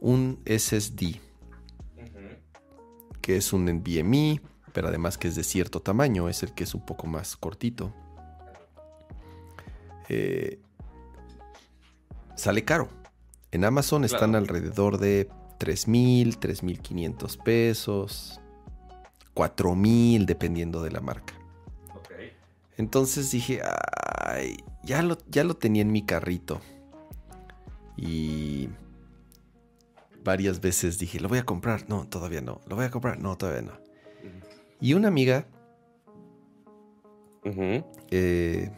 un 0.00 0.40
SSD 0.46 1.20
que 3.26 3.36
es 3.36 3.52
un 3.52 3.64
NVMe, 3.64 4.40
pero 4.76 4.88
además 4.88 5.16
que 5.16 5.28
es 5.28 5.34
de 5.34 5.42
cierto 5.42 5.80
tamaño, 5.80 6.28
es 6.28 6.42
el 6.42 6.52
que 6.52 6.64
es 6.64 6.74
un 6.74 6.84
poco 6.84 7.06
más 7.06 7.34
cortito. 7.38 7.94
Eh, 10.10 10.60
sale 12.34 12.62
caro. 12.62 12.90
En 13.52 13.64
Amazon 13.64 14.04
están 14.04 14.34
alrededor 14.34 14.98
de 14.98 15.30
3.000, 15.58 16.38
3.500 16.38 17.42
pesos, 17.42 18.38
4.000 19.34 20.26
dependiendo 20.26 20.82
de 20.82 20.90
la 20.90 21.00
marca. 21.00 21.32
Entonces 22.76 23.30
dije, 23.30 23.62
ay, 24.26 24.58
ya 24.82 25.00
lo, 25.00 25.16
ya 25.30 25.42
lo 25.44 25.56
tenía 25.56 25.80
en 25.80 25.90
mi 25.90 26.04
carrito. 26.04 26.60
Y 27.96 28.68
varias 30.22 30.60
veces 30.60 30.98
dije, 30.98 31.18
lo 31.18 31.30
voy 31.30 31.38
a 31.38 31.46
comprar. 31.46 31.88
No, 31.88 32.06
todavía 32.06 32.42
no. 32.42 32.60
Lo 32.66 32.76
voy 32.76 32.84
a 32.84 32.90
comprar. 32.90 33.18
No, 33.18 33.38
todavía 33.38 33.62
no. 33.62 33.85
Y 34.86 34.94
una 34.94 35.08
amiga 35.08 35.48
eh, 38.12 38.70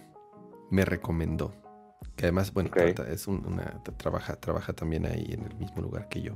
me 0.71 0.87
recomendó. 0.87 1.53
Que 2.17 2.25
además, 2.25 2.55
bueno, 2.55 2.71
es 3.11 3.27
una, 3.27 3.83
trabaja, 3.99 4.37
trabaja 4.37 4.73
también 4.73 5.05
ahí 5.05 5.27
en 5.33 5.45
el 5.45 5.55
mismo 5.57 5.83
lugar 5.83 6.09
que 6.09 6.23
yo. 6.23 6.33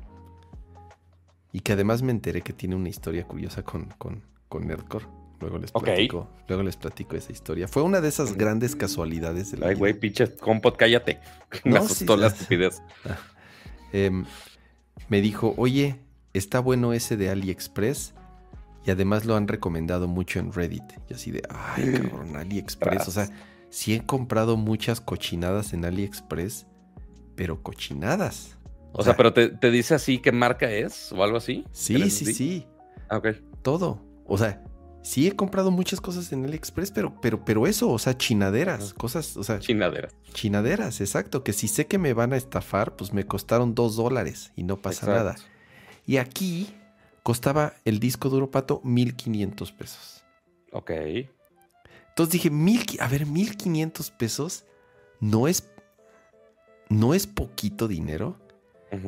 Y 1.52 1.60
que 1.60 1.72
además 1.72 2.02
me 2.02 2.12
enteré 2.12 2.42
que 2.42 2.52
tiene 2.52 2.76
una 2.76 2.90
historia 2.90 3.24
curiosa 3.24 3.62
con, 3.62 3.86
con, 3.96 4.22
con 4.50 4.66
Nerdcore. 4.66 5.06
Luego 5.40 5.56
les 5.56 5.72
platico. 5.72 6.28
Luego 6.48 6.64
les 6.64 6.76
platico 6.76 7.16
esa 7.16 7.32
historia. 7.32 7.66
Fue 7.66 7.80
una 7.80 8.02
de 8.02 8.08
esas 8.08 8.36
grandes 8.36 8.76
casualidades 8.76 9.52
de 9.52 9.56
la 9.56 9.68
Ay, 9.68 9.74
güey, 9.76 9.94
pinche 9.94 10.36
compot, 10.36 10.76
cállate. 10.76 11.18
Me 11.64 11.78
asustó 11.78 12.18
la 12.18 12.26
estupidez. 12.26 12.82
Em, 13.94 14.24
me 15.08 15.20
dijo, 15.22 15.54
oye, 15.56 15.96
está 16.32 16.60
bueno 16.60 16.92
ese 16.92 17.18
de 17.18 17.28
AliExpress. 17.28 18.14
Y 18.84 18.90
además 18.90 19.24
lo 19.24 19.36
han 19.36 19.48
recomendado 19.48 20.08
mucho 20.08 20.38
en 20.38 20.52
Reddit. 20.52 20.84
Y 21.08 21.14
así 21.14 21.30
de, 21.30 21.42
ay, 21.48 21.92
cabrón, 21.92 22.36
AliExpress. 22.36 23.08
O 23.08 23.10
sea, 23.12 23.28
sí 23.70 23.94
he 23.94 24.04
comprado 24.04 24.56
muchas 24.56 25.00
cochinadas 25.00 25.72
en 25.72 25.84
AliExpress, 25.84 26.66
pero 27.36 27.62
cochinadas. 27.62 28.58
O, 28.92 29.02
sea, 29.02 29.16
pero 29.16 29.32
te, 29.32 29.48
te, 29.48 29.70
dice 29.70 29.94
así 29.94 30.18
qué 30.18 30.32
marca 30.32 30.70
es 30.70 31.12
o 31.12 31.22
algo 31.22 31.38
así. 31.38 31.64
Sí, 31.72 32.10
sí, 32.10 32.34
sí. 32.34 32.66
Ah, 33.08 33.18
ok. 33.18 33.28
Todo. 33.62 34.02
O 34.26 34.36
sea, 34.36 34.62
Sí, 35.02 35.26
he 35.26 35.34
comprado 35.34 35.72
muchas 35.72 36.00
cosas 36.00 36.32
en 36.32 36.44
AliExpress, 36.44 36.92
pero, 36.92 37.20
pero, 37.20 37.44
pero 37.44 37.66
eso, 37.66 37.90
o 37.90 37.98
sea, 37.98 38.16
chinaderas, 38.16 38.94
cosas, 38.94 39.36
o 39.36 39.42
sea. 39.42 39.58
Chinaderas. 39.58 40.14
Chinaderas, 40.32 41.00
exacto. 41.00 41.42
Que 41.42 41.52
si 41.52 41.66
sé 41.66 41.88
que 41.88 41.98
me 41.98 42.14
van 42.14 42.32
a 42.32 42.36
estafar, 42.36 42.94
pues 42.94 43.12
me 43.12 43.26
costaron 43.26 43.74
dos 43.74 43.96
dólares 43.96 44.52
y 44.54 44.62
no 44.62 44.76
pasa 44.76 45.06
nada. 45.06 45.34
Y 46.06 46.18
aquí 46.18 46.72
costaba 47.22 47.74
el 47.84 48.00
disco 48.00 48.28
duro 48.28 48.50
pato 48.50 48.80
1500 48.84 49.72
pesos. 49.72 50.24
Ok. 50.72 50.90
Entonces 52.08 52.32
dije, 52.32 52.50
mil, 52.50 52.84
a 53.00 53.08
ver, 53.08 53.26
1500 53.26 54.10
pesos 54.10 54.64
no 55.20 55.48
es, 55.48 55.70
no 56.88 57.14
es 57.14 57.26
poquito 57.26 57.88
dinero, 57.88 58.38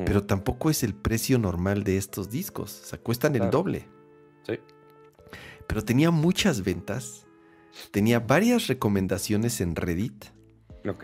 pero 0.05 0.23
tampoco 0.23 0.71
es 0.71 0.81
el 0.81 0.95
precio 0.95 1.37
normal 1.37 1.83
de 1.83 1.97
estos 1.97 2.31
discos. 2.31 2.81
O 2.83 2.85
sea, 2.87 2.99
cuestan 2.99 3.35
el 3.35 3.51
doble. 3.51 3.87
Sí 4.43 4.59
pero 5.67 5.83
tenía 5.83 6.11
muchas 6.11 6.63
ventas, 6.63 7.25
tenía 7.91 8.19
varias 8.19 8.67
recomendaciones 8.67 9.61
en 9.61 9.75
Reddit. 9.75 10.25
Ok. 10.87 11.03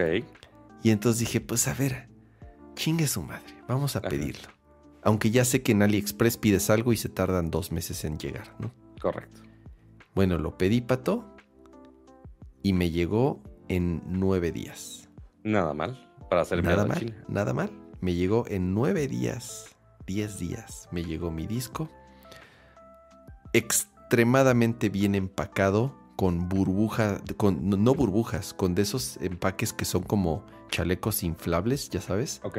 Y 0.83 0.91
entonces 0.91 1.19
dije, 1.19 1.41
pues 1.41 1.67
a 1.67 1.73
ver, 1.73 2.09
chingue 2.75 3.07
su 3.07 3.22
madre, 3.22 3.56
vamos 3.67 3.95
a 3.95 4.01
pedirlo. 4.01 4.49
Aunque 5.03 5.31
ya 5.31 5.45
sé 5.45 5.61
que 5.61 5.71
en 5.71 5.81
AliExpress 5.81 6.38
pides 6.38 6.69
algo 6.69 6.93
y 6.93 6.97
se 6.97 7.09
tardan 7.09 7.49
dos 7.49 7.71
meses 7.71 8.03
en 8.05 8.17
llegar, 8.17 8.55
¿no? 8.59 8.71
Correcto. 8.99 9.41
Bueno, 10.13 10.38
lo 10.38 10.57
pedí, 10.57 10.81
Pato, 10.81 11.25
y 12.61 12.73
me 12.73 12.91
llegó 12.91 13.41
en 13.67 14.03
nueve 14.05 14.51
días. 14.51 15.09
Nada 15.43 15.73
mal 15.73 16.07
para 16.30 16.43
hacer 16.43 16.63
nada 16.63 16.85
mal, 16.85 17.23
Nada 17.27 17.53
mal. 17.53 17.71
Me 17.99 18.13
llegó 18.13 18.45
en 18.47 18.73
nueve 18.73 19.07
días, 19.07 19.75
diez 20.05 20.39
días, 20.39 20.88
me 20.91 21.03
llegó 21.03 21.31
mi 21.31 21.47
disco 21.47 21.89
extremadamente 23.53 24.89
bien 24.89 25.15
empacado 25.15 25.95
con 26.15 26.49
burbuja, 26.49 27.19
con, 27.38 27.69
no 27.69 27.95
burbujas, 27.95 28.53
con 28.53 28.75
de 28.75 28.83
esos 28.83 29.17
empaques 29.21 29.73
que 29.73 29.85
son 29.85 30.03
como 30.03 30.45
chalecos 30.69 31.23
inflables, 31.23 31.89
ya 31.89 31.99
sabes. 31.99 32.39
Ok. 32.43 32.57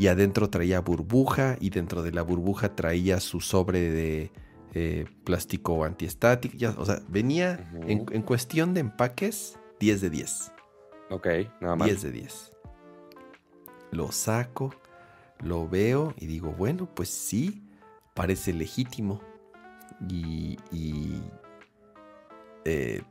Y 0.00 0.06
adentro 0.06 0.48
traía 0.48 0.80
burbuja 0.80 1.58
y 1.60 1.68
dentro 1.68 2.02
de 2.02 2.10
la 2.10 2.22
burbuja 2.22 2.74
traía 2.74 3.20
su 3.20 3.42
sobre 3.42 3.90
de 3.90 4.32
eh, 4.72 5.04
plástico 5.24 5.84
antiestático. 5.84 6.56
Ya, 6.56 6.70
o 6.78 6.86
sea, 6.86 7.02
venía 7.06 7.70
en, 7.86 8.22
cuestión 8.22 8.72
de 8.72 8.80
empaques 8.80 9.58
10 9.78 10.00
de 10.00 10.08
10. 10.08 10.52
Ok, 11.10 11.26
nada 11.60 11.76
más. 11.76 11.88
10 11.88 12.00
de 12.00 12.12
10. 12.12 12.52
Lo 13.90 14.10
saco, 14.10 14.74
lo 15.38 15.68
veo 15.68 16.14
y 16.16 16.24
digo, 16.24 16.52
bueno, 16.52 16.88
pues 16.94 17.10
sí, 17.10 17.62
parece 18.14 18.54
legítimo. 18.54 19.20
Y, 20.08 20.56
eh, 22.64 23.02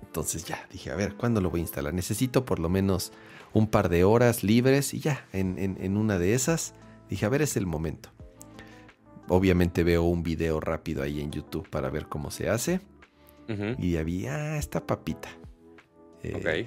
entonces 0.00 0.46
ya, 0.46 0.66
dije, 0.72 0.90
a 0.90 0.96
ver, 0.96 1.16
¿cuándo 1.16 1.42
lo 1.42 1.50
voy 1.50 1.60
a 1.60 1.64
instalar? 1.64 1.92
Necesito 1.92 2.46
por 2.46 2.60
lo 2.60 2.70
menos 2.70 3.12
un 3.54 3.68
par 3.68 3.88
de 3.88 4.04
horas 4.04 4.42
libres 4.42 4.92
y 4.92 5.00
ya, 5.00 5.26
en, 5.32 5.96
una 5.96 6.18
de 6.18 6.34
esas, 6.34 6.74
dije, 7.08 7.24
a 7.24 7.28
ver, 7.28 7.40
es 7.40 7.56
el 7.56 7.66
momento. 7.66 8.10
Obviamente 9.28 9.84
veo 9.84 10.02
un 10.02 10.22
video 10.22 10.60
rápido 10.60 11.02
ahí 11.02 11.20
en 11.20 11.30
YouTube 11.30 11.68
para 11.70 11.88
ver 11.88 12.06
cómo 12.08 12.30
se 12.30 12.50
hace. 12.50 12.80
Y 13.78 13.96
había, 13.96 14.34
ah, 14.34 14.58
esta 14.58 14.86
papita. 14.86 15.28
Eh, 16.22 16.66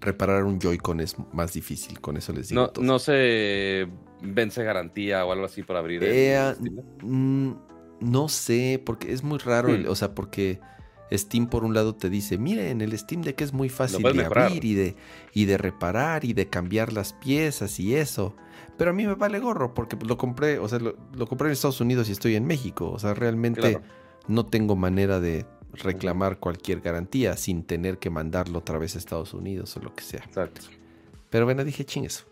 reparar 0.00 0.44
un 0.44 0.60
Joy-Con 0.60 1.00
es 1.00 1.16
más 1.32 1.54
difícil, 1.54 2.00
con 2.00 2.16
eso 2.16 2.32
les 2.32 2.48
digo. 2.48 2.60
No, 2.60 2.68
todo. 2.68 2.84
no 2.84 2.98
se 2.98 3.88
vence 4.22 4.62
garantía 4.62 5.24
o 5.24 5.32
algo 5.32 5.46
así 5.46 5.62
para 5.62 5.80
abrir. 5.80 6.02
Eh, 6.04 6.54
no 7.02 8.28
sé, 8.28 8.80
porque 8.84 9.12
es 9.12 9.24
muy 9.24 9.38
raro, 9.38 9.70
hmm. 9.70 9.88
o 9.88 9.94
sea, 9.94 10.14
porque 10.14 10.60
Steam 11.12 11.48
por 11.48 11.64
un 11.64 11.74
lado 11.74 11.94
te 11.94 12.08
dice, 12.08 12.38
miren, 12.38 12.80
el 12.80 12.96
Steam 12.96 13.22
de 13.22 13.34
que 13.34 13.44
es 13.44 13.52
muy 13.52 13.68
fácil 13.68 14.02
de 14.02 14.24
abrir 14.24 14.64
y 14.64 14.74
de, 14.74 14.96
y 15.34 15.44
de 15.44 15.58
reparar 15.58 16.24
y 16.24 16.32
de 16.32 16.48
cambiar 16.48 16.92
las 16.92 17.12
piezas 17.12 17.80
y 17.80 17.96
eso. 17.96 18.34
Pero 18.76 18.90
a 18.90 18.94
mí 18.94 19.06
me 19.06 19.14
vale 19.14 19.38
gorro 19.40 19.74
porque 19.74 19.96
lo 20.04 20.16
compré, 20.16 20.58
o 20.58 20.68
sea, 20.68 20.78
lo, 20.78 21.26
compré 21.26 21.48
en 21.48 21.52
Estados 21.52 21.80
Unidos 21.80 22.08
y 22.08 22.12
estoy 22.12 22.36
en 22.36 22.46
México. 22.46 22.90
O 22.90 22.98
sea, 22.98 23.14
realmente 23.14 23.80
no 24.28 24.46
tengo 24.46 24.76
manera 24.76 25.20
de 25.20 25.46
reclamar 25.72 26.38
cualquier 26.38 26.80
garantía 26.80 27.36
sin 27.36 27.62
tener 27.64 27.98
que 27.98 28.10
mandarlo 28.10 28.58
otra 28.58 28.78
vez 28.78 28.94
a 28.94 28.98
Estados 28.98 29.34
Unidos 29.34 29.76
o 29.76 29.80
lo 29.80 29.94
que 29.94 30.02
sea. 30.02 30.22
Exacto. 30.24 30.62
Pero 31.28 31.44
bueno, 31.44 31.64
dije, 31.64 31.84
ching 31.84 32.04
eso. 32.04 32.24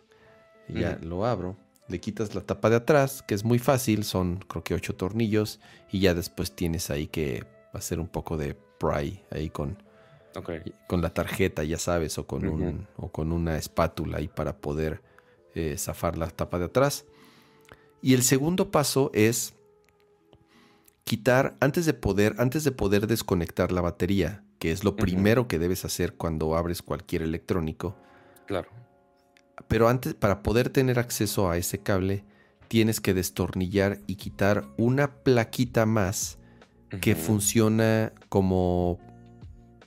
Y 0.68 0.80
ya 0.80 0.98
lo 1.02 1.24
abro 1.24 1.56
le 1.88 2.00
quitas 2.00 2.34
la 2.34 2.42
tapa 2.42 2.70
de 2.70 2.76
atrás, 2.76 3.22
que 3.26 3.34
es 3.34 3.44
muy 3.44 3.58
fácil, 3.58 4.04
son 4.04 4.44
creo 4.46 4.62
que 4.62 4.74
ocho 4.74 4.94
tornillos, 4.94 5.58
y 5.90 6.00
ya 6.00 6.14
después 6.14 6.54
tienes 6.54 6.90
ahí 6.90 7.06
que 7.06 7.44
hacer 7.72 7.98
un 7.98 8.08
poco 8.08 8.36
de 8.36 8.56
ahí 9.30 9.50
con, 9.50 9.76
con 10.86 11.02
la 11.02 11.10
tarjeta, 11.10 11.64
ya 11.64 11.78
sabes, 11.78 12.18
o 12.18 12.26
con, 12.26 12.46
un, 12.46 12.86
o 12.96 13.10
con 13.10 13.32
una 13.32 13.56
espátula 13.56 14.18
ahí 14.18 14.28
para 14.28 14.56
poder 14.56 15.02
eh, 15.54 15.76
zafar 15.78 16.16
la 16.16 16.28
tapa 16.28 16.58
de 16.58 16.66
atrás. 16.66 17.04
Y 18.00 18.14
el 18.14 18.22
segundo 18.22 18.70
paso 18.70 19.10
es 19.14 19.54
quitar, 21.04 21.56
antes 21.60 21.86
de 21.86 21.94
poder, 21.94 22.36
antes 22.38 22.64
de 22.64 22.72
poder 22.72 23.06
desconectar 23.06 23.72
la 23.72 23.80
batería, 23.80 24.44
que 24.58 24.70
es 24.72 24.84
lo 24.84 24.96
primero 24.96 25.48
que 25.48 25.58
debes 25.58 25.84
hacer 25.84 26.14
cuando 26.14 26.56
abres 26.56 26.82
cualquier 26.82 27.22
electrónico. 27.22 27.96
Claro 28.46 28.78
pero 29.66 29.88
antes, 29.88 30.14
para 30.14 30.42
poder 30.42 30.70
tener 30.70 30.98
acceso 30.98 31.50
a 31.50 31.56
ese 31.56 31.78
cable, 31.78 32.24
tienes 32.68 33.00
que 33.00 33.14
destornillar 33.14 34.00
y 34.06 34.16
quitar 34.16 34.66
una 34.76 35.22
plaquita 35.22 35.86
más 35.86 36.38
que 37.00 37.14
funciona 37.14 38.12
como 38.28 38.98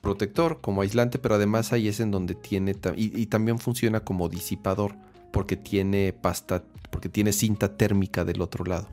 protector, 0.01 0.61
como 0.61 0.81
aislante, 0.81 1.19
pero 1.19 1.35
además 1.35 1.73
ahí 1.73 1.87
es 1.87 1.99
en 1.99 2.11
donde 2.11 2.35
tiene 2.35 2.75
y, 2.95 3.25
también 3.27 3.59
funciona 3.59 4.01
como 4.01 4.29
disipador 4.29 4.95
porque 5.31 5.55
tiene 5.55 6.13
pasta, 6.13 6.63
porque 6.89 7.09
tiene 7.09 7.31
cinta 7.33 7.77
térmica 7.77 8.25
del 8.25 8.41
otro 8.41 8.65
lado. 8.65 8.87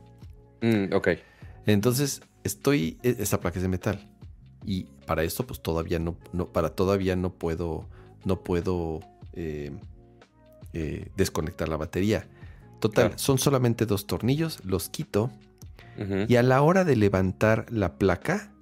Mm, 0.61 0.95
ok. 0.95 1.09
Entonces 1.67 2.23
estoy 2.45 2.99
e, 3.03 3.17
esa 3.19 3.41
placa 3.41 3.59
es 3.59 3.63
de 3.63 3.69
metal 3.69 4.09
y 4.65 4.85
para 5.07 5.23
esto 5.23 5.47
pues 5.47 5.61
todavía 5.61 5.99
no, 5.99 6.17
no 6.33 6.47
para 6.47 6.71
todavía 6.71 7.17
no 7.17 7.33
puedo 7.33 7.87
no 8.25 8.41
puedo 8.41 9.01
eh, 9.35 9.73
eh, 10.73 11.11
desconectar 11.17 11.69
la 11.69 11.77
batería. 11.77 12.27
Total, 12.81 13.13
son 13.17 13.39
solamente 13.39 13.87
dos 13.87 14.07
tornillos, 14.07 14.65
los 14.65 14.89
quito 14.89 15.33
y 16.29 16.37
a 16.37 16.43
la 16.43 16.63
hora 16.63 16.85
de 16.85 16.97
levantar 16.97 17.67
la 17.71 17.99
placa, 17.99 18.53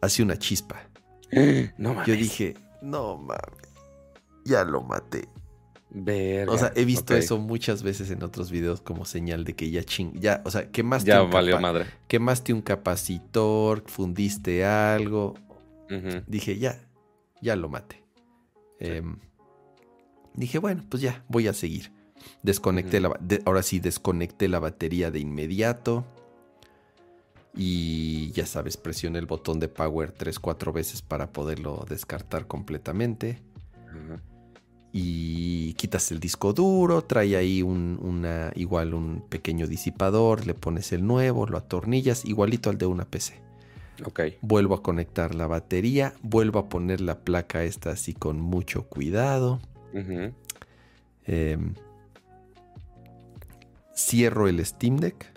hace 0.00 0.22
una 0.22 0.36
chispa. 0.38 0.88
No 1.78 2.04
Yo 2.04 2.14
dije, 2.14 2.54
no 2.82 3.16
mames, 3.16 3.68
ya 4.44 4.64
lo 4.64 4.82
maté. 4.82 5.28
Verga, 5.94 6.52
O 6.52 6.58
sea, 6.58 6.72
he 6.74 6.84
visto 6.86 7.14
eso 7.14 7.38
muchas 7.38 7.82
veces 7.82 8.10
en 8.10 8.22
otros 8.22 8.50
videos 8.50 8.80
como 8.80 9.04
señal 9.04 9.44
de 9.44 9.54
que 9.54 9.70
ya 9.70 9.84
ching, 9.84 10.18
ya, 10.18 10.40
o 10.44 10.50
sea, 10.50 10.70
quemaste, 10.70 11.08
Ya 11.08 11.22
un, 11.22 11.30
valió 11.30 11.60
madre. 11.60 11.84
quemaste 12.08 12.52
un 12.54 12.62
capacitor, 12.62 13.84
fundiste 13.86 14.64
algo. 14.64 15.34
Dije, 16.26 16.58
ya, 16.58 16.80
ya 17.42 17.54
lo 17.56 17.68
mate. 17.68 18.02
Em, 18.80 19.18
dije, 20.34 20.58
bueno, 20.58 20.82
pues 20.88 21.02
ya, 21.02 21.22
voy 21.28 21.46
a 21.48 21.52
seguir. 21.52 21.92
Desconecté 22.42 23.00
la, 23.00 23.16
de- 23.20 23.42
ahora 23.44 23.62
sí, 23.62 23.80
desconecté 23.80 24.48
la 24.48 24.58
batería 24.58 25.10
de 25.10 25.20
inmediato. 25.20 26.04
Y 27.54 28.30
ya 28.32 28.46
sabes, 28.46 28.76
presioné 28.76 29.18
el 29.18 29.26
botón 29.26 29.60
de 29.60 29.68
power 29.68 30.14
3-4 30.14 30.72
veces 30.72 31.02
para 31.02 31.32
poderlo 31.32 31.84
descartar 31.88 32.46
completamente. 32.46 33.38
Y 34.94 35.72
quitas 35.74 36.10
el 36.12 36.20
disco 36.20 36.52
duro, 36.52 37.02
trae 37.02 37.36
ahí 37.36 37.62
un, 37.62 37.98
una, 38.02 38.52
igual 38.54 38.92
un 38.94 39.22
pequeño 39.28 39.66
disipador, 39.66 40.46
le 40.46 40.52
pones 40.54 40.92
el 40.92 41.06
nuevo, 41.06 41.46
lo 41.46 41.56
atornillas, 41.58 42.24
igualito 42.26 42.68
al 42.68 42.76
de 42.78 42.86
una 42.86 43.04
PC. 43.06 43.40
Ok. 44.04 44.20
Vuelvo 44.42 44.74
a 44.74 44.82
conectar 44.82 45.34
la 45.34 45.46
batería, 45.46 46.14
vuelvo 46.22 46.58
a 46.58 46.68
poner 46.68 47.00
la 47.00 47.20
placa 47.20 47.64
esta 47.64 47.90
así 47.90 48.12
con 48.14 48.40
mucho 48.40 48.84
cuidado. 48.84 49.60
Cierro 53.96 54.48
el 54.48 54.64
Steam 54.64 54.96
Deck. 54.96 55.30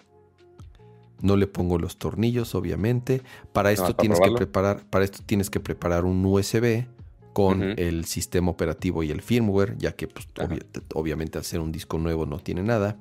No 1.21 1.37
le 1.37 1.47
pongo 1.47 1.77
los 1.79 1.97
tornillos, 1.97 2.55
obviamente. 2.55 3.21
Para 3.53 3.71
esto 3.71 3.95
tienes 3.95 4.19
que 4.19 4.25
preparar, 4.37 4.83
para 4.89 5.05
esto 5.05 5.19
tienes 5.25 5.49
que 5.49 5.59
preparar 5.59 6.05
un 6.05 6.23
USB 6.25 6.85
con 7.33 7.61
el 7.77 8.05
sistema 8.05 8.51
operativo 8.51 9.01
y 9.03 9.11
el 9.11 9.21
firmware, 9.21 9.77
ya 9.77 9.93
que 9.93 10.07
pues, 10.07 10.27
obvi- 10.35 10.63
obviamente 10.93 11.37
al 11.37 11.43
ser 11.43 11.59
un 11.59 11.71
disco 11.71 11.97
nuevo 11.97 12.25
no 12.25 12.39
tiene 12.39 12.63
nada. 12.63 12.97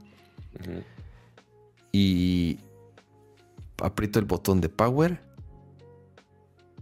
Y 1.93 2.59
aprieto 3.83 4.19
el 4.19 4.25
botón 4.25 4.61
de 4.61 4.69
power 4.69 5.21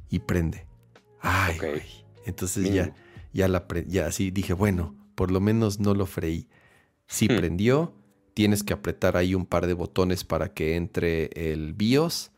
y 0.09 0.18
prende. 0.20 0.67
Ay. 1.20 1.59
Entonces 2.26 2.73
ya, 2.73 2.94
ya 3.33 3.49
la 3.49 3.67
ya 3.86 4.07
así 4.07 4.31
dije, 4.31 4.52
bueno, 4.52 4.94
por 5.15 5.31
lo 5.31 5.41
menos 5.41 5.81
no 5.81 5.94
lo 5.94 6.07
freí. 6.07 6.49
Sí 7.07 7.26
Hmm. 7.28 7.36
prendió. 7.36 7.94
Tienes 8.35 8.62
que 8.62 8.73
apretar 8.73 9.17
ahí 9.17 9.35
un 9.35 9.44
par 9.47 9.67
de 9.67 9.75
botones 9.75 10.25
para 10.25 10.52
que 10.55 10.77
entre 10.77 11.27
el 11.35 11.73
BIOS. 11.75 12.31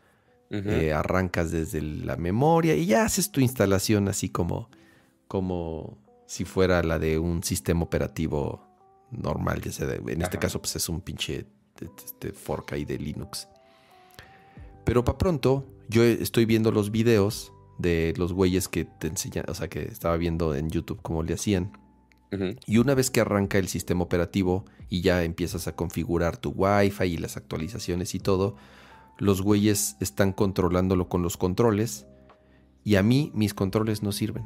Eh, 0.50 0.92
arrancas 0.92 1.50
desde 1.50 1.80
la 1.82 2.16
memoria 2.16 2.76
y 2.76 2.86
ya 2.86 3.04
haces 3.04 3.32
tu 3.32 3.40
instalación 3.40 4.06
así 4.08 4.28
como, 4.28 4.68
como 5.26 5.98
si 6.26 6.44
fuera 6.44 6.82
la 6.84 6.98
de 7.00 7.18
un 7.18 7.42
sistema 7.42 7.82
operativo 7.82 8.62
normal. 9.10 9.60
Ya 9.62 9.72
sea 9.72 9.86
de- 9.86 9.96
en 10.12 10.22
este 10.22 10.38
caso, 10.38 10.60
pues 10.60 10.76
es 10.76 10.88
un 10.88 11.00
pinche 11.00 11.46
este, 11.80 12.32
fork 12.32 12.72
ahí 12.74 12.84
de 12.84 12.98
Linux. 12.98 13.48
Pero 14.84 15.04
para 15.04 15.18
pronto, 15.18 15.66
yo 15.88 16.04
estoy 16.04 16.44
viendo 16.44 16.70
los 16.70 16.90
videos 16.92 17.52
de 17.78 18.14
los 18.16 18.32
güeyes 18.32 18.68
que 18.68 18.84
te 18.84 19.08
enseñan, 19.08 19.46
o 19.48 19.54
sea, 19.54 19.68
que 19.68 19.82
estaba 19.82 20.16
viendo 20.16 20.54
en 20.54 20.70
YouTube 20.70 21.00
cómo 21.02 21.22
le 21.24 21.34
hacían. 21.34 21.72
Y 22.66 22.78
una 22.78 22.94
vez 22.94 23.10
que 23.10 23.20
arranca 23.20 23.58
el 23.58 23.68
sistema 23.68 24.02
operativo 24.04 24.64
y 24.88 25.00
ya 25.00 25.22
empiezas 25.24 25.66
a 25.68 25.76
configurar 25.76 26.36
tu 26.36 26.50
Wi-Fi 26.50 27.04
y 27.04 27.16
las 27.16 27.36
actualizaciones 27.36 28.14
y 28.14 28.20
todo, 28.20 28.56
los 29.18 29.42
güeyes 29.42 29.96
están 30.00 30.32
controlándolo 30.32 31.08
con 31.08 31.22
los 31.22 31.36
controles 31.36 32.06
y 32.84 32.96
a 32.96 33.02
mí 33.02 33.30
mis 33.34 33.54
controles 33.54 34.02
no 34.02 34.12
sirven. 34.12 34.44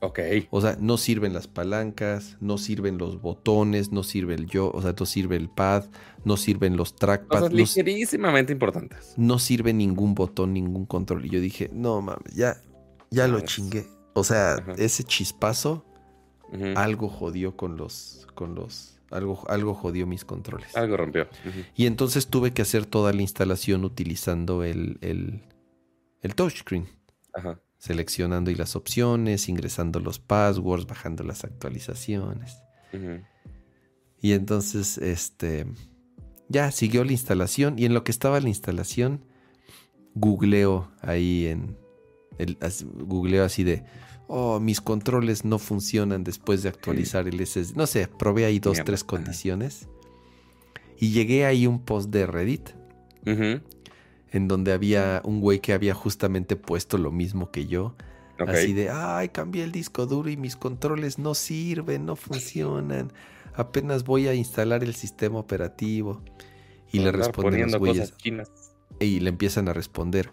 Ok. 0.00 0.20
O 0.50 0.60
sea, 0.60 0.76
no 0.80 0.96
sirven 0.96 1.32
las 1.32 1.48
palancas, 1.48 2.36
no 2.40 2.56
sirven 2.56 2.98
los 2.98 3.20
botones, 3.20 3.90
no 3.90 4.04
sirve 4.04 4.34
el 4.34 4.46
yo, 4.46 4.70
o 4.72 4.80
sea, 4.80 4.94
no 4.98 5.06
sirve 5.06 5.36
el 5.36 5.48
pad, 5.48 5.86
no 6.24 6.36
sirven 6.36 6.76
los 6.76 6.94
trackpads, 6.94 7.40
Cosas 7.40 7.50
no, 7.50 7.56
ligerísimamente 7.56 8.52
importantes. 8.52 9.14
no 9.16 9.40
sirve 9.40 9.72
ningún 9.72 10.14
botón, 10.14 10.52
ningún 10.52 10.86
control. 10.86 11.26
Y 11.26 11.30
yo 11.30 11.40
dije, 11.40 11.70
no 11.72 12.00
mames, 12.00 12.32
ya, 12.34 12.60
ya 13.10 13.26
lo 13.26 13.40
chingué. 13.40 13.86
O 14.14 14.22
sea, 14.22 14.54
Ajá. 14.54 14.74
ese 14.78 15.02
chispazo 15.02 15.84
Algo 16.76 17.08
jodió 17.08 17.56
con 17.56 17.76
los, 17.76 18.26
con 18.34 18.54
los, 18.54 18.98
algo, 19.10 19.42
algo 19.48 19.74
jodió 19.74 20.06
mis 20.06 20.24
controles. 20.24 20.76
Algo 20.76 20.96
rompió. 20.96 21.28
Y 21.76 21.86
entonces 21.86 22.28
tuve 22.28 22.52
que 22.52 22.62
hacer 22.62 22.86
toda 22.86 23.12
la 23.12 23.22
instalación 23.22 23.84
utilizando 23.84 24.64
el, 24.64 24.98
el, 25.02 25.42
el 26.22 26.34
touchscreen, 26.34 26.88
Ajá. 27.34 27.60
seleccionando 27.78 28.50
y 28.50 28.54
las 28.54 28.76
opciones, 28.76 29.48
ingresando 29.48 30.00
los 30.00 30.18
passwords, 30.18 30.86
bajando 30.86 31.22
las 31.24 31.44
actualizaciones. 31.44 32.62
Y 34.20 34.32
entonces, 34.32 34.98
este, 34.98 35.66
ya 36.48 36.70
siguió 36.72 37.04
la 37.04 37.12
instalación 37.12 37.78
y 37.78 37.84
en 37.84 37.94
lo 37.94 38.04
que 38.04 38.10
estaba 38.10 38.40
la 38.40 38.48
instalación, 38.48 39.22
googleo 40.14 40.90
ahí 41.02 41.46
en, 41.46 41.76
el, 42.38 42.56
as- 42.60 42.84
googleo 42.84 43.44
así 43.44 43.62
de, 43.64 43.84
oh, 44.28 44.60
mis 44.60 44.80
controles 44.80 45.44
no 45.44 45.58
funcionan 45.58 46.22
después 46.22 46.62
de 46.62 46.68
actualizar 46.68 47.26
el 47.26 47.44
SSD. 47.44 47.74
No 47.76 47.86
sé, 47.86 48.06
probé 48.06 48.44
ahí 48.44 48.60
dos, 48.60 48.78
tres 48.84 49.02
condiciones. 49.02 49.88
Y 50.98 51.10
llegué 51.10 51.44
ahí 51.46 51.66
un 51.66 51.80
post 51.80 52.10
de 52.10 52.26
Reddit 52.26 52.70
en 54.30 54.48
donde 54.48 54.72
había 54.72 55.20
un 55.24 55.40
güey 55.40 55.60
que 55.60 55.72
había 55.72 55.94
justamente 55.94 56.56
puesto 56.56 56.98
lo 56.98 57.10
mismo 57.10 57.50
que 57.50 57.66
yo. 57.66 57.94
Así 58.46 58.72
de, 58.72 58.88
ay, 58.90 59.30
cambié 59.30 59.64
el 59.64 59.72
disco 59.72 60.06
duro 60.06 60.28
y 60.28 60.36
mis 60.36 60.54
controles 60.54 61.18
no 61.18 61.34
sirven, 61.34 62.06
no 62.06 62.14
funcionan. 62.14 63.12
Apenas 63.54 64.04
voy 64.04 64.28
a 64.28 64.34
instalar 64.34 64.84
el 64.84 64.94
sistema 64.94 65.38
operativo. 65.38 66.22
Y 66.92 67.00
le 67.00 67.10
responden 67.10 67.62
los 67.62 67.76
güeyes. 67.76 68.14
Y 69.00 69.20
le 69.20 69.28
empiezan 69.28 69.68
a 69.68 69.72
responder. 69.72 70.32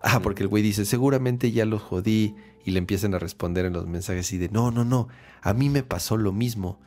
Ah, 0.00 0.20
porque 0.20 0.42
el 0.42 0.48
güey 0.48 0.62
dice, 0.62 0.84
seguramente 0.84 1.52
ya 1.52 1.66
lo 1.66 1.78
jodí. 1.78 2.34
Y 2.64 2.70
le 2.72 2.78
empiezan 2.78 3.14
a 3.14 3.18
responder 3.18 3.66
en 3.66 3.72
los 3.74 3.86
mensajes 3.86 4.26
así 4.26 4.38
de, 4.38 4.48
no, 4.48 4.70
no, 4.70 4.84
no, 4.84 5.08
a 5.42 5.52
mí 5.54 5.68
me 5.68 5.82
pasó 5.82 6.16
lo 6.16 6.32
mismo. 6.32 6.80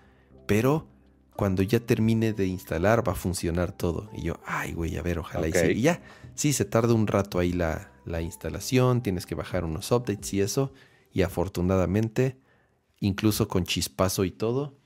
Pero 0.48 0.88
cuando 1.36 1.62
ya 1.62 1.80
termine 1.80 2.34
de 2.34 2.48
instalar 2.48 3.08
va 3.08 3.12
a 3.12 3.16
funcionar 3.16 3.72
todo. 3.72 4.10
Y 4.14 4.24
yo, 4.24 4.40
ay, 4.46 4.74
güey, 4.74 4.98
a 4.98 5.04
ver, 5.04 5.20
ojalá 5.20 5.48
Ok. 5.48 5.56
y 5.56 5.60
sí. 5.60 5.66
Y 5.74 5.82
ya, 5.82 6.02
sí, 6.34 6.52
se 6.54 6.66
tarda 6.66 6.94
un 6.94 7.06
rato 7.06 7.38
ahí 7.40 7.54
la, 7.54 7.92
la 8.06 8.22
instalación, 8.22 9.02
tienes 9.04 9.26
que 9.28 9.36
bajar 9.36 9.64
unos 9.64 9.92
updates 9.92 10.34
y 10.34 10.42
eso. 10.42 10.74
Y 11.14 11.22
afortunadamente, 11.22 12.38
incluso 13.00 13.48
con 13.48 13.64
chispazo 13.66 14.26
y 14.26 14.32
todo, 14.32 14.78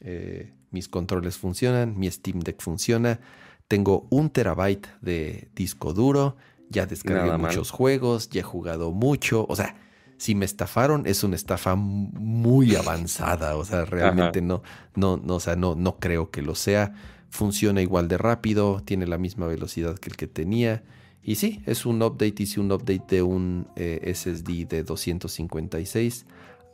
eh, 0.00 0.54
mis 0.70 0.88
controles 0.88 1.36
funcionan, 1.36 1.96
mi 1.98 2.10
Steam 2.10 2.40
Deck 2.40 2.60
funciona. 2.62 3.20
Tengo 3.68 4.06
un 4.10 4.30
terabyte 4.30 4.88
de 5.00 5.50
disco 5.54 5.92
duro, 5.92 6.36
ya 6.68 6.86
descargué 6.86 7.26
Nada 7.26 7.38
mal. 7.38 7.50
muchos 7.50 7.70
juegos, 7.70 8.28
ya 8.30 8.40
he 8.40 8.42
jugado 8.42 8.90
mucho. 8.92 9.46
O 9.48 9.54
sea, 9.56 9.76
si 10.22 10.36
me 10.36 10.44
estafaron, 10.44 11.04
es 11.06 11.24
una 11.24 11.34
estafa 11.34 11.74
muy 11.74 12.76
avanzada. 12.76 13.56
O 13.56 13.64
sea, 13.64 13.84
realmente 13.84 14.40
no, 14.40 14.62
no, 14.94 15.16
no, 15.16 15.34
o 15.34 15.40
sea, 15.40 15.56
no, 15.56 15.74
no 15.74 15.96
creo 15.98 16.30
que 16.30 16.42
lo 16.42 16.54
sea. 16.54 16.94
Funciona 17.28 17.82
igual 17.82 18.06
de 18.06 18.18
rápido, 18.18 18.80
tiene 18.84 19.06
la 19.08 19.18
misma 19.18 19.48
velocidad 19.48 19.98
que 19.98 20.10
el 20.10 20.16
que 20.16 20.28
tenía. 20.28 20.84
Y 21.24 21.34
sí, 21.34 21.60
es 21.66 21.86
un 21.86 22.00
update, 22.02 22.40
hice 22.44 22.60
un 22.60 22.70
update 22.70 23.16
de 23.16 23.22
un 23.22 23.66
eh, 23.74 24.12
SSD 24.14 24.66
de 24.68 24.84
256 24.84 26.26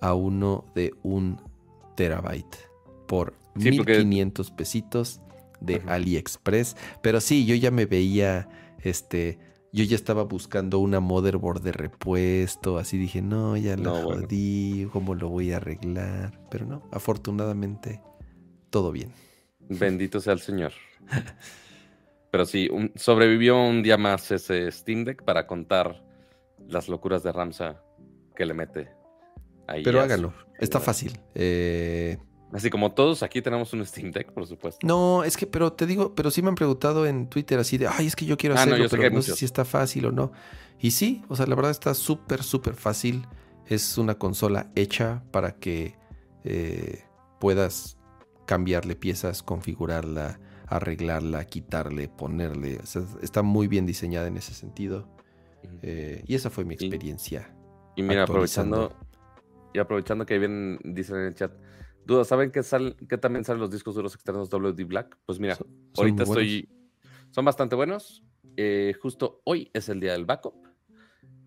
a 0.02 0.12
uno 0.12 0.66
de 0.74 0.92
un 1.02 1.40
terabyte 1.96 2.56
por 3.06 3.32
Sí, 3.58 3.72
porque- 3.78 3.92
1500 3.98 4.50
pesitos 4.50 5.20
de 5.60 5.76
Ajá. 5.76 5.94
AliExpress. 5.94 6.76
Pero 7.02 7.20
sí, 7.22 7.46
yo 7.46 7.54
ya 7.54 7.70
me 7.70 7.86
veía, 7.86 8.48
este, 8.82 9.38
yo 9.72 9.84
ya 9.84 9.96
estaba 9.96 10.24
buscando 10.24 10.78
una 10.78 11.00
motherboard 11.00 11.60
de 11.62 11.72
repuesto, 11.72 12.78
así 12.78 12.96
dije, 12.98 13.20
no, 13.22 13.56
ya 13.56 13.76
lo 13.76 13.82
No, 13.82 14.02
bueno. 14.02 14.22
jodí, 14.22 14.88
¿cómo 14.92 15.14
lo 15.14 15.28
voy 15.28 15.52
a 15.52 15.58
arreglar? 15.58 16.40
Pero 16.50 16.66
no, 16.66 16.82
afortunadamente, 16.92 18.00
todo 18.70 18.92
bien. 18.92 19.12
Bendito 19.68 20.20
sea 20.20 20.32
el 20.32 20.40
Señor. 20.40 20.72
Pero 22.30 22.44
sí, 22.44 22.68
un- 22.70 22.92
sobrevivió 22.94 23.56
un 23.62 23.82
día 23.82 23.96
más 23.96 24.30
ese 24.30 24.70
Steam 24.70 25.04
Deck 25.04 25.22
para 25.24 25.46
contar 25.46 26.02
las 26.66 26.88
locuras 26.88 27.22
de 27.22 27.32
Ramsa 27.32 27.82
que 28.36 28.44
le 28.46 28.54
mete 28.54 28.90
ahí. 29.66 29.82
Pero 29.82 30.06
su- 30.08 30.32
está 30.58 30.80
fácil. 30.80 31.18
Eh, 31.34 32.18
Así 32.52 32.70
como 32.70 32.92
todos 32.92 33.22
aquí 33.22 33.42
tenemos 33.42 33.72
un 33.74 33.84
Steam 33.84 34.10
Deck, 34.10 34.32
por 34.32 34.46
supuesto. 34.46 34.86
No, 34.86 35.22
es 35.22 35.36
que, 35.36 35.46
pero 35.46 35.72
te 35.74 35.86
digo, 35.86 36.14
pero 36.14 36.30
sí 36.30 36.40
me 36.40 36.48
han 36.48 36.54
preguntado 36.54 37.06
en 37.06 37.28
Twitter 37.28 37.58
así 37.58 37.76
de, 37.76 37.86
ay, 37.88 38.06
es 38.06 38.16
que 38.16 38.24
yo 38.24 38.38
quiero 38.38 38.54
Ah, 38.54 38.64
no, 38.64 38.72
hacerlo, 38.72 38.84
yo 38.84 38.90
que 38.90 38.96
pero 38.96 39.14
no 39.14 39.22
sé 39.22 39.34
si 39.36 39.44
está 39.44 39.64
fácil 39.66 40.06
o 40.06 40.12
no. 40.12 40.32
Y 40.80 40.92
sí, 40.92 41.22
o 41.28 41.36
sea, 41.36 41.46
la 41.46 41.54
verdad 41.54 41.70
está 41.70 41.92
súper, 41.92 42.42
súper 42.42 42.74
fácil. 42.74 43.26
Es 43.66 43.98
una 43.98 44.14
consola 44.16 44.70
hecha 44.76 45.22
para 45.30 45.56
que 45.56 45.94
eh, 46.44 47.02
puedas 47.38 47.98
cambiarle 48.46 48.96
piezas, 48.96 49.42
configurarla, 49.42 50.40
arreglarla, 50.68 51.44
quitarle, 51.44 52.08
ponerle. 52.08 52.78
O 52.82 52.86
sea, 52.86 53.02
está 53.20 53.42
muy 53.42 53.68
bien 53.68 53.84
diseñada 53.84 54.26
en 54.28 54.38
ese 54.38 54.54
sentido. 54.54 55.06
Eh, 55.82 56.22
y 56.26 56.34
esa 56.34 56.48
fue 56.48 56.64
mi 56.64 56.74
Y- 56.78 56.84
experiencia. 56.84 57.54
Y 57.94 58.02
mira, 58.02 58.22
actualizando. 58.22 58.84
aprovechando, 58.84 59.08
y 59.74 59.78
aprovechando 59.80 60.24
que 60.24 60.38
bien 60.38 60.78
dicen 60.84 61.16
en 61.16 61.22
el 61.26 61.34
chat, 61.34 61.52
Duda, 62.08 62.24
¿saben 62.24 62.50
qué, 62.50 62.62
sal, 62.62 62.96
también 63.20 63.44
salen 63.44 63.60
los 63.60 63.70
discos 63.70 63.94
duros 63.94 64.14
externos 64.14 64.48
WD 64.48 64.82
Black? 64.86 65.18
Pues 65.26 65.38
mira, 65.38 65.56
Son- 65.56 65.66
son 65.92 66.04
ahorita 66.06 66.24
buenos. 66.24 66.42
estoy. 66.44 66.68
Son 67.30 67.44
bastante 67.44 67.76
buenos. 67.76 68.24
Eh, 68.56 68.94
justo 69.00 69.42
hoy 69.44 69.70
es 69.74 69.90
el 69.90 70.00
día 70.00 70.12
del 70.12 70.24
backup. 70.24 70.54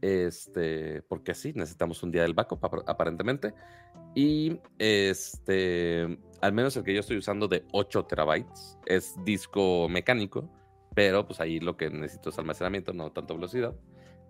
Este, 0.01 1.01
porque 1.03 1.33
sí, 1.33 1.51
necesitamos 1.55 2.01
un 2.03 2.11
día 2.11 2.21
del 2.21 2.35
backup, 2.35 2.61
apar- 2.63 2.83
aparentemente. 2.85 3.55
Y 4.13 4.59
este, 4.77 6.19
al 6.41 6.53
menos 6.53 6.77
el 6.77 6.83
que 6.83 6.93
yo 6.93 6.99
estoy 6.99 7.17
usando 7.17 7.47
de 7.47 7.65
8 7.71 8.05
terabytes 8.05 8.77
es 8.85 9.15
disco 9.25 9.89
mecánico, 9.89 10.47
pero 10.93 11.25
pues 11.25 11.39
ahí 11.39 11.59
lo 11.59 11.75
que 11.75 11.89
necesito 11.89 12.29
es 12.29 12.37
almacenamiento, 12.37 12.93
no 12.93 13.11
tanta 13.11 13.33
velocidad. 13.33 13.75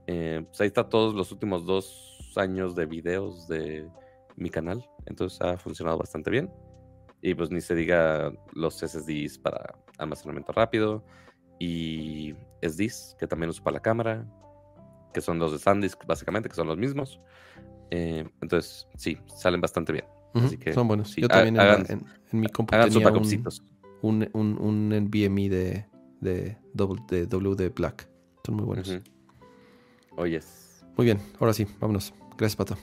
Eh, 0.08 0.44
pues 0.48 0.62
ahí 0.62 0.68
está 0.68 0.88
todos 0.88 1.14
los 1.14 1.32
últimos 1.34 1.66
dos 1.66 2.34
años 2.38 2.74
de 2.74 2.86
videos 2.86 3.48
de 3.50 3.90
mi 4.36 4.50
canal, 4.50 4.84
entonces 5.06 5.40
ha 5.42 5.58
funcionado 5.58 5.98
bastante 5.98 6.30
bien. 6.32 6.50
Y 7.22 7.36
pues 7.36 7.52
ni 7.52 7.62
se 7.62 7.76
diga 7.76 8.32
los 8.54 8.80
SSDs 8.82 9.38
para 9.40 9.76
almacenamiento 10.00 10.52
rápido 10.52 11.06
y 11.60 12.34
SDs 12.62 13.16
que 13.20 13.28
también 13.28 13.50
uso 13.52 13.64
para 13.64 13.76
la 13.76 13.82
cámara, 13.82 14.26
que 15.14 15.22
son 15.22 15.38
los 15.38 15.52
de 15.52 15.60
SanDisk 15.60 16.06
básicamente, 16.08 16.50
que 16.50 16.56
son 16.56 16.68
los 16.68 16.78
mismos. 16.78 17.20
Eh, 17.92 18.28
entonces, 18.42 18.88
sí, 18.98 19.18
salen 19.28 19.62
bastante 19.62 19.92
bien. 19.94 20.06
Ujú, 20.34 20.46
así 20.48 20.58
que, 20.58 20.74
son 20.74 20.88
buenos. 20.88 21.12
sí, 21.12 21.22
Yo 21.22 21.28
también 21.28 21.56
en, 21.58 21.62
hagan- 21.62 21.86
en- 21.90 22.06
en 22.32 22.40
mi 22.40 22.48
compu 22.48 22.74
Hagan 22.74 22.90
sus 22.90 23.04
tenía 23.04 23.12
un, 23.14 23.44
un, 24.02 24.30
un, 24.34 24.58
un 24.60 24.94
NVMe 24.94 25.50
de, 25.50 25.86
de, 26.22 26.58
de 26.74 27.26
WD 27.28 27.70
Black. 27.70 28.10
Son 28.46 28.56
muy 28.56 28.66
buenos. 28.66 28.88
Ujú. 28.90 29.02
Oyes. 30.18 30.84
Muy 30.98 31.06
bien, 31.06 31.20
ahora 31.40 31.54
sí, 31.54 31.68
vámonos. 31.80 32.14
Gracias, 32.38 32.56
Pato. 32.56 32.76